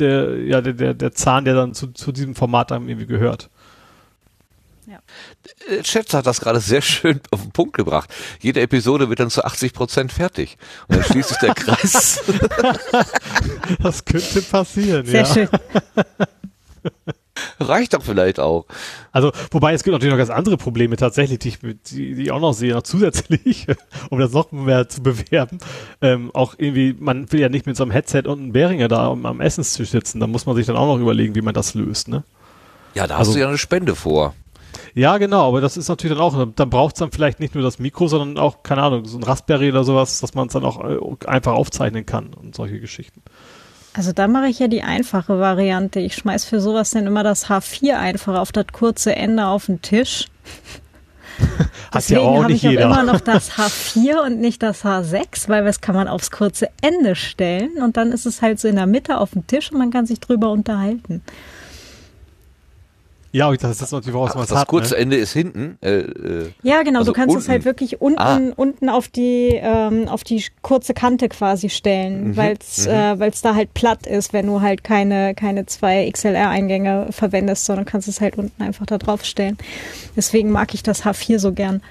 der, 0.00 0.36
ja, 0.44 0.60
der, 0.60 0.72
der, 0.72 0.94
der 0.94 1.12
Zahn, 1.12 1.44
der 1.44 1.54
dann 1.54 1.74
zu, 1.74 1.88
zu 1.88 2.12
diesem 2.12 2.34
Format 2.34 2.70
dann 2.70 2.88
irgendwie 2.88 3.06
gehört. 3.06 3.50
Ja. 4.86 5.00
Chat 5.82 6.14
hat 6.14 6.26
das 6.26 6.40
gerade 6.40 6.60
sehr 6.60 6.80
schön 6.80 7.20
auf 7.30 7.42
den 7.42 7.52
Punkt 7.52 7.76
gebracht. 7.76 8.12
Jede 8.40 8.60
Episode 8.62 9.10
wird 9.10 9.20
dann 9.20 9.30
zu 9.30 9.44
80 9.44 9.74
Prozent 9.74 10.12
fertig. 10.12 10.56
Und 10.88 10.96
dann 10.96 11.04
schließt 11.04 11.28
sich 11.28 11.38
der 11.38 11.54
Kreis. 11.54 12.22
das 13.82 14.04
könnte 14.04 14.42
passieren, 14.42 15.04
sehr 15.04 15.22
ja. 15.22 15.26
Schön. 15.26 15.48
Reicht 17.60 17.94
doch 17.94 18.02
vielleicht 18.02 18.40
auch. 18.40 18.66
Also, 19.12 19.32
wobei 19.50 19.72
es 19.72 19.82
gibt 19.82 19.92
natürlich 19.92 20.12
noch 20.12 20.18
ganz 20.18 20.30
andere 20.30 20.56
Probleme 20.56 20.96
tatsächlich, 20.96 21.38
die 21.38 21.48
ich, 21.48 21.58
die, 21.60 22.14
die 22.14 22.22
ich 22.22 22.32
auch 22.32 22.40
noch 22.40 22.52
sehe, 22.52 22.74
noch 22.74 22.82
zusätzlich, 22.82 23.66
um 24.10 24.18
das 24.18 24.32
noch 24.32 24.52
mehr 24.52 24.88
zu 24.88 25.02
bewerben. 25.02 25.58
Ähm, 26.00 26.30
auch 26.34 26.54
irgendwie, 26.58 26.94
man 26.98 27.30
will 27.32 27.40
ja 27.40 27.48
nicht 27.48 27.66
mit 27.66 27.76
so 27.76 27.84
einem 27.84 27.92
Headset 27.92 28.22
und 28.26 28.40
einem 28.40 28.52
Beringer 28.52 28.88
da 28.88 29.10
am, 29.10 29.26
am 29.26 29.40
Essenstisch 29.40 29.90
sitzen. 29.90 30.20
Da 30.20 30.26
muss 30.26 30.46
man 30.46 30.56
sich 30.56 30.66
dann 30.66 30.76
auch 30.76 30.86
noch 30.86 31.00
überlegen, 31.00 31.34
wie 31.34 31.42
man 31.42 31.54
das 31.54 31.74
löst, 31.74 32.08
ne? 32.08 32.24
Ja, 32.94 33.06
da 33.06 33.16
also, 33.16 33.30
hast 33.30 33.36
du 33.36 33.40
ja 33.40 33.48
eine 33.48 33.58
Spende 33.58 33.94
vor. 33.94 34.34
Ja, 34.94 35.18
genau, 35.18 35.48
aber 35.48 35.60
das 35.60 35.76
ist 35.76 35.88
natürlich 35.88 36.16
dann 36.16 36.24
auch, 36.24 36.46
dann 36.54 36.70
braucht 36.70 36.96
es 36.96 36.98
dann 36.98 37.12
vielleicht 37.12 37.40
nicht 37.40 37.54
nur 37.54 37.62
das 37.62 37.78
Mikro, 37.78 38.08
sondern 38.08 38.38
auch, 38.38 38.62
keine 38.62 38.82
Ahnung, 38.82 39.04
so 39.04 39.18
ein 39.18 39.22
Raspberry 39.22 39.70
oder 39.70 39.84
sowas, 39.84 40.20
dass 40.20 40.34
man 40.34 40.48
es 40.48 40.52
dann 40.52 40.64
auch 40.64 40.84
äh, 40.84 41.26
einfach 41.26 41.52
aufzeichnen 41.52 42.06
kann 42.06 42.34
und 42.34 42.54
solche 42.54 42.80
Geschichten. 42.80 43.22
Also 43.94 44.12
da 44.12 44.28
mache 44.28 44.48
ich 44.48 44.58
ja 44.58 44.68
die 44.68 44.82
einfache 44.82 45.38
Variante. 45.40 46.00
Ich 46.00 46.14
schmeiß 46.14 46.44
für 46.44 46.60
sowas 46.60 46.90
dann 46.90 47.06
immer 47.06 47.22
das 47.22 47.46
H4 47.48 47.94
einfach 47.94 48.38
auf 48.38 48.52
das 48.52 48.66
kurze 48.72 49.16
Ende 49.16 49.46
auf 49.46 49.66
den 49.66 49.82
Tisch. 49.82 50.26
Hat 51.90 51.94
Deswegen 51.94 52.20
ja 52.20 52.26
auch 52.26 52.42
habe 52.42 52.52
nicht 52.52 52.64
ich 52.64 52.70
jeder. 52.70 52.90
auch 52.90 52.92
immer 52.98 53.12
noch 53.12 53.20
das 53.20 53.52
H4 53.58 54.24
und 54.26 54.40
nicht 54.40 54.62
das 54.62 54.84
H6, 54.84 55.48
weil 55.48 55.64
das 55.64 55.80
kann 55.80 55.94
man 55.94 56.08
aufs 56.08 56.30
kurze 56.30 56.68
Ende 56.82 57.14
stellen 57.14 57.82
und 57.82 57.96
dann 57.96 58.12
ist 58.12 58.26
es 58.26 58.42
halt 58.42 58.60
so 58.60 58.68
in 58.68 58.76
der 58.76 58.86
Mitte 58.86 59.18
auf 59.18 59.30
dem 59.30 59.46
Tisch 59.46 59.70
und 59.72 59.78
man 59.78 59.90
kann 59.90 60.04
sich 60.06 60.20
drüber 60.20 60.50
unterhalten. 60.50 61.22
Ja, 63.30 63.52
das 63.52 63.82
ist 63.82 63.92
natürlich 63.92 64.14
woraus 64.14 64.34
man 64.34 64.46
das 64.46 64.56
hat. 64.58 64.68
kurze 64.68 64.94
ne? 64.94 65.00
Ende 65.00 65.16
ist 65.16 65.32
hinten. 65.32 65.76
Äh, 65.82 65.98
äh, 65.98 66.50
Ja, 66.62 66.82
genau, 66.82 67.00
Also 67.00 67.12
du 67.12 67.16
kannst 67.16 67.36
es 67.36 67.42
unten. 67.42 67.50
halt 67.52 67.64
wirklich 67.66 68.00
unten, 68.00 68.18
Ah. 68.18 68.40
unten 68.56 68.88
auf 68.88 69.08
die 69.08 69.50
ähm, 69.60 70.08
auf 70.08 70.24
die 70.24 70.42
kurze 70.62 70.94
Kante 70.94 71.28
quasi 71.28 71.68
stellen, 71.68 72.28
Mhm, 72.28 72.36
weil's 72.38 72.86
mhm. 72.86 72.92
äh, 72.92 73.20
weil's 73.20 73.42
da 73.42 73.54
halt 73.54 73.74
platt 73.74 74.06
ist, 74.06 74.32
wenn 74.32 74.46
du 74.46 74.62
halt 74.62 74.82
keine 74.82 75.34
keine 75.34 75.66
zwei 75.66 76.10
XLR-Eingänge 76.10 77.08
verwendest, 77.10 77.66
sondern 77.66 77.84
kannst 77.84 78.08
es 78.08 78.20
halt 78.22 78.38
unten 78.38 78.62
einfach 78.62 78.86
da 78.86 78.96
drauf 78.96 79.24
stellen. 79.26 79.58
Deswegen 80.16 80.50
mag 80.50 80.72
ich 80.72 80.82
das 80.82 81.04
H4 81.04 81.38
so 81.38 81.52
gern. 81.52 81.82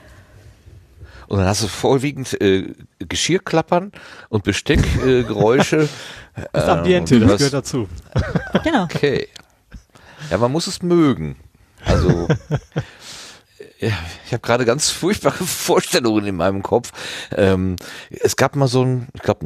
und 1.28 1.38
dann 1.38 1.46
hast 1.48 1.62
du 1.62 1.68
vorwiegend 1.68 2.40
äh, 2.42 2.74
Geschirrklappern 3.00 3.92
und 4.30 4.44
Besteckgeräusche. 4.44 5.82
Äh. 5.84 5.88
Das 6.54 6.66
Ambiente, 6.70 7.16
und 7.16 7.28
das 7.28 7.38
gehört 7.40 7.54
dazu. 7.56 7.88
Genau. 8.64 8.84
Okay. 8.84 9.28
Ja, 10.30 10.38
man 10.38 10.52
muss 10.52 10.68
es 10.68 10.82
mögen. 10.82 11.36
Also, 11.86 12.28
ja, 13.80 13.92
ich 14.26 14.34
habe 14.34 14.42
gerade 14.42 14.66
ganz 14.66 14.90
furchtbare 14.90 15.44
Vorstellungen 15.44 16.26
in 16.26 16.36
meinem 16.36 16.64
Kopf. 16.64 16.92
Ähm, 17.36 17.76
es 18.10 18.36
gab 18.36 18.56
mal 18.56 18.68
so 18.68 18.84
ein, 18.84 19.08
ich 19.14 19.22
glaube, 19.22 19.46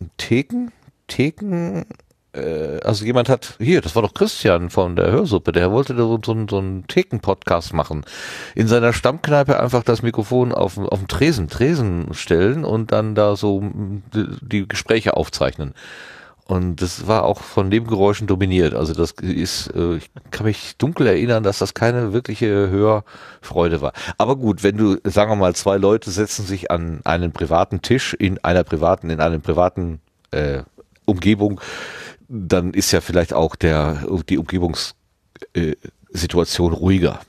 ein 0.00 0.10
Theken, 0.16 0.70
Theken, 1.08 1.84
äh, 2.32 2.78
also 2.82 3.04
jemand 3.04 3.28
hat, 3.28 3.56
hier, 3.58 3.80
das 3.82 3.94
war 3.94 4.02
doch 4.02 4.14
Christian 4.14 4.70
von 4.70 4.96
der 4.96 5.10
Hörsuppe, 5.10 5.52
der 5.52 5.70
wollte 5.70 5.94
da 5.94 6.02
so, 6.04 6.18
so, 6.24 6.32
einen- 6.32 6.48
so 6.48 6.58
einen 6.58 6.86
Theken-Podcast 6.86 7.74
machen. 7.74 8.04
In 8.54 8.68
seiner 8.68 8.92
Stammkneipe 8.92 9.60
einfach 9.60 9.82
das 9.82 10.02
Mikrofon 10.02 10.52
auf, 10.52 10.78
auf 10.78 10.98
den 10.98 11.08
Tresen, 11.08 11.48
Tresen 11.48 12.14
stellen 12.14 12.64
und 12.64 12.90
dann 12.92 13.14
da 13.14 13.36
so 13.36 13.60
mm, 13.60 14.02
die 14.14 14.66
Gespräche 14.66 15.14
aufzeichnen. 15.16 15.74
Und 16.46 16.82
das 16.82 17.06
war 17.06 17.24
auch 17.24 17.40
von 17.40 17.68
Nebengeräuschen 17.68 18.26
dominiert. 18.26 18.74
Also 18.74 18.94
das 18.94 19.12
ist, 19.12 19.68
äh, 19.74 19.96
ich 19.96 20.10
kann 20.30 20.46
mich 20.46 20.76
dunkel 20.76 21.06
erinnern, 21.06 21.44
dass 21.44 21.58
das 21.58 21.72
keine 21.72 22.12
wirkliche 22.12 22.68
Hörfreude 22.68 23.80
war. 23.80 23.92
Aber 24.18 24.36
gut, 24.36 24.62
wenn 24.62 24.76
du, 24.76 24.98
sagen 25.04 25.30
wir 25.30 25.36
mal, 25.36 25.54
zwei 25.54 25.76
Leute 25.76 26.10
setzen 26.10 26.44
sich 26.44 26.70
an 26.70 27.00
einen 27.04 27.32
privaten 27.32 27.80
Tisch 27.80 28.14
in 28.14 28.42
einer 28.44 28.64
privaten, 28.64 29.08
in 29.08 29.20
einem 29.20 29.40
privaten 29.40 30.00
äh, 30.32 30.62
Umgebung, 31.04 31.60
dann 32.28 32.74
ist 32.74 32.92
ja 32.92 33.00
vielleicht 33.00 33.34
auch 33.34 33.56
der 33.56 34.06
die 34.28 34.38
Umgebungssituation 34.38 36.72
äh, 36.72 36.76
ruhiger. 36.76 37.20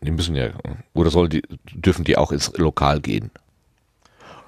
Die 0.00 0.10
müssen 0.12 0.36
ja, 0.36 0.50
oder 0.94 1.10
sollen 1.10 1.30
die, 1.30 1.42
dürfen 1.72 2.04
die 2.04 2.16
auch 2.16 2.30
ins 2.30 2.56
Lokal 2.56 3.00
gehen? 3.00 3.32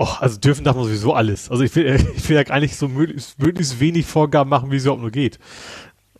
Och, 0.01 0.23
also 0.23 0.39
dürfen 0.39 0.65
darf 0.65 0.77
man 0.77 0.87
sowieso 0.87 1.13
alles. 1.13 1.51
Also 1.51 1.63
ich 1.63 1.77
will, 1.77 1.95
ich 2.17 2.27
will 2.31 2.37
ja 2.37 2.43
eigentlich 2.51 2.79
so 2.79 2.89
möglichst, 2.89 3.39
möglichst 3.39 3.81
wenig 3.81 4.07
Vorgaben 4.07 4.49
machen, 4.49 4.71
wie 4.71 4.77
es 4.77 4.85
überhaupt 4.85 5.03
nur 5.03 5.11
geht. 5.11 5.39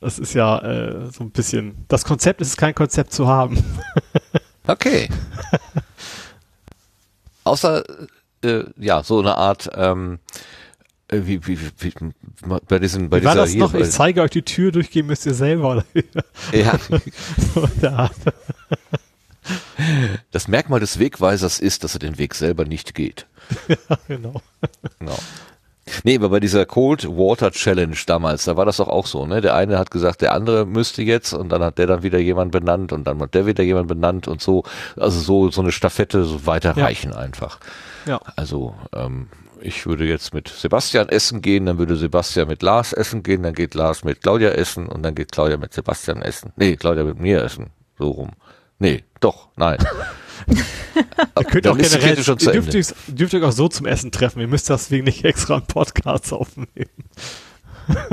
Das 0.01 0.19
ist 0.19 0.35
ja 0.35 0.59
äh, 0.59 1.11
so 1.11 1.25
ein 1.25 1.31
bisschen. 1.31 1.87
Das 1.89 2.05
Konzept 2.05 2.43
ist 2.43 2.49
es 2.49 2.57
kein 2.59 2.75
Konzept 2.75 3.13
zu 3.13 3.27
haben. 3.27 3.59
Okay. 4.67 5.09
Außer, 7.43 7.83
äh, 8.45 8.65
ja, 8.77 9.03
so 9.03 9.19
eine 9.19 9.37
Art, 9.37 9.71
ähm, 9.75 10.21
äh, 11.09 11.23
wie, 11.25 11.45
wie, 11.47 11.59
wie, 11.79 11.93
bei 12.69 12.79
diesen, 12.79 13.09
bei 13.09 13.21
Wie 13.21 13.25
war 13.25 13.33
dieser 13.33 13.47
das 13.47 13.55
noch? 13.55 13.75
Ich 13.75 13.91
zeige 13.91 14.23
euch 14.23 14.31
die 14.31 14.43
Tür, 14.43 14.71
durchgehen 14.71 15.07
müsst 15.07 15.27
ihr 15.27 15.35
selber. 15.35 15.71
Oder 15.73 15.85
ja, 16.53 16.79
So 17.55 17.65
in 17.65 17.81
der 17.81 17.99
Art. 17.99 18.15
das 20.31 20.49
Merkmal 20.49 20.81
des 20.81 20.99
Wegweisers 20.99 21.59
ist, 21.61 21.85
dass 21.85 21.95
er 21.95 22.01
den 22.01 22.19
Weg 22.19 22.35
selber 22.35 22.65
nicht 22.65 22.95
geht. 22.95 23.27
genau. 24.09 24.41
Genau. 24.99 25.19
Nee, 26.05 26.17
aber 26.17 26.29
bei 26.29 26.41
dieser 26.41 26.67
Cold 26.67 27.07
Water 27.09 27.51
Challenge 27.51 27.97
damals, 28.07 28.45
da 28.45 28.57
war 28.57 28.65
das 28.65 28.77
doch 28.77 28.89
auch 28.89 29.07
so, 29.07 29.27
ne? 29.27 29.41
Der 29.41 29.55
eine 29.55 29.79
hat 29.79 29.91
gesagt, 29.91 30.23
der 30.23 30.33
andere 30.33 30.65
müsste 30.67 31.03
jetzt 31.03 31.33
und 31.33 31.49
dann 31.51 31.63
hat 31.63 31.79
der 31.79 31.87
dann 31.87 32.03
wieder 32.03 32.19
jemand 32.19 32.53
benannt 32.53 32.93
und 32.93 33.05
dann 33.05 33.21
hat 33.21 33.35
der 33.35 33.47
wieder 33.47 33.65
jemand 33.65 33.89
benannt 33.89 34.29
und 34.29 34.41
so, 34.41 34.65
also 34.97 35.19
so, 35.19 35.51
so 35.51 35.61
eine 35.61 35.73
Staffette 35.73 36.25
so 36.25 36.47
weiterreichen 36.47 37.13
einfach. 37.13 37.59
Ja. 38.07 38.21
Also, 38.37 38.75
ähm, 38.95 39.29
ich 39.61 39.87
würde 39.87 40.05
jetzt 40.07 40.33
mit 40.33 40.49
Sebastian 40.49 41.09
essen 41.09 41.43
gehen, 41.43 41.67
dann 41.67 41.79
würde 41.79 41.97
Sebastian 41.97 42.49
mit 42.49 42.63
Lars 42.63 42.93
essen 42.93 43.23
gehen, 43.23 43.43
dann 43.43 43.55
geht 43.55 43.75
Lars 43.75 44.05
mit 44.05 44.23
Claudia 44.23 44.51
essen 44.51 44.87
und 44.87 45.03
dann 45.03 45.15
geht 45.15 45.33
Claudia 45.33 45.57
mit 45.57 45.75
Sebastian 45.75 46.23
essen. 46.23 46.53
Nee, 46.57 46.77
Claudia 46.77 47.05
mit 47.05 47.19
mir 47.19 47.43
essen. 47.43 47.71
So 47.99 48.11
rum. 48.11 48.31
Nee, 48.81 49.05
doch, 49.21 49.49
nein. 49.57 49.79
Ihr 51.37 51.45
könnt 51.45 51.67
auch 51.69 51.77
generell, 51.77 52.01
Kette 52.01 52.25
schon 52.25 52.39
zu 52.39 52.47
ihr 52.51 52.61
dürft, 52.61 52.75
euch, 52.75 52.87
dürft 53.07 53.35
euch 53.35 53.43
auch 53.45 53.53
so 53.53 53.69
zum 53.69 53.87
Essen 53.87 54.11
treffen. 54.11 54.41
Ihr 54.41 54.49
müsst 54.49 54.69
deswegen 54.71 55.05
nicht 55.05 55.25
extra 55.25 55.57
einen 55.57 55.67
Podcast 55.67 56.33
aufnehmen. 56.33 56.67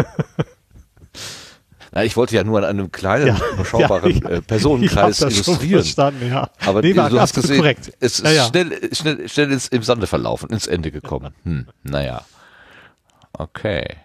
Na, 1.94 2.04
ich 2.04 2.16
wollte 2.18 2.36
ja 2.36 2.44
nur 2.44 2.60
an 2.60 2.66
einem 2.66 2.92
kleinen, 2.92 3.28
Ja, 3.28 3.40
überschaubaren 3.54 4.22
ja, 4.22 4.30
äh, 4.30 4.42
Personenkreis 4.42 5.22
illustrieren. 5.22 6.16
ja. 6.30 6.50
Aber 6.66 6.82
Nee, 6.82 6.94
du 6.94 7.20
hast 7.20 7.34
gesehen, 7.34 7.58
korrekt. 7.58 7.94
es 8.00 8.20
ist 8.20 8.26
ja. 8.36 8.46
schnell, 8.48 8.94
schnell, 8.94 9.28
schnell 9.30 9.52
ins, 9.54 9.70
im 9.70 9.84
Sande 9.84 10.06
verlaufen, 10.06 10.50
ins 10.50 10.68
Ende 10.68 10.92
gekommen. 10.92 11.34
Hm, 11.44 11.68
naja. 11.84 12.24
Okay. 13.34 13.96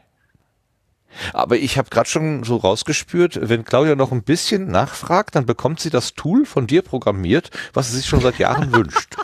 Aber 1.33 1.57
ich 1.57 1.79
habe 1.79 1.91
gerade 1.91 2.09
schon 2.09 2.45
so 2.45 2.57
rausgespürt, 2.57 3.39
wenn 3.43 3.65
Claudia 3.65 3.95
noch 3.95 4.13
ein 4.13 4.23
bisschen 4.23 4.71
nachfragt, 4.71 5.35
dann 5.35 5.47
bekommt 5.47 5.81
sie 5.81 5.91
das 5.91 6.15
Tool 6.15 6.45
von 6.45 6.67
dir 6.67 6.83
programmiert, 6.83 7.51
was 7.73 7.91
sie 7.91 7.99
sich 7.99 8.07
schon 8.07 8.21
seit 8.21 8.39
Jahren 8.39 8.73
wünscht. 8.73 9.17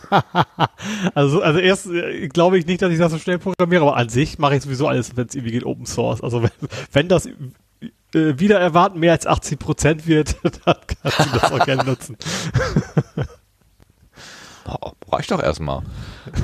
Also, 1.14 1.42
also 1.42 1.58
erst 1.58 1.86
äh, 1.86 2.28
glaube 2.28 2.58
ich 2.58 2.66
nicht, 2.66 2.82
dass 2.82 2.92
ich 2.92 2.98
das 2.98 3.12
so 3.12 3.18
schnell 3.18 3.38
programmiere, 3.38 3.82
aber 3.82 3.96
an 3.96 4.08
sich 4.08 4.38
mache 4.38 4.56
ich 4.56 4.62
sowieso 4.62 4.88
alles, 4.88 5.16
wenn 5.16 5.26
es 5.26 5.34
irgendwie 5.34 5.52
geht, 5.52 5.64
Open 5.64 5.86
Source. 5.86 6.22
Also 6.22 6.42
wenn, 6.42 6.50
wenn 6.92 7.08
das 7.08 7.26
äh, 7.26 8.38
wieder 8.38 8.58
erwarten 8.58 9.00
mehr 9.00 9.12
als 9.12 9.26
80 9.26 9.58
Prozent 9.58 10.06
wird, 10.06 10.36
dann 10.64 10.76
kannst 11.02 11.18
du 11.18 11.38
das 11.38 11.52
auch 11.52 11.64
gerne 11.64 11.84
nutzen. 11.84 12.16
Reicht 15.10 15.30
doch 15.30 15.42
erstmal. 15.42 15.82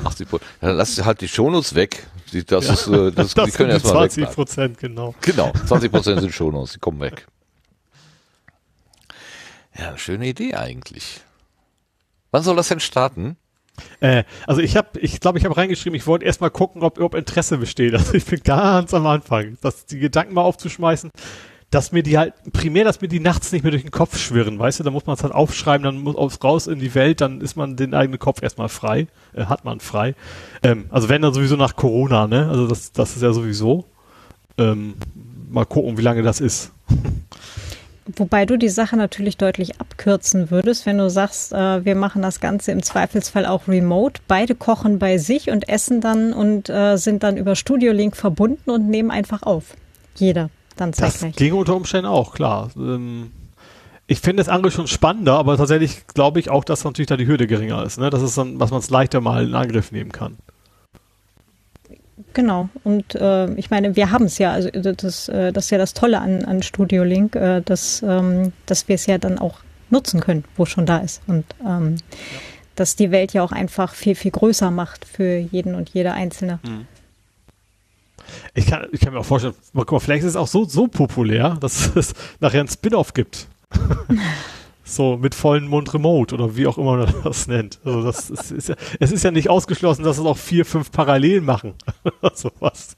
80 0.03 0.29
Prozent. 0.29 0.51
Dann 0.61 0.75
lass 0.77 1.03
halt 1.03 1.21
die 1.21 1.27
Shownotes 1.27 1.75
weg. 1.75 2.07
Die, 2.33 2.43
das 2.43 2.69
ist, 2.69 2.87
äh, 2.87 3.11
das, 3.11 3.33
Das 3.33 3.45
die 3.45 3.51
können 3.51 3.69
erstmal 3.71 3.93
20 3.93 4.23
weg. 4.23 4.33
Prozent, 4.33 4.77
genau. 4.79 5.13
Genau, 5.21 5.51
20 5.67 5.91
Prozent 5.91 6.21
sind 6.21 6.33
Shownotes, 6.33 6.73
die 6.73 6.79
kommen 6.79 6.99
weg. 6.99 7.27
Ja, 9.77 9.97
schöne 9.97 10.27
Idee 10.27 10.55
eigentlich. 10.55 11.21
Wann 12.31 12.43
soll 12.43 12.55
das 12.55 12.69
denn 12.69 12.79
starten? 12.79 13.37
Äh, 13.99 14.23
also 14.47 14.61
ich 14.61 14.77
habe, 14.77 14.99
ich 14.99 15.19
glaube, 15.19 15.37
ich 15.37 15.45
habe 15.45 15.57
reingeschrieben, 15.57 15.95
ich 15.95 16.07
wollte 16.07 16.25
erstmal 16.25 16.49
gucken, 16.49 16.81
ob 16.81 16.97
überhaupt 16.97 17.15
Interesse 17.15 17.57
besteht. 17.57 17.93
Also 17.93 18.13
ich 18.13 18.25
bin 18.25 18.41
ganz 18.43 18.93
am 18.93 19.05
Anfang, 19.05 19.57
das, 19.61 19.85
die 19.85 19.99
Gedanken 19.99 20.33
mal 20.33 20.41
aufzuschmeißen, 20.41 21.11
dass 21.75 21.91
mir 21.91 22.03
die 22.03 22.17
halt, 22.17 22.33
primär, 22.53 22.85
dass 22.85 23.01
mir 23.01 23.09
die 23.09 23.19
nachts 23.19 23.51
nicht 23.51 23.63
mehr 23.63 23.71
durch 23.71 23.83
den 23.83 23.91
Kopf 23.91 24.17
schwirren, 24.17 24.57
weißt 24.57 24.79
du, 24.79 24.83
da 24.83 24.91
muss 24.91 25.05
man 25.05 25.17
es 25.17 25.23
halt 25.23 25.33
aufschreiben, 25.33 25.83
dann 25.83 25.97
muss 25.97 26.15
aufs 26.15 26.41
raus 26.41 26.67
in 26.67 26.79
die 26.79 26.95
Welt, 26.95 27.19
dann 27.19 27.41
ist 27.41 27.57
man 27.57 27.75
den 27.75 27.93
eigenen 27.93 28.17
Kopf 28.17 28.41
erstmal 28.41 28.69
frei, 28.69 29.07
äh, 29.33 29.45
hat 29.45 29.65
man 29.65 29.81
frei. 29.81 30.15
Ähm, 30.63 30.85
also 30.89 31.09
wenn 31.09 31.21
dann 31.21 31.33
sowieso 31.33 31.57
nach 31.57 31.75
Corona, 31.75 32.27
ne? 32.27 32.47
Also 32.49 32.65
das, 32.67 32.93
das 32.93 33.17
ist 33.17 33.23
ja 33.23 33.33
sowieso. 33.33 33.83
Ähm, 34.57 34.93
mal 35.49 35.65
gucken, 35.65 35.97
wie 35.97 36.01
lange 36.01 36.21
das 36.21 36.39
ist. 36.39 36.71
Wobei 38.15 38.45
du 38.45 38.57
die 38.57 38.69
Sache 38.69 38.95
natürlich 38.95 39.35
deutlich 39.35 39.81
abkürzen 39.81 40.51
würdest, 40.51 40.85
wenn 40.85 40.97
du 40.97 41.09
sagst, 41.09 41.51
äh, 41.51 41.83
wir 41.83 41.95
machen 41.95 42.21
das 42.21 42.39
Ganze 42.39 42.71
im 42.71 42.83
Zweifelsfall 42.83 43.45
auch 43.45 43.67
remote. 43.67 44.21
Beide 44.29 44.55
kochen 44.55 44.97
bei 44.97 45.17
sich 45.17 45.49
und 45.49 45.67
essen 45.67 45.99
dann 45.99 46.31
und 46.31 46.69
äh, 46.69 46.95
sind 46.95 47.23
dann 47.23 47.35
über 47.35 47.57
Studio 47.57 47.91
Link 47.91 48.15
verbunden 48.15 48.69
und 48.69 48.87
nehmen 48.87 49.11
einfach 49.11 49.43
auf. 49.43 49.75
Jeder 50.15 50.49
dann 50.75 50.91
Das 50.91 51.19
zeitgleich. 51.19 51.35
ginge 51.35 51.55
unter 51.55 51.75
Umständen 51.75 52.07
auch, 52.07 52.33
klar. 52.33 52.69
Ähm, 52.75 53.31
ich 54.07 54.19
finde 54.19 54.41
das 54.41 54.49
andere 54.49 54.71
schon 54.71 54.87
spannender, 54.87 55.33
aber 55.33 55.57
tatsächlich 55.57 56.05
glaube 56.07 56.39
ich 56.39 56.49
auch, 56.49 56.63
dass 56.63 56.83
natürlich 56.83 57.07
da 57.07 57.17
die 57.17 57.27
Hürde 57.27 57.47
geringer 57.47 57.83
ist. 57.83 57.97
Ne? 57.97 58.09
Das 58.09 58.21
ist 58.21 58.37
dann, 58.37 58.59
was 58.59 58.71
man 58.71 58.79
es 58.79 58.89
leichter 58.89 59.19
mal 59.21 59.43
in 59.47 59.55
Angriff 59.55 59.91
nehmen 59.91 60.11
kann. 60.11 60.37
Genau. 62.33 62.69
Und 62.83 63.15
äh, 63.15 63.51
ich 63.55 63.69
meine, 63.71 63.95
wir 63.95 64.11
haben 64.11 64.25
es 64.25 64.37
ja. 64.37 64.51
Also 64.51 64.69
das, 64.69 65.27
äh, 65.29 65.51
das 65.51 65.65
ist 65.65 65.71
ja 65.71 65.77
das 65.77 65.93
Tolle 65.93 66.21
an, 66.21 66.45
an 66.45 66.61
Studio 66.63 67.03
Link, 67.03 67.35
äh, 67.35 67.61
dass, 67.61 68.03
ähm, 68.03 68.51
dass 68.65 68.87
wir 68.87 68.95
es 68.95 69.05
ja 69.05 69.17
dann 69.17 69.39
auch 69.39 69.59
nutzen 69.89 70.19
können, 70.19 70.43
wo 70.55 70.63
es 70.63 70.69
schon 70.69 70.85
da 70.85 70.97
ist. 70.97 71.21
Und 71.27 71.45
ähm, 71.65 71.95
dass 72.75 72.95
die 72.95 73.11
Welt 73.11 73.33
ja 73.33 73.41
auch 73.43 73.51
einfach 73.53 73.93
viel, 73.93 74.15
viel 74.15 74.31
größer 74.31 74.69
macht 74.69 75.05
für 75.05 75.37
jeden 75.37 75.75
und 75.75 75.89
jede 75.89 76.11
Einzelne. 76.13 76.59
Ich 78.53 78.67
kann, 78.67 78.87
ich 78.91 78.99
kann 78.99 79.13
mir 79.13 79.19
auch 79.19 79.25
vorstellen, 79.25 79.55
mal, 79.73 79.83
guck 79.83 79.93
mal, 79.93 79.99
vielleicht 79.99 80.23
ist 80.23 80.31
es 80.31 80.35
auch 80.35 80.47
so, 80.47 80.65
so 80.65 80.87
populär, 80.87 81.57
dass 81.59 81.95
es 81.95 82.13
nachher 82.39 82.61
ein 82.61 82.67
Spin-off 82.67 83.13
gibt. 83.13 83.47
So 84.87 85.17
mit 85.17 85.33
vollem 85.33 85.67
Mund 85.67 85.91
remote 85.95 86.35
oder 86.35 86.55
wie 86.55 86.67
auch 86.67 86.77
immer 86.77 86.97
man 86.97 87.13
das 87.23 87.47
nennt. 87.47 87.79
Also 87.83 88.03
das 88.03 88.29
ist, 88.29 88.51
ist 88.51 88.69
ja, 88.69 88.75
es 88.99 89.11
ist 89.11 89.23
ja 89.23 89.31
nicht 89.31 89.49
ausgeschlossen, 89.49 90.03
dass 90.03 90.19
es 90.19 90.25
auch 90.25 90.37
vier, 90.37 90.63
fünf 90.63 90.91
parallel 90.91 91.41
machen. 91.41 91.73
so 92.35 92.51
was. 92.59 92.95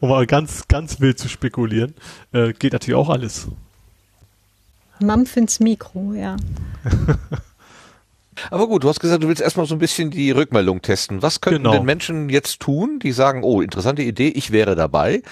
um 0.00 0.08
mal 0.08 0.26
ganz, 0.26 0.66
ganz 0.68 0.98
wild 0.98 1.18
zu 1.18 1.28
spekulieren. 1.28 1.92
Äh, 2.32 2.54
geht 2.54 2.72
natürlich 2.72 2.96
auch 2.96 3.10
alles. 3.10 3.48
Mampf 4.98 5.36
ins 5.36 5.60
Mikro, 5.60 6.14
ja. 6.14 6.36
Aber 8.50 8.66
gut, 8.66 8.84
du 8.84 8.88
hast 8.88 9.00
gesagt, 9.00 9.22
du 9.22 9.28
willst 9.28 9.42
erstmal 9.42 9.66
so 9.66 9.74
ein 9.74 9.78
bisschen 9.78 10.10
die 10.10 10.30
Rückmeldung 10.30 10.82
testen. 10.82 11.22
Was 11.22 11.40
könnten 11.40 11.64
genau. 11.64 11.72
denn 11.72 11.84
Menschen 11.84 12.28
jetzt 12.28 12.60
tun, 12.60 12.98
die 12.98 13.12
sagen, 13.12 13.42
oh, 13.42 13.60
interessante 13.60 14.02
Idee, 14.02 14.28
ich 14.28 14.50
wäre 14.50 14.74
dabei. 14.74 15.22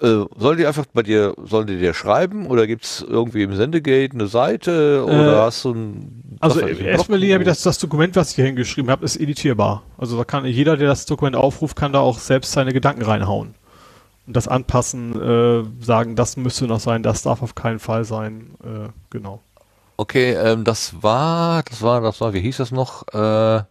Äh, 0.00 0.24
sollen 0.36 0.58
die 0.58 0.66
einfach 0.66 0.86
bei 0.92 1.02
dir, 1.02 1.34
sollen 1.44 1.68
die 1.68 1.78
dir 1.78 1.94
schreiben 1.94 2.46
oder 2.46 2.66
gibt's 2.66 3.04
irgendwie 3.08 3.44
im 3.44 3.54
Sendegate 3.54 4.14
eine 4.14 4.26
Seite 4.26 5.04
oder 5.04 5.34
äh, 5.34 5.40
hast 5.42 5.64
du 5.64 5.74
ein 5.74 6.38
Also 6.40 6.60
erstmal 6.60 7.20
habe 7.20 7.42
ich 7.42 7.48
das, 7.48 7.62
das 7.62 7.78
Dokument, 7.78 8.16
was 8.16 8.30
ich 8.30 8.36
hier 8.36 8.46
hingeschrieben 8.46 8.90
habe, 8.90 9.04
ist 9.04 9.16
editierbar. 9.16 9.84
Also 9.98 10.16
da 10.16 10.24
kann 10.24 10.44
jeder, 10.44 10.76
der 10.76 10.88
das 10.88 11.06
Dokument 11.06 11.36
aufruft, 11.36 11.76
kann 11.76 11.92
da 11.92 12.00
auch 12.00 12.18
selbst 12.18 12.50
seine 12.50 12.72
Gedanken 12.72 13.02
reinhauen. 13.02 13.54
Und 14.26 14.36
das 14.36 14.48
anpassen, 14.48 15.20
äh, 15.20 15.84
sagen, 15.84 16.16
das 16.16 16.36
müsste 16.36 16.66
noch 16.66 16.80
sein, 16.80 17.02
das 17.02 17.22
darf 17.22 17.42
auf 17.42 17.54
keinen 17.54 17.78
Fall 17.78 18.04
sein. 18.04 18.54
Äh, 18.64 18.88
genau. 19.10 19.40
Okay, 19.96 20.32
ähm, 20.32 20.64
das 20.64 21.02
war, 21.02 21.62
das 21.62 21.82
war, 21.82 22.00
das 22.00 22.20
war, 22.20 22.32
wie 22.32 22.40
hieß 22.40 22.56
das 22.56 22.70
noch? 22.70 23.06
Äh, 23.08 23.62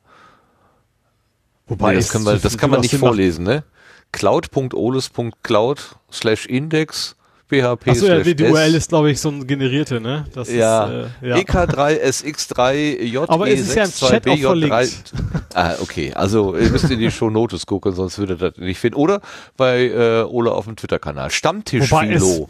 Wobei 1.68 1.92
nee, 1.92 1.98
das, 1.98 2.10
kann 2.10 2.24
man, 2.24 2.42
das 2.42 2.58
kann 2.58 2.70
man 2.70 2.82
nicht 2.82 2.96
vorlesen, 2.96 3.46
ne? 3.46 3.64
cloud.oles.cloud 4.12 5.96
slash 6.12 6.46
index 6.46 7.16
php 7.52 7.90
Achso, 7.90 8.06
ja, 8.08 8.20
die, 8.20 8.36
die 8.36 8.46
URL 8.46 8.76
ist, 8.76 8.90
glaube 8.90 9.12
ich, 9.12 9.20
so 9.20 9.30
ein 9.30 9.46
generierte, 9.46 10.00
ne? 10.00 10.26
Das 10.34 10.52
ja. 10.52 10.86
Ist, 10.86 11.10
äh, 11.22 11.30
ja. 11.30 11.36
EK3SX3J 11.36 13.26
Aber 13.28 13.50
es 13.50 13.60
ist 13.60 13.76
ja 13.76 13.84
im 13.84 13.92
Chat 13.92 14.28
auch 14.28 14.38
verlinkt. 14.38 15.14
ah, 15.54 15.76
okay. 15.82 16.14
Also, 16.14 16.56
ihr 16.56 16.70
müsst 16.70 16.90
in 16.90 17.00
die 17.00 17.12
Show 17.12 17.30
Notes 17.30 17.66
gucken, 17.66 17.92
sonst 17.92 18.20
würdet 18.20 18.42
ihr 18.42 18.52
das 18.52 18.60
nicht 18.60 18.80
finden. 18.80 18.96
Oder 18.96 19.22
bei 19.58 19.88
äh, 19.88 20.24
Ole 20.24 20.52
auf 20.54 20.66
dem 20.66 20.78
Twitter-Kanal. 20.78 21.30
Stammtisch 21.30 21.90
Philo. 21.90 22.50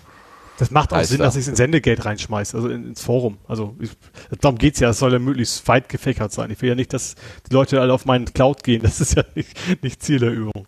Das 0.61 0.69
macht 0.69 0.93
auch 0.93 1.03
Sinn, 1.03 1.17
dass 1.17 1.35
ich 1.35 1.41
es 1.41 1.47
in 1.47 1.55
Sendegate 1.55 2.05
reinschmeiße, 2.05 2.55
also 2.55 2.69
ins 2.69 3.01
Forum. 3.01 3.39
Also 3.47 3.75
ich, 3.79 3.89
darum 4.41 4.59
geht's 4.59 4.79
ja, 4.79 4.91
es 4.91 4.99
soll 4.99 5.11
ja 5.11 5.17
möglichst 5.17 5.67
weit 5.67 5.89
gefächert 5.89 6.31
sein. 6.31 6.51
Ich 6.51 6.61
will 6.61 6.69
ja 6.69 6.75
nicht, 6.75 6.93
dass 6.93 7.15
die 7.49 7.53
Leute 7.55 7.81
alle 7.81 7.91
auf 7.91 8.05
meinen 8.05 8.31
Cloud 8.31 8.63
gehen. 8.63 8.83
Das 8.83 9.01
ist 9.01 9.15
ja 9.15 9.23
nicht, 9.33 9.57
nicht 9.81 10.03
Ziel 10.03 10.19
der 10.19 10.31
Übung. 10.31 10.67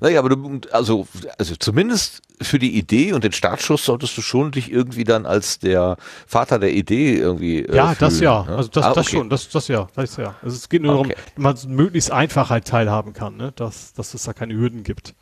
Naja, 0.00 0.18
aber 0.18 0.30
du, 0.30 0.60
also, 0.72 1.06
also 1.38 1.54
zumindest 1.54 2.22
für 2.42 2.58
die 2.58 2.76
Idee 2.76 3.12
und 3.12 3.22
den 3.22 3.30
Startschuss 3.30 3.84
solltest 3.84 4.18
du 4.18 4.20
schon 4.20 4.50
dich 4.50 4.72
irgendwie 4.72 5.04
dann 5.04 5.26
als 5.26 5.60
der 5.60 5.96
Vater 6.26 6.58
der 6.58 6.72
Idee 6.72 7.18
irgendwie. 7.18 7.60
Äh, 7.60 7.76
ja, 7.76 7.94
fühlen, 7.94 7.96
das 8.00 8.18
ja. 8.18 8.42
Ne? 8.42 8.56
Also 8.56 8.68
das, 8.70 8.84
ah, 8.84 8.94
das 8.94 9.08
schon, 9.08 9.30
das, 9.30 9.48
das 9.48 9.68
ja, 9.68 9.86
das 9.94 10.16
ja. 10.16 10.34
Also 10.42 10.56
es 10.56 10.68
geht 10.68 10.82
nur 10.82 10.98
okay. 10.98 11.14
darum, 11.36 11.54
dass 11.54 11.66
man 11.68 11.76
möglichst 11.76 12.10
einfach 12.10 12.50
halt 12.50 12.64
teilhaben 12.64 13.12
kann, 13.12 13.36
ne? 13.36 13.52
dass, 13.54 13.92
dass 13.92 14.12
es 14.12 14.24
da 14.24 14.32
keine 14.32 14.54
Hürden 14.54 14.82
gibt. 14.82 15.14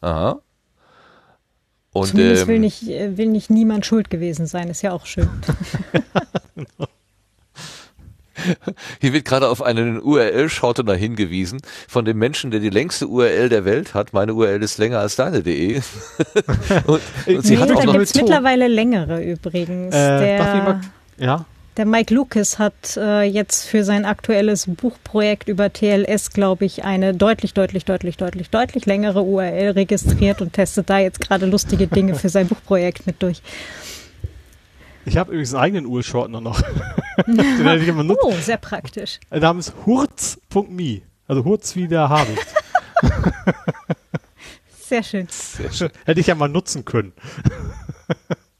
Aha. 0.00 0.38
Und, 1.94 2.08
Zumindest 2.08 2.42
ähm, 2.42 2.48
will, 2.48 2.58
nicht, 2.58 2.86
will 2.86 3.28
nicht 3.28 3.50
niemand 3.50 3.86
schuld 3.86 4.10
gewesen 4.10 4.46
sein, 4.46 4.68
ist 4.68 4.82
ja 4.82 4.92
auch 4.92 5.06
schön. 5.06 5.30
genau. 6.54 6.88
Hier 9.00 9.12
wird 9.12 9.24
gerade 9.24 9.48
auf 9.48 9.62
einen 9.62 10.02
URL-Shortener 10.02 10.94
hingewiesen 10.94 11.60
von 11.88 12.04
dem 12.04 12.18
Menschen, 12.18 12.50
der 12.50 12.60
die 12.60 12.68
längste 12.68 13.06
URL 13.06 13.48
der 13.48 13.64
Welt 13.64 13.94
hat. 13.94 14.12
Meine 14.12 14.34
URL 14.34 14.62
ist 14.62 14.78
länger 14.78 14.98
als 14.98 15.16
deine.de. 15.16 15.76
und, 16.86 17.00
und 17.26 17.46
sie 17.46 17.54
nee, 17.54 17.60
hat 17.60 17.70
auch 17.70 17.84
da 17.84 17.92
gibt 17.92 18.02
es 18.02 18.14
mittlerweile 18.14 18.68
längere 18.68 19.22
übrigens. 19.22 19.94
Äh, 19.94 20.18
der, 20.18 20.38
mal, 20.44 20.80
ja? 21.16 21.46
Der 21.76 21.86
Mike 21.86 22.14
Lucas 22.14 22.58
hat 22.58 22.96
äh, 22.96 23.22
jetzt 23.22 23.66
für 23.66 23.84
sein 23.84 24.04
aktuelles 24.04 24.66
Buchprojekt 24.66 25.48
über 25.48 25.72
TLS, 25.72 26.30
glaube 26.30 26.64
ich, 26.64 26.84
eine 26.84 27.14
deutlich, 27.14 27.52
deutlich, 27.54 27.84
deutlich, 27.84 28.16
deutlich, 28.16 28.50
deutlich 28.50 28.86
längere 28.86 29.22
URL 29.22 29.70
registriert 29.70 30.40
und 30.40 30.52
testet 30.52 30.88
da 30.88 30.98
jetzt 30.98 31.20
gerade 31.20 31.46
lustige 31.46 31.86
Dinge 31.86 32.14
für 32.14 32.28
sein 32.28 32.46
Buchprojekt 32.46 33.06
mit 33.06 33.22
durch. 33.22 33.42
Ich 35.04 35.16
habe 35.16 35.32
übrigens 35.32 35.52
einen 35.52 35.62
eigenen 35.62 35.86
URL-Shortener 35.86 36.40
noch. 36.40 36.60
Den 37.26 37.38
hätte 37.38 37.82
ich 37.82 37.88
immer 37.88 38.04
Oh, 38.22 38.32
sehr 38.40 38.56
praktisch. 38.56 39.18
Der 39.30 39.40
Name 39.40 39.60
ist 39.60 39.74
hurz.me. 39.84 41.02
Also 41.26 41.44
Hurz 41.44 41.74
wie 41.76 41.88
der 41.88 42.08
Habicht. 42.08 42.46
sehr 44.80 45.02
schön. 45.02 45.26
Sehr 45.28 45.72
schön. 45.72 45.90
Hätte 46.04 46.20
ich 46.20 46.26
ja 46.26 46.34
mal 46.34 46.48
nutzen 46.48 46.84
können. 46.84 47.12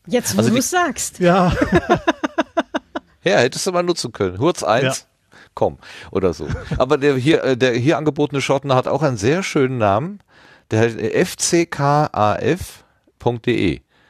Jetzt, 0.07 0.35
wo 0.35 0.39
also 0.39 0.51
du 0.51 0.59
es 0.59 0.70
sagst. 0.70 1.20
Ja. 1.20 1.53
ja, 3.25 3.39
hättest 3.39 3.67
du 3.67 3.73
mal 3.73 3.83
nutzen 3.83 4.13
können. 4.13 4.39
Hurz 4.39 4.63
1. 4.63 4.85
Ja. 4.85 4.95
Komm, 5.55 5.79
oder 6.11 6.33
so. 6.35 6.49
Aber 6.79 6.99
der 6.99 7.17
hier, 7.17 7.43
äh, 7.45 7.57
der 7.57 7.75
hier 7.75 7.97
angebotene 7.99 8.41
Shortener 8.41 8.75
hat 8.75 8.89
auch 8.89 9.03
einen 9.03 9.17
sehr 9.17 9.43
schönen 9.43 9.79
Namen. 9.79 10.21
Der 10.71 10.81
heißt 10.81 10.99
fckaf.de. 11.49 12.71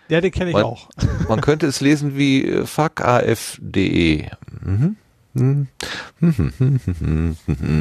Ja, 0.08 0.20
den 0.20 0.32
kenne 0.32 0.50
ich 0.50 0.54
man, 0.54 0.64
auch. 0.64 0.88
Man 1.28 1.40
könnte 1.40 1.66
es 1.66 1.80
lesen 1.80 2.16
wie 2.16 2.44
äh, 2.44 2.66
fuckaf.de. 2.66 4.28
Mhm. 4.60 4.96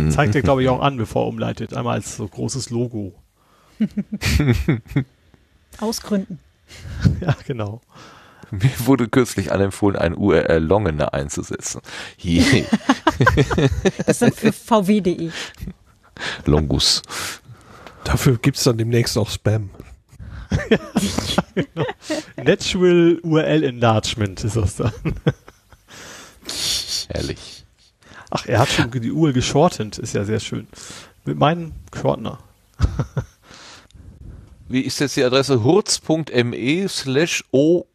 Zeigt 0.09 0.35
er, 0.35 0.41
glaube 0.41 0.63
ich, 0.63 0.69
auch 0.69 0.81
an, 0.81 0.97
bevor 0.97 1.25
er 1.25 1.27
umleitet. 1.27 1.75
Einmal 1.75 1.95
als 1.95 2.15
so 2.15 2.27
großes 2.27 2.69
Logo. 2.69 3.13
Ausgründen. 5.79 6.39
Ja, 7.21 7.35
genau. 7.45 7.81
Mir 8.61 8.71
wurde 8.85 9.07
kürzlich 9.07 9.51
anempfohlen, 9.51 9.97
ein 9.97 10.15
URL 10.15 10.63
Longener 10.63 11.13
einzusetzen. 11.15 11.81
Yeah. 12.23 12.65
das 14.05 14.21
ist 14.21 14.21
dann 14.21 14.31
für 14.31 14.53
vw.de. 14.53 15.31
Longus. 16.45 17.01
Dafür 18.03 18.37
gibt 18.37 18.57
es 18.57 18.63
dann 18.63 18.77
demnächst 18.77 19.17
auch 19.17 19.31
Spam. 19.31 19.71
Natural 22.43 23.19
URL 23.23 23.63
Enlargement 23.63 24.43
ist 24.43 24.55
das 24.55 24.75
dann. 24.75 24.93
Herrlich. 27.07 27.65
Ach, 28.29 28.45
er 28.45 28.59
hat 28.59 28.69
schon 28.69 28.91
die 28.91 29.11
URL 29.11 29.33
geschortet, 29.33 29.97
ist 29.97 30.13
ja 30.13 30.25
sehr 30.25 30.39
schön. 30.39 30.67
Mit 31.25 31.39
meinem 31.39 31.71
Shortener. 31.99 32.37
Wie 34.67 34.81
ist 34.81 34.99
jetzt 34.99 35.17
die 35.17 35.23
Adresse? 35.23 35.63
hurz.me 35.63 36.87
slash 36.87 37.43
o 37.51 37.87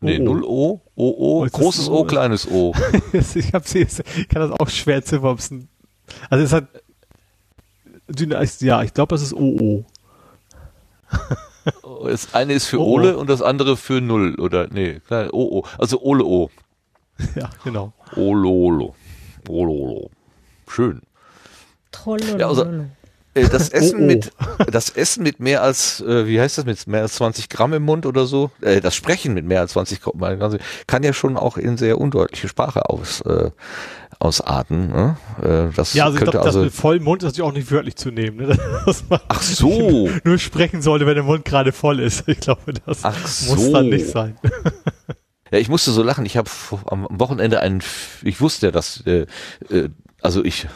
Nee, 0.00 0.18
0 0.18 0.44
O, 0.44 0.80
O, 0.94 1.42
O, 1.42 1.46
großes 1.46 1.88
O, 1.88 2.04
kleines 2.04 2.48
O. 2.48 2.72
ich, 3.12 3.52
hab 3.52 3.66
sie, 3.66 3.80
ich 3.80 4.28
kann 4.28 4.48
das 4.48 4.52
auch 4.52 4.68
schwer 4.68 5.02
ziffern. 5.04 5.68
Also 6.30 6.44
es 6.44 6.52
hat, 6.52 6.68
ja, 8.60 8.82
ich 8.82 8.94
glaube, 8.94 9.14
das 9.14 9.22
ist 9.22 9.34
OO. 9.34 9.84
Das 12.04 12.32
eine 12.32 12.54
ist 12.54 12.66
für 12.66 12.80
oh, 12.80 12.94
Ole 12.94 13.16
oh. 13.16 13.20
und 13.20 13.28
das 13.28 13.42
andere 13.42 13.76
für 13.76 14.00
Null, 14.00 14.36
oder? 14.36 14.68
Nee, 14.68 15.00
klein, 15.00 15.28
oh, 15.32 15.58
oh. 15.58 15.64
Also 15.76 16.00
Ole 16.00 16.24
O. 16.24 16.50
Ja, 17.34 17.50
genau. 17.64 17.92
Ololo. 18.14 18.94
Ololo. 19.48 20.10
Schön. 20.68 21.02
Trollolo. 21.90 22.38
Ja, 22.38 22.48
also, 22.48 22.64
das 23.46 23.68
Essen 23.70 24.00
oh, 24.00 24.02
oh. 24.02 24.06
mit 24.06 24.32
das 24.74 24.90
Essen 24.90 25.22
mit 25.22 25.40
mehr 25.40 25.62
als 25.62 26.00
äh, 26.00 26.26
wie 26.26 26.40
heißt 26.40 26.58
das 26.58 26.64
mit 26.64 26.86
mehr 26.86 27.02
als 27.02 27.14
20 27.14 27.48
Gramm 27.48 27.72
im 27.74 27.82
Mund 27.82 28.06
oder 28.06 28.26
so 28.26 28.50
äh, 28.60 28.80
das 28.80 28.94
Sprechen 28.94 29.34
mit 29.34 29.44
mehr 29.44 29.60
als 29.60 29.72
20 29.72 30.00
Gramm 30.00 30.58
kann 30.86 31.02
ja 31.02 31.12
schon 31.12 31.36
auch 31.36 31.56
in 31.56 31.76
sehr 31.76 31.98
undeutliche 31.98 32.48
Sprache 32.48 32.88
aus 32.88 33.20
äh, 33.22 33.50
ausarten. 34.20 34.88
Ne? 34.88 35.16
Äh, 35.42 35.74
das 35.74 35.94
ja, 35.94 36.06
also 36.06 36.18
ich 36.18 36.24
glaube, 36.24 36.40
also 36.42 36.64
das 36.64 36.72
mit 36.72 36.74
vollem 36.74 37.04
Mund 37.04 37.22
ist 37.22 37.28
natürlich 37.28 37.48
auch 37.48 37.54
nicht 37.54 37.70
wörtlich 37.70 37.96
zu 37.96 38.10
nehmen. 38.10 38.48
Ne? 38.48 38.58
Ach 39.28 39.42
so. 39.42 40.10
Nur 40.24 40.38
sprechen 40.38 40.82
sollte, 40.82 41.06
wenn 41.06 41.14
der 41.14 41.24
Mund 41.24 41.44
gerade 41.44 41.72
voll 41.72 42.00
ist. 42.00 42.26
Ich 42.26 42.40
glaube, 42.40 42.72
das 42.84 43.04
Ach 43.04 43.20
muss 43.20 43.46
so. 43.46 43.72
dann 43.72 43.88
nicht 43.88 44.08
sein. 44.08 44.36
Ja, 45.50 45.58
ich 45.58 45.68
musste 45.68 45.92
so 45.92 46.02
lachen. 46.02 46.26
Ich 46.26 46.36
habe 46.36 46.50
am 46.86 47.06
Wochenende 47.10 47.60
einen, 47.60 47.82
ich 48.22 48.40
wusste 48.40 48.66
ja, 48.66 48.72
dass 48.72 49.02
äh, 49.06 49.26
äh, 49.70 49.88
also 50.20 50.44
ich 50.44 50.66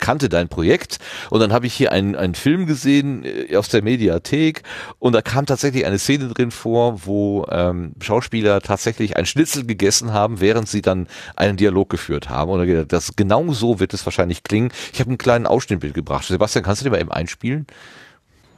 kannte 0.00 0.28
dein 0.28 0.48
Projekt 0.48 0.98
und 1.30 1.38
dann 1.40 1.52
habe 1.52 1.66
ich 1.66 1.74
hier 1.74 1.92
einen, 1.92 2.16
einen 2.16 2.34
Film 2.34 2.66
gesehen 2.66 3.24
äh, 3.24 3.56
aus 3.56 3.68
der 3.68 3.82
Mediathek 3.82 4.62
und 4.98 5.12
da 5.12 5.22
kam 5.22 5.46
tatsächlich 5.46 5.86
eine 5.86 5.98
Szene 5.98 6.28
drin 6.28 6.50
vor, 6.50 7.06
wo 7.06 7.46
ähm, 7.48 7.92
Schauspieler 8.00 8.60
tatsächlich 8.60 9.16
ein 9.16 9.24
Schnitzel 9.24 9.64
gegessen 9.64 10.12
haben, 10.12 10.40
während 10.40 10.68
sie 10.68 10.82
dann 10.82 11.06
einen 11.36 11.56
Dialog 11.56 11.90
geführt 11.90 12.28
haben. 12.28 12.50
Und 12.50 12.92
das 12.92 13.14
genau 13.14 13.52
so 13.52 13.78
wird 13.78 13.94
es 13.94 14.04
wahrscheinlich 14.04 14.42
klingen. 14.42 14.72
Ich 14.92 14.98
habe 14.98 15.10
einen 15.10 15.18
kleinen 15.18 15.46
Ausschnitt 15.46 15.82
mitgebracht. 15.82 16.26
Sebastian, 16.26 16.64
kannst 16.64 16.80
du 16.80 16.84
den 16.84 16.92
mal 16.92 17.00
eben 17.00 17.12
einspielen? 17.12 17.66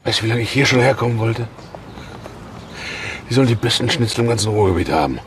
Weißt 0.04 0.20
du, 0.20 0.24
wie 0.24 0.28
lange 0.30 0.40
ich 0.40 0.50
hier 0.50 0.64
schon 0.64 0.80
herkommen 0.80 1.18
wollte? 1.18 1.46
Die 3.28 3.34
sollen 3.34 3.46
die 3.46 3.54
besten 3.54 3.90
Schnitzel 3.90 4.22
im 4.22 4.28
ganzen 4.28 4.50
Ruhrgebiet 4.50 4.90
haben. 4.90 5.18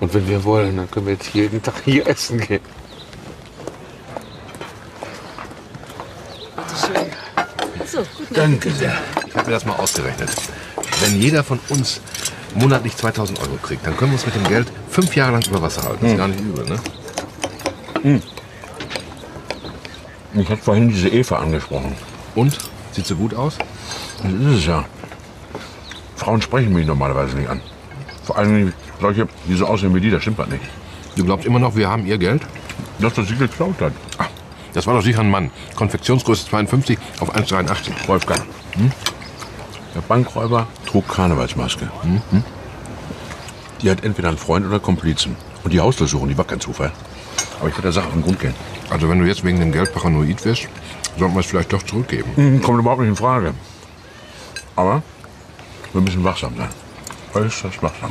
Und 0.00 0.12
wenn 0.12 0.28
wir 0.28 0.42
wollen, 0.42 0.76
dann 0.76 0.90
können 0.90 1.06
wir 1.06 1.12
jetzt 1.12 1.32
jeden 1.34 1.62
Tag 1.62 1.74
hier 1.84 2.06
essen 2.06 2.40
gehen. 2.40 2.60
So, 7.90 8.04
Danke 8.40 8.70
sehr. 8.70 8.94
Ich 9.28 9.34
habe 9.34 9.48
mir 9.48 9.52
das 9.52 9.66
mal 9.66 9.74
ausgerechnet. 9.74 10.30
Wenn 11.02 11.20
jeder 11.20 11.44
von 11.44 11.60
uns 11.68 12.00
monatlich 12.54 12.96
2000 12.96 13.38
Euro 13.38 13.58
kriegt, 13.60 13.86
dann 13.86 13.94
können 13.98 14.12
wir 14.12 14.14
uns 14.14 14.24
mit 14.24 14.34
dem 14.34 14.44
Geld 14.44 14.66
fünf 14.88 15.14
Jahre 15.14 15.32
lang 15.32 15.42
über 15.46 15.60
Wasser 15.60 15.82
halten. 15.82 15.98
Das 16.00 16.12
ist 16.12 16.16
gar 16.16 16.28
nicht 16.28 16.40
übel, 16.40 16.64
ne? 16.64 18.22
Ich 20.32 20.48
hatte 20.48 20.62
vorhin 20.62 20.88
diese 20.88 21.10
Eva 21.10 21.36
angesprochen. 21.36 21.94
Und? 22.34 22.56
Sieht 22.92 23.04
so 23.04 23.14
gut 23.14 23.34
aus? 23.34 23.58
Das 24.22 24.32
ist 24.32 24.58
es 24.60 24.66
ja. 24.66 24.86
Frauen 26.16 26.40
sprechen 26.40 26.72
mich 26.72 26.86
normalerweise 26.86 27.36
nicht 27.36 27.50
an. 27.50 27.60
Vor 28.24 28.38
allem 28.38 28.72
solche, 29.02 29.28
die 29.48 29.54
so 29.54 29.66
aussehen 29.66 29.94
wie 29.94 30.00
die, 30.00 30.10
das 30.10 30.22
stimmt 30.22 30.38
was 30.38 30.48
nicht. 30.48 30.64
Du 31.14 31.26
glaubst 31.26 31.44
immer 31.44 31.58
noch, 31.58 31.76
wir 31.76 31.90
haben 31.90 32.06
ihr 32.06 32.16
Geld? 32.16 32.40
Das, 33.00 33.18
was 33.18 33.28
sie 33.28 33.36
geklaut 33.36 33.78
hat. 33.82 33.92
Das 34.72 34.86
war 34.86 34.94
doch 34.94 35.02
sicher 35.02 35.20
ein 35.20 35.30
Mann. 35.30 35.50
Konfektionsgröße 35.74 36.46
52 36.46 36.98
auf 37.20 37.34
1,83. 37.34 37.90
Wolfgang. 38.06 38.42
Der 39.94 40.00
Bankräuber 40.02 40.66
trug 40.86 41.08
Karnevalsmaske. 41.08 41.90
Hm? 42.02 42.44
Die 43.82 43.90
hat 43.90 44.04
entweder 44.04 44.28
einen 44.28 44.38
Freund 44.38 44.66
oder 44.66 44.78
Komplizen. 44.78 45.36
Und 45.64 45.72
die 45.72 45.80
Hausdurchsuchung, 45.80 46.28
die 46.28 46.38
war 46.38 46.44
kein 46.44 46.60
Zufall. 46.60 46.92
Aber 47.58 47.68
ich 47.68 47.74
werde 47.74 47.82
der 47.82 47.92
Sache 47.92 48.06
auf 48.06 48.12
den 48.12 48.22
Grund 48.22 48.40
gehen. 48.40 48.54
Also 48.90 49.08
wenn 49.08 49.18
du 49.18 49.26
jetzt 49.26 49.44
wegen 49.44 49.60
dem 49.60 49.72
Geld 49.72 49.92
paranoid 49.92 50.44
wirst, 50.44 50.68
sollten 51.18 51.34
wir 51.34 51.40
es 51.40 51.46
vielleicht 51.46 51.72
doch 51.72 51.82
zurückgeben. 51.82 52.30
Hm, 52.36 52.62
Kommt 52.62 52.78
überhaupt 52.80 53.00
nicht 53.00 53.10
in 53.10 53.16
Frage. 53.16 53.54
Aber 54.76 55.02
wir 55.92 56.00
müssen 56.00 56.22
wachsam 56.24 56.56
sein. 56.56 56.68
Äußerst 57.34 57.82
wachsam. 57.82 58.10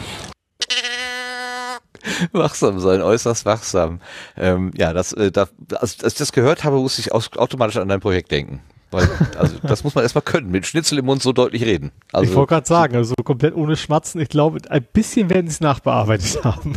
Wachsam 2.32 2.80
sein, 2.80 3.02
äußerst 3.02 3.46
wachsam. 3.46 4.00
Ähm, 4.38 4.72
ja, 4.76 4.94
das, 4.94 5.14
äh, 5.14 5.32
da, 5.32 5.48
als, 5.76 6.04
als 6.04 6.14
ich 6.14 6.20
das 6.20 6.32
gehört 6.32 6.64
habe, 6.64 6.78
musste 6.78 7.02
ich 7.02 7.12
aus, 7.12 7.32
automatisch 7.38 7.78
an 7.78 7.88
dein 7.88 8.00
Projekt 8.00 8.32
denken. 8.32 8.62
Weil, 8.92 9.08
also, 9.38 9.56
das 9.62 9.84
muss 9.84 9.94
man 9.94 10.04
erstmal 10.04 10.24
können, 10.24 10.50
mit 10.50 10.66
Schnitzel 10.66 10.98
im 10.98 11.06
Mund 11.06 11.22
so 11.22 11.32
deutlich 11.32 11.64
reden. 11.64 11.92
Also, 12.12 12.30
ich 12.30 12.36
wollte 12.36 12.56
gerade 12.56 12.68
sagen, 12.68 12.96
also 12.96 13.14
komplett 13.24 13.56
ohne 13.56 13.76
Schmatzen. 13.76 14.20
Ich 14.20 14.30
glaube, 14.30 14.60
ein 14.68 14.88
bisschen 14.94 15.30
werden 15.30 15.48
sie 15.48 15.54
es 15.54 15.62
nachbearbeitet 15.62 16.44
haben. 16.44 16.76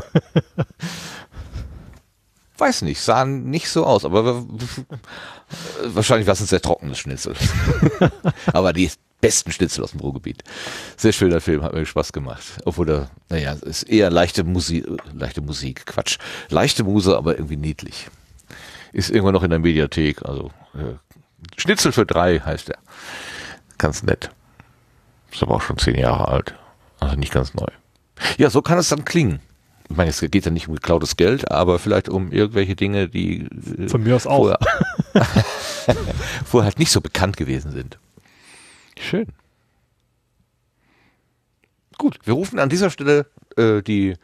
weiß 2.59 2.83
nicht, 2.83 3.01
sahen 3.01 3.49
nicht 3.49 3.71
so 3.71 3.87
aus, 3.87 4.05
aber 4.05 4.45
wahrscheinlich 5.87 6.27
war 6.27 6.35
es 6.35 6.41
ein 6.41 6.47
sehr 6.47 6.61
trockenes 6.61 6.99
Schnitzel. 6.99 7.35
aber 8.53 8.75
die 8.75 8.91
besten 9.23 9.53
Schnitzel 9.53 9.83
aus 9.83 9.93
dem 9.93 10.01
Ruhrgebiet. 10.01 10.43
Sehr 10.99 11.13
schöner 11.13 11.41
Film, 11.41 11.63
hat 11.63 11.73
mir 11.73 11.87
Spaß 11.87 12.13
gemacht. 12.13 12.43
Obwohl 12.67 12.85
da, 12.85 13.11
naja, 13.31 13.55
es 13.55 13.63
ist 13.63 13.83
eher 13.85 14.11
leichte 14.11 14.45
Musik, 14.45 14.85
leichte 15.15 15.41
Musik, 15.41 15.87
Quatsch. 15.87 16.19
Leichte 16.51 16.85
Muse, 16.85 17.17
aber 17.17 17.37
irgendwie 17.37 17.57
niedlich. 17.57 18.09
Ist 18.93 19.09
irgendwann 19.09 19.33
noch 19.33 19.45
in 19.45 19.51
der 19.51 19.61
Mediathek, 19.61 20.23
also 20.23 20.51
äh, 20.75 20.97
Schnitzel 21.57 21.93
für 21.93 22.05
drei 22.05 22.41
heißt 22.41 22.69
er. 22.69 22.79
Ganz 23.79 24.03
nett. 24.03 24.31
Ist 25.33 25.43
aber 25.43 25.55
auch 25.55 25.63
schon 25.63 25.79
zehn 25.79 25.97
Jahre 25.97 26.29
alt. 26.29 26.55
Also 27.01 27.17
nicht 27.17 27.33
ganz 27.33 27.55
neu. 27.55 27.67
Ja, 28.37 28.51
so 28.51 28.61
kann 28.61 28.79
es 28.79 28.89
dann 28.91 29.05
klingen. 29.05 29.41
Ich 29.89 29.97
meine, 29.97 30.11
es 30.11 30.21
geht 30.21 30.45
ja 30.45 30.51
nicht 30.51 30.69
um 30.69 30.75
geklautes 30.75 31.17
Geld, 31.17 31.51
aber 31.51 31.79
vielleicht 31.79 32.09
um 32.09 32.33
irgendwelche 32.33 32.77
Dinge, 32.77 33.09
die 33.09 33.47
äh, 33.79 33.89
Von 33.89 34.03
mir 34.03 34.17
aus 34.17 34.27
auch. 34.27 34.57
vorher, 34.57 34.59
vorher 36.45 36.67
halt 36.67 36.79
nicht 36.79 36.91
so 36.93 37.01
bekannt 37.01 37.37
gewesen 37.37 37.73
sind. 37.73 37.99
Schön. 39.03 39.27
Gut, 41.99 42.19
wir 42.25 42.35
rufen 42.35 42.59
an 42.59 42.69
dieser 42.69 42.91
Stelle 42.91 43.27
äh, 43.57 43.83
die 43.83 44.15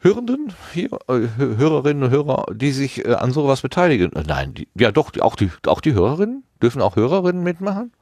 Hörenden 0.00 0.52
hier, 0.72 0.92
äh, 1.08 1.28
Hö- 1.38 1.56
Hörerinnen 1.56 2.02
und 2.02 2.10
Hörer, 2.10 2.46
die 2.52 2.72
sich 2.72 3.04
äh, 3.04 3.14
an 3.14 3.32
sowas 3.32 3.60
beteiligen. 3.62 4.12
Äh, 4.14 4.24
nein, 4.26 4.54
die, 4.54 4.68
ja 4.78 4.92
doch, 4.92 5.10
die, 5.10 5.22
auch 5.22 5.36
die, 5.36 5.50
auch 5.66 5.80
die 5.80 5.94
Hörerinnen 5.94 6.42
dürfen 6.60 6.82
auch 6.82 6.96
Hörerinnen 6.96 7.42
mitmachen. 7.42 7.92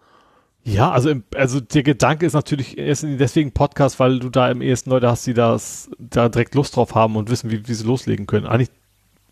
Ja, 0.64 0.90
also, 0.90 1.10
im, 1.10 1.24
also 1.34 1.60
der 1.60 1.82
Gedanke 1.82 2.26
ist 2.26 2.32
natürlich 2.32 2.78
erst 2.78 3.04
deswegen 3.04 3.52
Podcast, 3.52 4.00
weil 4.00 4.18
du 4.18 4.28
da 4.28 4.50
im 4.50 4.60
ehesten 4.60 4.90
Leute 4.90 5.08
hast, 5.08 5.26
die 5.26 5.34
das 5.34 5.90
da 5.98 6.28
direkt 6.28 6.54
Lust 6.54 6.76
drauf 6.76 6.94
haben 6.94 7.16
und 7.16 7.30
wissen, 7.30 7.50
wie, 7.50 7.66
wie 7.66 7.74
sie 7.74 7.84
loslegen 7.84 8.26
können. 8.26 8.46
Eigentlich 8.46 8.70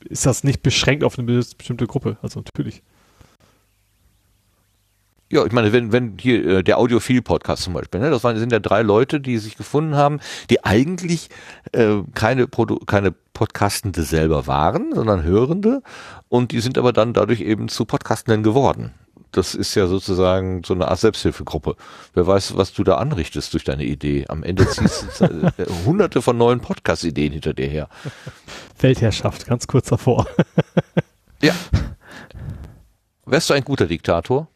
ist 0.05 0.27
das 0.27 0.45
nicht 0.45 0.63
beschränkt 0.63 1.05
auf 1.05 1.19
eine 1.19 1.27
bestimmte 1.27 1.87
Gruppe. 1.87 2.17
Also 2.23 2.41
natürlich. 2.41 2.83
Ja, 5.29 5.45
ich 5.45 5.51
meine, 5.51 5.73
wenn, 5.73 5.91
wenn 5.91 6.19
hier 6.21 6.47
äh, 6.47 6.63
der 6.63 6.79
Audiophil-Podcast 6.79 7.65
zum 7.65 7.73
Beispiel, 7.73 8.01
ne, 8.01 8.11
das 8.11 8.23
waren, 8.23 8.39
sind 8.39 8.53
ja 8.53 8.61
drei 8.61 8.83
Leute, 8.83 9.21
die 9.21 9.39
sich 9.39 9.57
gefunden 9.57 9.97
haben, 9.97 10.21
die 10.51 10.65
eigentlich 10.65 11.31
äh, 11.73 11.97
keine, 12.15 12.47
Produ 12.47 12.79
keine 12.87 13.11
Podcastende 13.11 14.03
selber 14.03 14.47
waren, 14.47 14.95
sondern 14.95 15.25
Hörende 15.25 15.83
und 16.29 16.53
die 16.53 16.61
sind 16.61 16.79
aber 16.79 16.93
dann 16.93 17.13
dadurch 17.13 17.41
eben 17.41 17.69
zu 17.69 17.87
Podcastenden 17.87 18.45
geworden. 18.45 18.95
Das 19.33 19.57
ist 19.57 19.75
ja 19.75 19.89
sozusagen 19.89 20.63
so 20.65 20.75
eine 20.75 20.89
Art 20.89 21.01
Selbsthilfegruppe. 21.01 21.75
Wer 22.15 22.27
weiß, 22.27 22.57
was 22.57 22.73
du 22.73 22.85
da 22.85 22.97
anrichtest 22.97 23.53
durch 23.53 23.65
deine 23.65 23.85
Idee. 23.85 24.27
Am 24.29 24.45
Ende 24.45 24.69
ziehst 24.69 25.21
du 25.21 25.25
äh, 25.25 25.67
hunderte 25.85 26.23
von 26.23 26.39
neuen 26.39 26.61
Podcast-Ideen 26.61 27.33
hinter 27.33 27.53
dir 27.53 27.67
her. 27.67 27.89
Weltherrschaft, 28.79 29.47
ganz 29.47 29.67
kurz 29.67 29.89
davor. 29.89 30.27
Ja. 31.43 31.53
Wärst 33.27 33.51
du 33.51 33.55
ein 33.55 33.65
guter 33.65 33.87
Diktator? 33.87 34.49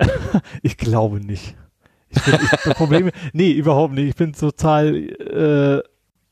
Ich 0.62 0.76
glaube 0.76 1.20
nicht. 1.20 1.56
Ich 2.08 2.24
bin, 2.24 2.34
ich, 2.34 2.50
das 2.50 2.74
Problem, 2.74 3.10
nee, 3.32 3.52
überhaupt 3.52 3.94
nicht. 3.94 4.08
Ich 4.08 4.16
bin 4.16 4.32
total, 4.32 4.94
äh, 4.96 5.82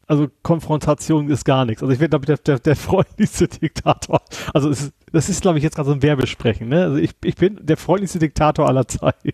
also 0.06 0.28
Konfrontation 0.42 1.30
ist 1.30 1.44
gar 1.44 1.64
nichts. 1.64 1.82
Also 1.82 1.92
ich 1.92 1.98
bin 1.98 2.10
glaube 2.10 2.24
ich, 2.24 2.26
der, 2.26 2.38
der, 2.38 2.58
der 2.58 2.76
freundlichste 2.76 3.46
Diktator. 3.48 4.20
Also 4.52 4.70
es 4.70 4.82
ist, 4.82 4.92
das 5.12 5.28
ist, 5.28 5.42
glaube 5.42 5.58
ich, 5.58 5.64
jetzt 5.64 5.76
gerade 5.76 5.88
so 5.88 5.94
ein 5.94 6.02
Werbesprechen. 6.02 6.68
Ne? 6.68 6.82
Also 6.82 6.96
ich, 6.96 7.10
ich 7.22 7.36
bin 7.36 7.58
der 7.62 7.76
freundlichste 7.76 8.18
Diktator 8.18 8.66
aller 8.66 8.88
Zeiten. 8.88 9.32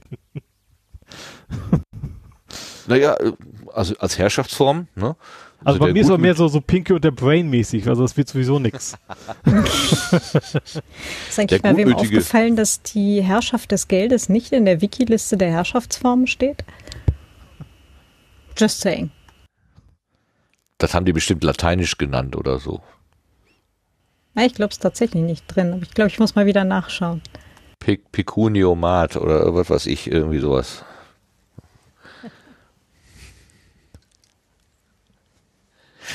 Naja, 2.86 3.14
äh, 3.14 3.32
also 3.72 3.96
als 3.98 4.18
Herrschaftsform, 4.18 4.88
ne? 4.94 5.16
Also, 5.64 5.78
bei 5.78 5.86
der 5.86 5.94
mir 5.94 6.00
ist 6.00 6.08
aber 6.08 6.18
mehr 6.18 6.34
so, 6.34 6.46
so 6.48 6.60
Pinky 6.60 6.92
und 6.92 7.04
der 7.04 7.10
Brain 7.10 7.48
mäßig. 7.48 7.88
Also 7.88 8.02
das 8.02 8.16
wird 8.16 8.28
sowieso 8.28 8.58
nix. 8.58 8.96
Ist 9.44 11.38
eigentlich 11.38 11.62
Der 11.62 11.72
mal 11.72 11.76
wem 11.76 11.94
aufgefallen, 11.94 12.56
dass 12.56 12.82
die 12.82 13.22
Herrschaft 13.22 13.72
des 13.72 13.88
Geldes 13.88 14.28
nicht 14.28 14.52
in 14.52 14.66
der 14.66 14.80
Wiki-Liste 14.80 15.36
der 15.36 15.50
Herrschaftsformen 15.50 16.26
steht? 16.26 16.64
Just 18.56 18.80
saying. 18.80 19.10
Das 20.78 20.94
haben 20.94 21.06
die 21.06 21.12
bestimmt 21.12 21.42
lateinisch 21.44 21.96
genannt 21.96 22.36
oder 22.36 22.58
so. 22.58 22.80
Na, 24.34 24.44
ich 24.44 24.54
glaube 24.54 24.72
es 24.72 24.78
tatsächlich 24.78 25.22
nicht 25.22 25.44
drin, 25.46 25.72
aber 25.72 25.82
ich 25.82 25.94
glaube, 25.94 26.10
ich 26.10 26.18
muss 26.18 26.34
mal 26.34 26.46
wieder 26.46 26.64
nachschauen. 26.64 27.22
Pe 27.78 27.98
Pecuniomat 28.12 29.16
oder 29.16 29.54
was 29.54 29.70
weiß 29.70 29.86
ich, 29.86 30.10
irgendwie 30.10 30.40
sowas. 30.40 30.84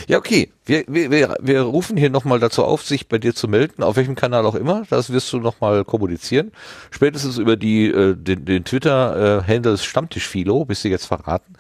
Ja, 0.08 0.18
okay. 0.18 0.52
Wir, 0.66 0.84
wir, 0.88 1.36
wir, 1.42 1.62
rufen 1.62 1.98
hier 1.98 2.10
nochmal 2.10 2.40
dazu 2.40 2.64
auf, 2.64 2.84
sich 2.84 3.08
bei 3.08 3.18
dir 3.18 3.34
zu 3.34 3.48
melden, 3.48 3.82
auf 3.84 3.96
welchem 3.96 4.16
Kanal 4.16 4.46
auch 4.46 4.56
immer. 4.56 4.84
Das 4.90 5.12
wirst 5.12 5.32
du 5.34 5.40
nochmal 5.40 5.84
kommunizieren. 5.86 6.52
Spätestens 6.92 7.38
über 7.38 7.56
die, 7.58 7.88
äh, 7.88 8.16
den, 8.16 8.46
den 8.46 8.64
Twitter-Handle 8.66 9.78
Stammtischphilo, 9.78 10.66
bist 10.66 10.84
du 10.84 10.90
jetzt 10.90 11.06
verraten. 11.06 11.54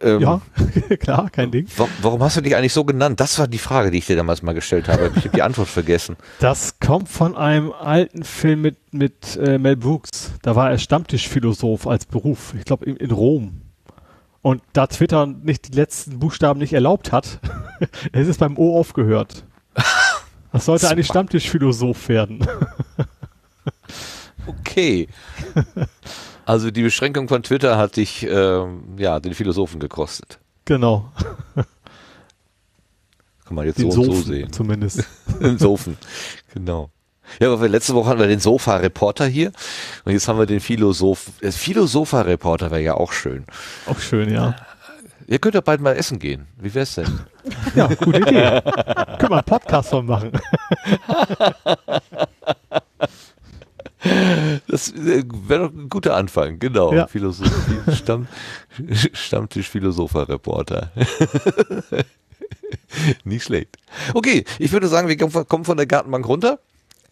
Ähm, 0.00 0.20
Ja, 0.20 0.40
klar, 1.00 1.28
kein 1.30 1.50
Ding. 1.50 1.66
wa- 1.76 1.88
Warum 2.00 2.22
hast 2.22 2.36
du 2.36 2.40
dich 2.40 2.56
eigentlich 2.56 2.72
so 2.72 2.84
genannt? 2.84 3.20
Das 3.20 3.38
war 3.38 3.46
die 3.46 3.58
Frage, 3.58 3.90
die 3.90 3.98
ich 3.98 4.06
dir 4.06 4.16
damals 4.16 4.42
mal 4.42 4.54
gestellt 4.54 4.88
habe. 4.88 5.10
Ich 5.16 5.24
habe 5.24 5.36
die 5.36 5.42
Antwort 5.42 5.68
vergessen. 5.68 6.16
Das 6.40 6.78
kommt 6.80 7.08
von 7.10 7.36
einem 7.36 7.72
alten 7.72 8.24
Film 8.24 8.62
mit, 8.62 8.76
mit 8.92 9.36
äh, 9.36 9.58
Mel 9.58 9.76
Brooks. 9.76 10.32
Da 10.42 10.56
war 10.56 10.70
er 10.70 10.78
Stammtischphilosoph 10.78 11.86
als 11.86 12.06
Beruf. 12.06 12.54
Ich 12.58 12.64
glaube 12.64 12.86
in, 12.86 12.96
in 12.96 13.10
Rom. 13.10 13.61
Und 14.42 14.62
da 14.72 14.86
Twitter 14.88 15.26
nicht 15.26 15.68
die 15.72 15.76
letzten 15.76 16.18
Buchstaben 16.18 16.58
nicht 16.58 16.72
erlaubt 16.72 17.12
hat, 17.12 17.38
es 18.12 18.26
ist 18.28 18.40
beim 18.40 18.58
O 18.58 18.78
aufgehört. 18.78 19.44
Das 20.52 20.64
sollte 20.66 20.88
eigentlich. 20.88 21.06
Stammtischphilosoph 21.06 22.08
werden. 22.08 22.46
Okay. 24.44 25.06
Also 26.44 26.72
die 26.72 26.82
Beschränkung 26.82 27.28
von 27.28 27.44
Twitter 27.44 27.78
hat 27.78 27.94
dich 27.96 28.26
ähm, 28.28 28.96
ja 28.98 29.20
den 29.20 29.34
Philosophen 29.34 29.78
gekostet. 29.78 30.40
genau. 30.64 31.12
Kann 33.44 33.54
man 33.54 33.66
jetzt 33.66 33.78
Den 33.78 33.92
so 33.92 34.00
und 34.02 34.06
so 34.16 34.22
sehen. 34.22 34.52
zumindest. 34.52 35.04
Den 35.40 35.58
Sofen. 35.58 35.96
Genau. 36.54 36.90
Ja, 37.40 37.52
aber 37.52 37.68
letzte 37.68 37.94
Woche 37.94 38.10
hatten 38.10 38.20
wir 38.20 38.26
den 38.26 38.40
Sofa-Reporter 38.40 39.26
hier 39.26 39.52
und 40.04 40.12
jetzt 40.12 40.28
haben 40.28 40.38
wir 40.38 40.46
den 40.46 40.60
Philosoph. 40.60 41.30
Der 41.42 41.52
Philosopher-Reporter 41.52 42.70
wäre 42.70 42.82
ja 42.82 42.94
auch 42.94 43.12
schön. 43.12 43.44
Auch 43.86 43.98
schön, 43.98 44.32
ja. 44.32 44.54
Ihr 45.26 45.38
könnt 45.38 45.54
ja 45.54 45.60
bald 45.60 45.80
mal 45.80 45.96
essen 45.96 46.18
gehen. 46.18 46.46
Wie 46.58 46.74
wär's 46.74 46.94
denn? 46.94 47.20
Ja, 47.74 47.86
gute 47.88 48.18
Idee. 48.18 48.60
Können 49.18 49.30
wir 49.30 49.32
einen 49.32 49.44
Podcast 49.44 49.90
von 49.90 50.06
machen. 50.06 50.32
Das 54.66 54.90
äh, 54.92 55.22
wäre 55.46 55.68
doch 55.68 55.72
ein 55.72 55.88
guter 55.88 56.16
Anfang, 56.16 56.58
genau. 56.58 56.92
Ja. 56.92 57.06
Philosophie, 57.06 57.94
Stamm, 57.94 58.26
Stammtisch 59.12 59.68
Philosopher-Reporter. 59.68 60.90
Nicht 63.24 63.44
schlecht. 63.44 63.76
Okay, 64.12 64.44
ich 64.58 64.72
würde 64.72 64.88
sagen, 64.88 65.06
wir 65.06 65.16
kommen 65.16 65.64
von 65.64 65.76
der 65.76 65.86
Gartenbank 65.86 66.26
runter. 66.26 66.58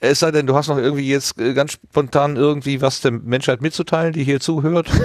Es 0.01 0.21
sei 0.21 0.31
denn, 0.31 0.47
du 0.47 0.55
hast 0.55 0.69
noch 0.69 0.79
irgendwie 0.79 1.09
jetzt 1.09 1.39
äh, 1.39 1.53
ganz 1.53 1.73
spontan 1.73 2.37
irgendwie 2.37 2.81
was 2.81 3.03
der 3.03 3.13
Menschheit 3.13 3.61
mitzuteilen, 3.61 4.15
die 4.15 4.25
hier 4.25 4.41
zuhört. 4.41 4.89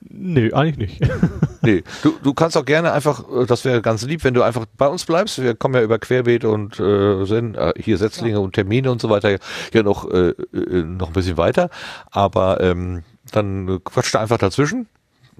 Nö, 0.00 0.50
eigentlich 0.52 1.00
nicht. 1.00 1.12
nee, 1.62 1.82
du, 2.02 2.14
du 2.22 2.34
kannst 2.34 2.56
auch 2.56 2.64
gerne 2.64 2.92
einfach, 2.92 3.24
äh, 3.30 3.46
das 3.46 3.64
wäre 3.64 3.82
ganz 3.82 4.02
lieb, 4.04 4.24
wenn 4.24 4.34
du 4.34 4.42
einfach 4.42 4.64
bei 4.76 4.86
uns 4.86 5.04
bleibst. 5.04 5.42
Wir 5.42 5.54
kommen 5.54 5.74
ja 5.74 5.82
über 5.82 5.98
Querbeet 5.98 6.44
und 6.44 6.80
äh, 6.80 7.24
sind 7.26 7.56
äh, 7.56 7.72
hier 7.76 7.98
Setzlinge 7.98 8.36
ja. 8.36 8.38
und 8.38 8.54
Termine 8.54 8.90
und 8.90 9.00
so 9.00 9.10
weiter 9.10 9.38
ja 9.72 9.82
noch, 9.82 10.10
äh, 10.10 10.30
äh, 10.30 10.82
noch 10.82 11.08
ein 11.08 11.12
bisschen 11.14 11.36
weiter. 11.36 11.68
Aber 12.10 12.60
ähm, 12.60 13.02
dann 13.30 13.80
quatscht 13.84 14.14
du 14.14 14.20
einfach 14.20 14.38
dazwischen 14.38 14.88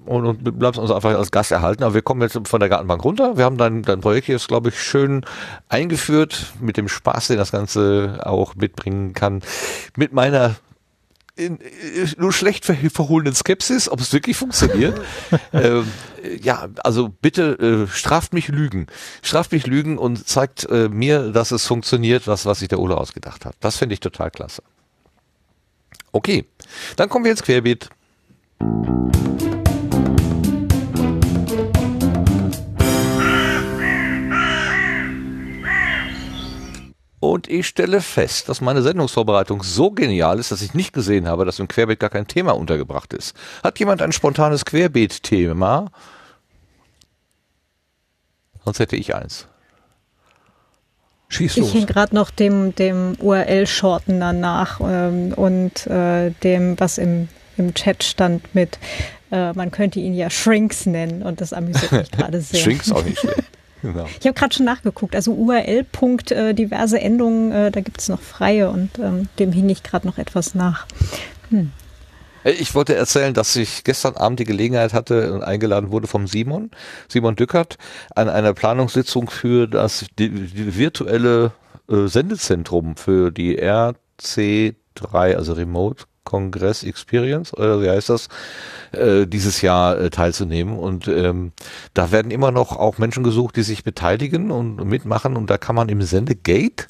und, 0.05 0.25
und 0.25 0.59
bleibst 0.59 0.79
uns 0.79 0.91
einfach 0.91 1.15
als 1.15 1.31
Gast 1.31 1.51
erhalten. 1.51 1.83
Aber 1.83 1.93
wir 1.93 2.01
kommen 2.01 2.21
jetzt 2.21 2.39
von 2.47 2.59
der 2.59 2.69
Gartenbank 2.69 3.03
runter. 3.03 3.37
Wir 3.37 3.45
haben 3.45 3.57
dein, 3.57 3.83
dein 3.83 4.01
Projekt 4.01 4.27
hier, 4.27 4.37
glaube 4.37 4.69
ich, 4.69 4.81
schön 4.81 5.25
eingeführt 5.69 6.53
mit 6.59 6.77
dem 6.77 6.87
Spaß, 6.87 7.27
den 7.27 7.37
das 7.37 7.51
Ganze 7.51 8.19
auch 8.23 8.55
mitbringen 8.55 9.13
kann. 9.13 9.41
Mit 9.95 10.13
meiner 10.13 10.55
in, 11.35 11.57
in, 11.57 12.13
nur 12.17 12.31
schlecht 12.31 12.65
verholenen 12.65 13.35
Skepsis, 13.35 13.89
ob 13.89 13.99
es 13.99 14.13
wirklich 14.13 14.37
funktioniert. 14.37 14.99
ähm, 15.53 15.91
ja, 16.41 16.67
also 16.83 17.09
bitte 17.09 17.87
äh, 17.87 17.87
straft 17.87 18.33
mich 18.33 18.47
Lügen. 18.47 18.87
Straft 19.21 19.51
mich 19.51 19.67
Lügen 19.67 19.97
und 19.97 20.27
zeigt 20.27 20.67
äh, 20.69 20.87
mir, 20.89 21.31
dass 21.31 21.51
es 21.51 21.65
funktioniert, 21.65 22.27
was, 22.27 22.45
was 22.45 22.59
sich 22.59 22.69
der 22.69 22.79
Ole 22.79 22.97
ausgedacht 22.97 23.45
hat. 23.45 23.55
Das 23.59 23.77
finde 23.77 23.93
ich 23.93 23.99
total 23.99 24.31
klasse. 24.31 24.63
Okay, 26.11 26.45
dann 26.95 27.09
kommen 27.09 27.25
wir 27.25 27.31
ins 27.31 27.43
Querbeet. 27.43 27.89
Und 37.31 37.49
ich 37.49 37.65
stelle 37.65 38.01
fest, 38.01 38.49
dass 38.49 38.61
meine 38.61 38.83
Sendungsvorbereitung 38.83 39.63
so 39.63 39.89
genial 39.89 40.37
ist, 40.37 40.51
dass 40.51 40.61
ich 40.61 40.75
nicht 40.75 40.93
gesehen 40.93 41.27
habe, 41.27 41.43
dass 41.43 41.57
im 41.57 41.67
Querbeet 41.67 41.99
gar 41.99 42.11
kein 42.11 42.27
Thema 42.27 42.51
untergebracht 42.51 43.13
ist. 43.13 43.35
Hat 43.63 43.79
jemand 43.79 44.03
ein 44.03 44.11
spontanes 44.11 44.63
Querbeet-Thema? 44.63 45.87
Sonst 48.63 48.77
hätte 48.77 48.95
ich 48.95 49.15
eins. 49.15 49.47
Schieß 51.29 51.57
los. 51.57 51.69
Ich 51.69 51.73
hänge 51.73 51.87
gerade 51.87 52.13
noch 52.13 52.29
dem, 52.29 52.75
dem 52.75 53.15
URL-Shorten 53.19 54.19
danach 54.19 54.79
ähm, 54.83 55.33
und 55.33 55.87
äh, 55.87 56.29
dem, 56.43 56.79
was 56.79 56.99
im, 56.99 57.27
im 57.57 57.73
Chat 57.73 58.03
stand 58.03 58.53
mit, 58.53 58.77
äh, 59.31 59.51
man 59.53 59.71
könnte 59.71 59.99
ihn 59.99 60.13
ja 60.13 60.29
Shrinks 60.29 60.85
nennen 60.85 61.23
und 61.23 61.41
das 61.41 61.53
amüsiert 61.53 61.91
mich 61.91 62.11
gerade 62.11 62.39
sehr. 62.39 62.59
Shrinks 62.59 62.91
auch 62.91 63.03
nicht 63.03 63.17
schlecht. 63.17 63.41
Genau. 63.85 64.07
Ich 64.19 64.25
habe 64.25 64.33
gerade 64.33 64.53
schon 64.53 64.65
nachgeguckt. 64.65 65.15
Also 65.15 65.33
URL. 65.33 65.83
Punkt, 65.83 66.31
äh, 66.31 66.53
diverse 66.53 66.99
Endungen, 66.99 67.51
äh, 67.51 67.71
da 67.71 67.81
gibt 67.81 68.01
es 68.01 68.09
noch 68.09 68.21
freie 68.21 68.69
und 68.69 68.97
ähm, 68.97 69.27
dem 69.37 69.51
hing 69.51 69.69
ich 69.69 69.83
gerade 69.83 70.07
noch 70.07 70.17
etwas 70.17 70.55
nach. 70.55 70.87
Hm. 71.49 71.71
Ich 72.43 72.75
wollte 72.75 72.95
erzählen, 72.95 73.33
dass 73.33 73.55
ich 73.55 73.83
gestern 73.83 74.15
Abend 74.17 74.39
die 74.39 74.43
Gelegenheit 74.43 74.93
hatte 74.93 75.33
und 75.33 75.43
eingeladen 75.43 75.91
wurde 75.91 76.07
vom 76.07 76.27
Simon, 76.27 76.71
Simon 77.07 77.35
Dückert, 77.35 77.77
an 78.15 78.29
einer 78.29 78.53
Planungssitzung 78.53 79.29
für 79.29 79.67
das 79.67 80.05
die, 80.19 80.29
die 80.29 80.77
virtuelle 80.77 81.53
äh, 81.89 82.07
Sendezentrum 82.07 82.97
für 82.97 83.31
die 83.31 83.59
RC3, 83.59 84.75
also 85.35 85.53
Remote 85.53 86.05
Kongress 86.25 86.83
Experience, 86.83 87.53
oder 87.53 87.81
wie 87.81 87.89
heißt 87.89 88.09
das, 88.09 88.27
äh, 88.91 89.25
dieses 89.25 89.61
Jahr 89.61 89.97
äh, 89.97 90.09
teilzunehmen. 90.09 90.77
Und 90.77 91.07
ähm, 91.07 91.53
da 91.93 92.11
werden 92.11 92.31
immer 92.31 92.51
noch 92.51 92.75
auch 92.75 92.97
Menschen 92.97 93.23
gesucht, 93.23 93.55
die 93.55 93.63
sich 93.63 93.85
beteiligen 93.85 94.51
und 94.51 94.83
mitmachen. 94.83 95.37
Und 95.37 95.49
da 95.49 95.57
kann 95.57 95.75
man 95.75 95.87
im 95.87 96.01
Sendegate 96.01 96.87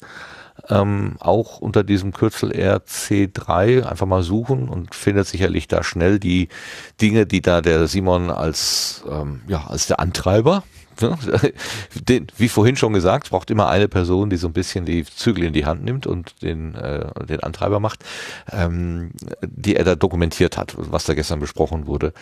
ähm, 0.68 1.16
auch 1.20 1.58
unter 1.58 1.84
diesem 1.84 2.12
Kürzel 2.12 2.50
RC3 2.50 3.84
einfach 3.84 4.06
mal 4.06 4.22
suchen 4.22 4.68
und 4.68 4.94
findet 4.94 5.26
sicherlich 5.26 5.68
da 5.68 5.84
schnell 5.84 6.18
die 6.18 6.48
Dinge, 7.00 7.26
die 7.26 7.42
da 7.42 7.60
der 7.60 7.86
Simon 7.86 8.30
als, 8.30 9.04
ähm, 9.08 9.42
ja, 9.46 9.66
als 9.66 9.86
der 9.86 10.00
Antreiber? 10.00 10.64
den, 11.94 12.26
wie 12.36 12.48
vorhin 12.48 12.76
schon 12.76 12.92
gesagt, 12.92 13.30
braucht 13.30 13.50
immer 13.50 13.68
eine 13.68 13.88
Person, 13.88 14.30
die 14.30 14.36
so 14.36 14.46
ein 14.46 14.52
bisschen 14.52 14.84
die 14.84 15.04
Zügel 15.04 15.44
in 15.44 15.52
die 15.52 15.66
Hand 15.66 15.84
nimmt 15.84 16.06
und 16.06 16.42
den, 16.42 16.74
äh, 16.74 17.08
den 17.26 17.40
Antreiber 17.40 17.80
macht, 17.80 18.04
ähm, 18.50 19.10
die 19.42 19.76
er 19.76 19.84
da 19.84 19.94
dokumentiert 19.94 20.56
hat, 20.56 20.74
was 20.76 21.04
da 21.04 21.14
gestern 21.14 21.40
besprochen 21.40 21.86
wurde. 21.86 22.12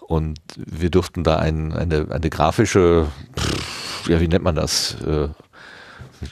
Und 0.00 0.38
wir 0.56 0.90
durften 0.90 1.24
da 1.24 1.36
ein, 1.36 1.72
eine, 1.72 2.06
eine 2.10 2.30
grafische, 2.30 3.06
pff, 3.38 4.08
ja, 4.08 4.20
wie 4.20 4.28
nennt 4.28 4.44
man 4.44 4.54
das? 4.54 4.96
Äh, 5.06 5.28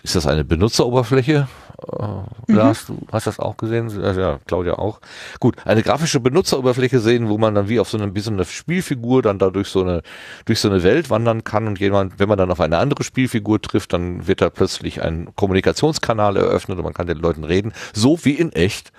ist 0.03 0.17
das 0.17 0.27
eine 0.27 0.45
Benutzeroberfläche? 0.45 1.49
Äh, 1.89 2.53
Lars, 2.53 2.89
mhm. 2.89 2.99
du 3.01 3.07
hast 3.13 3.27
das 3.27 3.39
auch 3.39 3.57
gesehen? 3.57 3.91
Ja, 3.91 4.39
Claudia 4.47 4.75
auch. 4.75 5.01
Gut, 5.41 5.57
eine 5.65 5.83
grafische 5.83 6.21
Benutzeroberfläche 6.21 7.01
sehen, 7.01 7.29
wo 7.29 7.39
man 7.39 7.55
dann 7.55 7.69
wie 7.69 7.81
auf 7.81 7.89
so 7.89 7.99
eine, 7.99 8.15
wie 8.15 8.21
so 8.21 8.31
eine 8.31 8.45
Spielfigur 8.45 9.23
dann 9.23 9.39
da 9.39 9.51
durch 9.51 9.69
so 9.69 9.83
eine, 9.83 10.03
durch 10.45 10.61
so 10.61 10.69
eine 10.69 10.83
Welt 10.83 11.11
wandern 11.11 11.45
kann 11.45 11.67
und 11.67 11.81
jemand, 11.81 12.19
wenn 12.19 12.29
man 12.29 12.39
dann 12.39 12.51
auf 12.51 12.61
eine 12.61 12.79
andere 12.79 13.05
Spielfigur 13.05 13.61
trifft, 13.61 13.93
dann 13.93 14.27
wird 14.27 14.41
da 14.41 14.51
plötzlich 14.51 15.03
ein 15.03 15.29
Kommunikationskanal 15.37 16.37
eröffnet 16.37 16.79
und 16.79 16.85
man 16.85 16.95
kann 16.95 17.07
den 17.07 17.19
Leuten 17.19 17.45
reden, 17.45 17.73
so 17.93 18.25
wie 18.25 18.35
in 18.35 18.53
echt. 18.53 18.93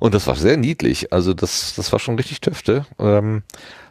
Und 0.00 0.14
das 0.14 0.26
war 0.26 0.36
sehr 0.36 0.56
niedlich. 0.56 1.12
Also 1.12 1.34
das, 1.34 1.74
das 1.74 1.92
war 1.92 1.98
schon 1.98 2.16
richtig 2.16 2.40
Töfte. 2.40 2.86
Ähm, 2.98 3.42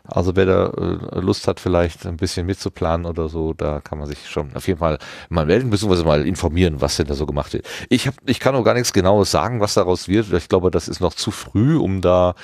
also 0.07 0.35
wer 0.35 0.45
da 0.45 0.65
äh, 0.67 1.19
Lust 1.19 1.47
hat, 1.47 1.59
vielleicht 1.59 2.05
ein 2.05 2.17
bisschen 2.17 2.45
mitzuplanen 2.45 3.05
oder 3.05 3.29
so, 3.29 3.53
da 3.53 3.81
kann 3.81 3.99
man 3.99 4.07
sich 4.07 4.29
schon 4.29 4.55
auf 4.55 4.67
jeden 4.67 4.79
Fall 4.79 4.97
mal 5.29 5.45
melden, 5.45 5.69
beziehungsweise 5.69 6.05
mal 6.05 6.25
informieren, 6.25 6.81
was 6.81 6.97
denn 6.97 7.07
da 7.07 7.13
so 7.13 7.25
gemacht 7.25 7.53
wird. 7.53 7.67
Ich 7.89 8.07
hab, 8.07 8.15
ich 8.25 8.39
kann 8.39 8.55
auch 8.55 8.63
gar 8.63 8.73
nichts 8.73 8.93
Genaues 8.93 9.31
sagen, 9.31 9.59
was 9.59 9.73
daraus 9.73 10.07
wird. 10.07 10.31
Ich 10.33 10.49
glaube, 10.49 10.71
das 10.71 10.87
ist 10.87 10.99
noch 10.99 11.13
zu 11.13 11.31
früh, 11.31 11.77
um 11.77 12.01
da 12.01 12.35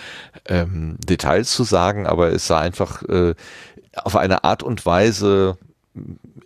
ähm, 0.45 0.97
Details 0.99 1.51
zu 1.51 1.63
sagen, 1.63 2.05
aber 2.05 2.31
es 2.31 2.47
sah 2.47 2.59
einfach 2.59 3.03
äh, 3.03 3.33
auf 3.95 4.15
eine 4.15 4.43
Art 4.43 4.63
und 4.63 4.85
Weise 4.85 5.57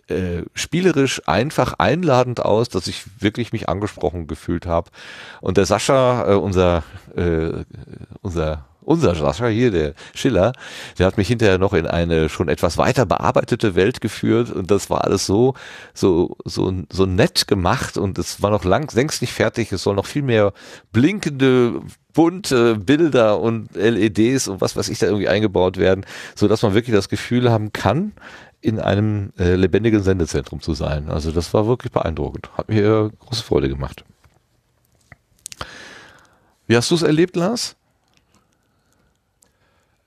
äh, 0.08 0.42
spielerisch 0.54 1.22
einfach 1.26 1.74
einladend 1.78 2.40
aus, 2.44 2.68
dass 2.68 2.86
ich 2.86 3.04
wirklich 3.20 3.52
mich 3.52 3.68
angesprochen 3.68 4.26
gefühlt 4.26 4.66
habe. 4.66 4.90
Und 5.40 5.56
der 5.56 5.66
Sascha, 5.66 6.30
äh, 6.30 6.34
unser 6.34 6.82
äh, 7.16 7.64
unser 8.22 8.66
unser 8.88 9.14
Sascha 9.14 9.48
hier, 9.48 9.70
der 9.70 9.94
Schiller, 10.14 10.52
der 10.98 11.06
hat 11.06 11.18
mich 11.18 11.28
hinterher 11.28 11.58
noch 11.58 11.74
in 11.74 11.86
eine 11.86 12.28
schon 12.28 12.48
etwas 12.48 12.78
weiter 12.78 13.04
bearbeitete 13.04 13.74
Welt 13.74 14.00
geführt 14.00 14.50
und 14.50 14.70
das 14.70 14.88
war 14.88 15.04
alles 15.04 15.26
so, 15.26 15.54
so, 15.92 16.36
so, 16.44 16.72
so 16.90 17.06
nett 17.06 17.46
gemacht 17.46 17.98
und 17.98 18.18
es 18.18 18.42
war 18.42 18.50
noch 18.50 18.64
lang, 18.64 18.90
längst 18.94 19.20
nicht 19.20 19.34
fertig. 19.34 19.70
Es 19.72 19.82
soll 19.82 19.94
noch 19.94 20.06
viel 20.06 20.22
mehr 20.22 20.52
blinkende, 20.90 21.82
bunte 22.14 22.76
Bilder 22.76 23.40
und 23.40 23.76
LEDs 23.76 24.48
und 24.48 24.62
was 24.62 24.74
weiß 24.74 24.88
ich 24.88 24.98
da 24.98 25.06
irgendwie 25.06 25.28
eingebaut 25.28 25.76
werden, 25.76 26.06
so 26.34 26.48
dass 26.48 26.62
man 26.62 26.74
wirklich 26.74 26.96
das 26.96 27.10
Gefühl 27.10 27.50
haben 27.50 27.72
kann, 27.72 28.12
in 28.60 28.80
einem 28.80 29.32
äh, 29.38 29.54
lebendigen 29.54 30.02
Sendezentrum 30.02 30.60
zu 30.60 30.72
sein. 30.72 31.10
Also 31.10 31.30
das 31.30 31.52
war 31.52 31.66
wirklich 31.66 31.92
beeindruckend. 31.92 32.50
Hat 32.56 32.68
mir 32.68 33.12
große 33.20 33.44
Freude 33.44 33.68
gemacht. 33.68 34.04
Wie 36.66 36.76
hast 36.76 36.90
du 36.90 36.94
es 36.96 37.02
erlebt, 37.02 37.36
Lars? 37.36 37.77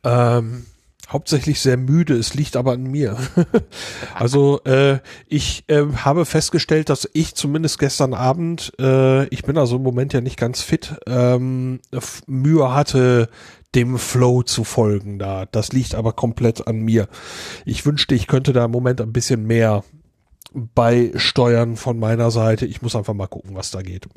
Ähm, 0.04 0.66
hauptsächlich 1.12 1.60
sehr 1.60 1.78
müde. 1.78 2.16
Es 2.16 2.34
liegt 2.34 2.56
aber 2.56 2.74
an 2.74 2.84
mir. 2.84 3.18
also 4.16 4.62
äh, 4.64 5.00
ich 5.28 5.66
äh, 5.68 5.86
habe 5.96 6.26
festgestellt, 6.26 6.90
dass 6.90 7.10
ich 7.14 7.36
zumindest 7.36 7.80
gestern 7.80 8.14
Abend, 8.14 8.74
äh, 8.80 9.26
ich 9.28 9.44
bin 9.44 9.58
also 9.58 9.76
im 9.76 9.84
Moment 9.84 10.14
ja 10.14 10.22
nicht 10.22 10.38
ganz 10.38 10.62
fit, 10.62 10.96
ähm, 11.08 11.82
Mühe 12.28 12.74
hatte, 12.74 13.30
dem 13.76 13.98
Flow 13.98 14.44
zu 14.44 14.64
folgen 14.64 15.20
da. 15.20 15.46
Das 15.46 15.72
liegt 15.72 15.96
aber 15.96 16.14
komplett 16.14 16.68
an 16.68 16.80
mir. 16.80 17.08
Ich 17.66 17.86
wünschte, 17.86 18.16
ich 18.16 18.28
könnte 18.28 18.54
da 18.54 18.66
im 18.66 18.72
Moment 18.72 19.02
ein 19.02 19.14
bisschen 19.14 19.46
mehr 19.46 19.84
beisteuern 20.54 21.78
von 21.78 21.98
meiner 21.98 22.32
Seite. 22.32 22.66
Ich 22.66 22.82
muss 22.82 22.96
einfach 22.96 23.14
mal 23.14 23.28
gucken, 23.28 23.56
was 23.56 23.72
da 23.72 23.82
geht. 23.82 24.08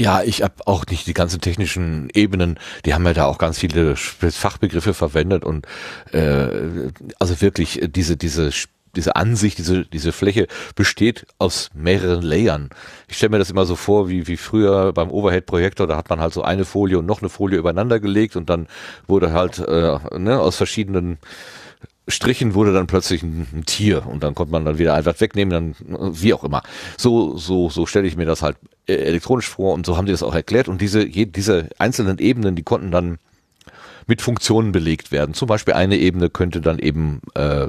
Ja, 0.00 0.22
ich 0.22 0.42
habe 0.42 0.54
auch 0.64 0.86
nicht 0.86 1.06
die 1.06 1.12
ganzen 1.12 1.42
technischen 1.42 2.08
Ebenen, 2.14 2.58
die 2.86 2.94
haben 2.94 3.04
ja 3.04 3.12
da 3.12 3.26
auch 3.26 3.36
ganz 3.36 3.58
viele 3.58 3.96
Fachbegriffe 3.96 4.94
verwendet 4.94 5.44
und 5.44 5.66
äh, 6.12 6.88
also 7.18 7.42
wirklich 7.42 7.82
diese 7.86 8.16
diese 8.16 8.48
diese 8.96 9.14
Ansicht, 9.14 9.58
diese 9.58 9.84
diese 9.84 10.12
Fläche 10.12 10.46
besteht 10.74 11.26
aus 11.38 11.68
mehreren 11.74 12.22
Layern. 12.22 12.70
Ich 13.08 13.18
stelle 13.18 13.32
mir 13.32 13.38
das 13.40 13.50
immer 13.50 13.66
so 13.66 13.76
vor, 13.76 14.08
wie 14.08 14.26
wie 14.26 14.38
früher 14.38 14.94
beim 14.94 15.10
Overhead-Projektor, 15.10 15.86
da 15.86 15.98
hat 15.98 16.08
man 16.08 16.18
halt 16.18 16.32
so 16.32 16.40
eine 16.40 16.64
Folie 16.64 16.98
und 16.98 17.04
noch 17.04 17.20
eine 17.20 17.28
Folie 17.28 17.58
übereinander 17.58 18.00
gelegt 18.00 18.36
und 18.36 18.48
dann 18.48 18.68
wurde 19.06 19.32
halt 19.32 19.58
äh, 19.58 19.98
ne, 20.18 20.40
aus 20.40 20.56
verschiedenen 20.56 21.18
Strichen 22.10 22.54
wurde 22.54 22.72
dann 22.72 22.86
plötzlich 22.86 23.22
ein, 23.22 23.46
ein, 23.52 23.64
Tier 23.66 24.06
und 24.06 24.22
dann 24.22 24.34
konnte 24.34 24.52
man 24.52 24.64
dann 24.64 24.78
wieder 24.78 24.94
einfach 24.94 25.18
wegnehmen, 25.20 25.76
dann 25.78 26.14
wie 26.14 26.34
auch 26.34 26.44
immer. 26.44 26.62
So 26.96 27.36
so 27.36 27.70
so 27.70 27.86
stelle 27.86 28.06
ich 28.06 28.16
mir 28.16 28.26
das 28.26 28.42
halt 28.42 28.56
äh, 28.86 28.94
elektronisch 28.94 29.48
vor 29.48 29.74
und 29.74 29.86
so 29.86 29.96
haben 29.96 30.06
die 30.06 30.12
das 30.12 30.22
auch 30.22 30.34
erklärt 30.34 30.68
und 30.68 30.80
diese 30.80 31.06
diese 31.06 31.68
einzelnen 31.78 32.18
Ebenen, 32.18 32.56
die 32.56 32.62
konnten 32.62 32.90
dann 32.90 33.18
mit 34.06 34.22
Funktionen 34.22 34.72
belegt 34.72 35.12
werden. 35.12 35.34
Zum 35.34 35.48
Beispiel 35.48 35.74
eine 35.74 35.96
Ebene 35.96 36.30
könnte 36.30 36.60
dann 36.60 36.78
eben 36.78 37.20
äh, 37.34 37.68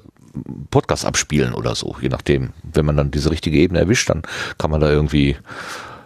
Podcast 0.70 1.06
abspielen 1.06 1.54
oder 1.54 1.76
so, 1.76 1.96
je 2.02 2.10
nachdem. 2.10 2.52
Wenn 2.64 2.86
man 2.86 2.98
dann 2.98 3.12
diese 3.12 3.32
richtige 3.32 3.58
Ebene 3.58 3.80
erwischt, 3.80 4.10
dann 4.10 4.24
kann 4.58 4.72
man 4.72 4.82
da 4.82 4.90
irgendwie 4.90 5.38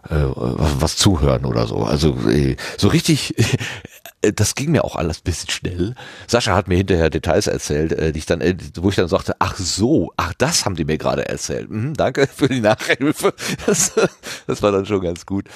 äh, 0.10 0.26
was 0.36 0.98
zuhören 0.98 1.46
oder 1.46 1.68
so. 1.68 1.78
Also 1.78 2.16
äh, 2.30 2.58
so 2.78 2.90
richtig 2.90 3.36
das 4.34 4.56
ging 4.56 4.72
mir 4.72 4.84
auch 4.84 4.96
alles 4.96 5.20
ein 5.20 5.24
bisschen 5.24 5.50
schnell. 5.50 5.96
Sascha 6.28 6.56
hat 6.56 6.68
mir 6.68 6.78
hinterher 6.78 7.10
Details 7.10 7.48
erzählt, 7.48 7.92
äh, 7.92 8.12
die 8.12 8.20
ich 8.20 8.26
dann, 8.26 8.42
äh, 8.42 8.56
wo 8.76 8.90
ich 8.90 8.96
dann 8.96 9.08
sagte, 9.08 9.36
ach 9.40 9.58
so, 9.58 10.12
ach 10.18 10.34
das 10.38 10.66
haben 10.66 10.76
die 10.76 10.86
mir 10.86 10.98
gerade 10.98 11.28
erzählt. 11.28 11.70
Mhm, 11.70 11.94
danke 11.94 12.28
für 12.36 12.48
die 12.48 12.62
Nachhilfe. 12.62 13.34
Das, 13.66 13.94
das 14.48 14.62
war 14.62 14.72
dann 14.72 14.86
schon 14.86 15.02
ganz 15.02 15.26
gut. 15.26 15.48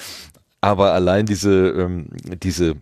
Aber 0.60 0.92
allein 0.92 1.26
diese, 1.26 1.68
ähm, 1.70 2.08
diese, 2.42 2.76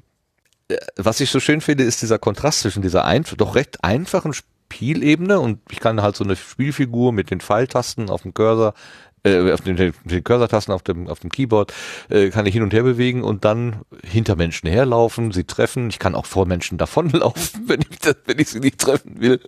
was 0.97 1.21
ich 1.21 1.31
so 1.31 1.41
schön 1.41 1.61
finde, 1.61 1.85
ist 1.85 2.03
dieser 2.03 2.19
Kontrast 2.19 2.61
zwischen 2.61 2.83
dieser 2.83 3.05
ein, 3.05 3.25
doch 3.37 3.55
recht 3.55 3.85
einfachen 3.85 4.33
Spielebene 4.69 5.41
und 5.41 5.61
ich 5.71 5.81
kann 5.81 6.03
halt 6.03 6.17
so 6.17 6.25
eine 6.25 6.37
Spielfigur 6.37 7.13
mit 7.13 7.31
den 7.31 7.41
Pfeiltasten 7.41 8.11
auf 8.11 8.23
dem 8.23 8.35
Cursor 8.35 8.75
äh, 9.25 9.53
auf 9.53 9.61
den, 9.63 9.77
den 9.77 10.25
Cursor-Tasten 10.25 10.73
auf 10.73 10.83
dem, 10.83 11.09
auf 11.09 11.21
dem 11.21 11.31
Keyboard 11.31 11.73
äh, 12.09 12.31
kann 12.31 12.47
ich 12.47 12.55
hin 12.55 12.63
und 12.63 12.73
her 12.73 12.83
bewegen 12.83 13.23
und 13.23 13.45
dann 13.45 13.83
hinter 14.05 14.37
Menschen 14.37 14.69
herlaufen, 14.69 15.33
sie 15.33 15.45
treffen. 15.45 15.89
Ich 15.91 15.99
kann 15.99 16.15
auch 16.15 16.27
vor 16.27 16.47
Menschen 16.47 16.79
davonlaufen, 16.79 17.65
wenn 17.69 17.81
ich, 17.81 17.99
das, 17.99 18.17
wenn 18.27 18.39
ich 18.39 18.49
sie 18.49 18.61
nicht 18.61 18.79
treffen 18.79 19.21
will. 19.21 19.41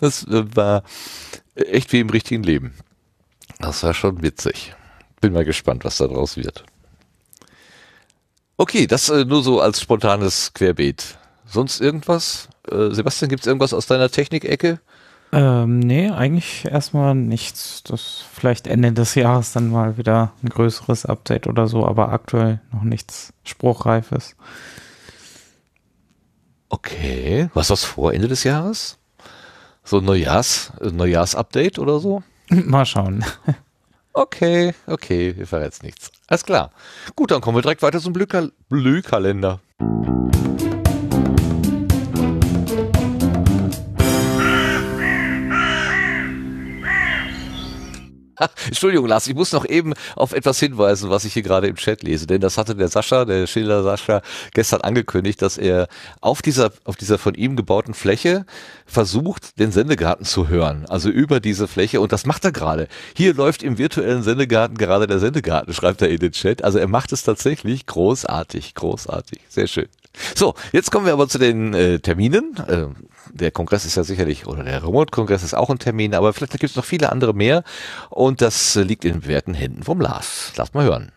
Das 0.00 0.24
äh, 0.26 0.56
war 0.56 0.82
echt 1.54 1.92
wie 1.92 2.00
im 2.00 2.10
richtigen 2.10 2.42
Leben. 2.42 2.74
Das 3.58 3.82
war 3.82 3.94
schon 3.94 4.22
witzig. 4.22 4.74
Bin 5.20 5.32
mal 5.32 5.44
gespannt, 5.44 5.84
was 5.84 5.98
da 5.98 6.06
draus 6.06 6.36
wird. 6.36 6.64
Okay, 8.56 8.86
das 8.86 9.08
äh, 9.08 9.24
nur 9.24 9.42
so 9.42 9.60
als 9.60 9.80
spontanes 9.80 10.52
Querbeet. 10.54 11.18
Sonst 11.46 11.80
irgendwas? 11.80 12.48
Äh, 12.70 12.90
Sebastian, 12.90 13.28
gibt's 13.28 13.46
irgendwas 13.46 13.74
aus 13.74 13.86
deiner 13.86 14.10
Technikecke? 14.10 14.80
Ähm, 15.34 15.80
nee, 15.80 16.10
eigentlich 16.10 16.64
erstmal 16.64 17.16
nichts. 17.16 17.82
Das 17.82 18.24
vielleicht 18.32 18.68
Ende 18.68 18.92
des 18.92 19.16
Jahres 19.16 19.52
dann 19.52 19.68
mal 19.68 19.98
wieder 19.98 20.32
ein 20.44 20.48
größeres 20.48 21.06
Update 21.06 21.48
oder 21.48 21.66
so, 21.66 21.84
aber 21.84 22.10
aktuell 22.10 22.60
noch 22.72 22.84
nichts 22.84 23.32
Spruchreifes. 23.42 24.36
Okay, 26.68 27.50
was 27.52 27.70
was 27.70 27.82
vor 27.82 28.14
Ende 28.14 28.28
des 28.28 28.44
Jahres? 28.44 28.98
So 29.82 29.98
ein 29.98 30.04
Neujahrs, 30.04 30.72
Neujahrs-Update 30.80 31.80
oder 31.80 31.98
so? 31.98 32.22
Mal 32.48 32.86
schauen. 32.86 33.24
Okay, 34.16 34.74
okay, 34.86 35.36
wir 35.36 35.44
verrät's 35.44 35.82
nichts. 35.82 36.12
Alles 36.28 36.44
klar. 36.44 36.70
Gut, 37.16 37.32
dann 37.32 37.40
kommen 37.40 37.56
wir 37.56 37.62
direkt 37.62 37.82
weiter 37.82 37.98
zum 37.98 38.12
Blühkalender. 38.12 39.58
Entschuldigung, 48.66 49.06
Lars, 49.06 49.26
ich 49.26 49.34
muss 49.34 49.52
noch 49.52 49.66
eben 49.66 49.94
auf 50.16 50.32
etwas 50.32 50.58
hinweisen, 50.58 51.10
was 51.10 51.24
ich 51.24 51.32
hier 51.32 51.42
gerade 51.42 51.66
im 51.66 51.76
Chat 51.76 52.02
lese, 52.02 52.26
denn 52.26 52.40
das 52.40 52.58
hatte 52.58 52.74
der 52.74 52.88
Sascha, 52.88 53.24
der 53.24 53.46
Schiller 53.46 53.82
Sascha, 53.82 54.22
gestern 54.52 54.80
angekündigt, 54.82 55.42
dass 55.42 55.58
er 55.58 55.88
auf 56.20 56.42
dieser, 56.42 56.72
auf 56.84 56.96
dieser 56.96 57.18
von 57.18 57.34
ihm 57.34 57.56
gebauten 57.56 57.94
Fläche 57.94 58.46
versucht, 58.86 59.58
den 59.58 59.72
Sendegarten 59.72 60.24
zu 60.24 60.48
hören, 60.48 60.86
also 60.88 61.08
über 61.08 61.40
diese 61.40 61.68
Fläche 61.68 62.00
und 62.00 62.12
das 62.12 62.26
macht 62.26 62.44
er 62.44 62.52
gerade. 62.52 62.88
Hier 63.16 63.34
läuft 63.34 63.62
im 63.62 63.78
virtuellen 63.78 64.22
Sendegarten 64.22 64.76
gerade 64.76 65.06
der 65.06 65.18
Sendegarten, 65.18 65.72
schreibt 65.72 66.02
er 66.02 66.08
in 66.08 66.18
den 66.18 66.32
Chat. 66.32 66.64
Also 66.64 66.78
er 66.78 66.88
macht 66.88 67.12
es 67.12 67.22
tatsächlich 67.22 67.86
großartig, 67.86 68.74
großartig, 68.74 69.40
sehr 69.48 69.66
schön. 69.66 69.88
So, 70.34 70.54
jetzt 70.72 70.90
kommen 70.90 71.06
wir 71.06 71.12
aber 71.12 71.28
zu 71.28 71.38
den 71.38 71.74
äh, 71.74 71.98
Terminen. 71.98 72.56
Äh, 72.68 72.86
der 73.34 73.50
Kongress 73.50 73.84
ist 73.84 73.96
ja 73.96 74.04
sicherlich, 74.04 74.46
oder 74.46 74.62
der 74.62 74.82
Remote-Kongress 74.82 75.42
ist 75.42 75.54
auch 75.54 75.68
ein 75.68 75.78
Termin, 75.78 76.14
aber 76.14 76.32
vielleicht 76.32 76.52
gibt 76.52 76.70
es 76.70 76.76
noch 76.76 76.84
viele 76.84 77.10
andere 77.10 77.34
mehr. 77.34 77.64
Und 78.10 78.40
das 78.40 78.76
liegt 78.76 79.04
in 79.04 79.20
bewährten 79.20 79.54
Händen 79.54 79.82
vom 79.82 80.00
Lars. 80.00 80.52
Lass 80.56 80.72
mal 80.72 80.84
hören. 80.84 81.12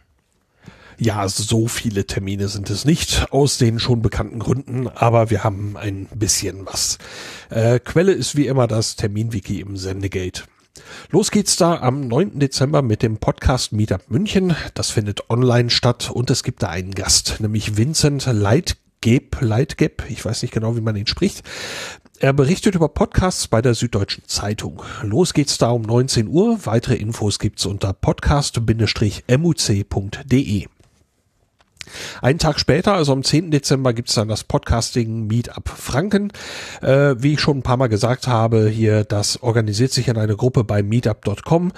Ja, 0.99 1.27
so 1.29 1.67
viele 1.67 2.07
Termine 2.07 2.47
sind 2.47 2.71
es 2.71 2.83
nicht, 2.83 3.27
aus 3.29 3.59
den 3.59 3.79
schon 3.79 4.01
bekannten 4.01 4.39
Gründen, 4.39 4.87
aber 4.87 5.29
wir 5.29 5.43
haben 5.43 5.77
ein 5.77 6.07
bisschen 6.15 6.65
was. 6.65 6.97
Äh, 7.51 7.79
Quelle 7.79 8.13
ist 8.13 8.35
wie 8.35 8.47
immer 8.47 8.65
das 8.65 8.95
Terminwiki 8.95 9.61
im 9.61 9.77
Sendegate. 9.77 10.43
Los 11.11 11.29
geht's 11.29 11.55
da 11.55 11.75
am 11.81 12.07
9. 12.07 12.39
Dezember 12.39 12.81
mit 12.81 13.03
dem 13.03 13.17
Podcast 13.17 13.73
Meetup 13.73 14.09
München. 14.09 14.55
Das 14.73 14.89
findet 14.89 15.29
online 15.29 15.69
statt 15.69 16.09
und 16.11 16.31
es 16.31 16.41
gibt 16.41 16.63
da 16.63 16.69
einen 16.69 16.95
Gast, 16.95 17.37
nämlich 17.41 17.77
Vincent 17.77 18.25
Leit 18.25 18.77
Geb, 19.01 19.37
Leitgeb, 19.41 20.03
ich 20.09 20.25
weiß 20.25 20.41
nicht 20.41 20.53
genau, 20.53 20.75
wie 20.75 20.81
man 20.81 20.95
ihn 20.95 21.07
spricht. 21.07 21.43
Er 22.19 22.33
berichtet 22.33 22.73
über 22.73 22.89
Podcasts 22.89 23.47
bei 23.47 23.61
der 23.61 23.75
Süddeutschen 23.75 24.23
Zeitung. 24.25 24.81
Los 25.03 25.35
geht's 25.35 25.59
da 25.59 25.69
um 25.69 25.83
19 25.83 26.27
Uhr. 26.27 26.65
Weitere 26.65 26.95
Infos 26.95 27.37
gibt's 27.37 27.67
unter 27.67 27.93
podcast-muc.de. 27.93 30.65
Einen 32.21 32.39
Tag 32.39 32.59
später, 32.59 32.95
also 32.95 33.13
am 33.13 33.23
10. 33.23 33.51
Dezember, 33.51 33.93
gibt's 33.93 34.15
dann 34.15 34.29
das 34.29 34.43
Podcasting 34.43 35.27
Meetup 35.27 35.69
Franken. 35.69 36.31
Äh, 36.81 37.13
wie 37.19 37.33
ich 37.33 37.39
schon 37.39 37.59
ein 37.59 37.63
paar 37.63 37.77
Mal 37.77 37.85
gesagt 37.85 38.27
habe, 38.27 38.67
hier, 38.67 39.03
das 39.03 39.43
organisiert 39.43 39.91
sich 39.91 40.07
in 40.07 40.17
eine 40.17 40.35
Gruppe 40.35 40.63
bei 40.63 40.81
meetup.com. 40.81 41.71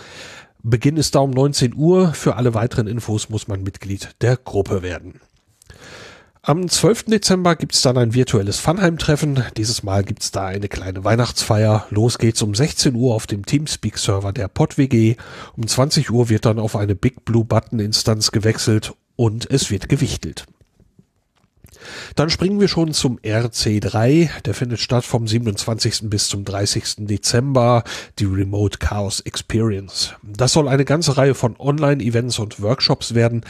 Beginn 0.64 0.96
ist 0.96 1.16
da 1.16 1.20
um 1.20 1.32
19 1.32 1.76
Uhr. 1.76 2.14
Für 2.14 2.38
alle 2.38 2.54
weiteren 2.54 2.88
Infos 2.88 3.28
muss 3.28 3.50
man 3.50 3.62
Mitglied 3.62 4.16
der 4.22 4.38
Gruppe 4.38 4.84
werden. 4.84 5.20
Am 6.50 6.68
12. 6.68 7.04
Dezember 7.04 7.56
gibt's 7.56 7.84
dann 7.84 7.96
ein 7.96 8.16
virtuelles 8.16 8.58
Funheim-Treffen. 8.58 9.44
Dieses 9.56 9.84
Mal 9.84 10.04
gibt's 10.04 10.32
da 10.32 10.48
eine 10.48 10.68
kleine 10.68 11.04
Weihnachtsfeier. 11.04 11.86
Los 11.92 12.18
geht's 12.18 12.42
um 12.42 12.56
16 12.56 12.96
Uhr 12.96 13.14
auf 13.14 13.28
dem 13.28 13.46
Teamspeak-Server 13.46 14.34
der 14.34 14.48
PodWG. 14.48 15.16
Um 15.56 15.68
20 15.68 16.10
Uhr 16.10 16.28
wird 16.30 16.46
dann 16.46 16.58
auf 16.58 16.76
eine 16.76 16.96
Big 16.96 17.24
Blue 17.24 17.46
Button-Instanz 17.46 18.32
gewechselt 18.32 18.96
und 19.16 19.48
es 19.52 19.70
wird 19.70 19.90
gewichtelt. 19.90 20.48
Dann 22.16 22.30
springen 22.30 22.60
wir 22.60 22.68
schon 22.68 22.94
zum 22.94 23.20
RC3. 23.20 24.42
Der 24.42 24.54
findet 24.54 24.80
statt 24.80 25.06
vom 25.06 25.28
27. 25.28 26.10
bis 26.10 26.28
zum 26.28 26.46
30. 26.46 27.08
Dezember, 27.08 27.84
die 28.20 28.26
Remote 28.26 28.78
Chaos 28.80 29.20
Experience. 29.22 30.14
Das 30.24 30.54
soll 30.54 30.68
eine 30.68 30.86
ganze 30.86 31.18
Reihe 31.18 31.36
von 31.36 31.56
Online-Events 31.60 32.40
und 32.40 32.62
Workshops 32.62 33.16
werden. 33.16 33.44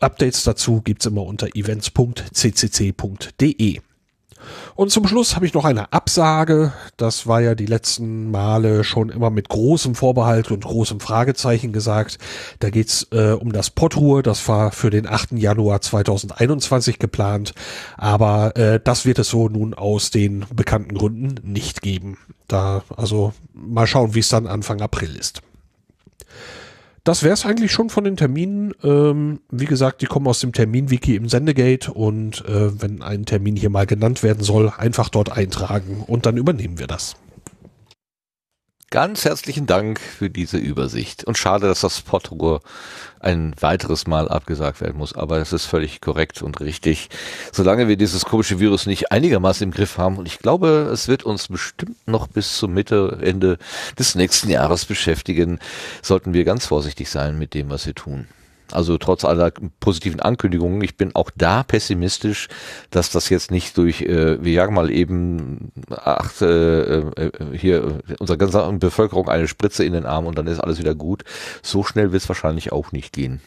Updates 0.00 0.44
dazu 0.44 0.80
gibt's 0.82 1.06
immer 1.06 1.22
unter 1.22 1.48
events.ccc.de. 1.54 2.26
Und 4.76 4.90
zum 4.90 5.08
Schluss 5.08 5.34
habe 5.34 5.46
ich 5.46 5.54
noch 5.54 5.64
eine 5.64 5.94
Absage. 5.94 6.72
Das 6.98 7.26
war 7.26 7.40
ja 7.40 7.54
die 7.54 7.64
letzten 7.64 8.30
Male 8.30 8.84
schon 8.84 9.08
immer 9.08 9.30
mit 9.30 9.48
großem 9.48 9.94
Vorbehalt 9.94 10.50
und 10.50 10.64
großem 10.64 11.00
Fragezeichen 11.00 11.72
gesagt. 11.72 12.18
Da 12.58 12.68
geht's 12.68 13.08
äh, 13.10 13.30
um 13.32 13.52
das 13.52 13.70
Potruhe. 13.70 14.22
Das 14.22 14.46
war 14.48 14.72
für 14.72 14.90
den 14.90 15.08
8. 15.08 15.32
Januar 15.32 15.80
2021 15.80 16.98
geplant. 16.98 17.54
Aber 17.96 18.54
äh, 18.56 18.78
das 18.78 19.06
wird 19.06 19.18
es 19.18 19.30
so 19.30 19.48
nun 19.48 19.72
aus 19.72 20.10
den 20.10 20.44
bekannten 20.54 20.94
Gründen 20.94 21.36
nicht 21.50 21.80
geben. 21.80 22.18
Da, 22.46 22.82
also 22.94 23.32
mal 23.54 23.86
schauen, 23.86 24.14
wie 24.14 24.20
es 24.20 24.28
dann 24.28 24.46
Anfang 24.46 24.82
April 24.82 25.16
ist 25.16 25.40
das 27.06 27.22
wäre 27.22 27.34
es 27.34 27.46
eigentlich 27.46 27.70
schon 27.70 27.88
von 27.88 28.02
den 28.02 28.16
Terminen. 28.16 28.74
Ähm, 28.82 29.38
wie 29.48 29.64
gesagt, 29.64 30.02
die 30.02 30.06
kommen 30.06 30.26
aus 30.26 30.40
dem 30.40 30.52
Terminwiki 30.52 31.14
im 31.14 31.28
Sendegate 31.28 31.92
und 31.92 32.44
äh, 32.46 32.82
wenn 32.82 33.00
ein 33.00 33.24
Termin 33.24 33.54
hier 33.54 33.70
mal 33.70 33.86
genannt 33.86 34.24
werden 34.24 34.42
soll, 34.42 34.72
einfach 34.76 35.08
dort 35.08 35.30
eintragen 35.30 36.02
und 36.06 36.26
dann 36.26 36.36
übernehmen 36.36 36.80
wir 36.80 36.88
das. 36.88 37.14
Ganz 38.90 39.24
herzlichen 39.24 39.66
Dank 39.66 39.98
für 39.98 40.30
diese 40.30 40.58
Übersicht. 40.58 41.24
Und 41.24 41.36
schade, 41.36 41.66
dass 41.66 41.80
das 41.80 42.02
Potruhr 42.02 42.60
ein 43.18 43.52
weiteres 43.58 44.06
Mal 44.06 44.28
abgesagt 44.28 44.80
werden 44.80 44.96
muss. 44.96 45.12
Aber 45.12 45.38
es 45.38 45.52
ist 45.52 45.66
völlig 45.66 46.00
korrekt 46.00 46.40
und 46.40 46.60
richtig. 46.60 47.08
Solange 47.50 47.88
wir 47.88 47.96
dieses 47.96 48.24
komische 48.24 48.60
Virus 48.60 48.86
nicht 48.86 49.10
einigermaßen 49.10 49.64
im 49.64 49.72
Griff 49.72 49.98
haben, 49.98 50.18
und 50.18 50.26
ich 50.26 50.38
glaube, 50.38 50.88
es 50.92 51.08
wird 51.08 51.24
uns 51.24 51.48
bestimmt 51.48 52.06
noch 52.06 52.28
bis 52.28 52.58
zum 52.58 52.74
Mitte, 52.74 53.18
Ende 53.20 53.58
des 53.98 54.14
nächsten 54.14 54.50
Jahres 54.50 54.84
beschäftigen, 54.84 55.58
sollten 56.00 56.32
wir 56.32 56.44
ganz 56.44 56.66
vorsichtig 56.66 57.10
sein 57.10 57.40
mit 57.40 57.54
dem, 57.54 57.70
was 57.70 57.86
wir 57.86 57.94
tun. 57.94 58.28
Also 58.72 58.98
trotz 58.98 59.24
aller 59.24 59.52
positiven 59.80 60.20
Ankündigungen, 60.20 60.80
ich 60.82 60.96
bin 60.96 61.14
auch 61.14 61.30
da 61.36 61.62
pessimistisch, 61.62 62.48
dass 62.90 63.10
das 63.10 63.28
jetzt 63.28 63.50
nicht 63.50 63.76
durch, 63.78 64.02
äh, 64.02 64.42
wir 64.42 64.52
jagen 64.52 64.74
mal 64.74 64.90
eben 64.90 65.72
acht, 65.90 66.42
äh, 66.42 66.98
äh, 66.98 67.30
hier 67.52 68.00
unserer 68.18 68.36
ganzen 68.36 68.78
Bevölkerung 68.78 69.28
eine 69.28 69.46
Spritze 69.46 69.84
in 69.84 69.92
den 69.92 70.06
Arm 70.06 70.26
und 70.26 70.36
dann 70.36 70.46
ist 70.46 70.60
alles 70.60 70.78
wieder 70.78 70.94
gut. 70.94 71.24
So 71.62 71.84
schnell 71.84 72.12
wird 72.12 72.22
es 72.22 72.28
wahrscheinlich 72.28 72.72
auch 72.72 72.92
nicht 72.92 73.12
gehen. 73.12 73.40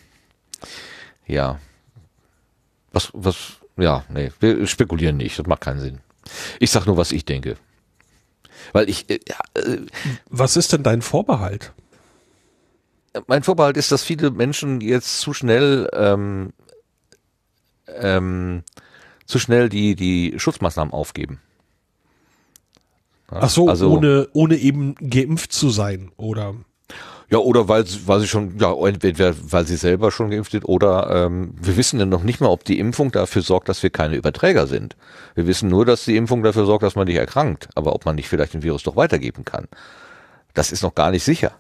Ja. 1.28 1.60
Was, 2.92 3.10
was, 3.14 3.58
ja, 3.78 4.04
nee, 4.10 4.32
wir 4.40 4.66
spekulieren 4.68 5.18
nicht, 5.18 5.38
das 5.38 5.48
macht 5.48 5.62
keinen 5.62 5.80
Sinn. 5.80 6.00
Ich 6.60 6.72
sag 6.72 6.86
nur, 6.86 6.98
was 6.98 7.12
ich 7.12 7.26
denke. 7.26 7.56
Weil 8.74 8.90
ich. 8.90 9.10
Äh, 9.10 9.20
äh, 9.56 9.80
was 10.30 10.58
ist 10.58 10.74
denn 10.74 10.84
dein 10.84 11.02
Vorbehalt? 11.02 11.74
Mein 13.28 13.44
Vorbehalt 13.44 13.78
ist, 13.78 13.92
dass 13.92 14.04
viele 14.04 14.32
Menschen 14.32 14.82
jetzt 14.82 15.20
zu 15.20 15.34
schnell 15.34 15.90
ähm, 15.94 16.54
ähm, 17.88 18.64
zu 19.26 19.40
schnell 19.40 19.70
die 19.70 19.96
die 19.96 20.36
Schutzmaßnahmen 20.38 20.94
aufgeben. 20.94 21.40
Ja, 23.32 23.40
Ach 23.42 23.50
so, 23.50 23.68
also, 23.68 23.92
ohne 23.92 24.28
ohne 24.34 24.58
eben 24.58 24.96
geimpft 24.96 25.54
zu 25.54 25.70
sein 25.70 26.12
oder 26.18 26.56
Ja, 27.30 27.38
oder 27.38 27.68
weil, 27.68 27.86
weil 28.06 28.20
sie 28.22 28.28
schon, 28.28 28.58
ja, 28.60 28.74
entweder 28.74 29.36
weil 29.52 29.68
sie 29.68 29.76
selber 29.76 30.12
schon 30.12 30.32
geimpft 30.32 30.52
sind 30.52 30.66
oder 30.66 31.26
ähm, 31.26 31.54
wir 31.62 31.78
wissen 31.78 32.00
ja 32.00 32.06
noch 32.06 32.24
nicht 32.24 32.42
mal, 32.42 32.48
ob 32.50 32.64
die 32.64 32.80
Impfung 32.80 33.12
dafür 33.12 33.44
sorgt, 33.44 33.70
dass 33.70 33.84
wir 33.84 33.92
keine 33.92 34.16
Überträger 34.16 34.66
sind. 34.66 34.96
Wir 35.36 35.46
wissen 35.46 35.70
nur, 35.70 35.86
dass 35.86 36.06
die 36.06 36.18
Impfung 36.18 36.42
dafür 36.42 36.66
sorgt, 36.66 36.84
dass 36.84 36.96
man 36.96 37.06
nicht 37.08 37.18
erkrankt, 37.18 37.70
aber 37.76 37.94
ob 37.94 38.06
man 38.06 38.16
nicht 38.16 38.30
vielleicht 38.30 38.56
den 38.56 38.64
Virus 38.64 38.82
doch 38.84 38.96
weitergeben 38.96 39.46
kann. 39.46 39.68
Das 40.56 40.72
ist 40.72 40.82
noch 40.82 40.96
gar 40.96 41.12
nicht 41.12 41.24
sicher. 41.24 41.52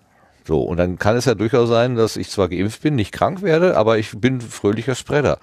So, 0.49 0.63
und 0.63 0.77
dann 0.77 0.97
kann 0.97 1.15
es 1.15 1.25
ja 1.25 1.35
durchaus 1.35 1.69
sein, 1.69 1.95
dass 1.95 2.17
ich 2.17 2.31
zwar 2.31 2.49
geimpft 2.49 2.81
bin, 2.81 2.95
nicht 2.95 3.11
krank 3.11 3.43
werde, 3.43 3.77
aber 3.77 3.99
ich 3.99 4.19
bin 4.19 4.41
fröhlicher 4.41 4.95
Spreader. 4.95 5.37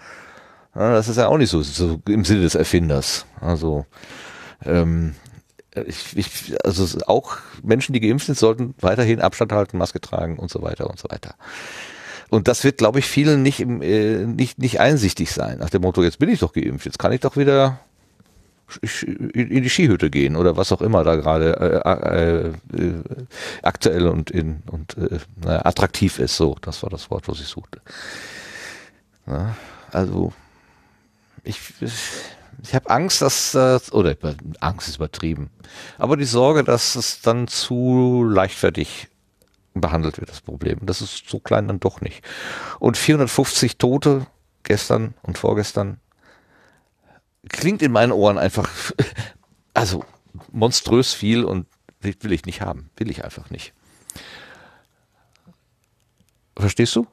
Ja, 0.75 0.95
das 0.95 1.07
ist 1.07 1.17
ja 1.17 1.29
auch 1.29 1.39
nicht 1.39 1.51
so, 1.51 1.63
so 1.63 2.01
im 2.09 2.25
Sinne 2.25 2.41
des 2.41 2.57
Erfinders. 2.57 3.25
Also, 3.41 3.87
ähm, 4.65 5.15
ich, 5.87 6.17
ich, 6.17 6.57
also 6.65 6.99
auch 7.07 7.37
Menschen, 7.63 7.93
die 7.93 8.01
geimpft 8.01 8.27
sind, 8.27 8.37
sollten 8.37 8.75
weiterhin 8.81 9.21
Abstand 9.21 9.53
halten, 9.53 9.79
Maske 9.79 10.01
tragen 10.01 10.41
und 10.41 10.51
so 10.51 10.61
weiter 10.63 10.91
und 10.91 10.99
so 10.99 11.09
weiter. 11.09 11.37
Und 12.29 12.49
das 12.49 12.65
wird, 12.65 12.79
glaube 12.79 12.99
ich, 12.99 13.07
vielen 13.07 13.45
nicht, 13.45 13.61
äh, 13.61 14.27
nicht, 14.27 14.59
nicht 14.59 14.81
einsichtig 14.81 15.31
sein. 15.31 15.59
Nach 15.59 15.71
dem 15.71 15.83
Motto, 15.83 16.03
jetzt 16.03 16.19
bin 16.19 16.31
ich 16.31 16.41
doch 16.41 16.53
geimpft, 16.53 16.85
jetzt 16.85 16.99
kann 16.99 17.13
ich 17.13 17.21
doch 17.21 17.37
wieder 17.37 17.79
in 18.83 19.63
die 19.63 19.71
Skihütte 19.71 20.11
gehen 20.11 20.37
oder 20.37 20.57
was 20.57 20.73
auch 20.73 20.83
immer 20.83 21.05
da 21.05 21.17
gerade 21.17 21.57
äh, 21.57 22.79
äh, 22.79 22.83
äh, 22.83 23.03
aktuell 23.63 24.09
und, 24.09 24.31
in, 24.31 24.63
und 24.71 24.97
äh, 24.99 25.21
attraktiv 25.49 26.19
ist. 26.19 26.37
So, 26.37 26.57
das 26.61 26.83
war 26.83 26.91
das 26.91 27.11
Wort, 27.11 27.29
was 27.29 27.41
ich 27.41 27.47
suchte. 27.47 27.81
Ja, 29.27 29.57
also 29.93 30.33
ich, 31.45 31.61
ich 31.81 32.75
habe 32.75 32.91
Angst, 32.91 33.23
dass 33.23 33.55
oder 33.93 34.17
Angst 34.61 34.89
ist 34.89 34.97
übertrieben, 34.97 35.51
aber 35.99 36.17
die 36.17 36.25
Sorge, 36.25 36.65
dass 36.65 36.97
es 36.97 37.21
dann 37.21 37.47
zu 37.49 38.25
leichtfertig 38.29 39.09
behandelt 39.75 40.19
wird, 40.19 40.31
das 40.31 40.41
Problem. 40.41 40.81
Das 40.83 41.01
ist 41.01 41.29
so 41.29 41.39
klein 41.39 41.69
dann 41.69 41.81
doch 41.81 42.01
nicht. 42.01 42.23
Und 42.79 42.97
450 42.97 43.79
Tote 43.79 44.27
gestern 44.63 45.15
und 45.23 45.39
vorgestern 45.39 46.01
klingt 47.49 47.83
in 47.83 47.93
meinen 47.93 48.13
Ohren 48.13 48.39
einfach, 48.39 48.69
also 49.75 50.05
monströs 50.53 51.13
viel 51.13 51.45
und 51.45 51.67
will 52.01 52.33
ich 52.33 52.47
nicht 52.47 52.61
haben. 52.61 52.91
Will 52.97 53.11
ich 53.11 53.25
einfach 53.25 53.51
nicht. 53.51 53.73
Verstehst 56.57 56.95
du? 56.97 57.07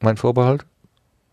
Mein 0.00 0.16
Vorbehalt? 0.16 0.64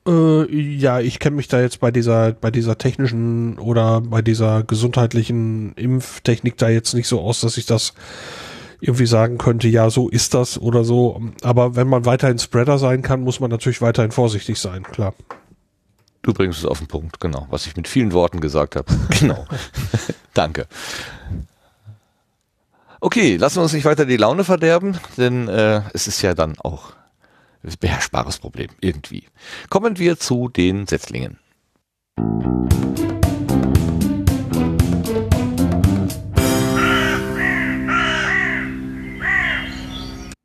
Äh, 0.07 0.53
ja, 0.53 0.99
ich 0.99 1.19
kenne 1.19 1.38
mich 1.38 1.48
da 1.48 1.61
jetzt 1.61 1.80
bei 1.80 1.91
dieser, 1.91 2.34
bei 2.34 2.52
dieser 2.52 2.77
technischen 2.77 3.57
oder 3.57 4.02
bei 4.02 4.22
dieser 4.22 4.64
gesundheitlichen 4.64 5.73
Impftechnik 5.76 6.57
da 6.57 6.69
jetzt 6.69 6.94
nicht 6.94 7.07
so 7.07 7.22
aus, 7.22 7.41
dass 7.41 7.57
ich 7.57 7.65
das 7.65 7.94
irgendwie 8.81 9.06
sagen 9.06 9.38
könnte, 9.38 9.69
ja, 9.69 9.90
so 9.90 10.10
ist 10.10 10.34
das 10.34 10.60
oder 10.60 10.84
so. 10.84 11.22
Aber 11.41 11.77
wenn 11.77 11.88
man 11.88 12.06
weiterhin 12.06 12.38
Spreader 12.38 12.77
sein 12.77 13.02
kann, 13.02 13.22
muss 13.22 13.40
man 13.40 13.49
natürlich 13.49 13.81
weiterhin 13.81 14.11
vorsichtig 14.11 14.60
sein, 14.60 14.84
klar. 14.84 15.14
Du 16.23 16.33
bringst 16.33 16.59
es 16.59 16.65
auf 16.65 16.77
den 16.77 16.87
Punkt, 16.87 17.19
genau, 17.19 17.47
was 17.49 17.67
ich 17.67 17.75
mit 17.75 17.87
vielen 17.87 18.13
Worten 18.13 18.39
gesagt 18.39 18.77
habe. 18.77 18.91
genau. 19.19 19.45
Danke. 20.33 20.67
Okay, 23.01 23.35
lassen 23.35 23.57
wir 23.57 23.63
uns 23.63 23.73
nicht 23.73 23.83
weiter 23.83 24.05
die 24.05 24.15
Laune 24.15 24.45
verderben, 24.45 24.97
denn 25.17 25.49
äh, 25.49 25.81
es 25.91 26.07
ist 26.07 26.21
ja 26.21 26.33
dann 26.33 26.57
auch 26.59 26.93
beherrschbares 27.79 28.39
Problem 28.39 28.69
irgendwie. 28.79 29.25
Kommen 29.69 29.99
wir 29.99 30.17
zu 30.17 30.47
den 30.47 30.87
Setzlingen. 30.87 31.39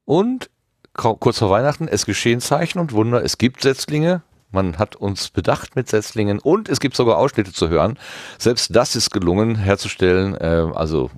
Und 0.05 0.50
kurz 0.92 1.38
vor 1.38 1.50
Weihnachten, 1.50 1.86
es 1.86 2.05
geschehen 2.05 2.40
Zeichen 2.40 2.80
und 2.80 2.92
Wunder, 2.92 3.22
es 3.22 3.38
gibt 3.38 3.62
Setzlinge, 3.62 4.22
man 4.50 4.78
hat 4.78 4.96
uns 4.96 5.28
bedacht 5.28 5.76
mit 5.76 5.88
Setzlingen 5.88 6.38
und 6.38 6.68
es 6.68 6.80
gibt 6.80 6.96
sogar 6.96 7.18
Ausschnitte 7.18 7.52
zu 7.52 7.68
hören. 7.68 7.98
Selbst 8.38 8.74
das 8.74 8.96
ist 8.96 9.10
gelungen 9.10 9.56
herzustellen. 9.56 10.34
Äh, 10.36 10.72
also 10.74 11.10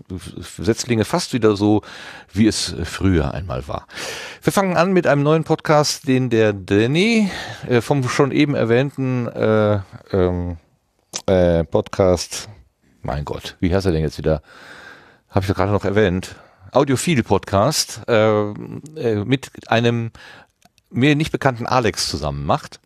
Setzlinge 0.59 1.05
fast 1.05 1.33
wieder 1.33 1.57
so, 1.57 1.83
wie 2.33 2.47
es 2.47 2.75
früher 2.85 3.33
einmal 3.33 3.69
war. 3.69 3.87
Wir 4.43 4.53
fangen 4.53 4.77
an 4.77 4.93
mit 4.93 5.07
einem 5.07 5.23
neuen 5.23 5.45
Podcast, 5.45 6.09
den 6.09 6.31
der 6.31 6.53
Danny 6.53 7.31
äh, 7.69 7.81
vom 7.81 8.09
schon 8.09 8.33
eben 8.33 8.55
erwähnten 8.55 9.29
äh, 9.29 9.81
ähm, 10.13 10.57
äh, 11.27 11.65
Podcast, 11.65 12.49
mein 13.03 13.25
Gott, 13.25 13.57
wie 13.61 13.75
heißt 13.75 13.87
er 13.87 13.93
denn 13.93 14.03
jetzt 14.03 14.19
wieder? 14.19 14.43
Habe 15.29 15.45
ich 15.45 15.49
doch 15.49 15.57
gerade 15.57 15.73
noch 15.73 15.85
erwähnt. 15.85 16.35
Audiophile 16.73 17.23
Podcast 17.23 18.03
äh, 18.09 18.51
äh, 18.51 19.25
mit 19.25 19.51
einem 19.69 20.11
mir 20.91 21.15
nicht 21.15 21.33
bekannten 21.33 21.67
Alex 21.67 22.09
zusammen 22.09 22.45
macht. 22.45 22.81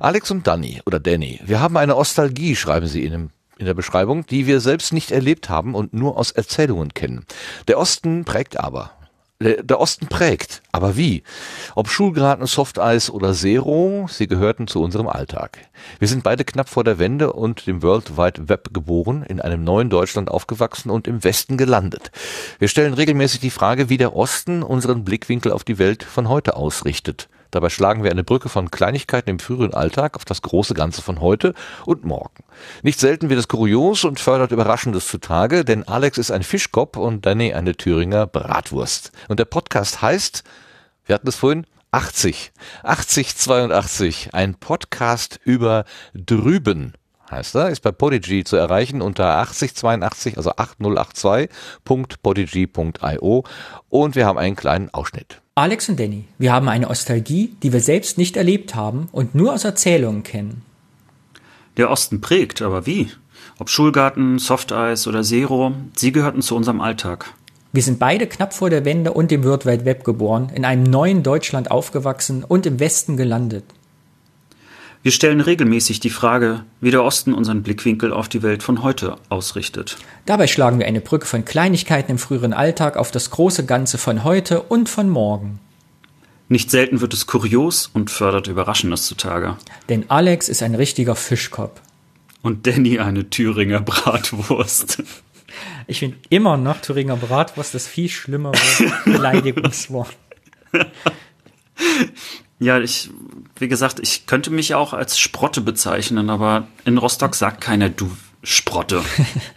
Alex 0.00 0.30
und 0.30 0.46
Danny 0.46 0.80
oder 0.86 1.00
Danny, 1.00 1.40
wir 1.44 1.60
haben 1.60 1.76
eine 1.76 1.96
Ostalgie, 1.96 2.56
schreiben 2.56 2.86
sie 2.86 3.04
in, 3.04 3.30
in 3.58 3.66
der 3.66 3.74
Beschreibung, 3.74 4.26
die 4.26 4.46
wir 4.46 4.60
selbst 4.60 4.92
nicht 4.92 5.10
erlebt 5.10 5.48
haben 5.48 5.74
und 5.74 5.94
nur 5.94 6.16
aus 6.16 6.30
Erzählungen 6.30 6.94
kennen. 6.94 7.24
Der 7.68 7.78
Osten 7.78 8.24
prägt 8.24 8.58
aber. 8.58 8.92
Der, 9.42 9.80
Osten 9.80 10.06
prägt, 10.06 10.62
aber 10.70 10.96
wie? 10.96 11.24
Ob 11.74 11.88
Schulgarten, 11.88 12.46
Softeis 12.46 13.10
oder 13.10 13.34
Zero, 13.34 14.06
sie 14.08 14.28
gehörten 14.28 14.68
zu 14.68 14.80
unserem 14.80 15.08
Alltag. 15.08 15.58
Wir 15.98 16.06
sind 16.06 16.22
beide 16.22 16.44
knapp 16.44 16.68
vor 16.68 16.84
der 16.84 17.00
Wende 17.00 17.32
und 17.32 17.66
dem 17.66 17.82
World 17.82 18.16
Wide 18.16 18.48
Web 18.48 18.72
geboren, 18.72 19.24
in 19.24 19.40
einem 19.40 19.64
neuen 19.64 19.90
Deutschland 19.90 20.30
aufgewachsen 20.30 20.90
und 20.90 21.08
im 21.08 21.24
Westen 21.24 21.56
gelandet. 21.56 22.12
Wir 22.60 22.68
stellen 22.68 22.94
regelmäßig 22.94 23.40
die 23.40 23.50
Frage, 23.50 23.88
wie 23.88 23.96
der 23.96 24.14
Osten 24.14 24.62
unseren 24.62 25.02
Blickwinkel 25.02 25.50
auf 25.50 25.64
die 25.64 25.78
Welt 25.78 26.04
von 26.04 26.28
heute 26.28 26.54
ausrichtet. 26.54 27.28
Dabei 27.52 27.68
schlagen 27.68 28.02
wir 28.02 28.10
eine 28.10 28.24
Brücke 28.24 28.48
von 28.48 28.68
Kleinigkeiten 28.70 29.28
im 29.30 29.38
früheren 29.38 29.74
Alltag 29.74 30.16
auf 30.16 30.24
das 30.24 30.42
große 30.42 30.74
Ganze 30.74 31.02
von 31.02 31.20
heute 31.20 31.54
und 31.84 32.04
morgen. 32.04 32.42
Nicht 32.82 32.98
selten 32.98 33.28
wird 33.28 33.38
es 33.38 33.46
kurios 33.46 34.02
und 34.04 34.18
fördert 34.18 34.50
Überraschendes 34.52 35.06
zutage, 35.06 35.64
denn 35.64 35.86
Alex 35.86 36.18
ist 36.18 36.32
ein 36.32 36.42
Fischkopf 36.42 36.96
und 36.96 37.24
Danny 37.26 37.52
eine 37.52 37.76
Thüringer 37.76 38.26
Bratwurst. 38.26 39.12
Und 39.28 39.38
der 39.38 39.44
Podcast 39.44 40.02
heißt, 40.02 40.42
wir 41.04 41.14
hatten 41.14 41.28
es 41.28 41.36
vorhin, 41.36 41.66
80. 41.90 42.52
8082. 42.84 44.30
Ein 44.32 44.54
Podcast 44.54 45.38
über 45.44 45.84
drüben 46.14 46.94
heißt 47.30 47.54
er, 47.54 47.68
ist 47.68 47.80
bei 47.80 47.92
Podigy 47.92 48.44
zu 48.44 48.56
erreichen 48.56 49.02
unter 49.02 49.36
8082, 49.38 50.38
also 50.38 50.52
8082.podigy.io 50.52 53.44
und 53.90 54.14
wir 54.14 54.24
haben 54.26 54.38
einen 54.38 54.56
kleinen 54.56 54.88
Ausschnitt. 54.94 55.41
Alex 55.54 55.90
und 55.90 56.00
Danny, 56.00 56.24
wir 56.38 56.50
haben 56.50 56.70
eine 56.70 56.88
Ostalgie, 56.88 57.54
die 57.62 57.74
wir 57.74 57.80
selbst 57.80 58.16
nicht 58.16 58.38
erlebt 58.38 58.74
haben 58.74 59.10
und 59.12 59.34
nur 59.34 59.52
aus 59.52 59.64
Erzählungen 59.64 60.22
kennen. 60.22 60.62
Der 61.76 61.90
Osten 61.90 62.22
prägt, 62.22 62.62
aber 62.62 62.86
wie? 62.86 63.10
Ob 63.58 63.68
Schulgarten, 63.68 64.38
Softeis 64.38 65.06
oder 65.06 65.22
Zero, 65.22 65.74
sie 65.94 66.10
gehörten 66.10 66.40
zu 66.40 66.56
unserem 66.56 66.80
Alltag. 66.80 67.34
Wir 67.70 67.82
sind 67.82 67.98
beide 67.98 68.26
knapp 68.26 68.54
vor 68.54 68.70
der 68.70 68.86
Wende 68.86 69.12
und 69.12 69.30
dem 69.30 69.44
World 69.44 69.66
Wide 69.66 69.84
Web 69.84 70.04
geboren, 70.04 70.50
in 70.54 70.64
einem 70.64 70.84
neuen 70.84 71.22
Deutschland 71.22 71.70
aufgewachsen 71.70 72.44
und 72.44 72.64
im 72.64 72.80
Westen 72.80 73.18
gelandet. 73.18 73.64
Wir 75.04 75.10
stellen 75.10 75.40
regelmäßig 75.40 75.98
die 75.98 76.10
Frage, 76.10 76.62
wie 76.80 76.92
der 76.92 77.02
Osten 77.02 77.34
unseren 77.34 77.64
Blickwinkel 77.64 78.12
auf 78.12 78.28
die 78.28 78.42
Welt 78.44 78.62
von 78.62 78.84
heute 78.84 79.16
ausrichtet. 79.30 79.96
Dabei 80.26 80.46
schlagen 80.46 80.78
wir 80.78 80.86
eine 80.86 81.00
Brücke 81.00 81.26
von 81.26 81.44
Kleinigkeiten 81.44 82.12
im 82.12 82.18
früheren 82.18 82.52
Alltag 82.52 82.96
auf 82.96 83.10
das 83.10 83.30
große 83.30 83.66
Ganze 83.66 83.98
von 83.98 84.22
heute 84.22 84.62
und 84.62 84.88
von 84.88 85.10
morgen. 85.10 85.58
Nicht 86.48 86.70
selten 86.70 87.00
wird 87.00 87.14
es 87.14 87.26
kurios 87.26 87.90
und 87.92 88.12
fördert 88.12 88.46
Überraschendes 88.46 89.06
zutage. 89.06 89.56
Denn 89.88 90.08
Alex 90.08 90.48
ist 90.48 90.62
ein 90.62 90.76
richtiger 90.76 91.16
Fischkopf. 91.16 91.80
Und 92.42 92.68
Danny 92.68 93.00
eine 93.00 93.28
Thüringer 93.28 93.80
Bratwurst. 93.80 95.02
Ich 95.88 95.98
finde 95.98 96.18
immer 96.28 96.56
noch 96.56 96.80
Thüringer 96.80 97.16
Bratwurst 97.16 97.74
das 97.74 97.88
viel 97.88 98.08
schlimmere 98.08 98.54
Beleidigungswort. 99.04 100.16
Ja, 102.62 102.78
ich, 102.78 103.10
wie 103.56 103.66
gesagt, 103.66 103.98
ich 103.98 104.26
könnte 104.26 104.50
mich 104.50 104.76
auch 104.76 104.92
als 104.92 105.18
Sprotte 105.18 105.60
bezeichnen, 105.60 106.30
aber 106.30 106.68
in 106.84 106.96
Rostock 106.96 107.34
sagt 107.34 107.60
keiner 107.60 107.90
du 107.90 108.08
Sprotte. 108.44 109.02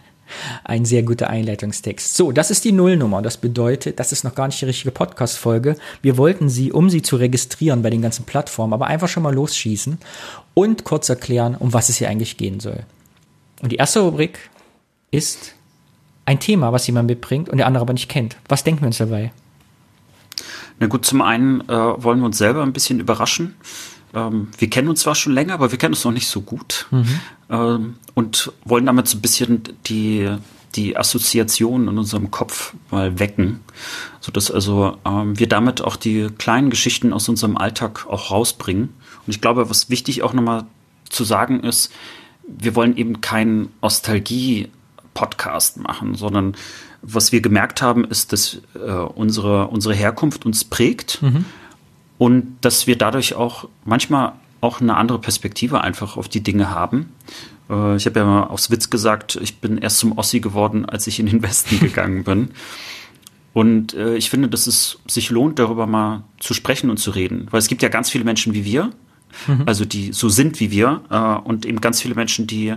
Ein 0.64 0.84
sehr 0.84 1.04
guter 1.04 1.30
Einleitungstext. 1.30 2.16
So, 2.16 2.32
das 2.32 2.50
ist 2.50 2.64
die 2.64 2.72
Nullnummer. 2.72 3.22
Das 3.22 3.36
bedeutet, 3.36 4.00
das 4.00 4.10
ist 4.10 4.24
noch 4.24 4.34
gar 4.34 4.48
nicht 4.48 4.60
die 4.60 4.64
richtige 4.64 4.90
Podcast-Folge. 4.90 5.76
Wir 6.02 6.16
wollten 6.16 6.48
sie, 6.48 6.72
um 6.72 6.90
sie 6.90 7.00
zu 7.00 7.14
registrieren 7.14 7.82
bei 7.82 7.90
den 7.90 8.02
ganzen 8.02 8.24
Plattformen, 8.24 8.72
aber 8.72 8.88
einfach 8.88 9.06
schon 9.06 9.22
mal 9.22 9.32
losschießen 9.32 9.98
und 10.54 10.82
kurz 10.82 11.08
erklären, 11.08 11.54
um 11.54 11.72
was 11.72 11.88
es 11.88 11.98
hier 11.98 12.08
eigentlich 12.08 12.36
gehen 12.36 12.58
soll. 12.58 12.80
Und 13.62 13.70
die 13.70 13.76
erste 13.76 14.00
Rubrik 14.00 14.50
ist 15.12 15.54
ein 16.24 16.40
Thema, 16.40 16.72
was 16.72 16.88
jemand 16.88 17.08
mitbringt 17.08 17.48
und 17.48 17.58
der 17.58 17.68
andere 17.68 17.82
aber 17.82 17.92
nicht 17.92 18.08
kennt. 18.08 18.36
Was 18.48 18.64
denken 18.64 18.82
wir 18.82 18.88
uns 18.88 18.98
dabei? 18.98 19.30
Na 20.78 20.86
gut, 20.86 21.04
zum 21.06 21.22
einen 21.22 21.60
äh, 21.68 21.72
wollen 21.72 22.20
wir 22.20 22.26
uns 22.26 22.38
selber 22.38 22.62
ein 22.62 22.72
bisschen 22.72 23.00
überraschen. 23.00 23.54
Ähm, 24.14 24.48
wir 24.58 24.70
kennen 24.70 24.88
uns 24.88 25.00
zwar 25.00 25.14
schon 25.14 25.32
länger, 25.32 25.54
aber 25.54 25.70
wir 25.70 25.78
kennen 25.78 25.94
uns 25.94 26.04
noch 26.04 26.12
nicht 26.12 26.28
so 26.28 26.40
gut. 26.42 26.86
Mhm. 26.90 27.20
Ähm, 27.50 27.94
und 28.14 28.52
wollen 28.64 28.86
damit 28.86 29.08
so 29.08 29.18
ein 29.18 29.20
bisschen 29.22 29.62
die, 29.86 30.30
die 30.74 30.96
Assoziationen 30.96 31.88
in 31.88 31.98
unserem 31.98 32.30
Kopf 32.30 32.74
mal 32.90 33.18
wecken, 33.18 33.60
sodass 34.20 34.50
also 34.50 34.96
ähm, 35.04 35.38
wir 35.38 35.48
damit 35.48 35.80
auch 35.82 35.96
die 35.96 36.28
kleinen 36.38 36.70
Geschichten 36.70 37.12
aus 37.12 37.28
unserem 37.28 37.56
Alltag 37.56 38.06
auch 38.08 38.30
rausbringen. 38.30 38.84
Und 39.26 39.30
ich 39.34 39.40
glaube, 39.40 39.68
was 39.70 39.90
wichtig 39.90 40.22
auch 40.22 40.32
nochmal 40.32 40.66
zu 41.08 41.24
sagen 41.24 41.60
ist, 41.60 41.92
wir 42.46 42.74
wollen 42.74 42.96
eben 42.96 43.20
keinen 43.20 43.72
Nostalgie-Podcast 43.82 45.78
machen, 45.78 46.14
sondern 46.14 46.56
was 47.06 47.32
wir 47.32 47.40
gemerkt 47.40 47.82
haben, 47.82 48.04
ist, 48.04 48.32
dass 48.32 48.60
äh, 48.74 48.90
unsere, 48.90 49.68
unsere 49.68 49.94
Herkunft 49.94 50.44
uns 50.44 50.64
prägt 50.64 51.22
mhm. 51.22 51.44
und 52.18 52.56
dass 52.60 52.86
wir 52.86 52.96
dadurch 52.96 53.34
auch 53.34 53.68
manchmal 53.84 54.32
auch 54.60 54.80
eine 54.80 54.96
andere 54.96 55.20
Perspektive 55.20 55.82
einfach 55.82 56.16
auf 56.16 56.28
die 56.28 56.42
Dinge 56.42 56.70
haben. 56.70 57.12
Äh, 57.70 57.96
ich 57.96 58.06
habe 58.06 58.20
ja 58.20 58.26
mal 58.26 58.44
aus 58.44 58.70
Witz 58.70 58.90
gesagt, 58.90 59.38
ich 59.40 59.58
bin 59.58 59.78
erst 59.78 59.98
zum 59.98 60.18
Ossi 60.18 60.40
geworden, 60.40 60.84
als 60.84 61.06
ich 61.06 61.20
in 61.20 61.26
den 61.26 61.42
Westen 61.42 61.78
gegangen 61.80 62.24
bin. 62.24 62.50
Und 63.52 63.94
äh, 63.94 64.16
ich 64.16 64.28
finde, 64.28 64.48
dass 64.48 64.66
es 64.66 64.98
sich 65.06 65.30
lohnt, 65.30 65.58
darüber 65.58 65.86
mal 65.86 66.24
zu 66.40 66.52
sprechen 66.52 66.90
und 66.90 66.98
zu 66.98 67.10
reden. 67.10 67.46
Weil 67.50 67.58
es 67.58 67.68
gibt 67.68 67.82
ja 67.82 67.88
ganz 67.88 68.10
viele 68.10 68.24
Menschen 68.24 68.52
wie 68.52 68.64
wir, 68.64 68.90
mhm. 69.46 69.62
also 69.64 69.84
die 69.84 70.12
so 70.12 70.28
sind 70.28 70.60
wie 70.60 70.70
wir, 70.70 71.02
äh, 71.10 71.48
und 71.48 71.64
eben 71.64 71.80
ganz 71.80 72.02
viele 72.02 72.14
Menschen, 72.14 72.46
die 72.46 72.74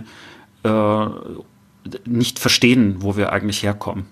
äh, 0.62 1.06
nicht 2.04 2.38
verstehen, 2.38 2.96
wo 3.00 3.16
wir 3.16 3.32
eigentlich 3.32 3.62
herkommen. 3.62 4.06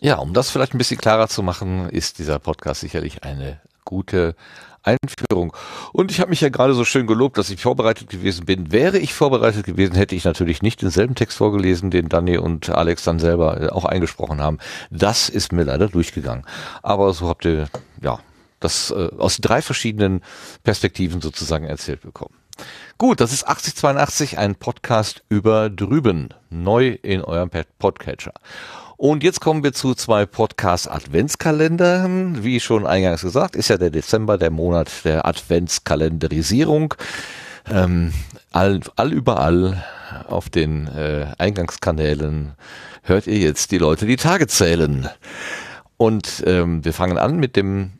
Ja, 0.00 0.16
um 0.16 0.34
das 0.34 0.50
vielleicht 0.50 0.74
ein 0.74 0.78
bisschen 0.78 0.98
klarer 0.98 1.28
zu 1.28 1.42
machen, 1.42 1.88
ist 1.88 2.18
dieser 2.18 2.38
Podcast 2.38 2.80
sicherlich 2.80 3.22
eine 3.22 3.60
gute 3.84 4.34
Einführung. 4.82 5.54
Und 5.92 6.10
ich 6.10 6.20
habe 6.20 6.30
mich 6.30 6.40
ja 6.40 6.48
gerade 6.48 6.74
so 6.74 6.84
schön 6.84 7.06
gelobt, 7.06 7.38
dass 7.38 7.50
ich 7.50 7.60
vorbereitet 7.60 8.08
gewesen 8.08 8.44
bin. 8.44 8.72
Wäre 8.72 8.98
ich 8.98 9.14
vorbereitet 9.14 9.64
gewesen, 9.64 9.94
hätte 9.94 10.16
ich 10.16 10.24
natürlich 10.24 10.62
nicht 10.62 10.82
denselben 10.82 11.14
Text 11.14 11.38
vorgelesen, 11.38 11.90
den 11.90 12.08
Danny 12.08 12.36
und 12.36 12.68
Alex 12.68 13.04
dann 13.04 13.18
selber 13.18 13.60
äh, 13.60 13.68
auch 13.68 13.84
eingesprochen 13.84 14.40
haben. 14.40 14.58
Das 14.90 15.28
ist 15.28 15.52
mir 15.52 15.64
leider 15.64 15.88
durchgegangen. 15.88 16.44
Aber 16.82 17.12
so 17.14 17.28
habt 17.28 17.44
ihr, 17.44 17.68
ja, 18.02 18.18
das 18.58 18.90
äh, 18.90 19.10
aus 19.18 19.38
drei 19.38 19.62
verschiedenen 19.62 20.20
Perspektiven 20.64 21.20
sozusagen 21.20 21.64
erzählt 21.64 22.00
bekommen. 22.00 22.34
Gut, 23.02 23.18
das 23.20 23.32
ist 23.32 23.48
8082, 23.48 24.38
ein 24.38 24.54
Podcast 24.54 25.24
über 25.28 25.68
drüben, 25.70 26.28
neu 26.50 26.96
in 27.02 27.20
eurem 27.20 27.50
Podcatcher. 27.80 28.32
Und 28.96 29.24
jetzt 29.24 29.40
kommen 29.40 29.64
wir 29.64 29.72
zu 29.72 29.96
zwei 29.96 30.24
Podcast-Adventskalendern. 30.24 32.44
Wie 32.44 32.60
schon 32.60 32.86
eingangs 32.86 33.22
gesagt, 33.22 33.56
ist 33.56 33.66
ja 33.66 33.76
der 33.76 33.90
Dezember 33.90 34.38
der 34.38 34.52
Monat 34.52 34.88
der 35.02 35.26
Adventskalenderisierung. 35.26 36.94
Ähm, 37.68 38.12
all, 38.52 38.78
all 38.94 39.12
überall 39.12 39.84
auf 40.28 40.48
den 40.48 40.86
äh, 40.86 41.26
Eingangskanälen 41.38 42.52
hört 43.02 43.26
ihr 43.26 43.38
jetzt 43.38 43.72
die 43.72 43.78
Leute 43.78 44.06
die 44.06 44.14
Tage 44.14 44.46
zählen. 44.46 45.08
Und 45.96 46.44
ähm, 46.46 46.84
wir 46.84 46.92
fangen 46.92 47.18
an 47.18 47.40
mit 47.40 47.56
dem 47.56 47.94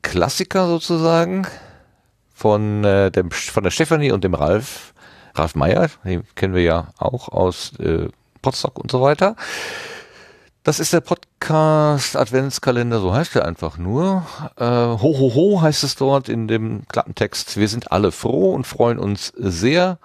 Klassiker 0.00 0.68
sozusagen 0.68 1.46
von, 2.42 2.82
äh, 2.82 3.12
dem, 3.12 3.30
von 3.30 3.62
der 3.62 3.70
Stefanie 3.70 4.10
und 4.10 4.24
dem 4.24 4.34
Ralf. 4.34 4.94
Ralf 5.36 5.54
Meyer, 5.54 5.88
den 6.04 6.24
kennen 6.34 6.54
wir 6.54 6.62
ja 6.62 6.88
auch 6.98 7.28
aus 7.28 7.72
äh, 7.78 8.08
Potsdok 8.42 8.80
und 8.80 8.90
so 8.90 9.00
weiter. 9.00 9.36
Das 10.64 10.80
ist 10.80 10.92
der 10.92 11.02
Podcast 11.02 12.16
Adventskalender, 12.16 12.98
so 12.98 13.14
heißt 13.14 13.36
er 13.36 13.44
einfach 13.44 13.78
nur. 13.78 14.26
Äh, 14.56 14.64
ho, 14.64 14.98
ho, 14.98 15.34
ho 15.34 15.62
heißt 15.62 15.84
es 15.84 15.94
dort 15.94 16.28
in 16.28 16.48
dem 16.48 16.82
Klappentext. 16.88 17.58
Wir 17.58 17.68
sind 17.68 17.92
alle 17.92 18.10
froh 18.10 18.52
und 18.52 18.66
freuen 18.66 18.98
uns 18.98 19.32
sehr 19.36 19.98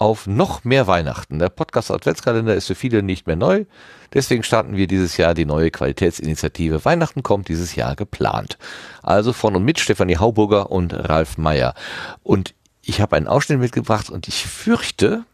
auf 0.00 0.26
noch 0.26 0.64
mehr 0.64 0.86
Weihnachten. 0.86 1.38
Der 1.38 1.50
Podcast 1.50 1.90
Adventskalender 1.90 2.54
ist 2.54 2.66
für 2.66 2.74
viele 2.74 3.02
nicht 3.02 3.26
mehr 3.26 3.36
neu. 3.36 3.66
Deswegen 4.14 4.42
starten 4.42 4.74
wir 4.74 4.86
dieses 4.86 5.18
Jahr 5.18 5.34
die 5.34 5.44
neue 5.44 5.70
Qualitätsinitiative 5.70 6.84
Weihnachten 6.86 7.22
kommt 7.22 7.48
dieses 7.48 7.76
Jahr 7.76 7.94
geplant. 7.96 8.56
Also 9.02 9.34
von 9.34 9.54
und 9.54 9.64
mit 9.64 9.78
Stefanie 9.78 10.16
Hauburger 10.16 10.72
und 10.72 10.94
Ralf 10.94 11.36
Meyer. 11.36 11.74
Und 12.22 12.54
ich 12.82 13.02
habe 13.02 13.14
einen 13.14 13.28
Ausschnitt 13.28 13.60
mitgebracht 13.60 14.08
und 14.08 14.26
ich 14.26 14.46
fürchte, 14.46 15.24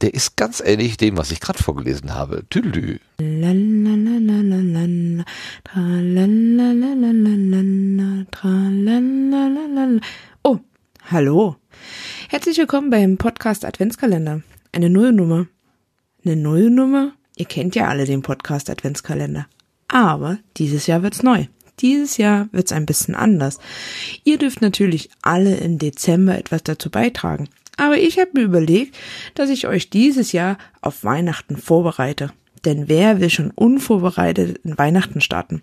der 0.00 0.14
ist 0.14 0.36
ganz 0.36 0.60
ähnlich 0.60 0.96
dem, 0.96 1.18
was 1.18 1.30
ich 1.30 1.40
gerade 1.40 1.62
vorgelesen 1.62 2.14
habe. 2.14 2.44
Tüdelü. 2.48 2.98
Oh, 10.42 10.58
hallo. 11.10 11.56
Herzlich 12.34 12.58
willkommen 12.58 12.90
beim 12.90 13.16
Podcast 13.16 13.64
Adventskalender. 13.64 14.42
Eine 14.72 14.90
Nullnummer. 14.90 15.46
Eine 16.24 16.34
Nullnummer? 16.34 17.12
Ihr 17.36 17.44
kennt 17.44 17.76
ja 17.76 17.86
alle 17.86 18.06
den 18.06 18.22
Podcast 18.22 18.68
Adventskalender. 18.70 19.46
Aber 19.86 20.38
dieses 20.56 20.88
Jahr 20.88 21.04
wird's 21.04 21.22
neu. 21.22 21.46
Dieses 21.78 22.16
Jahr 22.16 22.48
wird's 22.50 22.72
ein 22.72 22.86
bisschen 22.86 23.14
anders. 23.14 23.60
Ihr 24.24 24.36
dürft 24.36 24.62
natürlich 24.62 25.10
alle 25.22 25.54
im 25.58 25.78
Dezember 25.78 26.36
etwas 26.36 26.64
dazu 26.64 26.90
beitragen. 26.90 27.48
Aber 27.76 27.98
ich 27.98 28.18
habe 28.18 28.32
mir 28.34 28.42
überlegt, 28.42 28.96
dass 29.36 29.48
ich 29.48 29.68
euch 29.68 29.88
dieses 29.88 30.32
Jahr 30.32 30.58
auf 30.80 31.04
Weihnachten 31.04 31.56
vorbereite. 31.56 32.32
Denn 32.64 32.88
wer 32.88 33.20
will 33.20 33.30
schon 33.30 33.50
unvorbereitet 33.50 34.58
in 34.64 34.78
Weihnachten 34.78 35.20
starten? 35.20 35.62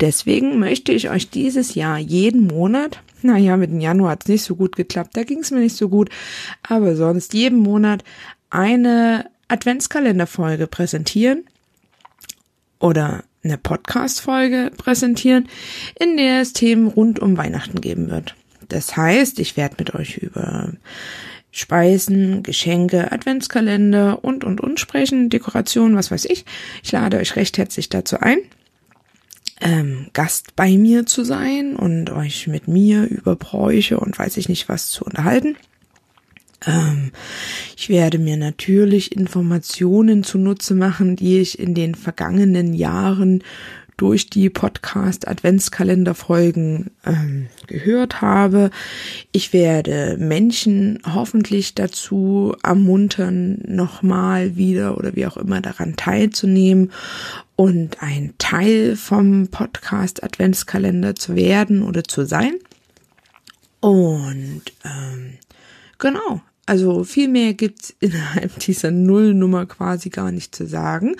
Deswegen 0.00 0.58
möchte 0.58 0.92
ich 0.92 1.10
euch 1.10 1.30
dieses 1.30 1.74
Jahr 1.74 1.98
jeden 1.98 2.46
Monat, 2.46 3.00
naja, 3.22 3.56
mit 3.56 3.70
dem 3.70 3.80
Januar 3.80 4.12
hat's 4.12 4.28
nicht 4.28 4.42
so 4.42 4.56
gut 4.56 4.76
geklappt, 4.76 5.16
da 5.16 5.22
ging's 5.22 5.50
mir 5.50 5.60
nicht 5.60 5.76
so 5.76 5.88
gut, 5.88 6.10
aber 6.62 6.96
sonst 6.96 7.34
jeden 7.34 7.58
Monat 7.58 8.02
eine 8.50 9.26
Adventskalenderfolge 9.48 10.66
präsentieren 10.66 11.44
oder 12.78 13.24
eine 13.44 13.58
Podcast-Folge 13.58 14.70
präsentieren, 14.76 15.48
in 15.98 16.16
der 16.16 16.40
es 16.40 16.52
Themen 16.52 16.88
rund 16.88 17.18
um 17.18 17.36
Weihnachten 17.36 17.80
geben 17.80 18.10
wird. 18.10 18.34
Das 18.68 18.96
heißt, 18.96 19.38
ich 19.38 19.56
werde 19.56 19.76
mit 19.78 19.94
euch 19.94 20.18
über 20.18 20.72
Speisen, 21.52 22.42
Geschenke, 22.42 23.12
Adventskalender 23.12 24.24
und, 24.24 24.42
und, 24.42 24.60
und 24.60 24.80
sprechen, 24.80 25.28
Dekorationen, 25.28 25.96
was 25.96 26.10
weiß 26.10 26.24
ich. 26.24 26.46
Ich 26.82 26.90
lade 26.90 27.18
euch 27.18 27.36
recht 27.36 27.58
herzlich 27.58 27.90
dazu 27.90 28.18
ein, 28.18 28.38
ähm, 29.60 30.08
Gast 30.14 30.56
bei 30.56 30.76
mir 30.78 31.04
zu 31.04 31.24
sein 31.24 31.76
und 31.76 32.10
euch 32.10 32.46
mit 32.46 32.68
mir 32.68 33.04
über 33.04 33.36
Bräuche 33.36 34.00
und 34.00 34.18
weiß 34.18 34.38
ich 34.38 34.48
nicht 34.48 34.70
was 34.70 34.88
zu 34.88 35.04
unterhalten. 35.04 35.56
Ähm, 36.66 37.12
ich 37.76 37.90
werde 37.90 38.18
mir 38.18 38.38
natürlich 38.38 39.14
Informationen 39.14 40.24
zunutze 40.24 40.74
machen, 40.74 41.16
die 41.16 41.38
ich 41.38 41.58
in 41.58 41.74
den 41.74 41.94
vergangenen 41.94 42.72
Jahren 42.72 43.44
durch 44.02 44.28
die 44.28 44.50
Podcast 44.50 45.28
Adventskalenderfolgen 45.28 46.90
ähm, 47.06 47.46
gehört 47.68 48.20
habe. 48.20 48.72
Ich 49.30 49.52
werde 49.52 50.16
Menschen 50.18 50.98
hoffentlich 51.06 51.76
dazu 51.76 52.56
ermuntern, 52.64 53.60
nochmal 53.64 54.56
wieder 54.56 54.98
oder 54.98 55.14
wie 55.14 55.24
auch 55.24 55.36
immer 55.36 55.60
daran 55.60 55.94
teilzunehmen 55.94 56.90
und 57.54 58.02
ein 58.02 58.34
Teil 58.38 58.96
vom 58.96 59.46
Podcast 59.46 60.24
Adventskalender 60.24 61.14
zu 61.14 61.36
werden 61.36 61.84
oder 61.84 62.02
zu 62.02 62.26
sein. 62.26 62.54
Und 63.78 64.62
ähm, 64.84 65.34
genau, 65.98 66.40
also 66.66 67.04
viel 67.04 67.28
mehr 67.28 67.54
gibt's 67.54 67.94
innerhalb 68.00 68.58
dieser 68.58 68.90
Nullnummer 68.90 69.66
quasi 69.66 70.10
gar 70.10 70.32
nicht 70.32 70.56
zu 70.56 70.66
sagen. 70.66 71.14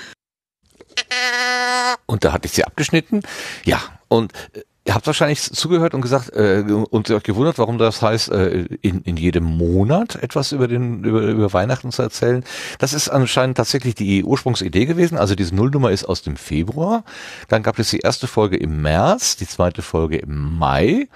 Und 2.07 2.25
da 2.25 2.33
hatte 2.33 2.47
ich 2.47 2.53
sie 2.53 2.65
abgeschnitten. 2.65 3.23
Ja, 3.65 3.81
und 4.09 4.33
äh, 4.55 4.63
Ihr 4.85 4.95
habt 4.97 5.07
wahrscheinlich 5.07 5.41
zugehört 5.41 5.95
und 5.95 6.01
gesagt 6.01 6.31
äh, 6.35 6.65
und 6.91 7.09
euch 7.09 7.23
gewundert, 7.23 7.57
warum 7.59 7.79
das 7.79 8.03
heißt, 8.03 8.33
äh, 8.33 8.67
in, 8.81 9.03
in 9.03 9.17
jedem 9.17 9.45
Monat 9.45 10.17
etwas 10.17 10.51
über 10.51 10.67
den 10.67 11.05
über, 11.05 11.21
über 11.21 11.53
Weihnachten 11.53 11.93
zu 11.93 12.03
erzählen. 12.03 12.43
Das 12.79 12.93
ist 12.93 13.09
anscheinend 13.09 13.57
tatsächlich 13.59 13.95
die 13.95 14.25
Ursprungsidee 14.25 14.87
gewesen. 14.87 15.19
Also 15.19 15.37
diese 15.37 15.55
Nullnummer 15.55 15.93
ist 15.93 16.05
aus 16.05 16.23
dem 16.23 16.35
Februar. 16.35 17.05
Dann 17.47 17.63
gab 17.63 17.79
es 17.79 17.91
die 17.91 18.01
erste 18.01 18.27
Folge 18.27 18.57
im 18.57 18.83
März, 18.83 19.37
die 19.37 19.47
zweite 19.47 19.83
Folge 19.83 20.17
im 20.19 20.59
Mai 20.59 21.07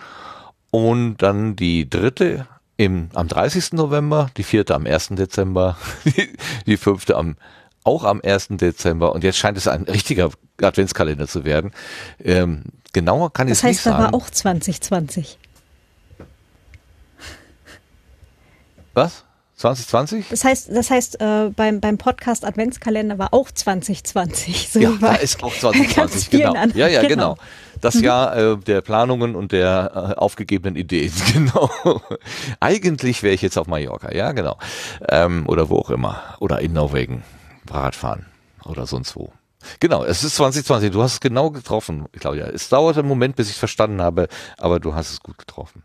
und 0.71 1.17
dann 1.19 1.57
die 1.57 1.91
dritte 1.91 2.47
im, 2.77 3.09
am 3.15 3.27
30. 3.27 3.73
November, 3.73 4.31
die 4.37 4.45
vierte 4.45 4.77
am 4.77 4.87
1. 4.87 5.09
Dezember, 5.13 5.77
die, 6.05 6.29
die 6.67 6.77
fünfte 6.77 7.17
am 7.17 7.35
auch 7.87 8.05
am 8.05 8.21
1. 8.23 8.49
Dezember 8.53 9.13
und 9.13 9.25
jetzt 9.25 9.39
scheint 9.39 9.57
es 9.57 9.69
ein 9.69 9.85
richtiger 9.85 10.31
Adventskalender 10.61 11.29
zu 11.29 11.45
werden. 11.45 11.73
Ähm, 12.23 12.65
genauer 12.93 13.33
kann 13.33 13.47
ich 13.49 13.53
es 13.53 13.63
nicht 13.63 13.81
sagen. 13.81 13.97
Das 13.97 14.05
heißt 14.05 14.15
aber 14.15 14.17
auch 14.17 14.31
2020. 14.31 15.39
Was? 18.95 19.25
2020? 19.57 20.29
Das 20.29 20.45
heißt, 20.45 20.71
das 20.71 20.91
heißt 20.91 21.21
äh, 21.21 21.51
beim, 21.55 21.81
beim 21.81 21.97
Podcast 21.97 22.45
Adventskalender 22.45 23.19
war 23.19 23.33
auch 23.33 23.51
2020. 23.51 24.69
So 24.71 24.81
ja, 24.81 24.93
da 25.01 25.15
ist 25.15 25.43
auch 25.43 25.55
2020, 25.59 26.31
genau. 26.31 26.55
Ja, 26.75 26.89
ja, 26.89 27.03
genau. 27.03 27.09
genau. 27.09 27.37
Das 27.81 27.95
mhm. 27.95 28.05
Jahr 28.05 28.37
äh, 28.37 28.57
der 28.59 28.81
Planungen 28.83 29.35
und 29.35 29.53
der 29.53 30.15
äh, 30.17 30.19
aufgegebenen 30.19 30.77
Ideen, 30.77 31.13
genau. 31.33 31.71
Eigentlich 32.61 33.23
wäre 33.23 33.35
ich 33.35 33.43
jetzt 33.43 33.57
auf 33.57 33.67
Mallorca, 33.67 34.15
ja, 34.15 34.33
genau. 34.33 34.59
Ähm, 35.09 35.47
oder 35.47 35.71
wo 35.71 35.79
auch 35.79 35.91
immer. 35.91 36.37
Oder 36.39 36.61
in 36.61 36.75
Norwegen 36.75 37.23
Fahrradfahren 37.67 38.27
oder 38.65 38.87
sonst 38.87 39.17
wo. 39.17 39.33
Genau, 39.81 40.05
es 40.05 40.23
ist 40.23 40.37
2020. 40.37 40.91
Du 40.91 41.03
hast 41.03 41.15
es 41.15 41.21
genau 41.21 41.51
getroffen, 41.51 42.07
Claudia. 42.19 42.47
Es 42.47 42.69
dauerte 42.69 43.01
einen 43.01 43.09
Moment, 43.09 43.37
bis 43.37 43.51
ich 43.51 43.57
verstanden 43.57 44.01
habe, 44.01 44.29
aber 44.59 44.81
du 44.81 44.95
hast 44.95 45.11
es 45.11 45.21
gut 45.21 45.39
getroffen. 45.39 45.83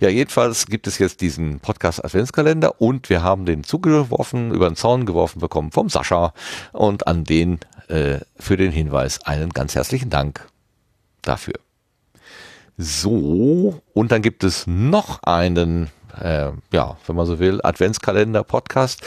Ja, 0.00 0.08
jedenfalls 0.08 0.66
gibt 0.66 0.86
es 0.86 0.98
jetzt 0.98 1.20
diesen 1.20 1.60
Podcast 1.60 2.02
Adventskalender 2.02 2.80
und 2.80 3.10
wir 3.10 3.22
haben 3.22 3.44
den 3.44 3.62
zugeworfen, 3.62 4.52
über 4.52 4.68
den 4.68 4.76
Zaun 4.76 5.04
geworfen 5.04 5.38
bekommen 5.38 5.70
vom 5.70 5.90
Sascha 5.90 6.32
und 6.72 7.06
an 7.06 7.24
den 7.24 7.60
äh, 7.88 8.20
für 8.38 8.56
den 8.56 8.72
Hinweis 8.72 9.22
einen 9.26 9.50
ganz 9.50 9.74
herzlichen 9.74 10.08
Dank 10.08 10.48
dafür. 11.22 11.54
So, 12.78 13.82
und 13.92 14.10
dann 14.10 14.22
gibt 14.22 14.42
es 14.42 14.66
noch 14.66 15.22
einen, 15.24 15.90
äh, 16.18 16.50
ja, 16.72 16.96
wenn 17.06 17.16
man 17.16 17.26
so 17.26 17.38
will, 17.38 17.60
Adventskalender-Podcast. 17.62 19.02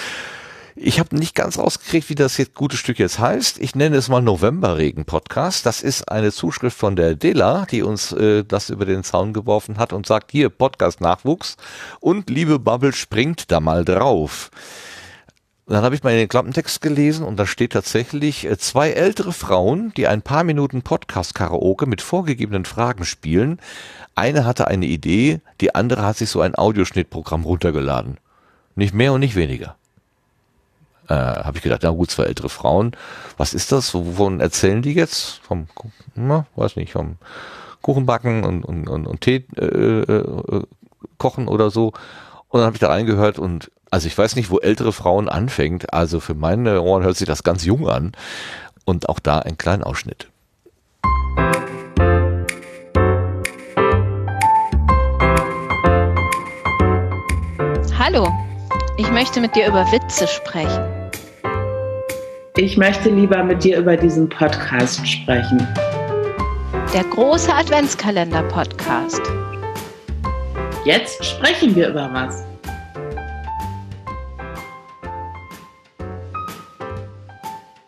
Ich 0.75 0.99
habe 0.99 1.15
nicht 1.15 1.35
ganz 1.35 1.59
rausgekriegt, 1.59 2.09
wie 2.09 2.15
das 2.15 2.37
jetzt 2.37 2.55
gute 2.55 2.77
Stück 2.77 2.97
jetzt 2.97 3.19
heißt. 3.19 3.59
Ich 3.59 3.75
nenne 3.75 3.95
es 3.95 4.09
mal 4.09 4.21
Novemberregen-Podcast. 4.21 5.67
Das 5.67 5.83
ist 5.83 6.09
eine 6.09 6.31
Zuschrift 6.31 6.75
von 6.75 6.95
der 6.95 7.13
Dela, 7.13 7.67
die 7.69 7.83
uns 7.83 8.11
äh, 8.11 8.43
das 8.43 8.71
über 8.71 8.85
den 8.85 9.03
Zaun 9.03 9.33
geworfen 9.33 9.77
hat 9.77 9.93
und 9.93 10.07
sagt, 10.07 10.31
hier, 10.31 10.49
Podcast-Nachwuchs 10.49 11.57
und 11.99 12.29
liebe 12.31 12.57
Bubble, 12.57 12.91
springt 12.91 13.51
da 13.51 13.59
mal 13.59 13.85
drauf. 13.85 14.49
Dann 15.67 15.83
habe 15.83 15.93
ich 15.93 16.03
mal 16.03 16.11
in 16.11 16.17
den 16.17 16.27
Klappentext 16.27 16.81
gelesen 16.81 17.23
und 17.23 17.37
da 17.37 17.45
steht 17.45 17.73
tatsächlich 17.73 18.45
äh, 18.45 18.57
zwei 18.57 18.89
ältere 18.89 19.31
Frauen, 19.31 19.93
die 19.95 20.07
ein 20.07 20.23
paar 20.23 20.43
Minuten 20.43 20.81
Podcast-Karaoke 20.81 21.85
mit 21.85 22.01
vorgegebenen 22.01 22.65
Fragen 22.65 23.05
spielen. 23.05 23.59
Eine 24.15 24.43
hatte 24.43 24.67
eine 24.67 24.87
Idee, 24.87 25.39
die 25.61 25.75
andere 25.75 26.03
hat 26.03 26.17
sich 26.17 26.31
so 26.31 26.41
ein 26.41 26.55
Audioschnittprogramm 26.55 27.43
runtergeladen. 27.43 28.17
Nicht 28.75 28.95
mehr 28.95 29.13
und 29.13 29.19
nicht 29.19 29.35
weniger. 29.35 29.75
Äh, 31.09 31.13
habe 31.15 31.57
ich 31.57 31.63
gedacht, 31.63 31.81
na 31.83 31.89
gut, 31.89 32.11
zwei 32.11 32.23
ältere 32.23 32.49
Frauen. 32.49 32.95
Was 33.37 33.53
ist 33.53 33.71
das? 33.71 33.93
Wovon 33.93 34.39
erzählen 34.39 34.81
die 34.81 34.93
jetzt? 34.93 35.41
Vom, 35.43 35.67
na, 36.15 36.45
weiß 36.55 36.75
nicht, 36.75 36.93
vom 36.93 37.17
Kuchenbacken 37.81 38.43
und, 38.43 38.63
und, 38.63 38.87
und, 38.87 39.05
und 39.05 39.21
Tee 39.21 39.45
äh, 39.57 39.65
äh, 39.65 40.63
kochen 41.17 41.47
oder 41.47 41.69
so. 41.69 41.87
Und 42.47 42.59
dann 42.59 42.65
habe 42.65 42.75
ich 42.75 42.79
da 42.79 42.87
reingehört 42.87 43.39
und 43.39 43.71
also 43.91 44.07
ich 44.07 44.17
weiß 44.17 44.35
nicht, 44.35 44.49
wo 44.49 44.59
ältere 44.59 44.91
Frauen 44.91 45.29
anfängt. 45.29 45.93
Also 45.93 46.19
für 46.19 46.33
meine 46.33 46.81
Ohren 46.81 47.03
hört 47.03 47.17
sich 47.17 47.27
das 47.27 47.43
ganz 47.43 47.63
jung 47.63 47.87
an. 47.87 48.13
Und 48.85 49.07
auch 49.07 49.19
da 49.19 49.39
ein 49.39 49.57
kleiner 49.57 49.85
Ausschnitt. 49.87 50.27
Hallo, 57.97 58.27
ich 58.97 59.09
möchte 59.11 59.39
mit 59.39 59.55
dir 59.55 59.67
über 59.67 59.89
Witze 59.91 60.27
sprechen. 60.27 60.92
Ich 62.55 62.77
möchte 62.77 63.09
lieber 63.09 63.43
mit 63.43 63.63
dir 63.63 63.79
über 63.79 63.97
diesen 63.97 64.29
Podcast 64.29 65.07
sprechen. 65.07 65.67
Der 66.93 67.03
große 67.03 67.51
Adventskalender-Podcast. 67.51 69.21
Jetzt 70.85 71.25
sprechen 71.25 71.75
wir 71.75 71.89
über 71.89 72.13
was. 72.13 72.43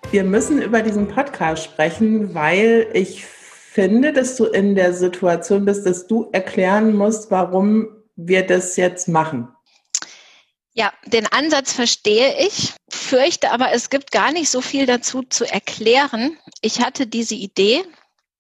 Wir 0.10 0.24
müssen 0.24 0.60
über 0.64 0.82
diesen 0.82 1.10
Podcast 1.10 1.66
sprechen, 1.66 2.34
weil 2.34 2.88
ich 2.94 3.24
finde, 3.24 4.14
dass 4.14 4.36
du 4.36 4.46
in 4.46 4.74
der 4.74 4.94
Situation 4.94 5.66
bist, 5.66 5.86
dass 5.86 6.08
du 6.08 6.30
erklären 6.32 6.96
musst, 6.96 7.30
warum 7.30 7.88
wir 8.16 8.48
das 8.48 8.78
jetzt 8.78 9.08
machen. 9.08 9.48
Ja, 10.74 10.92
den 11.06 11.26
Ansatz 11.28 11.72
verstehe 11.72 12.36
ich, 12.38 12.74
fürchte 12.96 13.52
aber, 13.52 13.72
es 13.72 13.90
gibt 13.90 14.12
gar 14.12 14.32
nicht 14.32 14.50
so 14.50 14.62
viel 14.62 14.86
dazu 14.86 15.24
zu 15.24 15.46
erklären. 15.46 16.38
Ich 16.62 16.82
hatte 16.82 17.08
diese 17.08 17.36
Idee 17.36 17.84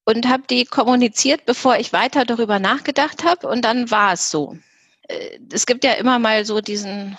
und 0.06 0.27
habe 0.27 0.44
die 0.49 0.65
kommuniziert, 0.65 1.45
bevor 1.45 1.77
ich 1.77 1.94
weiter 1.94 2.26
darüber 2.26 2.60
nachgedacht 2.60 3.23
habe 3.23 3.48
und 3.48 3.64
dann 3.64 3.91
war 3.91 4.14
es 4.14 4.32
so. 4.32 4.57
Äh, 5.07 5.40
es 5.52 5.65
gibt 5.65 5.84
ja 5.84 5.94
immer 5.94 6.19
mal 6.19 6.45
so 6.45 6.61
diesen 6.61 7.18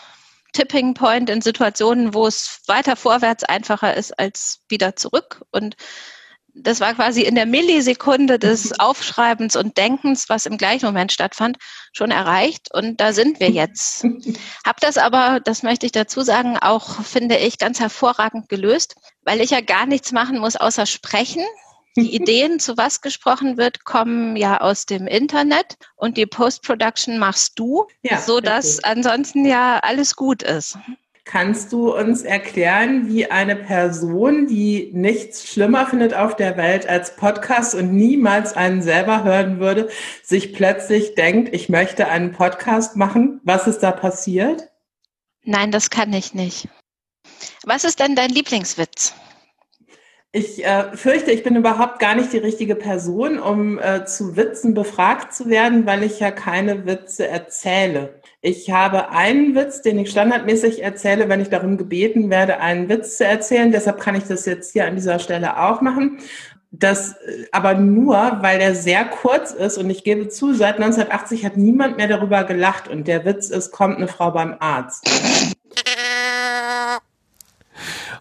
Tipping 0.52 0.94
Point 0.94 1.28
in 1.28 1.42
Situationen, 1.42 2.14
wo 2.14 2.26
es 2.26 2.62
weiter 2.66 2.96
vorwärts 2.96 3.44
einfacher 3.44 3.94
ist 3.94 4.18
als 4.18 4.60
wieder 4.68 4.96
zurück. 4.96 5.42
Und 5.50 5.76
das 6.59 6.81
war 6.81 6.95
quasi 6.95 7.23
in 7.23 7.35
der 7.35 7.47
Millisekunde 7.47 8.39
des 8.39 8.73
Aufschreibens 8.81 9.57
und 9.57 9.77
Denkens, 9.77 10.28
was 10.28 10.47
im 10.47 10.57
gleichen 10.57 10.87
Moment 10.87 11.12
stattfand, 11.12 11.59
schon 11.93 12.11
erreicht. 12.11 12.73
Und 12.73 13.01
da 13.01 13.12
sind 13.12 13.41
wir 13.41 13.51
jetzt. 13.51 14.05
Hab 14.66 14.81
das 14.81 14.99
aber, 14.99 15.41
das 15.41 15.62
möchte 15.62 15.87
ich 15.87 15.93
dazu 15.93 16.23
sagen, 16.23 16.57
auch 16.59 17.03
finde 17.03 17.37
ich 17.37 17.59
ganz 17.59 17.81
hervorragend 17.81 18.49
gelöst, 18.49 18.97
weil 19.23 19.41
ich 19.41 19.51
ja 19.51 19.61
gar 19.61 19.87
nichts 19.87 20.12
machen 20.12 20.39
muss 20.39 20.57
außer 20.57 20.87
sprechen. 20.87 21.45
Die 21.97 22.15
Ideen, 22.15 22.59
zu 22.59 22.77
was 22.77 23.01
gesprochen 23.01 23.57
wird, 23.57 23.85
kommen 23.85 24.37
ja 24.37 24.61
aus 24.61 24.87
dem 24.87 25.07
Internet 25.07 25.77
und 25.95 26.16
die 26.16 26.27
Post-Production 26.27 27.19
machst 27.19 27.59
du, 27.59 27.87
ja, 28.03 28.20
so 28.20 28.41
dass 28.41 28.83
ansonsten 28.83 29.45
ja 29.45 29.78
alles 29.81 30.16
gut 30.16 30.43
ist. 30.43 30.78
Kannst 31.28 31.73
du 31.73 31.93
uns 31.93 32.23
erklären, 32.23 33.09
wie 33.09 33.28
eine 33.28 33.57
Person, 33.57 34.47
die 34.47 34.93
nichts 34.94 35.48
schlimmer 35.48 35.85
findet 35.85 36.15
auf 36.15 36.36
der 36.36 36.57
Welt 36.57 36.89
als 36.89 37.16
Podcast 37.16 37.74
und 37.74 37.93
niemals 37.93 38.53
einen 38.53 38.81
selber 38.81 39.24
hören 39.24 39.59
würde, 39.59 39.89
sich 40.23 40.55
plötzlich 40.55 41.16
denkt, 41.16 41.53
ich 41.53 41.69
möchte 41.69 42.07
einen 42.07 42.31
Podcast 42.31 42.94
machen? 42.94 43.40
Was 43.43 43.66
ist 43.66 43.81
da 43.81 43.90
passiert? 43.90 44.70
Nein, 45.43 45.73
das 45.73 45.90
kann 45.90 46.12
ich 46.12 46.32
nicht. 46.32 46.69
Was 47.65 47.82
ist 47.82 47.98
denn 47.98 48.15
dein 48.15 48.31
Lieblingswitz? 48.31 49.12
Ich 50.31 50.65
äh, 50.65 50.97
fürchte, 50.97 51.32
ich 51.32 51.43
bin 51.43 51.57
überhaupt 51.57 51.98
gar 51.98 52.15
nicht 52.15 52.32
die 52.32 52.39
richtige 52.39 52.77
Person, 52.77 53.40
um 53.40 53.81
äh, 53.81 54.05
zu 54.05 54.36
Witzen 54.36 54.74
befragt 54.74 55.35
zu 55.35 55.48
werden, 55.48 55.86
weil 55.86 56.05
ich 56.05 56.20
ja 56.20 56.31
keine 56.31 56.86
Witze 56.86 57.27
erzähle. 57.27 58.20
Ich 58.47 58.70
habe 58.70 59.09
einen 59.09 59.56
Witz, 59.56 59.82
den 59.82 59.98
ich 59.98 60.09
standardmäßig 60.09 60.81
erzähle, 60.81 61.28
wenn 61.28 61.40
ich 61.40 61.48
darum 61.48 61.77
gebeten 61.77 62.31
werde, 62.31 62.60
einen 62.60 62.89
Witz 62.89 63.16
zu 63.16 63.24
erzählen. 63.24 63.73
Deshalb 63.73 63.98
kann 64.01 64.14
ich 64.14 64.23
das 64.23 64.47
jetzt 64.47 64.73
hier 64.73 64.86
an 64.86 64.94
dieser 64.94 65.18
Stelle 65.18 65.59
auch 65.60 65.81
machen. 65.81 66.18
Das 66.70 67.16
aber 67.51 67.74
nur, 67.74 68.39
weil 68.43 68.60
der 68.60 68.77
sehr 68.77 69.05
kurz 69.05 69.51
ist 69.51 69.78
und 69.78 69.90
ich 69.90 70.05
gebe 70.05 70.28
zu, 70.28 70.55
seit 70.55 70.77
1980 70.77 71.44
hat 71.44 71.56
niemand 71.56 71.97
mehr 71.97 72.06
darüber 72.06 72.44
gelacht 72.44 72.86
und 72.86 73.09
der 73.09 73.24
Witz 73.24 73.51
ist, 73.51 73.73
kommt 73.73 73.97
eine 73.97 74.06
Frau 74.06 74.31
beim 74.31 74.55
Arzt. 74.60 75.10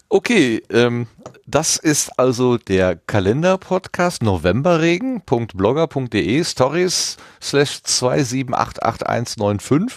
Okay, 0.08 0.62
ähm, 0.70 1.08
das 1.46 1.76
ist 1.76 2.16
also 2.16 2.58
der 2.58 2.94
Kalender-Podcast 2.94 4.22
novemberregen.blogger.de 4.22 6.44
Stories 6.44 7.16
slash 7.42 7.80
27889195 7.84 9.96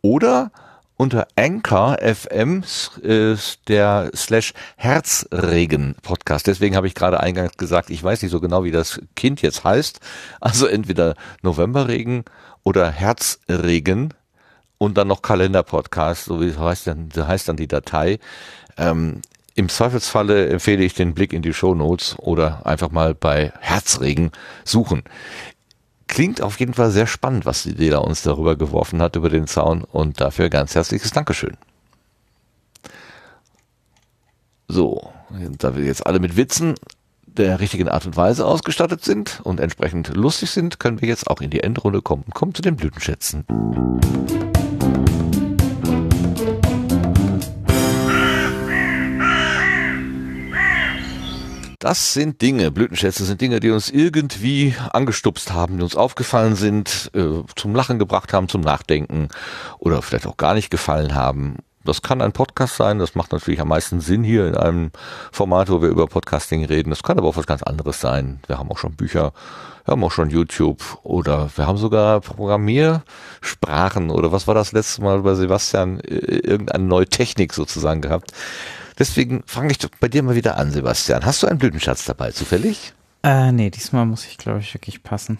oder 0.00 0.52
unter 0.96 1.26
Anchor 1.34 1.96
FM 2.00 2.62
äh, 3.02 3.34
der 3.66 4.12
slash 4.14 4.54
Herzregen 4.76 5.96
Podcast. 6.02 6.46
Deswegen 6.46 6.76
habe 6.76 6.86
ich 6.86 6.94
gerade 6.94 7.18
eingangs 7.18 7.56
gesagt, 7.56 7.90
ich 7.90 8.04
weiß 8.04 8.22
nicht 8.22 8.30
so 8.30 8.40
genau, 8.40 8.62
wie 8.62 8.70
das 8.70 9.00
Kind 9.16 9.42
jetzt 9.42 9.64
heißt. 9.64 9.98
Also 10.40 10.68
entweder 10.68 11.16
Novemberregen 11.42 12.24
oder 12.62 12.92
Herzregen 12.92 14.14
und 14.78 14.96
dann 14.96 15.08
noch 15.08 15.22
Kalender 15.22 15.64
Podcast, 15.64 16.26
so 16.26 16.40
wie 16.40 16.56
heißt 16.56 16.86
dann, 16.86 17.08
heißt 17.16 17.48
dann 17.48 17.56
die 17.56 17.66
Datei. 17.66 18.20
Ähm, 18.76 19.20
im 19.58 19.68
Zweifelsfalle 19.68 20.48
empfehle 20.50 20.84
ich 20.84 20.94
den 20.94 21.14
Blick 21.14 21.32
in 21.32 21.42
die 21.42 21.52
Show 21.52 21.74
Notes 21.74 22.16
oder 22.20 22.64
einfach 22.64 22.92
mal 22.92 23.12
bei 23.12 23.52
Herzregen 23.58 24.30
suchen. 24.64 25.02
Klingt 26.06 26.40
auf 26.40 26.60
jeden 26.60 26.74
Fall 26.74 26.92
sehr 26.92 27.08
spannend, 27.08 27.44
was 27.44 27.64
die 27.64 27.74
Dela 27.74 27.98
uns 27.98 28.22
darüber 28.22 28.54
geworfen 28.54 29.02
hat, 29.02 29.16
über 29.16 29.28
den 29.28 29.48
Zaun 29.48 29.82
und 29.82 30.20
dafür 30.20 30.48
ganz 30.48 30.76
herzliches 30.76 31.10
Dankeschön. 31.10 31.56
So, 34.68 35.12
da 35.58 35.76
wir 35.76 35.84
jetzt 35.84 36.06
alle 36.06 36.20
mit 36.20 36.36
Witzen 36.36 36.76
der 37.26 37.58
richtigen 37.58 37.88
Art 37.88 38.06
und 38.06 38.16
Weise 38.16 38.46
ausgestattet 38.46 39.04
sind 39.04 39.40
und 39.42 39.58
entsprechend 39.58 40.14
lustig 40.14 40.50
sind, 40.50 40.78
können 40.78 41.00
wir 41.00 41.08
jetzt 41.08 41.28
auch 41.28 41.40
in 41.40 41.50
die 41.50 41.64
Endrunde 41.64 42.00
kommen. 42.00 42.26
Kommen 42.32 42.54
zu 42.54 42.62
den 42.62 42.76
Blütenschätzen. 42.76 43.44
Das 51.78 52.12
sind 52.12 52.42
Dinge, 52.42 52.72
Blütenschätze 52.72 53.24
sind 53.24 53.40
Dinge, 53.40 53.60
die 53.60 53.70
uns 53.70 53.88
irgendwie 53.88 54.74
angestupst 54.92 55.52
haben, 55.52 55.76
die 55.76 55.84
uns 55.84 55.94
aufgefallen 55.94 56.56
sind, 56.56 57.08
äh, 57.14 57.44
zum 57.54 57.72
Lachen 57.72 58.00
gebracht 58.00 58.32
haben, 58.32 58.48
zum 58.48 58.62
Nachdenken 58.62 59.28
oder 59.78 60.02
vielleicht 60.02 60.26
auch 60.26 60.36
gar 60.36 60.54
nicht 60.54 60.70
gefallen 60.70 61.14
haben. 61.14 61.58
Das 61.84 62.02
kann 62.02 62.20
ein 62.20 62.32
Podcast 62.32 62.74
sein, 62.74 62.98
das 62.98 63.14
macht 63.14 63.30
natürlich 63.30 63.60
am 63.60 63.68
meisten 63.68 64.00
Sinn 64.00 64.24
hier 64.24 64.48
in 64.48 64.56
einem 64.56 64.90
Format, 65.30 65.70
wo 65.70 65.80
wir 65.80 65.88
über 65.88 66.08
Podcasting 66.08 66.64
reden. 66.64 66.90
Das 66.90 67.04
kann 67.04 67.16
aber 67.16 67.28
auch 67.28 67.36
was 67.36 67.46
ganz 67.46 67.62
anderes 67.62 68.00
sein. 68.00 68.40
Wir 68.48 68.58
haben 68.58 68.72
auch 68.72 68.78
schon 68.78 68.96
Bücher, 68.96 69.32
wir 69.84 69.92
haben 69.92 70.02
auch 70.02 70.10
schon 70.10 70.30
YouTube 70.30 70.82
oder 71.04 71.48
wir 71.54 71.68
haben 71.68 71.78
sogar 71.78 72.20
Programmiersprachen 72.20 74.10
oder 74.10 74.32
was 74.32 74.48
war 74.48 74.54
das 74.56 74.72
letzte 74.72 75.02
Mal 75.02 75.20
bei 75.20 75.36
Sebastian, 75.36 76.00
irgendeine 76.00 76.84
neue 76.84 77.06
Technik 77.06 77.54
sozusagen 77.54 78.00
gehabt. 78.00 78.32
Deswegen 78.98 79.42
fange 79.46 79.70
ich 79.70 79.78
bei 80.00 80.08
dir 80.08 80.22
mal 80.22 80.34
wieder 80.34 80.56
an, 80.56 80.70
Sebastian. 80.70 81.24
Hast 81.24 81.42
du 81.42 81.46
einen 81.46 81.58
Blütenschatz 81.58 82.04
dabei, 82.04 82.32
zufällig? 82.32 82.92
Äh, 83.22 83.52
nee, 83.52 83.70
diesmal 83.70 84.06
muss 84.06 84.26
ich, 84.26 84.38
glaube 84.38 84.60
ich, 84.60 84.74
wirklich 84.74 85.02
passen. 85.02 85.38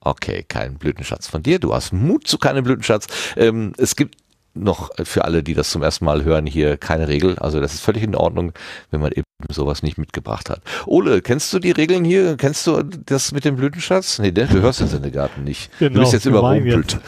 Okay, 0.00 0.44
kein 0.46 0.78
Blütenschatz 0.78 1.28
von 1.28 1.42
dir. 1.42 1.58
Du 1.58 1.72
hast 1.74 1.92
Mut 1.92 2.26
zu 2.26 2.38
keinem 2.38 2.64
Blütenschatz. 2.64 3.06
Ähm, 3.36 3.72
es 3.78 3.94
gibt 3.94 4.21
noch 4.54 4.90
für 5.02 5.24
alle, 5.24 5.42
die 5.42 5.54
das 5.54 5.70
zum 5.70 5.82
ersten 5.82 6.04
Mal 6.04 6.24
hören, 6.24 6.46
hier 6.46 6.76
keine 6.76 7.08
Regel. 7.08 7.38
Also 7.38 7.60
das 7.60 7.74
ist 7.74 7.80
völlig 7.80 8.02
in 8.02 8.14
Ordnung, 8.14 8.52
wenn 8.90 9.00
man 9.00 9.12
eben 9.12 9.24
sowas 9.50 9.82
nicht 9.82 9.98
mitgebracht 9.98 10.50
hat. 10.50 10.60
Ole, 10.86 11.22
kennst 11.22 11.52
du 11.52 11.58
die 11.58 11.70
Regeln 11.70 12.04
hier? 12.04 12.36
Kennst 12.36 12.66
du 12.66 12.82
das 12.82 13.32
mit 13.32 13.44
dem 13.44 13.56
Blütenschatz? 13.56 14.18
Nee, 14.18 14.30
du 14.30 14.46
hörst 14.60 14.80
den 14.80 14.88
Sendegarten 14.88 15.44
nicht. 15.44 15.70
Genau, 15.78 15.94
du 15.94 16.00
bist 16.00 16.12
jetzt 16.12 16.26
überrumpelt. 16.26 16.98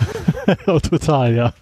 oh, 0.67 0.79
total, 0.79 1.35
ja. 1.35 1.55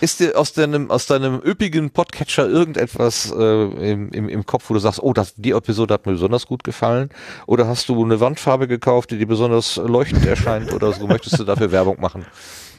Ist 0.00 0.20
dir 0.20 0.36
aus 0.36 0.52
deinem, 0.52 0.90
aus 0.90 1.06
deinem 1.06 1.40
üppigen 1.40 1.90
Podcatcher 1.90 2.48
irgendetwas 2.48 3.32
äh, 3.36 3.90
im, 3.92 4.10
im, 4.10 4.28
im 4.28 4.46
Kopf, 4.46 4.68
wo 4.68 4.74
du 4.74 4.80
sagst, 4.80 5.00
oh, 5.02 5.12
das, 5.12 5.34
die 5.36 5.52
Episode 5.52 5.94
hat 5.94 6.06
mir 6.06 6.12
besonders 6.12 6.46
gut 6.46 6.64
gefallen? 6.64 7.10
Oder 7.46 7.66
hast 7.68 7.88
du 7.88 8.04
eine 8.04 8.20
Wandfarbe 8.20 8.66
gekauft, 8.66 9.10
die 9.10 9.18
dir 9.18 9.26
besonders 9.26 9.76
leuchtend 9.76 10.26
erscheint 10.26 10.72
oder 10.72 10.92
so? 10.92 11.06
Möchtest 11.06 11.38
du 11.38 11.44
dafür 11.44 11.70
Werbung 11.70 12.00
machen? 12.00 12.26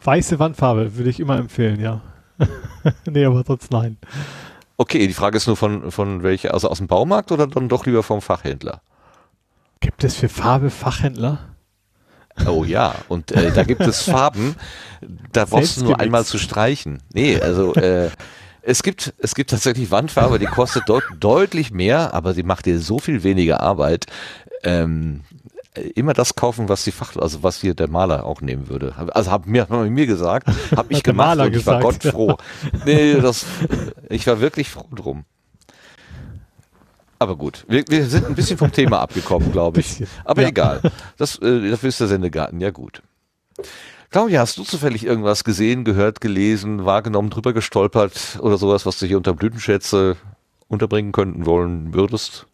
Weiße 0.03 0.39
Wandfarbe 0.39 0.97
würde 0.97 1.09
ich 1.09 1.19
immer 1.19 1.38
empfehlen, 1.38 1.80
ja. 1.80 2.01
nee, 3.05 3.25
aber 3.25 3.43
sonst 3.45 3.71
nein. 3.71 3.97
Okay, 4.77 5.07
die 5.07 5.13
Frage 5.13 5.38
ist 5.38 5.47
nur 5.47 5.55
von, 5.55 5.91
von 5.91 6.23
welcher, 6.23 6.53
also 6.53 6.69
aus 6.69 6.80
dem 6.80 6.88
Baumarkt 6.88 7.31
oder 7.31 7.47
dann 7.47 7.69
doch 7.69 7.85
lieber 7.85 8.03
vom 8.03 8.21
Fachhändler? 8.21 8.81
Gibt 9.80 10.03
es 10.03 10.15
für 10.15 10.30
Farbe 10.30 10.69
Fachhändler? 10.69 11.39
Oh 12.47 12.63
ja, 12.63 12.95
und 13.09 13.31
äh, 13.31 13.51
da 13.51 13.63
gibt 13.63 13.81
es 13.81 14.01
Farben, 14.09 14.55
da 15.31 15.45
brauchst 15.45 15.77
du 15.77 15.85
nur 15.85 15.99
einmal 15.99 16.25
zu 16.25 16.38
streichen. 16.38 17.03
Nee, 17.13 17.39
also 17.39 17.75
äh, 17.75 18.09
es 18.63 18.81
gibt, 18.81 19.13
es 19.19 19.35
gibt 19.35 19.51
tatsächlich 19.51 19.91
Wandfarbe, 19.91 20.39
die 20.39 20.45
kostet 20.45 20.88
deut 20.89 21.03
deutlich 21.19 21.71
mehr, 21.71 22.13
aber 22.13 22.34
sie 22.34 22.43
macht 22.43 22.65
dir 22.65 22.80
so 22.80 22.97
viel 22.97 23.23
weniger 23.23 23.59
Arbeit. 23.59 24.05
Ähm, 24.63 25.21
immer 25.95 26.13
das 26.13 26.35
kaufen, 26.35 26.69
was 26.69 26.83
die 26.83 26.91
Fach, 26.91 27.15
also 27.15 27.43
was 27.43 27.61
hier 27.61 27.73
der 27.73 27.89
Maler 27.89 28.25
auch 28.25 28.41
nehmen 28.41 28.69
würde. 28.69 28.93
Also 29.13 29.31
hat 29.31 29.47
mir, 29.47 29.61
hat 29.69 29.89
mir 29.89 30.05
gesagt, 30.05 30.47
habe 30.75 30.93
ich 30.93 31.03
gemacht 31.03 31.39
und 31.39 31.55
ich 31.55 31.65
war 31.65 31.79
Gott 31.79 32.03
froh. 32.03 32.37
Nee, 32.85 33.15
das, 33.15 33.45
ich 34.09 34.27
war 34.27 34.39
wirklich 34.39 34.69
froh 34.69 34.87
drum. 34.93 35.25
Aber 37.19 37.37
gut, 37.37 37.65
wir, 37.69 37.85
wir 37.87 38.05
sind 38.05 38.25
ein 38.25 38.35
bisschen 38.35 38.57
vom 38.57 38.71
Thema 38.71 38.99
abgekommen, 38.99 39.51
glaube 39.51 39.79
ich. 39.79 40.03
Aber 40.25 40.41
ja. 40.41 40.49
egal. 40.49 40.81
Das, 41.17 41.37
äh, 41.37 41.69
dafür 41.69 41.89
ist 41.89 41.99
der 41.99 42.07
Sendegarten 42.07 42.59
ja 42.59 42.71
gut. 42.71 43.01
Claudia, 44.09 44.41
hast 44.41 44.57
du 44.57 44.63
zufällig 44.63 45.05
irgendwas 45.05 45.43
gesehen, 45.43 45.85
gehört, 45.85 46.21
gelesen, 46.21 46.85
wahrgenommen, 46.85 47.29
drüber 47.29 47.53
gestolpert 47.53 48.37
oder 48.41 48.57
sowas, 48.57 48.85
was 48.85 48.99
du 48.99 49.05
hier 49.05 49.17
unter 49.17 49.33
Blütenschätze 49.33 50.17
unterbringen 50.67 51.13
könnten 51.13 51.45
wollen 51.45 51.93
würdest? 51.93 52.45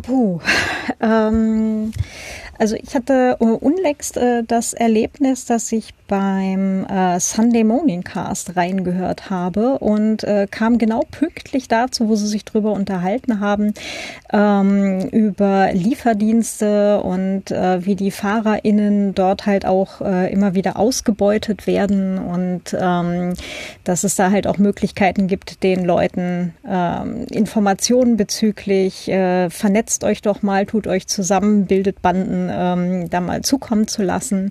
Puh. 0.00 0.40
Ähm, 1.00 1.92
also 2.58 2.76
ich 2.76 2.94
hatte 2.94 3.36
äh, 3.40 3.44
unlängst 3.44 4.16
äh, 4.16 4.42
das 4.44 4.72
Erlebnis, 4.72 5.46
dass 5.46 5.72
ich 5.72 5.94
beim 6.06 6.84
äh, 6.84 7.18
Sunday 7.18 7.64
Morning 7.64 8.02
Cast 8.02 8.56
reingehört 8.56 9.30
habe 9.30 9.78
und 9.78 10.24
äh, 10.24 10.46
kam 10.50 10.76
genau 10.76 11.04
pünktlich 11.10 11.68
dazu, 11.68 12.08
wo 12.08 12.16
sie 12.16 12.26
sich 12.26 12.44
drüber 12.44 12.72
unterhalten 12.72 13.40
haben, 13.40 13.72
ähm, 14.32 15.00
über 15.10 15.72
Lieferdienste 15.72 17.02
und 17.02 17.50
äh, 17.50 17.84
wie 17.86 17.96
die 17.96 18.10
FahrerInnen 18.10 19.14
dort 19.14 19.46
halt 19.46 19.64
auch 19.64 20.02
äh, 20.02 20.30
immer 20.30 20.54
wieder 20.54 20.78
ausgebeutet 20.78 21.66
werden 21.66 22.18
und 22.18 22.76
ähm, 22.78 23.32
dass 23.84 24.04
es 24.04 24.14
da 24.14 24.30
halt 24.30 24.46
auch 24.46 24.58
Möglichkeiten 24.58 25.28
gibt, 25.28 25.62
den 25.62 25.84
Leuten 25.84 26.54
ähm, 26.68 27.26
Informationen 27.30 28.16
bezüglich 28.16 29.08
äh, 29.08 29.48
vernetzt 29.48 30.04
euch 30.04 30.20
doch 30.20 30.42
mal, 30.42 30.66
tut 30.66 30.86
euch 30.86 31.06
zusammen, 31.06 31.64
bildet 31.64 32.02
Banden 32.02 32.41
ähm, 32.50 33.10
da 33.10 33.20
mal 33.20 33.42
zukommen 33.42 33.88
zu 33.88 34.02
lassen. 34.02 34.50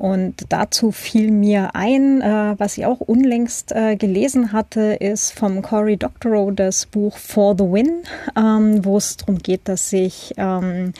Und 0.00 0.46
dazu 0.48 0.92
fiel 0.92 1.30
mir 1.30 1.74
ein, 1.74 2.22
äh, 2.22 2.54
was 2.56 2.78
ich 2.78 2.86
auch 2.86 3.00
unlängst 3.00 3.72
äh, 3.72 3.96
gelesen 3.96 4.50
hatte, 4.50 4.94
ist 4.94 5.38
vom 5.38 5.60
Cory 5.60 5.98
Doctorow 5.98 6.50
das 6.54 6.86
Buch 6.86 7.18
For 7.18 7.54
the 7.54 7.64
Win, 7.64 8.04
ähm, 8.34 8.82
wo 8.82 8.96
es 8.96 9.18
darum 9.18 9.36
geht, 9.36 9.68
dass 9.68 9.90
sich 9.90 10.32
ähm, 10.38 10.94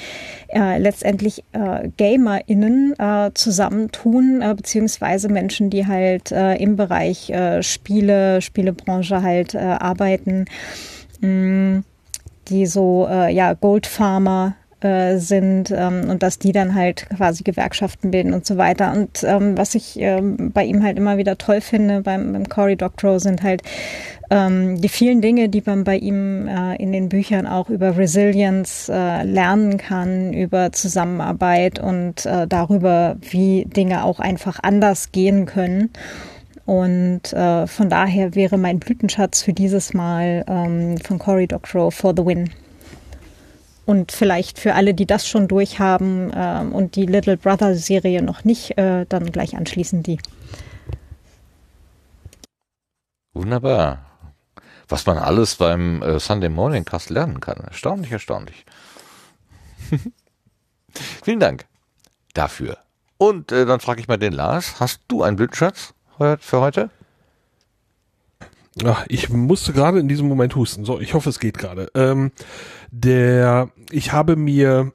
äh, 0.48 0.76
letztendlich 0.76 1.44
äh, 1.52 1.88
GamerInnen 1.96 2.92
äh, 2.98 3.30
zusammentun, 3.32 4.42
äh, 4.42 4.54
beziehungsweise 4.54 5.30
Menschen, 5.30 5.70
die 5.70 5.86
halt 5.86 6.30
im 6.30 6.76
Bereich 6.76 7.32
Spiele, 7.60 8.42
Spielebranche 8.42 9.22
halt 9.22 9.56
arbeiten, 9.56 10.44
mh, 11.20 11.28
mm, 11.28 11.84
die 12.48 12.66
so 12.66 13.08
ja 13.08 13.54
Goldfarmer 13.54 14.56
äh, 14.80 15.18
sind 15.18 15.70
ähm, 15.70 16.08
und 16.08 16.22
dass 16.22 16.38
die 16.38 16.52
dann 16.52 16.74
halt 16.74 17.06
quasi 17.16 17.42
Gewerkschaften 17.44 18.10
bilden 18.10 18.32
und 18.32 18.46
so 18.46 18.56
weiter. 18.56 18.92
Und 18.92 19.22
ähm, 19.24 19.56
was 19.56 19.74
ich 19.74 19.98
ähm, 19.98 20.52
bei 20.52 20.64
ihm 20.64 20.82
halt 20.82 20.96
immer 20.96 21.18
wieder 21.18 21.38
toll 21.38 21.60
finde, 21.60 22.00
beim, 22.02 22.32
beim 22.32 22.48
Cory 22.48 22.76
Doctorow, 22.76 23.20
sind 23.20 23.42
halt 23.42 23.62
ähm, 24.30 24.80
die 24.80 24.88
vielen 24.88 25.20
Dinge, 25.20 25.48
die 25.48 25.62
man 25.64 25.84
bei 25.84 25.96
ihm 25.96 26.46
äh, 26.46 26.76
in 26.76 26.92
den 26.92 27.08
Büchern 27.08 27.46
auch 27.46 27.68
über 27.68 27.96
Resilience 27.96 28.88
äh, 28.88 29.22
lernen 29.24 29.76
kann, 29.76 30.32
über 30.32 30.72
Zusammenarbeit 30.72 31.78
und 31.78 32.24
äh, 32.26 32.46
darüber, 32.46 33.16
wie 33.20 33.64
Dinge 33.66 34.04
auch 34.04 34.20
einfach 34.20 34.60
anders 34.62 35.12
gehen 35.12 35.46
können. 35.46 35.90
Und 36.64 37.32
äh, 37.32 37.66
von 37.66 37.90
daher 37.90 38.36
wäre 38.36 38.56
mein 38.56 38.78
Blütenschatz 38.78 39.42
für 39.42 39.52
dieses 39.52 39.92
Mal 39.92 40.44
ähm, 40.46 40.98
von 40.98 41.18
Cory 41.18 41.48
Doctorow 41.48 41.92
for 41.92 42.14
the 42.16 42.24
Win. 42.24 42.50
Und 43.90 44.12
vielleicht 44.12 44.60
für 44.60 44.76
alle, 44.76 44.94
die 44.94 45.04
das 45.04 45.26
schon 45.26 45.48
durchhaben 45.48 46.32
äh, 46.32 46.64
und 46.72 46.94
die 46.94 47.06
Little 47.06 47.36
Brother 47.36 47.74
Serie 47.74 48.22
noch 48.22 48.44
nicht, 48.44 48.78
äh, 48.78 49.04
dann 49.08 49.32
gleich 49.32 49.56
anschließend 49.56 50.06
die. 50.06 50.20
Wunderbar. 53.32 53.98
Was 54.88 55.06
man 55.06 55.18
alles 55.18 55.56
beim 55.56 56.02
äh, 56.02 56.20
Sunday 56.20 56.50
Morning 56.50 56.84
Cast 56.84 57.10
lernen 57.10 57.40
kann. 57.40 57.64
Erstaunlich, 57.64 58.12
erstaunlich. 58.12 58.64
Vielen 61.24 61.40
Dank 61.40 61.66
dafür. 62.32 62.78
Und 63.18 63.50
äh, 63.50 63.66
dann 63.66 63.80
frage 63.80 64.00
ich 64.00 64.06
mal 64.06 64.18
den 64.18 64.34
Lars, 64.34 64.78
hast 64.78 65.00
du 65.08 65.24
einen 65.24 65.34
Blütenschatz 65.34 65.94
für 66.38 66.60
heute? 66.60 66.90
Ach, 68.84 69.04
ich 69.08 69.28
musste 69.28 69.72
gerade 69.72 69.98
in 69.98 70.08
diesem 70.08 70.28
Moment 70.28 70.54
husten. 70.54 70.84
So, 70.84 71.00
ich 71.00 71.14
hoffe, 71.14 71.28
es 71.28 71.40
geht 71.40 71.58
gerade. 71.58 71.90
Ähm, 71.94 72.30
der, 72.90 73.70
ich 73.90 74.12
habe 74.12 74.36
mir 74.36 74.92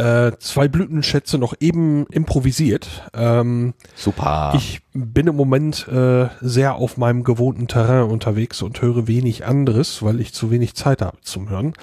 äh, 0.00 0.32
zwei 0.38 0.66
Blütenschätze 0.66 1.36
noch 1.36 1.54
eben 1.60 2.06
improvisiert. 2.06 3.10
Ähm, 3.12 3.74
Super. 3.94 4.52
Ich 4.56 4.80
bin 4.94 5.26
im 5.26 5.36
Moment 5.36 5.86
äh, 5.88 6.28
sehr 6.40 6.76
auf 6.76 6.96
meinem 6.96 7.22
gewohnten 7.22 7.68
Terrain 7.68 8.04
unterwegs 8.04 8.62
und 8.62 8.80
höre 8.80 9.06
wenig 9.06 9.44
anderes, 9.44 10.02
weil 10.02 10.20
ich 10.20 10.32
zu 10.32 10.50
wenig 10.50 10.74
Zeit 10.74 11.02
habe 11.02 11.18
zum 11.20 11.50
Hören. 11.50 11.74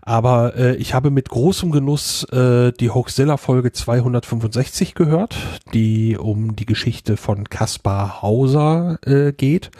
Aber 0.00 0.56
äh, 0.56 0.76
ich 0.76 0.94
habe 0.94 1.10
mit 1.10 1.28
großem 1.28 1.70
Genuss 1.70 2.24
äh, 2.32 2.72
die 2.72 2.90
Hoaxilla 2.90 3.36
Folge 3.36 3.70
265 3.70 4.94
gehört, 4.94 5.36
die 5.74 6.16
um 6.16 6.56
die 6.56 6.66
Geschichte 6.66 7.18
von 7.18 7.48
Kaspar 7.50 8.22
Hauser 8.22 8.98
äh, 9.04 9.32
geht. 9.32 9.70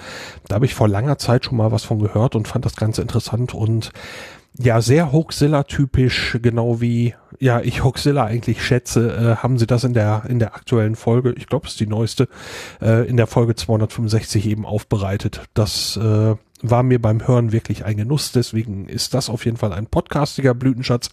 Da 0.47 0.57
habe 0.57 0.67
ich 0.67 0.75
vor 0.75 0.89
langer 0.89 1.17
Zeit 1.17 1.47
schon 1.47 1.57
mal 1.57 1.73
was 1.73 1.84
von 1.84 1.99
gehört 1.99 2.36
und 2.36 2.47
fand 2.49 2.67
das 2.67 2.76
Ganze 2.76 3.00
interessant 3.00 3.55
und 3.55 3.92
ja, 4.57 4.81
sehr 4.81 5.12
Hoaxilla-typisch, 5.12 6.39
genau 6.43 6.81
wie 6.81 7.15
ja 7.39 7.60
ich 7.60 7.85
Hoaxilla 7.85 8.25
eigentlich 8.25 8.65
schätze, 8.65 9.12
äh, 9.12 9.36
haben 9.36 9.59
sie 9.59 9.67
das 9.67 9.85
in 9.85 9.94
der 9.94 10.25
in 10.28 10.39
der 10.39 10.55
aktuellen 10.55 10.97
Folge, 10.97 11.33
ich 11.36 11.47
glaube, 11.47 11.67
es 11.67 11.73
ist 11.73 11.81
die 11.81 11.86
neueste, 11.86 12.28
äh, 12.81 13.09
in 13.09 13.17
der 13.17 13.27
Folge 13.27 13.55
265 13.55 14.47
eben 14.47 14.67
aufbereitet. 14.67 15.43
Das 15.55 15.97
äh, 15.97 16.35
war 16.62 16.83
mir 16.83 17.01
beim 17.01 17.27
Hören 17.27 17.52
wirklich 17.52 17.85
ein 17.85 17.97
Genuss, 17.97 18.33
deswegen 18.33 18.89
ist 18.89 19.15
das 19.15 19.31
auf 19.31 19.44
jeden 19.44 19.57
Fall 19.57 19.73
ein 19.73 19.86
podcastiger 19.86 20.55
Blütenschatz. 20.55 21.10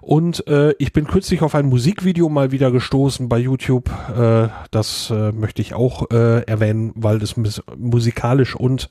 Und 0.00 0.46
äh, 0.46 0.72
ich 0.78 0.92
bin 0.92 1.06
kürzlich 1.06 1.42
auf 1.42 1.54
ein 1.54 1.66
Musikvideo 1.66 2.28
mal 2.28 2.52
wieder 2.52 2.70
gestoßen 2.70 3.28
bei 3.28 3.38
YouTube. 3.38 3.90
Äh, 4.16 4.48
das 4.70 5.10
äh, 5.10 5.32
möchte 5.32 5.60
ich 5.60 5.74
auch 5.74 6.10
äh, 6.10 6.42
erwähnen, 6.44 6.92
weil 6.94 7.18
das 7.18 7.34
musikalisch 7.76 8.56
und 8.56 8.88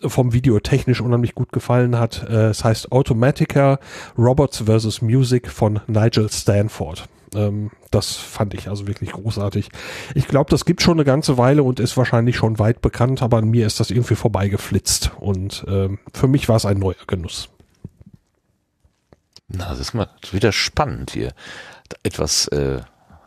vom 0.00 0.32
Video 0.32 0.58
technisch 0.60 1.00
unheimlich 1.00 1.34
gut 1.34 1.52
gefallen 1.52 1.98
hat. 1.98 2.26
Äh, 2.28 2.48
es 2.48 2.64
heißt 2.64 2.92
Automatica 2.92 3.78
Robots 4.16 4.64
vs. 4.66 5.02
Music 5.02 5.50
von 5.50 5.80
Nigel 5.86 6.30
Stanford. 6.30 7.08
Ähm, 7.34 7.70
das 7.90 8.16
fand 8.16 8.54
ich 8.54 8.68
also 8.68 8.86
wirklich 8.86 9.12
großartig. 9.12 9.68
Ich 10.14 10.26
glaube, 10.26 10.50
das 10.50 10.64
gibt 10.64 10.82
schon 10.82 10.94
eine 10.94 11.04
ganze 11.04 11.38
Weile 11.38 11.62
und 11.62 11.80
ist 11.80 11.96
wahrscheinlich 11.96 12.36
schon 12.36 12.58
weit 12.58 12.80
bekannt, 12.80 13.22
aber 13.22 13.38
an 13.38 13.48
mir 13.48 13.66
ist 13.66 13.80
das 13.80 13.90
irgendwie 13.90 14.14
vorbeigeflitzt 14.14 15.12
und 15.18 15.64
ähm, 15.68 15.98
für 16.14 16.28
mich 16.28 16.48
war 16.48 16.56
es 16.56 16.66
ein 16.66 16.78
neuer 16.78 16.94
Genuss. 17.06 17.48
Na, 19.48 19.68
das 19.68 19.80
ist 19.80 19.94
mal 19.94 20.08
wieder 20.30 20.52
spannend 20.52 21.10
hier. 21.10 21.32
Etwas 22.04 22.46
äh, 22.48 22.80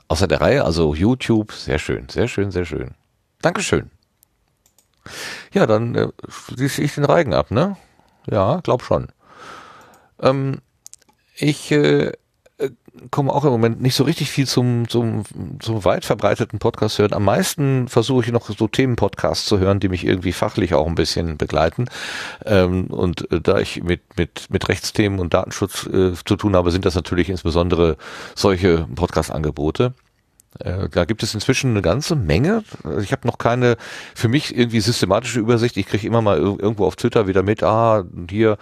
außer 0.08 0.27
der 0.27 0.42
Reihe, 0.42 0.64
also 0.64 0.93
YouTube, 0.95 1.52
sehr 1.52 1.80
schön, 1.80 2.08
sehr 2.10 2.27
schön, 2.27 2.52
sehr 2.52 2.66
schön. 2.66 2.92
Dankeschön. 3.42 3.90
Ja, 5.54 5.66
dann 5.66 5.96
äh, 5.96 6.08
schließe 6.28 6.82
ich 6.82 6.96
den 6.96 7.06
Reigen 7.06 7.34
ab, 7.34 7.52
ne? 7.52 7.78
Ja, 8.30 8.60
glaub 8.62 8.84
schon. 8.84 9.08
Ähm, 10.20 10.60
ich 11.36 11.72
äh, 11.72 12.12
komme 13.12 13.34
auch 13.34 13.44
im 13.44 13.52
Moment 13.52 13.82
nicht 13.82 13.96
so 13.96 14.04
richtig 14.04 14.30
viel 14.30 14.48
zum, 14.48 14.88
zum, 14.88 15.24
zum 15.60 15.86
weit 15.86 16.06
verbreiteten 16.06 16.60
Podcast 16.60 17.00
hören. 17.00 17.14
Am 17.14 17.26
meisten 17.26 17.88
versuche 17.88 18.26
ich 18.26 18.32
noch 18.32 18.50
so 18.50 18.68
Themenpodcasts 18.68 19.46
zu 19.46 19.60
hören, 19.60 19.80
die 19.80 19.90
mich 19.90 20.06
irgendwie 20.06 20.32
fachlich 20.32 20.74
auch 20.74 20.88
ein 20.88 20.96
bisschen 20.96 21.38
begleiten. 21.38 21.86
Ähm, 22.46 22.88
und 22.88 23.32
äh, 23.32 23.42
da 23.42 23.60
ich 23.60 23.84
mit, 23.84 24.02
mit, 24.18 24.48
mit 24.50 24.70
Rechtsthemen 24.70 25.20
und 25.20 25.34
Datenschutz 25.34 25.88
äh, 25.88 26.14
zu 26.14 26.36
tun 26.36 26.56
habe, 26.56 26.72
sind 26.72 26.86
das 26.86 26.96
natürlich 26.96 27.30
insbesondere 27.30 27.98
solche 28.36 28.88
Podcast-Angebote. 28.96 29.94
Äh, 30.60 30.90
da 30.90 31.06
gibt 31.06 31.24
es 31.24 31.34
inzwischen 31.34 31.72
eine 31.72 31.82
ganze 31.82 32.16
Menge. 32.16 32.64
Ich 33.02 33.12
habe 33.12 33.28
noch 33.28 33.38
keine 33.38 33.78
für 34.16 34.28
mich 34.28 34.56
irgendwie 34.56 34.80
systematische 34.80 35.40
Übersicht. 35.40 35.78
Ich 35.78 35.88
kriege 35.88 36.06
immer 36.08 36.22
mal 36.22 36.38
irgendwo 36.38 36.86
auf 36.86 36.96
Twitter 36.96 37.28
wieder 37.28 37.44
mit, 37.44 37.64
ah, 37.64 38.04
hier 38.30 38.58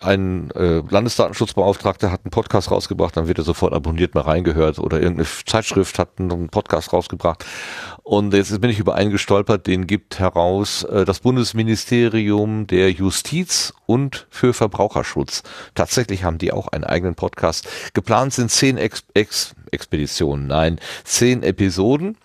ein 0.00 0.50
äh, 0.52 0.82
Landesdatenschutzbeauftragter 0.88 2.10
hat 2.10 2.20
einen 2.24 2.30
Podcast 2.30 2.70
rausgebracht, 2.70 3.16
dann 3.16 3.28
wird 3.28 3.38
er 3.38 3.44
sofort 3.44 3.72
abonniert, 3.72 4.14
mal 4.14 4.22
reingehört 4.22 4.78
oder 4.78 5.00
irgendeine 5.00 5.28
Zeitschrift 5.46 5.98
hat 5.98 6.10
einen 6.18 6.48
Podcast 6.48 6.92
rausgebracht. 6.92 7.44
Und 8.04 8.34
jetzt 8.34 8.60
bin 8.60 8.70
ich 8.70 8.80
über 8.80 8.96
einen 8.96 9.12
gestolpert, 9.12 9.68
den 9.68 9.86
gibt 9.86 10.18
heraus 10.18 10.82
äh, 10.84 11.04
das 11.04 11.20
Bundesministerium 11.20 12.66
der 12.66 12.90
Justiz 12.90 13.72
und 13.86 14.26
für 14.28 14.52
Verbraucherschutz. 14.54 15.44
Tatsächlich 15.76 16.24
haben 16.24 16.38
die 16.38 16.52
auch 16.52 16.68
einen 16.68 16.84
eigenen 16.84 17.14
Podcast. 17.14 17.68
Geplant 17.94 18.32
sind 18.32 18.50
zehn 18.50 18.76
Ex 18.76 19.04
Ex 19.14 19.54
Expeditionen, 19.70 20.48
nein, 20.48 20.80
zehn 21.04 21.44
Episoden. 21.44 22.18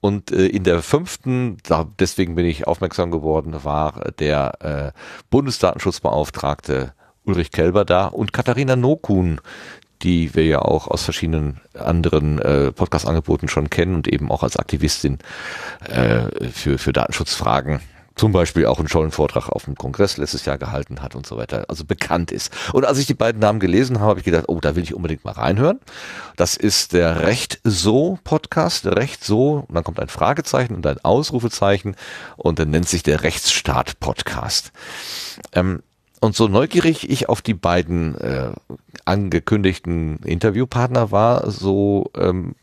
Und 0.00 0.30
äh, 0.30 0.46
in 0.46 0.62
der 0.64 0.82
fünften, 0.82 1.56
da, 1.64 1.88
deswegen 1.98 2.36
bin 2.36 2.46
ich 2.46 2.66
aufmerksam 2.68 3.10
geworden, 3.10 3.64
war 3.64 4.12
der 4.18 4.92
äh, 4.94 4.98
Bundesdatenschutzbeauftragte 5.30 6.92
Ulrich 7.24 7.50
Kelber 7.50 7.84
da 7.84 8.06
und 8.06 8.32
Katharina 8.32 8.76
Nokun, 8.76 9.40
die 10.04 10.34
wir 10.34 10.44
ja 10.44 10.60
auch 10.60 10.86
aus 10.86 11.02
verschiedenen 11.02 11.60
anderen 11.76 12.38
äh, 12.38 12.70
Podcast-Angeboten 12.70 13.48
schon 13.48 13.70
kennen 13.70 13.94
und 13.94 14.06
eben 14.06 14.30
auch 14.30 14.42
als 14.42 14.56
Aktivistin 14.56 15.18
äh, 15.88 16.50
für, 16.50 16.78
für 16.78 16.92
Datenschutzfragen 16.92 17.80
zum 18.16 18.30
Beispiel 18.30 18.66
auch 18.66 18.78
einen 18.78 18.88
tollen 18.88 19.10
Vortrag 19.10 19.48
auf 19.48 19.64
dem 19.64 19.74
Kongress 19.74 20.18
letztes 20.18 20.44
Jahr 20.44 20.56
gehalten 20.56 21.02
hat 21.02 21.16
und 21.16 21.26
so 21.26 21.36
weiter, 21.36 21.64
also 21.68 21.84
bekannt 21.84 22.30
ist. 22.30 22.52
Und 22.72 22.84
als 22.84 22.98
ich 22.98 23.06
die 23.06 23.14
beiden 23.14 23.40
Namen 23.40 23.58
gelesen 23.58 23.98
habe, 23.98 24.10
habe 24.10 24.20
ich 24.20 24.24
gedacht, 24.24 24.44
oh, 24.46 24.60
da 24.60 24.76
will 24.76 24.84
ich 24.84 24.94
unbedingt 24.94 25.24
mal 25.24 25.32
reinhören. 25.32 25.80
Das 26.36 26.56
ist 26.56 26.92
der 26.92 27.22
Recht 27.22 27.60
so 27.64 28.18
Podcast, 28.22 28.86
Recht 28.86 29.24
so, 29.24 29.64
und 29.66 29.74
dann 29.74 29.82
kommt 29.82 29.98
ein 29.98 30.08
Fragezeichen 30.08 30.74
und 30.76 30.86
ein 30.86 30.98
Ausrufezeichen 31.02 31.96
und 32.36 32.60
dann 32.60 32.70
nennt 32.70 32.88
sich 32.88 33.02
der 33.02 33.24
Rechtsstaat 33.24 33.98
Podcast. 33.98 34.70
Ähm, 35.52 35.82
und 36.24 36.34
so 36.34 36.48
neugierig 36.48 37.08
ich 37.08 37.28
auf 37.28 37.42
die 37.42 37.54
beiden 37.54 38.16
äh, 38.18 38.52
angekündigten 39.04 40.18
Interviewpartner 40.24 41.10
war, 41.10 41.50
so 41.50 42.10
ähm, 42.16 42.54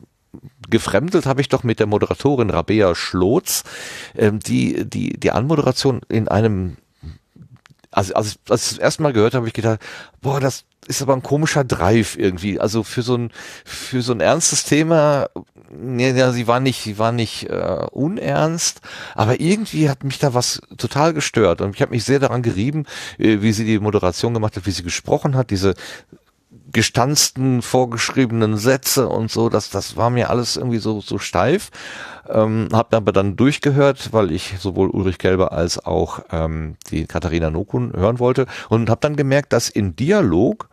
gefremdelt 0.70 1.26
habe 1.26 1.42
ich 1.42 1.50
doch 1.50 1.64
mit 1.64 1.80
der 1.80 1.88
Moderatorin 1.88 2.50
Rabea 2.50 2.96
Schlotz, 2.96 3.64
ähm, 4.18 4.40
die, 4.40 4.90
die, 4.90 5.20
die 5.20 5.32
Anmoderation 5.32 6.02
in 6.10 6.28
einem, 6.28 6.78
also, 7.92 8.14
als 8.16 8.32
ich 8.32 8.40
das 8.46 8.78
erste 8.78 9.04
Mal 9.04 9.14
gehört 9.14 9.34
habe, 9.34 9.42
habe 9.42 9.50
ich 9.50 9.54
gedacht, 9.54 9.80
boah, 10.22 10.40
das 10.40 10.64
ist 10.88 11.02
aber 11.02 11.14
ein 11.14 11.24
komischer 11.24 11.64
Drive 11.64 12.18
irgendwie. 12.18 12.60
Also 12.60 12.84
für 12.84 13.02
so 13.02 13.16
ein, 13.16 13.32
für 13.64 14.02
so 14.02 14.14
ein 14.14 14.20
ernstes 14.20 14.64
Thema, 14.64 15.30
ja, 15.98 16.32
sie 16.32 16.48
war 16.48 16.60
nicht, 16.60 16.82
sie 16.82 16.98
war 16.98 17.12
nicht 17.12 17.50
äh, 17.50 17.86
unernst, 17.92 18.82
aber 19.16 19.40
irgendwie 19.40 19.90
hat 19.90 20.04
mich 20.04 20.20
da 20.20 20.34
was 20.34 20.62
total 20.78 21.14
gestört 21.14 21.62
und 21.62 21.76
ich 21.76 21.82
habe 21.82 21.92
mich 21.92 22.04
sehr 22.04 22.20
daran 22.20 22.42
gerieben, 22.42 22.86
äh, 23.18 23.42
wie 23.42 23.54
sie 23.54 23.66
die 23.66 23.80
Moderation 23.80 24.34
gemacht 24.34 24.58
hat, 24.58 24.66
wie 24.66 24.72
sie 24.72 24.84
gesprochen 24.84 25.36
hat, 25.36 25.50
diese 25.52 25.76
gestanzten, 26.72 27.62
vorgeschriebenen 27.62 28.58
Sätze 28.58 29.08
und 29.08 29.32
so, 29.32 29.50
das, 29.50 29.70
das 29.70 29.98
war 29.98 30.10
mir 30.10 30.30
alles 30.30 30.58
irgendwie 30.58 30.78
so, 30.78 31.02
so 31.02 31.18
steif. 31.18 31.72
Ähm, 32.30 32.70
hab 32.72 32.94
aber 32.94 33.12
dann 33.12 33.36
durchgehört, 33.36 34.14
weil 34.14 34.32
ich 34.32 34.56
sowohl 34.60 34.90
Ulrich 34.90 35.18
Gelber 35.18 35.52
als 35.52 35.84
auch 35.84 36.22
ähm, 36.32 36.76
die 36.90 37.06
Katharina 37.06 37.50
Nokun 37.50 37.94
hören 37.94 38.20
wollte 38.20 38.46
und 38.70 38.90
habe 38.90 39.02
dann 39.02 39.16
gemerkt, 39.16 39.54
dass 39.54 39.70
in 39.70 39.96
Dialog 39.96 40.70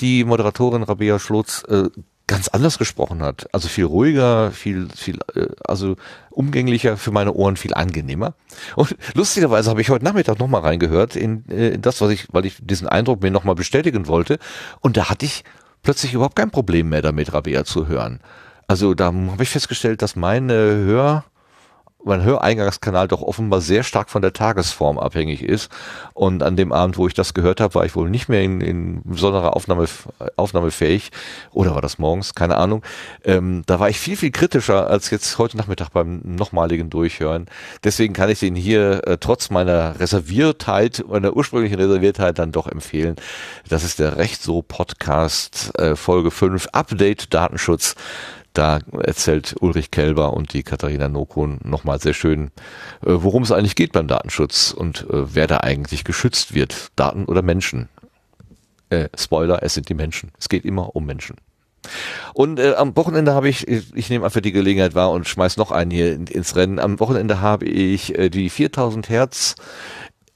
die 0.00 0.24
Moderatorin 0.24 0.82
Rabea 0.82 1.18
Schlotz 1.18 1.64
äh, 1.68 1.88
ganz 2.26 2.48
anders 2.48 2.78
gesprochen 2.78 3.22
hat. 3.22 3.46
Also 3.52 3.68
viel 3.68 3.84
ruhiger, 3.84 4.50
viel, 4.50 4.88
viel, 4.94 5.18
äh, 5.34 5.48
also 5.66 5.96
umgänglicher 6.30 6.96
für 6.96 7.10
meine 7.10 7.32
Ohren, 7.32 7.56
viel 7.56 7.74
angenehmer. 7.74 8.34
Und 8.76 8.96
lustigerweise 9.14 9.70
habe 9.70 9.80
ich 9.80 9.90
heute 9.90 10.04
Nachmittag 10.04 10.38
nochmal 10.38 10.62
reingehört 10.62 11.16
in, 11.16 11.44
äh, 11.50 11.70
in 11.70 11.82
das, 11.82 12.00
was 12.00 12.10
ich, 12.10 12.26
weil 12.32 12.46
ich 12.46 12.56
diesen 12.60 12.88
Eindruck 12.88 13.22
mir 13.22 13.30
nochmal 13.30 13.54
bestätigen 13.54 14.06
wollte. 14.06 14.38
Und 14.80 14.96
da 14.96 15.10
hatte 15.10 15.26
ich 15.26 15.44
plötzlich 15.82 16.14
überhaupt 16.14 16.36
kein 16.36 16.50
Problem 16.50 16.88
mehr 16.88 17.02
damit, 17.02 17.32
Rabea 17.32 17.64
zu 17.64 17.88
hören. 17.88 18.20
Also 18.66 18.94
da 18.94 19.12
habe 19.12 19.42
ich 19.42 19.50
festgestellt, 19.50 20.00
dass 20.00 20.16
meine 20.16 20.54
Hör, 20.54 21.24
mein 22.04 22.22
Höreingangskanal 22.22 23.08
doch 23.08 23.22
offenbar 23.22 23.60
sehr 23.60 23.82
stark 23.82 24.10
von 24.10 24.22
der 24.22 24.32
Tagesform 24.32 24.98
abhängig 24.98 25.42
ist. 25.42 25.70
Und 26.12 26.42
an 26.42 26.56
dem 26.56 26.72
Abend, 26.72 26.98
wo 26.98 27.06
ich 27.06 27.14
das 27.14 27.34
gehört 27.34 27.60
habe, 27.60 27.74
war 27.74 27.84
ich 27.84 27.96
wohl 27.96 28.10
nicht 28.10 28.28
mehr 28.28 28.42
in, 28.42 28.60
in 28.60 29.02
besonderer 29.04 29.56
Aufnahme, 29.56 29.86
aufnahmefähig. 30.36 31.10
Oder 31.52 31.74
war 31.74 31.82
das 31.82 31.98
morgens? 31.98 32.34
Keine 32.34 32.56
Ahnung. 32.56 32.82
Ähm, 33.24 33.62
da 33.66 33.80
war 33.80 33.88
ich 33.88 33.98
viel, 33.98 34.16
viel 34.16 34.30
kritischer 34.30 34.88
als 34.88 35.10
jetzt 35.10 35.38
heute 35.38 35.56
Nachmittag 35.56 35.90
beim 35.90 36.20
nochmaligen 36.24 36.90
Durchhören. 36.90 37.46
Deswegen 37.82 38.14
kann 38.14 38.30
ich 38.30 38.40
den 38.40 38.54
hier 38.54 39.06
äh, 39.06 39.18
trotz 39.18 39.50
meiner 39.50 39.98
Reserviertheit, 40.00 41.04
meiner 41.08 41.34
ursprünglichen 41.34 41.78
Reserviertheit 41.78 42.38
dann 42.38 42.52
doch 42.52 42.66
empfehlen. 42.66 43.16
Das 43.68 43.84
ist 43.84 43.98
der 43.98 44.16
Recht 44.16 44.42
so 44.42 44.62
Podcast 44.62 45.72
äh, 45.78 45.96
Folge 45.96 46.30
5 46.30 46.68
Update 46.72 47.32
Datenschutz 47.32 47.94
da 48.54 48.78
erzählt 49.02 49.56
Ulrich 49.60 49.90
Kelber 49.90 50.32
und 50.32 50.52
die 50.52 50.62
Katharina 50.62 51.08
Nokun 51.08 51.58
nochmal 51.64 52.00
sehr 52.00 52.14
schön, 52.14 52.46
äh, 53.04 53.10
worum 53.10 53.42
es 53.42 53.52
eigentlich 53.52 53.74
geht 53.76 53.92
beim 53.92 54.08
Datenschutz 54.08 54.70
und 54.70 55.02
äh, 55.10 55.34
wer 55.34 55.46
da 55.46 55.58
eigentlich 55.58 56.04
geschützt 56.04 56.54
wird. 56.54 56.88
Daten 56.96 57.26
oder 57.26 57.42
Menschen. 57.42 57.88
Äh, 58.90 59.08
Spoiler, 59.16 59.62
es 59.62 59.74
sind 59.74 59.88
die 59.88 59.94
Menschen. 59.94 60.30
Es 60.38 60.48
geht 60.48 60.64
immer 60.64 60.94
um 60.94 61.04
Menschen. 61.04 61.36
Und 62.32 62.58
äh, 62.58 62.74
am 62.74 62.96
Wochenende 62.96 63.34
habe 63.34 63.48
ich, 63.48 63.68
ich, 63.68 63.94
ich 63.94 64.08
nehme 64.08 64.24
einfach 64.24 64.40
die 64.40 64.52
Gelegenheit 64.52 64.94
wahr 64.94 65.10
und 65.10 65.28
schmeiß 65.28 65.56
noch 65.56 65.70
einen 65.70 65.90
hier 65.90 66.14
in, 66.14 66.26
ins 66.26 66.56
Rennen. 66.56 66.78
Am 66.78 67.00
Wochenende 67.00 67.40
habe 67.40 67.66
ich 67.66 68.16
äh, 68.16 68.30
die 68.30 68.48
4000 68.50 69.08
Hertz 69.08 69.56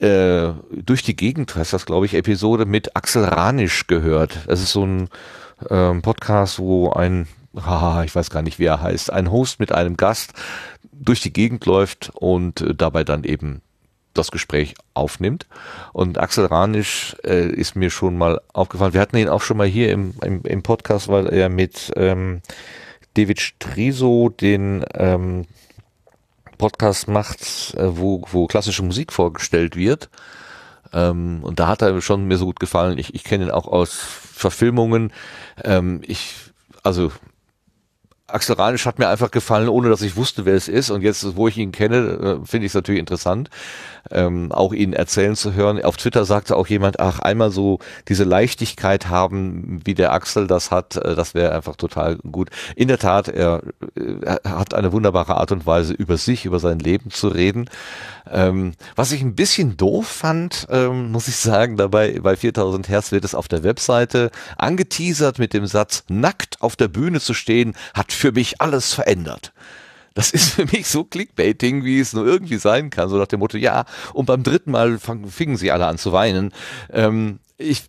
äh, 0.01 0.51
durch 0.71 1.03
die 1.03 1.17
Gegend, 1.17 1.55
heißt 1.55 1.73
das 1.73 1.87
glaube 1.87 2.07
ich, 2.07 2.15
Episode 2.15 2.67
mit 2.67 2.97
Axel 2.97 3.25
Ranisch 3.25 3.87
gehört. 3.87 4.41
Das 4.47 4.61
ist 4.61 4.73
so 4.73 4.85
ein 4.85 5.09
ähm, 5.71 6.03
Podcast, 6.03 6.59
wo 6.59 6.91
ein 6.91 7.27
ah, 7.55 8.03
ich 8.05 8.15
weiß 8.15 8.31
gar 8.31 8.43
nicht, 8.43 8.59
wie 8.59 8.67
er 8.67 8.83
heißt, 8.83 9.13
ein 9.13 9.31
Host 9.31 9.61
mit 9.61 9.73
einem 9.73 9.97
Gast 9.97 10.33
durch 10.93 11.21
die 11.21 11.33
Gegend 11.33 11.65
läuft 11.67 12.11
und 12.15 12.61
äh, 12.61 12.75
dabei 12.75 13.05
dann 13.05 13.25
eben 13.25 13.63
das 14.15 14.31
Gespräch 14.31 14.75
aufnimmt. 14.95 15.47
Und 15.93 16.19
Axel 16.19 16.47
Ranisch 16.47 17.17
äh, 17.25 17.49
ist 17.49 17.77
mir 17.77 17.91
schon 17.91 18.19
mal 18.19 18.41
aufgefallen. 18.53 18.93
Wir 18.93 19.01
hatten 19.01 19.17
ihn 19.17 19.29
auch 19.29 19.43
schon 19.43 19.57
mal 19.57 19.67
hier 19.67 19.93
im, 19.93 20.15
im, 20.23 20.43
im 20.43 20.63
Podcast, 20.63 21.09
weil 21.09 21.29
er 21.29 21.49
mit 21.49 21.93
ähm, 21.97 22.43
David 23.15 23.41
Striso 23.41 24.29
den 24.29 24.85
ähm, 24.95 25.47
Podcast 26.59 27.09
macht, 27.09 27.75
äh, 27.77 27.97
wo, 27.97 28.25
wo 28.31 28.47
klassische 28.47 28.83
Musik 28.83 29.13
vorgestellt 29.13 29.77
wird. 29.77 30.11
Ähm, 30.93 31.41
und 31.43 31.61
da 31.61 31.69
hat 31.69 31.83
er 31.83 32.01
schon 32.01 32.27
mir 32.27 32.39
so 32.39 32.47
gut 32.47 32.61
gefallen. 32.61 32.99
Ich, 32.99 33.15
ich 33.15 33.25
kenne 33.25 33.45
ihn 33.45 33.51
auch 33.51 33.69
aus 33.69 33.95
Verfilmungen. 33.95 35.13
Ähm, 35.63 36.01
ich, 36.05 36.35
also 36.83 37.13
Axel 38.31 38.57
Ranisch 38.57 38.85
hat 38.85 38.99
mir 38.99 39.09
einfach 39.09 39.31
gefallen, 39.31 39.71
ohne 39.71 39.89
dass 39.89 40.03
ich 40.03 40.15
wusste, 40.15 40.45
wer 40.45 40.55
es 40.55 40.69
ist. 40.69 40.91
Und 40.91 41.03
jetzt, 41.03 41.37
wo 41.37 41.49
ich 41.49 41.57
ihn 41.57 41.73
kenne, 41.73 42.41
äh, 42.43 42.47
finde 42.47 42.67
ich 42.67 42.71
es 42.71 42.75
natürlich 42.75 43.01
interessant, 43.01 43.49
ähm, 44.11 44.53
auch 44.53 44.73
ihn 44.73 44.93
erzählen 44.93 45.37
zu 45.37 45.55
hören. 45.55 45.83
Auf 45.83 45.97
Twitter 45.97 46.25
sagte 46.25 46.57
auch 46.57 46.67
jemand, 46.67 47.01
ach, 47.01 47.21
einmal 47.21 47.51
so 47.51 47.79
diese 48.09 48.25
Leichtigkeit 48.25 49.09
haben, 49.09 49.81
wie 49.85 49.95
der 49.95 50.13
Axel 50.13 50.47
das 50.47 50.71
hat, 50.71 50.97
äh, 50.97 51.15
das 51.15 51.35
wäre 51.35 51.53
einfach 51.55 51.77
total 51.77 52.17
gut. 52.17 52.51
In 52.77 52.89
der 52.89 52.99
Tat, 52.99 53.29
er, 53.29 53.63
äh, 53.97 54.39
er 54.43 54.59
hat 54.59 54.75
eine 54.75 54.93
wunderbare 54.93 55.37
Art 55.37 55.53
und 55.53 55.67
Weise, 55.67 55.93
über 55.93 56.17
sich, 56.17 56.45
über 56.45 56.59
sein 56.59 56.79
Leben 56.79 57.11
zu 57.11 57.29
reden. 57.29 57.71
Ähm, 58.31 58.75
was 58.97 59.13
ich 59.13 59.23
ein 59.23 59.35
bisschen 59.35 59.77
doof 59.77 60.07
fand, 60.07 60.67
ähm, 60.71 61.13
muss 61.13 61.29
ich 61.29 61.37
sagen, 61.37 61.77
dabei 61.77 62.19
bei 62.21 62.37
4000 62.37 62.89
Hertz 62.89 63.13
wird 63.13 63.25
es 63.25 63.35
auf 63.35 63.49
der 63.49 63.63
Webseite 63.63 64.31
angeteasert 64.57 65.39
mit 65.39 65.55
dem 65.55 65.67
Satz, 65.67 66.05
nackt 66.09 66.61
auf 66.61 66.77
der 66.77 66.89
Bühne 66.89 67.21
zu 67.21 67.35
stehen, 67.35 67.75
hat 67.95 68.13
für 68.13 68.33
mich 68.33 68.61
alles 68.61 68.93
verändert. 68.93 69.53
Das 70.19 70.33
ist 70.33 70.55
für 70.55 70.65
mich 70.65 70.89
so 70.89 71.05
Clickbaiting, 71.05 71.85
wie 71.85 72.01
es 72.01 72.13
nur 72.13 72.27
irgendwie 72.27 72.57
sein 72.57 72.91
kann. 72.91 73.09
So 73.09 73.19
nach 73.19 73.29
dem 73.29 73.39
Motto, 73.39 73.57
ja, 73.57 73.85
und 74.15 74.27
beim 74.27 74.43
dritten 74.43 74.73
Mal 74.73 74.99
fingen 74.99 75.57
sie 75.57 75.71
alle 75.71 75.87
an 75.87 75.97
zu 75.97 76.13
weinen. 76.13 76.53
Ähm, 76.91 77.39
ich 77.57 77.85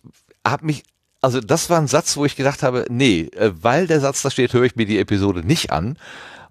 habe 0.46 0.64
mich 0.64 0.84
also 1.20 1.40
das 1.40 1.68
war 1.68 1.78
ein 1.78 1.88
Satz, 1.88 2.16
wo 2.16 2.24
ich 2.24 2.36
gedacht 2.36 2.62
habe, 2.62 2.86
nee, 2.88 3.22
äh, 3.34 3.50
weil 3.60 3.88
der 3.88 3.98
Satz 3.98 4.22
da 4.22 4.30
steht, 4.30 4.52
höre 4.52 4.62
ich 4.62 4.76
mir 4.76 4.86
die 4.86 5.00
Episode 5.00 5.44
nicht 5.44 5.72
an, 5.72 5.98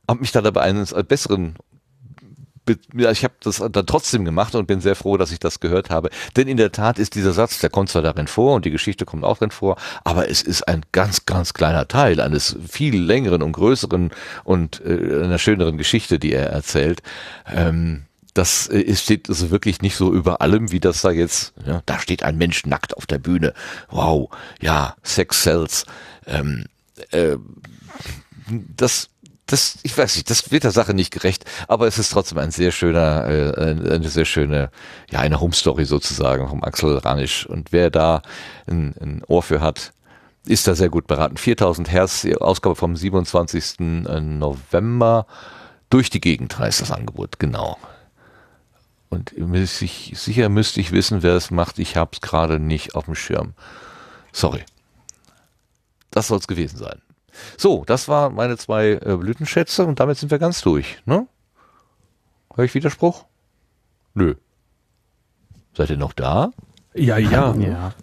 habe 0.06 0.20
mich 0.20 0.34
dann 0.34 0.46
aber 0.46 0.64
eines 0.64 0.94
besseren 1.08 1.56
ich 2.70 3.24
habe 3.24 3.34
das 3.42 3.58
dann 3.58 3.86
trotzdem 3.86 4.26
gemacht 4.26 4.56
und 4.56 4.68
bin 4.68 4.82
sehr 4.82 4.96
froh, 4.96 5.18
dass 5.18 5.32
ich 5.32 5.40
das 5.40 5.60
gehört 5.60 5.90
habe. 5.90 6.10
Denn 6.36 6.48
in 6.48 6.58
der 6.58 6.72
Tat 6.72 7.00
ist 7.00 7.16
dieser 7.16 7.34
Satz, 7.34 7.60
der 7.60 7.70
kommt 7.70 7.90
zwar 7.90 8.02
darin 8.02 8.28
vor 8.28 8.56
und 8.56 8.66
die 8.66 8.72
Geschichte 8.72 9.06
kommt 9.06 9.24
auch 9.24 9.38
drin 9.38 9.52
vor, 9.52 9.78
aber 10.04 10.30
es 10.30 10.42
ist 10.42 10.68
ein 10.68 10.86
ganz, 10.92 11.26
ganz 11.26 11.54
kleiner 11.54 11.88
Teil 11.88 12.20
eines 12.20 12.58
viel 12.68 13.00
längeren 13.02 13.42
und 13.42 13.52
größeren 13.54 14.12
und 14.44 14.82
äh, 14.86 15.24
einer 15.24 15.40
schöneren 15.40 15.78
Geschichte, 15.78 16.20
die 16.20 16.34
er 16.34 16.48
erzählt. 16.48 17.02
Ähm, 17.52 18.04
das 18.34 18.70
äh, 18.70 18.96
steht 18.96 19.30
also 19.30 19.52
wirklich 19.52 19.82
nicht 19.82 19.96
so 19.96 20.14
über 20.14 20.42
allem, 20.42 20.72
wie 20.72 20.80
das 20.80 21.02
da 21.02 21.12
jetzt, 21.12 21.54
ja, 21.66 21.82
da 21.86 22.00
steht 22.00 22.24
ein 22.24 22.38
Mensch 22.38 22.66
nackt 22.66 22.96
auf 22.96 23.06
der 23.06 23.20
Bühne. 23.20 23.54
Wow, 23.90 24.30
ja, 24.62 24.96
Sex 25.04 25.44
sells. 25.44 25.86
Ähm, 26.26 26.66
äh, 27.12 27.38
das 28.76 29.10
das, 29.50 29.80
ich 29.84 29.98
weiß 29.98 30.16
nicht, 30.16 30.30
das 30.30 30.52
wird 30.52 30.64
der 30.64 30.72
Sache 30.72 30.94
nicht 30.94 31.12
gerecht, 31.12 31.46
aber 31.68 31.88
es 31.88 31.98
ist 31.98 32.12
trotzdem 32.12 32.38
ein 32.38 32.52
sehr 32.52 32.72
schöner, 32.72 33.28
äh, 33.28 33.94
eine 33.94 34.10
sehr 34.10 34.26
schöne, 34.26 34.70
ja, 35.10 35.20
eine 35.20 35.40
Home 35.40 35.54
Story 35.54 35.86
sozusagen 35.86 36.48
vom 36.48 36.64
Axel 36.64 36.98
Ranisch. 36.98 37.46
Und 37.48 37.72
wer 37.72 37.90
da 37.90 38.22
ein, 38.68 38.94
ein 39.02 39.24
Ohr 39.28 39.42
für 39.42 39.62
hat, 39.62 39.94
ist 40.46 40.68
da 40.68 40.76
sehr 40.76 40.90
gut 40.90 41.08
beraten. 41.08 41.38
4000 41.38 41.92
Hertz, 41.92 42.26
Ausgabe 42.40 42.76
vom 42.76 42.96
27. 42.96 43.80
November. 43.80 45.26
Durch 45.90 46.10
die 46.10 46.22
Gegend 46.22 46.58
heißt 46.60 46.82
das 46.82 46.92
Angebot, 46.92 47.40
genau. 47.40 47.78
Und 49.10 49.34
ich, 49.34 50.14
sicher 50.16 50.50
müsste 50.50 50.80
ich 50.80 50.92
wissen, 50.92 51.24
wer 51.24 51.34
es 51.34 51.50
macht. 51.50 51.80
Ich 51.80 51.96
habe 51.98 52.12
es 52.14 52.22
gerade 52.22 52.60
nicht 52.60 52.94
auf 52.94 53.06
dem 53.06 53.16
Schirm. 53.16 53.54
Sorry. 54.32 54.64
Das 56.12 56.28
soll 56.28 56.38
es 56.38 56.48
gewesen 56.48 56.78
sein. 56.78 57.02
So, 57.58 57.84
das 57.86 58.08
waren 58.08 58.36
meine 58.36 58.58
zwei 58.58 58.92
äh, 58.94 59.18
Blütenschätze 59.18 59.86
und 59.86 60.00
damit 60.00 60.18
sind 60.18 60.32
wir 60.32 60.40
ganz 60.40 60.62
durch. 60.62 61.02
Ne? 61.06 61.28
Hör 62.56 62.66
ich 62.66 62.74
Widerspruch? 62.74 63.26
Nö. 64.14 64.36
Seid 65.74 65.90
ihr 65.90 65.98
noch 65.98 66.14
da? 66.14 66.52
Ja, 66.96 67.20
ja. 67.20 67.54
ja. 67.56 67.94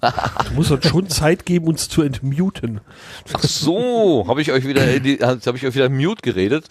Du 0.48 0.54
musst 0.54 0.70
uns 0.70 0.86
schon 0.86 1.08
Zeit 1.08 1.44
geben, 1.44 1.66
uns 1.66 1.88
zu 1.88 2.02
entmuten. 2.02 2.80
Ach 3.32 3.42
so, 3.42 4.24
habe 4.28 4.40
ich 4.40 4.52
euch 4.52 4.64
wieder 4.64 4.82
habe 4.82 5.58
ich 5.58 5.66
euch 5.66 5.74
wieder 5.74 5.88
Mute 5.88 6.22
geredet. 6.22 6.68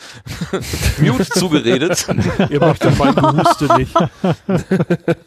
Mute 0.98 1.26
zugeredet. 1.26 2.08
Ihr 2.50 2.62
macht 2.62 2.86
doch 2.86 2.98
mein 2.98 3.16
Gehuste 3.16 3.78
nicht. 3.78 3.94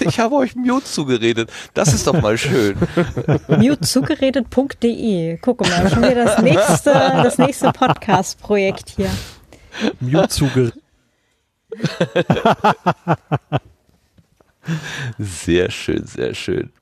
ich 0.00 0.20
habe 0.20 0.36
euch 0.36 0.54
Mute 0.54 0.84
zugeredet. 0.84 1.50
Das 1.74 1.92
ist 1.92 2.06
doch 2.06 2.20
mal 2.20 2.38
schön. 2.38 2.76
Mutezugeredet.de. 3.48 5.38
Guck 5.38 5.62
mal, 5.62 5.90
schon 5.90 6.04
wieder 6.04 6.24
das 6.24 6.40
nächste, 6.40 6.92
das 6.92 7.38
nächste 7.38 7.72
Podcast-Projekt 7.72 8.90
hier. 8.90 9.10
Mute 9.98 10.28
zugeredet. 10.28 10.74
Sehr 15.18 15.70
schön, 15.70 16.06
sehr 16.06 16.34
schön. 16.34 16.72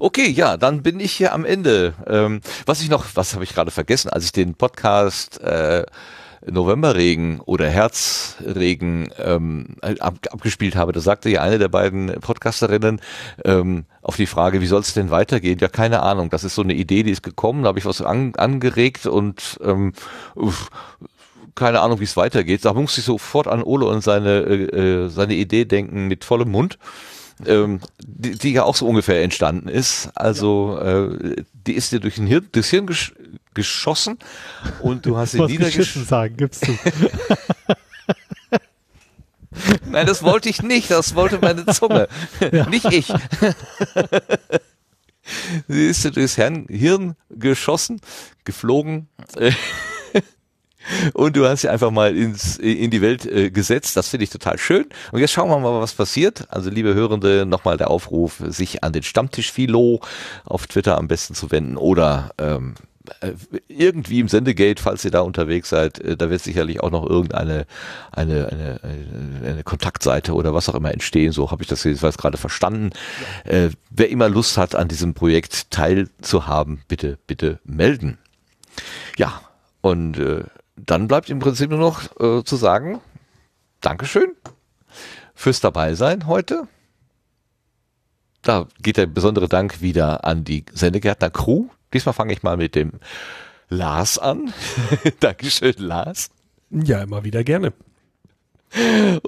Okay, 0.00 0.28
ja, 0.28 0.56
dann 0.56 0.82
bin 0.82 1.00
ich 1.00 1.12
hier 1.12 1.32
am 1.32 1.44
Ende. 1.44 1.94
Ähm, 2.06 2.40
was 2.66 2.80
ich 2.80 2.90
noch, 2.90 3.06
was 3.14 3.34
habe 3.34 3.44
ich 3.44 3.54
gerade 3.54 3.70
vergessen, 3.70 4.10
als 4.10 4.24
ich 4.24 4.32
den 4.32 4.54
Podcast 4.54 5.40
äh, 5.40 5.86
Novemberregen 6.46 7.40
oder 7.40 7.68
Herzregen 7.68 9.10
ähm, 9.18 9.76
ab, 10.00 10.14
abgespielt 10.30 10.76
habe, 10.76 10.92
da 10.92 11.00
sagte 11.00 11.30
ja 11.30 11.42
eine 11.42 11.58
der 11.58 11.68
beiden 11.68 12.08
Podcasterinnen 12.20 13.00
ähm, 13.44 13.84
auf 14.02 14.16
die 14.16 14.26
Frage, 14.26 14.60
wie 14.60 14.66
soll 14.66 14.80
es 14.80 14.94
denn 14.94 15.10
weitergehen? 15.10 15.58
Ja, 15.58 15.68
keine 15.68 16.02
Ahnung. 16.02 16.30
Das 16.30 16.44
ist 16.44 16.54
so 16.54 16.62
eine 16.62 16.74
Idee, 16.74 17.02
die 17.02 17.10
ist 17.10 17.22
gekommen, 17.22 17.62
da 17.62 17.68
habe 17.68 17.78
ich 17.78 17.84
was 17.84 18.02
an, 18.02 18.34
angeregt 18.36 19.06
und 19.06 19.58
ähm, 19.62 19.92
uff, 20.34 20.70
keine 21.58 21.80
Ahnung, 21.80 22.00
wie 22.00 22.04
es 22.04 22.16
weitergeht. 22.16 22.64
Da 22.64 22.72
musste 22.72 23.00
ich 23.00 23.06
sofort 23.06 23.48
an 23.48 23.62
Ole 23.62 23.86
und 23.86 24.02
seine, 24.02 24.38
äh, 24.40 25.04
äh, 25.04 25.08
seine 25.08 25.34
Idee 25.34 25.64
denken 25.64 26.06
mit 26.06 26.24
vollem 26.24 26.50
Mund. 26.50 26.78
Ähm, 27.46 27.80
die, 28.04 28.36
die 28.36 28.52
ja 28.52 28.64
auch 28.64 28.74
so 28.74 28.86
ungefähr 28.88 29.22
entstanden 29.22 29.68
ist. 29.68 30.10
Also 30.14 30.76
äh, 30.80 31.36
die 31.52 31.74
ist 31.74 31.92
dir 31.92 32.00
durch 32.00 32.16
den 32.16 32.26
Hirn, 32.26 32.48
das 32.52 32.68
Hirn 32.68 32.86
gesch 32.86 33.14
geschossen 33.54 34.18
und 34.80 35.06
du 35.06 35.16
hast 35.16 35.32
sie 35.32 35.42
niedergeschossen. 35.42 36.04
sagen, 36.04 36.36
gibst 36.36 36.66
du. 36.66 36.76
Nein, 39.90 40.06
das 40.06 40.22
wollte 40.22 40.48
ich 40.48 40.62
nicht, 40.62 40.90
das 40.90 41.14
wollte 41.14 41.38
meine 41.40 41.66
Zunge, 41.66 42.08
ja. 42.52 42.68
nicht 42.68 42.86
ich. 42.86 43.12
sie 45.68 45.86
ist 45.86 46.04
dir 46.04 46.10
durchs 46.10 46.34
Hirn 46.34 47.16
geschossen, 47.30 48.00
geflogen. 48.44 49.08
Und 51.14 51.36
du 51.36 51.46
hast 51.46 51.62
sie 51.62 51.68
einfach 51.68 51.90
mal 51.90 52.16
ins, 52.16 52.56
in 52.56 52.90
die 52.90 53.00
Welt 53.00 53.26
äh, 53.26 53.50
gesetzt. 53.50 53.96
Das 53.96 54.08
finde 54.08 54.24
ich 54.24 54.30
total 54.30 54.58
schön. 54.58 54.86
Und 55.12 55.20
jetzt 55.20 55.32
schauen 55.32 55.48
wir 55.48 55.58
mal, 55.58 55.80
was 55.80 55.94
passiert. 55.94 56.46
Also, 56.50 56.70
liebe 56.70 56.94
Hörende, 56.94 57.46
nochmal 57.46 57.76
der 57.76 57.90
Aufruf, 57.90 58.42
sich 58.48 58.84
an 58.84 58.92
den 58.92 59.02
Stammtisch 59.02 59.52
Philo 59.52 60.00
auf 60.44 60.66
Twitter 60.66 60.98
am 60.98 61.08
besten 61.08 61.34
zu 61.34 61.50
wenden 61.50 61.76
oder 61.76 62.30
ähm, 62.38 62.74
äh, 63.20 63.32
irgendwie 63.68 64.20
im 64.20 64.28
Sendegate, 64.28 64.82
falls 64.82 65.04
ihr 65.04 65.10
da 65.10 65.20
unterwegs 65.20 65.68
seid, 65.68 65.98
äh, 66.00 66.16
da 66.16 66.30
wird 66.30 66.42
sicherlich 66.42 66.80
auch 66.80 66.90
noch 66.90 67.08
irgendeine 67.08 67.66
eine, 68.12 68.48
eine, 68.48 68.80
eine, 69.44 69.62
Kontaktseite 69.64 70.34
oder 70.34 70.54
was 70.54 70.68
auch 70.68 70.74
immer 70.74 70.92
entstehen. 70.92 71.32
So 71.32 71.50
habe 71.50 71.62
ich 71.62 71.68
das 71.68 71.84
jetzt 71.84 72.02
gerade 72.18 72.36
verstanden. 72.36 72.90
Ja. 73.44 73.52
Äh, 73.52 73.70
wer 73.90 74.10
immer 74.10 74.28
Lust 74.28 74.56
hat, 74.56 74.74
an 74.74 74.88
diesem 74.88 75.14
Projekt 75.14 75.70
teilzuhaben, 75.70 76.82
bitte, 76.88 77.18
bitte 77.26 77.58
melden. 77.64 78.18
Ja, 79.16 79.40
und 79.80 80.18
äh, 80.18 80.44
dann 80.84 81.08
bleibt 81.08 81.30
im 81.30 81.38
Prinzip 81.38 81.70
nur 81.70 81.78
noch 81.78 82.04
äh, 82.20 82.44
zu 82.44 82.56
sagen, 82.56 83.00
Dankeschön 83.80 84.32
fürs 85.34 85.60
Dabeisein 85.60 86.26
heute. 86.26 86.66
Da 88.42 88.66
geht 88.80 88.96
der 88.96 89.06
besondere 89.06 89.48
Dank 89.48 89.80
wieder 89.80 90.24
an 90.24 90.44
die 90.44 90.64
Sendegärtner 90.72 91.30
Crew. 91.30 91.66
Diesmal 91.92 92.12
fange 92.12 92.32
ich 92.32 92.42
mal 92.42 92.56
mit 92.56 92.74
dem 92.74 92.92
Lars 93.68 94.18
an. 94.18 94.52
Dankeschön, 95.20 95.74
Lars. 95.78 96.30
Ja, 96.70 97.02
immer 97.02 97.24
wieder 97.24 97.44
gerne. 97.44 97.72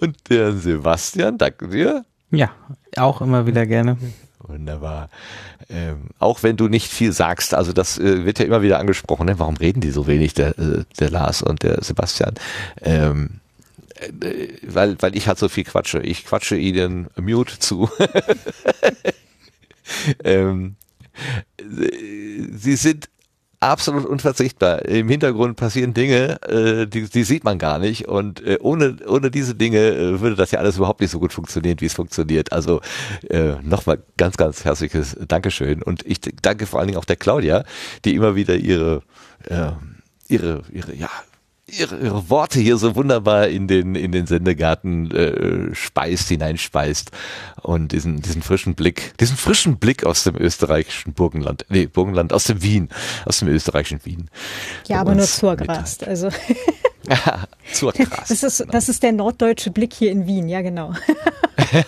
Und 0.00 0.30
der 0.30 0.52
Sebastian, 0.52 1.38
danke 1.38 1.68
dir. 1.68 2.04
Ja, 2.30 2.50
auch 2.96 3.20
immer 3.20 3.46
wieder 3.46 3.66
gerne. 3.66 3.96
Wunderbar. 4.38 5.10
Ähm, 5.72 6.08
auch 6.18 6.42
wenn 6.42 6.56
du 6.56 6.66
nicht 6.66 6.88
viel 6.88 7.12
sagst, 7.12 7.54
also 7.54 7.72
das 7.72 7.96
äh, 7.96 8.24
wird 8.24 8.40
ja 8.40 8.44
immer 8.44 8.60
wieder 8.62 8.80
angesprochen, 8.80 9.26
ne? 9.26 9.38
warum 9.38 9.56
reden 9.56 9.80
die 9.80 9.92
so 9.92 10.08
wenig, 10.08 10.34
der, 10.34 10.58
äh, 10.58 10.84
der 10.98 11.10
Lars 11.10 11.42
und 11.42 11.62
der 11.62 11.82
Sebastian? 11.84 12.34
Ähm, 12.82 13.40
äh, 13.94 14.48
weil, 14.62 15.00
weil 15.00 15.16
ich 15.16 15.28
halt 15.28 15.38
so 15.38 15.48
viel 15.48 15.62
quatsche. 15.62 16.00
Ich 16.00 16.24
quatsche 16.24 16.56
ihnen 16.56 17.08
Mute 17.16 17.60
zu. 17.60 17.88
ähm, 20.24 20.74
äh, 21.58 21.62
sie 22.52 22.76
sind 22.76 23.08
absolut 23.60 24.06
unverzichtbar. 24.06 24.86
Im 24.86 25.08
Hintergrund 25.08 25.56
passieren 25.56 25.92
Dinge, 25.92 26.42
äh, 26.48 26.86
die, 26.86 27.08
die 27.08 27.24
sieht 27.24 27.44
man 27.44 27.58
gar 27.58 27.78
nicht. 27.78 28.08
Und 28.08 28.44
äh, 28.44 28.58
ohne, 28.60 28.96
ohne 29.06 29.30
diese 29.30 29.54
Dinge 29.54 29.78
äh, 29.78 30.20
würde 30.20 30.34
das 30.34 30.50
ja 30.50 30.58
alles 30.58 30.78
überhaupt 30.78 31.00
nicht 31.00 31.10
so 31.10 31.20
gut 31.20 31.32
funktionieren, 31.32 31.76
wie 31.80 31.86
es 31.86 31.94
funktioniert. 31.94 32.52
Also 32.52 32.80
äh, 33.28 33.54
nochmal 33.62 34.02
ganz, 34.16 34.36
ganz 34.36 34.64
herzliches 34.64 35.16
Dankeschön. 35.28 35.82
Und 35.82 36.04
ich 36.06 36.20
danke 36.42 36.66
vor 36.66 36.80
allen 36.80 36.88
Dingen 36.88 36.98
auch 36.98 37.04
der 37.04 37.16
Claudia, 37.16 37.64
die 38.04 38.14
immer 38.14 38.34
wieder 38.34 38.56
ihre, 38.56 39.02
äh, 39.44 39.72
ihre, 40.28 40.62
ihre, 40.72 40.94
ja, 40.94 41.10
ihre, 41.78 41.98
ihre 41.98 42.28
Worte 42.30 42.60
hier 42.60 42.76
so 42.76 42.96
wunderbar 42.96 43.48
in 43.48 43.66
den 43.66 43.94
in 43.94 44.12
den 44.12 44.26
Sendegarten 44.26 45.10
äh, 45.10 45.74
speist, 45.74 46.28
hineinspeist 46.28 47.10
und 47.62 47.92
diesen 47.92 48.22
diesen 48.22 48.42
frischen 48.42 48.74
Blick, 48.74 49.14
diesen 49.18 49.36
frischen 49.36 49.78
Blick 49.78 50.04
aus 50.04 50.24
dem 50.24 50.36
österreichischen 50.36 51.12
Burgenland, 51.12 51.66
nee, 51.68 51.86
Burgenland 51.86 52.32
aus 52.32 52.44
dem 52.44 52.62
Wien, 52.62 52.88
aus 53.24 53.38
dem 53.38 53.48
österreichischen 53.48 54.04
Wien. 54.04 54.30
Ja, 54.88 55.00
aber 55.00 55.14
nur 55.14 55.26
Zurgrast, 55.26 56.06
also 56.06 56.30
Zurgrast. 57.72 58.30
Das 58.30 58.42
ist 58.42 58.66
das 58.70 58.88
ist 58.88 59.02
der 59.02 59.12
norddeutsche 59.12 59.70
Blick 59.70 59.94
hier 59.94 60.10
in 60.10 60.26
Wien, 60.26 60.48
ja 60.48 60.62
genau. 60.62 60.94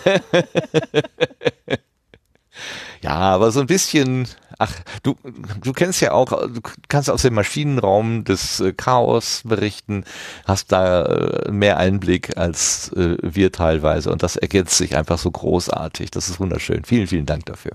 ja, 3.01 3.11
aber 3.11 3.51
so 3.51 3.59
ein 3.59 3.67
bisschen 3.67 4.27
Ach, 4.63 4.73
du, 5.03 5.17
du 5.61 5.73
kennst 5.73 5.99
ja 5.99 6.13
auch, 6.13 6.29
du 6.29 6.61
kannst 6.87 7.09
aus 7.09 7.23
dem 7.23 7.33
Maschinenraum 7.33 8.23
des 8.23 8.61
äh, 8.61 8.71
Chaos 8.71 9.41
berichten, 9.43 10.05
hast 10.45 10.71
da 10.71 11.03
äh, 11.03 11.51
mehr 11.51 11.75
Einblick 11.75 12.37
als 12.37 12.89
äh, 12.93 13.17
wir 13.21 13.51
teilweise 13.51 14.09
und 14.09 14.23
das 14.23 14.37
ergänzt 14.37 14.77
sich 14.77 14.95
einfach 14.95 15.17
so 15.17 15.29
großartig. 15.29 16.11
Das 16.11 16.29
ist 16.29 16.39
wunderschön. 16.39 16.85
Vielen, 16.85 17.07
vielen 17.07 17.25
Dank 17.25 17.45
dafür. 17.45 17.73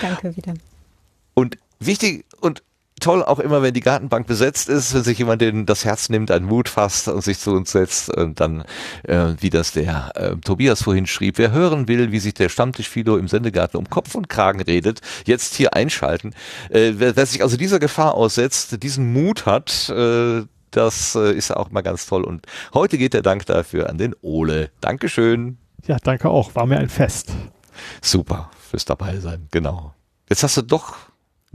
Danke 0.00 0.36
wieder. 0.36 0.54
Und 1.34 1.56
wichtig 1.78 2.24
und 2.40 2.64
toll 3.00 3.22
auch 3.22 3.38
immer, 3.38 3.62
wenn 3.62 3.74
die 3.74 3.80
Gartenbank 3.80 4.26
besetzt 4.26 4.68
ist, 4.68 4.94
wenn 4.94 5.04
sich 5.04 5.18
jemand 5.18 5.42
den, 5.42 5.66
das 5.66 5.84
Herz 5.84 6.08
nimmt, 6.08 6.30
einen 6.30 6.46
Mut 6.46 6.68
fasst 6.68 7.08
und 7.08 7.22
sich 7.22 7.38
zu 7.38 7.52
uns 7.52 7.72
setzt 7.72 8.14
und 8.14 8.40
dann, 8.40 8.64
äh, 9.04 9.34
wie 9.40 9.50
das 9.50 9.72
der 9.72 10.12
äh, 10.14 10.36
Tobias 10.36 10.82
vorhin 10.82 11.06
schrieb, 11.06 11.38
wer 11.38 11.52
hören 11.52 11.88
will, 11.88 12.10
wie 12.12 12.20
sich 12.20 12.34
der 12.34 12.48
Stammtisch 12.48 12.88
Fido 12.88 13.16
im 13.16 13.28
Sendegarten 13.28 13.76
um 13.76 13.88
Kopf 13.90 14.14
und 14.14 14.28
Kragen 14.28 14.60
redet, 14.60 15.00
jetzt 15.26 15.54
hier 15.54 15.74
einschalten. 15.74 16.32
Äh, 16.70 16.92
wer, 16.96 17.16
wer 17.16 17.26
sich 17.26 17.42
also 17.42 17.56
dieser 17.56 17.78
Gefahr 17.78 18.14
aussetzt, 18.14 18.82
diesen 18.82 19.12
Mut 19.12 19.46
hat, 19.46 19.88
äh, 19.90 20.42
Das 20.70 21.14
äh, 21.14 21.32
ist 21.32 21.56
auch 21.56 21.70
mal 21.70 21.82
ganz 21.82 22.06
toll. 22.06 22.24
Und 22.24 22.44
heute 22.74 22.98
geht 22.98 23.14
der 23.14 23.22
Dank 23.22 23.46
dafür 23.46 23.88
an 23.88 23.96
den 23.98 24.14
Ole. 24.20 24.70
Dankeschön. 24.80 25.56
Ja, 25.86 25.96
danke 26.02 26.28
auch. 26.28 26.54
War 26.54 26.66
mir 26.66 26.78
ein 26.78 26.88
Fest. 26.88 27.32
Super 28.02 28.50
fürs 28.70 28.84
dabei 28.84 29.18
sein. 29.20 29.48
Genau. 29.52 29.94
Jetzt 30.28 30.42
hast 30.42 30.56
du 30.56 30.62
doch 30.62 30.96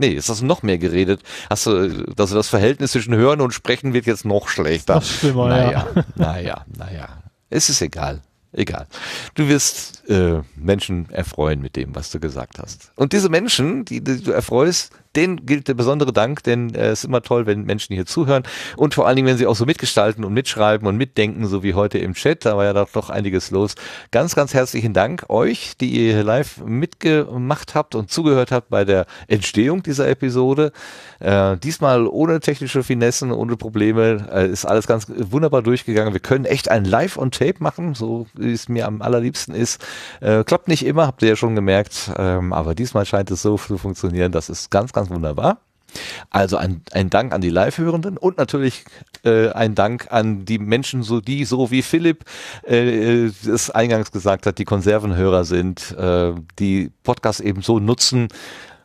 Nee, 0.02 0.14
jetzt 0.14 0.28
hast 0.28 0.40
du 0.40 0.46
noch 0.46 0.64
mehr 0.64 0.78
geredet. 0.78 1.22
Hast 1.48 1.66
du, 1.66 2.04
also 2.18 2.34
das 2.34 2.48
Verhältnis 2.48 2.90
zwischen 2.90 3.14
Hören 3.14 3.40
und 3.40 3.54
Sprechen 3.54 3.92
wird 3.92 4.04
jetzt 4.04 4.24
noch 4.24 4.48
schlechter. 4.48 4.94
Das 4.94 5.08
stimmt, 5.08 5.36
naja, 5.36 5.70
ja. 5.70 6.04
Naja, 6.16 6.66
naja. 6.76 7.22
Es 7.50 7.68
ist 7.68 7.80
egal. 7.82 8.20
Egal. 8.50 8.88
Du 9.36 9.46
wirst 9.46 10.08
äh, 10.10 10.40
Menschen 10.56 11.08
erfreuen 11.10 11.62
mit 11.62 11.76
dem, 11.76 11.94
was 11.94 12.10
du 12.10 12.18
gesagt 12.18 12.58
hast. 12.58 12.90
Und 12.96 13.12
diese 13.12 13.28
Menschen, 13.28 13.84
die, 13.84 14.02
die 14.02 14.20
du 14.20 14.32
erfreust, 14.32 14.90
denen 15.16 15.46
gilt 15.46 15.68
der 15.68 15.74
besondere 15.74 16.12
Dank, 16.12 16.42
denn 16.42 16.74
äh, 16.74 16.88
es 16.88 17.00
ist 17.00 17.04
immer 17.04 17.22
toll, 17.22 17.46
wenn 17.46 17.64
Menschen 17.64 17.94
hier 17.94 18.06
zuhören 18.06 18.42
und 18.76 18.94
vor 18.94 19.06
allen 19.06 19.16
Dingen, 19.16 19.28
wenn 19.28 19.36
sie 19.36 19.46
auch 19.46 19.56
so 19.56 19.66
mitgestalten 19.66 20.24
und 20.24 20.32
mitschreiben 20.32 20.86
und 20.86 20.96
mitdenken, 20.96 21.46
so 21.46 21.62
wie 21.62 21.74
heute 21.74 21.98
im 21.98 22.14
Chat, 22.14 22.44
da 22.44 22.56
war 22.56 22.64
ja 22.64 22.72
doch 22.72 23.10
einiges 23.10 23.50
los. 23.50 23.74
Ganz, 24.10 24.34
ganz 24.34 24.54
herzlichen 24.54 24.92
Dank 24.92 25.24
euch, 25.28 25.76
die 25.80 25.90
ihr 25.90 26.24
live 26.24 26.58
mitgemacht 26.64 27.74
habt 27.74 27.94
und 27.94 28.10
zugehört 28.10 28.52
habt 28.52 28.70
bei 28.70 28.84
der 28.84 29.06
Entstehung 29.28 29.82
dieser 29.82 30.08
Episode. 30.08 30.72
Äh, 31.20 31.56
diesmal 31.58 32.06
ohne 32.06 32.40
technische 32.40 32.82
Finessen, 32.82 33.32
ohne 33.32 33.56
Probleme, 33.56 34.28
äh, 34.32 34.48
ist 34.48 34.64
alles 34.64 34.86
ganz 34.86 35.06
wunderbar 35.08 35.62
durchgegangen. 35.62 36.12
Wir 36.12 36.20
können 36.20 36.44
echt 36.44 36.70
ein 36.70 36.84
Live 36.84 37.16
on 37.16 37.30
Tape 37.30 37.56
machen, 37.58 37.94
so 37.94 38.26
wie 38.34 38.52
es 38.52 38.68
mir 38.68 38.86
am 38.86 39.02
allerliebsten 39.02 39.54
ist. 39.54 39.84
Äh, 40.20 40.44
klappt 40.44 40.68
nicht 40.68 40.84
immer, 40.84 41.06
habt 41.06 41.22
ihr 41.22 41.30
ja 41.30 41.36
schon 41.36 41.54
gemerkt, 41.54 42.10
ähm, 42.16 42.52
aber 42.52 42.74
diesmal 42.74 43.06
scheint 43.06 43.30
es 43.30 43.42
so 43.42 43.56
zu 43.56 43.78
funktionieren. 43.78 44.32
Das 44.32 44.48
ist 44.48 44.70
ganz, 44.70 44.92
ganz 44.92 45.01
ganz 45.02 45.10
wunderbar. 45.10 45.58
Also 46.30 46.56
ein, 46.56 46.82
ein 46.92 47.10
Dank 47.10 47.34
an 47.34 47.42
die 47.42 47.50
Live-Hörenden 47.50 48.16
und 48.16 48.38
natürlich 48.38 48.84
äh, 49.24 49.50
ein 49.50 49.74
Dank 49.74 50.06
an 50.10 50.46
die 50.46 50.58
Menschen, 50.58 51.02
so 51.02 51.20
die, 51.20 51.44
so 51.44 51.70
wie 51.70 51.82
Philipp 51.82 52.24
äh, 52.66 53.26
es 53.26 53.70
eingangs 53.70 54.10
gesagt 54.10 54.46
hat, 54.46 54.58
die 54.58 54.64
Konservenhörer 54.64 55.44
sind, 55.44 55.92
äh, 55.98 56.32
die 56.58 56.90
Podcasts 57.02 57.40
eben 57.40 57.60
so 57.60 57.78
nutzen, 57.78 58.28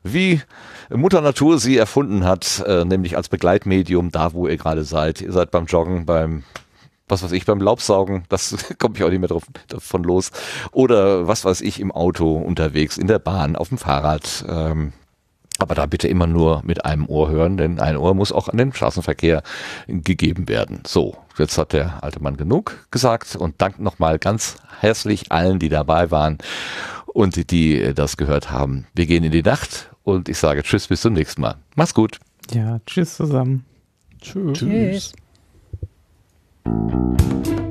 wie 0.04 0.42
Mutter 0.90 1.22
Natur 1.22 1.60
sie 1.60 1.78
erfunden 1.78 2.26
hat, 2.26 2.64
äh, 2.68 2.84
nämlich 2.84 3.16
als 3.16 3.30
Begleitmedium, 3.30 4.12
da 4.12 4.34
wo 4.34 4.48
ihr 4.48 4.58
gerade 4.58 4.84
seid. 4.84 5.22
Ihr 5.22 5.32
seid 5.32 5.52
beim 5.52 5.66
Joggen, 5.66 6.06
beim 6.06 6.44
was 7.10 7.24
weiß 7.24 7.32
ich, 7.32 7.46
beim 7.46 7.62
Laubsaugen, 7.62 8.26
das 8.28 8.54
komme 8.80 8.96
ich 8.98 9.04
auch 9.04 9.10
nicht 9.10 9.20
mehr 9.20 9.30
drauf, 9.30 9.44
davon 9.70 10.04
los. 10.04 10.32
Oder 10.74 11.26
was 11.26 11.46
weiß 11.46 11.62
ich, 11.62 11.80
im 11.80 11.94
Auto 11.94 12.36
unterwegs, 12.36 12.98
in 12.98 13.08
der 13.08 13.20
Bahn, 13.20 13.56
auf 13.56 13.70
dem 13.70 13.78
Fahrrad. 13.78 14.44
Ähm, 14.50 14.92
aber 15.60 15.76
da 15.76 15.86
bitte 15.86 16.08
immer 16.08 16.28
nur 16.28 16.62
mit 16.64 16.86
einem 16.86 17.08
Ohr 17.08 17.30
hören, 17.30 17.58
denn 17.58 17.80
ein 17.80 17.98
Ohr 17.98 18.14
muss 18.14 18.32
auch 18.32 18.50
an 18.50 18.58
den 18.58 18.74
Straßenverkehr 18.74 19.44
gegeben 19.88 20.48
werden. 20.48 20.82
So, 20.86 21.18
jetzt 21.38 21.58
hat 21.58 21.74
der 21.74 22.04
alte 22.04 22.22
Mann 22.22 22.38
genug 22.38 22.88
gesagt 22.92 23.36
und 23.36 23.62
dankt 23.62 23.80
nochmal 23.80 24.20
ganz 24.20 24.58
herzlich 24.80 25.32
allen, 25.32 25.60
die 25.60 25.70
dabei 25.70 26.12
waren 26.12 26.38
und 27.08 27.52
die 27.52 27.82
äh, 27.82 27.94
das 27.94 28.18
gehört 28.18 28.52
haben. 28.52 28.88
Wir 28.94 29.06
gehen 29.06 29.24
in 29.24 29.32
die 29.32 29.44
Nacht 29.44 29.90
und 30.04 30.30
ich 30.30 30.38
sage 30.38 30.64
Tschüss 30.64 30.88
bis 30.88 31.02
zum 31.02 31.14
nächsten 31.14 31.42
Mal. 31.42 31.56
Mach's 31.76 31.94
gut. 31.94 32.20
Ja, 32.52 32.80
tschüss 32.86 33.16
zusammen. 33.16 33.66
Tschüss. 34.22 34.60
tschüss. 34.60 35.14
tschüss. 36.64 37.67